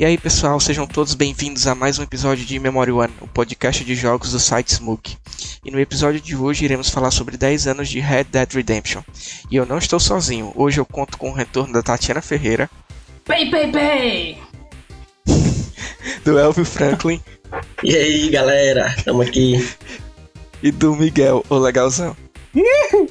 E 0.00 0.04
aí 0.04 0.16
pessoal, 0.16 0.60
sejam 0.60 0.86
todos 0.86 1.14
bem-vindos 1.14 1.66
a 1.66 1.74
mais 1.74 1.98
um 1.98 2.04
episódio 2.04 2.46
de 2.46 2.56
Memory 2.60 2.92
One, 2.92 3.12
o 3.20 3.26
podcast 3.26 3.84
de 3.84 3.96
jogos 3.96 4.30
do 4.30 4.38
site 4.38 4.74
Smook. 4.74 5.16
E 5.64 5.72
no 5.72 5.80
episódio 5.80 6.20
de 6.20 6.36
hoje 6.36 6.64
iremos 6.64 6.88
falar 6.88 7.10
sobre 7.10 7.36
10 7.36 7.66
anos 7.66 7.88
de 7.88 7.98
Red 7.98 8.26
Dead 8.30 8.52
Redemption. 8.52 9.02
E 9.50 9.56
eu 9.56 9.66
não 9.66 9.76
estou 9.76 9.98
sozinho, 9.98 10.52
hoje 10.54 10.78
eu 10.78 10.86
conto 10.86 11.18
com 11.18 11.30
o 11.30 11.34
retorno 11.34 11.72
da 11.72 11.82
Tatiana 11.82 12.22
Ferreira. 12.22 12.70
Pei, 13.24 13.50
pei, 13.50 13.72
pei! 13.72 14.38
do 16.24 16.38
Elvio 16.38 16.64
Franklin. 16.64 17.20
E 17.82 17.96
aí 17.96 18.30
galera, 18.30 18.94
estamos 18.96 19.26
aqui. 19.26 19.56
E 20.62 20.70
do 20.70 20.94
Miguel, 20.94 21.44
o 21.48 21.56
legalzão. 21.56 22.16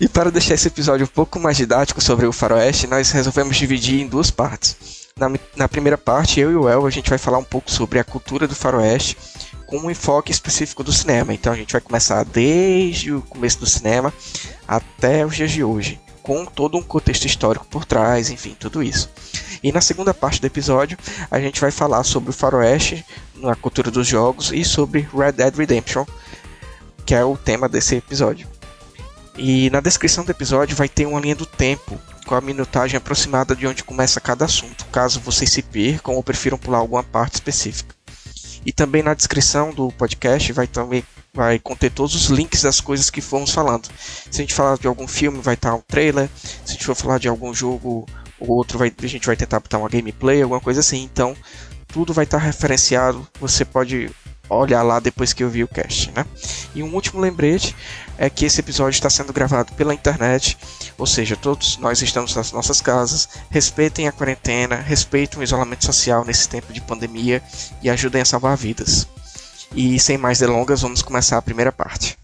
e 0.00 0.08
para 0.08 0.30
deixar 0.30 0.54
esse 0.54 0.68
episódio 0.68 1.06
um 1.06 1.08
pouco 1.08 1.40
mais 1.40 1.56
didático 1.56 2.00
sobre 2.00 2.26
o 2.26 2.32
faroeste, 2.32 2.86
nós 2.86 3.10
resolvemos 3.10 3.56
dividir 3.56 4.00
em 4.00 4.08
duas 4.08 4.28
partes. 4.28 5.03
Na, 5.16 5.30
na 5.54 5.68
primeira 5.68 5.96
parte, 5.96 6.40
eu 6.40 6.50
e 6.50 6.56
o 6.56 6.68
El, 6.68 6.84
a 6.84 6.90
gente 6.90 7.08
vai 7.08 7.18
falar 7.18 7.38
um 7.38 7.44
pouco 7.44 7.70
sobre 7.70 8.00
a 8.00 8.04
cultura 8.04 8.48
do 8.48 8.54
faroeste, 8.56 9.16
com 9.64 9.78
um 9.78 9.88
enfoque 9.88 10.32
específico 10.32 10.82
do 10.82 10.92
cinema. 10.92 11.32
Então 11.32 11.52
a 11.52 11.56
gente 11.56 11.70
vai 11.70 11.80
começar 11.80 12.24
desde 12.24 13.12
o 13.12 13.22
começo 13.22 13.60
do 13.60 13.66
cinema 13.66 14.12
até 14.66 15.24
os 15.24 15.36
dias 15.36 15.52
de 15.52 15.62
hoje, 15.62 16.00
com 16.20 16.44
todo 16.44 16.76
um 16.76 16.82
contexto 16.82 17.26
histórico 17.26 17.64
por 17.66 17.84
trás, 17.84 18.28
enfim, 18.28 18.56
tudo 18.58 18.82
isso. 18.82 19.08
E 19.62 19.70
na 19.70 19.80
segunda 19.80 20.12
parte 20.12 20.40
do 20.40 20.48
episódio, 20.48 20.98
a 21.30 21.38
gente 21.38 21.60
vai 21.60 21.70
falar 21.70 22.02
sobre 22.02 22.30
o 22.30 22.32
faroeste 22.32 23.06
na 23.36 23.54
cultura 23.54 23.92
dos 23.92 24.08
jogos 24.08 24.50
e 24.50 24.64
sobre 24.64 25.08
Red 25.16 25.32
Dead 25.32 25.54
Redemption, 25.54 26.04
que 27.06 27.14
é 27.14 27.24
o 27.24 27.36
tema 27.36 27.68
desse 27.68 27.94
episódio. 27.94 28.48
E 29.38 29.70
na 29.70 29.78
descrição 29.78 30.24
do 30.24 30.30
episódio 30.32 30.76
vai 30.76 30.88
ter 30.88 31.06
uma 31.06 31.20
linha 31.20 31.36
do 31.36 31.46
tempo 31.46 32.00
com 32.24 32.34
a 32.34 32.40
minutagem 32.40 32.96
aproximada 32.96 33.54
de 33.54 33.66
onde 33.66 33.84
começa 33.84 34.20
cada 34.20 34.44
assunto, 34.44 34.86
caso 34.86 35.20
vocês 35.20 35.50
se 35.50 35.62
percam 35.62 36.14
ou 36.14 36.22
prefiram 36.22 36.58
pular 36.58 36.78
alguma 36.78 37.02
parte 37.02 37.34
específica. 37.34 37.94
E 38.66 38.72
também 38.72 39.02
na 39.02 39.14
descrição 39.14 39.72
do 39.72 39.92
podcast 39.92 40.52
vai 40.52 40.66
também 40.66 41.04
vai 41.34 41.58
conter 41.58 41.90
todos 41.90 42.14
os 42.14 42.26
links 42.26 42.62
das 42.62 42.80
coisas 42.80 43.10
que 43.10 43.20
fomos 43.20 43.50
falando. 43.50 43.88
Se 44.30 44.40
a 44.40 44.44
gente 44.44 44.54
falar 44.54 44.78
de 44.78 44.86
algum 44.86 45.08
filme, 45.08 45.40
vai 45.40 45.54
estar 45.54 45.74
um 45.74 45.80
trailer. 45.80 46.30
Se 46.64 46.70
a 46.70 46.72
gente 46.72 46.84
for 46.84 46.94
falar 46.94 47.18
de 47.18 47.28
algum 47.28 47.52
jogo, 47.52 48.06
o 48.38 48.52
outro 48.52 48.78
vai, 48.78 48.92
a 48.96 49.06
gente 49.06 49.26
vai 49.26 49.36
tentar 49.36 49.58
botar 49.58 49.78
uma 49.78 49.88
gameplay, 49.88 50.40
alguma 50.40 50.60
coisa 50.60 50.80
assim. 50.80 51.02
Então, 51.02 51.36
tudo 51.88 52.14
vai 52.14 52.24
estar 52.24 52.38
referenciado. 52.38 53.26
Você 53.40 53.64
pode 53.64 54.10
olhar 54.58 54.82
lá 54.82 55.00
depois 55.00 55.32
que 55.32 55.42
eu 55.42 55.50
vi 55.50 55.62
o 55.62 55.68
cast, 55.68 56.10
né? 56.12 56.24
E 56.74 56.82
um 56.82 56.94
último 56.94 57.20
lembrete 57.20 57.74
é 58.18 58.30
que 58.30 58.44
esse 58.44 58.60
episódio 58.60 58.96
está 58.96 59.10
sendo 59.10 59.32
gravado 59.32 59.72
pela 59.72 59.94
internet, 59.94 60.56
ou 60.96 61.06
seja, 61.06 61.36
todos 61.36 61.76
nós 61.78 62.00
estamos 62.02 62.34
nas 62.34 62.52
nossas 62.52 62.80
casas. 62.80 63.28
Respeitem 63.50 64.08
a 64.08 64.12
quarentena, 64.12 64.76
respeitem 64.76 65.40
o 65.40 65.42
isolamento 65.42 65.84
social 65.84 66.24
nesse 66.24 66.48
tempo 66.48 66.72
de 66.72 66.80
pandemia 66.80 67.42
e 67.82 67.90
ajudem 67.90 68.22
a 68.22 68.24
salvar 68.24 68.56
vidas. 68.56 69.06
E 69.74 69.98
sem 69.98 70.16
mais 70.16 70.38
delongas, 70.38 70.82
vamos 70.82 71.02
começar 71.02 71.36
a 71.36 71.42
primeira 71.42 71.72
parte. 71.72 72.16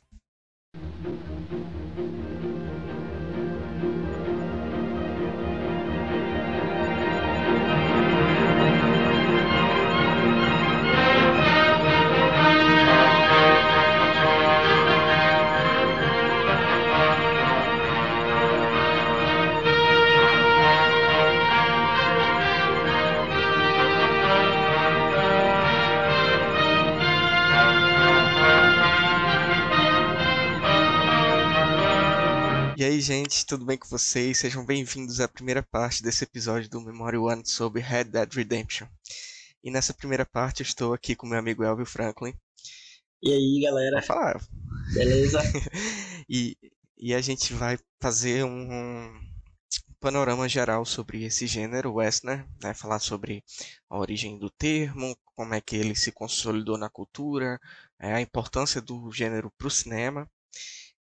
Tudo 33.50 33.64
bem 33.64 33.76
com 33.76 33.88
vocês? 33.88 34.38
Sejam 34.38 34.64
bem-vindos 34.64 35.18
à 35.18 35.26
primeira 35.26 35.60
parte 35.60 36.04
desse 36.04 36.22
episódio 36.22 36.70
do 36.70 36.80
Memory 36.80 37.16
One 37.16 37.42
sobre 37.44 37.82
Red 37.82 38.04
Dead 38.04 38.32
Redemption. 38.32 38.86
E 39.60 39.72
nessa 39.72 39.92
primeira 39.92 40.24
parte 40.24 40.60
eu 40.60 40.64
estou 40.64 40.94
aqui 40.94 41.16
com 41.16 41.26
meu 41.26 41.36
amigo 41.36 41.64
Elvio 41.64 41.84
Franklin. 41.84 42.32
E 43.20 43.32
aí, 43.32 43.60
galera? 43.60 43.96
Vai 43.96 44.02
falar. 44.04 44.40
Beleza? 44.94 45.40
e, 46.30 46.56
e 46.96 47.12
a 47.12 47.20
gente 47.20 47.52
vai 47.52 47.76
fazer 48.00 48.44
um, 48.44 48.72
um 48.72 49.20
panorama 49.98 50.48
geral 50.48 50.84
sobre 50.84 51.24
esse 51.24 51.44
gênero 51.48 51.94
western, 51.94 52.46
né? 52.62 52.72
Falar 52.72 53.00
sobre 53.00 53.42
a 53.88 53.98
origem 53.98 54.38
do 54.38 54.48
termo, 54.48 55.18
como 55.34 55.54
é 55.54 55.60
que 55.60 55.74
ele 55.74 55.96
se 55.96 56.12
consolidou 56.12 56.78
na 56.78 56.88
cultura, 56.88 57.58
é, 57.98 58.14
a 58.14 58.20
importância 58.20 58.80
do 58.80 59.10
gênero 59.10 59.50
para 59.58 59.66
o 59.66 59.70
cinema. 59.72 60.30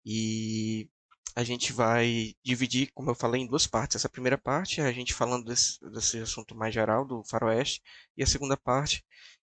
E 0.03 0.89
a 1.35 1.43
gente 1.43 1.73
vai 1.73 2.33
dividir, 2.43 2.91
como 2.93 3.09
eu 3.09 3.15
falei, 3.15 3.41
em 3.41 3.47
duas 3.47 3.65
partes. 3.67 3.95
Essa 3.95 4.09
primeira 4.09 4.37
parte 4.37 4.81
é 4.81 4.85
a 4.85 4.91
gente 4.91 5.13
falando 5.13 5.45
desse, 5.45 5.79
desse 5.91 6.19
assunto 6.19 6.55
mais 6.55 6.73
geral 6.73 7.05
do 7.05 7.23
faroeste, 7.23 7.81
e 8.15 8.23
a 8.23 8.27
segunda 8.27 8.57
parte, 8.57 9.03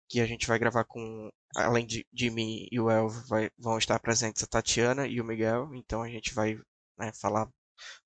que 0.10 0.20
a 0.22 0.26
gente 0.26 0.48
vai 0.48 0.60
gravar 0.60 0.86
com, 0.86 1.30
além 1.56 1.86
de, 1.86 2.06
de 2.12 2.30
mim 2.30 2.68
e 2.72 2.80
o 2.80 2.90
Elvio, 2.90 3.24
vai, 3.28 3.50
vão 3.58 3.78
estar 3.78 4.00
presentes 4.00 4.44
a 4.44 4.48
Tatiana 4.48 5.08
e 5.08 5.20
o 5.20 5.26
Miguel, 5.26 5.74
então 5.74 6.02
a 6.02 6.10
gente 6.10 6.34
vai 6.34 6.58
né, 6.98 7.12
falar 7.14 7.50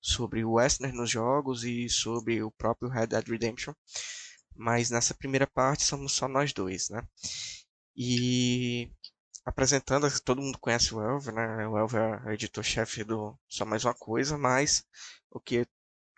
sobre 0.00 0.44
o 0.44 0.52
Westner 0.52 0.92
nos 0.92 1.10
jogos 1.10 1.64
e 1.64 1.88
sobre 1.88 2.42
o 2.42 2.50
próprio 2.50 2.90
Red 2.90 3.08
Dead 3.08 3.28
Redemption. 3.28 3.74
Mas 4.56 4.90
nessa 4.90 5.14
primeira 5.14 5.46
parte 5.46 5.84
somos 5.84 6.12
só 6.12 6.26
nós 6.26 6.52
dois, 6.52 6.88
né? 6.88 7.02
E 7.96 8.90
apresentando, 9.48 10.06
todo 10.20 10.42
mundo 10.42 10.58
conhece 10.58 10.94
o 10.94 11.00
Elvio, 11.02 11.32
né? 11.32 11.66
O 11.66 11.78
Elvio 11.78 11.98
é 11.98 12.34
editor-chefe 12.34 13.02
do 13.02 13.36
Só 13.48 13.64
Mais 13.64 13.82
Uma 13.84 13.94
Coisa, 13.94 14.36
mas 14.36 14.84
o 15.30 15.40
que 15.40 15.66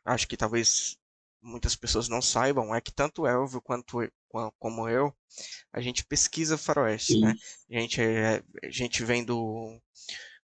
acho 0.05 0.27
que 0.27 0.37
talvez 0.37 0.99
muitas 1.41 1.77
pessoas 1.77 2.09
não 2.09 2.21
saibam 2.21 2.75
é 2.75 2.81
que 2.81 2.93
tanto 2.93 3.23
o 3.23 3.27
Elvio 3.27 3.61
quanto 3.61 3.99
como 4.59 4.89
eu, 4.89 5.15
a 5.73 5.81
gente 5.81 6.05
pesquisa 6.05 6.59
faroeste, 6.59 7.15
Sim. 7.15 7.21
né? 7.21 7.35
A 7.71 7.81
gente, 7.81 8.01
é, 8.01 8.43
a 8.65 8.71
gente 8.71 9.05
vem 9.05 9.25
do 9.25 9.81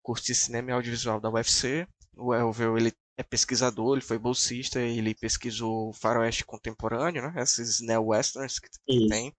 curso 0.02 0.26
de 0.26 0.36
cinema 0.36 0.72
e 0.72 0.74
audiovisual 0.74 1.22
da 1.22 1.30
UFC, 1.30 1.88
o 2.16 2.34
Elvio, 2.34 2.78
ele 2.78 2.94
é 3.18 3.24
pesquisador, 3.24 3.96
ele 3.96 4.06
foi 4.06 4.18
bolsista, 4.18 4.80
ele 4.80 5.16
pesquisou 5.16 5.94
faroeste 5.94 6.46
contemporâneo, 6.46 7.22
né? 7.22 7.42
Esses 7.42 7.80
neo-westerns 7.80 8.60
que, 8.60 8.70
que 8.70 9.08
tem. 9.08 9.34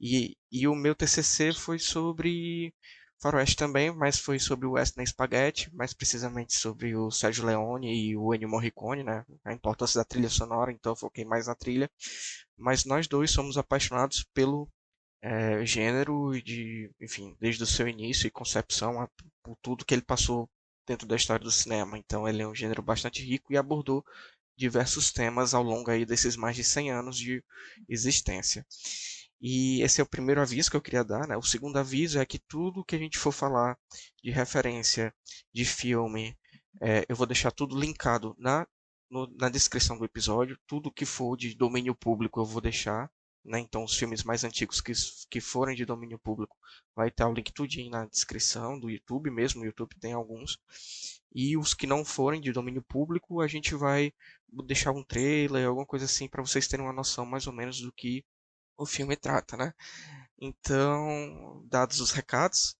E, 0.00 0.36
e 0.52 0.68
o 0.68 0.74
meu 0.74 0.94
TCC 0.94 1.52
foi 1.52 1.78
sobre 1.78 2.74
faroeste 3.20 3.56
também, 3.56 3.90
mas 3.90 4.18
foi 4.18 4.38
sobre 4.38 4.66
o 4.66 4.72
Western 4.72 5.06
Spaghetti, 5.06 5.74
mais 5.74 5.94
precisamente 5.94 6.54
sobre 6.54 6.94
o 6.94 7.10
Sérgio 7.10 7.46
Leone 7.46 8.10
e 8.10 8.16
o 8.16 8.34
Ennio 8.34 8.48
Morricone, 8.48 9.02
né? 9.02 9.24
A 9.44 9.52
importância 9.52 9.98
da 9.98 10.04
trilha 10.04 10.28
sonora, 10.28 10.70
então 10.70 10.92
eu 10.92 10.96
foquei 10.96 11.24
mais 11.24 11.46
na 11.46 11.54
trilha. 11.54 11.90
Mas 12.56 12.84
nós 12.84 13.06
dois 13.06 13.30
somos 13.30 13.56
apaixonados 13.58 14.24
pelo 14.34 14.68
é, 15.22 15.64
gênero 15.64 16.32
de, 16.42 16.90
enfim, 17.00 17.36
desde 17.40 17.62
o 17.62 17.66
seu 17.66 17.88
início 17.88 18.26
e 18.26 18.30
concepção, 18.30 19.00
a, 19.00 19.08
por 19.42 19.56
tudo 19.62 19.84
que 19.84 19.94
ele 19.94 20.02
passou 20.02 20.48
dentro 20.86 21.06
da 21.06 21.16
história 21.16 21.44
do 21.44 21.50
cinema. 21.50 21.98
Então 21.98 22.28
ele 22.28 22.42
é 22.42 22.48
um 22.48 22.54
gênero 22.54 22.82
bastante 22.82 23.22
rico 23.22 23.52
e 23.52 23.56
abordou 23.56 24.04
diversos 24.56 25.12
temas 25.12 25.54
ao 25.54 25.62
longo 25.62 25.90
aí 25.90 26.04
desses 26.06 26.36
mais 26.36 26.56
de 26.56 26.64
100 26.64 26.90
anos 26.92 27.16
de 27.16 27.42
existência. 27.88 28.66
E 29.40 29.82
esse 29.82 30.00
é 30.00 30.04
o 30.04 30.08
primeiro 30.08 30.40
aviso 30.40 30.70
que 30.70 30.76
eu 30.76 30.82
queria 30.82 31.04
dar. 31.04 31.26
Né? 31.26 31.36
O 31.36 31.42
segundo 31.42 31.78
aviso 31.78 32.18
é 32.18 32.26
que 32.26 32.38
tudo 32.38 32.84
que 32.84 32.96
a 32.96 32.98
gente 32.98 33.18
for 33.18 33.32
falar 33.32 33.78
de 34.22 34.30
referência 34.30 35.14
de 35.52 35.64
filme, 35.64 36.36
é, 36.80 37.04
eu 37.08 37.16
vou 37.16 37.26
deixar 37.26 37.50
tudo 37.50 37.78
linkado 37.78 38.34
na, 38.38 38.66
no, 39.10 39.26
na 39.36 39.48
descrição 39.48 39.98
do 39.98 40.04
episódio. 40.04 40.58
Tudo 40.66 40.92
que 40.92 41.04
for 41.04 41.36
de 41.36 41.54
domínio 41.54 41.94
público 41.94 42.40
eu 42.40 42.44
vou 42.44 42.60
deixar. 42.60 43.10
Né? 43.44 43.60
Então, 43.60 43.84
os 43.84 43.96
filmes 43.96 44.24
mais 44.24 44.42
antigos 44.42 44.80
que, 44.80 44.92
que 45.30 45.40
forem 45.40 45.76
de 45.76 45.84
domínio 45.84 46.18
público 46.18 46.56
vai 46.94 47.08
estar 47.08 47.28
o 47.28 47.32
link 47.32 47.52
tudinho 47.52 47.90
na 47.90 48.06
descrição 48.06 48.78
do 48.80 48.90
YouTube 48.90 49.30
mesmo. 49.30 49.62
O 49.62 49.66
YouTube 49.66 49.94
tem 50.00 50.12
alguns. 50.12 50.58
E 51.32 51.56
os 51.56 51.74
que 51.74 51.86
não 51.86 52.04
forem 52.04 52.40
de 52.40 52.50
domínio 52.50 52.82
público, 52.82 53.40
a 53.42 53.46
gente 53.46 53.74
vai 53.74 54.12
deixar 54.64 54.92
um 54.92 55.04
trailer, 55.04 55.66
alguma 55.66 55.86
coisa 55.86 56.06
assim, 56.06 56.28
para 56.28 56.42
vocês 56.42 56.66
terem 56.66 56.84
uma 56.84 56.92
noção 56.92 57.26
mais 57.26 57.46
ou 57.46 57.52
menos 57.52 57.80
do 57.80 57.92
que 57.92 58.24
o 58.76 58.86
filme 58.86 59.16
trata, 59.16 59.56
né? 59.56 59.72
Então, 60.38 61.64
dados 61.68 62.00
os 62.00 62.10
recados, 62.10 62.76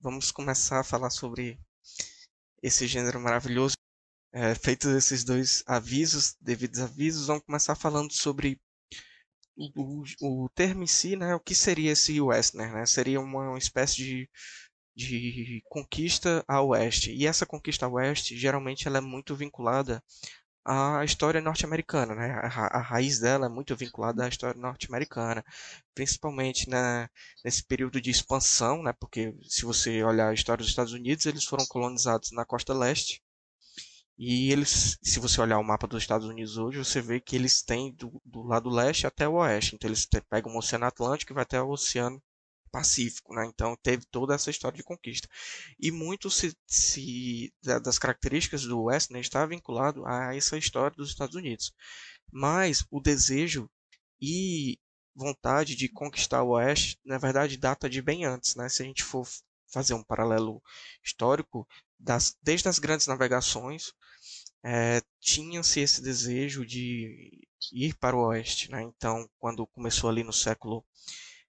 vamos 0.00 0.30
começar 0.30 0.80
a 0.80 0.84
falar 0.84 1.10
sobre 1.10 1.58
esse 2.62 2.86
gênero 2.86 3.20
maravilhoso. 3.20 3.74
É, 4.32 4.54
feitos 4.54 4.90
esses 4.90 5.24
dois 5.24 5.64
avisos, 5.66 6.36
devidos 6.40 6.80
avisos, 6.80 7.26
vamos 7.28 7.44
começar 7.44 7.74
falando 7.74 8.12
sobre 8.12 8.60
o, 9.56 10.04
o, 10.20 10.48
termo 10.50 10.82
em 10.82 10.86
si, 10.86 11.16
né? 11.16 11.34
O 11.34 11.40
que 11.40 11.54
seria 11.54 11.92
esse 11.92 12.20
Westner, 12.20 12.72
né? 12.72 12.86
Seria 12.86 13.20
uma, 13.20 13.48
uma 13.50 13.58
espécie 13.58 13.96
de, 13.96 14.30
de 14.94 15.62
conquista 15.64 16.44
a 16.46 16.62
oeste. 16.62 17.12
E 17.12 17.26
essa 17.26 17.46
conquista 17.46 17.86
a 17.86 17.88
oeste, 17.88 18.36
geralmente, 18.36 18.86
ela 18.86 18.98
é 18.98 19.00
muito 19.00 19.34
vinculada 19.34 20.02
à 20.68 21.04
história 21.04 21.40
norte-americana, 21.40 22.14
né? 22.14 22.32
A, 22.42 22.78
a 22.78 22.82
raiz 22.82 23.18
dela 23.18 23.46
é 23.46 23.48
muito 23.48 23.74
vinculada 23.76 24.24
à 24.24 24.28
história 24.28 24.60
norte-americana, 24.60 25.44
principalmente 25.94 26.68
na, 26.68 27.08
nesse 27.44 27.64
período 27.64 28.00
de 28.00 28.10
expansão, 28.10 28.82
né? 28.82 28.92
Porque 29.00 29.34
se 29.48 29.64
você 29.64 30.02
olhar 30.04 30.28
a 30.28 30.34
história 30.34 30.62
dos 30.62 30.70
Estados 30.70 30.92
Unidos, 30.92 31.26
eles 31.26 31.44
foram 31.44 31.66
colonizados 31.66 32.30
na 32.32 32.44
costa 32.44 32.74
leste 32.74 33.22
e 34.18 34.50
eles, 34.52 34.98
se 35.02 35.20
você 35.20 35.40
olhar 35.40 35.58
o 35.58 35.64
mapa 35.64 35.86
dos 35.86 36.02
Estados 36.02 36.26
Unidos 36.26 36.58
hoje, 36.58 36.78
você 36.78 37.00
vê 37.00 37.20
que 37.20 37.36
eles 37.36 37.62
têm 37.62 37.92
do, 37.94 38.20
do 38.24 38.42
lado 38.42 38.68
leste 38.68 39.06
até 39.06 39.28
o 39.28 39.34
oeste. 39.34 39.76
Então 39.76 39.88
eles 39.88 40.06
pegam 40.28 40.52
o 40.54 40.58
Oceano 40.58 40.86
Atlântico 40.86 41.32
e 41.32 41.34
vai 41.34 41.44
até 41.44 41.62
o 41.62 41.70
Oceano 41.70 42.20
Pacífico, 42.78 43.34
né? 43.34 43.44
Então 43.46 43.76
teve 43.82 44.04
toda 44.06 44.34
essa 44.34 44.50
história 44.50 44.76
de 44.76 44.84
conquista. 44.84 45.28
E 45.80 45.90
muito 45.90 46.30
se, 46.30 46.54
se 46.66 47.52
da- 47.62 47.78
das 47.80 47.98
características 47.98 48.62
do 48.64 48.84
Western 48.84 49.20
está 49.20 49.44
vinculado 49.46 50.06
a 50.06 50.34
essa 50.36 50.56
história 50.56 50.96
dos 50.96 51.10
Estados 51.10 51.34
Unidos. 51.34 51.72
Mas 52.32 52.84
o 52.90 53.00
desejo 53.00 53.70
e 54.20 54.78
vontade 55.14 55.74
de 55.76 55.88
conquistar 55.88 56.42
o 56.42 56.50
Oeste, 56.50 56.98
na 57.04 57.18
verdade, 57.18 57.56
data 57.56 57.88
de 57.90 58.00
bem 58.02 58.24
antes, 58.24 58.54
né? 58.56 58.68
Se 58.68 58.82
a 58.82 58.86
gente 58.86 59.02
for 59.04 59.26
fazer 59.72 59.94
um 59.94 60.04
paralelo 60.04 60.62
histórico, 61.04 61.66
das, 61.98 62.36
desde 62.42 62.68
as 62.68 62.78
grandes 62.78 63.06
navegações, 63.06 63.92
eh, 64.64 65.02
tinha-se 65.20 65.80
esse 65.80 66.02
desejo 66.02 66.64
de 66.66 67.46
ir 67.72 67.96
para 67.98 68.16
o 68.16 68.26
Oeste, 68.28 68.70
né? 68.70 68.82
Então, 68.82 69.28
quando 69.38 69.66
começou 69.68 70.10
ali 70.10 70.22
no 70.24 70.32
século 70.32 70.84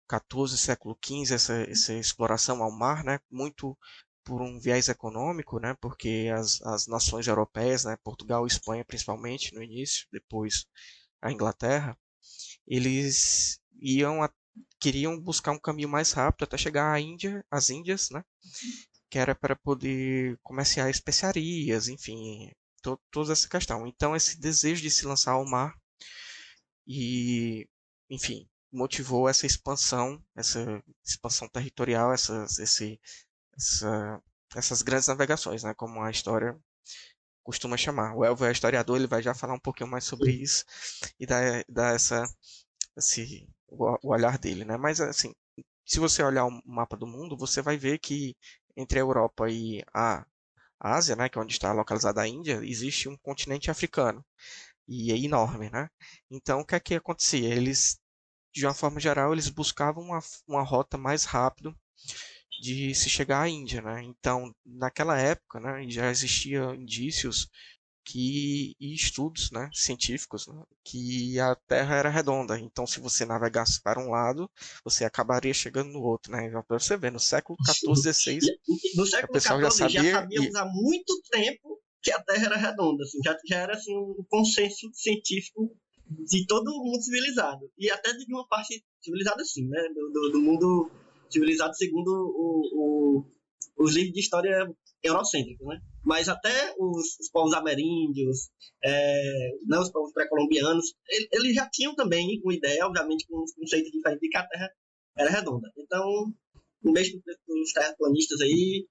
14, 0.09 0.57
século 0.57 0.95
15, 1.01 1.33
essa, 1.35 1.53
essa 1.63 1.93
exploração 1.95 2.63
ao 2.63 2.71
mar, 2.71 3.03
né? 3.05 3.19
Muito 3.31 3.77
por 4.25 4.41
um 4.41 4.59
viés 4.59 4.89
econômico, 4.89 5.59
né? 5.59 5.75
Porque 5.81 6.29
as, 6.35 6.61
as 6.63 6.87
nações 6.87 7.27
europeias, 7.27 7.85
né? 7.85 7.97
Portugal 8.03 8.45
e 8.45 8.49
Espanha 8.49 8.85
principalmente 8.85 9.53
no 9.55 9.63
início, 9.63 10.07
depois 10.11 10.65
a 11.21 11.31
Inglaterra, 11.31 11.97
eles 12.67 13.59
iam 13.81 14.23
a- 14.23 14.31
queriam 14.79 15.19
buscar 15.21 15.51
um 15.53 15.59
caminho 15.59 15.89
mais 15.89 16.11
rápido 16.13 16.43
até 16.45 16.57
chegar 16.57 16.93
à 16.93 16.99
Índia, 17.01 17.45
às 17.51 17.69
Índias, 17.69 18.09
né? 18.11 18.23
Que 19.09 19.19
era 19.19 19.35
para 19.35 19.55
poder 19.55 20.39
comerciar 20.43 20.89
especiarias, 20.89 21.87
enfim, 21.87 22.51
to, 22.81 22.99
toda 23.11 23.33
essa 23.33 23.47
questão. 23.49 23.85
Então 23.87 24.15
esse 24.15 24.39
desejo 24.39 24.81
de 24.81 24.91
se 24.91 25.05
lançar 25.05 25.33
ao 25.33 25.45
mar 25.45 25.75
e, 26.87 27.67
enfim, 28.09 28.47
motivou 28.71 29.27
essa 29.29 29.45
expansão, 29.45 30.21
essa 30.35 30.83
expansão 31.05 31.47
territorial, 31.47 32.13
essas, 32.13 32.59
esse, 32.59 32.99
essa, 33.57 34.21
essas 34.55 34.81
grandes 34.81 35.07
navegações, 35.07 35.63
né? 35.63 35.73
Como 35.73 36.01
a 36.01 36.11
história 36.11 36.57
costuma 37.43 37.77
chamar. 37.77 38.15
O 38.15 38.23
Elvio 38.23 38.45
é 38.45 38.51
historiador, 38.51 38.97
ele 38.97 39.07
vai 39.07 39.21
já 39.21 39.33
falar 39.33 39.53
um 39.53 39.59
pouquinho 39.59 39.89
mais 39.89 40.03
sobre 40.03 40.31
isso 40.31 40.65
e 41.19 41.25
dar, 41.25 41.63
dar 41.67 41.95
essa, 41.95 42.23
esse, 42.97 43.49
o, 43.67 43.97
olhar 44.03 44.37
dele, 44.37 44.65
né? 44.65 44.77
Mas 44.77 45.01
assim, 45.01 45.33
se 45.85 45.99
você 45.99 46.23
olhar 46.23 46.45
o 46.45 46.61
mapa 46.65 46.95
do 46.97 47.07
mundo, 47.07 47.37
você 47.37 47.61
vai 47.61 47.77
ver 47.77 47.99
que 47.99 48.35
entre 48.77 48.99
a 48.99 49.01
Europa 49.01 49.49
e 49.49 49.83
a 49.93 50.25
Ásia, 50.79 51.15
né, 51.15 51.27
que 51.27 51.37
é 51.37 51.41
onde 51.41 51.53
está 51.53 51.73
localizada 51.73 52.21
a 52.21 52.27
Índia, 52.27 52.61
existe 52.63 53.09
um 53.09 53.17
continente 53.17 53.69
africano 53.69 54.23
e 54.87 55.11
é 55.11 55.17
enorme, 55.17 55.69
né? 55.69 55.89
Então, 56.31 56.61
o 56.61 56.65
que 56.65 56.75
é 56.75 56.79
que 56.79 56.95
acontecia? 56.95 57.53
Eles, 57.53 57.99
de 58.53 58.65
uma 58.65 58.73
forma 58.73 58.99
geral, 58.99 59.33
eles 59.33 59.49
buscavam 59.49 60.03
uma, 60.03 60.19
uma 60.47 60.63
rota 60.63 60.97
mais 60.97 61.25
rápido 61.25 61.75
de 62.61 62.93
se 62.93 63.09
chegar 63.09 63.41
à 63.41 63.49
Índia, 63.49 63.81
né? 63.81 64.03
Então, 64.03 64.53
naquela 64.65 65.17
época, 65.17 65.59
né, 65.59 65.85
já 65.89 66.09
existia 66.09 66.75
indícios 66.75 67.47
que 68.03 68.75
e 68.79 68.93
estudos, 68.93 69.51
né, 69.51 69.69
científicos, 69.71 70.47
né, 70.47 70.63
que 70.83 71.39
a 71.39 71.55
Terra 71.55 71.95
era 71.95 72.09
redonda. 72.09 72.59
Então, 72.59 72.87
se 72.87 72.99
você 72.99 73.23
navegasse 73.23 73.81
para 73.81 73.99
um 73.99 74.09
lado, 74.09 74.49
você 74.83 75.05
acabaria 75.05 75.53
chegando 75.53 75.91
no 75.91 76.01
outro, 76.01 76.31
né? 76.31 76.49
Para 76.67 76.79
você 76.79 76.97
ver, 76.97 77.11
no 77.11 77.19
século 77.19 77.57
14, 77.63 78.03
16, 78.03 78.45
No 78.95 79.05
século 79.05 79.33
pessoal 79.33 79.61
já 79.61 79.69
XIV 79.69 79.89
já, 79.89 80.01
sabia 80.01 80.11
sabíamos 80.11 80.55
há 80.55 80.65
muito 80.65 81.21
tempo 81.31 81.79
que 82.01 82.11
a 82.11 82.21
Terra 82.23 82.45
era 82.45 82.57
redonda, 82.57 83.03
assim, 83.03 83.19
já, 83.23 83.37
já 83.45 83.57
era 83.57 83.73
assim, 83.73 83.95
um 83.95 84.25
consenso 84.29 84.89
científico 84.93 85.69
de 86.09 86.45
todo 86.47 86.67
o 86.69 86.83
mundo 86.83 87.01
civilizado. 87.01 87.69
E 87.77 87.89
até 87.91 88.13
de 88.13 88.25
uma 88.33 88.47
parte 88.47 88.83
civilizada, 89.01 89.41
assim, 89.41 89.67
né? 89.67 89.81
Do, 89.93 90.09
do, 90.11 90.31
do 90.31 90.41
mundo 90.41 90.91
civilizado 91.29 91.75
segundo 91.75 92.09
o, 92.09 93.25
o, 93.77 93.83
os 93.85 93.93
livros 93.93 94.13
de 94.13 94.19
história 94.19 94.67
eurocêntricos, 95.03 95.65
né? 95.67 95.79
Mas 96.03 96.27
até 96.27 96.73
os, 96.77 97.17
os 97.19 97.29
povos 97.29 97.53
ameríndios, 97.53 98.49
é, 98.83 99.51
né, 99.67 99.77
os 99.79 99.91
povos 99.91 100.11
pré-colombianos, 100.13 100.93
ele- 101.07 101.29
eles 101.31 101.55
já 101.55 101.69
tinham 101.69 101.93
também 101.95 102.41
uma 102.43 102.53
ideia, 102.53 102.85
obviamente, 102.85 103.25
com 103.27 103.37
um 103.41 103.45
conceito 103.55 103.91
diferente 103.91 104.21
de 104.21 104.29
que 104.29 104.37
a 104.37 104.47
Terra 104.47 104.69
era 105.17 105.29
redonda. 105.29 105.69
Então, 105.77 106.33
mesmo 106.83 107.21
os 107.47 107.73
terraplanistas 107.73 108.41
aí, 108.41 108.87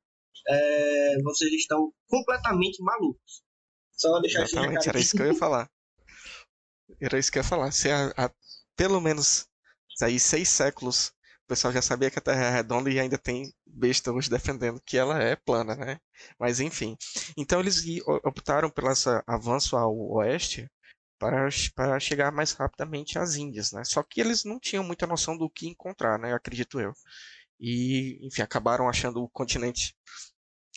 é, 0.48 1.22
vocês 1.22 1.52
estão 1.52 1.92
completamente 2.06 2.82
malucos. 2.82 3.42
Só 3.92 4.20
deixar 4.20 4.42
Exatamente, 4.44 4.88
era 4.88 4.98
isso 5.00 5.16
que 5.16 5.22
eu 5.22 5.26
ia 5.26 5.34
falar. 5.34 5.68
Era 7.00 7.18
isso 7.18 7.30
que 7.30 7.38
eu 7.38 7.42
ia 7.42 7.48
falar. 7.48 7.70
Se 7.72 7.90
há, 7.90 8.12
há 8.16 8.30
pelo 8.76 9.00
menos 9.00 9.46
aí 10.02 10.18
seis 10.20 10.48
séculos 10.48 11.12
o 11.44 11.48
pessoal 11.48 11.72
já 11.72 11.80
sabia 11.80 12.10
que 12.10 12.18
a 12.18 12.22
Terra 12.22 12.44
é 12.44 12.50
redonda 12.50 12.90
e 12.90 13.00
ainda 13.00 13.16
tem 13.16 13.50
besta 13.66 14.12
hoje 14.12 14.28
defendendo 14.28 14.82
que 14.84 14.98
ela 14.98 15.18
é 15.18 15.34
plana, 15.34 15.74
né? 15.74 15.98
Mas 16.38 16.60
enfim. 16.60 16.94
Então 17.38 17.58
eles 17.58 17.82
optaram 18.22 18.68
pelo 18.68 18.88
avanço 19.26 19.74
ao 19.74 19.96
oeste 20.16 20.70
para, 21.18 21.48
para 21.74 21.98
chegar 21.98 22.30
mais 22.30 22.52
rapidamente 22.52 23.18
às 23.18 23.36
Índias, 23.36 23.72
né? 23.72 23.82
Só 23.82 24.02
que 24.02 24.20
eles 24.20 24.44
não 24.44 24.60
tinham 24.60 24.84
muita 24.84 25.06
noção 25.06 25.38
do 25.38 25.48
que 25.48 25.66
encontrar, 25.66 26.18
né? 26.18 26.34
Acredito 26.34 26.80
eu. 26.80 26.92
E, 27.58 28.18
enfim, 28.26 28.42
acabaram 28.42 28.86
achando 28.86 29.22
o 29.22 29.30
continente 29.30 29.96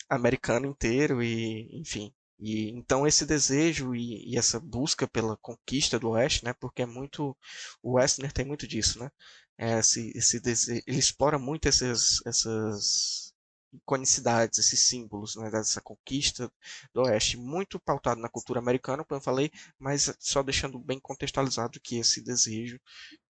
americano 0.10 0.68
inteiro 0.68 1.22
e, 1.22 1.70
enfim. 1.82 2.14
E 2.42 2.70
então 2.72 3.08
esse 3.08 3.26
desejo 3.26 3.96
e, 3.96 4.34
e 4.34 4.38
essa 4.38 4.60
busca 4.60 5.08
pela 5.08 5.38
conquista 5.38 6.00
do 6.00 6.10
Oeste, 6.12 6.44
né? 6.46 6.54
Porque 6.54 6.82
é 6.84 6.86
muito 6.88 7.38
o 7.84 7.94
Westner 7.94 8.32
tem 8.34 8.46
muito 8.46 8.68
disso, 8.68 9.00
né? 9.00 9.12
É, 9.58 9.80
esse, 9.80 10.12
esse 10.16 10.40
dese... 10.40 10.84
ele 10.88 11.00
explora 11.00 11.38
muito 11.40 11.68
essas 11.68 12.20
essas 12.26 13.34
iconicidades, 13.74 14.60
esses 14.60 14.82
símbolos, 14.88 15.36
né? 15.36 15.50
Dessa 15.52 15.82
conquista 15.82 16.52
do 16.94 17.04
Oeste, 17.04 17.38
muito 17.38 17.80
pautado 17.80 18.20
na 18.20 18.30
cultura 18.30 18.60
americana, 18.60 19.04
como 19.06 19.20
eu 19.20 19.24
falei, 19.24 19.52
mas 19.80 20.14
só 20.20 20.44
deixando 20.44 20.80
bem 20.80 21.00
contextualizado 21.00 21.80
que 21.80 21.98
esse 21.98 22.22
desejo 22.24 22.80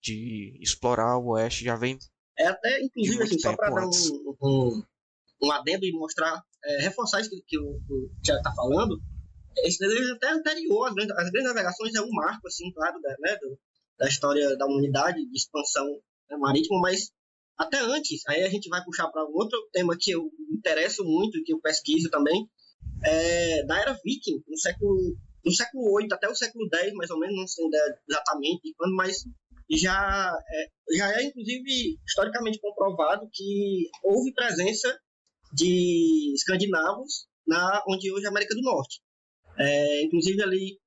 de 0.02 0.58
explorar 0.62 1.18
o 1.18 1.32
Oeste 1.32 1.64
já 1.66 1.76
vem 1.76 1.98
É 2.38 2.48
até, 2.48 2.82
inclusive, 2.82 3.24
assim, 3.24 3.40
só 3.40 3.56
para 3.56 3.70
dar 3.70 3.86
antes. 3.86 4.10
um, 4.10 4.36
um, 4.42 4.84
um 5.44 5.52
adendo 5.52 5.86
e 5.86 5.92
mostrar, 5.92 6.44
é, 6.64 6.82
reforçar 6.84 7.22
isso 7.22 7.30
que, 7.48 7.58
o, 7.58 7.80
o 7.90 8.10
Thiago 8.24 8.40
está 8.40 8.54
falando, 8.54 9.00
esse 9.64 9.80
desejo 9.80 10.14
até 10.16 10.32
anterior 10.32 10.88
às 10.88 10.94
grandes, 10.94 11.16
grandes 11.16 11.44
navegações 11.44 11.94
é 11.96 12.02
um 12.02 12.12
marco, 12.12 12.48
assim, 12.48 12.72
claro, 12.74 13.00
da, 13.02 13.10
né, 13.20 13.38
do- 13.42 13.58
da 13.98 14.08
história 14.08 14.56
da 14.58 14.66
humanidade, 14.66 15.24
de 15.26 15.36
expansão 15.38 15.86
né, 16.30 16.38
marítima, 16.38 16.80
mas 16.80 17.12
até 17.58 17.80
antes, 17.80 18.22
aí 18.28 18.44
a 18.44 18.50
gente 18.50 18.70
vai 18.70 18.84
puxar 18.84 19.08
para 19.10 19.24
um 19.26 19.34
outro 19.34 19.60
tema 19.72 19.96
que 20.00 20.12
eu 20.12 20.24
me 20.24 20.58
interesso 20.58 21.04
muito 21.04 21.44
que 21.44 21.54
eu 21.54 21.60
pesquiso 21.60 22.10
também, 22.10 22.50
é 23.04 23.64
da 23.66 23.80
era 23.80 23.94
viking, 24.04 24.44
no 24.48 24.58
século 24.58 25.16
no 25.44 25.52
século 25.52 25.92
8 25.94 26.14
até 26.14 26.30
o 26.30 26.36
século 26.36 26.70
10, 26.70 26.94
mais 26.94 27.10
ou 27.10 27.20
menos, 27.20 27.36
não 27.36 27.48
sei 27.48 27.66
exatamente 28.08 28.62
de 28.64 28.74
quando, 28.76 28.96
mas 28.96 29.24
já 29.72 30.38
é, 30.48 30.98
já 30.98 31.20
é 31.20 31.24
inclusive 31.24 31.98
historicamente 32.08 32.60
comprovado 32.60 33.28
que 33.34 33.90
houve 34.04 34.32
presença 34.34 35.00
de 35.54 36.34
escandinavos 36.36 37.28
na 37.48 37.84
onde 37.88 38.12
hoje 38.12 38.24
é 38.26 38.28
a 38.28 38.32
América 38.32 38.56
do 38.56 38.62
Norte. 38.62 39.02
É, 39.58 40.04
inclusive 40.04 40.42
ali 40.42 40.78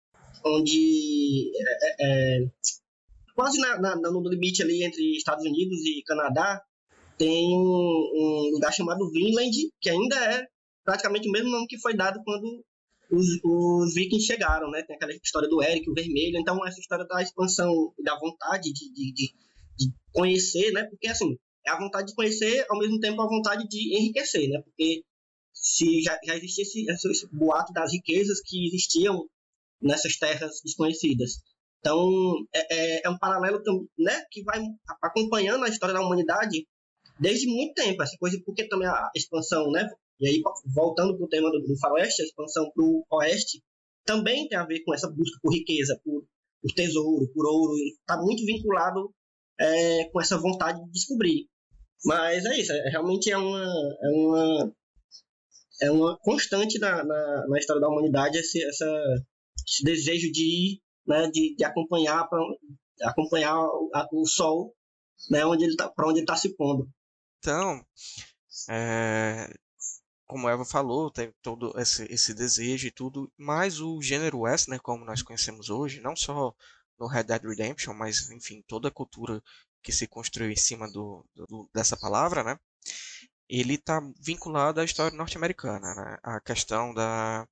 onde 0.44 1.50
é, 1.56 1.87
é, 1.87 1.97
é, 2.38 2.47
quase 3.35 3.59
na, 3.61 3.78
na- 3.80 3.97
no 3.97 4.28
limite 4.28 4.62
ali 4.62 4.85
entre 4.85 5.16
Estados 5.16 5.44
Unidos 5.44 5.80
e 5.85 6.02
Canadá 6.04 6.62
tem 7.18 7.56
um, 7.56 7.61
um 7.62 8.50
lugar 8.52 8.73
chamado 8.73 9.11
Vinland 9.11 9.50
que 9.80 9.90
ainda 9.90 10.16
é 10.16 10.47
praticamente 10.85 11.28
o 11.28 11.33
mesmo 11.33 11.50
nome 11.50 11.66
que 11.66 11.78
foi 11.78 11.94
dado 11.94 12.21
quando 12.25 12.64
os, 13.11 13.26
os 13.44 13.94
vikings 13.94 14.26
chegaram, 14.26 14.71
né? 14.71 14.83
Tem 14.83 14.97
aquela 14.97 15.12
história 15.12 15.49
do 15.49 15.62
Eric, 15.62 15.88
o 15.88 15.94
vermelho. 15.94 16.38
Então, 16.38 16.66
essa 16.66 16.80
história 16.80 17.04
da 17.06 17.23
expansão 17.23 17.71
e 17.99 18.02
da 18.02 18.18
vontade 18.18 18.73
de, 18.73 18.92
de, 18.92 19.12
de, 19.12 19.35
de 19.78 19.92
conhecer, 20.12 20.73
né? 20.73 20.85
Porque, 20.85 21.06
assim, 21.06 21.38
é 21.66 21.71
a 21.71 21.78
vontade 21.78 22.09
de 22.09 22.14
conhecer, 22.14 22.66
ao 22.68 22.78
mesmo 22.78 22.99
tempo 23.00 23.21
a 23.21 23.28
vontade 23.28 23.66
de 23.68 23.97
enriquecer, 23.97 24.49
né? 24.49 24.61
Porque 24.62 25.02
se 25.52 26.02
já, 26.02 26.18
já 26.25 26.37
existia 26.37 26.62
esse, 26.62 26.90
esse, 26.90 27.26
boato 27.33 27.73
das 27.73 27.92
riquezas 27.92 28.40
que 28.44 28.66
existiam 28.66 29.26
nessas 29.80 30.16
terras 30.16 30.61
desconhecidas. 30.64 31.40
Então, 31.80 32.09
é, 32.54 32.75
é, 32.75 33.06
é 33.06 33.11
um 33.11 33.18
paralelo 33.18 33.62
né, 33.99 34.25
que 34.30 34.42
vai 34.42 34.61
acompanhando 35.02 35.64
a 35.64 35.68
história 35.68 35.94
da 35.94 36.00
humanidade 36.00 36.66
desde 37.18 37.47
muito 37.47 37.75
tempo. 37.75 38.02
Essa 38.02 38.16
coisa, 38.18 38.40
porque 38.44 38.68
também 38.68 38.88
a 38.88 39.11
expansão, 39.14 39.71
né? 39.71 39.88
E 40.21 40.28
aí, 40.28 40.42
voltando 40.75 41.16
para 41.16 41.25
o 41.25 41.28
tema 41.28 41.50
do, 41.50 41.61
do 41.61 41.78
faroeste, 41.78 42.23
a 42.23 42.25
expansão 42.25 42.71
para 42.75 42.85
o 42.85 43.04
oeste, 43.12 43.62
também 44.04 44.49
tem 44.49 44.59
a 44.59 44.66
ver 44.66 44.83
com 44.85 44.94
essa 44.94 45.11
busca 45.11 45.38
por 45.42 45.52
riqueza, 45.52 45.99
por, 46.04 46.25
por 46.62 46.73
tesouro, 46.73 47.26
por 47.35 47.47
ouro, 47.47 47.75
está 48.00 48.21
muito 48.21 48.44
vinculado 48.44 49.12
é, 49.59 50.04
com 50.11 50.21
essa 50.21 50.38
vontade 50.38 50.83
de 50.85 50.90
descobrir. 50.90 51.49
Mas 52.04 52.44
é 52.44 52.58
isso, 52.58 52.73
é, 52.73 52.90
realmente 52.90 53.30
é 53.30 53.38
uma, 53.38 53.62
é 54.02 54.08
uma, 54.08 54.75
é 55.82 55.90
uma 55.90 56.18
constante 56.18 56.78
na, 56.78 57.02
na, 57.04 57.46
na 57.49 57.58
história 57.58 57.80
da 57.80 57.88
humanidade 57.88 58.38
esse, 58.38 58.62
essa, 58.62 58.87
esse 59.66 59.82
desejo 59.82 60.30
de, 60.30 60.80
né, 61.06 61.30
de, 61.30 61.54
de 61.56 61.64
acompanhar, 61.64 62.28
pra, 62.28 62.38
acompanhar 63.02 63.58
o, 63.58 63.90
a, 63.94 64.06
o 64.12 64.26
sol 64.26 64.75
né, 65.30 65.44
onde 65.46 65.64
ele 65.64 65.76
tá, 65.76 65.88
para 65.88 66.06
onde 66.06 66.18
ele 66.18 66.25
está 66.25 66.37
se 66.37 66.54
pondo. 66.56 66.88
Então, 67.38 67.84
é, 68.68 69.52
como 70.26 70.49
Eva 70.49 70.64
falou, 70.64 71.11
tem 71.11 71.32
todo 71.42 71.73
esse, 71.78 72.04
esse 72.12 72.34
desejo 72.34 72.87
e 72.87 72.90
tudo, 72.90 73.30
mas 73.37 73.80
o 73.80 74.00
gênero 74.02 74.40
western, 74.40 74.78
como 74.80 75.04
nós 75.04 75.23
conhecemos 75.23 75.70
hoje, 75.70 76.00
não 76.00 76.16
só 76.16 76.54
no 76.99 77.06
Red 77.06 77.25
Dead 77.25 77.42
Redemption, 77.42 77.94
mas 77.94 78.30
enfim, 78.30 78.62
toda 78.66 78.88
a 78.88 78.92
cultura 78.92 79.42
que 79.85 79.93
se 79.93 80.09
construiu 80.09 80.50
em 80.50 80.57
cima 80.57 80.91
do, 80.91 81.25
do 81.37 81.71
dessa 81.73 81.97
palavra, 81.97 82.43
né? 82.43 82.59
Ele 83.49 83.75
está 83.75 84.00
vinculado 84.19 84.81
à 84.81 84.85
história 84.85 85.17
norte-americana, 85.17 85.95
né? 85.95 86.19
A 86.23 86.41
questão 86.41 86.95
da, 86.95 87.47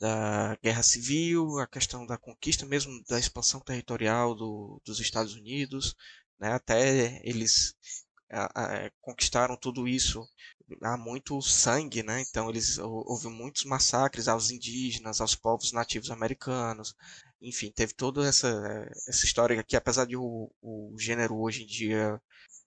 da 0.00 0.56
guerra 0.62 0.82
civil, 0.82 1.58
a 1.60 1.66
questão 1.66 2.04
da 2.04 2.18
conquista 2.18 2.66
mesmo 2.66 2.92
da 3.08 3.18
expansão 3.18 3.60
territorial 3.60 4.34
do, 4.34 4.82
dos 4.84 4.98
Estados 5.00 5.34
Unidos, 5.34 5.94
né? 6.40 6.52
Até 6.52 7.20
eles 7.26 7.74
a, 8.30 8.86
a, 8.86 8.90
conquistaram 9.00 9.56
tudo 9.56 9.86
isso 9.86 10.26
há 10.82 10.96
muito 10.96 11.40
sangue, 11.42 12.02
né? 12.02 12.20
Então 12.22 12.50
eles 12.50 12.78
houve 12.78 13.28
muitos 13.28 13.64
massacres 13.64 14.26
aos 14.28 14.50
indígenas, 14.50 15.20
aos 15.20 15.36
povos 15.36 15.72
nativos 15.72 16.10
americanos, 16.10 16.94
enfim, 17.42 17.72
teve 17.72 17.92
toda 17.94 18.26
essa, 18.26 18.48
essa 19.08 19.24
história 19.24 19.62
que, 19.62 19.76
apesar 19.76 20.06
de 20.06 20.16
o, 20.16 20.50
o 20.62 20.94
gênero 20.98 21.36
hoje 21.38 21.64
em 21.64 21.66
dia 21.66 22.20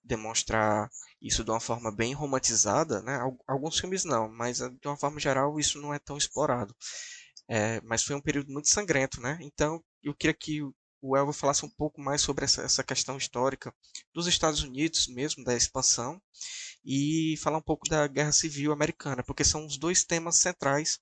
demonstrar 0.04 0.88
isso 1.20 1.42
de 1.42 1.50
uma 1.50 1.60
forma 1.60 1.90
bem 1.90 2.14
romantizada, 2.14 3.02
né? 3.02 3.18
Alguns 3.46 3.78
filmes 3.78 4.04
não, 4.04 4.28
mas 4.28 4.60
eh, 4.60 4.68
de 4.68 4.86
uma 4.86 4.96
forma 4.96 5.18
geral 5.18 5.58
isso 5.58 5.80
não 5.80 5.92
é 5.92 5.98
tão 5.98 6.16
explorado. 6.16 6.74
É, 7.48 7.80
mas 7.82 8.02
foi 8.02 8.14
um 8.16 8.20
período 8.20 8.52
muito 8.52 8.68
sangrento, 8.68 9.20
né? 9.20 9.38
Então 9.40 9.82
eu 10.02 10.14
queria 10.14 10.34
que 10.34 10.62
o 11.00 11.16
Elva 11.16 11.32
falasse 11.32 11.64
um 11.64 11.70
pouco 11.70 12.00
mais 12.00 12.20
sobre 12.20 12.44
essa, 12.44 12.62
essa 12.62 12.82
questão 12.82 13.16
histórica 13.16 13.74
dos 14.12 14.26
Estados 14.26 14.62
Unidos 14.62 15.06
mesmo, 15.08 15.44
da 15.44 15.54
expansão, 15.56 16.20
e 16.84 17.36
falar 17.42 17.58
um 17.58 17.62
pouco 17.62 17.88
da 17.88 18.06
Guerra 18.06 18.32
Civil 18.32 18.72
Americana, 18.72 19.22
porque 19.22 19.44
são 19.44 19.66
os 19.66 19.76
dois 19.78 20.04
temas 20.04 20.36
centrais 20.36 20.98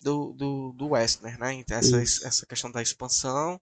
do, 0.00 0.32
do, 0.32 0.72
do 0.72 0.88
Westner, 0.88 1.38
né? 1.38 1.54
Então, 1.54 1.76
essa, 1.76 1.96
essa 2.26 2.46
questão 2.46 2.70
da 2.70 2.82
expansão 2.82 3.60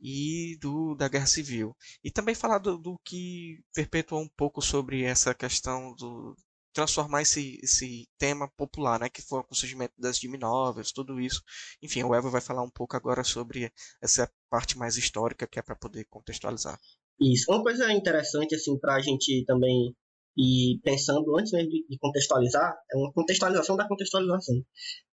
e 0.00 0.58
do, 0.60 0.94
da 0.94 1.08
guerra 1.08 1.26
civil. 1.26 1.74
E 2.02 2.10
também 2.10 2.34
falar 2.34 2.58
do, 2.58 2.76
do 2.76 2.98
que 3.04 3.60
perpetuou 3.74 4.20
um 4.20 4.28
pouco 4.36 4.60
sobre 4.60 5.02
essa 5.02 5.34
questão 5.34 5.94
do 5.94 6.36
transformar 6.72 7.22
esse, 7.22 7.58
esse 7.62 8.06
tema 8.18 8.50
popular, 8.54 9.00
né? 9.00 9.08
Que 9.08 9.22
foi 9.22 9.42
o 9.48 9.54
surgimento 9.54 9.94
das 9.96 10.18
Jimmy 10.18 10.36
Novels, 10.36 10.92
tudo 10.92 11.18
isso. 11.18 11.42
Enfim, 11.82 12.02
o 12.02 12.14
Eva 12.14 12.28
vai 12.28 12.42
falar 12.42 12.62
um 12.62 12.70
pouco 12.70 12.94
agora 12.94 13.24
sobre 13.24 13.72
essa 14.02 14.30
parte 14.50 14.76
mais 14.76 14.98
histórica 14.98 15.46
que 15.46 15.58
é 15.58 15.62
para 15.62 15.74
poder 15.74 16.04
contextualizar. 16.04 16.78
Isso. 17.18 17.50
Uma 17.50 17.62
coisa 17.62 17.90
interessante, 17.90 18.54
assim, 18.54 18.78
para 18.78 18.96
a 18.96 19.00
gente 19.00 19.42
também 19.46 19.96
ir 20.36 20.78
pensando 20.84 21.34
antes 21.38 21.50
mesmo 21.52 21.70
de 21.70 21.98
contextualizar, 21.98 22.76
é 22.92 22.96
uma 22.98 23.10
contextualização 23.10 23.74
da 23.74 23.88
contextualização 23.88 24.62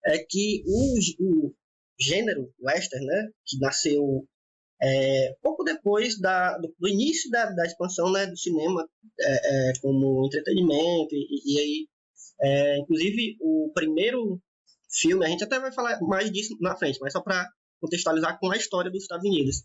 é 0.07 0.17
que 0.19 0.63
o, 0.65 0.97
o 1.19 1.53
gênero 1.99 2.51
western, 2.61 3.05
né, 3.05 3.29
que 3.45 3.59
nasceu 3.59 4.25
é, 4.81 5.35
pouco 5.41 5.63
depois 5.63 6.19
da, 6.19 6.57
do, 6.57 6.73
do, 6.79 6.87
início 6.87 7.29
da, 7.31 7.49
da 7.51 7.65
expansão 7.65 8.11
né, 8.11 8.27
do 8.27 8.37
cinema 8.37 8.87
é, 9.19 9.69
é, 9.69 9.73
como 9.81 10.25
entretenimento 10.27 11.13
e, 11.13 11.53
e 11.53 11.59
aí 11.59 11.87
é, 12.39 12.77
inclusive 12.77 13.35
o 13.41 13.71
primeiro 13.73 14.39
filme 14.91 15.25
a 15.25 15.29
gente 15.29 15.43
até 15.43 15.59
vai 15.59 15.71
falar 15.71 15.99
mais 16.01 16.31
disso 16.31 16.55
na 16.61 16.77
frente 16.77 16.99
mas 17.01 17.11
só 17.11 17.21
para 17.21 17.49
contextualizar 17.81 18.39
com 18.39 18.51
a 18.51 18.57
história 18.57 18.89
dos 18.89 19.03
Estados 19.03 19.27
Unidos. 19.27 19.63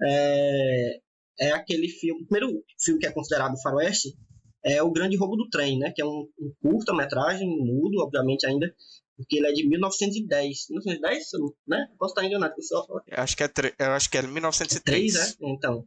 É, 0.00 1.00
é 1.40 1.50
aquele 1.50 1.88
filme 1.88 2.22
o 2.22 2.26
primeiro 2.26 2.64
filme 2.80 3.00
que 3.00 3.06
é 3.06 3.12
considerado 3.12 3.60
faroeste 3.60 4.16
é 4.64 4.80
o 4.80 4.92
Grande 4.92 5.16
Roubo 5.16 5.36
do 5.36 5.48
Trem 5.50 5.78
né 5.78 5.92
que 5.94 6.00
é 6.00 6.06
um, 6.06 6.28
um 6.38 6.54
curta 6.62 6.94
metragem 6.94 7.48
mudo 7.48 8.00
obviamente 8.00 8.46
ainda 8.46 8.72
porque 9.16 9.36
ele 9.36 9.48
é 9.48 9.52
de 9.52 9.68
1910. 9.68 10.66
1910, 10.70 11.24
né? 11.66 11.88
Posso 11.98 12.12
estar 12.12 12.24
enganado. 12.24 12.54
Pessoal. 12.54 12.86
Acho 13.10 13.36
que 13.36 13.44
é, 13.44 13.50
eu 13.78 13.90
acho 13.92 14.10
que 14.10 14.18
é 14.18 14.22
1903. 14.22 15.12
3, 15.12 15.16
é? 15.16 15.34
Então. 15.40 15.86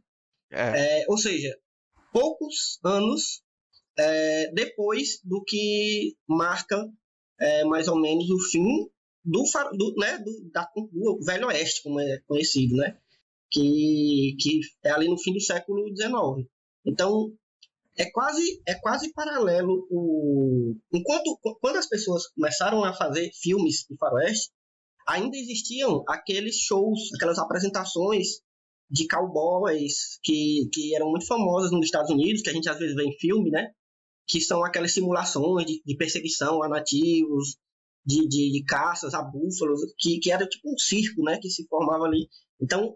É. 0.50 1.00
É, 1.00 1.04
ou 1.08 1.18
seja, 1.18 1.56
poucos 2.12 2.78
anos 2.84 3.42
é, 3.98 4.50
depois 4.52 5.20
do 5.24 5.42
que 5.44 6.14
marca 6.28 6.88
é, 7.40 7.64
mais 7.64 7.88
ou 7.88 8.00
menos 8.00 8.30
o 8.30 8.38
fim 8.50 8.64
do, 9.24 9.42
do, 9.72 9.94
né, 9.96 10.18
do, 10.18 10.50
da, 10.52 10.70
do 10.92 11.18
Velho 11.24 11.48
Oeste, 11.48 11.82
como 11.82 12.00
é 12.00 12.20
conhecido, 12.26 12.76
né? 12.76 12.96
Que, 13.50 14.36
que 14.40 14.60
é 14.84 14.90
ali 14.90 15.08
no 15.08 15.18
fim 15.18 15.32
do 15.32 15.40
século 15.40 15.88
XIX. 15.94 16.48
Então, 16.84 17.32
é 17.96 18.10
quase 18.10 18.62
é 18.66 18.74
quase 18.74 19.12
paralelo 19.12 19.86
o 19.90 20.74
enquanto 20.92 21.38
quando 21.60 21.76
as 21.76 21.88
pessoas 21.88 22.26
começaram 22.28 22.84
a 22.84 22.92
fazer 22.92 23.30
filmes 23.40 23.86
de 23.88 23.96
faroeste 23.96 24.50
ainda 25.06 25.36
existiam 25.36 26.04
aqueles 26.08 26.56
shows 26.56 27.12
aquelas 27.14 27.38
apresentações 27.38 28.40
de 28.90 29.06
cowboys 29.08 30.18
que, 30.22 30.68
que 30.72 30.94
eram 30.94 31.10
muito 31.10 31.26
famosas 31.26 31.72
nos 31.72 31.86
Estados 31.86 32.10
Unidos 32.10 32.42
que 32.42 32.50
a 32.50 32.52
gente 32.52 32.68
às 32.68 32.78
vezes 32.78 32.94
vê 32.94 33.04
em 33.04 33.18
filme 33.18 33.50
né? 33.50 33.70
Que 34.28 34.40
são 34.40 34.64
aquelas 34.64 34.92
simulações 34.92 35.66
de, 35.66 35.82
de 35.84 35.96
perseguição 35.96 36.62
a 36.62 36.68
nativos 36.68 37.56
de, 38.04 38.28
de, 38.28 38.52
de, 38.52 38.64
caças 38.64 39.14
a 39.14 39.22
búfalos 39.22 39.80
que, 39.98 40.20
que 40.20 40.30
era 40.30 40.46
tipo 40.46 40.70
um 40.72 40.78
circo 40.78 41.22
né? 41.22 41.38
Que 41.40 41.48
se 41.48 41.66
formava 41.66 42.04
ali. 42.04 42.28
Então 42.60 42.94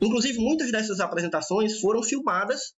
inclusive 0.00 0.38
muitas 0.38 0.72
dessas 0.72 1.00
apresentações 1.00 1.80
foram 1.80 2.02
filmadas 2.02 2.72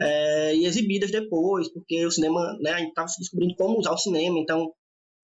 é, 0.00 0.54
e 0.56 0.64
exibidas 0.66 1.10
depois, 1.10 1.68
porque 1.72 2.04
o 2.06 2.10
cinema, 2.10 2.56
né, 2.60 2.70
a 2.72 2.78
gente 2.78 2.90
estava 2.90 3.08
se 3.08 3.20
descobrindo 3.20 3.54
como 3.56 3.78
usar 3.78 3.92
o 3.92 3.98
cinema, 3.98 4.38
então 4.38 4.72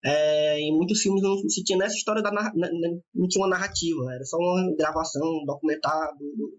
é, 0.03 0.59
em 0.59 0.75
muitos 0.75 1.01
filmes 1.01 1.23
não 1.23 1.37
se 1.49 1.63
tinha 1.63 1.77
nessa 1.77 1.95
história 1.95 2.21
da 2.21 2.31
não 2.31 3.27
tinha 3.27 3.43
uma 3.43 3.49
narrativa, 3.49 4.13
era 4.13 4.23
só 4.23 4.37
uma 4.37 4.75
gravação, 4.75 5.23
um 5.23 5.45
documentário 5.45 6.17
do, 6.17 6.25
do 6.35 6.49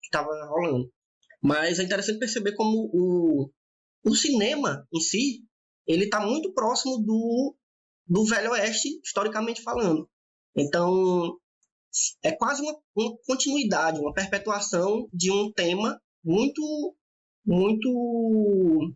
que 0.00 0.06
estava 0.06 0.28
rolando. 0.46 0.90
Mas 1.42 1.78
é 1.78 1.82
interessante 1.82 2.18
perceber 2.18 2.54
como 2.54 2.90
o, 2.92 3.50
o 4.04 4.14
cinema 4.14 4.86
em 4.92 5.00
si 5.00 5.44
ele 5.86 6.04
está 6.04 6.20
muito 6.20 6.52
próximo 6.52 6.98
do, 6.98 7.54
do 8.06 8.24
Velho 8.24 8.52
Oeste, 8.52 9.00
historicamente 9.04 9.62
falando. 9.62 10.08
Então, 10.56 11.38
é 12.22 12.32
quase 12.32 12.62
uma, 12.62 12.74
uma 12.96 13.16
continuidade, 13.26 14.00
uma 14.00 14.12
perpetuação 14.12 15.08
de 15.12 15.30
um 15.30 15.52
tema 15.52 16.00
muito 16.24 16.96
muito 17.44 18.92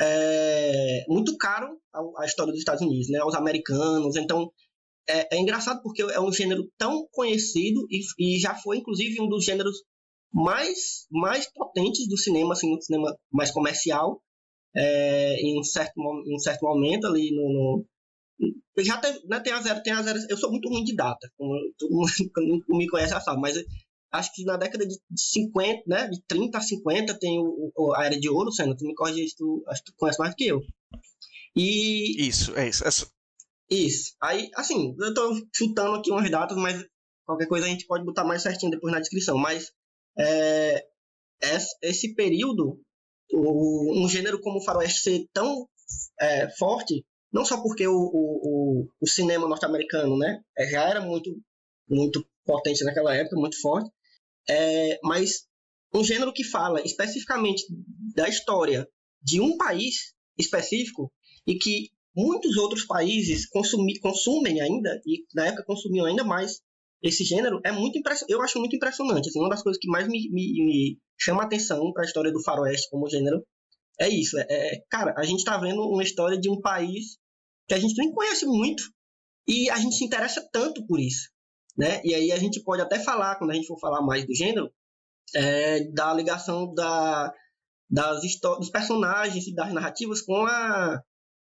é, 0.00 1.04
muito 1.08 1.36
caro 1.36 1.78
a, 2.18 2.24
história 2.24 2.52
dos 2.52 2.60
Estados 2.60 2.82
Unidos, 2.82 3.08
né, 3.08 3.18
aos 3.18 3.34
americanos. 3.34 4.16
Então 4.16 4.50
é, 5.08 5.36
é 5.36 5.40
engraçado 5.40 5.82
porque 5.82 6.02
é 6.02 6.20
um 6.20 6.32
gênero 6.32 6.70
tão 6.76 7.06
conhecido 7.10 7.86
e, 7.90 8.00
e, 8.18 8.38
já 8.38 8.54
foi 8.54 8.78
inclusive 8.78 9.20
um 9.20 9.28
dos 9.28 9.44
gêneros 9.44 9.82
mais 10.32 11.06
mais 11.10 11.50
potentes 11.50 12.06
do 12.08 12.16
cinema, 12.16 12.52
assim, 12.52 12.70
no 12.70 12.80
cinema 12.80 13.16
mais 13.32 13.50
comercial, 13.50 14.22
é, 14.74 15.36
em 15.40 15.58
um 15.58 15.62
certo 15.62 15.94
em 15.98 16.34
um 16.34 16.38
certo 16.38 16.62
momento 16.62 17.06
ali 17.06 17.34
no, 17.34 17.84
no 18.38 18.84
já 18.84 18.98
tem, 18.98 19.12
né, 19.26 19.40
tem 19.40 19.52
a 19.52 19.60
zero, 19.60 19.82
tem 19.82 19.92
a 19.92 20.02
zero. 20.02 20.18
Eu 20.28 20.36
sou 20.36 20.50
muito 20.50 20.68
ruim 20.68 20.84
de 20.84 20.94
data, 20.94 21.28
como 21.36 21.52
todo 21.76 21.90
mundo 21.90 22.08
me 22.68 22.86
conhece 22.86 23.12
já 23.12 23.20
sabe, 23.20 23.40
mas 23.40 23.56
acho 24.12 24.32
que 24.34 24.44
na 24.44 24.56
década 24.56 24.86
de 24.86 24.98
50, 25.14 25.82
né, 25.86 26.08
de 26.08 26.22
30 26.26 26.58
a 26.58 26.60
50 26.60 27.18
tem 27.18 27.38
o, 27.38 27.72
o 27.76 27.94
a 27.94 28.06
Era 28.06 28.18
de 28.18 28.28
Ouro, 28.28 28.52
Senna, 28.52 28.76
tu 28.76 28.84
me 28.84 28.94
corrige 28.94 29.24
isso, 29.24 29.36
tu, 29.38 29.64
acho 29.68 29.82
que 29.82 29.92
tu 29.92 29.96
conhece 29.96 30.18
mais 30.18 30.32
do 30.32 30.36
que 30.36 30.46
eu. 30.46 30.60
E... 31.54 32.26
Isso, 32.26 32.56
é 32.56 32.68
isso. 32.68 32.84
É... 32.84 32.88
Isso. 33.70 34.14
Aí, 34.22 34.48
assim, 34.54 34.96
eu 34.98 35.12
tô 35.12 35.34
chutando 35.54 35.96
aqui 35.96 36.10
umas 36.10 36.30
datas, 36.30 36.56
mas 36.56 36.84
qualquer 37.26 37.46
coisa 37.46 37.66
a 37.66 37.68
gente 37.68 37.86
pode 37.86 38.04
botar 38.04 38.24
mais 38.24 38.42
certinho 38.42 38.70
depois 38.70 38.92
na 38.92 39.00
descrição, 39.00 39.36
mas 39.36 39.70
é, 40.18 40.86
esse 41.82 42.14
período, 42.14 42.80
o, 43.30 44.04
um 44.04 44.08
gênero 44.08 44.40
como 44.40 44.58
o 44.58 44.64
faroeste 44.64 45.00
ser 45.00 45.26
tão 45.34 45.68
é, 46.18 46.48
forte, 46.56 47.04
não 47.30 47.44
só 47.44 47.60
porque 47.62 47.86
o, 47.86 47.94
o, 47.94 48.88
o 49.00 49.06
cinema 49.06 49.46
norte-americano 49.46 50.16
né, 50.16 50.40
já 50.70 50.88
era 50.88 51.02
muito, 51.02 51.38
muito 51.86 52.26
potente 52.46 52.82
naquela 52.84 53.14
época, 53.14 53.36
muito 53.38 53.60
forte, 53.60 53.90
é, 54.48 54.98
mas 55.02 55.46
um 55.94 56.04
gênero 56.04 56.32
que 56.32 56.44
fala 56.44 56.80
especificamente 56.82 57.64
da 58.14 58.28
história 58.28 58.88
de 59.22 59.40
um 59.40 59.56
país 59.56 60.14
específico 60.38 61.12
e 61.46 61.56
que 61.56 61.90
muitos 62.14 62.56
outros 62.56 62.84
países 62.84 63.48
consumi, 63.48 63.98
consumem 64.00 64.60
ainda, 64.60 65.00
e 65.06 65.24
na 65.34 65.46
época 65.46 65.64
consumiam 65.64 66.06
ainda 66.06 66.24
mais 66.24 66.60
esse 67.02 67.24
gênero 67.24 67.60
é 67.64 67.70
muito. 67.70 68.00
Eu 68.28 68.42
acho 68.42 68.58
muito 68.58 68.74
impressionante. 68.74 69.28
Assim, 69.28 69.38
uma 69.38 69.48
das 69.48 69.62
coisas 69.62 69.80
que 69.80 69.88
mais 69.88 70.08
me, 70.08 70.28
me, 70.30 70.64
me 70.64 70.98
chama 71.16 71.42
a 71.42 71.46
atenção 71.46 71.92
para 71.92 72.02
a 72.02 72.06
história 72.06 72.32
do 72.32 72.42
faroeste 72.42 72.88
como 72.90 73.08
gênero 73.08 73.42
é 74.00 74.08
isso. 74.08 74.38
É, 74.38 74.46
é, 74.48 74.82
cara, 74.90 75.14
a 75.16 75.24
gente 75.24 75.38
está 75.38 75.56
vendo 75.58 75.80
uma 75.82 76.02
história 76.02 76.38
de 76.38 76.50
um 76.50 76.60
país 76.60 77.18
que 77.68 77.74
a 77.74 77.78
gente 77.78 77.96
nem 77.96 78.12
conhece 78.12 78.46
muito 78.46 78.82
e 79.46 79.70
a 79.70 79.76
gente 79.76 79.96
se 79.96 80.04
interessa 80.04 80.46
tanto 80.52 80.84
por 80.86 81.00
isso. 81.00 81.28
Né? 81.78 82.00
E 82.04 82.12
aí 82.12 82.32
a 82.32 82.38
gente 82.38 82.60
pode 82.64 82.82
até 82.82 82.98
falar, 82.98 83.36
quando 83.36 83.52
a 83.52 83.54
gente 83.54 83.68
for 83.68 83.78
falar 83.78 84.02
mais 84.02 84.26
do 84.26 84.34
gênero, 84.34 84.68
é, 85.32 85.84
da 85.92 86.12
ligação 86.12 86.74
da, 86.74 87.32
das 87.88 88.20
dos 88.58 88.68
personagens 88.68 89.46
e 89.46 89.54
das 89.54 89.72
narrativas 89.72 90.20
com, 90.20 90.44
a, 90.44 91.00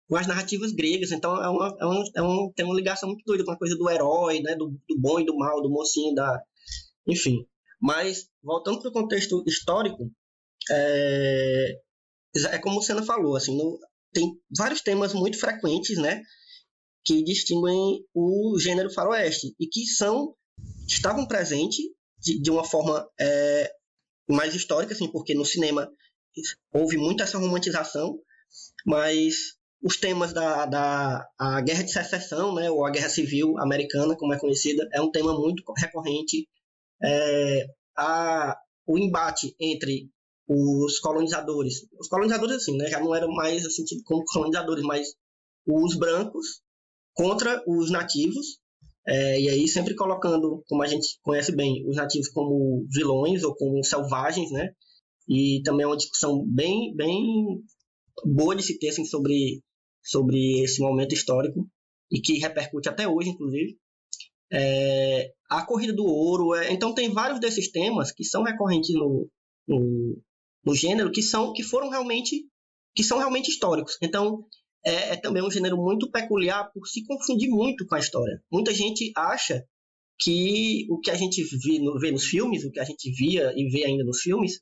com 0.08 0.16
as 0.16 0.28
narrativas 0.28 0.70
gregas. 0.70 1.10
Então 1.10 1.34
é 1.42 1.48
uma, 1.48 1.76
é 1.80 1.86
um, 1.86 2.04
é 2.16 2.22
um, 2.22 2.52
tem 2.54 2.64
uma 2.64 2.76
ligação 2.76 3.08
muito 3.08 3.24
doida 3.26 3.44
com 3.44 3.50
a 3.50 3.58
coisa 3.58 3.76
do 3.76 3.90
herói, 3.90 4.40
né? 4.40 4.54
do, 4.54 4.68
do 4.68 5.00
bom 5.00 5.18
e 5.18 5.26
do 5.26 5.36
mal, 5.36 5.60
do 5.60 5.68
mocinho, 5.68 6.14
da... 6.14 6.40
enfim. 7.08 7.44
Mas, 7.82 8.28
voltando 8.42 8.80
para 8.80 8.90
o 8.90 8.92
contexto 8.92 9.42
histórico, 9.48 10.12
é, 10.70 11.80
é 12.52 12.58
como 12.58 12.78
o 12.78 12.82
Senna 12.82 13.02
falou, 13.02 13.36
assim, 13.36 13.56
no, 13.56 13.78
tem 14.12 14.30
vários 14.56 14.82
temas 14.82 15.14
muito 15.14 15.40
frequentes, 15.40 15.98
né? 15.98 16.22
Que 17.04 17.22
distinguem 17.22 18.04
o 18.14 18.58
gênero 18.58 18.92
faroeste 18.92 19.54
e 19.58 19.66
que 19.66 19.86
são 19.86 20.34
estavam 20.86 21.26
presentes 21.26 21.84
de, 22.18 22.40
de 22.40 22.50
uma 22.50 22.64
forma 22.64 23.08
é, 23.18 23.70
mais 24.28 24.54
histórica, 24.54 24.92
assim, 24.92 25.10
porque 25.10 25.34
no 25.34 25.44
cinema 25.44 25.90
houve 26.72 26.96
muito 26.96 27.22
essa 27.22 27.38
romantização, 27.38 28.18
mas 28.86 29.56
os 29.82 29.96
temas 29.96 30.32
da, 30.32 30.66
da 30.66 31.26
a 31.38 31.60
guerra 31.62 31.82
de 31.82 31.92
secessão, 31.92 32.54
né, 32.54 32.70
ou 32.70 32.84
a 32.84 32.90
guerra 32.90 33.08
civil 33.08 33.58
americana, 33.58 34.16
como 34.16 34.34
é 34.34 34.38
conhecida, 34.38 34.86
é 34.92 35.00
um 35.00 35.10
tema 35.10 35.38
muito 35.38 35.62
recorrente. 35.76 36.48
É, 37.02 37.66
a, 37.96 38.58
o 38.86 38.98
embate 38.98 39.54
entre 39.58 40.10
os 40.46 40.98
colonizadores, 40.98 41.86
os 41.98 42.08
colonizadores 42.08 42.56
assim, 42.56 42.76
né, 42.76 42.88
já 42.88 43.00
não 43.00 43.14
eram 43.14 43.32
mais 43.32 43.64
assim 43.64 43.84
como 44.04 44.24
colonizadores, 44.24 44.84
mas 44.84 45.14
os 45.66 45.96
brancos 45.96 46.60
contra 47.20 47.62
os 47.66 47.90
nativos, 47.90 48.58
é, 49.06 49.38
e 49.38 49.50
aí 49.50 49.68
sempre 49.68 49.94
colocando, 49.94 50.64
como 50.66 50.82
a 50.82 50.86
gente 50.86 51.18
conhece 51.22 51.54
bem, 51.54 51.86
os 51.86 51.96
nativos 51.96 52.28
como 52.28 52.86
vilões 52.88 53.42
ou 53.42 53.54
como 53.54 53.84
selvagens, 53.84 54.50
né? 54.50 54.70
E 55.28 55.60
também 55.62 55.84
é 55.84 55.86
uma 55.86 55.98
discussão 55.98 56.42
bem, 56.46 56.96
bem 56.96 57.62
boa 58.24 58.56
de 58.56 58.62
se 58.62 58.78
ter 58.78 58.88
assim, 58.88 59.04
sobre, 59.04 59.62
sobre 60.02 60.62
esse 60.62 60.80
momento 60.80 61.12
histórico 61.12 61.68
e 62.10 62.22
que 62.22 62.38
repercute 62.38 62.88
até 62.88 63.06
hoje, 63.06 63.28
inclusive. 63.28 63.76
É, 64.50 65.30
a 65.50 65.64
corrida 65.66 65.92
do 65.92 66.06
ouro, 66.06 66.54
é, 66.54 66.72
então 66.72 66.94
tem 66.94 67.12
vários 67.12 67.38
desses 67.38 67.70
temas 67.70 68.10
que 68.12 68.24
são 68.24 68.42
recorrentes 68.42 68.94
no, 68.94 69.28
no, 69.68 70.18
no 70.64 70.74
gênero 70.74 71.12
que 71.12 71.22
são 71.22 71.52
que 71.52 71.62
foram 71.62 71.90
realmente 71.90 72.46
que 72.94 73.04
são 73.04 73.18
realmente 73.18 73.50
históricos. 73.50 73.98
Então 74.00 74.42
é, 74.84 75.12
é, 75.12 75.16
também 75.16 75.42
um 75.42 75.50
gênero 75.50 75.76
muito 75.76 76.10
peculiar 76.10 76.70
por 76.72 76.86
se 76.86 77.04
confundir 77.04 77.50
muito 77.50 77.86
com 77.86 77.94
a 77.94 77.98
história. 77.98 78.42
Muita 78.50 78.72
gente 78.72 79.12
acha 79.16 79.64
que 80.18 80.86
o 80.90 80.98
que 81.00 81.10
a 81.10 81.14
gente 81.14 81.42
vê, 81.42 81.78
no, 81.78 81.98
vê 81.98 82.10
nos 82.10 82.24
filmes, 82.24 82.64
o 82.64 82.70
que 82.70 82.80
a 82.80 82.84
gente 82.84 83.10
via 83.12 83.52
e 83.56 83.68
vê 83.70 83.84
ainda 83.84 84.04
nos 84.04 84.20
filmes, 84.20 84.60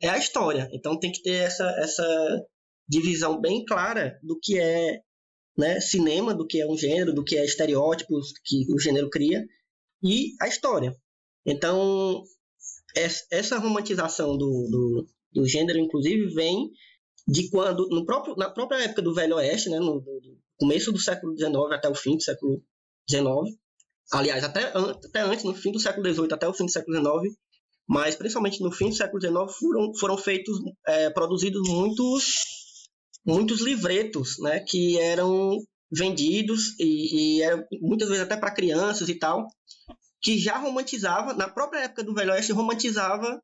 é 0.00 0.08
a 0.08 0.18
história. 0.18 0.68
Então 0.72 0.98
tem 0.98 1.12
que 1.12 1.22
ter 1.22 1.44
essa, 1.44 1.64
essa 1.78 2.46
divisão 2.88 3.40
bem 3.40 3.64
clara 3.64 4.18
do 4.22 4.38
que 4.40 4.58
é 4.58 5.00
né, 5.56 5.80
cinema, 5.80 6.34
do 6.34 6.46
que 6.46 6.60
é 6.60 6.66
um 6.66 6.76
gênero, 6.76 7.12
do 7.12 7.24
que 7.24 7.36
é 7.36 7.44
estereótipos 7.44 8.32
que 8.44 8.66
o 8.72 8.78
gênero 8.78 9.08
cria, 9.08 9.44
e 10.02 10.32
a 10.40 10.48
história. 10.48 10.94
Então, 11.46 12.22
essa 13.30 13.58
romantização 13.58 14.36
do, 14.36 14.68
do, 14.70 15.06
do 15.32 15.48
gênero, 15.48 15.78
inclusive, 15.78 16.34
vem 16.34 16.70
de 17.26 17.48
quando, 17.50 17.88
no 17.88 18.04
próprio, 18.04 18.36
na 18.36 18.50
própria 18.50 18.84
época 18.84 19.02
do 19.02 19.14
Velho 19.14 19.36
Oeste, 19.36 19.70
né, 19.70 19.78
no, 19.78 19.96
no 19.96 20.38
começo 20.58 20.92
do 20.92 20.98
século 20.98 21.36
XIX 21.36 21.54
até 21.72 21.88
o 21.88 21.94
fim 21.94 22.16
do 22.16 22.22
século 22.22 22.62
XIX, 23.08 23.56
aliás, 24.12 24.44
até, 24.44 24.64
até 24.64 25.20
antes, 25.20 25.44
no 25.44 25.54
fim 25.54 25.72
do 25.72 25.80
século 25.80 26.06
XVIII 26.06 26.28
até 26.32 26.46
o 26.46 26.54
fim 26.54 26.66
do 26.66 26.72
século 26.72 26.96
XIX, 26.96 27.36
mas 27.88 28.14
principalmente 28.14 28.62
no 28.62 28.70
fim 28.70 28.90
do 28.90 28.94
século 28.94 29.20
XIX 29.20 29.58
foram, 29.58 29.94
foram 29.94 30.18
feitos, 30.18 30.58
é, 30.86 31.10
produzidos 31.10 31.66
muitos, 31.68 32.34
muitos 33.24 33.60
livretos, 33.60 34.38
né, 34.40 34.60
que 34.60 34.98
eram 34.98 35.58
vendidos 35.90 36.78
e, 36.78 37.38
e 37.38 37.42
eram 37.42 37.64
muitas 37.80 38.08
vezes 38.08 38.24
até 38.24 38.36
para 38.36 38.54
crianças 38.54 39.08
e 39.08 39.14
tal, 39.14 39.46
que 40.20 40.38
já 40.38 40.58
romantizava, 40.58 41.34
na 41.34 41.48
própria 41.48 41.80
época 41.80 42.02
do 42.02 42.14
Velho 42.14 42.32
Oeste, 42.32 42.52
romantizava 42.52 43.40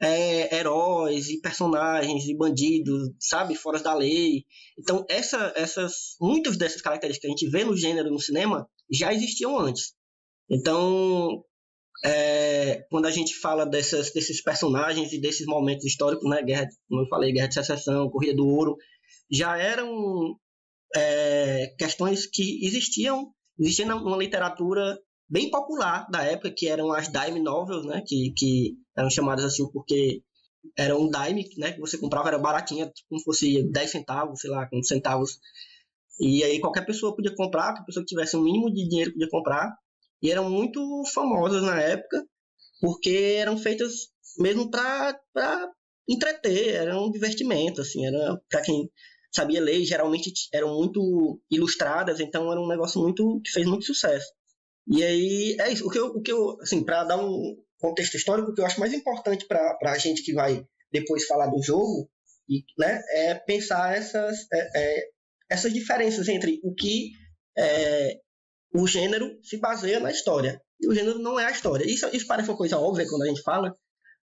é, 0.00 0.56
heróis 0.56 1.28
e 1.28 1.40
personagens 1.40 2.24
e 2.26 2.36
bandidos, 2.36 3.10
sabe, 3.18 3.54
fora 3.54 3.80
da 3.80 3.94
lei. 3.94 4.44
Então, 4.78 5.04
essa, 5.08 5.52
essas, 5.56 6.16
muitas 6.20 6.56
dessas 6.56 6.80
características 6.80 7.28
que 7.28 7.34
a 7.34 7.36
gente 7.36 7.50
vê 7.50 7.64
no 7.64 7.76
gênero 7.76 8.10
no 8.10 8.20
cinema 8.20 8.68
já 8.90 9.12
existiam 9.12 9.58
antes. 9.58 9.92
Então, 10.48 11.42
é, 12.04 12.86
quando 12.90 13.06
a 13.06 13.10
gente 13.10 13.34
fala 13.34 13.66
dessas, 13.66 14.12
desses 14.12 14.42
personagens 14.42 15.12
e 15.12 15.20
desses 15.20 15.46
momentos 15.46 15.84
históricos, 15.84 16.28
né, 16.28 16.42
guerra, 16.42 16.66
como 16.88 17.02
eu 17.02 17.08
falei, 17.08 17.32
guerra 17.32 17.48
de 17.48 17.54
secessão, 17.54 18.10
corrida 18.10 18.36
do 18.36 18.46
ouro, 18.46 18.76
já 19.30 19.58
eram 19.58 20.36
é, 20.94 21.74
questões 21.76 22.26
que 22.26 22.64
existiam, 22.64 23.32
existiam 23.58 24.00
numa 24.00 24.16
literatura 24.16 24.98
bem 25.28 25.50
popular 25.50 26.08
da 26.08 26.22
época, 26.22 26.54
que 26.56 26.68
eram 26.68 26.92
as 26.92 27.08
dime 27.08 27.40
novels, 27.40 27.84
né, 27.84 28.02
que, 28.06 28.32
que 28.36 28.76
eram 28.98 29.10
chamadas 29.10 29.44
assim 29.44 29.70
porque 29.70 30.22
era 30.76 30.96
um 30.96 31.08
dime, 31.08 31.48
né, 31.56 31.72
que 31.72 31.80
você 31.80 31.96
comprava, 31.96 32.28
era 32.28 32.38
baratinha, 32.38 32.92
como 33.08 33.18
se 33.18 33.24
fosse 33.24 33.62
10 33.70 33.90
centavos, 33.90 34.40
sei 34.40 34.50
lá, 34.50 34.68
com 34.68 34.82
centavos. 34.82 35.38
E 36.20 36.42
aí 36.42 36.60
qualquer 36.60 36.84
pessoa 36.84 37.14
podia 37.14 37.34
comprar, 37.34 37.68
qualquer 37.68 37.86
pessoa 37.86 38.04
que 38.04 38.08
tivesse 38.08 38.36
um 38.36 38.42
mínimo 38.42 38.72
de 38.72 38.88
dinheiro 38.88 39.12
podia 39.12 39.28
comprar. 39.30 39.72
E 40.20 40.30
eram 40.30 40.50
muito 40.50 40.80
famosas 41.14 41.62
na 41.62 41.80
época, 41.80 42.26
porque 42.80 43.36
eram 43.38 43.56
feitas 43.56 44.08
mesmo 44.38 44.68
para 44.70 45.16
entreter, 46.08 46.74
era 46.74 47.00
um 47.00 47.10
divertimento, 47.10 47.80
assim, 47.80 48.04
era 48.04 48.40
para 48.48 48.62
quem 48.62 48.90
sabia 49.30 49.60
ler, 49.60 49.84
geralmente 49.84 50.32
eram 50.52 50.74
muito 50.74 51.40
ilustradas, 51.50 52.18
então 52.18 52.50
era 52.50 52.60
um 52.60 52.66
negócio 52.66 53.00
muito 53.00 53.40
que 53.44 53.50
fez 53.52 53.66
muito 53.66 53.84
sucesso. 53.84 54.26
E 54.88 55.04
aí, 55.04 55.56
é 55.60 55.70
isso. 55.70 55.86
O 55.86 55.90
que 55.90 55.98
eu, 55.98 56.06
o 56.06 56.22
que 56.22 56.32
eu 56.32 56.58
assim, 56.62 56.82
para 56.82 57.04
dar 57.04 57.18
um 57.18 57.56
contexto 57.78 58.16
histórico, 58.16 58.52
que 58.54 58.60
eu 58.60 58.66
acho 58.66 58.80
mais 58.80 58.92
importante 58.92 59.46
para 59.46 59.78
a 59.82 59.98
gente 59.98 60.22
que 60.22 60.32
vai 60.32 60.64
depois 60.92 61.26
falar 61.26 61.46
do 61.46 61.62
jogo, 61.62 62.10
e, 62.48 62.64
né, 62.78 63.02
é 63.10 63.34
pensar 63.34 63.96
essas, 63.96 64.46
é, 64.52 64.70
é, 64.74 65.04
essas 65.50 65.72
diferenças 65.72 66.28
entre 66.28 66.60
o 66.64 66.74
que 66.74 67.10
é, 67.56 68.18
o 68.74 68.86
gênero 68.86 69.38
se 69.42 69.58
baseia 69.58 70.00
na 70.00 70.10
história. 70.10 70.60
E 70.80 70.88
o 70.88 70.94
gênero 70.94 71.18
não 71.18 71.38
é 71.38 71.44
a 71.44 71.50
história. 71.50 71.84
Isso, 71.84 72.08
isso 72.14 72.26
parece 72.26 72.48
uma 72.48 72.56
coisa 72.56 72.78
óbvia 72.78 73.06
quando 73.08 73.22
a 73.22 73.26
gente 73.26 73.42
fala, 73.42 73.76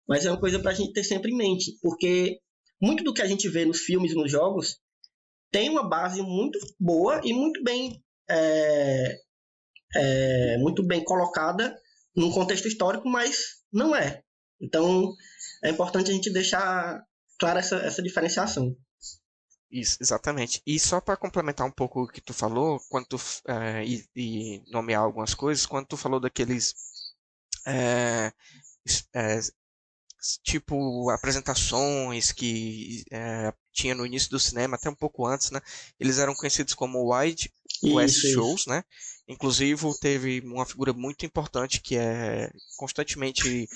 mas 0.08 0.26
é 0.26 0.32
uma 0.32 0.40
coisa 0.40 0.60
para 0.60 0.72
a 0.72 0.74
gente 0.74 0.94
ter 0.94 1.04
sempre 1.04 1.32
em 1.32 1.38
mente, 1.38 1.78
porque 1.82 2.40
muito 2.82 3.04
do 3.04 3.14
que 3.14 3.22
a 3.22 3.28
gente 3.28 3.48
vê 3.50 3.66
nos 3.66 3.82
filmes 3.82 4.12
e 4.12 4.16
nos 4.16 4.32
jogos 4.32 4.80
tem 5.52 5.70
uma 5.70 5.88
base 5.88 6.22
muito 6.22 6.60
boa 6.80 7.22
e 7.24 7.34
muito 7.34 7.64
bem 7.64 8.02
é, 8.30 9.16
é, 9.96 10.58
muito 10.58 10.86
bem 10.86 11.04
colocada 11.04 11.76
num 12.16 12.32
contexto 12.32 12.68
histórico, 12.68 13.10
mas 13.10 13.62
não 13.72 13.96
é. 13.96 14.24
Então, 14.62 15.14
é 15.64 15.70
importante 15.70 16.10
a 16.10 16.14
gente 16.14 16.32
deixar 16.32 17.04
clara 17.40 17.60
essa, 17.60 17.78
essa 17.78 18.02
diferenciação. 18.02 18.76
Isso, 19.70 19.98
exatamente. 20.00 20.62
E 20.66 20.80
só 20.80 21.02
para 21.02 21.18
complementar 21.18 21.68
um 21.68 21.72
pouco 21.72 22.04
o 22.04 22.08
que 22.08 22.22
tu 22.22 22.34
falou, 22.34 22.80
quando 22.90 23.08
tu, 23.08 23.18
é, 23.48 23.84
e, 23.84 24.06
e, 24.16 24.64
nomear 24.72 25.02
algumas 25.02 25.34
coisas, 25.34 25.66
quando 25.66 25.88
tu 25.88 25.98
falou 25.98 26.20
daqueles 26.20 26.74
é, 27.68 28.32
é, 29.14 29.40
tipo 30.44 31.10
apresentações 31.10 32.32
que 32.32 33.04
tinha 33.74 33.94
no 33.94 34.06
início 34.06 34.30
do 34.30 34.40
cinema, 34.40 34.76
até 34.76 34.90
um 34.90 34.96
pouco 34.96 35.26
antes, 35.26 35.52
né? 35.52 35.60
Eles 36.00 36.20
eram 36.20 36.34
conhecidos 36.34 36.74
como 36.74 37.14
Wide 37.14 37.52
West 37.84 38.18
isso, 38.18 38.34
Shows, 38.34 38.62
isso. 38.62 38.70
né? 38.70 38.84
Inclusive 39.28 39.86
teve 40.00 40.42
uma 40.42 40.66
figura 40.66 40.94
muito 40.94 41.26
importante 41.26 41.82
que 41.82 41.98
é 41.98 42.52
constantemente 42.78 43.68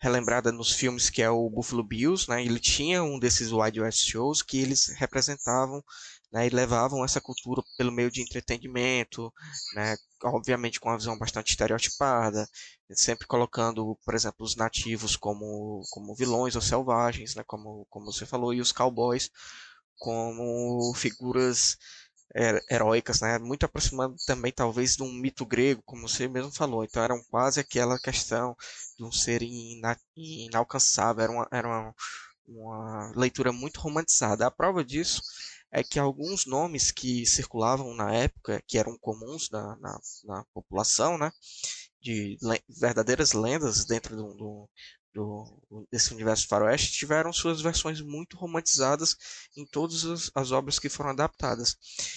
relembrada 0.00 0.52
nos 0.52 0.72
filmes, 0.72 1.08
que 1.08 1.22
é 1.22 1.30
o 1.30 1.48
Buffalo 1.48 1.82
Bills, 1.82 2.28
né? 2.28 2.44
Ele 2.44 2.60
tinha 2.60 3.02
um 3.02 3.18
desses 3.18 3.50
Wide 3.52 3.80
West 3.80 4.06
Shows 4.08 4.42
que 4.42 4.58
eles 4.58 4.88
representavam 4.98 5.82
né, 6.34 6.46
e 6.48 6.50
levavam 6.50 7.04
essa 7.04 7.20
cultura 7.20 7.62
pelo 7.78 7.92
meio 7.92 8.10
de 8.10 8.20
entretenimento, 8.20 9.32
né, 9.74 9.96
obviamente 10.24 10.80
com 10.80 10.88
uma 10.88 10.98
visão 10.98 11.16
bastante 11.16 11.50
estereotipada, 11.50 12.48
sempre 12.90 13.24
colocando, 13.26 13.96
por 14.04 14.14
exemplo, 14.14 14.44
os 14.44 14.56
nativos 14.56 15.16
como, 15.16 15.82
como 15.90 16.14
vilões 16.14 16.56
ou 16.56 16.60
selvagens, 16.60 17.36
né, 17.36 17.44
como, 17.46 17.86
como 17.88 18.06
você 18.12 18.26
falou, 18.26 18.52
e 18.52 18.60
os 18.60 18.72
cowboys 18.72 19.30
como 19.96 20.92
figuras 20.94 21.78
heróicas, 22.70 23.20
né? 23.20 23.38
Muito 23.38 23.64
aproximando 23.64 24.16
também 24.26 24.52
talvez 24.52 24.96
de 24.96 25.02
um 25.02 25.12
mito 25.12 25.46
grego, 25.46 25.82
como 25.84 26.08
você 26.08 26.28
mesmo 26.28 26.52
falou. 26.52 26.84
Então 26.84 27.02
eram 27.02 27.22
quase 27.30 27.60
aquela 27.60 27.98
questão 27.98 28.56
de 28.98 29.04
um 29.04 29.12
ser 29.12 29.42
ina 29.42 29.96
inalcançável, 30.16 31.22
era 31.22 31.32
uma, 31.32 31.48
era 31.52 31.68
uma, 31.68 31.94
uma 32.46 33.12
leitura 33.16 33.52
muito 33.52 33.80
romantizada. 33.80 34.46
A 34.46 34.50
prova 34.50 34.84
disso 34.84 35.22
é 35.70 35.82
que 35.82 35.98
alguns 35.98 36.46
nomes 36.46 36.90
que 36.90 37.26
circulavam 37.26 37.94
na 37.94 38.12
época, 38.12 38.62
que 38.66 38.78
eram 38.78 38.96
comuns 38.98 39.50
na, 39.50 39.76
na, 39.76 40.00
na 40.24 40.44
população, 40.52 41.18
né? 41.18 41.32
De 42.00 42.36
verdadeiras 42.68 43.32
lendas 43.32 43.84
dentro 43.84 44.14
do, 44.16 44.34
do, 44.34 44.68
do, 45.14 45.86
desse 45.90 46.12
universo 46.12 46.48
faroeste 46.48 46.92
tiveram 46.92 47.32
suas 47.32 47.62
versões 47.62 48.00
muito 48.00 48.36
romantizadas 48.36 49.16
em 49.56 49.64
todas 49.64 50.04
as, 50.04 50.30
as, 50.34 50.50
obras 50.50 50.78
que 50.78 50.88
foram 50.88 51.10
adaptadas. 51.10 51.76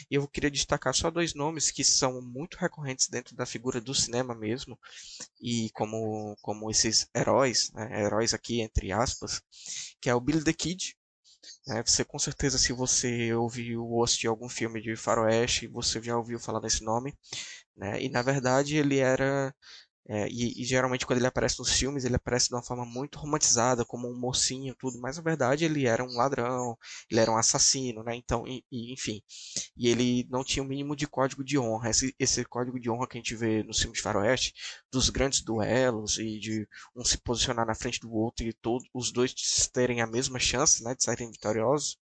E 0.10 0.15
eu 0.15 0.27
queria 0.27 0.49
destacar 0.49 0.95
só 0.95 1.12
dois 1.12 1.36
nomes 1.36 1.69
que 1.69 1.83
são 1.83 2.19
muito 2.21 2.57
recorrentes 2.57 3.07
dentro 3.07 3.36
da 3.36 3.45
figura 3.45 3.79
do 3.79 3.93
cinema 3.93 4.33
mesmo, 4.33 4.77
e 5.39 5.69
como, 5.73 6.36
como 6.41 6.71
esses 6.71 7.07
heróis, 7.15 7.71
né, 7.71 8.03
heróis 8.03 8.33
aqui 8.33 8.62
entre 8.62 8.91
aspas, 8.91 9.41
que 10.01 10.10
é 10.10 10.15
o 10.15 10.19
Billy 10.19 10.43
the 10.43 10.53
Kid, 10.53 10.97
né, 11.67 11.83
você 11.86 12.03
com 12.03 12.17
certeza, 12.17 12.57
se 12.57 12.73
você 12.73 13.31
ouviu 13.33 13.86
ou 13.86 14.03
assistiu 14.03 14.31
algum 14.31 14.49
filme 14.49 14.81
de 14.81 14.95
faroeste, 14.95 15.67
você 15.67 16.01
já 16.01 16.17
ouviu 16.17 16.39
falar 16.39 16.60
desse 16.60 16.83
nome. 16.83 17.15
Né? 17.75 18.01
E 18.01 18.10
na 18.10 18.23
verdade 18.23 18.75
ele 18.75 18.97
era 18.97 19.53
é, 20.10 20.28
e, 20.30 20.62
e, 20.62 20.63
geralmente 20.63 21.06
quando 21.06 21.20
ele 21.20 21.28
aparece 21.28 21.60
nos 21.60 21.72
filmes, 21.72 22.06
ele 22.06 22.15
aparece 22.15 22.48
de 22.48 22.56
uma 22.56 22.63
forma 22.63 22.86
muito 22.86 23.20
romantizada, 23.20 23.84
como 23.84 24.08
um 24.10 24.17
mocinho, 24.17 24.74
tudo, 24.76 25.00
mas 25.02 25.17
na 25.17 25.24
verdade 25.24 25.65
ele 25.65 25.86
era 25.86 26.04
um 26.04 26.15
ladrão, 26.15 26.78
ele 27.12 27.20
era 27.20 27.30
um 27.32 27.38
assassino, 27.38 28.04
né? 28.04 28.15
Então, 28.15 28.48
e, 28.48 28.63
e, 28.72 28.93
enfim. 28.93 29.22
E 29.76 29.89
ele 29.89 30.26
não 30.30 30.43
tinha 30.46 30.63
o 30.63 30.67
mínimo 30.67 30.96
de 30.96 31.08
código 31.08 31.43
de 31.43 31.60
honra. 31.60 31.89
Esse, 31.89 32.15
esse 32.17 32.46
código 32.46 32.80
de 32.80 32.89
honra 32.89 33.08
que 33.08 33.17
a 33.17 33.22
gente 33.22 33.36
vê 33.36 33.63
nos 33.63 33.80
filmes 33.80 33.98
de 33.98 34.04
faroeste, 34.04 34.54
dos 34.91 35.10
grandes 35.10 35.41
duelos 35.41 36.17
e 36.17 36.39
de 36.39 36.67
um 36.96 37.04
se 37.04 37.17
posicionar 37.17 37.65
na 37.65 37.76
frente 37.76 38.00
do 38.00 38.12
outro 38.12 38.46
e 38.46 38.54
todos 38.54 38.88
os 38.93 39.12
dois 39.12 39.34
terem 39.74 40.02
a 40.02 40.08
mesma 40.08 40.39
chance, 40.39 40.84
né, 40.84 40.96
de 40.96 41.04
saírem 41.04 41.32
vitoriosos. 41.32 41.98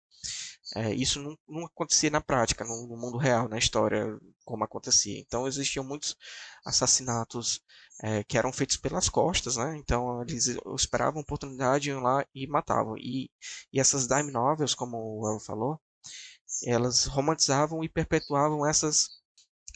É, 0.76 0.94
isso 0.94 1.22
não, 1.22 1.38
não, 1.48 1.66
acontecia 1.66 2.10
na 2.10 2.22
prática, 2.22 2.64
no, 2.64 2.88
no, 2.88 2.98
mundo 2.98 3.18
real, 3.18 3.50
na 3.50 3.58
história, 3.58 4.18
como 4.46 4.64
acontecia. 4.64 5.20
Então 5.20 5.48
existiam 5.48 5.84
muitos 5.84 6.16
assassinatos 6.66 7.62
é, 8.04 8.24
que 8.24 8.38
eram 8.38 8.54
feitos 8.54 8.78
pelas 8.78 9.10
costas, 9.10 9.58
né? 9.58 9.76
Então 9.78 10.22
eles 10.22 10.48
esperavam 10.78 11.22
oportunidade, 11.22 11.90
iam 11.90 12.02
lá 12.02 12.26
e 12.34 12.48
matavam. 12.48 12.98
E, 12.98 13.30
e 13.74 13.80
essas 13.80 14.08
dime 14.08 14.32
novels, 14.32 14.74
como 14.74 14.98
o 14.98 15.34
El 15.34 15.40
falou, 15.40 15.80
elas 16.66 17.06
romantizavam 17.06 17.84
e 17.84 17.90
perpetuavam 17.90 18.66
essas 18.66 19.22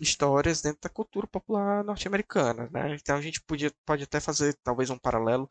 histórias 0.02 0.62
dentro 0.62 0.82
da 0.82 0.90
cultura 0.90 1.28
popular 1.28 1.84
norte-americana, 1.84 2.70
né? 2.72 2.96
Então 2.96 3.18
a 3.18 3.22
gente 3.22 3.42
podia, 3.42 3.72
pode 3.86 4.04
até 4.04 4.20
fazer 4.20 4.58
talvez 4.64 4.90
um 4.90 4.98
paralelo 4.98 5.50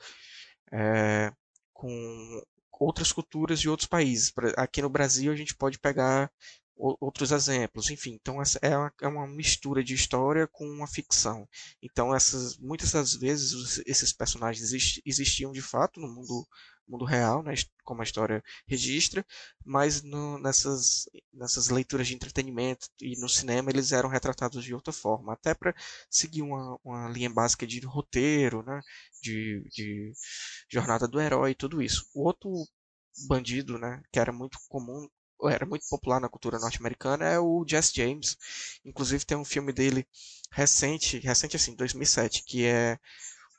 é, 0.73 1.33
com 1.73 2.43
outras 2.85 3.13
culturas 3.13 3.61
de 3.61 3.69
outros 3.69 3.89
países. 3.89 4.33
Aqui 4.57 4.83
no 4.83 4.91
Brasil 4.91 5.33
a 5.33 5.37
gente 5.37 5.55
pode 5.55 5.79
pegar 5.79 6.31
outros 6.77 7.31
exemplos, 7.31 7.89
enfim, 7.89 8.19
então 8.21 8.43
é 8.61 8.77
uma, 8.77 8.93
é 9.03 9.07
uma 9.07 9.27
mistura 9.29 9.83
de 9.85 9.95
história 9.95 10.49
com 10.49 10.67
uma 10.67 10.89
ficção. 10.89 11.49
Então 11.81 12.15
essas 12.15 12.59
muitas 12.59 12.91
das 12.91 13.15
vezes 13.15 13.81
esses 13.87 14.13
personagens 14.13 14.73
existiam 15.07 15.53
de 15.53 15.63
fato 15.63 16.01
no 16.01 16.09
mundo 16.09 16.45
mundo 16.89 17.05
real, 17.05 17.43
né, 17.43 17.55
como 17.85 18.01
a 18.01 18.05
história 18.05 18.43
registra, 18.67 19.25
mas 19.65 20.03
no, 20.03 20.39
nessas 20.39 21.09
nessas 21.33 21.69
leituras 21.69 22.07
de 22.07 22.15
entretenimento 22.15 22.89
e 23.01 23.19
no 23.21 23.29
cinema 23.29 23.71
eles 23.71 23.93
eram 23.93 24.09
retratados 24.09 24.65
de 24.65 24.75
outra 24.75 24.93
forma, 24.93 25.33
até 25.33 25.55
para 25.55 25.75
seguir 26.11 26.43
uma, 26.43 26.79
uma 26.85 27.09
linha 27.09 27.31
básica 27.31 27.67
de 27.67 27.81
roteiro, 27.81 28.63
né, 28.63 28.81
de, 29.23 29.63
de 29.71 30.13
jornada 30.71 31.09
do 31.09 31.21
herói 31.21 31.53
e 31.53 31.55
tudo 31.55 31.83
isso. 31.83 32.07
O 32.15 32.25
outro 32.27 32.51
bandido, 33.29 33.79
né, 33.79 34.03
que 34.13 34.19
era 34.19 34.33
muito 34.33 34.59
comum 34.69 35.09
era 35.47 35.67
muito 35.67 35.87
popular 35.91 36.21
na 36.21 36.29
cultura 36.29 36.59
norte-americana 36.59 37.27
é 37.27 37.39
o 37.39 37.65
Jesse 37.69 37.93
James. 37.95 38.37
Inclusive 38.85 39.27
tem 39.27 39.37
um 39.37 39.45
filme 39.45 39.73
dele 39.73 40.07
recente, 40.51 41.19
recente 41.19 41.57
assim, 41.57 41.75
2007, 41.75 42.45
que 42.45 42.65
é 42.65 42.99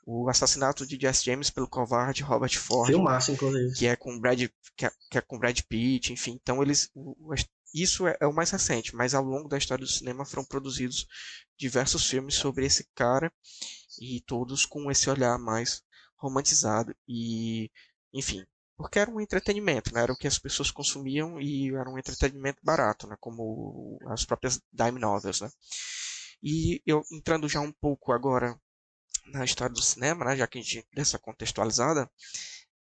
o 0.06 0.28
assassinato 0.28 0.86
de 0.86 0.96
Jesse 0.98 1.24
James 1.24 1.50
pelo 1.50 1.66
covarde 1.66 2.22
Robert 2.22 2.56
Ford. 2.56 2.86
Filmaço, 2.86 3.32
inclusive. 3.32 3.74
Que 3.74 3.88
é 3.88 3.96
com 3.96 4.18
Brad, 4.20 4.48
que 4.76 4.86
é, 4.86 4.90
que 5.10 5.18
é 5.18 5.20
com 5.20 5.36
Brad 5.36 5.60
Pitt, 5.68 6.12
enfim. 6.12 6.38
Então 6.40 6.62
eles, 6.62 6.88
o, 6.94 7.34
isso 7.74 8.06
é, 8.06 8.16
é, 8.20 8.26
o 8.26 8.32
mais 8.32 8.50
recente, 8.50 8.94
mas 8.94 9.14
ao 9.14 9.24
longo 9.24 9.48
da 9.48 9.58
história 9.58 9.84
do 9.84 9.90
cinema 9.90 10.24
foram 10.24 10.44
produzidos 10.44 11.08
diversos 11.58 12.08
filmes 12.08 12.36
sobre 12.36 12.64
esse 12.64 12.88
cara 12.94 13.32
e 14.00 14.20
todos 14.20 14.64
com 14.64 14.88
esse 14.92 15.10
olhar 15.10 15.36
mais 15.38 15.82
romantizado 16.16 16.94
e, 17.08 17.68
enfim, 18.12 18.46
porque 18.76 19.00
era 19.00 19.10
um 19.10 19.20
entretenimento, 19.20 19.92
né? 19.92 20.02
Era 20.02 20.12
o 20.12 20.16
que 20.16 20.28
as 20.28 20.38
pessoas 20.38 20.70
consumiam 20.70 21.40
e 21.40 21.74
era 21.74 21.90
um 21.90 21.98
entretenimento 21.98 22.60
barato, 22.62 23.08
né? 23.08 23.16
Como 23.18 23.98
as 24.06 24.24
próprias 24.24 24.60
dime 24.72 25.00
novels, 25.00 25.40
né? 25.40 25.50
E 26.42 26.80
eu 26.86 27.02
entrando 27.10 27.48
já 27.48 27.60
um 27.60 27.72
pouco 27.72 28.12
agora 28.12 28.56
na 29.28 29.44
história 29.44 29.74
do 29.74 29.82
cinema, 29.82 30.24
né? 30.24 30.36
Já 30.36 30.46
que 30.46 30.58
a 30.58 30.62
gente 30.62 30.86
dessa 30.94 31.18
contextualizada, 31.18 32.10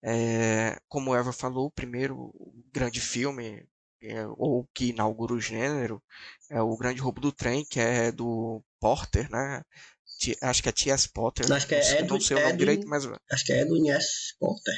é, 0.03 0.79
como 0.89 1.15
Eva 1.15 1.33
falou, 1.33 1.67
o 1.67 1.71
primeiro 1.71 2.33
grande 2.73 3.01
filme 3.01 3.67
é, 4.03 4.27
ou 4.37 4.69
que 4.73 4.91
inaugura 4.91 5.35
o 5.35 5.41
gênero 5.41 6.03
é 6.49 6.61
o 6.61 6.77
Grande 6.77 7.01
Roubo 7.01 7.21
do 7.21 7.33
Trem, 7.33 7.65
que 7.65 7.81
é 7.81 8.13
do 8.13 8.63
Porter, 8.81 9.31
né? 9.31 9.63
Acho 10.43 10.63
que 10.63 10.69
é 10.69 10.73
T.S. 10.73 11.09
Potter. 11.09 11.51
Acho 11.53 11.67
que 11.67 11.75
é, 11.75 12.03
não 12.03 12.21
sei 12.21 12.37
o 12.37 12.43
nome 12.43 12.57
direito, 12.57 12.89
mas 12.89 13.05
acho 13.31 13.45
que 13.45 13.53
é 13.53 13.65
do 13.65 13.89
S. 13.89 14.37
Potter. 14.39 14.75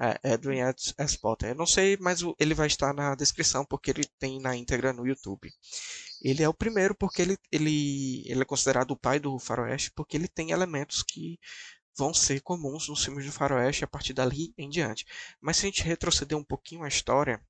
É, 0.00 0.34
Edwin 0.34 0.60
S. 0.60 1.18
Potter. 1.18 1.50
Eu 1.50 1.54
não 1.54 1.66
sei, 1.66 1.96
mas 1.98 2.20
ele 2.38 2.54
vai 2.54 2.66
estar 2.66 2.92
na 2.92 3.14
descrição 3.14 3.64
porque 3.64 3.90
ele 3.90 4.04
tem 4.18 4.40
na 4.40 4.56
íntegra 4.56 4.92
no 4.92 5.06
YouTube. 5.06 5.50
Ele 6.22 6.42
é 6.42 6.48
o 6.48 6.54
primeiro 6.54 6.94
porque 6.94 7.20
ele, 7.20 7.36
ele, 7.50 8.22
ele 8.26 8.42
é 8.42 8.44
considerado 8.44 8.92
o 8.92 8.96
pai 8.96 9.18
do 9.18 9.38
faroeste 9.38 9.90
porque 9.94 10.16
ele 10.16 10.28
tem 10.28 10.50
elementos 10.50 11.02
que 11.02 11.38
vão 11.96 12.14
ser 12.14 12.40
comuns 12.40 12.88
nos 12.88 13.04
filmes 13.04 13.26
do 13.26 13.32
faroeste 13.32 13.84
a 13.84 13.88
partir 13.88 14.14
dali 14.14 14.54
em 14.56 14.68
diante. 14.68 15.04
Mas 15.40 15.56
se 15.56 15.66
a 15.66 15.68
gente 15.68 15.82
retroceder 15.82 16.38
um 16.38 16.44
pouquinho 16.44 16.84
a 16.84 16.88
história 16.88 17.40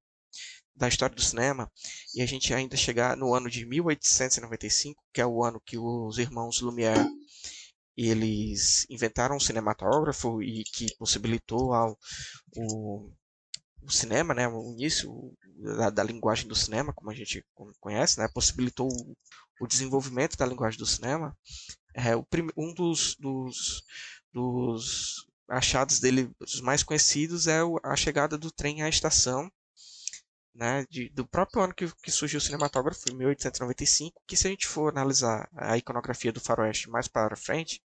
da 0.74 0.88
história 0.88 1.14
do 1.14 1.22
cinema 1.22 1.70
e 2.14 2.22
a 2.22 2.26
gente 2.26 2.52
ainda 2.54 2.76
chegar 2.76 3.16
no 3.16 3.34
ano 3.34 3.50
de 3.50 3.66
1895, 3.66 5.02
que 5.12 5.20
é 5.20 5.26
o 5.26 5.44
ano 5.44 5.60
que 5.60 5.78
os 5.78 6.18
irmãos 6.18 6.60
Lumière 6.60 7.06
eles 7.96 8.86
inventaram 8.88 9.36
um 9.36 9.40
cinematógrafo 9.40 10.42
e 10.42 10.64
que 10.64 10.94
possibilitou 10.96 11.74
ao, 11.74 11.98
o, 12.56 13.10
o 13.82 13.90
cinema, 13.90 14.34
né, 14.34 14.48
o 14.48 14.72
início 14.72 15.32
da, 15.76 15.90
da, 15.90 16.02
linguagem 16.02 16.46
do 16.46 16.54
cinema, 16.54 16.92
como 16.92 17.10
a 17.10 17.14
gente 17.14 17.44
conhece, 17.80 18.18
né, 18.18 18.28
possibilitou 18.32 18.88
o, 18.88 19.16
o 19.60 19.66
desenvolvimento 19.66 20.36
da 20.36 20.46
linguagem 20.46 20.78
do 20.78 20.86
cinema. 20.86 21.36
É, 21.94 22.16
o 22.16 22.22
prim, 22.22 22.48
um 22.56 22.72
dos, 22.72 23.16
dos, 23.16 23.82
dos 24.32 25.26
achados 25.48 26.00
dele, 26.00 26.30
os 26.40 26.60
mais 26.60 26.82
conhecidos, 26.82 27.46
é 27.46 27.60
a 27.82 27.96
chegada 27.96 28.38
do 28.38 28.50
trem 28.50 28.82
à 28.82 28.88
estação, 28.88 29.50
né, 30.54 30.84
de, 30.88 31.08
do 31.10 31.26
próprio 31.26 31.62
ano 31.62 31.74
que, 31.74 31.90
que, 32.02 32.10
surgiu 32.10 32.38
o 32.38 32.40
cinematógrafo, 32.40 33.10
em 33.10 33.16
1895, 33.16 34.22
que 34.26 34.36
se 34.36 34.46
a 34.46 34.50
gente 34.50 34.66
for 34.66 34.90
analisar 34.90 35.48
a 35.56 35.76
iconografia 35.76 36.32
do 36.32 36.40
faroeste 36.40 36.90
mais 36.90 37.08
para 37.08 37.36
frente, 37.36 37.82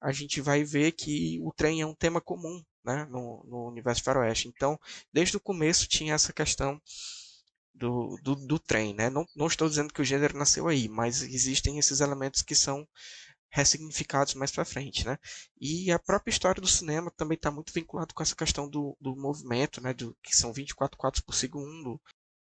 a 0.00 0.12
gente 0.12 0.40
vai 0.40 0.62
ver 0.62 0.92
que 0.92 1.40
o 1.42 1.52
trem 1.52 1.80
é 1.80 1.86
um 1.86 1.94
tema 1.94 2.20
comum 2.20 2.62
né, 2.86 3.04
no, 3.10 3.44
no 3.48 3.66
universo 3.68 4.02
faroeste. 4.02 4.48
Então, 4.48 4.78
desde 5.12 5.36
o 5.36 5.40
começo 5.40 5.88
tinha 5.88 6.14
essa 6.14 6.32
questão 6.32 6.80
do, 7.74 8.18
do, 8.22 8.34
do 8.36 8.58
trem. 8.58 8.94
Né? 8.94 9.10
Não, 9.10 9.26
não 9.34 9.46
estou 9.46 9.68
dizendo 9.68 9.92
que 9.92 10.00
o 10.00 10.04
gênero 10.04 10.38
nasceu 10.38 10.68
aí, 10.68 10.88
mas 10.88 11.22
existem 11.22 11.78
esses 11.78 12.00
elementos 12.00 12.42
que 12.42 12.54
são 12.54 12.86
ressignificados 13.50 14.34
mais 14.34 14.50
para 14.50 14.64
frente, 14.64 15.06
né? 15.06 15.16
E 15.58 15.90
a 15.90 15.98
própria 15.98 16.30
história 16.30 16.60
do 16.60 16.68
cinema 16.68 17.10
também 17.16 17.36
está 17.36 17.50
muito 17.50 17.72
vinculado 17.72 18.12
com 18.12 18.22
essa 18.22 18.36
questão 18.36 18.68
do, 18.68 18.94
do 19.00 19.16
movimento, 19.16 19.80
né? 19.80 19.94
Do, 19.94 20.14
que 20.22 20.36
são 20.36 20.52
24 20.52 20.98
quadros 20.98 21.22
por 21.22 21.34
segundo, 21.34 21.98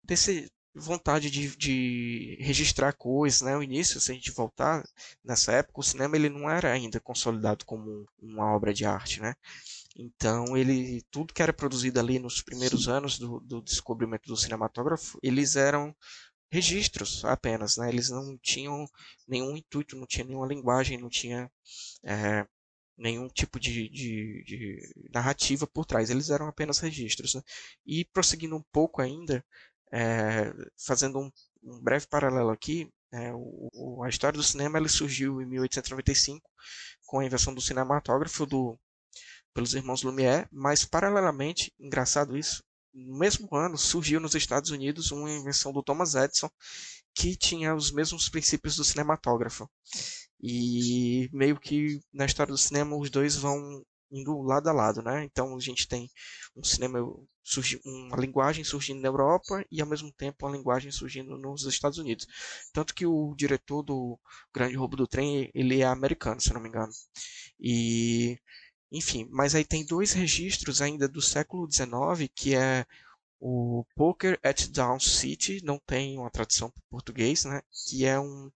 desse 0.04 0.48
vontade 0.74 1.30
de, 1.30 1.56
de 1.56 2.36
registrar 2.40 2.92
coisas, 2.92 3.40
né? 3.40 3.56
O 3.56 3.62
início, 3.62 4.00
se 4.00 4.12
a 4.12 4.14
gente 4.14 4.30
voltar 4.30 4.84
nessa 5.24 5.52
época, 5.52 5.80
o 5.80 5.82
cinema 5.82 6.16
ele 6.16 6.28
não 6.28 6.48
era 6.48 6.72
ainda 6.72 7.00
consolidado 7.00 7.64
como 7.64 8.06
uma 8.20 8.54
obra 8.54 8.72
de 8.72 8.84
arte, 8.84 9.20
né? 9.20 9.34
Então 10.00 10.56
ele 10.56 11.02
tudo 11.10 11.34
que 11.34 11.42
era 11.42 11.52
produzido 11.52 12.00
ali 12.00 12.18
nos 12.18 12.40
primeiros 12.42 12.88
anos 12.88 13.18
do, 13.18 13.38
do 13.40 13.60
descobrimento 13.60 14.26
do 14.26 14.36
cinematógrafo, 14.36 15.18
eles 15.22 15.56
eram 15.56 15.94
registros 16.50 17.24
apenas, 17.24 17.76
né? 17.76 17.88
Eles 17.90 18.08
não 18.08 18.38
tinham 18.38 18.86
nenhum 19.28 19.56
intuito, 19.56 19.96
não 19.96 20.06
tinha 20.06 20.24
nenhuma 20.24 20.46
linguagem, 20.46 20.98
não 20.98 21.10
tinha 21.10 21.50
é, 22.02 22.46
nenhum 22.96 23.28
tipo 23.28 23.60
de, 23.60 23.88
de, 23.90 24.44
de, 24.44 25.10
narrativa 25.12 25.66
por 25.66 25.84
trás. 25.84 26.08
Eles 26.10 26.30
eram 26.30 26.48
apenas 26.48 26.78
registros. 26.78 27.34
Né? 27.34 27.42
E 27.86 28.04
prosseguindo 28.06 28.56
um 28.56 28.64
pouco 28.72 29.02
ainda, 29.02 29.44
é, 29.92 30.52
fazendo 30.86 31.18
um, 31.20 31.30
um 31.62 31.80
breve 31.82 32.06
paralelo 32.06 32.50
aqui, 32.50 32.90
é, 33.12 33.32
o, 33.34 34.02
a 34.04 34.08
história 34.08 34.36
do 34.38 34.42
cinema 34.42 34.78
ele 34.78 34.88
surgiu 34.88 35.42
em 35.42 35.46
1895 35.46 36.48
com 37.06 37.20
a 37.20 37.24
invenção 37.24 37.54
do 37.54 37.60
cinematógrafo 37.60 38.46
do, 38.46 38.78
pelos 39.54 39.74
irmãos 39.74 40.02
Lumière, 40.02 40.48
mas 40.52 40.84
paralelamente, 40.84 41.72
engraçado 41.78 42.36
isso, 42.36 42.62
no 42.92 43.18
mesmo 43.18 43.48
ano 43.54 43.78
surgiu 43.78 44.20
nos 44.20 44.34
Estados 44.34 44.70
Unidos 44.70 45.10
uma 45.10 45.30
invenção 45.30 45.72
do 45.72 45.82
Thomas 45.82 46.14
Edison 46.14 46.50
que 47.14 47.36
tinha 47.36 47.74
os 47.74 47.92
mesmos 47.92 48.28
princípios 48.28 48.76
do 48.76 48.84
cinematógrafo. 48.84 49.68
E 50.42 51.28
meio 51.32 51.58
que 51.58 52.00
na 52.12 52.24
história 52.24 52.52
do 52.52 52.58
cinema 52.58 52.96
os 52.96 53.10
dois 53.10 53.36
vão 53.36 53.84
indo 54.10 54.40
lado 54.42 54.68
a 54.68 54.72
lado, 54.72 55.02
né? 55.02 55.24
Então 55.24 55.54
a 55.56 55.60
gente 55.60 55.86
tem 55.86 56.10
um 56.56 56.64
cinema 56.64 56.98
surgi, 57.44 57.80
uma 57.84 58.16
linguagem 58.16 58.64
surgindo 58.64 59.00
na 59.00 59.08
Europa 59.08 59.64
e 59.70 59.80
ao 59.80 59.86
mesmo 59.86 60.12
tempo 60.12 60.46
uma 60.46 60.56
linguagem 60.56 60.90
surgindo 60.90 61.36
nos 61.38 61.64
Estados 61.64 61.98
Unidos. 61.98 62.26
Tanto 62.72 62.94
que 62.94 63.06
o 63.06 63.34
diretor 63.36 63.82
do 63.82 64.18
Grande 64.52 64.76
Roubo 64.76 64.96
do 64.96 65.06
Trem, 65.06 65.50
ele 65.54 65.80
é 65.80 65.84
americano, 65.86 66.40
se 66.40 66.52
não 66.52 66.60
me 66.60 66.68
engano. 66.68 66.92
E 67.60 68.38
enfim, 68.90 69.28
mas 69.30 69.54
aí 69.54 69.64
tem 69.64 69.84
dois 69.84 70.12
registros 70.12 70.82
ainda 70.82 71.08
do 71.08 71.22
século 71.22 71.70
XIX, 71.70 72.30
que 72.34 72.56
é 72.56 72.84
o 73.38 73.84
Poker 73.94 74.38
at 74.42 74.68
Down 74.68 75.00
City, 75.00 75.64
não 75.64 75.78
tem 75.78 76.18
uma 76.18 76.30
tradução 76.30 76.70
para 76.70 76.82
português, 76.90 77.44
né? 77.44 77.62
Que 77.88 78.04
é 78.04 78.18
um, 78.20 78.50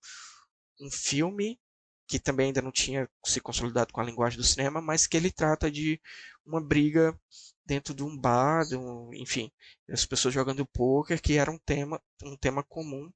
um 0.81 0.91
filme 0.91 1.59
que 2.07 2.19
também 2.19 2.47
ainda 2.49 2.61
não 2.61 2.71
tinha 2.71 3.09
se 3.25 3.41
consolidado 3.41 3.93
com 3.93 4.01
a 4.01 4.05
linguagem 4.05 4.37
do 4.39 4.45
cinema, 4.45 4.81
mas 4.81 5.07
que 5.07 5.17
ele 5.17 5.31
trata 5.31 5.71
de 5.71 6.01
uma 6.45 6.61
briga 6.61 7.19
dentro 7.65 7.95
de 7.95 8.03
um 8.03 8.17
bar, 8.17 8.67
de 8.67 8.77
um, 8.77 9.13
enfim, 9.15 9.51
as 9.89 10.05
pessoas 10.05 10.35
jogando 10.35 10.67
poker, 10.67 11.21
que 11.21 11.39
era 11.39 11.51
um 11.51 11.59
tema, 11.59 12.01
um 12.23 12.37
tema 12.37 12.63
comum, 12.63 13.11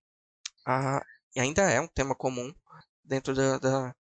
a, 0.66 1.04
e 1.37 1.40
ainda 1.40 1.62
é 1.70 1.81
um 1.81 1.88
tema 1.88 2.14
comum 2.14 2.54
dentro 3.04 3.35
da, 3.35 3.59
da 3.59 3.96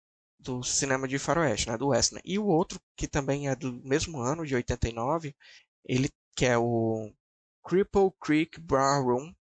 do 0.42 0.62
cinema 0.62 1.06
de 1.08 1.18
faroeste, 1.18 1.68
né, 1.68 1.76
do 1.78 1.88
Western. 1.88 2.20
E 2.24 2.38
o 2.38 2.46
outro, 2.46 2.80
que 2.96 3.06
também 3.06 3.48
é 3.48 3.56
do 3.56 3.72
mesmo 3.84 4.20
ano, 4.20 4.46
de 4.46 4.54
89, 4.54 5.34
ele 5.84 6.08
que 6.36 6.46
é 6.46 6.56
o 6.58 7.12
Cripple 7.64 8.10
Creek 8.20 8.60
Bar 8.60 9.02
Room, 9.02 9.34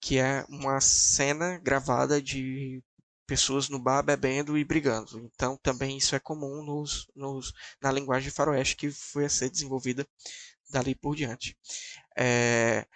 que 0.00 0.18
é 0.18 0.44
uma 0.48 0.80
cena 0.80 1.58
gravada 1.58 2.20
de 2.20 2.82
pessoas 3.26 3.68
no 3.68 3.78
bar 3.78 4.02
bebendo 4.02 4.56
e 4.56 4.64
brigando. 4.64 5.18
Então 5.34 5.56
também 5.62 5.96
isso 5.96 6.14
é 6.14 6.20
comum 6.20 6.62
nos, 6.64 7.08
nos, 7.14 7.52
na 7.80 7.90
linguagem 7.92 8.28
de 8.28 8.34
faroeste 8.34 8.76
que 8.76 8.90
foi 8.90 9.24
a 9.26 9.28
ser 9.28 9.50
desenvolvida 9.50 10.06
dali 10.70 10.94
por 10.94 11.16
diante. 11.16 11.56
É, 12.16 12.86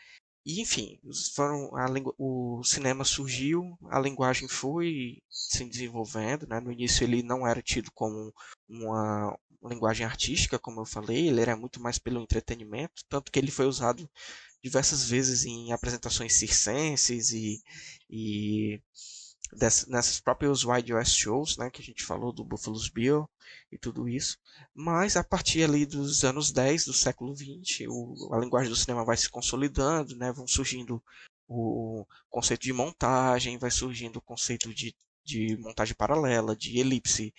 e 0.44 0.60
enfim, 0.60 0.98
foram 1.34 1.76
a, 1.76 1.86
o 2.18 2.62
cinema 2.64 3.04
surgiu, 3.04 3.78
a 3.90 4.00
linguagem 4.00 4.48
foi 4.48 5.22
se 5.28 5.64
desenvolvendo. 5.64 6.46
Né? 6.48 6.60
No 6.60 6.72
início 6.72 7.04
ele 7.04 7.22
não 7.22 7.46
era 7.46 7.62
tido 7.62 7.90
como 7.92 8.32
uma 8.68 9.38
linguagem 9.62 10.06
artística, 10.06 10.58
como 10.58 10.80
eu 10.80 10.86
falei, 10.86 11.28
ele 11.28 11.40
era 11.40 11.56
muito 11.56 11.80
mais 11.80 11.98
pelo 11.98 12.22
entretenimento, 12.22 13.04
tanto 13.08 13.30
que 13.30 13.38
ele 13.38 13.50
foi 13.50 13.66
usado 13.66 14.08
diversas 14.62 15.04
vezes 15.08 15.44
em 15.44 15.72
apresentações 15.72 16.34
circenses 16.34 17.30
e, 17.32 17.62
e 18.08 18.80
nessas 19.52 20.20
próprias 20.20 20.64
Wide 20.64 20.94
West 20.94 21.16
Shows, 21.16 21.56
né, 21.56 21.70
que 21.70 21.82
a 21.82 21.84
gente 21.84 22.04
falou 22.04 22.32
do 22.32 22.44
Buffalo's 22.44 22.88
Bill 22.88 23.28
e 23.70 23.78
tudo 23.78 24.08
isso. 24.08 24.38
Mas 24.74 25.16
a 25.16 25.24
partir 25.24 25.64
ali 25.64 25.84
dos 25.84 26.24
anos 26.24 26.52
10 26.52 26.84
do 26.86 26.92
século 26.92 27.34
20, 27.34 27.88
o, 27.88 28.32
a 28.32 28.38
linguagem 28.38 28.70
do 28.70 28.76
cinema 28.76 29.04
vai 29.04 29.16
se 29.16 29.28
consolidando, 29.28 30.16
né, 30.16 30.32
vão 30.32 30.46
surgindo 30.46 31.02
o 31.48 32.06
conceito 32.28 32.62
de 32.62 32.72
montagem, 32.72 33.58
vai 33.58 33.70
surgindo 33.70 34.18
o 34.18 34.22
conceito 34.22 34.72
de, 34.72 34.94
de 35.24 35.56
montagem 35.58 35.96
paralela, 35.96 36.54
de 36.54 36.78
elipse, 36.78 37.34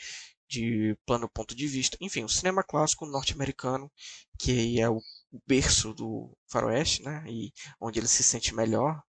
de 0.49 0.97
plano 1.05 1.29
ponto 1.29 1.55
de 1.55 1.65
vista, 1.65 1.97
enfim, 2.01 2.25
o 2.25 2.29
cinema 2.29 2.61
clássico 2.61 3.05
norte-americano, 3.05 3.89
que 4.37 4.81
é 4.81 4.89
o 4.89 5.01
berço 5.47 5.93
do 5.93 6.37
faroeste, 6.45 7.01
né, 7.03 7.23
e 7.25 7.53
onde 7.79 7.99
ele 7.99 8.07
se 8.07 8.21
sente 8.21 8.53
melhor, 8.53 9.01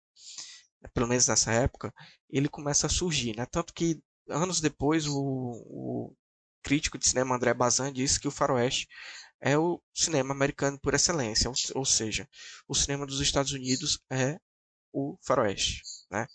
pelo 0.89 1.09
menos 1.09 1.27
nessa 1.27 1.53
época, 1.53 1.93
ele 2.31 2.49
começa 2.49 2.87
a 2.87 2.91
surgir, 2.91 3.37
né? 3.37 3.47
Tanto 3.47 3.73
que 3.73 4.01
anos 4.29 4.61
depois 4.61 5.07
o, 5.07 5.17
o 5.17 6.17
crítico 6.63 6.99
de 6.99 7.09
cinema 7.09 7.35
André 7.35 7.53
Bazin 7.55 7.93
disse 7.93 8.21
que 8.21 8.29
o 8.29 8.33
faroeste 8.33 8.89
é 9.41 9.59
o 9.59 9.83
cinema 9.93 10.33
americano 10.33 10.79
por 10.81 10.95
excelência, 10.95 11.51
ou, 11.51 11.57
ou 11.75 11.85
seja, 11.85 12.29
o 12.69 12.75
cinema 12.75 13.05
dos 13.07 13.21
Estados 13.21 13.53
Unidos 13.53 14.01
é 14.11 14.39
o 14.93 15.17
faroeste, 15.23 15.83
né? 16.11 16.27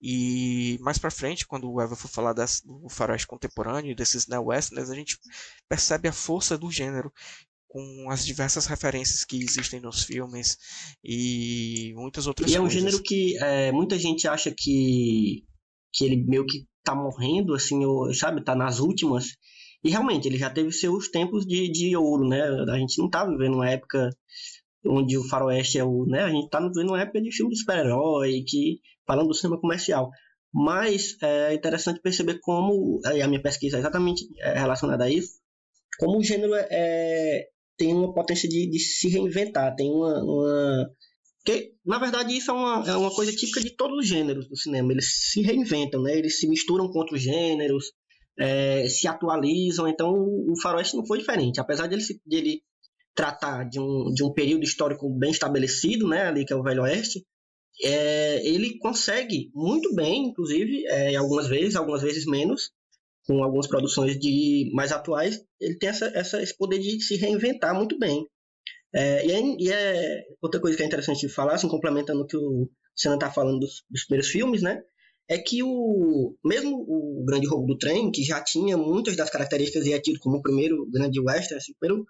E 0.00 0.78
mais 0.80 0.98
para 0.98 1.10
frente, 1.10 1.46
quando 1.46 1.70
o 1.70 1.80
Eva 1.80 1.96
for 1.96 2.08
falar 2.08 2.32
das, 2.32 2.60
do 2.60 2.88
faroeste 2.88 3.26
contemporâneo, 3.26 3.96
desses 3.96 4.26
neo-westerns, 4.26 4.90
a 4.90 4.94
gente 4.94 5.18
percebe 5.68 6.08
a 6.08 6.12
força 6.12 6.58
do 6.58 6.70
gênero 6.70 7.12
com 7.76 8.10
as 8.10 8.24
diversas 8.24 8.64
referências 8.64 9.22
que 9.22 9.36
existem 9.36 9.80
nos 9.80 10.02
filmes 10.02 10.56
e 11.04 11.92
muitas 11.94 12.26
outras 12.26 12.46
coisas. 12.46 12.54
E 12.54 12.56
é 12.56 12.66
um 12.66 12.70
gênero 12.70 13.02
que 13.02 13.36
é, 13.36 13.70
muita 13.70 13.98
gente 13.98 14.26
acha 14.26 14.50
que, 14.50 15.44
que 15.92 16.06
ele 16.06 16.24
meio 16.24 16.46
que 16.46 16.66
tá 16.82 16.94
morrendo, 16.94 17.52
assim, 17.52 17.84
ou, 17.84 18.14
sabe, 18.14 18.42
tá 18.42 18.54
nas 18.54 18.80
últimas. 18.80 19.26
E 19.84 19.90
realmente, 19.90 20.26
ele 20.26 20.38
já 20.38 20.48
teve 20.48 20.72
seus 20.72 21.10
tempos 21.10 21.44
de, 21.44 21.70
de 21.70 21.94
ouro, 21.94 22.26
né? 22.26 22.40
A 22.42 22.78
gente 22.78 22.96
não 22.98 23.10
tá 23.10 23.26
vivendo 23.26 23.56
uma 23.56 23.68
época 23.68 24.08
onde 24.86 25.18
o 25.18 25.28
faroeste 25.28 25.78
é 25.78 25.84
o, 25.84 26.06
né? 26.06 26.22
A 26.22 26.30
gente 26.30 26.48
tá 26.48 26.60
vivendo 26.60 26.88
uma 26.88 27.02
época 27.02 27.20
de 27.20 27.30
filme 27.30 27.52
de 27.52 27.58
super-herói, 27.58 28.42
que 28.48 28.80
falando 29.06 29.28
do 29.28 29.34
cinema 29.34 29.60
comercial. 29.60 30.10
Mas 30.50 31.14
é 31.22 31.52
interessante 31.52 32.00
perceber 32.00 32.38
como, 32.40 33.02
a 33.04 33.28
minha 33.28 33.42
pesquisa 33.42 33.76
é 33.76 33.80
exatamente 33.80 34.24
relacionada 34.40 35.04
a 35.04 35.10
isso, 35.10 35.32
como 35.98 36.18
o 36.18 36.22
gênero 36.22 36.54
é, 36.54 37.46
tem 37.76 37.92
uma 37.92 38.12
potência 38.12 38.48
de, 38.48 38.68
de 38.68 38.78
se 38.78 39.08
reinventar, 39.08 39.74
tem 39.74 39.90
uma, 39.90 40.22
uma... 40.22 40.90
Na 41.84 41.98
verdade, 41.98 42.36
isso 42.36 42.50
é 42.50 42.54
uma, 42.54 42.84
é 42.88 42.96
uma 42.96 43.14
coisa 43.14 43.32
típica 43.32 43.60
de 43.60 43.70
todos 43.70 43.98
os 43.98 44.06
gêneros 44.06 44.48
do 44.48 44.56
cinema. 44.56 44.92
Eles 44.92 45.30
se 45.30 45.42
reinventam, 45.42 46.02
né? 46.02 46.16
eles 46.16 46.40
se 46.40 46.48
misturam 46.48 46.90
com 46.90 46.98
outros 46.98 47.22
gêneros, 47.22 47.92
é, 48.36 48.88
se 48.88 49.06
atualizam. 49.06 49.86
Então, 49.86 50.12
o, 50.12 50.54
Faroeste 50.60 50.96
não 50.96 51.06
foi 51.06 51.18
diferente. 51.18 51.60
Apesar 51.60 51.86
de 51.86 51.94
ele, 51.94 52.02
de 52.04 52.36
ele 52.36 52.62
tratar 53.14 53.62
de 53.64 53.78
um, 53.78 54.12
de 54.12 54.24
um 54.24 54.32
período 54.32 54.64
histórico 54.64 55.08
bem 55.08 55.30
estabelecido, 55.30 56.08
né? 56.08 56.26
ali 56.26 56.44
que 56.44 56.52
é 56.52 56.56
o 56.56 56.64
Velho 56.64 56.82
Oeste, 56.82 57.24
é, 57.82 58.46
ele 58.46 58.78
consegue 58.78 59.50
muito 59.54 59.94
bem, 59.94 60.26
inclusive, 60.26 60.84
é, 60.86 61.14
algumas 61.14 61.46
vezes, 61.46 61.76
algumas 61.76 62.02
vezes 62.02 62.26
menos, 62.26 62.72
com 63.26 63.42
algumas 63.42 63.66
produções 63.66 64.18
de 64.18 64.70
mais 64.72 64.92
atuais, 64.92 65.42
ele 65.60 65.76
tem 65.76 65.88
essa, 65.88 66.06
essa, 66.14 66.42
esse 66.42 66.56
poder 66.56 66.78
de 66.78 67.00
se 67.02 67.16
reinventar 67.16 67.74
muito 67.74 67.98
bem. 67.98 68.26
É, 68.94 69.26
e, 69.26 69.32
é, 69.32 69.40
e, 69.58 69.72
é, 69.72 70.24
outra 70.40 70.60
coisa 70.60 70.76
que 70.76 70.82
é 70.82 70.86
interessante 70.86 71.28
falar, 71.28 71.54
assim, 71.54 71.68
complementando 71.68 72.22
o 72.22 72.26
que 72.26 72.36
o 72.36 72.70
Senna 72.94 73.16
está 73.16 73.30
falando 73.30 73.60
dos, 73.60 73.84
dos, 73.90 74.04
primeiros 74.04 74.30
filmes, 74.30 74.62
né? 74.62 74.80
É 75.28 75.36
que 75.38 75.62
o 75.62 76.36
mesmo 76.44 76.76
o 76.88 77.24
Grande 77.26 77.48
Roubo 77.48 77.66
do 77.66 77.78
Trem, 77.78 78.12
que 78.12 78.22
já 78.22 78.40
tinha 78.40 78.76
muitas 78.76 79.16
das 79.16 79.28
características 79.28 79.84
e 79.86 79.92
é 79.92 80.00
tido 80.00 80.20
como 80.20 80.38
o 80.38 80.42
primeiro 80.42 80.88
grande 80.88 81.20
western, 81.20 81.56
assim, 81.56 81.72
pelo, 81.80 82.06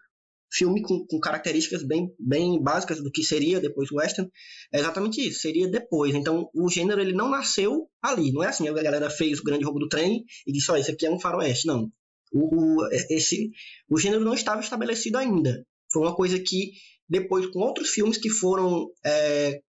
filme 0.50 0.82
com, 0.82 1.04
com, 1.06 1.18
características 1.18 1.82
bem, 1.82 2.09
bem 2.18 2.62
básicas 2.62 3.02
do 3.02 3.11
que 3.11 3.22
seria 3.22 3.61
depois 3.61 3.90
o 3.90 3.96
western, 3.96 4.30
é 4.72 4.78
exatamente 4.78 5.20
isso, 5.20 5.40
seria 5.40 5.68
depois. 5.68 6.14
Então, 6.14 6.48
o 6.54 6.68
gênero 6.68 7.00
ele 7.00 7.12
não 7.12 7.30
nasceu 7.30 7.88
ali, 8.02 8.32
não 8.32 8.42
é 8.42 8.48
assim, 8.48 8.68
a 8.68 8.72
galera 8.72 9.11
fez 9.11 9.40
o 9.40 9.44
grande 9.44 9.64
roubo 9.64 9.80
do 9.80 9.88
trem 9.88 10.24
e 10.46 10.52
disse, 10.52 10.70
ó, 10.70 10.74
oh, 10.74 10.76
isso 10.76 10.90
aqui 10.90 11.06
é 11.06 11.11
um 11.11 11.20
faroeste, 11.20 11.66
não. 11.66 11.90
O, 12.32 12.80
o, 12.82 12.88
esse, 13.11 13.50
o 13.88 13.98
gênero 13.98 14.24
não 14.24 14.35
estava 14.35 14.61
estabelecido 14.61 15.18
ainda. 15.18 15.64
Foi 15.92 16.02
uma 16.02 16.14
coisa 16.14 16.38
que, 16.38 16.72
depois, 17.09 17.46
com 17.46 17.61
outros 17.61 17.90
filmes 17.90 18.18
que 18.18 18.28
foram 18.28 18.88
é, 19.04 19.61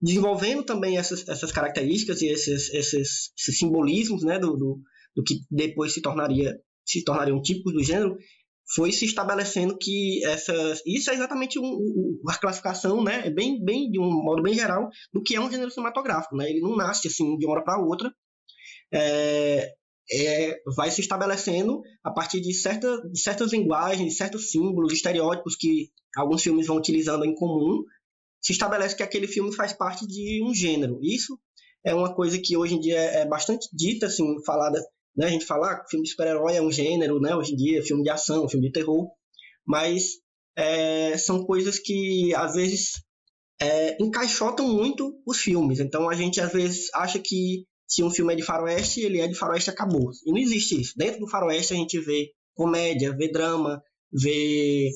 desenvolvendo 0.00 0.64
também 0.64 0.98
essas, 0.98 1.26
essas 1.28 1.52
características 1.52 2.22
e 2.22 2.28
esses, 2.28 2.72
esses, 2.72 3.32
esses 3.38 3.58
simbolismos 3.58 4.24
né, 4.24 4.38
do, 4.38 4.56
do, 4.56 4.80
do 5.14 5.22
que 5.22 5.40
depois 5.50 5.92
se 5.92 6.00
tornaria 6.00 6.56
se 6.90 7.04
tornariam 7.04 7.40
típicos 7.40 7.72
do 7.72 7.84
gênero, 7.84 8.16
foi 8.74 8.92
se 8.92 9.04
estabelecendo 9.04 9.76
que 9.76 10.24
essas 10.24 10.80
isso 10.86 11.10
é 11.10 11.14
exatamente 11.14 11.58
um, 11.58 11.64
um, 11.64 12.20
a 12.28 12.36
classificação 12.36 13.02
né 13.02 13.28
bem 13.30 13.62
bem 13.62 13.90
de 13.90 13.98
um 13.98 14.10
modo 14.22 14.42
bem 14.42 14.54
geral 14.54 14.88
do 15.12 15.22
que 15.22 15.34
é 15.34 15.40
um 15.40 15.50
gênero 15.50 15.70
cinematográfico 15.70 16.36
né? 16.36 16.48
Ele 16.48 16.60
não 16.60 16.76
nasce 16.76 17.08
assim 17.08 17.36
de 17.36 17.46
uma 17.46 17.54
hora 17.54 17.64
para 17.64 17.80
outra. 17.80 18.12
É, 18.92 19.74
é, 20.12 20.60
vai 20.74 20.90
se 20.90 21.00
estabelecendo 21.00 21.82
a 22.02 22.10
partir 22.10 22.40
de, 22.40 22.52
certa, 22.52 23.00
de 23.08 23.20
certas 23.20 23.52
linguagens 23.52 24.08
de 24.08 24.16
certos 24.16 24.50
símbolos 24.50 24.92
estereótipos 24.92 25.54
que 25.54 25.90
alguns 26.16 26.42
filmes 26.42 26.66
vão 26.66 26.76
utilizando 26.76 27.24
em 27.24 27.34
comum. 27.34 27.84
Se 28.40 28.52
estabelece 28.52 28.96
que 28.96 29.02
aquele 29.02 29.28
filme 29.28 29.54
faz 29.54 29.72
parte 29.72 30.06
de 30.06 30.42
um 30.42 30.52
gênero. 30.52 30.98
Isso 31.02 31.38
é 31.84 31.94
uma 31.94 32.12
coisa 32.14 32.38
que 32.38 32.56
hoje 32.56 32.74
em 32.74 32.80
dia 32.80 32.98
é 32.98 33.26
bastante 33.26 33.68
dita 33.72 34.06
assim 34.06 34.42
falada 34.44 34.80
né? 35.16 35.26
A 35.26 35.30
gente 35.30 35.44
fala 35.44 35.74
que 35.76 35.82
ah, 35.82 35.84
filme 35.88 36.04
de 36.04 36.10
super-herói 36.10 36.56
é 36.56 36.62
um 36.62 36.72
gênero, 36.72 37.20
né? 37.20 37.34
Hoje 37.34 37.52
em 37.52 37.56
dia, 37.56 37.82
filme 37.82 38.02
de 38.02 38.10
ação, 38.10 38.48
filme 38.48 38.66
de 38.66 38.72
terror. 38.72 39.08
Mas 39.66 40.14
é, 40.56 41.16
são 41.18 41.44
coisas 41.44 41.78
que, 41.78 42.34
às 42.34 42.54
vezes, 42.54 43.02
é, 43.60 43.96
encaixotam 44.02 44.66
muito 44.68 45.20
os 45.26 45.38
filmes. 45.38 45.80
Então 45.80 46.08
a 46.08 46.14
gente 46.14 46.40
às 46.40 46.52
vezes 46.52 46.88
acha 46.94 47.18
que 47.18 47.64
se 47.86 48.02
um 48.02 48.10
filme 48.10 48.32
é 48.32 48.36
de 48.36 48.42
faroeste, 48.42 49.00
ele 49.00 49.20
é 49.20 49.28
de 49.28 49.34
faroeste 49.34 49.70
acabou. 49.70 50.10
E 50.24 50.30
não 50.30 50.38
existe 50.38 50.80
isso. 50.80 50.94
Dentro 50.96 51.20
do 51.20 51.28
faroeste 51.28 51.74
a 51.74 51.76
gente 51.76 51.98
vê 52.00 52.30
comédia, 52.54 53.14
vê 53.16 53.30
drama, 53.30 53.82
vê 54.12 54.90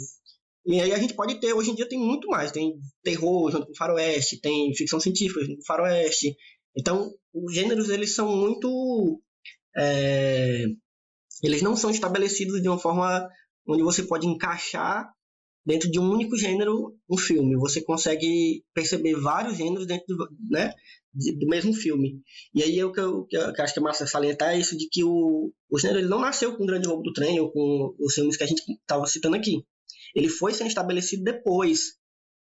e 0.66 0.80
aí 0.80 0.92
a 0.92 0.98
gente 0.98 1.14
pode 1.14 1.38
ter, 1.40 1.52
hoje 1.52 1.70
em 1.70 1.74
dia 1.74 1.86
tem 1.86 1.98
muito 1.98 2.26
mais, 2.28 2.50
tem 2.50 2.74
terror 3.02 3.50
junto 3.50 3.66
com 3.66 3.74
faroeste, 3.74 4.40
tem 4.40 4.74
ficção 4.74 4.98
científica 4.98 5.44
junto 5.44 5.58
com 5.58 5.64
faroeste. 5.66 6.34
Então, 6.76 7.12
os 7.34 7.54
gêneros, 7.54 7.90
eles 7.90 8.14
são 8.14 8.34
muito... 8.34 9.20
É, 9.76 10.64
eles 11.42 11.62
não 11.62 11.76
são 11.76 11.90
estabelecidos 11.90 12.62
de 12.62 12.68
uma 12.68 12.78
forma 12.78 13.28
onde 13.66 13.82
você 13.82 14.02
pode 14.02 14.26
encaixar 14.26 15.10
dentro 15.66 15.90
de 15.90 15.98
um 15.98 16.10
único 16.10 16.36
gênero 16.36 16.94
um 17.10 17.16
filme. 17.16 17.56
Você 17.56 17.82
consegue 17.82 18.62
perceber 18.74 19.14
vários 19.14 19.56
gêneros 19.56 19.86
dentro 19.86 20.06
do, 20.08 20.28
né, 20.50 20.72
do 21.12 21.46
mesmo 21.48 21.72
filme. 21.72 22.20
E 22.54 22.62
aí 22.62 22.84
o 22.84 22.92
que 22.92 23.00
eu, 23.00 23.24
que 23.24 23.36
eu, 23.36 23.52
que 23.52 23.60
eu 23.60 23.64
acho 23.64 23.74
que 23.74 23.80
é 23.80 23.82
massa 23.82 24.06
salientar 24.06 24.54
é 24.54 24.58
isso 24.58 24.76
de 24.76 24.88
que 24.88 25.02
o, 25.02 25.52
o 25.70 25.78
gênero 25.78 26.00
ele 26.00 26.08
não 26.08 26.20
nasceu 26.20 26.56
com 26.56 26.64
o 26.64 26.66
Grande 26.66 26.86
Roubo 26.86 27.02
do 27.02 27.12
Trem 27.12 27.40
ou 27.40 27.50
com 27.50 27.94
os 27.98 28.14
filmes 28.14 28.36
que 28.36 28.44
a 28.44 28.46
gente 28.46 28.62
estava 28.80 29.06
citando 29.06 29.36
aqui 29.36 29.64
ele 30.14 30.28
foi 30.28 30.54
sendo 30.54 30.68
estabelecido 30.68 31.24
depois. 31.24 31.96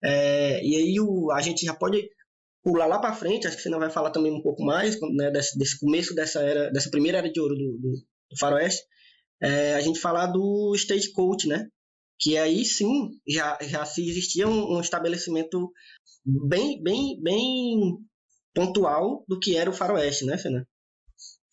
É, 0.03 0.63
e 0.63 0.75
aí 0.75 0.99
o, 0.99 1.31
a 1.31 1.41
gente 1.41 1.65
já 1.65 1.73
pode 1.73 2.09
pular 2.63 2.85
lá 2.85 2.99
para 2.99 3.15
frente, 3.15 3.47
acho 3.47 3.57
que 3.57 3.63
você 3.63 3.69
não 3.69 3.79
vai 3.79 3.89
falar 3.89 4.11
também 4.11 4.31
um 4.31 4.41
pouco 4.41 4.63
mais 4.63 4.99
né, 5.15 5.31
desse, 5.31 5.57
desse, 5.57 5.79
começo 5.79 6.13
dessa 6.13 6.41
era, 6.41 6.71
dessa 6.71 6.89
primeira 6.89 7.17
era 7.17 7.31
de 7.31 7.39
ouro 7.39 7.55
do, 7.55 7.77
do, 7.77 7.91
do 8.29 8.37
faroeste, 8.39 8.83
é, 9.41 9.73
a 9.73 9.81
gente 9.81 9.99
falar 9.99 10.27
do 10.27 10.73
stagecoach, 10.75 11.47
né? 11.47 11.67
Que 12.19 12.37
aí 12.37 12.63
sim 12.63 13.09
já, 13.27 13.57
já 13.61 13.83
se 13.83 14.07
existia 14.07 14.47
um, 14.47 14.77
um 14.77 14.81
estabelecimento 14.81 15.71
bem, 16.23 16.81
bem, 16.81 17.19
bem 17.19 17.97
pontual 18.53 19.23
do 19.27 19.39
que 19.39 19.55
era 19.55 19.69
o 19.69 19.73
faroeste, 19.73 20.25
né, 20.25 20.37
Fernando? 20.37 20.67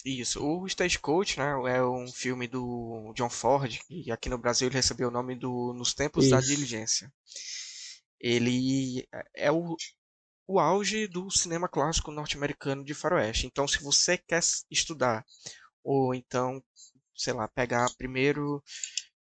Isso, 0.04 0.42
o 0.42 0.66
Stagecoach, 0.66 1.38
né, 1.38 1.50
é 1.74 1.82
um 1.82 2.06
filme 2.06 2.46
do 2.46 3.12
John 3.14 3.28
Ford, 3.28 3.78
e 3.90 4.10
aqui 4.12 4.28
no 4.28 4.38
Brasil 4.38 4.68
ele 4.68 4.76
recebeu 4.76 5.08
o 5.08 5.12
nome 5.12 5.34
do 5.34 5.72
Nos 5.74 5.92
Tempos 5.92 6.24
Isso. 6.24 6.34
da 6.34 6.40
Diligência. 6.40 7.12
Ele 8.20 9.06
é 9.34 9.50
o, 9.50 9.76
o 10.48 10.58
auge 10.58 11.06
do 11.06 11.30
cinema 11.30 11.68
clássico 11.68 12.10
norte-americano 12.10 12.82
de 12.82 12.94
faroeste. 12.94 13.46
Então, 13.46 13.68
se 13.68 13.82
você 13.82 14.16
quer 14.16 14.40
estudar, 14.70 15.22
ou 15.84 16.14
então, 16.14 16.64
sei 17.14 17.34
lá, 17.34 17.46
pegar 17.46 17.86
primeiro, 17.98 18.62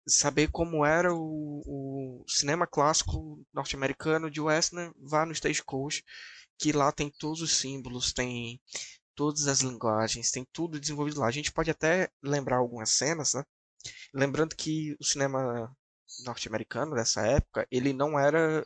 saber 0.06 0.48
como 0.50 0.84
era 0.84 1.14
o, 1.14 1.62
o 1.66 2.24
cinema 2.28 2.66
clássico 2.66 3.42
norte-americano 3.54 4.30
de 4.30 4.38
Western, 4.38 4.92
vá 4.98 5.24
no 5.24 5.32
Stagecoach, 5.32 6.04
que 6.58 6.72
lá 6.72 6.92
tem 6.92 7.10
todos 7.10 7.40
os 7.40 7.56
símbolos, 7.56 8.12
tem 8.12 8.60
todas 9.14 9.46
as 9.46 9.60
linguagens, 9.60 10.30
tem 10.30 10.46
tudo 10.52 10.78
desenvolvido 10.78 11.20
lá. 11.20 11.26
A 11.26 11.32
gente 11.32 11.52
pode 11.52 11.70
até 11.70 12.10
lembrar 12.22 12.58
algumas 12.58 12.90
cenas, 12.90 13.32
né? 13.32 13.42
Lembrando 14.12 14.54
que 14.54 14.94
o 15.00 15.04
cinema 15.04 15.74
norte-americano 16.24 16.94
dessa 16.94 17.26
época, 17.26 17.66
ele 17.70 17.92
não 17.92 18.18
era, 18.18 18.64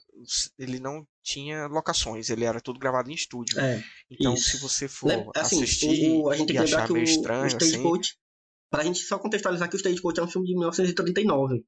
ele 0.59 0.79
não 0.81 1.07
tinha 1.29 1.67
locações, 1.67 2.31
ele 2.31 2.45
era 2.45 2.61
tudo 2.61 2.79
gravado 2.79 3.11
em 3.11 3.15
estúdio. 3.15 3.61
É, 3.61 3.83
então, 4.11 4.33
isso. 4.33 4.51
se 4.51 4.59
você 4.59 4.89
for 4.89 5.11
assim, 5.37 5.63
assistir 5.63 6.11
o, 6.11 6.31
a 6.31 6.37
gente 6.37 6.47
tem 6.47 6.57
que 6.57 6.63
lembrar 6.63 6.87
que 6.87 6.93
o, 6.93 6.97
estranho, 6.97 7.45
o 7.45 7.47
Stagecoach, 7.47 8.09
assim, 8.09 8.19
pra 8.71 8.83
gente 8.83 8.99
só 9.01 9.19
contextualizar 9.19 9.69
que 9.69 9.77
o 9.77 9.79
Stagecoach 9.79 10.21
é 10.21 10.23
um 10.23 10.29
filme 10.29 10.47
de 10.47 10.55
1939. 10.55 11.63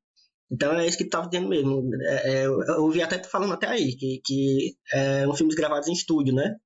Então 0.50 0.72
é 0.72 0.86
isso 0.86 0.96
que 0.96 1.04
tu 1.04 1.10
tava 1.10 1.28
dizendo 1.28 1.48
mesmo. 1.48 1.88
É, 2.02 2.32
é, 2.32 2.46
eu 2.46 2.82
ouvi 2.82 3.02
até 3.02 3.18
tu 3.18 3.28
falando 3.28 3.52
até 3.52 3.68
aí, 3.68 3.94
que, 3.96 4.20
que 4.24 4.76
é 4.92 5.28
um 5.28 5.34
filme 5.34 5.54
gravados 5.54 5.88
em 5.88 5.92
estúdio, 5.92 6.34
né? 6.34 6.56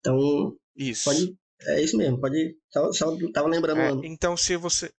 Então, 0.00 0.56
isso. 0.76 1.04
pode 1.04 1.34
é 1.66 1.82
isso 1.82 1.96
mesmo, 1.96 2.18
pode. 2.18 2.56
Só, 2.70 2.92
só 2.92 3.16
tava 3.32 3.48
lembrando. 3.48 4.04
É, 4.04 4.08
então 4.08 4.36
se 4.36 4.56
você. 4.56 4.90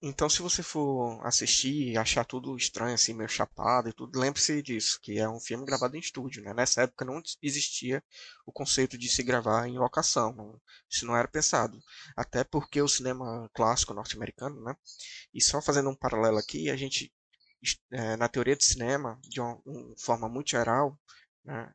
Então, 0.00 0.30
se 0.30 0.40
você 0.40 0.62
for 0.62 1.20
assistir 1.26 1.92
e 1.92 1.98
achar 1.98 2.24
tudo 2.24 2.56
estranho, 2.56 2.94
assim, 2.94 3.12
meio 3.12 3.28
chapado 3.28 3.88
e 3.88 3.92
tudo, 3.92 4.18
lembre-se 4.18 4.62
disso, 4.62 4.98
que 5.02 5.18
é 5.18 5.28
um 5.28 5.38
filme 5.38 5.66
gravado 5.66 5.94
em 5.94 6.00
estúdio, 6.00 6.42
né? 6.42 6.54
Nessa 6.54 6.82
época 6.82 7.04
não 7.04 7.20
existia 7.42 8.02
o 8.46 8.52
conceito 8.52 8.96
de 8.96 9.10
se 9.10 9.22
gravar 9.22 9.68
em 9.68 9.76
locação, 9.76 10.32
não, 10.32 10.58
isso 10.90 11.04
não 11.04 11.14
era 11.14 11.28
pensado. 11.28 11.78
Até 12.16 12.44
porque 12.44 12.80
o 12.80 12.88
cinema 12.88 13.50
clássico 13.52 13.92
norte-americano, 13.92 14.58
né? 14.62 14.74
E 15.34 15.42
só 15.42 15.60
fazendo 15.60 15.90
um 15.90 15.94
paralelo 15.96 16.38
aqui, 16.38 16.70
a 16.70 16.76
gente, 16.76 17.12
é, 17.92 18.16
na 18.16 18.28
teoria 18.28 18.56
de 18.56 18.64
cinema, 18.64 19.20
de 19.22 19.38
uma, 19.38 19.60
uma 19.66 19.94
forma 19.98 20.28
muito 20.30 20.50
geral, 20.50 20.98
né? 21.44 21.70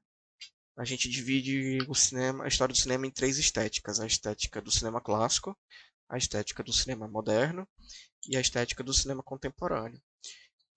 a 0.76 0.84
gente 0.86 1.08
divide 1.10 1.78
o 1.88 1.94
cinema, 1.94 2.46
a 2.46 2.48
história 2.48 2.74
do 2.74 2.80
cinema 2.80 3.06
em 3.06 3.12
três 3.12 3.38
estéticas: 3.38 4.00
a 4.00 4.08
estética 4.08 4.62
do 4.62 4.72
cinema 4.72 5.00
clássico, 5.02 5.56
a 6.14 6.18
estética 6.18 6.64
do 6.64 6.72
cinema 6.72 7.08
moderno 7.08 7.68
e 8.30 8.38
a 8.38 8.40
estética 8.40 8.84
do 8.84 8.94
cinema 8.94 9.24
contemporâneo. 9.24 10.00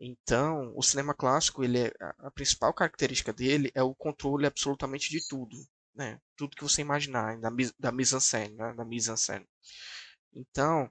Então, 0.00 0.72
o 0.74 0.82
cinema 0.82 1.14
clássico, 1.14 1.62
ele 1.62 1.78
é, 1.78 1.92
a 2.18 2.30
principal 2.30 2.72
característica 2.72 3.32
dele 3.32 3.70
é 3.74 3.82
o 3.82 3.94
controle 3.94 4.46
absolutamente 4.46 5.10
de 5.10 5.26
tudo, 5.26 5.56
né? 5.94 6.18
Tudo 6.36 6.56
que 6.56 6.62
você 6.62 6.80
imaginar, 6.80 7.38
da, 7.38 7.50
da 7.78 7.92
mise-en-scène, 7.92 8.54
né? 8.54 8.74
da 8.74 8.84
mise-en-scène. 8.84 9.46
Então, 10.34 10.90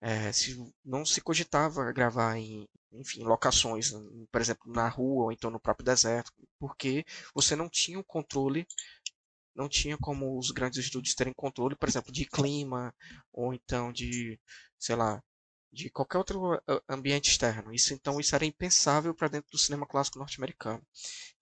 é, 0.00 0.32
se 0.32 0.56
não 0.84 1.04
se 1.04 1.20
cogitava 1.20 1.92
gravar 1.92 2.36
em, 2.36 2.68
enfim, 2.92 3.22
locações, 3.22 3.92
por 4.30 4.40
exemplo, 4.40 4.72
na 4.72 4.88
rua 4.88 5.24
ou 5.24 5.32
então 5.32 5.50
no 5.50 5.60
próprio 5.60 5.84
deserto, 5.84 6.32
porque 6.58 7.04
você 7.34 7.56
não 7.56 7.68
tinha 7.68 7.98
o 7.98 8.04
controle, 8.04 8.66
não 9.54 9.68
tinha 9.68 9.96
como 9.98 10.38
os 10.38 10.50
grandes 10.50 10.78
estúdios 10.78 11.14
terem 11.14 11.32
controle, 11.34 11.76
por 11.76 11.88
exemplo, 11.88 12.12
de 12.12 12.26
clima 12.26 12.94
ou 13.32 13.52
então 13.54 13.92
de, 13.92 14.38
sei 14.78 14.96
lá, 14.96 15.22
de 15.72 15.88
qualquer 15.88 16.18
outro 16.18 16.60
ambiente 16.88 17.30
externo. 17.30 17.72
Isso 17.72 17.94
então 17.94 18.20
isso 18.20 18.34
era 18.34 18.44
impensável 18.44 19.14
para 19.14 19.28
dentro 19.28 19.50
do 19.50 19.58
cinema 19.58 19.86
clássico 19.86 20.18
norte-americano. 20.18 20.82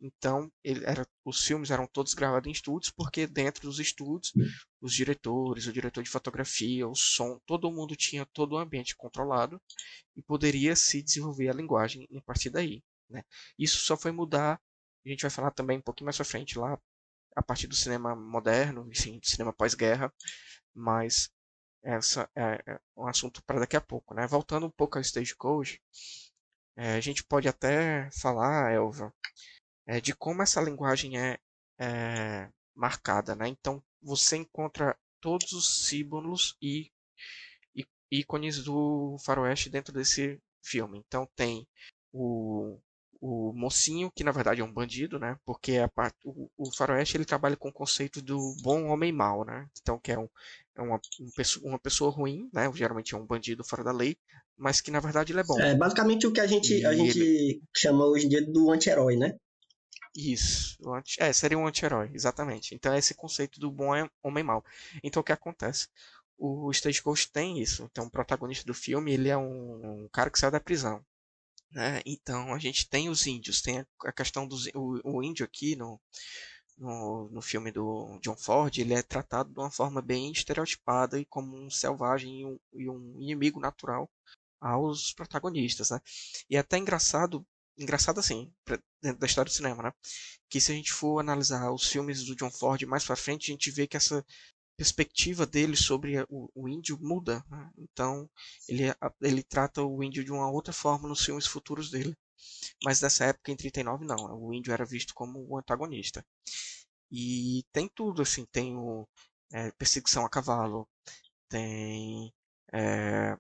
Então, 0.00 0.50
era, 0.64 1.06
os 1.24 1.44
filmes 1.44 1.70
eram 1.70 1.86
todos 1.86 2.14
gravados 2.14 2.48
em 2.48 2.52
estúdios 2.52 2.92
porque 2.92 3.26
dentro 3.26 3.62
dos 3.62 3.80
estúdios, 3.80 4.32
os 4.80 4.94
diretores, 4.94 5.66
o 5.66 5.72
diretor 5.72 6.02
de 6.02 6.10
fotografia, 6.10 6.86
o 6.88 6.94
som, 6.94 7.40
todo 7.44 7.70
mundo 7.72 7.96
tinha 7.96 8.24
todo 8.26 8.52
o 8.52 8.58
ambiente 8.58 8.96
controlado 8.96 9.60
e 10.16 10.22
poderia 10.22 10.76
se 10.76 11.02
desenvolver 11.02 11.48
a 11.48 11.54
linguagem 11.54 12.06
a 12.16 12.22
partir 12.22 12.50
daí, 12.50 12.82
né? 13.08 13.24
Isso 13.58 13.78
só 13.78 13.96
foi 13.96 14.12
mudar, 14.12 14.60
a 15.04 15.08
gente 15.08 15.22
vai 15.22 15.30
falar 15.30 15.50
também 15.50 15.78
um 15.78 15.82
pouquinho 15.82 16.06
mais 16.06 16.16
para 16.16 16.24
frente 16.24 16.58
lá 16.58 16.78
a 17.34 17.42
partir 17.42 17.66
do 17.66 17.74
cinema 17.74 18.14
moderno, 18.14 18.88
enfim, 18.90 19.18
do 19.18 19.26
cinema 19.26 19.52
pós-guerra, 19.52 20.12
mas 20.74 21.30
essa 21.82 22.28
é, 22.34 22.62
é 22.66 22.80
um 22.96 23.06
assunto 23.06 23.42
para 23.44 23.60
daqui 23.60 23.76
a 23.76 23.80
pouco, 23.80 24.14
né? 24.14 24.26
Voltando 24.26 24.66
um 24.66 24.70
pouco 24.70 24.98
ao 24.98 25.02
Stagecoach, 25.02 25.80
é, 26.76 26.94
a 26.94 27.00
gente 27.00 27.24
pode 27.24 27.48
até 27.48 28.10
falar, 28.10 28.72
Elva, 28.72 29.12
é, 29.86 30.00
de 30.00 30.14
como 30.14 30.42
essa 30.42 30.60
linguagem 30.60 31.18
é, 31.18 31.38
é, 31.78 32.50
marcada, 32.74 33.34
né? 33.34 33.48
Então 33.48 33.82
você 34.02 34.36
encontra 34.36 34.96
todos 35.20 35.52
os 35.52 35.86
símbolos 35.86 36.56
e, 36.62 36.90
e 37.74 37.86
ícones 38.10 38.62
do 38.62 39.16
faroeste 39.24 39.70
dentro 39.70 39.92
desse 39.92 40.40
filme. 40.62 40.98
Então 40.98 41.28
tem 41.36 41.66
o 42.12 42.80
o 43.20 43.52
mocinho, 43.52 44.10
que 44.10 44.24
na 44.24 44.32
verdade 44.32 44.62
é 44.62 44.64
um 44.64 44.72
bandido, 44.72 45.18
né? 45.18 45.36
Porque 45.44 45.76
a 45.76 45.88
parte, 45.88 46.16
o, 46.24 46.50
o 46.56 46.74
faroeste 46.74 47.16
ele 47.16 47.26
trabalha 47.26 47.56
com 47.56 47.68
o 47.68 47.72
conceito 47.72 48.22
do 48.22 48.56
bom 48.62 48.86
homem 48.86 49.12
mau, 49.12 49.44
né? 49.44 49.68
Então 49.80 49.98
que 49.98 50.10
é, 50.10 50.18
um, 50.18 50.28
é 50.74 50.80
uma, 50.80 50.98
um, 51.20 51.68
uma 51.68 51.78
pessoa 51.78 52.10
ruim, 52.10 52.48
né? 52.52 52.70
Geralmente 52.74 53.14
é 53.14 53.18
um 53.18 53.26
bandido 53.26 53.62
fora 53.62 53.84
da 53.84 53.92
lei, 53.92 54.16
mas 54.56 54.80
que 54.80 54.90
na 54.90 55.00
verdade 55.00 55.32
ele 55.32 55.40
é 55.40 55.44
bom. 55.44 55.60
É 55.60 55.74
basicamente 55.74 56.26
o 56.26 56.32
que 56.32 56.40
a 56.40 56.46
gente, 56.46 56.84
a 56.86 56.94
gente 56.94 57.18
ele... 57.18 57.62
chama 57.76 58.06
hoje 58.06 58.24
em 58.24 58.28
dia 58.30 58.46
do 58.46 58.70
anti-herói, 58.70 59.16
né? 59.16 59.36
Isso, 60.16 60.76
anti, 60.92 61.22
é, 61.22 61.32
seria 61.32 61.58
um 61.58 61.66
anti-herói, 61.66 62.10
exatamente. 62.14 62.74
Então 62.74 62.92
é 62.92 62.98
esse 62.98 63.14
conceito 63.14 63.60
do 63.60 63.70
bom 63.70 63.90
homem 64.22 64.42
mau. 64.42 64.64
Então 65.04 65.20
o 65.20 65.24
que 65.24 65.30
acontece? 65.30 65.88
O 66.38 66.70
Stagecoach 66.70 67.30
tem 67.30 67.60
isso. 67.60 67.86
Então 67.92 68.06
o 68.06 68.10
protagonista 68.10 68.64
do 68.64 68.72
filme 68.72 69.12
ele 69.12 69.28
é 69.28 69.36
um, 69.36 70.04
um 70.04 70.08
cara 70.08 70.30
que 70.30 70.38
saiu 70.38 70.50
da 70.50 70.58
prisão. 70.58 71.04
Né? 71.70 72.00
Então 72.04 72.52
a 72.52 72.58
gente 72.58 72.88
tem 72.88 73.08
os 73.08 73.26
índios, 73.26 73.62
tem 73.62 73.84
a 74.04 74.12
questão 74.12 74.46
do 74.46 74.56
o, 74.74 75.18
o 75.18 75.22
índio 75.22 75.44
aqui 75.44 75.76
no, 75.76 76.00
no, 76.76 77.28
no, 77.30 77.40
filme 77.40 77.70
do 77.70 78.18
John 78.22 78.36
Ford, 78.36 78.76
ele 78.76 78.94
é 78.94 79.02
tratado 79.02 79.52
de 79.52 79.58
uma 79.58 79.70
forma 79.70 80.02
bem 80.02 80.32
estereotipada 80.32 81.18
e 81.18 81.24
como 81.24 81.56
um 81.56 81.70
selvagem 81.70 82.40
e 82.40 82.44
um, 82.44 82.58
e 82.74 82.90
um 82.90 83.20
inimigo 83.20 83.60
natural 83.60 84.10
aos 84.60 85.12
protagonistas, 85.12 85.90
né? 85.90 86.00
E 86.48 86.56
é 86.56 86.58
até 86.58 86.76
engraçado, 86.76 87.46
engraçado 87.78 88.20
assim, 88.20 88.52
dentro 89.02 89.20
da 89.20 89.26
história 89.26 89.50
do 89.50 89.54
cinema, 89.54 89.82
né? 89.82 89.92
Que 90.48 90.60
se 90.60 90.72
a 90.72 90.74
gente 90.74 90.92
for 90.92 91.20
analisar 91.20 91.70
os 91.72 91.86
filmes 91.86 92.24
do 92.24 92.36
John 92.36 92.50
Ford 92.50 92.82
mais 92.82 93.04
para 93.04 93.16
frente, 93.16 93.50
a 93.50 93.54
gente 93.54 93.70
vê 93.70 93.86
que 93.86 93.96
essa 93.96 94.24
perspectiva 94.80 95.44
dele 95.44 95.76
sobre 95.76 96.22
o, 96.30 96.48
o 96.54 96.66
índio 96.66 96.98
muda. 97.02 97.44
Né? 97.50 97.70
Então, 97.76 98.26
ele, 98.66 98.84
ele 99.20 99.42
trata 99.42 99.82
o 99.82 100.02
índio 100.02 100.24
de 100.24 100.32
uma 100.32 100.50
outra 100.50 100.72
forma 100.72 101.06
nos 101.06 101.22
filmes 101.22 101.46
futuros 101.46 101.90
dele. 101.90 102.16
mas 102.82 103.02
nessa 103.02 103.26
época, 103.26 103.52
em 103.52 103.56
39, 103.56 104.06
não. 104.06 104.16
O 104.40 104.54
índio 104.54 104.72
era 104.72 104.86
visto 104.86 105.12
como 105.12 105.46
o 105.46 105.58
antagonista. 105.58 106.24
E 107.12 107.62
tem 107.70 107.90
tudo, 107.94 108.22
assim, 108.22 108.46
tem 108.50 108.74
o 108.74 109.06
é, 109.52 109.70
perseguição 109.72 110.24
a 110.24 110.30
cavalo, 110.30 110.88
tem 111.46 112.32
é, 112.72 113.36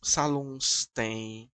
salões, 0.00 0.86
tem 0.94 1.50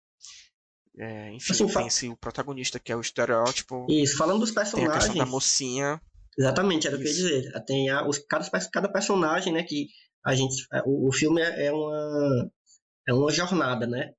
é, 0.99 1.31
enfim, 1.31 1.51
assim, 1.51 1.99
tem 2.01 2.11
o 2.11 2.17
protagonista 2.17 2.79
que 2.79 2.91
é 2.91 2.95
o 2.95 3.01
estereótipo. 3.01 3.87
Isso, 3.89 4.17
falando 4.17 4.41
dos 4.41 4.51
personagens. 4.51 4.93
Tem 4.93 4.97
a 4.97 4.99
questão 4.99 5.25
da 5.25 5.25
mocinha. 5.25 5.99
Exatamente, 6.37 6.87
era 6.87 6.95
o 6.95 6.99
que 6.99 7.05
eu 7.05 7.09
ia 7.09 7.15
dizer. 7.15 7.65
Tem 7.65 7.89
a, 7.89 8.07
os, 8.07 8.19
cada, 8.19 8.45
cada 8.71 8.91
personagem, 8.91 9.53
né, 9.53 9.63
que 9.63 9.87
a 10.25 10.35
gente. 10.35 10.65
É, 10.73 10.81
o, 10.85 11.07
o 11.09 11.13
filme 11.13 11.41
é, 11.41 11.67
é, 11.67 11.71
uma. 11.71 12.49
É 13.07 13.13
uma 13.13 13.31
jornada, 13.31 13.87
né? 13.87 14.11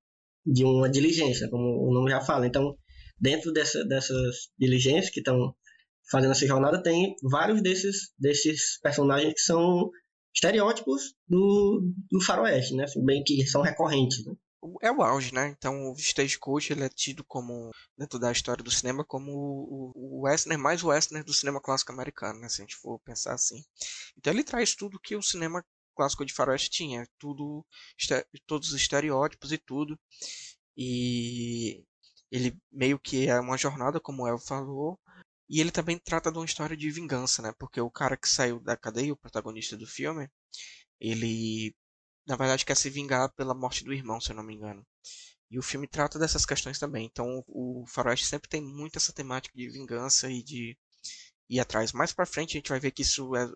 De 0.44 0.64
uma 0.64 0.88
diligência, 0.88 1.48
como 1.50 1.88
o 1.88 1.92
nome 1.92 2.10
já 2.10 2.20
fala. 2.20 2.46
Então, 2.46 2.76
dentro 3.18 3.52
dessa, 3.52 3.84
dessas 3.84 4.48
diligências 4.58 5.10
que 5.10 5.20
estão 5.20 5.54
fazendo 6.10 6.30
essa 6.30 6.46
jornada, 6.46 6.82
tem 6.82 7.16
vários 7.22 7.60
desses, 7.62 8.12
desses 8.18 8.78
personagens 8.80 9.34
que 9.34 9.40
são 9.40 9.90
estereótipos 10.32 11.14
do, 11.28 11.92
do 12.10 12.20
faroeste, 12.20 12.74
né? 12.74 12.84
Assim, 12.84 13.04
bem 13.04 13.22
que 13.24 13.44
são 13.46 13.62
recorrentes, 13.62 14.24
né? 14.24 14.34
É 14.82 14.90
o 14.90 15.02
auge, 15.02 15.32
né? 15.32 15.48
Então 15.48 15.90
o 15.90 15.94
Stagecoach 15.96 16.72
ele 16.72 16.84
é 16.84 16.88
tido 16.88 17.24
como, 17.24 17.70
dentro 17.96 18.18
da 18.18 18.32
história 18.32 18.62
do 18.62 18.70
cinema, 18.70 19.04
como 19.04 19.32
o, 19.32 19.92
o 19.94 20.20
western 20.24 20.60
mais 20.60 20.82
western 20.82 21.24
do 21.24 21.34
cinema 21.34 21.60
clássico 21.60 21.92
americano, 21.92 22.40
né? 22.40 22.48
Se 22.48 22.62
a 22.62 22.64
gente 22.64 22.76
for 22.76 22.98
pensar 23.00 23.34
assim. 23.34 23.64
Então 24.16 24.32
ele 24.32 24.44
traz 24.44 24.74
tudo 24.74 25.00
que 25.00 25.16
o 25.16 25.22
cinema 25.22 25.64
clássico 25.96 26.24
de 26.24 26.32
faroeste 26.32 26.70
tinha, 26.70 27.08
tudo, 27.18 27.64
todos 28.46 28.68
os 28.72 28.80
estereótipos 28.80 29.52
e 29.52 29.58
tudo. 29.58 29.98
E 30.76 31.84
ele 32.30 32.56
meio 32.70 32.98
que 32.98 33.28
é 33.28 33.40
uma 33.40 33.56
jornada, 33.56 34.00
como 34.00 34.24
o 34.24 34.28
El 34.28 34.38
falou, 34.38 34.98
e 35.48 35.60
ele 35.60 35.70
também 35.70 35.98
trata 35.98 36.30
de 36.30 36.38
uma 36.38 36.44
história 36.44 36.76
de 36.76 36.90
vingança, 36.90 37.40
né? 37.42 37.52
Porque 37.58 37.80
o 37.80 37.90
cara 37.90 38.16
que 38.16 38.28
saiu 38.28 38.60
da 38.60 38.76
cadeia, 38.76 39.12
o 39.12 39.16
protagonista 39.16 39.76
do 39.76 39.86
filme, 39.86 40.28
ele 41.00 41.74
na 42.26 42.36
verdade 42.36 42.64
quer 42.64 42.76
se 42.76 42.90
vingar 42.90 43.32
pela 43.34 43.54
morte 43.54 43.84
do 43.84 43.92
irmão, 43.92 44.20
se 44.20 44.30
eu 44.30 44.36
não 44.36 44.42
me 44.42 44.54
engano. 44.54 44.84
E 45.50 45.58
o 45.58 45.62
filme 45.62 45.86
trata 45.86 46.18
dessas 46.18 46.44
questões 46.44 46.78
também. 46.78 47.06
Então 47.06 47.44
o 47.46 47.84
Faroeste 47.86 48.26
sempre 48.26 48.48
tem 48.48 48.60
muito 48.60 48.96
essa 48.96 49.12
temática 49.12 49.56
de 49.56 49.68
vingança 49.68 50.30
e 50.30 50.42
de 50.42 50.76
ir 51.48 51.60
atrás. 51.60 51.92
Mais 51.92 52.12
para 52.12 52.26
frente 52.26 52.50
a 52.50 52.58
gente 52.58 52.68
vai 52.68 52.80
ver 52.80 52.90
que 52.90 53.02
isso 53.02 53.34
é, 53.36 53.48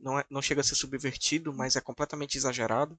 não, 0.00 0.18
é, 0.18 0.24
não 0.30 0.42
chega 0.42 0.62
a 0.62 0.64
ser 0.64 0.74
subvertido, 0.74 1.52
mas 1.52 1.76
é 1.76 1.80
completamente 1.80 2.38
exagerado 2.38 2.98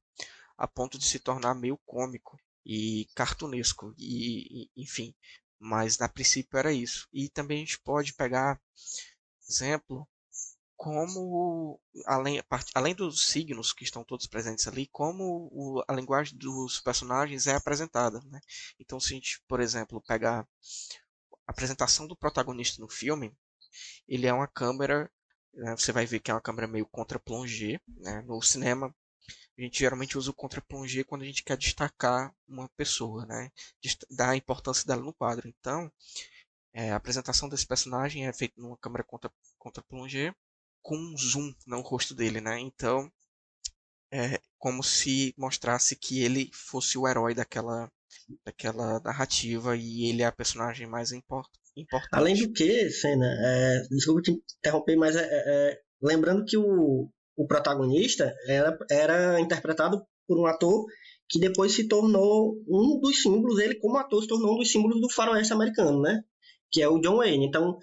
a 0.58 0.68
ponto 0.68 0.98
de 0.98 1.06
se 1.06 1.20
tornar 1.20 1.56
meio 1.56 1.78
cômico 1.86 2.40
e 2.66 3.08
cartunesco 3.16 3.94
e, 3.98 4.64
e 4.64 4.70
enfim. 4.78 5.14
Mas 5.60 5.98
na 5.98 6.08
princípio 6.08 6.58
era 6.58 6.72
isso. 6.72 7.08
E 7.12 7.30
também 7.30 7.58
a 7.58 7.66
gente 7.66 7.80
pode 7.80 8.14
pegar 8.14 8.62
exemplo 9.50 10.08
como, 10.76 11.80
além, 12.06 12.42
além 12.74 12.94
dos 12.94 13.28
signos 13.28 13.74
que 13.74 13.84
estão 13.84 14.04
todos 14.04 14.28
presentes 14.28 14.68
ali, 14.68 14.88
como 14.88 15.50
o, 15.52 15.84
a 15.88 15.94
linguagem 15.94 16.38
dos 16.38 16.80
personagens 16.82 17.48
é 17.48 17.56
apresentada. 17.56 18.20
Né? 18.26 18.40
Então, 18.80 19.00
se 19.00 19.14
a 19.14 19.16
gente, 19.16 19.42
por 19.48 19.60
exemplo, 19.60 20.02
pegar 20.06 20.42
a 21.48 21.52
apresentação 21.52 22.08
do 22.08 22.16
protagonista 22.16 22.82
no 22.82 22.90
filme, 22.90 23.34
ele 24.08 24.28
é 24.28 24.34
uma 24.34 24.48
câmera, 24.48 25.10
né, 25.54 25.76
você 25.78 25.92
vai 25.92 26.06
ver 26.06 26.20
que 26.20 26.30
é 26.30 26.34
uma 26.34 26.42
câmera 26.42 26.68
meio 26.68 26.86
contra-plongé. 26.86 27.80
Né? 27.88 28.22
No 28.24 28.42
cinema, 28.42 28.94
a 29.58 29.62
gente 29.62 29.80
geralmente 29.80 30.18
usa 30.18 30.32
o 30.32 30.36
contra-plongé 30.36 31.04
quando 31.04 31.22
a 31.22 31.26
gente 31.26 31.44
quer 31.44 31.58
destacar 31.58 32.34
uma 32.48 32.70
pessoa, 32.78 33.26
né? 33.26 33.50
dar 34.12 34.32
a 34.32 34.36
importância 34.38 34.86
dela 34.86 35.02
no 35.02 35.14
quadro. 35.14 35.48
Então, 35.48 35.92
é, 36.74 36.92
a 36.92 36.98
apresentação 36.98 37.48
desse 37.48 37.66
personagem 37.66 38.28
é 38.28 38.34
feita 38.34 38.56
numa 38.58 38.78
câmera 38.78 39.06
contra-plongé 39.58 40.36
com 40.86 40.96
um 40.96 41.18
zoom 41.18 41.52
no 41.66 41.82
rosto 41.82 42.14
dele, 42.14 42.40
né? 42.40 42.60
Então, 42.60 43.12
é 44.14 44.40
como 44.60 44.84
se 44.84 45.34
mostrasse 45.36 45.96
que 45.96 46.24
ele 46.24 46.48
fosse 46.54 46.96
o 46.96 47.08
herói 47.08 47.34
daquela, 47.34 47.92
daquela 48.46 49.00
narrativa 49.00 49.76
e 49.76 50.08
ele 50.08 50.22
é 50.22 50.28
a 50.28 50.32
personagem 50.32 50.86
mais 50.86 51.12
import, 51.12 51.50
importante. 51.76 52.14
Além 52.14 52.36
do 52.36 52.54
que, 52.54 52.88
Senna, 52.92 53.26
é, 53.26 53.82
desculpa 53.90 54.22
te 54.22 54.40
interromper, 54.60 54.96
mas 54.96 55.16
é, 55.16 55.24
é, 55.24 55.72
é, 55.72 55.82
lembrando 56.00 56.46
que 56.46 56.56
o, 56.56 57.10
o 57.36 57.48
protagonista 57.48 58.32
era, 58.48 58.78
era 58.88 59.40
interpretado 59.40 60.06
por 60.28 60.40
um 60.40 60.46
ator 60.46 60.86
que 61.28 61.40
depois 61.40 61.72
se 61.72 61.88
tornou 61.88 62.62
um 62.68 63.00
dos 63.00 63.24
símbolos, 63.24 63.58
ele 63.58 63.80
como 63.80 63.98
ator 63.98 64.22
se 64.22 64.28
tornou 64.28 64.54
um 64.54 64.60
dos 64.60 64.72
símbolos 64.72 65.02
do 65.02 65.10
faroeste 65.10 65.52
americano, 65.52 66.00
né? 66.00 66.24
Que 66.70 66.84
é 66.84 66.88
o 66.88 67.00
John 67.00 67.18
Wayne. 67.18 67.48
Então, 67.48 67.80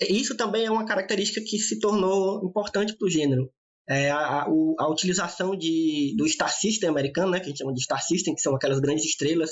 isso 0.00 0.36
também 0.36 0.66
é 0.66 0.70
uma 0.70 0.84
característica 0.84 1.40
que 1.44 1.58
se 1.58 1.78
tornou 1.78 2.44
importante 2.44 2.96
para 2.96 3.06
o 3.06 3.10
gênero. 3.10 3.50
É 3.88 4.10
a, 4.10 4.18
a, 4.18 4.46
a, 4.78 4.90
utilização 4.90 5.56
de, 5.56 6.14
do 6.16 6.26
Star 6.26 6.50
System 6.50 6.88
americano, 6.88 7.30
né, 7.30 7.38
que 7.38 7.46
a 7.46 7.48
gente 7.48 7.58
chama 7.58 7.74
de 7.74 7.82
Star 7.82 8.02
System, 8.02 8.34
que 8.34 8.40
são 8.40 8.54
aquelas 8.54 8.80
grandes 8.80 9.04
estrelas 9.04 9.50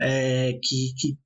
é, 0.00 0.52
que, 0.62 0.94
que 0.96 1.18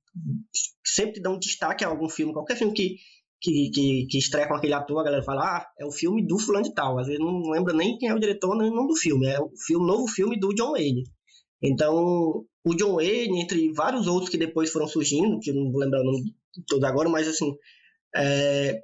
sempre 0.85 1.21
dão 1.21 1.39
destaque 1.39 1.83
a 1.83 1.87
algum 1.87 2.09
filme, 2.09 2.33
qualquer 2.33 2.57
filme 2.57 2.73
que, 2.73 2.97
que, 3.41 3.69
que, 3.71 4.07
que 4.09 4.17
estreia 4.17 4.47
com 4.47 4.55
aquele 4.55 4.73
ator, 4.73 4.99
a 4.99 5.03
galera 5.03 5.23
fala, 5.23 5.41
ah, 5.41 5.67
é 5.79 5.85
o 5.85 5.91
filme 5.91 6.25
do 6.25 6.39
fulano 6.39 6.65
de 6.65 6.73
tal. 6.73 6.99
Às 6.99 7.07
vezes 7.07 7.19
não 7.19 7.49
lembra 7.49 7.73
nem 7.73 7.97
quem 7.97 8.09
é 8.09 8.13
o 8.13 8.19
diretor, 8.19 8.57
nem 8.57 8.69
o 8.69 8.73
nome 8.73 8.89
do 8.89 8.95
filme. 8.95 9.27
É 9.27 9.39
o 9.39 9.49
filme, 9.65 9.85
novo 9.85 10.07
filme 10.07 10.39
do 10.39 10.53
John 10.53 10.71
Wayne. 10.71 11.03
Então, 11.61 12.45
o 12.65 12.75
John 12.75 12.95
Wayne, 12.95 13.41
entre 13.41 13.71
vários 13.73 14.07
outros 14.07 14.29
que 14.29 14.37
depois 14.37 14.71
foram 14.71 14.87
surgindo, 14.87 15.39
que 15.39 15.51
não 15.51 15.71
vou 15.71 15.81
lembrar 15.81 16.01
o 16.01 16.05
nome 16.05 16.23
de 16.23 16.65
todos 16.67 16.83
agora, 16.83 17.09
mas 17.09 17.27
assim, 17.27 17.53
é, 18.15 18.79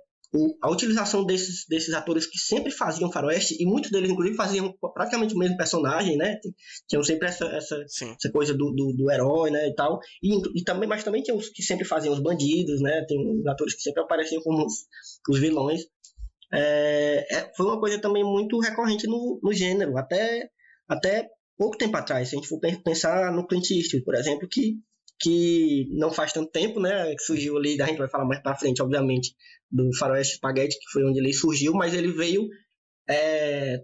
a 0.61 0.69
utilização 0.69 1.25
desses, 1.25 1.65
desses 1.67 1.93
atores 1.93 2.27
que 2.27 2.38
sempre 2.38 2.71
faziam 2.71 3.11
faroeste, 3.11 3.55
e 3.59 3.65
muitos 3.65 3.89
deles, 3.89 4.11
inclusive, 4.11 4.36
faziam 4.36 4.71
praticamente 4.93 5.34
o 5.34 5.38
mesmo 5.38 5.57
personagem, 5.57 6.17
né? 6.17 6.39
Tinham 6.88 7.03
sempre 7.03 7.27
essa, 7.27 7.45
essa, 7.45 7.75
essa 7.84 8.32
coisa 8.32 8.53
do, 8.53 8.71
do, 8.71 8.93
do, 8.93 9.11
herói, 9.11 9.49
né? 9.49 9.67
E 9.67 9.73
tal. 9.73 9.99
E, 10.21 10.59
e, 10.59 10.63
também, 10.63 10.88
mas 10.88 11.03
também 11.03 11.23
tinha 11.23 11.36
os 11.36 11.49
que 11.49 11.63
sempre 11.63 11.84
faziam 11.84 12.13
os 12.13 12.19
bandidos, 12.19 12.80
né? 12.80 13.03
Tem 13.07 13.17
atores 13.47 13.73
que 13.73 13.82
sempre 13.82 14.03
apareciam 14.03 14.41
como 14.43 14.65
os, 14.65 14.86
os 15.27 15.39
vilões. 15.39 15.82
É, 16.53 17.25
é, 17.32 17.51
foi 17.55 17.65
uma 17.65 17.80
coisa 17.80 17.99
também 17.99 18.23
muito 18.23 18.59
recorrente 18.59 19.07
no, 19.07 19.39
no 19.41 19.51
gênero, 19.51 19.97
até, 19.97 20.49
até 20.88 21.27
pouco 21.57 21.77
tempo 21.77 21.97
atrás. 21.97 22.30
Se 22.30 22.36
a 22.36 22.38
gente 22.38 22.47
for 22.47 22.59
pensar 22.84 23.32
no 23.32 23.47
Clint 23.47 23.71
Eastwood, 23.71 24.05
por 24.05 24.13
exemplo, 24.13 24.47
que 24.47 24.77
que 25.20 25.88
não 25.91 26.11
faz 26.11 26.32
tanto 26.32 26.51
tempo, 26.51 26.80
né? 26.80 27.13
Que 27.15 27.24
surgiu 27.24 27.57
ali, 27.57 27.82
a 27.82 27.86
gente 27.86 27.97
vai 27.97 28.07
falar 28.07 28.26
mais 28.26 28.41
para 28.41 28.55
frente, 28.55 28.82
obviamente, 28.82 29.36
do 29.70 29.93
Faroeste 29.97 30.36
Spaghetti, 30.36 30.78
que 30.80 30.91
foi 30.91 31.03
onde 31.03 31.20
ele 31.20 31.34
surgiu, 31.34 31.74
mas 31.74 31.93
ele 31.93 32.11
veio 32.11 32.47
é, 33.09 33.82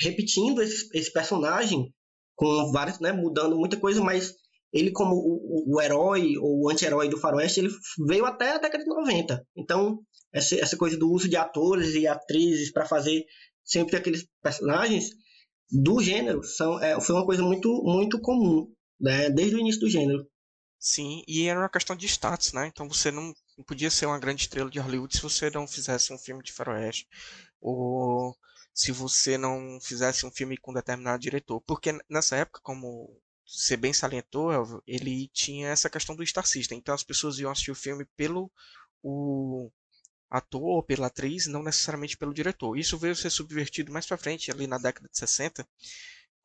repetindo 0.00 0.62
esse, 0.62 0.88
esse, 0.94 1.12
personagem 1.12 1.92
com 2.36 2.70
vários, 2.70 3.00
né? 3.00 3.12
Mudando 3.12 3.56
muita 3.56 3.76
coisa, 3.76 4.00
mas 4.02 4.34
ele 4.72 4.90
como 4.90 5.16
o, 5.16 5.74
o 5.74 5.80
herói 5.80 6.36
ou 6.38 6.64
o 6.64 6.70
anti-herói 6.70 7.08
do 7.08 7.18
Faroeste, 7.18 7.60
ele 7.60 7.70
veio 8.06 8.24
até 8.24 8.50
a 8.50 8.58
década 8.58 8.84
de 8.84 8.88
90. 8.88 9.44
Então, 9.56 9.98
essa, 10.32 10.54
essa 10.56 10.76
coisa 10.76 10.96
do 10.96 11.10
uso 11.10 11.28
de 11.28 11.36
atores 11.36 11.94
e 11.94 12.06
atrizes 12.06 12.70
para 12.70 12.86
fazer 12.86 13.24
sempre 13.64 13.96
aqueles 13.96 14.26
personagens 14.42 15.10
do 15.70 16.00
gênero 16.00 16.42
são, 16.42 16.80
é, 16.82 17.00
foi 17.00 17.14
uma 17.14 17.26
coisa 17.26 17.42
muito, 17.42 17.82
muito 17.84 18.20
comum, 18.20 18.66
né? 19.00 19.28
Desde 19.30 19.56
o 19.56 19.58
início 19.58 19.80
do 19.80 19.90
gênero. 19.90 20.26
Sim, 20.80 21.22
e 21.26 21.46
era 21.48 21.58
uma 21.58 21.68
questão 21.68 21.96
de 21.96 22.06
status, 22.06 22.52
né? 22.52 22.66
Então 22.66 22.88
você 22.88 23.10
não 23.10 23.34
podia 23.66 23.90
ser 23.90 24.06
uma 24.06 24.18
grande 24.18 24.42
estrela 24.42 24.70
de 24.70 24.78
Hollywood 24.78 25.16
se 25.16 25.22
você 25.22 25.50
não 25.50 25.66
fizesse 25.66 26.12
um 26.12 26.18
filme 26.18 26.42
de 26.42 26.52
faroeste. 26.52 27.08
Ou 27.60 28.36
se 28.72 28.92
você 28.92 29.36
não 29.36 29.80
fizesse 29.82 30.24
um 30.24 30.30
filme 30.30 30.56
com 30.56 30.72
determinado 30.72 31.20
diretor. 31.20 31.60
Porque 31.62 31.98
nessa 32.08 32.36
época, 32.36 32.60
como 32.62 33.20
você 33.46 33.76
bem 33.76 33.92
salientou, 33.92 34.52
Elvio, 34.52 34.82
ele 34.86 35.28
tinha 35.32 35.68
essa 35.68 35.90
questão 35.90 36.14
do 36.14 36.24
Star 36.26 36.46
System. 36.46 36.78
Então 36.78 36.94
as 36.94 37.02
pessoas 37.02 37.38
iam 37.38 37.50
assistir 37.50 37.72
o 37.72 37.74
filme 37.74 38.04
pelo 38.16 38.50
o 39.02 39.70
ator 40.30 40.62
ou 40.62 40.82
pela 40.82 41.08
atriz, 41.08 41.46
não 41.46 41.62
necessariamente 41.62 42.16
pelo 42.16 42.34
diretor. 42.34 42.76
Isso 42.78 42.98
veio 42.98 43.16
ser 43.16 43.30
subvertido 43.30 43.92
mais 43.92 44.06
para 44.06 44.18
frente, 44.18 44.50
ali 44.50 44.66
na 44.66 44.78
década 44.78 45.08
de 45.10 45.18
60, 45.18 45.66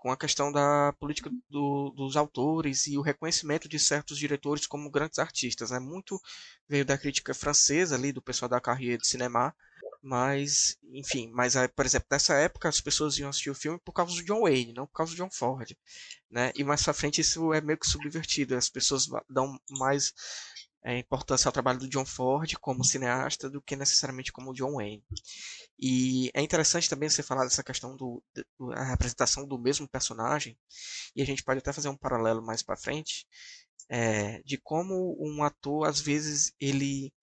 com 0.03 0.11
a 0.11 0.17
questão 0.17 0.51
da 0.51 0.93
política 0.99 1.31
do, 1.49 1.89
dos 1.91 2.17
autores 2.17 2.87
e 2.87 2.97
o 2.97 3.01
reconhecimento 3.01 3.69
de 3.69 3.79
certos 3.79 4.17
diretores 4.17 4.67
como 4.67 4.91
grandes 4.91 5.17
artistas. 5.17 5.71
É 5.71 5.79
muito 5.79 6.21
veio 6.67 6.83
da 6.83 6.97
crítica 6.97 7.33
francesa 7.33 7.95
ali 7.95 8.11
do 8.11 8.21
pessoal 8.21 8.49
da 8.49 8.59
carreira 8.59 8.97
de 8.97 9.07
cinema, 9.07 9.55
mas 10.01 10.77
enfim, 10.91 11.31
mas 11.33 11.53
por 11.73 11.85
exemplo 11.85 12.07
nessa 12.11 12.33
época 12.33 12.67
as 12.67 12.81
pessoas 12.81 13.17
iam 13.17 13.29
assistir 13.29 13.49
o 13.49 13.55
filme 13.55 13.79
por 13.79 13.93
causa 13.93 14.13
do 14.13 14.25
John 14.25 14.41
Wayne, 14.41 14.73
não 14.73 14.85
por 14.85 14.91
causa 14.91 15.13
do 15.13 15.15
John 15.15 15.29
Ford, 15.31 15.71
né? 16.29 16.51
E 16.53 16.65
mais 16.65 16.83
para 16.83 16.93
frente 16.93 17.21
isso 17.21 17.53
é 17.53 17.61
meio 17.61 17.79
que 17.79 17.87
subvertido, 17.87 18.57
as 18.57 18.67
pessoas 18.67 19.05
dão 19.29 19.57
mais 19.69 20.13
é, 20.84 20.97
importância 20.97 21.47
ao 21.47 21.53
trabalho 21.53 21.79
do 21.79 21.88
John 21.88 22.05
Ford 22.05 22.53
como 22.59 22.84
cineasta 22.84 23.49
do 23.49 23.61
que 23.61 23.75
necessariamente 23.75 24.31
como 24.31 24.53
John 24.53 24.75
Wayne. 24.75 25.03
E 25.79 26.29
é 26.34 26.41
interessante 26.41 26.89
também 26.89 27.09
você 27.09 27.23
falar 27.23 27.45
dessa 27.45 27.63
questão 27.63 27.95
do, 27.95 28.21
da 28.34 28.84
representação 28.84 29.47
do 29.47 29.57
mesmo 29.57 29.88
personagem, 29.88 30.57
e 31.15 31.21
a 31.21 31.25
gente 31.25 31.43
pode 31.43 31.59
até 31.59 31.71
fazer 31.71 31.89
um 31.89 31.97
paralelo 31.97 32.41
mais 32.41 32.61
para 32.61 32.77
frente, 32.77 33.25
é, 33.89 34.41
de 34.43 34.57
como 34.57 35.15
um 35.19 35.43
ator 35.43 35.88
às 35.88 35.99
vezes 36.01 36.53
ele 36.59 37.13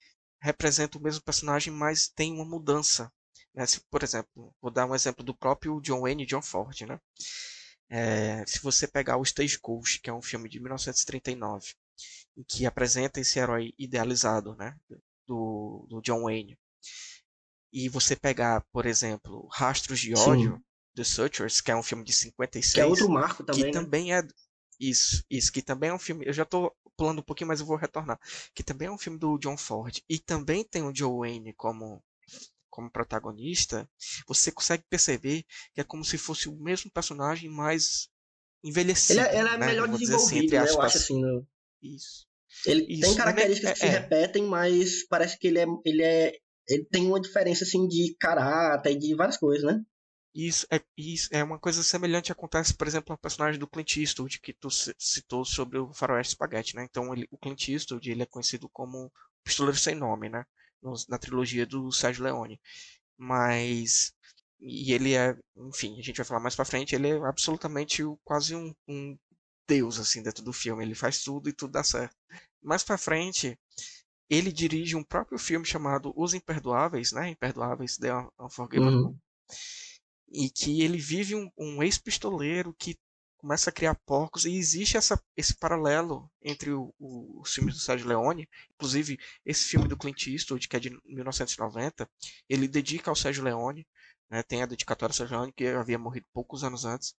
representa 0.40 0.96
o 0.98 1.02
mesmo 1.02 1.22
personagem, 1.22 1.72
mas 1.72 2.08
tem 2.08 2.32
uma 2.32 2.44
mudança. 2.44 3.12
Né? 3.54 3.66
Se, 3.66 3.80
por 3.90 4.02
exemplo, 4.02 4.54
vou 4.60 4.70
dar 4.70 4.86
um 4.86 4.94
exemplo 4.94 5.24
do 5.24 5.34
próprio 5.36 5.80
John 5.82 6.00
Wayne 6.02 6.22
e 6.22 6.26
John 6.26 6.42
Ford. 6.42 6.80
Né? 6.82 6.98
É, 7.90 8.44
se 8.46 8.62
você 8.62 8.88
pegar 8.88 9.18
o 9.18 9.22
Stagecoach, 9.22 10.00
que 10.00 10.08
é 10.08 10.12
um 10.12 10.22
filme 10.22 10.48
de 10.48 10.60
1939, 10.60 11.74
em 12.36 12.42
que 12.42 12.66
apresenta 12.66 13.20
esse 13.20 13.38
herói 13.38 13.72
idealizado 13.78 14.54
né? 14.56 14.76
do, 15.26 15.86
do 15.88 16.00
John 16.00 16.22
Wayne, 16.22 16.58
e 17.72 17.88
você 17.88 18.16
pegar, 18.16 18.64
por 18.72 18.84
exemplo, 18.84 19.48
Rastros 19.52 20.00
de 20.00 20.14
Ódio, 20.14 20.56
Sim. 20.56 20.62
The 20.96 21.04
Searchers, 21.04 21.60
que 21.60 21.70
é 21.70 21.76
um 21.76 21.82
filme 21.82 22.04
de 22.04 22.12
56. 22.12 22.74
Que 22.74 22.80
é 22.80 22.86
outro 22.86 23.08
marco 23.08 23.44
também. 23.44 23.62
Que 23.62 23.66
né? 23.66 23.72
também 23.72 24.14
é. 24.14 24.22
Isso, 24.78 25.22
isso, 25.30 25.52
que 25.52 25.62
também 25.62 25.90
é 25.90 25.94
um 25.94 25.98
filme. 25.98 26.26
Eu 26.26 26.32
já 26.32 26.44
tô 26.44 26.74
pulando 26.96 27.20
um 27.20 27.24
pouquinho, 27.24 27.48
mas 27.48 27.60
eu 27.60 27.66
vou 27.66 27.76
retornar. 27.76 28.18
Que 28.54 28.62
também 28.62 28.88
é 28.88 28.90
um 28.90 28.98
filme 28.98 29.18
do 29.18 29.38
John 29.38 29.56
Ford. 29.56 30.02
E 30.08 30.18
também 30.18 30.64
tem 30.64 30.82
o 30.82 30.94
Joe 30.94 31.18
Wayne 31.18 31.52
como, 31.52 32.02
como 32.68 32.90
protagonista. 32.90 33.88
Você 34.26 34.50
consegue 34.50 34.82
perceber 34.88 35.44
que 35.74 35.80
é 35.80 35.84
como 35.84 36.04
se 36.04 36.18
fosse 36.18 36.48
o 36.48 36.56
mesmo 36.56 36.90
personagem, 36.90 37.48
mas 37.48 38.08
envelhecido. 38.64 39.20
Ele 39.20 39.28
é, 39.28 39.36
é 39.36 39.58
né? 39.58 39.66
melhor 39.66 39.88
assim, 39.88 39.98
desenvolvido, 39.98 40.56
assim, 40.56 40.66
né? 40.66 40.72
Eu 40.72 40.82
acho 40.82 40.96
assim. 40.96 41.20
No... 41.20 41.46
Isso. 41.82 42.26
Ele 42.66 42.84
isso. 42.88 43.02
tem 43.02 43.14
características 43.14 43.70
é, 43.70 43.72
que 43.74 43.78
se 43.78 43.86
é. 43.86 43.88
repetem, 43.88 44.44
mas 44.44 45.06
parece 45.06 45.38
que 45.38 45.48
ele 45.48 45.58
é, 45.60 45.66
ele 45.84 46.02
é. 46.02 46.32
Ele 46.68 46.84
tem 46.84 47.06
uma 47.06 47.20
diferença 47.20 47.64
assim 47.64 47.86
de 47.88 48.14
caráter 48.18 48.92
e 48.92 48.98
de 48.98 49.14
várias 49.14 49.36
coisas, 49.36 49.64
né? 49.64 49.82
Isso 50.32 50.66
é, 50.70 50.80
isso 50.96 51.28
é 51.32 51.42
uma 51.42 51.58
coisa 51.58 51.82
semelhante 51.82 52.30
acontece, 52.30 52.74
por 52.74 52.86
exemplo, 52.86 53.12
no 53.12 53.18
personagem 53.18 53.58
do 53.58 53.66
Clint 53.66 53.96
Eastwood 53.96 54.40
que 54.40 54.52
tu 54.52 54.68
citou 54.70 55.44
sobre 55.44 55.78
o 55.78 55.92
Faroeste 55.92 56.34
Spaghetti, 56.34 56.76
né? 56.76 56.86
Então 56.88 57.12
ele, 57.12 57.26
o 57.30 57.38
Clint 57.38 57.68
Eastwood 57.68 58.08
ele 58.08 58.22
é 58.22 58.26
conhecido 58.26 58.68
como 58.68 59.10
Pistoleiro 59.42 59.78
Sem 59.78 59.96
Nome, 59.96 60.28
né? 60.28 60.44
na 61.08 61.18
trilogia 61.18 61.66
do 61.66 61.92
Sérgio 61.92 62.24
Leone. 62.24 62.60
Mas 63.18 64.12
e 64.60 64.92
ele 64.92 65.14
é, 65.14 65.36
enfim, 65.56 65.98
a 65.98 66.02
gente 66.02 66.18
vai 66.18 66.26
falar 66.26 66.40
mais 66.40 66.54
para 66.54 66.64
frente, 66.64 66.94
ele 66.94 67.08
é 67.08 67.16
absolutamente 67.26 68.02
quase 68.22 68.54
um, 68.54 68.74
um 68.86 69.16
deus 69.70 69.98
assim 69.98 70.22
dentro 70.22 70.42
do 70.42 70.52
filme. 70.52 70.84
Ele 70.84 70.94
faz 70.94 71.22
tudo 71.22 71.48
e 71.48 71.52
tudo 71.52 71.72
dá 71.72 71.84
certo. 71.84 72.16
Mais 72.62 72.82
para 72.82 72.98
frente, 72.98 73.58
ele 74.28 74.52
dirige 74.52 74.96
um 74.96 75.04
próprio 75.04 75.38
filme 75.38 75.64
chamado 75.64 76.12
Os 76.16 76.34
Imperdoáveis, 76.34 77.12
né? 77.12 77.30
Imperdoáveis 77.30 77.96
The 77.96 78.10
Unforgivable. 78.38 78.96
Uhum 78.96 79.18
e 80.30 80.48
que 80.48 80.82
ele 80.82 80.98
vive 80.98 81.34
um, 81.34 81.50
um 81.58 81.82
ex-pistoleiro 81.82 82.74
que 82.78 82.96
começa 83.36 83.70
a 83.70 83.72
criar 83.72 83.94
porcos 84.06 84.44
e 84.44 84.54
existe 84.54 84.96
essa, 84.96 85.20
esse 85.36 85.56
paralelo 85.56 86.30
entre 86.42 86.70
o, 86.70 86.94
o, 86.98 87.40
os 87.40 87.52
filmes 87.52 87.74
do 87.74 87.80
Sérgio 87.80 88.06
Leone, 88.06 88.48
inclusive 88.74 89.18
esse 89.44 89.64
filme 89.64 89.88
do 89.88 89.96
Clint 89.96 90.26
Eastwood 90.26 90.68
que 90.68 90.76
é 90.76 90.80
de 90.80 90.90
1990, 91.04 92.08
ele 92.48 92.68
dedica 92.68 93.10
ao 93.10 93.16
Sérgio 93.16 93.42
Leone, 93.42 93.86
né, 94.30 94.42
tem 94.42 94.62
a 94.62 94.66
dedicatória 94.66 95.12
ao 95.12 95.16
Sérgio 95.16 95.36
Leone 95.36 95.52
que 95.52 95.66
havia 95.66 95.98
morrido 95.98 96.26
poucos 96.32 96.62
anos 96.62 96.84
antes 96.84 97.14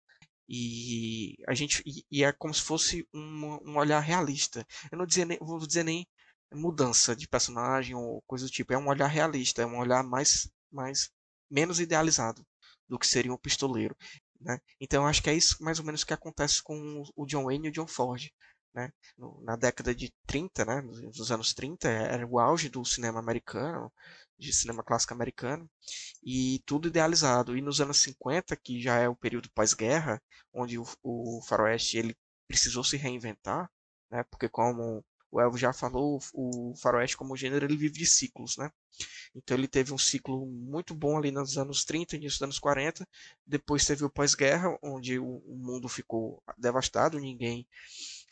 e 0.47 1.35
a 1.47 1.53
gente 1.53 1.81
e, 1.85 2.05
e 2.11 2.23
é 2.23 2.31
como 2.31 2.53
se 2.53 2.61
fosse 2.61 3.07
um, 3.13 3.59
um, 3.65 3.77
olhar 3.77 3.99
realista. 3.99 4.65
Eu 4.91 4.97
não 4.97 5.05
dizia 5.05 5.25
nem, 5.25 5.37
vou 5.39 5.59
dizer 5.65 5.83
nem 5.83 6.07
mudança 6.53 7.15
de 7.15 7.27
personagem 7.27 7.95
ou 7.95 8.21
coisa 8.27 8.45
do 8.45 8.51
tipo, 8.51 8.73
é 8.73 8.77
um 8.77 8.87
olhar 8.87 9.07
realista, 9.07 9.61
é 9.61 9.65
um 9.65 9.79
olhar 9.79 10.03
mais 10.03 10.49
mais 10.71 11.09
menos 11.49 11.79
idealizado 11.79 12.45
do 12.87 12.99
que 12.99 13.07
seria 13.07 13.33
um 13.33 13.37
pistoleiro. 13.37 13.95
Né? 14.39 14.59
Então 14.79 15.05
acho 15.07 15.21
que 15.21 15.29
é 15.29 15.33
isso 15.35 15.63
mais 15.63 15.79
ou 15.79 15.85
menos 15.85 16.03
que 16.03 16.13
acontece 16.13 16.61
com 16.63 17.03
o 17.15 17.25
John 17.25 17.45
Wayne 17.45 17.67
e 17.67 17.69
o 17.69 17.73
John 17.73 17.87
Ford. 17.87 18.29
Né? 18.73 18.91
Na 19.43 19.55
década 19.55 19.93
de 19.93 20.11
30, 20.25 20.65
né? 20.65 20.81
nos 20.81 21.31
anos 21.31 21.53
30, 21.53 21.89
era 21.89 22.25
o 22.25 22.39
auge 22.39 22.69
do 22.69 22.83
cinema 22.85 23.19
americano, 23.19 23.91
de 24.41 24.53
cinema 24.53 24.83
clássico 24.83 25.13
americano, 25.13 25.69
e 26.23 26.61
tudo 26.65 26.87
idealizado. 26.87 27.55
E 27.55 27.61
nos 27.61 27.79
anos 27.79 27.99
50, 28.01 28.55
que 28.57 28.81
já 28.81 28.97
é 28.97 29.07
o 29.07 29.15
período 29.15 29.49
pós-guerra, 29.51 30.21
onde 30.53 30.77
o, 30.79 30.85
o 31.03 31.41
faroeste 31.47 31.97
ele 31.97 32.15
precisou 32.47 32.83
se 32.83 32.97
reinventar, 32.97 33.69
né? 34.09 34.23
porque 34.29 34.49
como 34.49 35.03
o 35.31 35.39
Elvo 35.39 35.57
já 35.57 35.71
falou, 35.71 36.19
o 36.33 36.73
faroeste 36.75 37.15
como 37.15 37.37
gênero 37.37 37.65
ele 37.65 37.77
vive 37.77 37.99
de 37.99 38.05
ciclos, 38.05 38.57
né? 38.57 38.69
Então 39.33 39.55
ele 39.55 39.67
teve 39.67 39.93
um 39.93 39.97
ciclo 39.97 40.45
muito 40.45 40.93
bom 40.93 41.17
ali 41.17 41.31
nos 41.31 41.57
anos 41.57 41.85
30, 41.85 42.17
início 42.17 42.37
dos 42.39 42.41
anos 42.41 42.59
40. 42.59 43.07
Depois 43.45 43.85
teve 43.85 44.03
o 44.03 44.09
pós-guerra, 44.09 44.77
onde 44.83 45.17
o, 45.17 45.41
mundo 45.47 45.87
ficou 45.87 46.43
devastado, 46.57 47.17
ninguém 47.17 47.65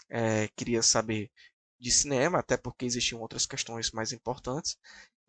é, 0.10 0.50
queria 0.50 0.84
saber 0.84 1.32
de 1.80 1.90
cinema, 1.92 2.40
até 2.40 2.58
porque 2.58 2.86
existiam 2.86 3.22
outras 3.22 3.46
questões 3.46 3.92
mais 3.92 4.12
importantes. 4.12 4.78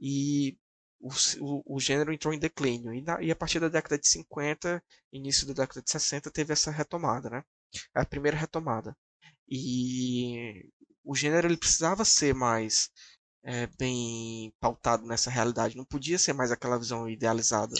E 0.00 0.56
o, 1.00 1.10
o, 1.40 1.76
o 1.76 1.80
gênero 1.80 2.12
entrou 2.12 2.32
em 2.32 2.38
declínio. 2.38 2.92
E, 2.92 3.00
na, 3.00 3.22
e, 3.22 3.30
a 3.30 3.36
partir 3.36 3.58
da 3.58 3.68
década 3.68 3.98
de 3.98 4.06
50, 4.06 4.82
início 5.12 5.46
da 5.46 5.54
década 5.54 5.82
de 5.82 5.90
60, 5.90 6.30
teve 6.30 6.52
essa 6.52 6.70
retomada, 6.70 7.30
né? 7.30 7.42
A 7.94 8.04
primeira 8.04 8.36
retomada. 8.36 8.94
E 9.48 10.68
o 11.04 11.14
gênero 11.14 11.48
ele 11.48 11.56
precisava 11.56 12.04
ser 12.04 12.34
mais 12.34 12.90
é, 13.42 13.66
bem 13.78 14.52
pautado 14.60 15.06
nessa 15.06 15.30
realidade. 15.30 15.76
Não 15.76 15.84
podia 15.84 16.18
ser 16.18 16.32
mais 16.32 16.52
aquela 16.52 16.78
visão 16.78 17.08
idealizada 17.08 17.74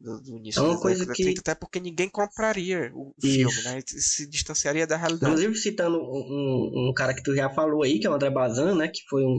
do, 0.00 0.20
do 0.20 0.36
início 0.38 0.60
é 0.60 0.62
uma 0.62 0.80
da 0.80 0.88
década 0.88 1.12
que... 1.12 1.22
30, 1.22 1.40
até 1.40 1.54
porque 1.54 1.78
ninguém 1.78 2.08
compraria 2.08 2.90
o 2.94 3.14
Isso. 3.22 3.50
filme, 3.50 3.62
né? 3.62 3.82
Se 3.86 4.26
distanciaria 4.26 4.86
da 4.86 4.96
realidade. 4.96 5.32
Inclusive, 5.32 5.54
citando 5.56 5.98
um, 5.98 6.88
um, 6.88 6.92
cara 6.94 7.14
que 7.14 7.22
tu 7.22 7.34
já 7.34 7.50
falou 7.50 7.82
aí, 7.82 7.98
que 7.98 8.06
é 8.06 8.10
o 8.10 8.14
André 8.14 8.30
Bazin, 8.30 8.74
né? 8.74 8.88
Que 8.88 9.02
foi 9.08 9.22
um, 9.22 9.38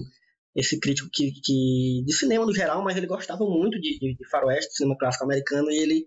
esse 0.55 0.79
crítico 0.79 1.09
que, 1.11 1.31
que, 1.31 2.03
de 2.05 2.13
cinema 2.13 2.45
no 2.45 2.53
geral, 2.53 2.83
mas 2.83 2.95
ele 2.95 3.07
gostava 3.07 3.43
muito 3.45 3.79
de, 3.79 3.97
de, 3.99 4.15
de 4.15 4.29
faroeste, 4.29 4.75
cinema 4.75 4.97
clássico 4.97 5.25
americano, 5.25 5.71
e 5.71 5.77
ele 5.77 6.05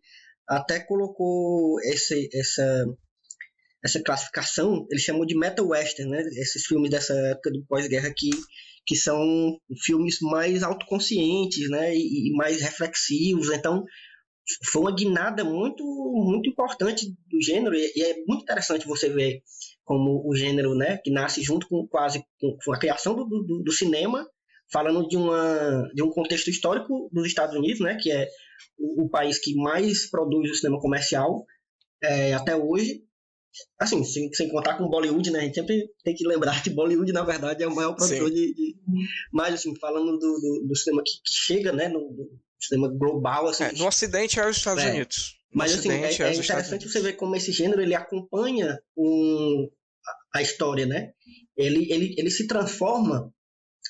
até 0.48 0.78
colocou 0.80 1.80
esse, 1.80 2.28
essa, 2.32 2.84
essa 3.84 4.02
classificação, 4.02 4.86
ele 4.90 5.00
chamou 5.00 5.26
de 5.26 5.36
metal 5.36 5.66
western, 5.66 6.10
né? 6.10 6.22
Esses 6.40 6.64
filmes 6.64 6.90
dessa 6.90 7.12
época 7.14 7.50
do 7.50 7.64
pós-guerra 7.66 8.12
que 8.16 8.30
que 8.86 8.94
são 8.94 9.58
filmes 9.84 10.18
mais 10.22 10.62
autoconscientes, 10.62 11.68
né, 11.68 11.92
e, 11.94 12.28
e 12.28 12.36
mais 12.36 12.62
reflexivos. 12.62 13.50
Então, 13.50 13.84
foi 14.64 14.82
uma 14.82 14.94
guinada 14.94 15.44
muito 15.44 15.84
muito 15.84 16.48
importante 16.48 17.06
do 17.28 17.42
gênero 17.42 17.74
e, 17.74 17.92
e, 17.96 18.02
é 18.02 18.14
muito 18.28 18.42
interessante 18.42 18.86
você 18.86 19.08
ver 19.08 19.42
como 19.84 20.22
o 20.24 20.34
gênero, 20.36 20.74
né, 20.76 20.98
que 20.98 21.10
nasce 21.10 21.42
junto 21.42 21.68
com 21.68 21.86
quase 21.88 22.24
com, 22.40 22.72
a 22.72 22.78
criação 22.78 23.16
do, 23.16 23.24
do, 23.24 23.62
do, 23.64 23.72
cinema, 23.72 24.24
falando 24.72 25.06
de 25.08 25.16
uma 25.16 25.88
de 25.94 26.02
um 26.02 26.10
contexto 26.10 26.48
histórico 26.48 27.08
dos 27.12 27.26
Estados 27.26 27.56
Unidos, 27.56 27.80
né, 27.80 27.98
que 28.00 28.10
é 28.10 28.28
o, 28.78 29.04
o 29.04 29.08
país 29.08 29.38
que 29.38 29.54
mais 29.54 30.08
produz 30.10 30.50
o 30.50 30.54
cinema 30.54 30.80
comercial 30.80 31.44
é, 32.02 32.34
até 32.34 32.56
hoje 32.56 33.06
assim, 33.78 34.04
sem, 34.04 34.32
sem 34.32 34.48
contar 34.48 34.76
com 34.76 34.88
Bollywood, 34.88 35.30
né? 35.30 35.40
A 35.40 35.42
gente 35.42 35.54
sempre 35.54 35.88
tem 36.04 36.14
que 36.14 36.26
lembrar 36.26 36.62
que 36.62 36.70
Bollywood, 36.70 37.12
na 37.12 37.22
verdade, 37.22 37.62
é 37.62 37.66
o 37.66 37.74
maior 37.74 37.94
produtor 37.94 38.30
de, 38.30 38.54
de, 38.54 38.76
Mas, 39.32 39.54
assim, 39.54 39.74
falando 39.76 40.18
do, 40.18 40.18
do, 40.18 40.66
do 40.68 40.76
cinema 40.76 41.02
que, 41.04 41.12
que, 41.12 41.34
chega, 41.34 41.72
né? 41.72 41.88
No, 41.88 42.00
no 42.00 42.40
cinema 42.60 42.88
global, 42.88 43.48
assim. 43.48 43.64
É, 43.64 43.72
no 43.72 43.86
Ocidente 43.86 44.38
é 44.38 44.48
os 44.48 44.56
Estados 44.56 44.84
é. 44.84 44.90
Unidos. 44.90 45.36
No 45.52 45.58
Mas, 45.58 45.74
assim, 45.74 45.90
é, 45.90 46.02
é, 46.02 46.22
é 46.22 46.34
interessante 46.34 46.88
você 46.88 47.00
ver 47.00 47.14
como 47.14 47.36
esse 47.36 47.52
gênero, 47.52 47.80
ele 47.80 47.94
acompanha 47.94 48.78
um, 48.96 49.68
a, 50.34 50.38
a 50.38 50.42
história, 50.42 50.86
né? 50.86 51.12
Ele, 51.56 51.90
ele, 51.90 52.14
ele 52.18 52.30
se 52.30 52.46
transforma 52.46 53.32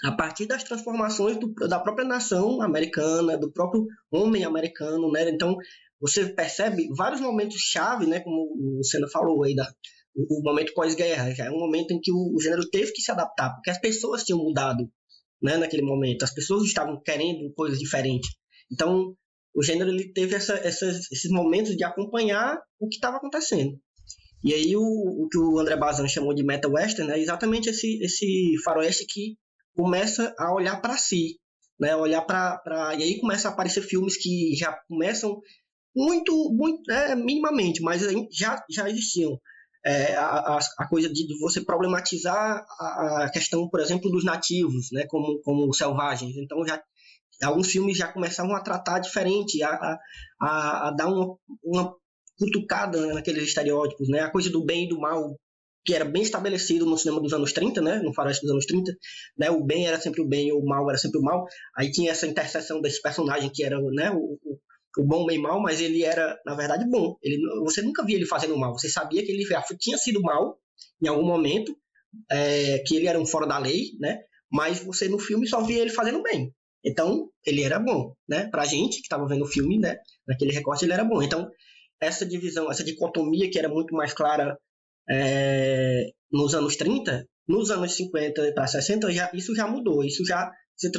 a 0.05 0.13
partir 0.13 0.47
das 0.47 0.65
transformações 0.65 1.39
do, 1.39 1.53
da 1.69 1.79
própria 1.79 2.07
nação 2.07 2.61
americana, 2.63 3.37
do 3.37 3.51
próprio 3.51 3.87
homem 4.11 4.45
americano, 4.45 5.11
né? 5.11 5.29
Então, 5.31 5.57
você 6.01 6.27
percebe 6.27 6.89
vários 6.97 7.21
momentos 7.21 7.57
chave, 7.59 8.07
né, 8.07 8.21
como 8.21 8.79
o 8.79 8.85
Senna 8.85 9.09
falou 9.09 9.45
aí, 9.45 9.55
da, 9.55 9.67
o, 10.15 10.43
momento 10.43 10.75
pós-guerra, 10.75 11.35
já 11.35 11.47
é 11.47 11.51
um 11.51 11.59
momento 11.59 11.93
em 11.93 12.01
que 12.01 12.13
o, 12.13 12.35
o, 12.35 12.41
gênero 12.41 12.69
teve 12.71 12.93
que 12.93 13.03
se 13.03 13.11
adaptar, 13.11 13.55
porque 13.55 13.71
as 13.71 13.81
pessoas 13.81 14.23
tinham 14.23 14.39
mudado, 14.39 14.91
né, 15.43 15.57
naquele 15.57 15.83
momento, 15.83 16.23
as 16.23 16.33
pessoas 16.33 16.65
estavam 16.65 17.01
querendo 17.03 17.53
coisas 17.55 17.79
diferentes. 17.79 18.31
Então, 18.71 19.15
o 19.55 19.63
gênero 19.63 19.91
ele 19.91 20.13
teve 20.13 20.35
essa, 20.35 20.55
essas, 20.55 21.11
esses 21.11 21.31
momentos 21.31 21.77
de 21.77 21.85
acompanhar 21.85 22.59
o 22.79 22.89
que 22.89 22.97
estava 22.97 23.17
acontecendo. 23.17 23.79
E 24.45 24.53
aí 24.53 24.77
o, 24.77 24.83
o, 24.83 25.29
que 25.31 25.39
o 25.39 25.59
André 25.59 25.77
Bazin 25.77 26.07
chamou 26.09 26.35
de 26.35 26.45
meta 26.45 26.69
western 26.69 27.11
é 27.11 27.19
exatamente 27.19 27.71
esse, 27.71 27.99
esse 28.03 28.55
faroeste 28.63 29.07
que 29.09 29.37
começa 29.77 30.35
a 30.39 30.53
olhar 30.53 30.81
para 30.81 30.97
si, 30.97 31.39
né, 31.79 31.95
olhar 31.95 32.23
para 32.23 32.95
e 32.99 33.03
aí 33.03 33.21
começa 33.21 33.49
a 33.49 33.53
aparecer 33.53 33.83
filmes 33.83 34.17
que 34.17 34.55
já 34.57 34.73
começam 34.89 35.41
muito, 35.95 36.51
muito 36.53 36.91
é, 36.91 37.15
minimamente, 37.15 37.83
mas 37.83 38.03
já, 38.31 38.63
já 38.69 38.89
existiam. 38.89 39.39
É, 39.85 40.17
a, 40.17 40.59
a, 40.79 40.89
coisa 40.89 41.09
de 41.09 41.39
você 41.39 41.61
problematizar 41.61 42.67
a, 42.81 43.25
a, 43.25 43.31
questão, 43.31 43.69
por 43.69 43.79
exemplo, 43.79 44.11
dos 44.11 44.25
nativos, 44.25 44.89
né, 44.91 45.07
como, 45.07 45.41
como 45.43 45.73
selvagens. 45.73 46.37
Então, 46.37 46.67
já, 46.67 46.83
alguns 47.45 47.71
filmes 47.71 47.97
já 47.97 48.13
começavam 48.13 48.57
a 48.57 48.61
tratar 48.61 48.99
diferente, 48.99 49.63
a, 49.63 49.97
a, 50.41 50.89
a 50.89 50.91
dar 50.91 51.07
uma, 51.07 51.37
uma 51.63 51.95
cutucada 52.37 53.15
naqueles 53.15 53.45
estereótipos, 53.45 54.09
né, 54.09 54.21
a 54.21 54.31
coisa 54.31 54.51
do 54.51 54.65
bem 54.65 54.87
e 54.87 54.89
do 54.89 54.99
mal 54.99 55.37
que 55.87 55.95
era 55.95 56.05
bem 56.05 56.23
estabelecido 56.23 56.85
no 56.85 56.99
cinema 56.99 57.21
dos 57.21 57.33
anos 57.33 57.53
30, 57.53 57.81
né? 57.81 58.01
No 58.03 58.13
faroeste 58.13 58.43
dos 58.43 58.51
anos 58.51 58.67
30, 58.67 58.93
né? 59.39 59.51
O 59.51 59.65
bem 59.65 59.87
era 59.87 60.01
sempre 60.01 60.21
o 60.21 60.27
bem, 60.27 60.53
o 60.53 60.65
mal 60.65 60.89
era 60.91 60.99
sempre 60.99 61.21
o 61.21 61.23
mal. 61.23 61.47
Aí 61.77 61.93
tinha 61.93 62.11
essa 62.11 62.27
interseção 62.27 62.81
desse 62.81 63.01
personagem 63.01 63.49
que 63.55 63.63
era, 63.63 63.81
né? 63.93 64.11
O, 64.11 64.37
o, 64.43 64.59
o 64.99 65.05
bom, 65.05 65.25
bem 65.25 65.41
mal, 65.41 65.63
mas 65.63 65.81
ele 65.81 66.03
era, 66.03 66.37
na 66.45 66.57
verdade, 66.57 66.85
bom. 66.91 67.17
Ele, 67.23 67.39
você 67.63 67.83
nunca 67.83 68.05
via 68.05 68.17
ele 68.17 68.27
fazendo 68.27 68.59
mal. 68.59 68.73
Você 68.77 68.89
sabia 68.89 69.25
que 69.25 69.31
ele 69.31 69.47
tinha 69.79 69.97
sido 69.97 70.21
mal 70.21 70.59
em 71.01 71.07
algum 71.07 71.25
momento, 71.25 71.77
é, 72.31 72.79
que 72.81 72.97
ele 72.97 73.07
era 73.07 73.21
um 73.21 73.27
fora 73.27 73.47
da 73.47 73.59
lei, 73.59 73.93
né? 74.01 74.19
Mas 74.51 74.81
você 74.81 75.09
no 75.09 75.19
filme 75.19 75.47
só 75.47 75.63
via 75.63 75.81
ele 75.81 75.91
fazendo 75.91 76.23
bem. 76.23 76.53
Então, 76.85 77.31
ele 77.45 77.63
era 77.63 77.79
bom, 77.79 78.15
né? 78.29 78.49
Pra 78.49 78.65
gente 78.65 78.97
que 78.97 79.03
estava 79.03 79.27
vendo 79.27 79.43
o 79.43 79.49
filme, 79.49 79.79
né? 79.79 79.99
Naquele 80.27 80.53
recorte 80.53 80.85
ele 80.85 80.93
era 80.93 81.05
bom. 81.05 81.23
Então, 81.23 81.49
essa 82.01 82.27
divisão, 82.27 82.71
essa 82.71 82.85
dicotomia 82.85 83.51
que 83.51 83.59
era 83.59 83.69
muito 83.69 83.95
mais 83.95 84.13
clara 84.13 84.59
é, 85.09 86.07
nos 86.31 86.55
anos 86.55 86.77
30, 86.77 87.27
nos 87.49 87.71
anos 87.71 87.95
50 87.97 88.53
para 88.53 88.67
60, 88.67 89.13
já, 89.13 89.31
isso 89.33 89.55
já 89.55 89.67
mudou, 89.67 90.05
isso 90.05 90.25
já 90.25 90.51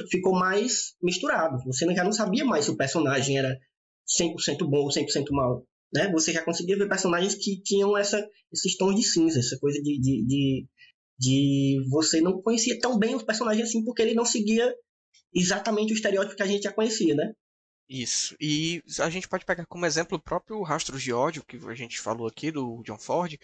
ficou 0.09 0.33
mais 0.33 0.95
misturado. 1.01 1.57
Você 1.65 1.85
já 1.93 2.03
não 2.03 2.11
sabia 2.11 2.45
mais 2.45 2.65
se 2.65 2.71
o 2.71 2.77
personagem 2.77 3.37
era 3.37 3.57
100% 4.19 4.69
bom 4.69 4.83
ou 4.83 4.89
100% 4.89 5.25
mal. 5.31 5.63
Né? 5.93 6.11
Você 6.11 6.31
já 6.33 6.43
conseguia 6.43 6.77
ver 6.77 6.89
personagens 6.89 7.35
que 7.35 7.61
tinham 7.61 7.97
essa, 7.97 8.25
esses 8.51 8.75
tons 8.77 8.95
de 8.95 9.03
cinza, 9.03 9.39
essa 9.39 9.57
coisa 9.59 9.81
de, 9.81 9.99
de, 9.99 10.25
de, 10.25 10.67
de 11.19 11.89
você 11.89 12.21
não 12.21 12.41
conhecia 12.41 12.79
tão 12.79 12.97
bem 12.97 13.15
os 13.15 13.23
personagens 13.23 13.69
assim, 13.69 13.83
porque 13.83 14.01
ele 14.01 14.13
não 14.13 14.25
seguia 14.25 14.73
exatamente 15.33 15.93
o 15.93 15.95
estereótipo 15.95 16.35
que 16.35 16.43
a 16.43 16.47
gente 16.47 16.63
já 16.63 16.73
conhecia, 16.73 17.15
né? 17.15 17.31
Isso. 17.89 18.35
E 18.39 18.83
a 18.99 19.09
gente 19.09 19.29
pode 19.29 19.45
pegar 19.45 19.65
como 19.65 19.85
exemplo 19.85 20.17
o 20.17 20.21
próprio 20.21 20.61
Rastros 20.61 21.01
de 21.01 21.13
Ódio, 21.13 21.43
que 21.45 21.57
a 21.67 21.73
gente 21.73 21.99
falou 21.99 22.27
aqui, 22.27 22.51
do 22.51 22.83
John 22.83 22.97
Ford, 22.97 23.37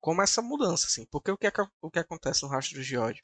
como 0.00 0.22
essa 0.22 0.40
mudança, 0.40 0.86
assim. 0.86 1.04
Porque 1.10 1.30
o 1.30 1.36
que, 1.36 1.46
é, 1.46 1.52
o 1.82 1.90
que 1.90 1.98
acontece 1.98 2.42
no 2.42 2.48
Rastros 2.48 2.86
de 2.86 2.96
Ódio? 2.96 3.22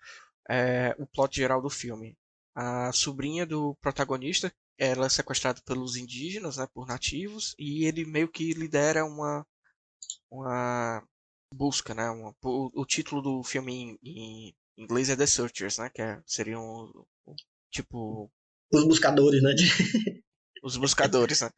É 0.48 0.94
o 0.98 1.06
plot 1.06 1.34
geral 1.34 1.62
do 1.62 1.70
filme. 1.70 2.16
A 2.54 2.92
sobrinha 2.92 3.46
do 3.46 3.74
protagonista, 3.76 4.52
ela 4.78 5.06
é 5.06 5.08
sequestrada 5.08 5.60
pelos 5.64 5.96
indígenas, 5.96 6.58
né, 6.58 6.66
por 6.72 6.86
nativos, 6.86 7.54
e 7.58 7.84
ele 7.86 8.04
meio 8.04 8.28
que 8.28 8.52
lidera 8.52 9.04
uma, 9.04 9.46
uma 10.30 11.02
busca, 11.54 11.94
né, 11.94 12.08
uma, 12.10 12.34
o, 12.42 12.82
o, 12.82 12.86
título 12.86 13.22
do 13.22 13.42
filme 13.42 13.74
em, 13.74 13.98
em, 14.02 14.54
inglês 14.76 15.10
é 15.10 15.16
The 15.16 15.26
Searchers, 15.26 15.78
né, 15.78 15.90
que 15.90 16.02
é, 16.02 16.20
seriam, 16.26 16.92
tipo... 17.70 18.30
Os 18.72 18.86
buscadores, 18.86 19.42
né? 19.42 19.54
Os 20.66 20.76
buscadores, 20.76 21.40
né? 21.40 21.50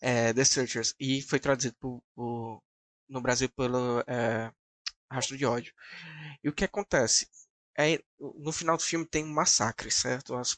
É, 0.00 0.32
The 0.32 0.44
Searchers. 0.44 0.94
E 0.98 1.20
foi 1.22 1.38
traduzido 1.38 1.76
por, 1.78 2.02
por, 2.14 2.62
no 3.08 3.20
Brasil 3.20 3.50
pelo 3.50 4.00
é, 4.06 4.50
Rastro 5.10 5.36
de 5.36 5.44
Ódio. 5.44 5.74
E 6.42 6.48
o 6.48 6.52
que 6.52 6.64
acontece? 6.64 7.28
É, 7.78 8.02
no 8.18 8.50
final 8.50 8.76
do 8.76 8.82
filme 8.82 9.06
tem 9.06 9.24
um 9.24 9.32
massacre, 9.32 9.90
certo? 9.90 10.34
As, 10.34 10.56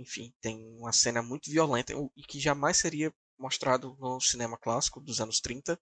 enfim, 0.00 0.32
tem 0.40 0.64
uma 0.78 0.92
cena 0.92 1.22
muito 1.22 1.50
violenta 1.50 1.92
e 2.16 2.22
que 2.22 2.38
jamais 2.38 2.76
seria 2.76 3.12
mostrado 3.38 3.96
no 3.98 4.20
cinema 4.20 4.56
clássico 4.56 5.00
dos 5.00 5.20
anos 5.20 5.40
30. 5.40 5.78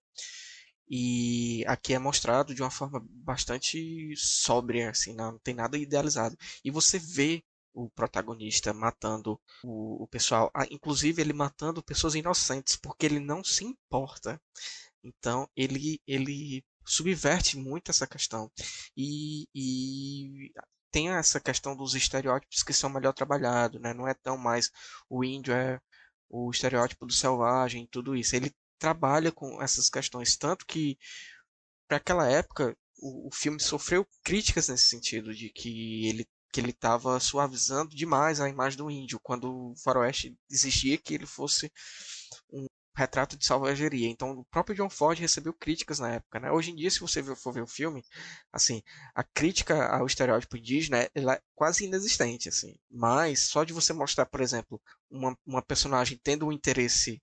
E 0.89 1.63
aqui 1.67 1.93
é 1.93 1.99
mostrado 1.99 2.53
de 2.53 2.61
uma 2.61 2.71
forma 2.71 3.01
bastante 3.09 4.13
sóbria, 4.17 4.89
assim, 4.89 5.13
não 5.13 5.37
tem 5.39 5.53
nada 5.53 5.77
idealizado. 5.77 6.35
E 6.63 6.71
você 6.71 6.99
vê 6.99 7.43
o 7.73 7.89
protagonista 7.89 8.73
matando 8.73 9.39
o, 9.63 10.03
o 10.03 10.07
pessoal, 10.07 10.51
inclusive 10.69 11.21
ele 11.21 11.33
matando 11.33 11.83
pessoas 11.83 12.15
inocentes, 12.15 12.75
porque 12.75 13.05
ele 13.05 13.19
não 13.19 13.43
se 13.43 13.65
importa. 13.65 14.39
Então 15.03 15.49
ele 15.55 16.01
ele 16.07 16.63
subverte 16.85 17.57
muito 17.57 17.91
essa 17.91 18.05
questão 18.07 18.51
e, 18.95 19.47
e 19.55 20.51
tem 20.91 21.09
essa 21.09 21.39
questão 21.39 21.75
dos 21.75 21.95
estereótipos 21.95 22.61
que 22.63 22.73
são 22.73 22.89
melhor 22.89 23.13
trabalhados, 23.13 23.81
né? 23.81 23.93
Não 23.93 24.07
é 24.07 24.13
tão 24.13 24.37
mais 24.37 24.69
o 25.09 25.23
índio 25.23 25.53
é 25.53 25.79
o 26.29 26.49
estereótipo 26.51 27.05
do 27.05 27.13
selvagem, 27.13 27.87
tudo 27.91 28.15
isso. 28.15 28.35
Ele 28.35 28.53
trabalha 28.79 29.31
com 29.31 29.61
essas 29.61 29.89
questões 29.89 30.35
tanto 30.37 30.65
que 30.65 30.97
para 31.87 31.97
aquela 31.97 32.29
época 32.29 32.77
o 33.01 33.29
filme 33.33 33.59
sofreu 33.59 34.07
críticas 34.23 34.69
nesse 34.69 34.87
sentido 34.87 35.33
de 35.33 35.49
que 35.49 36.07
ele 36.07 36.27
que 36.53 36.61
ele 36.61 36.69
estava 36.69 37.19
suavizando 37.19 37.95
demais 37.95 38.39
a 38.39 38.47
imagem 38.47 38.77
do 38.77 38.91
índio, 38.91 39.19
quando 39.19 39.71
o 39.71 39.75
faroeste 39.75 40.37
exigia 40.49 40.99
que 40.99 41.15
ele 41.15 41.25
fosse 41.25 41.71
um 42.51 42.67
retrato 42.95 43.35
de 43.35 43.43
salvageria. 43.43 44.07
Então, 44.07 44.33
o 44.33 44.45
próprio 44.45 44.75
John 44.75 44.89
Ford 44.89 45.17
recebeu 45.19 45.51
críticas 45.51 45.97
na 45.97 46.11
época, 46.11 46.39
né? 46.39 46.51
Hoje 46.51 46.69
em 46.69 46.75
dia, 46.75 46.91
se 46.91 46.99
você 46.99 47.23
for 47.35 47.51
ver 47.51 47.63
o 47.63 47.67
filme, 47.67 48.05
assim, 48.51 48.83
a 49.15 49.23
crítica 49.23 49.87
ao 49.87 50.05
estereótipo 50.05 50.55
indígena 50.55 50.99
é 50.99 51.41
quase 51.55 51.85
inexistente, 51.85 52.47
assim. 52.49 52.75
Mas 52.87 53.47
só 53.47 53.63
de 53.63 53.73
você 53.73 53.91
mostrar, 53.91 54.27
por 54.27 54.39
exemplo, 54.39 54.79
uma, 55.09 55.35
uma 55.43 55.61
personagem 55.63 56.19
tendo 56.23 56.45
um 56.45 56.51
interesse 56.51 57.19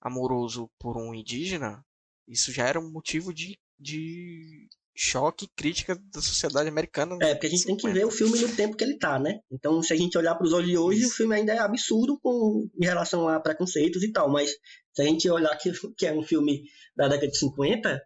amoroso 0.00 0.68
por 0.80 0.96
um 0.96 1.14
indígena, 1.14 1.86
isso 2.26 2.50
já 2.50 2.66
era 2.66 2.80
um 2.80 2.90
motivo 2.90 3.32
de, 3.32 3.56
de 3.78 4.68
choque 4.94 5.48
crítica 5.56 5.96
da 6.12 6.20
sociedade 6.20 6.68
americana. 6.68 7.16
É, 7.20 7.34
porque 7.34 7.48
a 7.48 7.50
gente 7.50 7.66
tem 7.66 7.76
que 7.76 7.88
ver 7.88 8.06
o 8.06 8.10
filme 8.10 8.38
no 8.38 8.48
tempo 8.54 8.76
que 8.76 8.84
ele 8.84 8.96
tá, 8.96 9.18
né? 9.18 9.40
Então, 9.50 9.82
se 9.82 9.92
a 9.92 9.96
gente 9.96 10.16
olhar 10.16 10.34
para 10.36 10.46
os 10.46 10.52
olhos 10.52 10.70
de 10.70 10.78
hoje, 10.78 11.00
Isso. 11.00 11.08
o 11.08 11.16
filme 11.16 11.34
ainda 11.34 11.52
é 11.52 11.58
absurdo 11.58 12.18
com, 12.22 12.68
em 12.80 12.84
relação 12.84 13.28
a 13.28 13.40
preconceitos 13.40 14.02
e 14.02 14.12
tal, 14.12 14.30
mas 14.30 14.50
se 14.94 15.02
a 15.02 15.04
gente 15.04 15.28
olhar 15.28 15.56
que, 15.56 15.72
que 15.98 16.06
é 16.06 16.12
um 16.12 16.22
filme 16.22 16.62
da 16.96 17.08
década 17.08 17.28
de 17.28 17.38
50, 17.38 18.00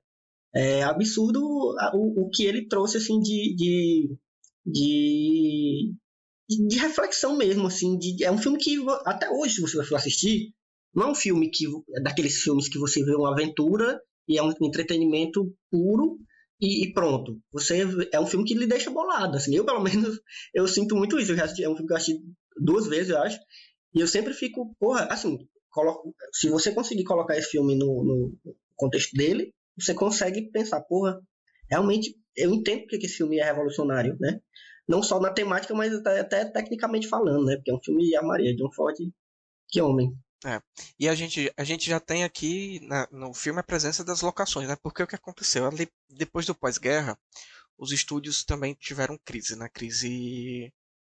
é 0.54 0.82
absurdo 0.82 1.40
o, 1.42 2.24
o 2.24 2.30
que 2.30 2.44
ele 2.44 2.66
trouxe, 2.66 2.96
assim, 2.96 3.20
de, 3.20 3.54
de, 3.54 4.16
de, 4.64 5.94
de 6.48 6.78
reflexão 6.78 7.36
mesmo, 7.36 7.66
assim, 7.66 7.98
de, 7.98 8.24
é 8.24 8.30
um 8.30 8.38
filme 8.38 8.58
que 8.58 8.76
até 9.04 9.30
hoje, 9.30 9.54
se 9.54 9.60
você 9.60 9.84
for 9.84 9.96
assistir, 9.96 10.54
não 10.94 11.08
é 11.08 11.10
um 11.10 11.14
filme 11.14 11.50
que, 11.50 11.66
é 11.96 12.00
daqueles 12.00 12.38
filmes 12.38 12.68
que 12.68 12.78
você 12.78 13.04
vê 13.04 13.14
uma 13.14 13.32
aventura 13.32 14.00
e 14.26 14.38
é 14.38 14.42
um 14.42 14.50
entretenimento 14.62 15.54
puro, 15.70 16.18
e, 16.60 16.84
e, 16.84 16.92
pronto. 16.92 17.40
Você 17.52 17.82
é 18.12 18.20
um 18.20 18.26
filme 18.26 18.44
que 18.44 18.54
lhe 18.54 18.66
deixa 18.66 18.90
bolado. 18.90 19.36
Assim, 19.36 19.54
eu, 19.54 19.64
pelo 19.64 19.80
menos, 19.82 20.20
eu 20.54 20.66
sinto 20.66 20.96
muito 20.96 21.18
isso. 21.18 21.32
Eu 21.32 21.44
assisti, 21.44 21.64
é 21.64 21.68
um 21.68 21.74
filme 21.74 21.86
que 21.86 21.92
eu 21.92 21.96
assisti 21.96 22.22
duas 22.56 22.86
vezes, 22.86 23.10
eu 23.10 23.18
acho. 23.18 23.38
E 23.94 24.00
eu 24.00 24.06
sempre 24.06 24.34
fico, 24.34 24.74
porra, 24.78 25.06
assim, 25.10 25.38
coloco, 25.70 26.14
se 26.32 26.48
você 26.48 26.72
conseguir 26.72 27.04
colocar 27.04 27.36
esse 27.36 27.50
filme 27.50 27.76
no, 27.76 28.04
no 28.04 28.38
contexto 28.76 29.14
dele, 29.14 29.54
você 29.78 29.94
consegue 29.94 30.50
pensar, 30.50 30.80
porra, 30.82 31.20
realmente 31.70 32.14
eu 32.36 32.52
entendo 32.52 32.82
porque 32.82 33.06
esse 33.06 33.16
filme 33.16 33.38
é 33.38 33.44
revolucionário, 33.44 34.16
né? 34.20 34.40
Não 34.88 35.02
só 35.02 35.20
na 35.20 35.32
temática, 35.32 35.74
mas 35.74 35.92
até, 35.92 36.20
até 36.20 36.44
tecnicamente 36.46 37.08
falando, 37.08 37.44
né? 37.44 37.56
Porque 37.56 37.70
é 37.70 37.74
um 37.74 37.82
filme 37.82 38.04
de 38.04 38.20
Maria, 38.20 38.54
de 38.54 38.64
um 38.64 38.72
forte 38.72 39.10
que 39.68 39.80
homem. 39.80 40.12
É. 40.44 40.62
E 40.98 41.08
a 41.08 41.14
gente, 41.14 41.52
a 41.56 41.64
gente 41.64 41.88
já 41.88 41.98
tem 41.98 42.22
aqui 42.22 42.80
na, 42.86 43.08
no 43.10 43.34
filme 43.34 43.58
a 43.60 43.62
presença 43.62 44.04
das 44.04 44.20
locações, 44.22 44.68
né? 44.68 44.76
Porque 44.76 45.02
o 45.02 45.06
que 45.06 45.16
aconteceu? 45.16 45.66
Ali, 45.66 45.90
depois 46.08 46.46
do 46.46 46.54
pós-guerra, 46.54 47.18
os 47.76 47.92
estúdios 47.92 48.44
também 48.44 48.74
tiveram 48.74 49.18
crise, 49.24 49.56
né? 49.56 49.68
Crise 49.68 50.72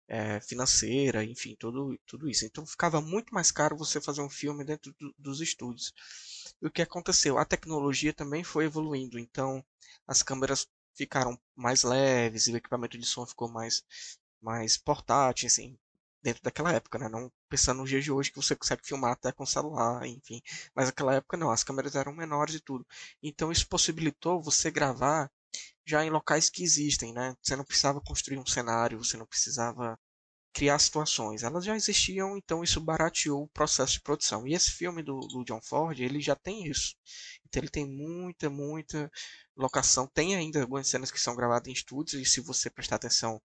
é, 0.08 0.42
financeira, 0.42 1.24
enfim, 1.24 1.56
tudo, 1.60 1.98
tudo 2.06 2.30
isso. 2.30 2.46
Então 2.46 2.66
ficava 2.66 3.00
muito 3.00 3.34
mais 3.34 3.52
caro 3.52 3.78
você 3.78 4.02
fazer 4.02 4.22
um 4.22 4.30
filme 4.30 4.66
dentro 4.66 4.94
do, 5.00 5.14
dos 5.18 5.40
estúdios. 5.40 5.94
E 6.62 6.68
o 6.68 6.72
que 6.72 6.82
aconteceu? 6.82 7.38
A 7.38 7.46
tecnologia 7.46 8.14
também 8.14 8.44
foi 8.44 8.66
evoluindo, 8.66 9.18
então 9.20 9.64
as 10.08 10.22
câmeras 10.24 10.68
ficaram 10.96 11.40
mais 11.56 11.84
leves, 11.84 12.48
e 12.48 12.54
o 12.54 12.58
equipamento 12.58 12.98
de 12.98 13.06
som 13.06 13.26
ficou 13.26 13.50
mais, 13.50 13.84
mais 14.42 14.78
portátil, 14.78 15.48
assim, 15.48 15.78
dentro 16.22 16.44
daquela 16.44 16.72
época, 16.74 17.00
né? 17.00 17.10
Não 17.10 17.32
pensando 17.50 17.80
nos 17.80 17.90
dias 17.90 18.04
de 18.04 18.12
hoje 18.12 18.32
que 18.32 18.38
você 18.38 18.56
consegue 18.56 18.86
filmar 18.86 19.14
até 19.14 19.32
com 19.32 19.46
celular, 19.46 20.06
enfim. 20.08 20.42
Mas 20.76 20.88
naquela 20.88 21.16
época 21.16 21.38
não, 21.38 21.52
as 21.52 21.64
câmeras 21.64 21.96
eram 21.96 22.14
menores 22.14 22.56
e 22.56 22.60
tudo. 22.60 22.86
Então 23.22 23.52
isso 23.52 23.68
possibilitou 23.68 24.42
você 24.42 24.72
gravar 24.72 25.32
já 25.86 26.06
em 26.06 26.10
locais 26.10 26.50
que 26.50 26.64
existem, 26.64 27.14
né? 27.14 27.36
Você 27.42 27.56
não 27.56 27.66
precisava 27.66 28.02
construir 28.02 28.38
um 28.40 28.46
cenário, 28.46 28.98
você 29.04 29.18
não 29.18 29.26
precisava 29.26 30.00
criar 30.54 30.78
situações. 30.80 31.44
Elas 31.44 31.66
já 31.66 31.76
existiam, 31.76 32.38
então 32.38 32.64
isso 32.64 32.80
barateou 32.80 33.44
o 33.44 33.48
processo 33.50 33.94
de 33.94 34.02
produção. 34.02 34.48
E 34.48 34.54
esse 34.54 34.72
filme 34.72 35.02
do, 35.02 35.20
do 35.20 35.44
John 35.46 35.62
Ford, 35.62 36.00
ele 36.00 36.20
já 36.22 36.36
tem 36.36 36.68
isso. 36.68 36.96
Então 37.46 37.62
ele 37.62 37.70
tem 37.70 37.86
muita, 37.86 38.50
muita 38.50 39.12
locação. 39.56 40.08
Tem 40.08 40.36
ainda 40.36 40.62
algumas 40.62 40.88
cenas 40.88 41.12
que 41.12 41.20
são 41.20 41.36
gravadas 41.36 41.68
em 41.68 41.74
estúdios, 41.74 42.22
e 42.22 42.26
se 42.26 42.42
você 42.42 42.70
prestar 42.70 42.98
atenção 42.98 43.42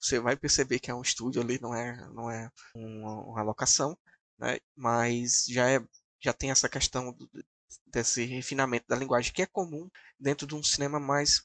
você 0.00 0.18
vai 0.18 0.36
perceber 0.36 0.78
que 0.80 0.90
é 0.90 0.94
um 0.94 1.02
estúdio 1.02 1.42
ali, 1.42 1.60
não 1.60 1.74
é, 1.74 1.96
não 2.14 2.30
é 2.30 2.50
uma, 2.74 3.24
uma 3.24 3.42
locação, 3.42 3.96
né? 4.38 4.58
mas 4.74 5.44
já, 5.48 5.70
é, 5.70 5.80
já 6.20 6.32
tem 6.32 6.50
essa 6.50 6.68
questão 6.68 7.12
do, 7.12 7.28
desse 7.86 8.24
refinamento 8.24 8.86
da 8.88 8.96
linguagem 8.96 9.32
que 9.32 9.42
é 9.42 9.46
comum 9.46 9.88
dentro 10.18 10.46
de 10.46 10.54
um 10.54 10.62
cinema 10.62 10.98
mais 10.98 11.42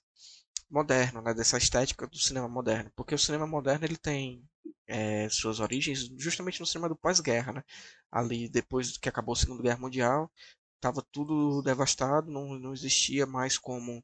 moderno, 0.69 1.21
né? 1.21 1.33
dessa 1.33 1.57
estética 1.57 2.07
do 2.07 2.17
cinema 2.17 2.47
moderno, 2.47 2.91
porque 2.95 3.15
o 3.15 3.19
cinema 3.19 3.45
moderno 3.45 3.85
ele 3.85 3.97
tem 3.97 4.43
é, 4.87 5.27
suas 5.29 5.59
origens 5.59 6.09
justamente 6.17 6.59
no 6.59 6.65
cinema 6.65 6.89
do 6.89 6.95
pós-guerra, 6.95 7.53
né? 7.53 7.63
ali 8.11 8.49
depois 8.49 8.97
que 8.97 9.09
acabou 9.09 9.33
a 9.33 9.35
Segunda 9.37 9.63
Guerra 9.63 9.79
Mundial, 9.79 10.31
estava 10.75 11.05
tudo 11.11 11.61
devastado, 11.61 12.31
não, 12.31 12.57
não 12.59 12.73
existia 12.73 13.25
mais 13.25 13.57
como 13.57 14.03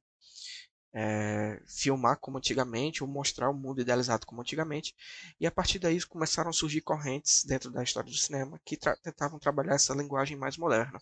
é, 0.93 1.61
filmar 1.65 2.17
como 2.17 2.37
antigamente 2.37 3.03
ou 3.03 3.09
mostrar 3.09 3.49
o 3.49 3.53
mundo 3.53 3.81
idealizado 3.81 4.25
como 4.25 4.41
antigamente. 4.41 4.95
E 5.39 5.47
a 5.47 5.51
partir 5.51 5.79
daí 5.79 6.01
começaram 6.05 6.49
a 6.49 6.53
surgir 6.53 6.81
correntes 6.81 7.43
dentro 7.45 7.71
da 7.71 7.83
história 7.83 8.09
do 8.09 8.17
cinema 8.17 8.59
que 8.65 8.77
tra 8.77 8.95
tentavam 8.97 9.39
trabalhar 9.39 9.75
essa 9.75 9.93
linguagem 9.93 10.37
mais 10.37 10.57
moderna. 10.57 10.99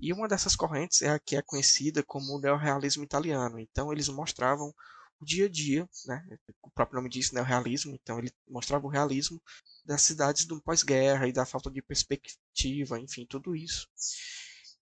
E 0.00 0.12
uma 0.12 0.28
dessas 0.28 0.54
correntes 0.54 1.02
é 1.02 1.10
a 1.10 1.18
que 1.18 1.36
é 1.36 1.42
conhecida 1.42 2.02
como 2.02 2.36
o 2.36 2.40
neorrealismo 2.40 3.02
italiano. 3.02 3.58
Então 3.58 3.92
eles 3.92 4.08
mostravam 4.08 4.72
o 5.20 5.24
dia 5.24 5.46
a 5.46 5.48
dia, 5.48 5.88
né? 6.06 6.24
o 6.62 6.70
próprio 6.70 6.96
nome 6.96 7.10
diz 7.10 7.32
neorrealismo, 7.32 7.92
então 8.00 8.20
ele 8.20 8.30
mostrava 8.48 8.86
o 8.86 8.90
realismo 8.90 9.42
das 9.84 10.02
cidades 10.02 10.44
do 10.44 10.62
pós-guerra 10.62 11.26
e 11.26 11.32
da 11.32 11.44
falta 11.44 11.68
de 11.68 11.82
perspectiva, 11.82 13.00
enfim, 13.00 13.26
tudo 13.28 13.56
isso 13.56 13.88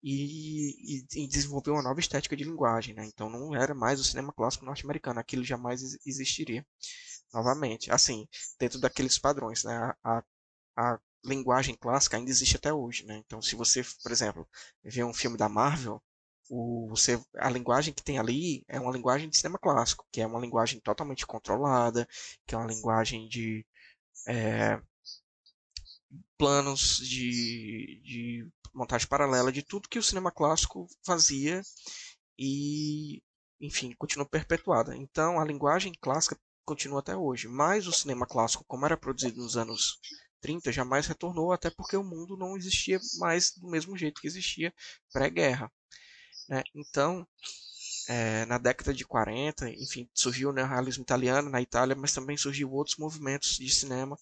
e, 0.09 1.01
e, 1.01 1.25
e 1.25 1.27
desenvolveu 1.27 1.75
uma 1.75 1.83
nova 1.83 1.99
estética 1.99 2.37
de 2.37 2.45
linguagem, 2.45 2.95
né? 2.95 3.05
Então 3.07 3.29
não 3.29 3.57
era 3.57 3.75
mais 3.75 3.99
o 3.99 4.05
cinema 4.05 4.33
clássico 4.33 4.65
norte-americano, 4.65 5.19
aquilo 5.19 5.43
jamais 5.43 5.83
existiria 6.07 6.65
novamente, 7.35 7.91
assim, 7.91 8.29
dentro 8.59 8.79
daqueles 8.79 9.19
padrões, 9.19 9.65
né? 9.65 9.93
A, 10.05 10.23
a 10.77 11.01
linguagem 11.25 11.75
clássica 11.75 12.17
ainda 12.17 12.31
existe 12.31 12.57
até 12.57 12.73
hoje, 12.73 13.05
né? 13.05 13.21
Então 13.27 13.43
se 13.43 13.57
você, 13.57 13.83
por 14.01 14.13
exemplo, 14.13 14.49
vê 14.85 15.03
um 15.03 15.13
filme 15.13 15.37
da 15.37 15.49
Marvel, 15.49 16.01
o, 16.49 16.87
você, 16.89 17.21
a 17.37 17.51
linguagem 17.51 17.93
que 17.93 18.05
tem 18.05 18.19
ali 18.21 18.65
é 18.69 18.79
uma 18.79 18.93
linguagem 18.93 19.29
de 19.29 19.37
cinema 19.37 19.59
clássico, 19.59 20.07
que 20.13 20.21
é 20.21 20.27
uma 20.27 20.39
linguagem 20.39 20.79
totalmente 20.81 21.27
controlada, 21.27 22.07
que 22.47 22.55
é 22.55 22.59
uma 22.59 22.69
linguagem 22.69 23.29
de 23.29 23.67
é, 24.29 24.81
planos 26.39 26.99
de, 26.99 28.01
de 28.05 28.49
montagem 28.77 29.09
paralela 29.09 29.51
de 29.51 29.63
tudo 29.63 29.89
que 29.89 29.99
o 29.99 30.03
cinema 30.03 30.31
clássico 30.31 30.87
fazia 31.05 31.63
e, 32.39 33.23
enfim, 33.61 33.95
continua 33.97 34.29
perpetuada. 34.29 34.95
Então, 34.95 35.41
a 35.41 35.45
linguagem 35.45 35.93
clássica 35.99 36.39
continua 36.65 37.01
até 37.01 37.17
hoje, 37.17 37.49
mas 37.49 37.87
o 37.87 37.93
cinema 37.93 38.27
clássico, 38.27 38.65
como 38.67 38.85
era 38.85 38.97
produzido 38.97 39.41
nos 39.43 39.57
anos 39.57 39.99
30, 40.43 40.71
jamais 40.71 41.07
retornou, 41.07 41.53
até 41.53 41.71
porque 41.71 41.97
o 41.97 42.05
mundo 42.05 42.37
não 42.37 42.57
existia 42.57 43.01
mais 43.19 43.53
do 43.57 43.69
mesmo 43.69 43.97
jeito 43.97 44.21
que 44.21 44.27
existia 44.27 44.73
pré-guerra. 45.13 45.73
Né? 46.49 46.63
Então, 46.75 47.27
é, 48.09 48.45
na 48.45 48.59
década 48.59 48.93
de 48.93 49.07
40, 49.07 49.71
enfim, 49.71 50.09
surgiu 50.13 50.51
o 50.51 50.53
neorrealismo 50.53 51.03
italiano 51.03 51.49
na 51.49 51.63
Itália, 51.63 51.97
mas 51.97 52.13
também 52.13 52.37
surgiu 52.37 52.71
outros 52.71 52.99
movimentos 52.99 53.57
de 53.57 53.71
cinema 53.71 54.19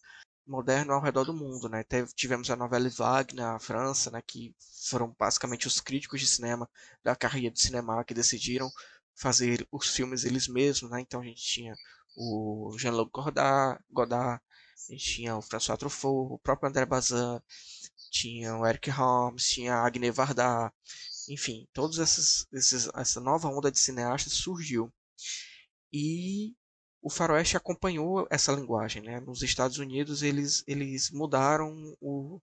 moderno 0.46 0.92
ao 0.92 1.00
redor 1.00 1.24
do 1.24 1.34
mundo, 1.34 1.68
né? 1.68 1.82
Teve, 1.82 2.12
tivemos 2.14 2.50
a 2.50 2.56
novela 2.56 2.88
Vague 2.88 3.34
na 3.34 3.58
França, 3.58 4.10
né? 4.10 4.22
Que 4.26 4.54
foram 4.88 5.14
basicamente 5.18 5.66
os 5.66 5.80
críticos 5.80 6.20
de 6.20 6.26
cinema 6.26 6.68
da 7.02 7.16
carreira 7.16 7.50
de 7.50 7.60
cinema 7.60 8.04
que 8.04 8.14
decidiram 8.14 8.70
fazer 9.14 9.66
os 9.70 9.88
filmes 9.88 10.24
eles 10.24 10.48
mesmos, 10.48 10.90
né? 10.90 11.00
Então 11.00 11.20
a 11.20 11.24
gente 11.24 11.42
tinha 11.42 11.74
o 12.16 12.74
Jean-Luc 12.78 13.10
Godard, 13.12 13.82
Godard, 13.90 14.40
a 14.88 14.92
gente 14.92 15.04
tinha 15.04 15.36
o 15.36 15.42
François 15.42 15.78
Truffaut, 15.78 16.34
o 16.34 16.38
próprio 16.38 16.68
André 16.68 16.84
Bazin, 16.84 17.40
tinha 18.10 18.56
o 18.56 18.66
Eric 18.66 18.90
Holmes, 18.90 19.48
tinha 19.48 19.74
a 19.74 19.86
Agne 19.86 20.10
Varda, 20.10 20.72
enfim, 21.28 21.66
todos 21.72 21.98
esses, 21.98 22.46
esses, 22.52 22.88
essa 22.94 23.20
nova 23.20 23.48
onda 23.48 23.70
de 23.70 23.78
cineastas 23.78 24.34
surgiu. 24.34 24.92
E 25.92 26.54
o 27.04 27.10
faroeste 27.10 27.54
acompanhou 27.54 28.26
essa 28.30 28.50
linguagem. 28.50 29.02
Né? 29.02 29.20
Nos 29.20 29.42
Estados 29.42 29.76
Unidos 29.76 30.22
eles, 30.22 30.64
eles 30.66 31.10
mudaram 31.10 31.94
o, 32.00 32.40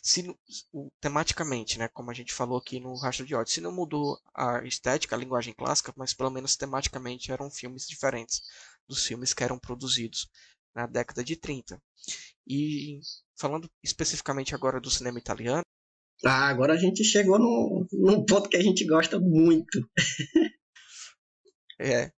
se, 0.00 0.32
o, 0.72 0.88
tematicamente, 1.00 1.80
né? 1.80 1.88
como 1.88 2.12
a 2.12 2.14
gente 2.14 2.32
falou 2.32 2.56
aqui 2.56 2.78
no 2.78 2.94
Rastro 2.94 3.26
de 3.26 3.34
Ódio. 3.34 3.52
Se 3.52 3.60
não 3.60 3.72
mudou 3.72 4.16
a 4.32 4.64
estética, 4.64 5.16
a 5.16 5.18
linguagem 5.18 5.52
clássica, 5.52 5.92
mas 5.96 6.14
pelo 6.14 6.30
menos 6.30 6.56
tematicamente 6.56 7.32
eram 7.32 7.50
filmes 7.50 7.88
diferentes 7.88 8.40
dos 8.88 9.04
filmes 9.04 9.34
que 9.34 9.42
eram 9.42 9.58
produzidos 9.58 10.30
na 10.72 10.86
década 10.86 11.24
de 11.24 11.34
30. 11.34 11.82
E 12.46 13.00
falando 13.36 13.68
especificamente 13.82 14.54
agora 14.54 14.80
do 14.80 14.90
cinema 14.90 15.18
italiano. 15.18 15.62
Ah, 16.24 16.48
agora 16.48 16.74
a 16.74 16.76
gente 16.76 17.02
chegou 17.02 17.36
num, 17.36 17.84
num 17.92 18.24
ponto 18.24 18.48
que 18.48 18.56
a 18.56 18.62
gente 18.62 18.86
gosta 18.86 19.18
muito. 19.18 19.90
é, 21.80 22.12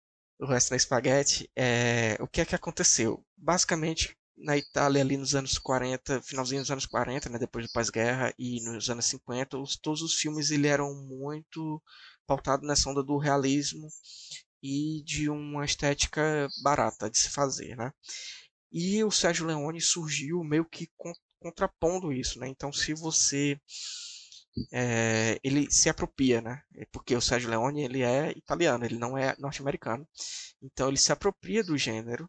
o 0.44 0.48
resto 0.48 0.70
da 0.70 0.76
espaguete, 0.76 1.50
é, 1.56 2.16
o 2.20 2.28
que 2.28 2.40
é 2.40 2.44
que 2.44 2.54
aconteceu? 2.54 3.24
Basicamente, 3.36 4.16
na 4.36 4.56
Itália 4.56 5.00
ali 5.02 5.16
nos 5.16 5.34
anos 5.34 5.58
40, 5.58 6.22
finalzinho 6.22 6.60
dos 6.60 6.70
anos 6.70 6.86
40, 6.86 7.28
né, 7.28 7.38
depois 7.38 7.66
do 7.66 7.72
pós-guerra 7.72 8.32
e 8.38 8.60
nos 8.62 8.90
anos 8.90 9.06
50, 9.06 9.58
os, 9.58 9.76
todos 9.76 10.02
os 10.02 10.14
filmes 10.14 10.50
ele 10.50 10.66
eram 10.66 10.94
muito 10.94 11.82
pautados 12.26 12.66
nessa 12.66 12.90
onda 12.90 13.02
do 13.02 13.16
realismo 13.16 13.88
e 14.62 15.02
de 15.04 15.28
uma 15.28 15.64
estética 15.64 16.48
barata 16.62 17.10
de 17.10 17.18
se 17.18 17.28
fazer, 17.28 17.76
né? 17.76 17.92
E 18.72 19.04
o 19.04 19.10
Sérgio 19.10 19.46
Leone 19.46 19.80
surgiu 19.80 20.42
meio 20.42 20.64
que 20.64 20.88
contrapondo 21.38 22.12
isso, 22.12 22.40
né? 22.40 22.48
Então, 22.48 22.72
se 22.72 22.94
você 22.94 23.60
é, 24.72 25.38
ele 25.42 25.70
se 25.70 25.88
apropria, 25.88 26.40
né? 26.40 26.62
É 26.76 26.86
porque 26.86 27.14
o 27.14 27.20
Sérgio 27.20 27.50
Leone 27.50 27.82
ele 27.82 28.02
é 28.02 28.30
italiano, 28.32 28.84
ele 28.84 28.98
não 28.98 29.16
é 29.18 29.34
norte-americano. 29.38 30.06
Então 30.62 30.88
ele 30.88 30.98
se 30.98 31.12
apropria 31.12 31.62
do 31.64 31.76
gênero 31.76 32.28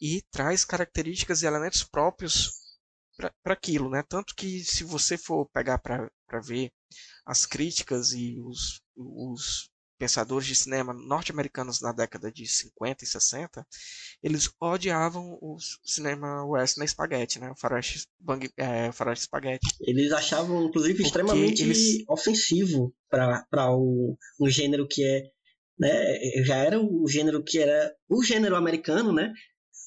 e 0.00 0.22
traz 0.30 0.64
características 0.64 1.42
e 1.42 1.46
elementos 1.46 1.82
próprios 1.82 2.52
para 3.42 3.54
aquilo, 3.54 3.90
né? 3.90 4.02
Tanto 4.08 4.34
que 4.34 4.64
se 4.64 4.84
você 4.84 5.18
for 5.18 5.48
pegar 5.50 5.78
para 5.78 6.10
ver 6.40 6.70
as 7.26 7.44
críticas 7.44 8.12
e 8.12 8.38
os, 8.40 8.80
os 8.96 9.70
pensadores 9.98 10.46
de 10.46 10.54
cinema 10.54 10.94
norte-americanos 10.94 11.80
na 11.80 11.92
década 11.92 12.30
de 12.30 12.46
50 12.46 13.04
e 13.04 13.06
60, 13.06 13.66
eles 14.22 14.48
odiavam 14.60 15.38
o 15.40 15.56
cinema 15.84 16.44
western 16.46 16.86
spaghetti, 16.88 17.38
né? 17.40 17.50
O 17.50 17.56
faroeste, 17.56 18.06
bang, 18.18 18.48
é, 18.56 18.88
o 18.88 18.92
faroeste 18.92 19.24
spaghetti. 19.24 19.66
Eles 19.80 20.12
achavam, 20.12 20.64
inclusive, 20.64 21.02
extremamente 21.02 21.62
eles... 21.62 22.04
ofensivo 22.08 22.94
para 23.10 23.70
o, 23.72 24.16
um 24.40 24.48
gênero 24.48 24.86
que 24.86 25.04
é 25.04 25.24
né, 25.78 26.42
já 26.44 26.56
era 26.56 26.80
o 26.80 27.06
gênero 27.06 27.42
que 27.42 27.58
era 27.58 27.94
o 28.08 28.22
gênero 28.22 28.56
americano, 28.56 29.12
né? 29.12 29.32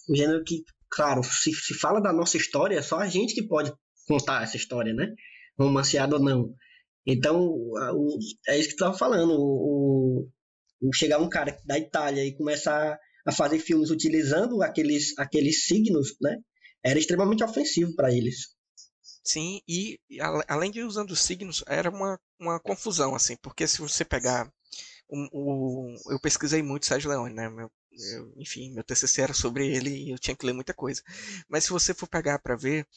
O 0.08 0.16
gênero 0.16 0.44
que, 0.44 0.64
claro, 0.90 1.22
se, 1.24 1.54
se 1.54 1.74
fala 1.74 2.00
da 2.00 2.14
nossa 2.14 2.38
história, 2.38 2.78
é 2.78 2.82
só 2.82 3.00
a 3.00 3.08
gente 3.08 3.34
que 3.34 3.46
pode 3.46 3.74
contar 4.08 4.44
essa 4.44 4.56
história, 4.56 4.94
né? 4.94 5.14
Romanceado 5.60 6.16
ou 6.16 6.22
não. 6.22 6.54
Então, 7.06 7.40
o, 7.40 8.18
é 8.48 8.58
isso 8.58 8.70
que 8.70 8.76
tu 8.76 8.84
estava 8.84 8.98
falando. 8.98 9.34
O, 9.34 10.28
o, 10.82 10.94
chegar 10.94 11.20
um 11.20 11.30
cara 11.30 11.58
da 11.66 11.78
Itália 11.78 12.26
e 12.26 12.36
começar 12.36 12.98
a 13.26 13.32
fazer 13.32 13.60
filmes 13.60 13.90
utilizando 13.90 14.62
aqueles, 14.62 15.18
aqueles 15.18 15.66
signos, 15.66 16.16
né? 16.22 16.38
Era 16.84 17.00
extremamente 17.00 17.44
ofensivo 17.44 17.96
para 17.96 18.12
eles. 18.12 18.56
Sim, 19.24 19.62
e 19.68 20.00
além 20.48 20.72
de 20.72 20.82
usando 20.82 21.12
os 21.12 21.22
signos, 21.22 21.64
era 21.68 21.90
uma, 21.92 22.20
uma 22.40 22.60
confusão, 22.60 23.14
assim, 23.14 23.36
porque 23.38 23.68
se 23.68 23.80
você 23.80 24.04
pegar. 24.04 24.52
O, 25.08 25.28
o 25.32 26.14
eu 26.14 26.20
pesquisei 26.20 26.64
muito 26.64 26.86
Sérgio 26.86 27.10
Leone, 27.10 27.34
né? 27.34 27.50
Meu, 27.50 27.70
eu, 27.92 28.34
enfim, 28.38 28.72
meu 28.74 28.84
TCC 28.84 29.22
era 29.22 29.34
sobre 29.34 29.68
ele 29.68 29.90
e 29.90 30.12
eu 30.12 30.18
tinha 30.18 30.36
que 30.36 30.46
ler 30.46 30.54
muita 30.54 30.74
coisa. 30.74 31.04
Mas 31.48 31.66
se 31.66 31.70
você 31.70 31.94
for 31.94 32.08
pegar 32.08 32.40
para 32.40 32.56
ver, 32.56 32.88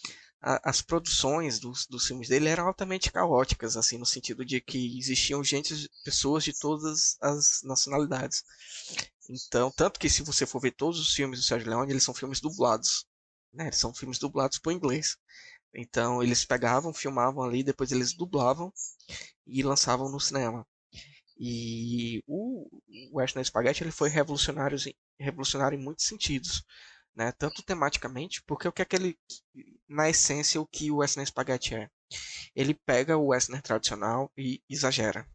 a, 0.45 0.61
as 0.69 0.83
produções 0.83 1.59
dos, 1.59 1.87
dos 1.87 2.07
filmes 2.07 2.29
dele 2.29 2.49
eram 2.49 2.67
altamente 2.67 3.11
caóticas, 3.11 3.77
assim, 3.79 3.97
no 3.97 4.05
sentido 4.05 4.45
de 4.45 4.61
que 4.61 4.99
existiam 4.99 5.43
gente, 5.43 5.89
pessoas 6.05 6.45
de 6.45 6.53
todas 6.53 7.17
as 7.21 7.63
nacionalidades. 7.65 8.45
Então, 9.29 9.71
tanto 9.71 9.99
que 9.99 10.11
se 10.11 10.23
você 10.23 10.45
for 10.45 10.61
ver 10.61 10.73
todos 10.73 11.01
os 11.01 11.15
filmes 11.15 11.39
do 11.41 11.45
Sérgio 11.45 11.71
Leone, 11.71 11.91
eles 11.91 12.05
são 12.05 12.13
filmes 12.13 12.41
dublados, 12.41 13.07
né? 13.55 13.65
Eles 13.65 13.79
são 13.79 13.95
filmes 13.95 14.19
dublados 14.19 14.59
por 14.59 14.71
inglês. 14.71 15.17
Então, 15.75 16.23
eles 16.23 16.45
pegavam, 16.45 16.93
filmavam 16.93 17.43
ali, 17.43 17.65
depois 17.65 17.91
eles 17.91 18.13
dublavam 18.15 18.71
e 19.47 19.63
lançavam 19.63 20.11
no 20.11 20.21
cinema. 20.21 20.67
E 21.39 22.23
o 22.27 22.69
Western 23.13 23.45
Spaghetti 23.45 23.83
ele 23.83 23.91
foi 23.91 24.11
revolucionário, 24.11 24.79
revolucionário 25.19 25.79
em 25.79 25.83
muitos 25.83 26.05
sentidos 26.07 26.63
né? 27.15 27.33
Tanto 27.33 27.62
tematicamente, 27.62 28.43
porque 28.43 28.69
o 28.69 28.73
que 28.73 28.83
é 28.83 28.85
que 28.85 28.97
ele, 28.97 29.19
na 29.89 30.09
essência, 30.09 30.61
o 30.61 30.67
que 30.67 30.91
o 30.91 30.97
Western 30.97 31.27
Spaghetti 31.27 31.75
é? 31.75 31.91
Ele 32.55 32.75
pega 32.75 33.17
o 33.17 33.27
Western 33.27 33.61
tradicional 33.62 34.31
e 34.37 34.62
exagera. 34.69 35.29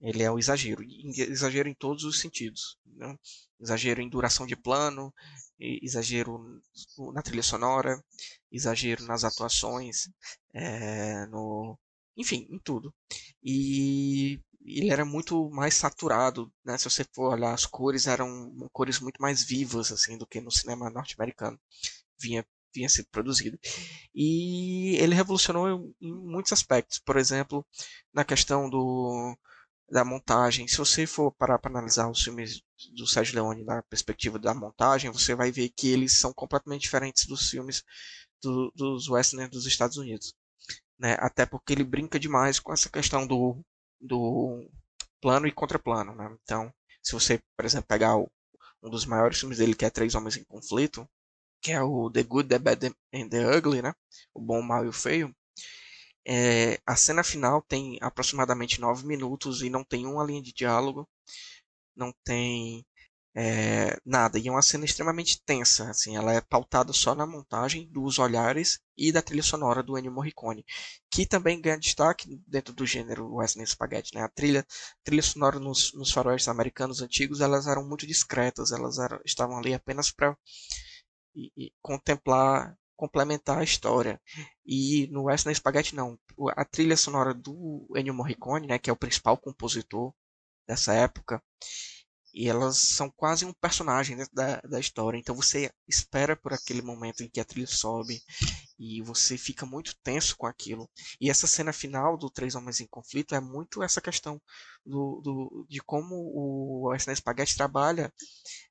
Ele 0.00 0.22
é 0.22 0.30
o 0.30 0.38
exagero, 0.38 0.82
exagero 0.82 1.68
em 1.68 1.74
todos 1.74 2.04
os 2.04 2.20
sentidos. 2.20 2.78
Né? 2.86 3.14
Exagero 3.60 4.00
em 4.00 4.08
duração 4.08 4.46
de 4.46 4.56
plano, 4.56 5.12
exagero 5.58 6.60
na 7.12 7.22
trilha 7.22 7.42
sonora, 7.42 8.02
exagero 8.50 9.04
nas 9.04 9.24
atuações, 9.24 10.08
é, 10.54 11.26
no, 11.26 11.78
enfim, 12.16 12.46
em 12.50 12.58
tudo. 12.58 12.94
E 13.42 14.40
ele 14.64 14.90
era 14.90 15.04
muito 15.04 15.50
mais 15.50 15.74
saturado, 15.74 16.52
né? 16.64 16.76
Se 16.78 16.84
você 16.84 17.04
for 17.14 17.32
olhar 17.32 17.52
as 17.54 17.66
cores, 17.66 18.06
eram 18.06 18.52
cores 18.72 19.00
muito 19.00 19.20
mais 19.20 19.42
vivas 19.42 19.90
assim 19.92 20.18
do 20.18 20.26
que 20.26 20.40
no 20.40 20.50
cinema 20.50 20.90
norte-americano 20.90 21.58
vinha 22.20 22.44
vinha 22.74 22.88
sido 22.88 23.08
produzido. 23.10 23.58
E 24.14 24.96
ele 24.96 25.14
revolucionou 25.14 25.92
em 26.00 26.12
muitos 26.12 26.52
aspectos, 26.52 26.98
por 26.98 27.16
exemplo, 27.16 27.66
na 28.12 28.24
questão 28.24 28.68
do 28.70 29.36
da 29.90 30.04
montagem. 30.04 30.68
Se 30.68 30.76
você 30.76 31.06
for 31.06 31.32
parar 31.32 31.58
para 31.58 31.70
analisar 31.70 32.08
os 32.08 32.22
filmes 32.22 32.62
do 32.94 33.06
Sérgio 33.06 33.34
Leone 33.34 33.64
na 33.64 33.82
perspectiva 33.82 34.38
da 34.38 34.54
montagem, 34.54 35.10
você 35.10 35.34
vai 35.34 35.50
ver 35.50 35.70
que 35.70 35.88
eles 35.88 36.18
são 36.20 36.32
completamente 36.32 36.82
diferentes 36.82 37.26
dos 37.26 37.50
filmes 37.50 37.82
do, 38.42 38.72
dos 38.74 39.08
westerns 39.08 39.50
dos 39.50 39.66
Estados 39.66 39.96
Unidos. 39.96 40.32
Né? 40.98 41.16
Até 41.18 41.44
porque 41.44 41.72
ele 41.72 41.84
brinca 41.84 42.20
demais 42.20 42.60
com 42.60 42.72
essa 42.72 42.88
questão 42.88 43.26
do, 43.26 43.60
do 44.00 44.68
plano 45.20 45.46
e 45.46 45.52
contraplano. 45.52 46.14
Né? 46.14 46.36
Então, 46.42 46.72
se 47.02 47.12
você, 47.12 47.40
por 47.56 47.64
exemplo, 47.64 47.86
pegar 47.88 48.16
o, 48.16 48.30
um 48.82 48.90
dos 48.90 49.06
maiores 49.06 49.38
filmes 49.38 49.58
dele, 49.58 49.74
que 49.74 49.84
é 49.84 49.90
Três 49.90 50.14
Homens 50.14 50.36
em 50.36 50.44
Conflito, 50.44 51.08
que 51.60 51.72
é 51.72 51.82
o 51.82 52.10
The 52.10 52.22
Good, 52.22 52.48
The 52.48 52.58
Bad 52.58 52.86
and 53.14 53.28
The 53.28 53.56
Ugly, 53.58 53.82
né? 53.82 53.92
o 54.34 54.40
bom, 54.40 54.60
o 54.60 54.62
mal 54.62 54.84
e 54.84 54.88
o 54.88 54.92
feio, 54.92 55.34
é, 56.26 56.78
a 56.86 56.96
cena 56.96 57.24
final 57.24 57.62
tem 57.62 57.98
aproximadamente 58.00 58.80
nove 58.80 59.06
minutos 59.06 59.62
e 59.62 59.70
não 59.70 59.84
tem 59.84 60.06
uma 60.06 60.24
linha 60.24 60.42
de 60.42 60.52
diálogo, 60.52 61.08
não 61.96 62.12
tem 62.24 62.86
é, 63.34 63.98
nada. 64.04 64.38
E 64.38 64.48
é 64.48 64.50
uma 64.50 64.62
cena 64.62 64.84
extremamente 64.84 65.40
tensa. 65.44 65.90
Assim, 65.90 66.16
ela 66.16 66.32
é 66.32 66.40
pautada 66.40 66.92
só 66.92 67.14
na 67.14 67.26
montagem 67.26 67.88
dos 67.90 68.18
olhares 68.18 68.80
e 69.00 69.10
da 69.10 69.22
trilha 69.22 69.42
sonora 69.42 69.82
do 69.82 69.96
Ennio 69.96 70.12
Morricone, 70.12 70.64
que 71.10 71.24
também 71.24 71.58
ganha 71.58 71.78
destaque 71.78 72.28
dentro 72.46 72.74
do 72.74 72.86
gênero 72.86 73.34
western 73.34 73.66
spaghetti. 73.66 74.14
Né? 74.14 74.22
A 74.22 74.28
trilha, 74.28 74.66
trilha 75.02 75.22
sonora 75.22 75.58
nos, 75.58 75.94
nos 75.94 76.12
faróis 76.12 76.46
americanos 76.46 77.00
antigos 77.00 77.40
elas 77.40 77.66
eram 77.66 77.88
muito 77.88 78.06
discretas, 78.06 78.72
elas 78.72 78.98
eram, 78.98 79.18
estavam 79.24 79.58
ali 79.58 79.72
apenas 79.72 80.10
para 80.10 80.36
contemplar 81.80 82.76
complementar 82.94 83.58
a 83.58 83.64
história. 83.64 84.20
E 84.66 85.08
no 85.10 85.22
Western 85.22 85.54
Spaghetti 85.54 85.94
não. 85.94 86.18
A 86.54 86.64
trilha 86.66 86.98
sonora 86.98 87.32
do 87.32 87.88
Ennio 87.96 88.12
Morricone, 88.12 88.66
né, 88.66 88.78
que 88.78 88.90
é 88.90 88.92
o 88.92 88.96
principal 88.96 89.38
compositor 89.38 90.12
dessa 90.68 90.92
época, 90.92 91.42
e 92.32 92.48
elas 92.48 92.78
são 92.78 93.10
quase 93.10 93.44
um 93.44 93.52
personagem 93.52 94.16
dentro 94.16 94.34
da, 94.34 94.60
da 94.60 94.80
história. 94.80 95.18
Então 95.18 95.34
você 95.34 95.70
espera 95.88 96.36
por 96.36 96.52
aquele 96.52 96.82
momento 96.82 97.22
em 97.22 97.28
que 97.28 97.40
a 97.40 97.44
trilha 97.44 97.66
sobe 97.66 98.22
e 98.78 99.02
você 99.02 99.36
fica 99.36 99.66
muito 99.66 99.96
tenso 100.02 100.36
com 100.36 100.46
aquilo. 100.46 100.88
E 101.20 101.28
essa 101.30 101.46
cena 101.46 101.72
final 101.72 102.16
do 102.16 102.30
Três 102.30 102.54
Homens 102.54 102.80
em 102.80 102.86
Conflito 102.86 103.34
é 103.34 103.40
muito 103.40 103.82
essa 103.82 104.00
questão 104.00 104.40
do, 104.84 105.20
do 105.22 105.66
de 105.68 105.80
como 105.80 106.14
o 106.14 106.88
Western 106.88 107.16
Spaghetti 107.16 107.56
trabalha 107.56 108.12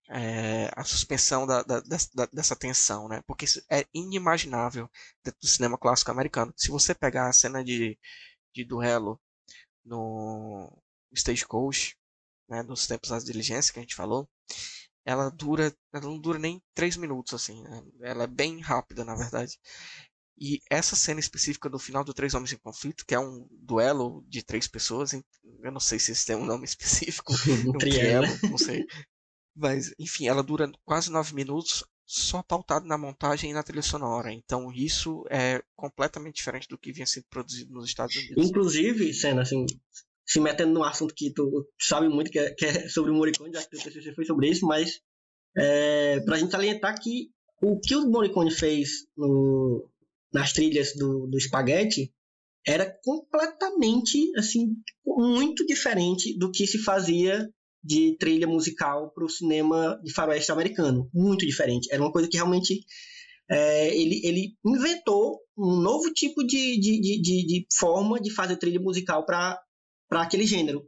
é, 0.09 0.69
a 0.75 0.83
suspensão 0.83 1.45
da, 1.45 1.61
da, 1.61 1.81
da, 1.81 2.25
dessa 2.33 2.55
tensão, 2.55 3.07
né? 3.07 3.21
Porque 3.27 3.45
é 3.69 3.85
inimaginável 3.93 4.89
dentro 5.23 5.39
do 5.41 5.47
cinema 5.47 5.77
clássico 5.77 6.11
americano. 6.11 6.53
Se 6.57 6.69
você 6.71 6.95
pegar 6.95 7.27
a 7.29 7.33
cena 7.33 7.63
de, 7.63 7.97
de 8.53 8.63
duelo 8.65 9.19
no 9.85 10.71
Stagecoach, 11.13 11.98
né, 12.49 12.63
dos 12.63 12.87
tempos 12.87 13.09
das 13.09 13.23
diligências 13.23 13.71
que 13.71 13.79
a 13.79 13.81
gente 13.81 13.95
falou, 13.95 14.27
ela 15.05 15.29
dura, 15.29 15.73
ela 15.93 16.03
não 16.03 16.19
dura 16.19 16.39
nem 16.39 16.61
três 16.73 16.97
minutos 16.97 17.33
assim, 17.33 17.61
né? 17.63 17.83
ela 18.01 18.23
é 18.23 18.27
bem 18.27 18.59
rápida 18.59 19.03
na 19.05 19.15
verdade. 19.15 19.57
E 20.41 20.61
essa 20.69 20.95
cena 20.95 21.19
específica 21.19 21.69
do 21.69 21.77
final 21.77 22.01
do 22.01 22.13
Três 22.13 22.33
Homens 22.33 22.53
em 22.53 22.57
Conflito, 22.57 23.05
que 23.05 23.13
é 23.13 23.19
um 23.19 23.45
duelo 23.51 24.23
de 24.25 24.41
três 24.41 24.67
pessoas, 24.67 25.11
eu 25.13 25.71
não 25.71 25.81
sei 25.81 25.99
se 25.99 26.13
isso 26.13 26.25
tem 26.25 26.35
um 26.35 26.45
nome 26.45 26.63
específico, 26.65 27.33
um 27.67 27.77
trielo, 27.77 28.27
não 28.49 28.57
sei. 28.57 28.85
Mas, 29.53 29.93
enfim, 29.99 30.27
ela 30.27 30.41
dura 30.41 30.71
quase 30.85 31.11
nove 31.11 31.35
minutos, 31.35 31.83
só 32.05 32.41
pautado 32.41 32.87
na 32.87 32.97
montagem 32.97 33.51
e 33.51 33.53
na 33.53 33.61
trilha 33.61 33.81
sonora. 33.81 34.31
Então, 34.31 34.71
isso 34.71 35.25
é 35.29 35.61
completamente 35.75 36.37
diferente 36.37 36.69
do 36.69 36.77
que 36.77 36.93
vinha 36.93 37.05
sendo 37.05 37.25
produzido 37.29 37.73
nos 37.73 37.85
Estados 37.85 38.15
Unidos. 38.15 38.47
Inclusive, 38.47 39.13
sendo 39.13 39.41
assim, 39.41 39.65
se 40.29 40.39
metendo 40.39 40.71
num 40.71 40.83
assunto 40.83 41.15
que 41.15 41.33
tu 41.33 41.67
sabe 41.79 42.07
muito, 42.07 42.29
que 42.29 42.37
é, 42.37 42.51
que 42.51 42.63
é 42.63 42.87
sobre 42.87 43.09
o 43.09 43.15
Morricone, 43.15 43.51
já 43.51 43.63
que 43.63 43.75
o 43.75 43.79
TCC 43.79 44.13
foi 44.13 44.25
sobre 44.25 44.47
isso, 44.47 44.63
mas 44.63 45.01
é, 45.57 46.19
pra 46.19 46.37
gente 46.37 46.51
salientar 46.51 47.01
que 47.01 47.31
o 47.63 47.79
que 47.79 47.95
o 47.95 48.07
Morricone 48.07 48.51
fez 48.51 49.07
no, 49.17 49.89
nas 50.31 50.53
trilhas 50.53 50.93
do, 50.95 51.25
do 51.25 51.39
Spaghetti 51.39 52.13
era 52.63 52.85
completamente, 53.03 54.31
assim, 54.37 54.75
muito 55.03 55.65
diferente 55.65 56.37
do 56.37 56.51
que 56.51 56.67
se 56.67 56.77
fazia 56.77 57.49
de 57.83 58.15
trilha 58.19 58.45
musical 58.45 59.11
para 59.11 59.25
o 59.25 59.29
cinema 59.29 59.99
de 60.03 60.13
faroeste 60.13 60.51
americano. 60.51 61.09
Muito 61.11 61.43
diferente. 61.43 61.91
Era 61.91 62.03
uma 62.03 62.11
coisa 62.11 62.29
que 62.29 62.37
realmente 62.37 62.81
é, 63.49 63.95
ele, 63.97 64.21
ele 64.23 64.53
inventou 64.63 65.39
um 65.57 65.81
novo 65.81 66.13
tipo 66.13 66.45
de, 66.45 66.79
de, 66.79 67.01
de, 67.01 67.45
de, 67.47 67.65
forma 67.73 68.19
de 68.19 68.29
fazer 68.29 68.57
trilha 68.57 68.79
musical 68.79 69.25
para 69.25 69.59
aquele 70.09 70.45
gênero. 70.45 70.83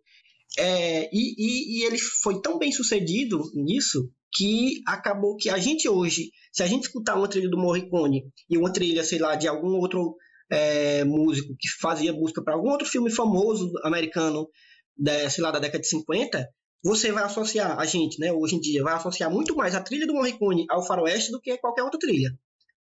É, 0.58 1.10
e, 1.14 1.36
e, 1.38 1.80
e, 1.80 1.84
ele 1.86 1.98
foi 1.98 2.42
tão 2.42 2.58
bem 2.58 2.72
sucedido 2.72 3.42
nisso 3.54 4.12
que 4.34 4.82
acabou 4.86 5.38
que 5.38 5.50
a 5.50 5.58
gente 5.58 5.88
hoje, 5.88 6.32
se 6.52 6.64
a 6.64 6.68
gente 6.68 6.84
escutar 6.84 7.16
uma 7.16 7.28
trilha 7.28 7.50
do 7.50 7.58
Morricone 7.58 8.26
e 8.50 8.58
uma 8.58 8.72
trilha, 8.72 9.04
sei 9.04 9.20
lá, 9.20 9.36
de 9.36 9.48
algum 9.48 9.78
outro 9.78 10.16
é, 10.50 11.04
músico 11.06 11.56
que 11.58 11.70
fazia 11.80 12.12
música 12.12 12.44
para 12.44 12.54
algum 12.54 12.70
outro 12.70 12.88
filme 12.88 13.10
famoso 13.10 13.72
americano, 13.84 14.48
da, 14.98 15.30
sei 15.30 15.44
lá, 15.44 15.52
da 15.52 15.60
década 15.60 15.82
de 15.82 15.88
50, 15.88 16.48
você 16.84 17.12
vai 17.12 17.24
associar, 17.24 17.80
a 17.80 17.86
gente, 17.86 18.20
né, 18.20 18.32
hoje 18.34 18.56
em 18.56 18.60
dia, 18.60 18.84
vai 18.84 18.96
associar 18.96 19.32
muito 19.32 19.56
mais 19.56 19.76
a 19.76 19.82
trilha 19.82 20.08
do 20.08 20.14
Morricone 20.14 20.66
ao 20.70 20.86
faroeste 20.86 21.32
do 21.32 21.40
que 21.40 21.58
qualquer 21.58 21.84
outra 21.84 22.00
trilha. 22.00 22.30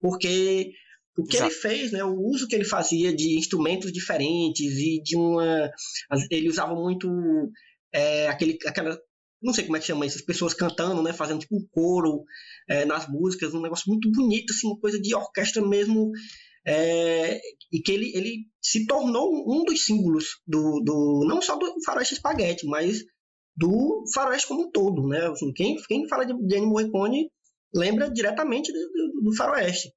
Porque 0.00 0.70
o 1.18 1.24
que 1.24 1.36
Exato. 1.36 1.52
ele 1.52 1.60
fez, 1.60 1.92
né, 1.92 2.04
o 2.04 2.16
uso 2.16 2.46
que 2.46 2.54
ele 2.54 2.64
fazia 2.64 3.14
de 3.14 3.36
instrumentos 3.36 3.92
diferentes 3.92 4.72
e 4.78 5.02
de 5.02 5.16
uma... 5.16 5.70
Ele 6.30 6.48
usava 6.48 6.74
muito 6.74 7.08
é, 7.92 8.28
aquele, 8.28 8.56
aquela... 8.64 8.98
Não 9.42 9.52
sei 9.52 9.64
como 9.64 9.76
é 9.76 9.80
que 9.80 9.86
chama 9.86 10.06
isso, 10.06 10.16
as 10.16 10.24
pessoas 10.24 10.54
cantando, 10.54 11.02
né, 11.02 11.12
fazendo 11.12 11.40
tipo 11.40 11.56
um 11.56 11.66
coro 11.70 12.24
é, 12.68 12.84
nas 12.84 13.08
músicas, 13.08 13.52
um 13.52 13.60
negócio 13.60 13.84
muito 13.90 14.10
bonito, 14.10 14.52
assim, 14.52 14.68
uma 14.68 14.78
coisa 14.78 15.00
de 15.00 15.14
orquestra 15.14 15.60
mesmo 15.66 16.10
é, 16.66 17.40
e 17.72 17.80
que 17.80 17.92
ele, 17.92 18.12
ele 18.14 18.46
se 18.62 18.86
tornou 18.86 19.28
um 19.46 19.64
dos 19.64 19.84
símbolos 19.84 20.40
do, 20.46 20.80
do 20.84 21.24
não 21.26 21.40
só 21.40 21.56
do 21.56 21.74
faroeste 21.84 22.14
espaguete, 22.14 22.66
mas 22.66 23.04
do 23.56 24.04
faroeste 24.14 24.46
como 24.46 24.66
um 24.66 24.70
todo, 24.70 25.06
né? 25.08 25.26
Assim, 25.28 25.52
quem, 25.52 25.76
quem 25.88 26.06
fala 26.08 26.24
de, 26.24 26.32
Ennio 26.32 26.68
Morricone 26.68 27.30
lembra 27.74 28.10
diretamente 28.10 28.72
do, 28.72 28.78
do, 28.78 29.20
do, 29.24 29.36
faroeste, 29.36 29.92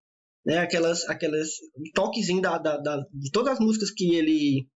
né? 0.45 0.57
Aquelas, 0.57 1.07
aquelas 1.07 1.49
toquezinho 1.93 2.41
da, 2.41 2.57
da, 2.57 2.77
da, 2.77 2.97
de 3.13 3.31
todas 3.31 3.53
as 3.53 3.59
músicas 3.59 3.91
que 3.91 4.15
ele 4.15 4.67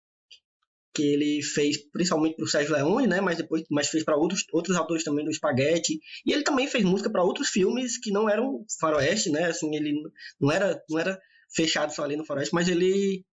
que 0.93 1.03
ele 1.03 1.43
fez 1.43 1.77
principalmente 1.91 2.37
para 2.37 2.45
o 2.45 2.47
Sérgio 2.47 2.73
Leone, 2.73 3.05
né? 3.05 3.19
Mas 3.19 3.37
depois, 3.37 3.63
mas 3.69 3.89
fez 3.89 4.03
para 4.03 4.15
outros 4.15 4.45
outros 4.53 4.77
autores 4.77 5.03
também 5.03 5.25
do 5.25 5.33
Spaghetti. 5.33 5.99
E 6.25 6.31
ele 6.31 6.43
também 6.43 6.67
fez 6.67 6.85
música 6.85 7.11
para 7.11 7.23
outros 7.23 7.49
filmes 7.49 7.99
que 7.99 8.11
não 8.11 8.29
eram 8.29 8.65
faroeste, 8.79 9.29
né? 9.29 9.45
Assim, 9.45 9.75
ele 9.75 9.93
não 10.39 10.49
era 10.49 10.81
não 10.89 10.97
era 10.97 11.19
fechado 11.53 11.93
só 11.93 12.03
ali 12.03 12.15
no 12.15 12.25
faroeste, 12.25 12.53
mas 12.53 12.69
ele 12.69 13.25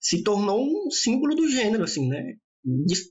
se 0.00 0.22
tornou 0.22 0.64
um 0.64 0.90
símbolo 0.90 1.34
do 1.34 1.46
gênero, 1.48 1.84
assim, 1.84 2.08
né? 2.08 2.36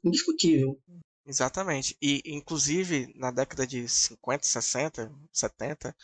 Indiscutível. 0.03 0.79
Exatamente. 1.25 1.95
E, 2.01 2.23
inclusive, 2.25 3.13
na 3.15 3.29
década 3.29 3.67
de 3.67 3.87
50, 3.87 4.43
60, 4.43 5.11
70, 5.31 5.95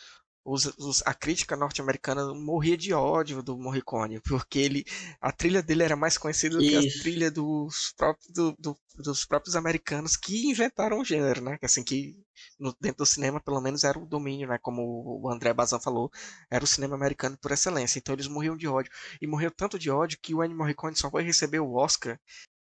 os, 0.46 0.66
os, 0.78 1.02
a 1.04 1.12
crítica 1.12 1.56
norte-americana 1.56 2.32
morria 2.32 2.76
de 2.76 2.94
ódio 2.94 3.42
do 3.42 3.58
Morricone, 3.58 4.20
porque 4.20 4.60
ele, 4.60 4.84
a 5.20 5.32
trilha 5.32 5.60
dele 5.60 5.82
era 5.82 5.96
mais 5.96 6.16
conhecida 6.16 6.56
do 6.56 6.62
Isso. 6.62 6.80
que 6.80 6.86
a 6.86 7.02
trilha 7.02 7.30
dos 7.32 7.92
próprios, 7.96 8.32
do, 8.32 8.52
do, 8.56 8.78
dos 8.96 9.24
próprios 9.24 9.56
americanos 9.56 10.16
que 10.16 10.46
inventaram 10.46 11.00
o 11.00 11.04
gênero, 11.04 11.42
né? 11.42 11.58
Assim, 11.60 11.82
que 11.82 12.16
no, 12.60 12.72
dentro 12.80 12.98
do 12.98 13.06
cinema, 13.06 13.40
pelo 13.40 13.60
menos, 13.60 13.82
era 13.82 13.98
o 13.98 14.06
domínio, 14.06 14.46
né? 14.46 14.56
Como 14.58 15.20
o 15.20 15.28
André 15.28 15.52
Bazan 15.52 15.80
falou, 15.80 16.12
era 16.48 16.62
o 16.62 16.68
cinema 16.68 16.94
americano 16.94 17.36
por 17.36 17.50
excelência. 17.50 17.98
Então 17.98 18.14
eles 18.14 18.28
morriam 18.28 18.56
de 18.56 18.68
ódio. 18.68 18.92
E 19.20 19.26
morreu 19.26 19.50
tanto 19.50 19.76
de 19.76 19.90
ódio 19.90 20.18
que 20.22 20.32
o 20.32 20.44
Ennio 20.44 20.56
Morricone 20.56 20.94
só 20.94 21.10
foi 21.10 21.24
receber 21.24 21.58
o 21.58 21.74
Oscar 21.74 22.20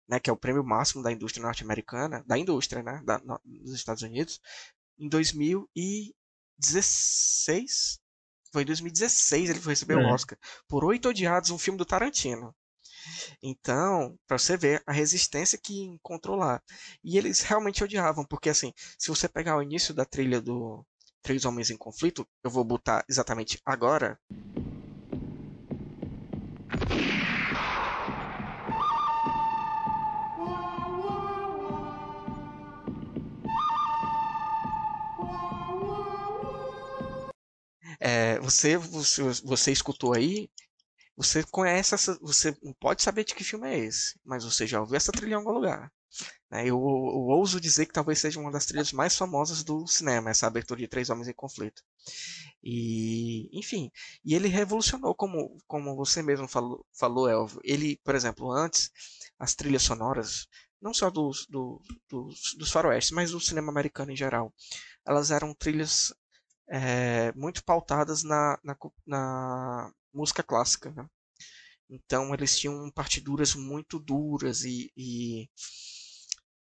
né, 0.09 0.21
que 0.21 0.29
é 0.29 0.33
o 0.33 0.37
prêmio 0.37 0.63
máximo 0.63 1.03
da 1.03 1.11
indústria 1.11 1.43
norte-americana, 1.43 2.23
da 2.27 2.37
indústria, 2.37 2.83
né, 2.83 3.01
da, 3.05 3.19
no, 3.21 3.41
dos 3.45 3.73
Estados 3.73 4.03
Unidos, 4.03 4.41
em 5.75 6.13
2016. 6.63 8.01
Foi 8.53 8.63
em 8.63 8.67
2016 8.67 9.51
ele 9.51 9.61
foi 9.61 9.73
receber 9.73 9.95
é. 9.95 9.97
o 9.97 10.07
Oscar 10.09 10.39
por 10.69 10.85
Oito 10.85 11.09
Odiados, 11.09 11.51
um 11.51 11.59
filme 11.59 11.79
do 11.79 11.87
Tarantino. 11.87 12.55
Então, 13.43 14.17
para 14.27 14.39
você 14.39 14.57
ver 14.57 14.83
a 14.87 14.93
resistência 14.93 15.59
que 15.59 15.83
encontrou 15.83 16.37
lá. 16.37 16.63
E 17.03 17.19
eles 17.19 17.41
realmente 17.41 17.83
odiavam, 17.83 18.25
porque 18.25 18.49
assim, 18.49 18.73
se 18.99 19.09
você 19.09 19.29
pegar 19.29 19.57
o 19.57 19.63
início 19.63 19.93
da 19.93 20.05
trilha 20.05 20.41
do 20.41 20.85
Três 21.23 21.45
Homens 21.45 21.71
em 21.71 21.77
Conflito, 21.77 22.27
eu 22.45 22.51
vou 22.51 22.65
botar 22.65 23.05
exatamente 23.09 23.61
agora. 23.65 24.19
É, 38.05 38.37
você, 38.41 38.77
você, 38.77 39.23
você 39.45 39.71
escutou 39.71 40.13
aí, 40.13 40.51
você 41.17 41.45
conhece 41.45 41.95
essa, 41.95 42.19
você 42.21 42.53
pode 42.81 43.01
saber 43.01 43.23
de 43.23 43.33
que 43.33 43.45
filme 43.45 43.69
é 43.69 43.79
esse, 43.79 44.19
mas 44.25 44.43
você 44.43 44.67
já 44.67 44.81
ouviu 44.81 44.97
essa 44.97 45.13
trilha 45.13 45.35
em 45.35 45.37
algum 45.37 45.53
lugar. 45.53 45.89
Né? 46.51 46.63
Eu, 46.63 46.77
eu, 46.79 47.29
ouso 47.29 47.61
dizer 47.61 47.87
que 47.87 47.93
talvez 47.93 48.19
seja 48.19 48.41
uma 48.41 48.51
das 48.51 48.67
trilhas 48.67 48.93
mais 48.93 49.17
famosas 49.17 49.63
do 49.63 49.87
cinema, 49.87 50.31
essa 50.31 50.49
abertura 50.49 50.81
de 50.81 50.89
Três 50.89 51.11
Homens 51.11 51.29
em 51.29 51.33
Conflito. 51.33 51.81
E, 52.61 53.49
enfim, 53.57 53.89
e 54.25 54.35
ele 54.35 54.49
revolucionou, 54.49 55.15
como, 55.15 55.57
como 55.69 55.95
você 55.95 56.25
mesmo 56.25 56.49
falou, 56.49 56.85
falou, 56.93 57.29
Elvio. 57.29 57.61
Ele, 57.63 58.01
por 58.03 58.17
exemplo, 58.17 58.51
antes, 58.51 58.91
as 59.39 59.55
trilhas 59.55 59.85
sonoras, 59.85 60.49
não 60.81 60.93
só 60.93 61.09
dos, 61.09 61.47
do, 61.47 61.81
dos, 62.09 62.55
dos 62.59 62.73
faroestes, 62.73 63.13
mas 63.13 63.31
do 63.31 63.39
cinema 63.39 63.71
americano 63.71 64.11
em 64.11 64.17
geral, 64.17 64.53
elas 65.07 65.31
eram 65.31 65.55
trilhas 65.55 66.13
é, 66.73 67.31
muito 67.35 67.63
pautadas 67.63 68.23
na, 68.23 68.59
na, 68.65 68.77
na 69.07 69.93
música 70.13 70.43
clássica. 70.43 70.91
Né? 70.91 71.07
Então 71.91 72.33
eles 72.33 72.59
tinham 72.59 72.91
partituras 72.91 73.55
muito 73.55 73.99
duras 73.99 74.65
e, 74.65 74.91
e 74.97 75.51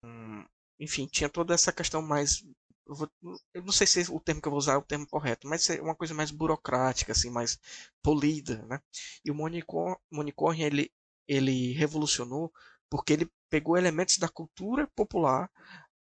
hum, 0.04 0.44
enfim, 0.80 1.06
tinha 1.06 1.28
toda 1.28 1.54
essa 1.54 1.72
questão 1.72 2.02
mais 2.02 2.44
eu, 2.86 2.94
vou, 2.96 3.08
eu, 3.54 3.62
não 3.62 3.70
sei 3.70 3.86
se 3.86 4.10
o 4.10 4.18
termo 4.18 4.42
que 4.42 4.48
eu 4.48 4.50
vou 4.50 4.58
usar 4.58 4.72
é 4.72 4.76
o 4.76 4.82
termo 4.82 5.06
correto, 5.06 5.46
mas 5.46 5.70
é 5.70 5.80
uma 5.80 5.94
coisa 5.94 6.12
mais 6.12 6.32
burocrática, 6.32 7.12
assim, 7.12 7.30
mais 7.30 7.56
polida, 8.02 8.66
né? 8.66 8.80
E 9.24 9.30
o 9.30 9.34
Monicorn, 9.34 10.60
ele, 10.60 10.90
ele 11.28 11.72
revolucionou 11.74 12.52
porque 12.90 13.12
ele 13.12 13.30
pegou 13.48 13.76
elementos 13.76 14.18
da 14.18 14.28
cultura 14.28 14.88
popular 14.96 15.48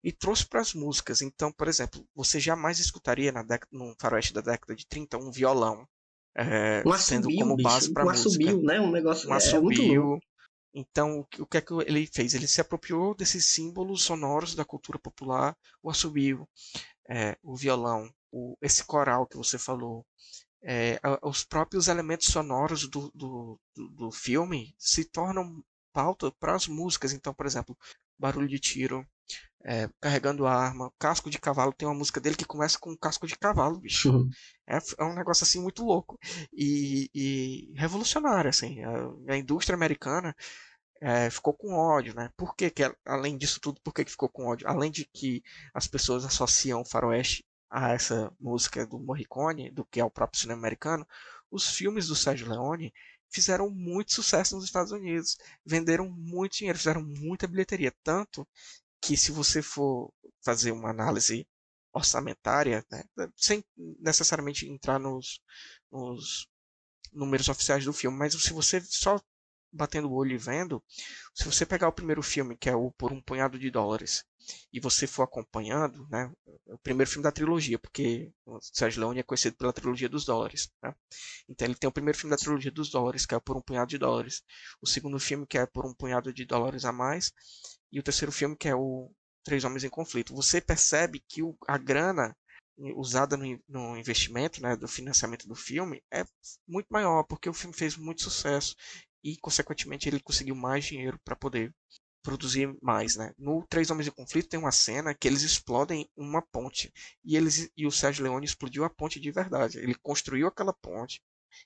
e 0.03 0.11
trouxe 0.11 0.45
para 0.45 0.61
as 0.61 0.73
músicas. 0.73 1.21
Então, 1.21 1.51
por 1.51 1.67
exemplo, 1.67 2.05
você 2.15 2.39
jamais 2.39 2.79
escutaria 2.79 3.31
na 3.31 3.43
década, 3.43 3.69
no 3.71 3.95
faroeste 3.99 4.33
da 4.33 4.41
década 4.41 4.75
de 4.75 4.87
30 4.87 5.17
um 5.17 5.31
violão 5.31 5.87
é, 6.35 6.83
um 6.85 6.97
sendo 6.97 7.27
como 7.35 7.57
base 7.57 7.91
para 7.91 8.03
um 8.03 8.09
música. 8.09 8.29
Assobio, 8.29 8.63
né? 8.63 8.79
Um 8.79 8.91
negócio 8.91 9.29
um 9.29 9.33
assobio. 9.33 10.15
É 10.15 10.19
então, 10.73 11.25
o 11.39 11.45
que 11.45 11.57
é 11.57 11.61
que 11.61 11.73
ele 11.85 12.07
fez? 12.07 12.33
Ele 12.33 12.47
se 12.47 12.61
apropriou 12.61 13.15
desses 13.15 13.45
símbolos 13.45 14.03
sonoros 14.03 14.53
da 14.55 14.63
cultura 14.63 14.99
popular, 14.99 15.57
o 15.81 15.89
assobio, 15.89 16.47
é, 17.09 17.35
o 17.41 17.55
violão, 17.55 18.09
o, 18.31 18.55
esse 18.61 18.83
coral 18.83 19.25
que 19.25 19.35
você 19.35 19.57
falou, 19.57 20.05
é, 20.63 20.99
os 21.23 21.43
próprios 21.43 21.87
elementos 21.87 22.27
sonoros 22.27 22.87
do, 22.87 23.11
do, 23.15 23.59
do, 23.75 23.89
do 23.89 24.11
filme 24.11 24.75
se 24.77 25.05
tornam 25.05 25.63
pauta 25.91 26.31
para 26.39 26.55
as 26.55 26.67
músicas. 26.67 27.13
Então, 27.13 27.33
por 27.33 27.47
exemplo, 27.47 27.75
barulho 28.17 28.47
de 28.47 28.59
tiro, 28.59 29.05
é, 29.63 29.89
carregando 29.99 30.47
arma, 30.47 30.91
casco 30.97 31.29
de 31.29 31.39
cavalo. 31.39 31.73
Tem 31.73 31.87
uma 31.87 31.97
música 31.97 32.19
dele 32.19 32.35
que 32.35 32.45
começa 32.45 32.77
com 32.79 32.95
casco 32.95 33.27
de 33.27 33.37
cavalo, 33.37 33.79
bicho. 33.79 34.11
Uhum. 34.11 34.29
É, 34.67 34.77
é, 34.77 35.03
um 35.03 35.13
negócio 35.13 35.43
assim 35.43 35.61
muito 35.61 35.83
louco 35.83 36.17
e, 36.53 37.09
e 37.13 37.73
revolucionário, 37.75 38.49
assim. 38.49 38.83
A, 38.83 39.33
a 39.33 39.37
indústria 39.37 39.75
americana 39.75 40.35
é, 41.01 41.29
ficou 41.29 41.53
com 41.53 41.73
ódio, 41.73 42.13
né? 42.15 42.29
Por 42.35 42.55
que, 42.55 42.69
que 42.69 42.83
além 43.05 43.37
disso 43.37 43.59
tudo, 43.61 43.79
por 43.81 43.93
que, 43.93 44.05
que 44.05 44.11
ficou 44.11 44.29
com 44.29 44.45
ódio? 44.47 44.67
Além 44.67 44.91
de 44.91 45.05
que 45.05 45.43
as 45.73 45.87
pessoas 45.87 46.25
associam 46.25 46.81
o 46.81 46.85
faroeste 46.85 47.45
a 47.69 47.91
essa 47.91 48.31
música 48.39 48.85
do 48.85 48.99
Morricone, 48.99 49.71
do 49.71 49.85
que 49.85 49.99
é 49.99 50.05
o 50.05 50.09
próprio 50.09 50.39
cinema 50.39 50.59
americano, 50.59 51.07
os 51.51 51.69
filmes 51.69 52.07
do 52.07 52.15
Sérgio 52.15 52.49
Leone 52.49 52.93
fizeram 53.29 53.69
muito 53.69 54.13
sucesso 54.13 54.55
nos 54.55 54.65
Estados 54.65 54.91
Unidos, 54.91 55.37
venderam 55.63 56.09
muito 56.09 56.57
dinheiro, 56.57 56.77
fizeram 56.77 57.03
muita 57.03 57.47
bilheteria, 57.47 57.93
tanto 58.03 58.47
que 59.01 59.17
se 59.17 59.31
você 59.31 59.61
for 59.61 60.11
fazer 60.43 60.71
uma 60.71 60.89
análise 60.89 61.47
orçamentária, 61.93 62.85
né, 62.91 63.03
sem 63.35 63.63
necessariamente 63.99 64.67
entrar 64.67 64.99
nos, 64.99 65.41
nos 65.91 66.47
números 67.11 67.49
oficiais 67.49 67.83
do 67.83 67.93
filme, 67.93 68.17
mas 68.17 68.33
se 68.33 68.53
você 68.53 68.81
só 68.81 69.19
batendo 69.71 70.09
o 70.09 70.13
olho 70.13 70.33
e 70.33 70.37
vendo, 70.37 70.83
se 71.33 71.45
você 71.45 71.65
pegar 71.65 71.87
o 71.87 71.93
primeiro 71.93 72.23
filme, 72.23 72.57
que 72.57 72.69
é 72.69 72.75
o 72.75 72.91
Por 72.91 73.11
um 73.11 73.21
Punhado 73.21 73.59
de 73.59 73.69
Dólares, 73.69 74.25
e 74.73 74.79
você 74.79 75.05
for 75.05 75.23
acompanhando, 75.23 76.07
né, 76.09 76.31
é 76.67 76.73
o 76.73 76.77
primeiro 76.79 77.09
filme 77.09 77.23
da 77.23 77.31
trilogia, 77.31 77.77
porque 77.77 78.31
o 78.45 78.59
Sérgio 78.61 79.01
Leone 79.01 79.19
é 79.19 79.23
conhecido 79.23 79.55
pela 79.57 79.73
trilogia 79.73 80.09
dos 80.09 80.25
dólares, 80.25 80.71
né? 80.81 80.93
Então 81.47 81.67
ele 81.67 81.75
tem 81.75 81.87
o 81.87 81.93
primeiro 81.93 82.17
filme 82.17 82.31
da 82.31 82.37
trilogia 82.37 82.71
dos 82.71 82.89
dólares, 82.89 83.25
que 83.25 83.35
é 83.35 83.39
Por 83.39 83.57
um 83.57 83.61
Punhado 83.61 83.89
de 83.89 83.97
Dólares, 83.97 84.43
o 84.81 84.87
segundo 84.87 85.19
filme 85.19 85.45
que 85.45 85.57
é 85.57 85.65
Por 85.67 85.85
um 85.85 85.93
Punhado 85.93 86.33
de 86.33 86.45
Dólares 86.45 86.83
a 86.83 86.91
Mais, 86.91 87.31
e 87.91 87.99
o 87.99 88.03
terceiro 88.03 88.31
filme 88.31 88.55
que 88.55 88.67
é 88.67 88.75
o 88.75 89.11
Três 89.43 89.63
Homens 89.63 89.83
em 89.83 89.89
Conflito. 89.89 90.35
Você 90.35 90.61
percebe 90.61 91.23
que 91.27 91.41
o, 91.41 91.57
a 91.67 91.77
grana 91.77 92.35
usada 92.95 93.35
no, 93.35 93.59
no, 93.67 93.97
investimento, 93.97 94.61
né, 94.61 94.75
do 94.75 94.87
financiamento 94.87 95.47
do 95.47 95.55
filme, 95.55 96.01
é 96.11 96.23
muito 96.67 96.87
maior, 96.89 97.23
porque 97.23 97.49
o 97.49 97.53
filme 97.53 97.75
fez 97.75 97.97
muito 97.97 98.21
sucesso 98.21 98.75
e, 99.23 99.37
consequentemente, 99.37 100.07
ele 100.07 100.19
conseguiu 100.19 100.55
mais 100.55 100.85
dinheiro 100.85 101.19
para 101.25 101.35
poder 101.35 101.73
produzir 102.21 102.77
mais, 102.81 103.15
né? 103.15 103.33
No 103.37 103.65
Três 103.67 103.89
Homens 103.89 104.07
em 104.07 104.11
Conflito 104.11 104.49
tem 104.49 104.59
uma 104.59 104.71
cena 104.71 105.13
que 105.13 105.27
eles 105.27 105.41
explodem 105.41 106.09
uma 106.15 106.41
ponte 106.41 106.91
e 107.23 107.35
eles 107.35 107.69
e 107.75 107.87
o 107.87 107.91
Sérgio 107.91 108.23
Leone 108.23 108.45
explodiu 108.45 108.83
a 108.83 108.89
ponte 108.89 109.19
de 109.19 109.31
verdade. 109.31 109.77
Ele 109.77 109.95
construiu 109.95 110.47
aquela 110.47 110.73
ponte 110.73 111.21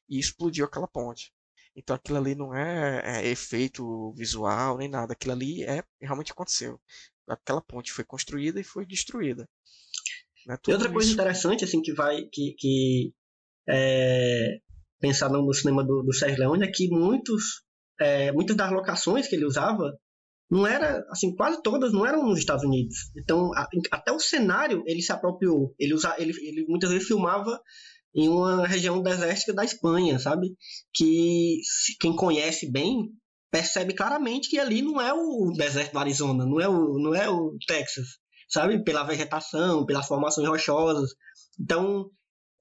e 0.08 0.20
explodiu 0.20 0.66
aquela 0.66 0.88
ponte. 0.88 1.34
Então 1.76 1.96
aquilo 1.96 2.18
ali 2.18 2.36
não 2.36 2.54
é, 2.54 3.24
é 3.24 3.28
efeito 3.28 4.14
visual 4.14 4.78
nem 4.78 4.88
nada. 4.88 5.14
Aquilo 5.14 5.34
ali 5.34 5.64
é 5.64 5.84
realmente 6.02 6.32
aconteceu. 6.32 6.80
Aquela 7.28 7.62
ponte 7.62 7.92
foi 7.92 8.04
construída 8.04 8.60
e 8.60 8.64
foi 8.64 8.86
destruída. 8.86 9.48
Né? 10.46 10.58
E 10.68 10.74
outra 10.74 10.92
coisa 10.92 11.12
interessante 11.12 11.64
assim 11.64 11.82
que 11.82 11.94
vai 11.94 12.24
que, 12.32 12.54
que 12.58 13.14
é, 13.68 14.60
pensar 15.00 15.30
no 15.30 15.54
cinema 15.54 15.84
do, 15.84 16.04
do 16.04 16.14
Sérgio 16.14 16.40
Leone 16.40 16.66
é 16.66 16.72
que 16.72 16.90
muitos, 16.90 17.64
é, 18.00 18.32
muitas 18.32 18.56
das 18.56 18.72
locações 18.72 19.28
que 19.28 19.36
ele 19.36 19.46
usava 19.46 19.98
não 20.50 20.68
era, 20.68 21.04
assim, 21.10 21.36
quase 21.36 21.62
todas 21.64 21.92
não 21.92 22.06
eram 22.06 22.24
nos 22.24 22.38
Estados 22.38 22.64
Unidos. 22.64 23.12
Então, 23.18 23.52
a, 23.56 23.68
até 23.92 24.12
o 24.12 24.20
cenário 24.20 24.84
ele 24.86 25.02
se 25.02 25.12
apropriou. 25.12 25.74
Ele, 25.80 25.94
usa, 25.94 26.16
ele, 26.20 26.32
ele 26.48 26.66
muitas 26.68 26.92
vezes 26.92 27.08
filmava 27.08 27.60
em 28.16 28.30
uma 28.30 28.68
região 28.68 29.02
desértica 29.02 29.54
da 29.54 29.66
Espanha, 29.66 30.20
sabe? 30.20 30.56
Que 30.94 31.62
quem 32.00 32.16
conhece 32.16 32.72
bem 32.72 33.10
percebe 33.52 33.94
claramente 33.94 34.50
que 34.50 34.60
ali 34.60 34.82
não 34.82 35.00
é 35.00 35.14
o 35.14 35.52
deserto 35.52 35.94
do 35.94 36.00
Arizona, 36.00 36.46
não 36.46 36.60
é 36.60 36.68
o, 36.68 37.00
não 37.00 37.14
é 37.14 37.30
o 37.30 37.56
Texas, 37.68 38.18
sabe? 38.50 38.84
Pela 38.84 39.04
vegetação, 39.04 39.86
pelas 39.86 40.08
formações 40.08 40.48
rochosas. 40.48 41.12
Então, 41.60 42.10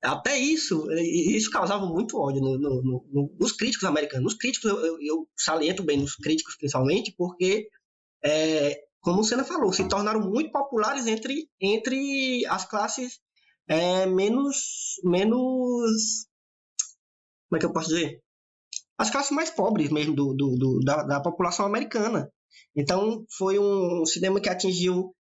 até 0.03 0.37
isso, 0.37 0.91
isso 0.91 1.51
causava 1.51 1.87
muito 1.87 2.19
ódio 2.19 2.41
no, 2.41 2.59
no, 2.59 2.83
no, 3.11 3.37
nos 3.39 3.53
críticos 3.53 3.87
americanos. 3.87 4.25
Nos 4.25 4.35
críticos, 4.35 4.71
eu, 4.71 5.01
eu, 5.01 5.29
saliento 5.37 5.83
bem 5.83 5.99
nos 5.99 6.17
críticos 6.17 6.57
principalmente, 6.57 7.15
porque, 7.17 7.69
é, 8.25 8.79
como 9.01 9.21
o 9.21 9.25
Senna 9.25 9.45
falou, 9.45 9.73
se 9.73 9.87
tornaram 9.89 10.21
muito 10.21 10.51
populares 10.51 11.07
entre, 11.07 11.49
entre 11.61 12.45
as 12.47 12.65
classes 12.65 13.21
é, 13.69 14.07
menos, 14.07 15.01
menos. 15.05 16.27
Como 17.49 17.57
é 17.57 17.59
que 17.59 17.67
eu 17.67 17.73
posso 17.73 17.89
dizer? 17.89 18.21
As 18.99 19.11
classes 19.11 19.33
mais 19.33 19.51
pobres 19.51 19.91
mesmo 19.91 20.15
do, 20.15 20.35
do, 20.35 20.57
do 20.57 20.81
da, 20.85 21.03
da 21.03 21.21
população 21.21 21.67
americana. 21.67 22.31
Então, 22.77 23.25
foi 23.37 23.59
um 23.59 24.05
cinema 24.07 24.41
que 24.41 24.49
atingiu 24.49 25.15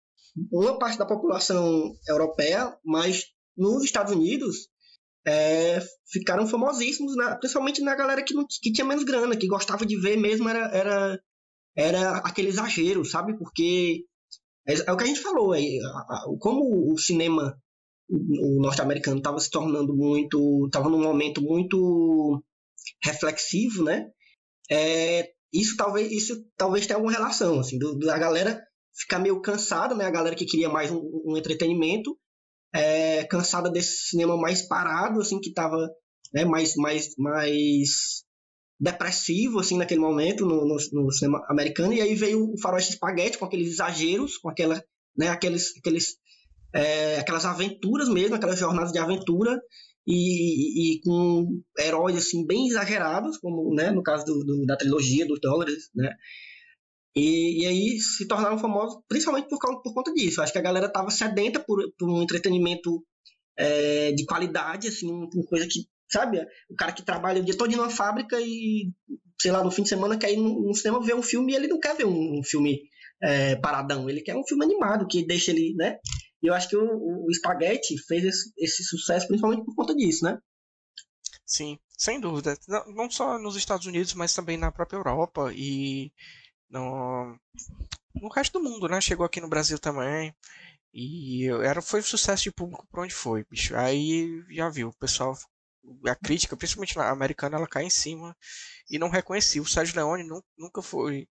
uma 0.51 0.77
parte 0.79 0.97
da 0.97 1.05
população 1.05 1.93
europeia, 2.07 2.77
mas 2.85 3.25
nos 3.57 3.83
Estados 3.83 4.13
Unidos 4.13 4.69
é, 5.25 5.79
ficaram 6.09 6.47
famosíssimos, 6.47 7.15
na, 7.15 7.35
principalmente 7.35 7.81
na 7.81 7.95
galera 7.95 8.23
que, 8.23 8.33
não, 8.33 8.45
que 8.47 8.71
tinha 8.71 8.85
menos 8.85 9.03
grana, 9.03 9.35
que 9.35 9.47
gostava 9.47 9.85
de 9.85 9.99
ver 9.99 10.17
mesmo 10.17 10.47
era, 10.49 10.65
era, 10.75 11.19
era 11.75 12.17
aquele 12.17 12.49
exagero, 12.49 13.03
sabe? 13.05 13.37
Porque 13.37 14.05
é, 14.67 14.73
é 14.73 14.91
o 14.91 14.97
que 14.97 15.03
a 15.03 15.07
gente 15.07 15.21
falou, 15.21 15.53
é, 15.53 15.61
como 16.39 16.93
o 16.93 16.97
cinema 16.97 17.55
o 18.11 18.61
norte-americano 18.61 19.17
estava 19.17 19.39
se 19.39 19.49
tornando 19.49 19.95
muito, 19.95 20.65
estava 20.65 20.89
num 20.89 21.01
momento 21.01 21.41
muito 21.41 22.43
reflexivo, 23.03 23.83
né? 23.83 24.09
É, 24.69 25.29
isso 25.53 25.75
talvez 25.77 26.11
isso 26.11 26.45
talvez 26.57 26.85
tenha 26.85 26.97
alguma 26.97 27.11
relação, 27.11 27.59
assim, 27.59 27.77
do, 27.77 27.97
da 27.97 28.17
galera 28.17 28.61
ficar 28.93 29.19
meio 29.19 29.41
cansada, 29.41 29.95
né? 29.95 30.05
A 30.05 30.11
galera 30.11 30.35
que 30.35 30.45
queria 30.45 30.69
mais 30.69 30.91
um, 30.91 31.01
um 31.25 31.37
entretenimento 31.37 32.17
é, 32.73 33.23
cansada 33.25 33.69
desse 33.69 34.09
cinema 34.09 34.37
mais 34.37 34.61
parado, 34.67 35.19
assim, 35.21 35.39
que 35.39 35.49
estava 35.49 35.89
né, 36.33 36.45
mais, 36.45 36.75
mais, 36.75 37.13
mais 37.17 38.23
depressivo, 38.79 39.59
assim, 39.59 39.77
naquele 39.77 39.99
momento, 39.99 40.45
no, 40.45 40.65
no, 40.65 40.77
no, 40.93 41.11
cinema 41.11 41.45
americano, 41.49 41.93
e 41.93 42.01
aí 42.01 42.15
veio 42.15 42.51
o 42.51 42.59
faroeste 42.59 42.93
espaguete 42.93 43.37
com 43.37 43.45
aqueles 43.45 43.73
exageros, 43.73 44.37
com 44.37 44.49
aquela, 44.49 44.83
né, 45.15 45.27
aqueles, 45.29 45.75
aqueles, 45.77 46.15
é, 46.73 47.19
aquelas 47.19 47.45
aventuras 47.45 48.09
mesmo, 48.09 48.35
aquelas 48.35 48.59
jornadas 48.59 48.91
de 48.91 48.99
aventura, 48.99 49.59
e, 50.05 50.95
e, 50.95 51.01
com 51.01 51.61
heróis, 51.77 52.17
assim, 52.17 52.45
bem 52.45 52.67
exagerados, 52.67 53.37
como, 53.37 53.73
né, 53.75 53.91
no 53.91 54.01
caso 54.01 54.25
do, 54.25 54.43
do, 54.43 54.65
da 54.65 54.75
trilogia 54.75 55.25
dos 55.27 55.39
dólares, 55.39 55.89
né, 55.93 56.09
e, 57.15 57.63
e, 57.63 57.65
aí 57.65 57.99
se 57.99 58.25
tornaram 58.27 58.57
famosos 58.57 59.01
principalmente 59.07 59.49
por, 59.49 59.59
por 59.59 59.93
conta 59.93 60.13
disso. 60.13 60.41
Acho 60.41 60.53
que 60.53 60.59
a 60.59 60.63
galera 60.63 60.85
estava 60.85 61.11
sedenta 61.11 61.59
por, 61.59 61.83
por, 61.97 62.09
um 62.09 62.21
entretenimento 62.21 63.03
é, 63.57 64.11
de 64.13 64.25
qualidade, 64.25 64.87
assim, 64.87 65.11
uma 65.11 65.45
coisa 65.45 65.67
que, 65.67 65.81
sabe, 66.09 66.39
o 66.69 66.75
cara 66.75 66.93
que 66.93 67.03
trabalha 67.03 67.41
o 67.41 67.45
dia 67.45 67.57
todo 67.57 67.71
em 67.71 67.75
uma 67.75 67.89
fábrica 67.89 68.39
e, 68.39 68.91
sei 69.39 69.51
lá, 69.51 69.63
no 69.63 69.71
fim 69.71 69.83
de 69.83 69.89
semana 69.89 70.17
quer 70.17 70.31
ir 70.31 70.37
no, 70.37 70.67
no 70.67 70.73
cinema 70.73 71.03
ver 71.03 71.15
um 71.15 71.21
filme 71.21 71.51
e 71.51 71.55
ele 71.55 71.67
não 71.67 71.79
quer 71.79 71.95
ver 71.97 72.05
um, 72.05 72.39
um 72.39 72.43
filme 72.43 72.79
é, 73.21 73.55
paradão. 73.57 74.09
Ele 74.09 74.21
quer 74.21 74.35
um 74.35 74.45
filme 74.47 74.63
animado 74.63 75.05
que 75.07 75.25
deixa 75.25 75.51
ele, 75.51 75.73
né? 75.75 75.97
E 76.41 76.47
eu 76.47 76.53
acho 76.53 76.67
que 76.69 76.75
o, 76.75 77.25
o 77.25 77.33
Spaghetti 77.33 77.97
fez 77.97 78.23
esse, 78.23 78.53
esse, 78.57 78.83
sucesso 78.83 79.27
principalmente 79.27 79.63
por 79.63 79.75
conta 79.75 79.95
disso, 79.95 80.25
né? 80.25 80.39
Sim, 81.45 81.77
sem 81.97 82.19
dúvida. 82.19 82.57
Não, 82.67 82.85
não, 82.93 83.11
só 83.11 83.37
nos 83.37 83.55
Estados 83.55 83.85
Unidos, 83.85 84.13
mas 84.13 84.33
também 84.33 84.57
na 84.57 84.71
própria 84.71 84.97
Europa 84.97 85.51
e 85.53 86.11
no, 86.69 87.37
no 88.15 88.29
resto 88.29 88.59
do 88.59 88.63
mundo, 88.63 88.87
né? 88.87 88.99
Chegou 89.01 89.25
aqui 89.25 89.39
no 89.39 89.49
Brasil 89.49 89.77
também. 89.77 90.33
E 90.93 91.47
era, 91.63 91.81
foi 91.81 91.99
um 92.01 92.03
sucesso 92.03 92.43
de 92.43 92.51
público 92.51 92.87
por 92.89 93.01
onde 93.01 93.13
foi, 93.13 93.45
bicho. 93.49 93.75
Aí 93.75 94.43
já 94.49 94.69
viu, 94.69 94.89
o 94.89 94.97
pessoal, 94.97 95.37
a 96.07 96.15
crítica, 96.15 96.57
principalmente 96.57 96.97
na 96.97 97.09
americana, 97.09 97.57
ela 97.57 97.67
cai 97.67 97.83
em 97.83 97.89
cima 97.89 98.35
e 98.89 98.99
não 98.99 99.09
reconhecia. 99.09 99.61
O 99.61 99.67
Sérgio 99.67 99.95
Leone 99.95 100.27
nunca 100.57 100.81
foi 100.81 101.27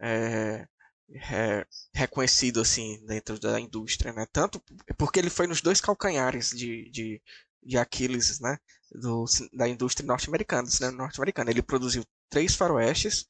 é, 0.00 0.66
é, 1.10 1.66
reconhecido 1.94 2.60
assim 2.60 3.04
dentro 3.06 3.38
da 3.38 3.60
indústria, 3.60 4.12
né? 4.12 4.26
Tanto 4.32 4.62
porque 4.96 5.18
ele 5.18 5.30
foi 5.30 5.46
nos 5.46 5.60
dois 5.60 5.80
calcanhares 5.80 6.50
de, 6.50 6.90
de, 6.90 7.22
de 7.62 7.76
Aquiles, 7.76 8.40
né? 8.40 8.58
Do, 8.92 9.24
da 9.52 9.68
indústria 9.68 10.06
norte-americana, 10.06 10.64
do 10.64 10.70
cinema 10.70 10.96
norte-americano. 10.96 11.50
Ele 11.50 11.62
produziu 11.62 12.04
três 12.28 12.54
faroestes, 12.54 13.26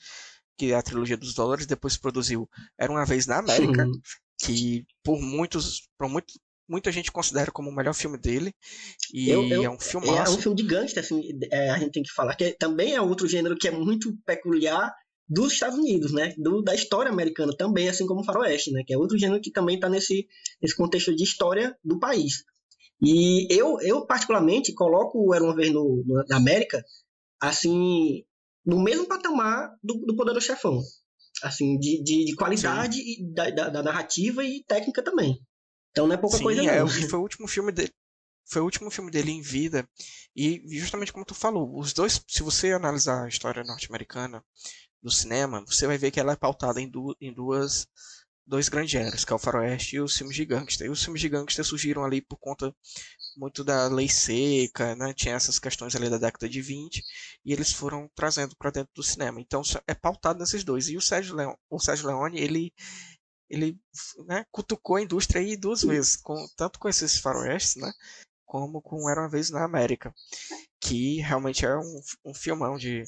que 0.56 0.72
é 0.72 0.74
a 0.74 0.82
trilogia 0.82 1.16
dos 1.16 1.34
dólares, 1.34 1.66
depois 1.66 1.96
produziu 1.96 2.48
Era 2.78 2.92
uma 2.92 3.04
vez 3.04 3.26
na 3.26 3.38
América, 3.38 3.84
Sim. 3.84 4.00
que 4.38 4.86
por 5.02 5.20
muitos, 5.20 5.88
por 5.98 6.08
muito, 6.08 6.34
muita 6.68 6.90
gente 6.92 7.12
considera 7.12 7.50
como 7.50 7.70
o 7.70 7.74
melhor 7.74 7.94
filme 7.94 8.18
dele. 8.18 8.54
E 9.12 9.28
eu, 9.28 9.46
eu, 9.48 9.64
é 9.64 9.70
um 9.70 9.78
filme 9.78 10.08
É 10.08 10.28
um 10.28 10.38
filme 10.38 10.56
de 10.56 10.64
gangster, 10.64 11.02
assim, 11.02 11.22
é, 11.50 11.70
a 11.70 11.78
gente 11.78 11.92
tem 11.92 12.02
que 12.02 12.12
falar, 12.12 12.34
que 12.34 12.44
é, 12.44 12.52
também 12.52 12.94
é 12.94 13.00
outro 13.00 13.28
gênero 13.28 13.56
que 13.56 13.68
é 13.68 13.70
muito 13.70 14.16
peculiar 14.24 14.92
dos 15.32 15.54
Estados 15.54 15.78
Unidos, 15.78 16.12
né? 16.12 16.34
Do, 16.36 16.62
da 16.62 16.74
história 16.74 17.10
americana 17.10 17.54
também, 17.56 17.88
assim 17.88 18.06
como 18.06 18.20
o 18.20 18.24
faroeste, 18.24 18.70
né? 18.70 18.82
Que 18.86 18.92
é 18.92 18.98
outro 18.98 19.18
gênero 19.18 19.40
que 19.40 19.50
também 19.50 19.76
está 19.76 19.88
nesse, 19.88 20.28
nesse 20.60 20.76
contexto 20.76 21.14
de 21.14 21.24
história 21.24 21.76
do 21.82 21.98
país. 21.98 22.44
E 23.00 23.46
eu, 23.50 23.80
eu 23.80 24.06
particularmente, 24.06 24.74
coloco 24.74 25.18
o 25.18 25.34
Era 25.34 25.42
Uma 25.42 25.56
Vez 25.56 25.72
no, 25.72 26.04
no, 26.06 26.24
na 26.28 26.36
América, 26.36 26.84
assim, 27.40 28.24
no 28.64 28.80
mesmo 28.80 29.08
patamar 29.08 29.74
do, 29.82 29.94
do 30.06 30.14
Poder 30.14 30.34
do 30.34 30.40
Chefão. 30.40 30.80
Assim, 31.42 31.78
de, 31.78 32.02
de, 32.04 32.24
de 32.26 32.36
qualidade 32.36 32.98
e 32.98 33.32
da, 33.32 33.50
da, 33.50 33.68
da, 33.68 33.82
narrativa 33.82 34.44
e 34.44 34.62
técnica 34.62 35.02
também. 35.02 35.40
Então 35.90 36.06
não 36.06 36.14
é 36.14 36.18
pouca 36.18 36.36
Sim, 36.36 36.44
coisa 36.44 36.62
é, 36.62 36.78
não. 36.78 36.88
foi 36.88 37.18
o 37.18 37.22
último 37.22 37.48
filme 37.48 37.72
dele. 37.72 37.90
Foi 38.44 38.60
o 38.60 38.64
último 38.64 38.90
filme 38.90 39.10
dele 39.10 39.32
em 39.32 39.40
vida. 39.40 39.88
E 40.36 40.62
justamente 40.78 41.12
como 41.12 41.24
tu 41.24 41.34
falou, 41.34 41.76
os 41.76 41.92
dois, 41.92 42.22
se 42.28 42.42
você 42.42 42.72
analisar 42.72 43.24
a 43.24 43.28
história 43.28 43.64
norte-americana, 43.64 44.44
do 45.02 45.10
cinema, 45.10 45.64
você 45.66 45.86
vai 45.86 45.98
ver 45.98 46.10
que 46.10 46.20
ela 46.20 46.32
é 46.32 46.36
pautada 46.36 46.80
em, 46.80 46.88
du 46.88 47.16
em 47.20 47.32
duas 47.32 47.88
dois 48.46 48.68
grandes 48.68 48.90
gêneros, 48.90 49.24
que 49.24 49.32
é 49.32 49.36
o 49.36 49.38
faroeste 49.38 49.96
e 49.96 50.00
os 50.00 50.16
filmes 50.16 50.36
de 50.36 50.44
gangster. 50.44 50.86
E 50.86 50.90
os 50.90 51.02
filmes 51.02 51.20
de 51.20 51.28
gangster 51.28 51.64
surgiram 51.64 52.04
ali 52.04 52.20
por 52.20 52.36
conta 52.36 52.74
muito 53.36 53.64
da 53.64 53.88
lei 53.88 54.08
seca, 54.08 54.94
né? 54.96 55.12
Tinha 55.14 55.34
essas 55.34 55.58
questões 55.58 55.94
ali 55.96 56.10
da 56.10 56.18
década 56.18 56.48
de 56.48 56.60
20 56.60 57.02
e 57.44 57.52
eles 57.52 57.72
foram 57.72 58.10
trazendo 58.14 58.56
para 58.56 58.70
dentro 58.70 58.92
do 58.94 59.02
cinema. 59.02 59.40
Então 59.40 59.62
é 59.86 59.94
pautado 59.94 60.38
nesses 60.38 60.64
dois. 60.64 60.88
E 60.88 60.96
o 60.96 61.00
Sérgio 61.00 61.34
Leone, 61.34 61.56
o 61.70 61.78
Sérgio 61.78 62.06
Leone 62.06 62.38
ele 62.40 62.72
ele 63.48 63.78
né, 64.26 64.46
cutucou 64.50 64.96
a 64.96 65.02
indústria 65.02 65.42
aí 65.42 65.58
duas 65.58 65.82
vezes, 65.82 66.16
com, 66.16 66.34
tanto 66.56 66.78
com 66.78 66.88
esses 66.88 67.18
faroestes, 67.18 67.76
né, 67.76 67.92
como 68.46 68.80
com 68.80 69.10
Era 69.10 69.20
uma 69.20 69.28
vez 69.28 69.50
na 69.50 69.62
América, 69.62 70.14
que 70.80 71.20
realmente 71.20 71.66
é 71.66 71.76
um, 71.76 72.00
um 72.24 72.34
filmão 72.34 72.78
de 72.78 73.04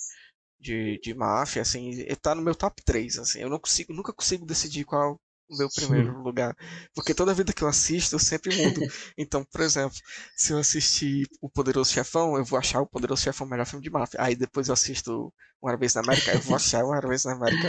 de, 0.64 0.98
de 1.00 1.14
máfia, 1.14 1.62
assim, 1.62 2.04
tá 2.22 2.34
no 2.34 2.42
meu 2.42 2.54
top 2.54 2.82
3, 2.84 3.18
assim. 3.18 3.40
Eu 3.40 3.50
não 3.50 3.58
consigo, 3.58 3.92
nunca 3.92 4.12
consigo 4.12 4.46
decidir 4.46 4.84
qual 4.84 5.20
o 5.46 5.58
meu 5.58 5.68
primeiro 5.68 6.10
Sim. 6.10 6.22
lugar. 6.22 6.56
Porque 6.94 7.12
toda 7.12 7.34
vida 7.34 7.52
que 7.52 7.62
eu 7.62 7.68
assisto, 7.68 8.14
eu 8.14 8.18
sempre 8.18 8.56
mudo. 8.56 8.80
então, 9.18 9.44
por 9.44 9.60
exemplo, 9.60 9.96
se 10.34 10.52
eu 10.52 10.58
assistir 10.58 11.28
O 11.40 11.50
Poderoso 11.50 11.92
Chefão, 11.92 12.36
eu 12.38 12.44
vou 12.44 12.58
achar 12.58 12.80
O 12.80 12.86
Poderoso 12.86 13.22
Chefão 13.22 13.46
o 13.46 13.50
melhor 13.50 13.66
filme 13.66 13.82
de 13.84 13.90
máfia. 13.90 14.20
Aí 14.22 14.34
depois 14.34 14.68
eu 14.68 14.72
assisto 14.72 15.30
Uma 15.60 15.76
Vez 15.76 15.94
na 15.94 16.00
América, 16.00 16.32
eu 16.32 16.40
vou 16.40 16.56
achar 16.56 16.82
Uma 16.82 16.98
Vez 17.00 17.24
na 17.24 17.32
América. 17.34 17.68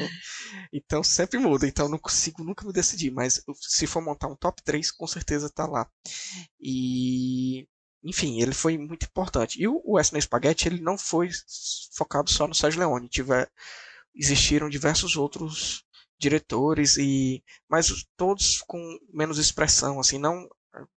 Então 0.71 1.03
sempre 1.03 1.37
muda. 1.37 1.67
Então 1.67 1.89
não 1.89 1.99
consigo 1.99 2.45
nunca 2.45 2.65
me 2.65 2.71
decidir. 2.71 3.11
Mas 3.11 3.41
se 3.59 3.85
for 3.85 4.01
montar 4.01 4.27
um 4.27 4.37
top 4.37 4.63
3, 4.63 4.89
com 4.91 5.05
certeza 5.05 5.49
tá 5.49 5.67
lá. 5.67 5.85
E 6.61 7.67
enfim, 8.05 8.41
ele 8.41 8.53
foi 8.53 8.77
muito 8.77 9.05
importante. 9.05 9.61
E 9.61 9.67
o 9.67 9.81
Wesley 9.85 10.21
Spaghetti 10.21 10.67
ele 10.67 10.81
não 10.81 10.97
foi 10.97 11.29
focado 11.95 12.29
só 12.29 12.47
no 12.47 12.53
Sérgio 12.53 12.79
Leone. 12.79 13.09
Tiver, 13.09 13.49
existiram 14.15 14.69
diversos 14.69 15.17
outros 15.17 15.83
diretores 16.17 16.97
e 16.97 17.43
mas 17.69 17.87
todos 18.15 18.61
com 18.67 18.79
menos 19.11 19.37
expressão, 19.39 19.99
assim, 19.99 20.17
não 20.17 20.47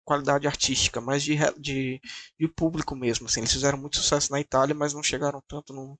qualidade 0.03 0.47
artística, 0.47 0.99
mas 1.01 1.23
de, 1.23 1.37
de, 1.59 2.01
de 2.39 2.47
público 2.47 2.95
mesmo. 2.95 3.27
Assim. 3.27 3.41
Eles 3.41 3.53
fizeram 3.53 3.77
muito 3.77 3.97
sucesso 3.97 4.31
na 4.31 4.39
Itália, 4.39 4.73
mas 4.75 4.93
não 4.93 5.03
chegaram 5.03 5.41
tanto 5.47 5.73
no, 5.73 5.99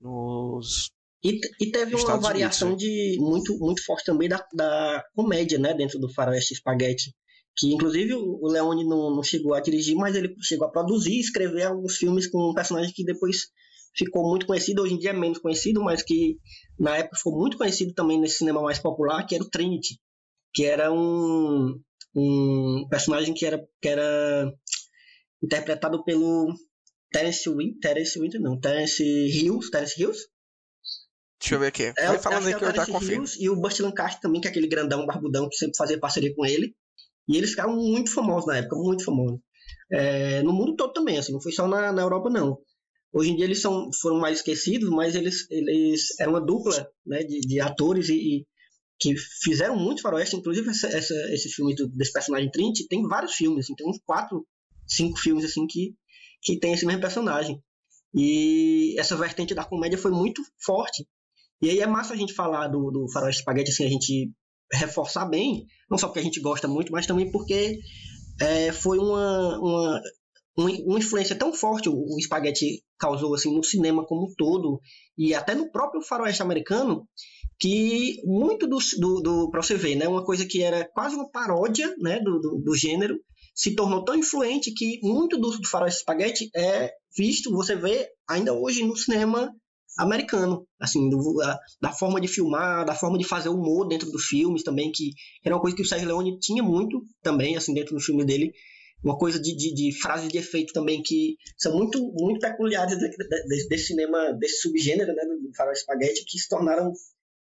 nos 0.00 0.92
e, 1.24 1.40
e 1.58 1.70
teve 1.70 1.96
uma 1.96 2.18
variação 2.18 2.68
Unidos, 2.68 2.86
né? 2.86 2.90
de 2.90 3.16
muito 3.18 3.58
muito 3.58 3.82
forte 3.82 4.04
também 4.04 4.28
da, 4.28 4.46
da 4.52 5.02
comédia, 5.14 5.58
né, 5.58 5.72
dentro 5.72 5.98
do 5.98 6.12
Faroeste 6.12 6.54
Spaghetti 6.54 7.14
que 7.56 7.72
inclusive 7.72 8.14
o 8.14 8.46
Leone 8.48 8.84
não, 8.84 9.14
não, 9.14 9.22
chegou 9.22 9.54
a 9.54 9.60
dirigir, 9.60 9.94
mas 9.94 10.16
ele 10.16 10.34
chegou 10.40 10.66
a 10.66 10.70
produzir 10.70 11.12
e 11.12 11.20
escrever 11.20 11.64
alguns 11.64 11.96
filmes 11.96 12.26
com 12.26 12.50
um 12.50 12.54
personagem 12.54 12.92
que 12.92 13.04
depois 13.04 13.48
ficou 13.96 14.28
muito 14.28 14.46
conhecido, 14.46 14.82
hoje 14.82 14.94
em 14.94 14.98
dia 14.98 15.10
é 15.10 15.12
menos 15.12 15.38
conhecido, 15.38 15.82
mas 15.82 16.02
que 16.02 16.36
na 16.78 16.96
época 16.96 17.16
ficou 17.16 17.38
muito 17.38 17.56
conhecido 17.56 17.94
também 17.94 18.20
nesse 18.20 18.38
cinema 18.38 18.60
mais 18.60 18.78
popular, 18.78 19.24
que 19.24 19.36
era 19.36 19.44
o 19.44 19.48
Trinity, 19.48 20.00
que 20.52 20.64
era 20.64 20.92
um, 20.92 21.80
um 22.14 22.86
personagem 22.90 23.32
que 23.32 23.46
era, 23.46 23.64
que 23.80 23.88
era 23.88 24.52
interpretado 25.40 26.02
pelo 26.02 26.52
Terence 27.12 27.48
Winter, 27.48 27.78
Terence 27.80 28.18
Winter 28.18 28.40
não, 28.40 28.58
Terence 28.58 29.02
Hills, 29.02 29.70
Terence 29.70 30.00
Hills? 30.00 30.26
Deixa 31.40 31.54
eu 31.54 31.60
ver 31.60 31.66
aqui. 31.66 31.82
É, 31.96 32.06
Vai 32.08 32.18
falando 32.18 32.46
aí 32.46 32.54
que, 32.54 32.64
é 32.64 32.68
eu 32.68 32.74
já. 32.74 32.84
E 33.38 33.50
o 33.50 33.56
Buster 33.56 33.84
Lancaster 33.84 34.20
também, 34.20 34.40
que 34.40 34.48
é 34.48 34.50
aquele 34.50 34.66
grandão, 34.66 35.04
barbudão, 35.04 35.48
que 35.48 35.56
sempre 35.56 35.76
fazia 35.76 36.00
parceria 36.00 36.34
com 36.34 36.44
ele. 36.44 36.74
E 37.28 37.36
eles 37.36 37.50
ficaram 37.50 37.74
muito 37.74 38.12
famosos 38.12 38.46
na 38.46 38.58
época, 38.58 38.76
muito 38.76 39.04
famosos. 39.04 39.40
É, 39.90 40.42
no 40.42 40.52
mundo 40.52 40.76
todo 40.76 40.92
também, 40.92 41.18
assim, 41.18 41.32
não 41.32 41.40
foi 41.40 41.52
só 41.52 41.66
na, 41.66 41.92
na 41.92 42.02
Europa, 42.02 42.30
não. 42.30 42.58
Hoje 43.12 43.30
em 43.30 43.36
dia 43.36 43.44
eles 43.44 43.60
são, 43.60 43.90
foram 44.00 44.18
mais 44.18 44.38
esquecidos, 44.38 44.90
mas 44.90 45.14
eles, 45.14 45.48
eles 45.50 46.18
eram 46.18 46.32
uma 46.32 46.44
dupla 46.44 46.88
né, 47.06 47.22
de, 47.22 47.40
de 47.40 47.60
atores 47.60 48.08
e, 48.08 48.14
e, 48.14 48.46
que 48.98 49.14
fizeram 49.42 49.76
muitos 49.78 50.02
faroeste, 50.02 50.36
inclusive 50.36 50.68
essa, 50.68 50.88
essa, 50.88 51.14
esse 51.32 51.48
filme 51.48 51.74
do, 51.74 51.88
desse 51.88 52.12
personagem 52.12 52.50
Trinity 52.50 52.88
tem 52.88 53.06
vários 53.06 53.34
filmes, 53.34 53.64
assim, 53.64 53.74
tem 53.74 53.88
uns 53.88 54.00
quatro, 54.04 54.44
cinco 54.86 55.18
filmes 55.18 55.44
assim 55.44 55.66
que, 55.66 55.94
que 56.42 56.58
tem 56.58 56.72
esse 56.72 56.84
mesmo 56.84 57.00
personagem. 57.00 57.62
E 58.12 58.98
essa 58.98 59.16
vertente 59.16 59.54
da 59.54 59.64
comédia 59.64 59.98
foi 59.98 60.10
muito 60.10 60.42
forte. 60.64 61.06
E 61.62 61.70
aí 61.70 61.80
é 61.80 61.86
massa 61.86 62.14
a 62.14 62.16
gente 62.16 62.34
falar 62.34 62.68
do, 62.68 62.90
do 62.90 63.08
Faroeste 63.12 63.42
Spaghetti, 63.42 63.70
assim, 63.70 63.84
a 63.84 63.88
gente 63.88 64.30
reforçar 64.72 65.26
bem, 65.26 65.66
não 65.90 65.98
só 65.98 66.06
porque 66.06 66.20
a 66.20 66.22
gente 66.22 66.40
gosta 66.40 66.66
muito, 66.66 66.92
mas 66.92 67.06
também 67.06 67.30
porque 67.30 67.78
é, 68.40 68.72
foi 68.72 68.98
uma, 68.98 69.58
uma, 69.58 70.00
uma, 70.56 70.98
influência 70.98 71.36
tão 71.36 71.52
forte 71.52 71.88
o, 71.88 71.94
o 71.94 72.20
Spaghetti 72.20 72.82
causou 72.98 73.34
assim 73.34 73.54
no 73.54 73.62
cinema 73.62 74.04
como 74.04 74.26
um 74.26 74.34
todo 74.36 74.80
e 75.16 75.34
até 75.34 75.54
no 75.54 75.70
próprio 75.70 76.02
faroeste 76.02 76.42
americano 76.42 77.06
que 77.58 78.20
muito 78.24 78.66
do, 78.66 78.78
do, 78.98 79.20
do 79.20 79.50
para 79.50 79.62
você 79.62 79.76
ver, 79.76 79.94
né, 79.94 80.08
uma 80.08 80.24
coisa 80.24 80.44
que 80.44 80.62
era 80.62 80.88
quase 80.92 81.14
uma 81.14 81.30
paródia 81.30 81.94
né, 81.98 82.18
do, 82.20 82.40
do, 82.40 82.62
do 82.62 82.74
gênero 82.74 83.18
se 83.54 83.76
tornou 83.76 84.04
tão 84.04 84.16
influente 84.16 84.72
que 84.74 84.98
muito 85.02 85.38
do, 85.38 85.50
do 85.50 85.68
faroeste 85.68 86.00
spaghetti 86.00 86.50
é 86.56 86.90
visto, 87.16 87.52
você 87.52 87.76
vê 87.76 88.08
ainda 88.28 88.52
hoje 88.52 88.82
no 88.82 88.96
cinema 88.96 89.54
americano, 89.96 90.66
assim, 90.80 91.08
do, 91.08 91.34
da, 91.34 91.58
da, 91.80 91.92
forma 91.92 92.20
de 92.20 92.28
filmar, 92.28 92.84
da 92.84 92.94
forma 92.94 93.18
de 93.18 93.24
fazer 93.24 93.48
humor 93.48 93.86
dentro 93.86 94.10
dos 94.10 94.24
filmes 94.24 94.62
também, 94.62 94.90
que 94.92 95.10
era 95.44 95.54
uma 95.54 95.60
coisa 95.60 95.76
que 95.76 95.82
o 95.82 95.86
Sérgio 95.86 96.08
Leone 96.08 96.38
tinha 96.38 96.62
muito 96.62 97.02
também, 97.22 97.56
assim, 97.56 97.72
dentro 97.72 97.94
do 97.94 98.00
filme 98.00 98.24
dele, 98.24 98.52
uma 99.02 99.18
coisa 99.18 99.38
de, 99.38 99.54
de, 99.54 99.74
de 99.74 99.92
frases 100.00 100.28
de 100.28 100.38
efeito 100.38 100.72
também 100.72 101.02
que 101.02 101.36
são 101.58 101.76
muito, 101.76 102.00
muito 102.14 102.40
peculiares 102.40 102.98
de, 102.98 103.08
de, 103.10 103.68
desse 103.68 103.88
cinema, 103.88 104.32
desse 104.32 104.62
subgênero, 104.62 105.14
né, 105.14 105.22
do 105.24 105.54
faroeste 105.54 105.82
spaghetti, 105.82 106.24
que 106.26 106.38
se 106.38 106.48
tornaram 106.48 106.92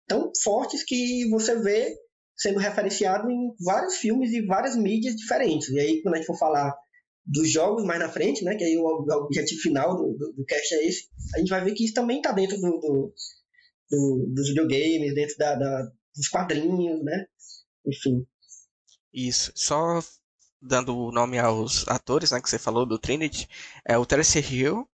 tão 0.06 0.30
fortes 0.42 0.82
que 0.84 1.28
você 1.30 1.58
vê 1.58 1.96
sendo 2.36 2.58
referenciado 2.58 3.28
em 3.30 3.52
vários 3.64 3.96
filmes 3.96 4.32
e 4.32 4.46
várias 4.46 4.76
mídias 4.76 5.16
diferentes. 5.16 5.68
E 5.70 5.80
aí, 5.80 6.02
quando 6.02 6.14
a 6.14 6.18
gente 6.18 6.26
for 6.26 6.38
falar 6.38 6.72
dos 7.28 7.50
jogos 7.50 7.84
mais 7.84 8.00
na 8.00 8.08
frente, 8.08 8.42
né? 8.42 8.56
Que 8.56 8.64
aí 8.64 8.76
o, 8.78 8.86
objetivo 9.24 9.60
final 9.60 9.96
do, 9.96 10.16
do, 10.16 10.32
do 10.32 10.44
cast 10.44 10.74
é 10.74 10.86
esse. 10.86 11.08
A 11.34 11.38
gente 11.38 11.50
vai 11.50 11.62
ver 11.62 11.74
que 11.74 11.84
isso 11.84 11.94
também 11.94 12.16
está 12.16 12.32
dentro 12.32 12.58
do, 12.58 12.70
do, 12.78 13.14
do, 13.90 14.26
dos 14.34 14.48
videogames, 14.48 15.14
dentro 15.14 15.36
da, 15.36 15.54
da, 15.54 15.92
dos 16.16 16.28
quadrinhos, 16.28 17.04
né? 17.04 17.26
Enfim. 17.86 18.26
Isso. 19.12 19.52
Só 19.54 20.02
dando 20.60 20.96
o 20.96 21.12
nome 21.12 21.38
aos 21.38 21.86
atores, 21.86 22.30
né? 22.30 22.40
Que 22.40 22.48
você 22.48 22.58
falou 22.58 22.86
do 22.86 22.98
Trinity, 22.98 23.46
é 23.84 23.98
o 23.98 24.06
Terence 24.06 24.38
Hill, 24.38 24.88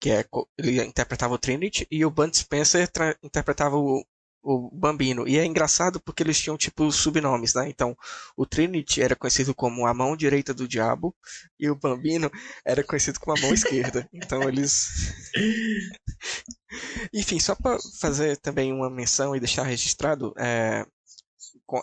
que 0.00 0.10
é 0.10 0.24
ele 0.58 0.82
interpretava 0.82 1.34
o 1.34 1.38
Trinity, 1.38 1.86
e 1.88 2.04
o 2.04 2.10
Bud 2.10 2.36
Spencer 2.36 2.90
interpretava 3.22 3.76
o, 3.76 4.04
o 4.46 4.70
Bambino. 4.70 5.26
E 5.26 5.36
é 5.36 5.44
engraçado 5.44 6.00
porque 6.00 6.22
eles 6.22 6.40
tinham, 6.40 6.56
tipo, 6.56 6.92
subnomes, 6.92 7.52
né? 7.54 7.68
Então, 7.68 7.96
o 8.36 8.46
Trinity 8.46 9.02
era 9.02 9.16
conhecido 9.16 9.52
como 9.52 9.84
a 9.86 9.92
mão 9.92 10.16
direita 10.16 10.54
do 10.54 10.68
diabo 10.68 11.12
e 11.58 11.68
o 11.68 11.74
Bambino 11.74 12.30
era 12.64 12.84
conhecido 12.84 13.18
como 13.18 13.36
a 13.36 13.40
mão 13.40 13.52
esquerda. 13.52 14.08
Então, 14.14 14.48
eles. 14.48 14.88
Enfim, 17.12 17.40
só 17.40 17.56
para 17.56 17.76
fazer 17.98 18.36
também 18.36 18.72
uma 18.72 18.88
menção 18.88 19.34
e 19.34 19.40
deixar 19.40 19.64
registrado, 19.64 20.32
é, 20.38 20.86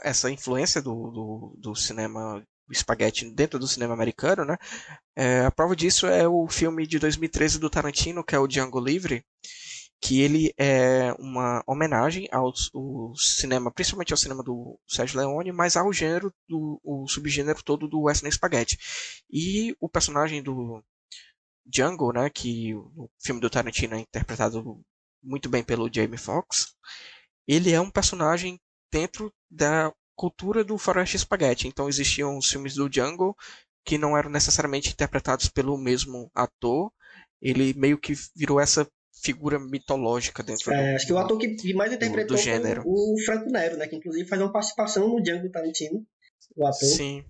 essa 0.01 0.31
influência 0.31 0.81
do, 0.81 1.11
do, 1.11 1.57
do 1.59 1.75
cinema 1.75 2.41
espaguete 2.71 3.29
dentro 3.29 3.59
do 3.59 3.67
cinema 3.67 3.93
americano, 3.93 4.45
né? 4.45 4.57
É, 5.15 5.41
a 5.41 5.51
prova 5.51 5.75
disso 5.75 6.07
é 6.07 6.25
o 6.27 6.47
filme 6.47 6.87
de 6.87 6.97
2013 6.97 7.59
do 7.59 7.69
Tarantino, 7.69 8.23
que 8.23 8.35
é 8.35 8.39
o 8.39 8.47
Django 8.47 8.79
Livre, 8.79 9.25
que 10.03 10.19
ele 10.19 10.53
é 10.57 11.13
uma 11.13 11.63
homenagem 11.65 12.27
ao, 12.29 12.51
ao, 12.73 13.15
cinema, 13.15 13.71
principalmente 13.71 14.11
ao 14.11 14.17
cinema 14.17 14.43
do 14.43 14.77
Sérgio 14.85 15.17
Leone, 15.17 15.53
mas 15.53 15.77
ao 15.77 15.93
gênero, 15.93 16.33
do, 16.45 16.77
o 16.83 17.07
subgênero 17.07 17.63
todo 17.63 17.87
do 17.87 18.01
Western 18.01 18.29
Spaghetti. 18.29 18.77
E 19.31 19.73
o 19.79 19.87
personagem 19.87 20.43
do 20.43 20.83
Django, 21.65 22.11
né, 22.11 22.29
que 22.29 22.75
o 22.75 23.09
filme 23.23 23.39
do 23.39 23.49
Tarantino 23.49 23.95
é 23.95 23.99
interpretado 23.99 24.83
muito 25.23 25.47
bem 25.47 25.63
pelo 25.63 25.89
Jamie 25.91 26.17
Foxx, 26.17 26.75
ele 27.47 27.71
é 27.71 27.79
um 27.79 27.89
personagem 27.89 28.59
dentro 28.91 29.33
da 29.49 29.89
cultura 30.17 30.65
do 30.65 30.77
faroeste 30.77 31.17
spaghetti. 31.17 31.65
Então 31.65 31.87
existiam 31.87 32.37
os 32.37 32.49
filmes 32.49 32.75
do 32.75 32.89
Django 32.89 33.37
que 33.85 33.97
não 33.97 34.17
eram 34.17 34.29
necessariamente 34.29 34.89
interpretados 34.89 35.47
pelo 35.47 35.77
mesmo 35.77 36.29
ator. 36.35 36.91
Ele 37.41 37.73
meio 37.73 37.97
que 37.97 38.13
virou 38.35 38.59
essa 38.59 38.85
figura 39.23 39.57
mitológica 39.57 40.43
dentro 40.43 40.71
é, 40.73 40.91
do, 40.91 40.95
Acho 40.95 41.07
que 41.07 41.13
o 41.13 41.17
ator 41.17 41.37
que 41.37 41.73
mais 41.73 41.93
interpretou 41.93 42.35
do, 42.35 42.39
do 42.39 42.43
gênero. 42.43 42.83
o 42.85 43.15
Franco 43.25 43.49
Nero, 43.49 43.77
né? 43.77 43.87
Que 43.87 43.95
inclusive 43.95 44.27
faz 44.27 44.41
uma 44.41 44.51
participação 44.51 45.07
no 45.07 45.23
Django 45.23 45.49
Tarantino. 45.49 46.05
O 46.55 46.67
ator. 46.67 46.87
Sim. 46.87 47.23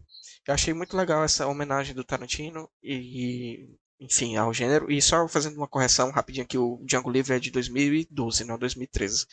Eu 0.45 0.53
achei 0.53 0.73
muito 0.73 0.97
legal 0.97 1.23
essa 1.23 1.47
homenagem 1.47 1.95
do 1.95 2.03
Tarantino 2.03 2.69
e, 2.83 3.69
enfim, 3.99 4.35
ao 4.35 4.53
gênero. 4.53 4.91
E 4.91 5.01
só 5.01 5.27
fazendo 5.27 5.55
uma 5.55 5.67
correção 5.67 6.11
rapidinho 6.11 6.43
aqui, 6.43 6.57
o 6.57 6.81
Django 6.83 7.09
Livre 7.09 7.35
é 7.35 7.39
de 7.39 7.51
2012, 7.51 8.43
não 8.43 8.57
2013. 8.57 9.25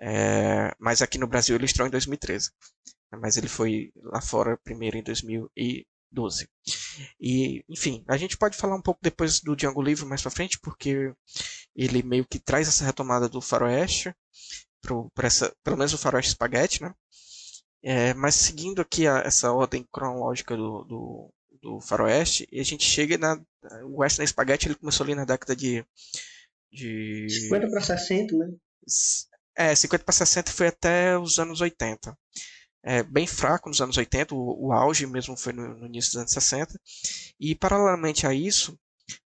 É, 0.00 0.72
mas 0.78 1.02
aqui 1.02 1.18
no 1.18 1.26
Brasil 1.26 1.56
ele 1.56 1.66
estreou 1.66 1.88
em 1.88 1.90
2013. 1.90 2.50
Mas 3.20 3.36
ele 3.36 3.48
foi 3.48 3.92
lá 3.96 4.20
fora 4.20 4.56
primeiro 4.56 4.96
em 4.96 5.02
2012. 5.02 5.50
E, 5.56 5.86
enfim, 7.68 8.04
a 8.06 8.16
gente 8.16 8.36
pode 8.36 8.56
falar 8.56 8.76
um 8.76 8.82
pouco 8.82 9.00
depois 9.02 9.40
do 9.40 9.56
Django 9.56 9.82
Livre 9.82 10.06
mais 10.06 10.22
pra 10.22 10.30
frente, 10.30 10.58
porque 10.60 11.12
ele 11.74 12.02
meio 12.02 12.24
que 12.24 12.38
traz 12.38 12.68
essa 12.68 12.84
retomada 12.84 13.28
do 13.28 13.40
faroeste, 13.40 14.14
para 15.14 15.26
essa, 15.26 15.54
pelo 15.64 15.76
menos 15.76 15.92
o 15.92 15.98
faroeste 15.98 16.30
espaguete, 16.30 16.82
né? 16.82 16.94
É, 17.82 18.14
mas 18.14 18.34
seguindo 18.34 18.80
aqui 18.80 19.06
a, 19.06 19.18
essa 19.18 19.52
ordem 19.52 19.86
cronológica 19.92 20.56
do, 20.56 20.84
do, 20.84 21.34
do, 21.60 21.80
faroeste, 21.80 22.48
a 22.52 22.62
gente 22.62 22.84
chega 22.84 23.18
na... 23.18 23.38
O 23.84 24.00
Western 24.00 24.26
Spaghetti 24.26 24.68
ele 24.68 24.74
começou 24.74 25.04
ali 25.04 25.14
na 25.14 25.24
década 25.24 25.54
de... 25.54 25.84
de... 26.72 27.28
50 27.28 27.68
para 27.68 27.80
60, 27.80 28.36
né? 28.36 28.54
É, 29.56 29.74
50 29.74 30.04
para 30.04 30.12
60 30.12 30.50
foi 30.52 30.68
até 30.68 31.18
os 31.18 31.38
anos 31.38 31.60
80 31.60 32.16
é, 32.84 33.02
bem 33.02 33.26
fraco 33.26 33.68
nos 33.68 33.80
anos 33.80 33.96
80, 33.96 34.34
o, 34.34 34.66
o 34.66 34.72
auge 34.72 35.06
mesmo 35.06 35.36
foi 35.36 35.52
no, 35.54 35.74
no, 35.74 35.86
início 35.86 36.12
dos 36.12 36.20
anos 36.20 36.32
60. 36.32 36.78
E 37.40 37.54
paralelamente 37.54 38.26
a 38.26 38.34
isso, 38.34 38.78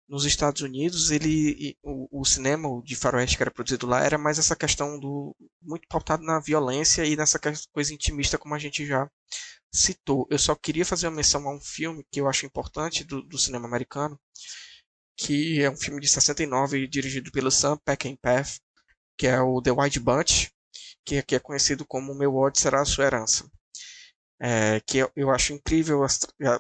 nos 0.08 0.26
Estados 0.26 0.62
Unidos, 0.62 1.10
ele, 1.10 1.76
o, 1.82 2.22
o, 2.22 2.26
cinema 2.26 2.70
de 2.84 2.96
faroeste 2.96 3.36
que 3.36 3.44
era 3.44 3.52
produzido 3.52 3.88
lá 3.88 4.04
era 4.04 4.18
mais 4.18 4.38
essa 4.38 4.56
questão 4.56 5.00
do 5.00 5.36
muito 5.62 5.88
pautado 5.88 6.24
na 6.24 6.40
violência 6.40 7.04
e 7.04 7.16
nessa 7.16 7.40
coisa 7.72 7.94
intimista 7.94 8.38
como 8.38 8.54
a 8.54 8.60
gente 8.60 8.86
já 8.86 9.10
citou. 9.74 10.28
Eu 10.30 10.38
só 10.40 10.56
queria 10.56 10.86
fazer 10.86 11.08
uma 11.08 11.16
menção 11.16 11.48
a 11.48 11.54
um 11.56 11.60
filme 11.60 12.06
que 12.12 12.22
eu 12.22 12.28
acho 12.30 12.46
importante 12.46 13.04
do, 13.04 13.22
do 13.24 13.38
cinema 13.40 13.68
americano, 13.68 14.20
que 15.18 15.62
é 15.62 15.70
um 15.70 15.76
filme 15.76 16.00
de 16.00 16.08
69 16.08 16.88
dirigido 16.88 17.32
pelo 17.32 17.52
Sam 17.52 17.78
Peckinpah, 17.78 18.44
que 19.18 19.26
é 19.28 19.42
o 19.42 19.62
The 19.62 19.72
White 19.72 20.00
Bunch, 20.00 20.52
que 21.08 21.18
aqui 21.18 21.36
é 21.36 21.40
conhecido 21.40 21.86
como 21.86 22.14
Meu 22.14 22.36
ódio 22.36 22.62
será 22.62 22.82
a 22.82 22.86
sua 22.86 23.06
herança. 23.06 23.50
É, 24.40 24.82
que 24.82 24.98
eu, 25.00 25.12
eu, 25.16 25.32
acho 25.32 25.54
incrível 25.54 26.04
a, 26.04 26.08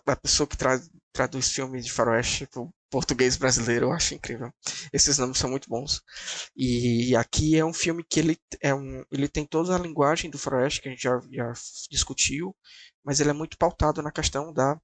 a 0.07 0.15
pessoa 0.15 0.47
que 0.47 0.57
tra, 0.57 0.81
traduz 1.11 1.51
filmes 1.51 1.85
de 1.85 1.91
faroeste 1.91 2.47
para 2.47 2.61
o 2.61 2.73
português 2.89 3.35
brasileiro, 3.35 3.87
eu 3.87 3.91
acho 3.91 4.15
incrível. 4.15 4.51
Esses 4.93 5.17
nomes 5.17 5.37
são 5.37 5.49
muito 5.49 5.69
bons. 5.69 6.01
E 6.55 7.13
aqui 7.17 7.57
é 7.57 7.65
um 7.65 7.73
filme 7.73 8.03
que 8.09 8.19
ele, 8.21 8.37
é 8.61 8.73
um, 8.73 9.03
ele 9.11 9.27
tem 9.27 9.45
toda 9.45 9.75
a 9.75 9.79
linguagem 9.79 10.31
do 10.31 10.39
faroeste 10.39 10.81
que 10.81 10.87
a 10.87 10.91
gente 10.91 11.03
já, 11.03 11.19
já 11.29 11.53
discutiu, 11.91 12.55
mas 13.03 13.19
ele 13.19 13.29
é 13.29 13.33
muito 13.33 13.57
pautado 13.57 14.01
na 14.01 14.11
questão 14.11 14.53
da 14.53 14.79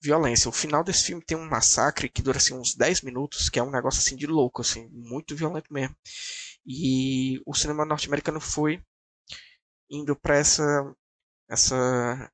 violência. 0.00 0.48
O 0.48 0.52
final 0.52 0.84
desse 0.84 1.04
filme 1.04 1.24
tem 1.24 1.36
um 1.36 1.48
massacre 1.48 2.08
que 2.08 2.22
dura 2.22 2.38
assim, 2.38 2.54
uns 2.54 2.74
10 2.76 3.02
minutos, 3.02 3.50
que 3.50 3.58
é 3.58 3.62
um 3.62 3.70
negócio 3.70 3.98
assim 3.98 4.16
de 4.16 4.26
louco, 4.26 4.62
assim, 4.62 4.88
muito 4.92 5.34
violento 5.34 5.72
mesmo. 5.72 5.96
E 6.66 7.40
o 7.46 7.54
cinema 7.54 7.84
norte-americano 7.84 8.40
foi 8.40 8.82
indo 9.90 10.16
para 10.16 10.36
essa 10.36 10.94
essa 11.48 12.32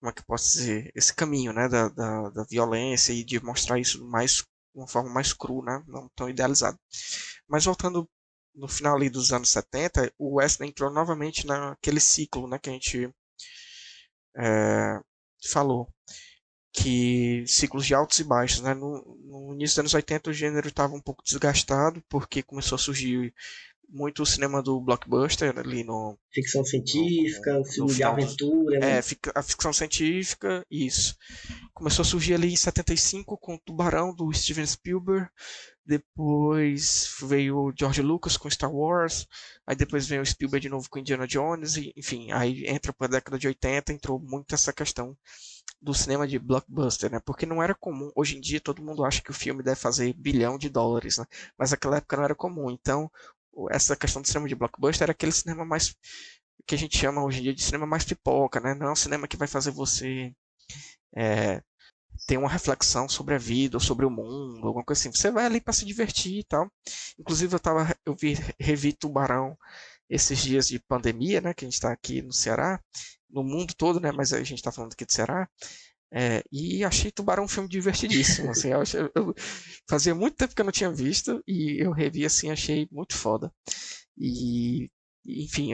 como 0.00 0.10
é 0.10 0.12
que 0.12 0.20
eu 0.20 0.26
posso 0.26 0.52
dizer 0.52 0.92
esse 0.94 1.12
caminho 1.14 1.52
né 1.52 1.68
da, 1.68 1.88
da, 1.88 2.30
da, 2.30 2.44
violência 2.44 3.12
e 3.12 3.24
de 3.24 3.42
mostrar 3.42 3.78
isso 3.80 4.04
mais 4.06 4.36
de 4.36 4.44
uma 4.80 4.86
forma 4.86 5.10
mais 5.10 5.32
cru 5.32 5.64
né 5.64 5.82
não 5.88 6.08
tão 6.14 6.28
idealizado 6.30 6.78
mas 7.48 7.64
voltando 7.64 8.08
no 8.54 8.68
final 8.68 8.96
ali 8.96 9.10
dos 9.10 9.32
anos 9.32 9.50
70 9.50 10.12
o 10.18 10.36
Western 10.36 10.70
entrou 10.70 10.92
novamente 10.92 11.46
naquele 11.46 12.00
ciclo 12.00 12.48
né 12.48 12.58
que 12.58 12.70
a 12.70 12.72
gente 12.72 13.12
é, 14.36 15.00
falou 15.50 15.92
que 16.72 17.44
ciclos 17.46 17.86
de 17.86 17.94
altos 17.94 18.18
e 18.18 18.24
baixos. 18.24 18.60
Né? 18.60 18.74
No, 18.74 19.04
no 19.24 19.54
início 19.54 19.74
dos 19.74 19.78
anos 19.80 19.94
80 19.94 20.30
o 20.30 20.32
gênero 20.32 20.68
estava 20.68 20.94
um 20.94 21.00
pouco 21.00 21.22
desgastado, 21.22 22.02
porque 22.08 22.42
começou 22.42 22.76
a 22.76 22.78
surgir 22.78 23.34
muito 23.92 24.22
o 24.22 24.26
cinema 24.26 24.62
do 24.62 24.80
blockbuster 24.80 25.56
ali 25.58 25.84
no. 25.84 26.18
Ficção 26.32 26.64
científica, 26.64 27.62
filme 27.64 27.92
de 27.92 28.02
aventura. 28.02 28.80
Né? 28.80 28.98
É, 28.98 29.00
a 29.34 29.42
ficção 29.42 29.72
científica, 29.72 30.64
isso. 30.70 31.14
Começou 31.74 32.02
a 32.02 32.06
surgir 32.06 32.34
ali 32.34 32.52
em 32.52 32.56
75 32.56 33.36
com 33.36 33.54
o 33.54 33.60
Tubarão 33.60 34.14
do 34.14 34.32
Steven 34.32 34.66
Spielberg. 34.66 35.28
Depois 35.84 37.14
veio 37.22 37.58
o 37.58 37.72
George 37.76 38.00
Lucas 38.00 38.36
com 38.36 38.48
Star 38.48 38.72
Wars. 38.72 39.26
Aí 39.66 39.76
depois 39.76 40.06
veio 40.06 40.22
o 40.22 40.26
Spielberg 40.26 40.62
de 40.62 40.70
novo 40.70 40.88
com 40.88 40.98
Indiana 40.98 41.26
Jones. 41.26 41.76
E, 41.76 41.92
enfim, 41.96 42.32
aí 42.32 42.64
entra 42.66 42.92
para 42.92 43.08
a 43.08 43.10
década 43.10 43.38
de 43.38 43.48
80, 43.48 43.92
entrou 43.92 44.18
muito 44.18 44.54
essa 44.54 44.72
questão 44.72 45.16
do 45.80 45.92
cinema 45.92 46.26
de 46.28 46.38
blockbuster, 46.38 47.10
né? 47.10 47.20
Porque 47.24 47.44
não 47.44 47.60
era 47.60 47.74
comum. 47.74 48.10
Hoje 48.14 48.36
em 48.36 48.40
dia 48.40 48.60
todo 48.60 48.82
mundo 48.82 49.04
acha 49.04 49.20
que 49.20 49.32
o 49.32 49.34
filme 49.34 49.62
deve 49.62 49.80
fazer 49.80 50.12
bilhão 50.14 50.56
de 50.56 50.70
dólares, 50.70 51.18
né? 51.18 51.26
Mas 51.58 51.72
naquela 51.72 51.96
época 51.96 52.16
não 52.16 52.24
era 52.24 52.34
comum. 52.34 52.70
Então, 52.70 53.10
essa 53.70 53.96
questão 53.96 54.22
do 54.22 54.28
cinema 54.28 54.48
de 54.48 54.54
blockbuster 54.54 55.04
era 55.04 55.12
aquele 55.12 55.32
cinema 55.32 55.64
mais 55.64 55.94
que 56.66 56.74
a 56.74 56.78
gente 56.78 56.96
chama 56.96 57.24
hoje 57.24 57.40
em 57.40 57.42
dia 57.42 57.54
de 57.54 57.62
cinema 57.62 57.86
mais 57.86 58.04
pipoca, 58.04 58.60
né? 58.60 58.74
Não 58.74 58.88
é 58.88 58.92
um 58.92 58.96
cinema 58.96 59.26
que 59.26 59.36
vai 59.36 59.48
fazer 59.48 59.70
você 59.70 60.32
é, 61.16 61.62
ter 62.26 62.36
uma 62.38 62.48
reflexão 62.48 63.08
sobre 63.08 63.34
a 63.34 63.38
vida 63.38 63.76
ou 63.76 63.80
sobre 63.80 64.06
o 64.06 64.10
mundo, 64.10 64.66
alguma 64.66 64.84
coisa 64.84 65.00
assim. 65.00 65.12
Você 65.12 65.30
vai 65.30 65.46
ali 65.46 65.60
para 65.60 65.72
se 65.72 65.84
divertir 65.84 66.38
e 66.40 66.44
tal. 66.44 66.70
Inclusive 67.18 67.54
eu 67.54 67.60
tava, 67.60 67.94
eu 68.06 68.14
vi 68.14 68.34
revi 68.58 68.92
Tubarão 68.92 69.56
esses 70.08 70.40
dias 70.42 70.68
de 70.68 70.78
pandemia, 70.80 71.40
né? 71.40 71.54
Que 71.54 71.64
a 71.64 71.66
gente 71.68 71.74
está 71.74 71.92
aqui 71.92 72.22
no 72.22 72.32
Ceará, 72.32 72.80
no 73.30 73.42
mundo 73.42 73.74
todo, 73.74 74.00
né? 74.00 74.12
Mas 74.12 74.32
a 74.32 74.38
gente 74.38 74.58
está 74.58 74.70
falando 74.70 74.92
aqui 74.92 75.04
do 75.04 75.12
Ceará. 75.12 75.48
É, 76.14 76.44
e 76.52 76.84
achei 76.84 77.10
Tubarão 77.10 77.44
um 77.44 77.48
filme 77.48 77.68
divertidíssimo. 77.68 78.50
Assim, 78.50 78.68
eu, 78.68 78.82
eu, 79.14 79.34
fazia 79.88 80.14
muito 80.14 80.36
tempo 80.36 80.54
que 80.54 80.60
eu 80.60 80.64
não 80.64 80.72
tinha 80.72 80.92
visto 80.92 81.42
e 81.46 81.82
eu 81.82 81.90
revi 81.90 82.26
assim, 82.26 82.50
achei 82.50 82.86
muito 82.92 83.16
foda. 83.16 83.50
E, 84.16 84.90
enfim, 85.26 85.70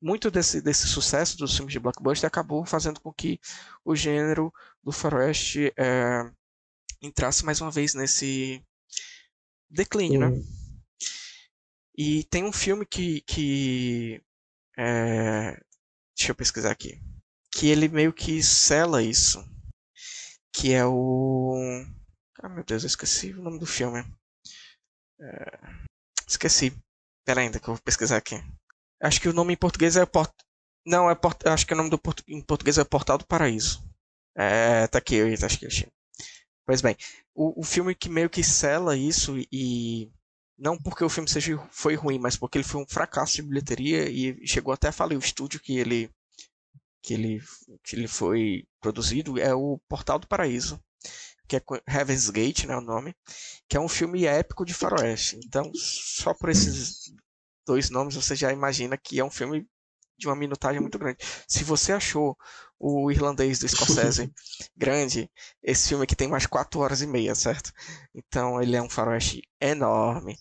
muito 0.00 0.30
desse, 0.30 0.62
desse 0.62 0.88
sucesso 0.88 1.36
dos 1.36 1.54
filmes 1.54 1.74
de 1.74 1.78
blockbuster 1.78 2.26
acabou 2.26 2.64
fazendo 2.64 3.00
com 3.00 3.12
que 3.12 3.38
o 3.84 3.94
gênero 3.94 4.50
do 4.82 4.92
faroeste 4.92 5.70
é, 5.76 6.22
entrasse 7.02 7.44
mais 7.44 7.60
uma 7.60 7.70
vez 7.70 7.92
nesse 7.92 8.64
declínio, 9.68 10.20
né? 10.20 10.42
E 11.98 12.24
tem 12.24 12.44
um 12.44 12.52
filme 12.52 12.86
que, 12.86 13.20
que 13.22 14.22
é, 14.78 15.60
deixa 16.16 16.30
eu 16.30 16.34
pesquisar 16.34 16.70
aqui, 16.70 16.98
que 17.50 17.68
ele 17.68 17.88
meio 17.88 18.12
que 18.12 18.42
sela 18.42 19.02
isso 19.02 19.44
que 20.56 20.72
é 20.72 20.84
o. 20.86 21.84
Ah, 22.42 22.48
meu 22.48 22.64
Deus, 22.64 22.82
eu 22.82 22.86
esqueci 22.86 23.32
o 23.32 23.42
nome 23.42 23.58
do 23.58 23.66
filme. 23.66 24.02
É... 25.20 25.58
Esqueci. 26.26 26.72
Pera 27.24 27.42
ainda 27.42 27.60
que 27.60 27.68
eu 27.68 27.74
vou 27.74 27.82
pesquisar 27.82 28.16
aqui. 28.16 28.36
Acho 29.02 29.20
que 29.20 29.28
o 29.28 29.32
nome 29.32 29.52
em 29.52 29.56
português 29.56 29.96
é 29.96 30.06
Port... 30.06 30.32
Não, 30.86 31.10
é 31.10 31.14
Port... 31.14 31.46
acho 31.46 31.66
que 31.66 31.74
o 31.74 31.76
nome 31.76 31.90
do 31.90 32.00
em 32.28 32.40
português 32.40 32.78
é 32.78 32.84
Portal 32.84 33.18
do 33.18 33.26
Paraíso. 33.26 33.84
É, 34.34 34.86
tá 34.86 34.98
aqui, 34.98 35.16
eu 35.16 35.26
que 35.26 35.64
eu 35.64 35.68
achei. 35.68 35.88
Pois 36.64 36.80
bem, 36.80 36.96
o, 37.34 37.60
o 37.60 37.64
filme 37.64 37.94
que 37.94 38.08
meio 38.08 38.30
que 38.30 38.42
sela 38.42 38.96
isso 38.96 39.36
e 39.52 40.10
não 40.58 40.78
porque 40.78 41.04
o 41.04 41.08
filme 41.08 41.28
seja, 41.28 41.58
foi 41.70 41.94
ruim, 41.94 42.18
mas 42.18 42.36
porque 42.36 42.58
ele 42.58 42.64
foi 42.64 42.80
um 42.80 42.86
fracasso 42.88 43.36
de 43.36 43.42
bilheteria 43.42 44.08
e 44.08 44.46
chegou 44.46 44.72
até 44.72 44.88
a 44.88 44.92
falir 44.92 45.16
o 45.16 45.20
estúdio 45.20 45.60
que 45.60 45.76
ele 45.78 46.10
que 47.06 47.14
ele 47.14 47.40
que 47.84 47.94
ele 47.94 48.08
foi 48.08 48.66
produzido 48.80 49.38
é 49.38 49.54
o 49.54 49.78
Portal 49.88 50.18
do 50.18 50.26
Paraíso, 50.26 50.82
que 51.46 51.56
é 51.56 51.62
Heaven's 51.88 52.28
Gate, 52.30 52.64
né, 52.64 52.76
o 52.76 52.80
nome, 52.80 53.14
que 53.68 53.76
é 53.76 53.80
um 53.80 53.88
filme 53.88 54.26
épico 54.26 54.64
de 54.64 54.74
faroeste. 54.74 55.38
Então, 55.44 55.70
só 55.72 56.34
por 56.34 56.50
esses 56.50 57.14
dois 57.64 57.90
nomes 57.90 58.16
você 58.16 58.34
já 58.34 58.52
imagina 58.52 58.98
que 58.98 59.20
é 59.20 59.24
um 59.24 59.30
filme 59.30 59.64
de 60.18 60.26
uma 60.26 60.34
minutagem 60.34 60.80
muito 60.80 60.98
grande. 60.98 61.18
Se 61.46 61.62
você 61.62 61.92
achou 61.92 62.36
o 62.76 63.08
irlandês 63.08 63.60
do 63.60 63.68
Scorsese 63.68 64.32
grande, 64.76 65.30
esse 65.62 65.88
filme 65.88 66.02
aqui 66.02 66.16
tem 66.16 66.26
mais 66.26 66.46
4 66.46 66.80
horas 66.80 67.02
e 67.02 67.06
meia, 67.06 67.36
certo? 67.36 67.72
Então 68.12 68.60
ele 68.60 68.74
é 68.74 68.82
um 68.82 68.90
faroeste 68.90 69.42
enorme. 69.60 70.36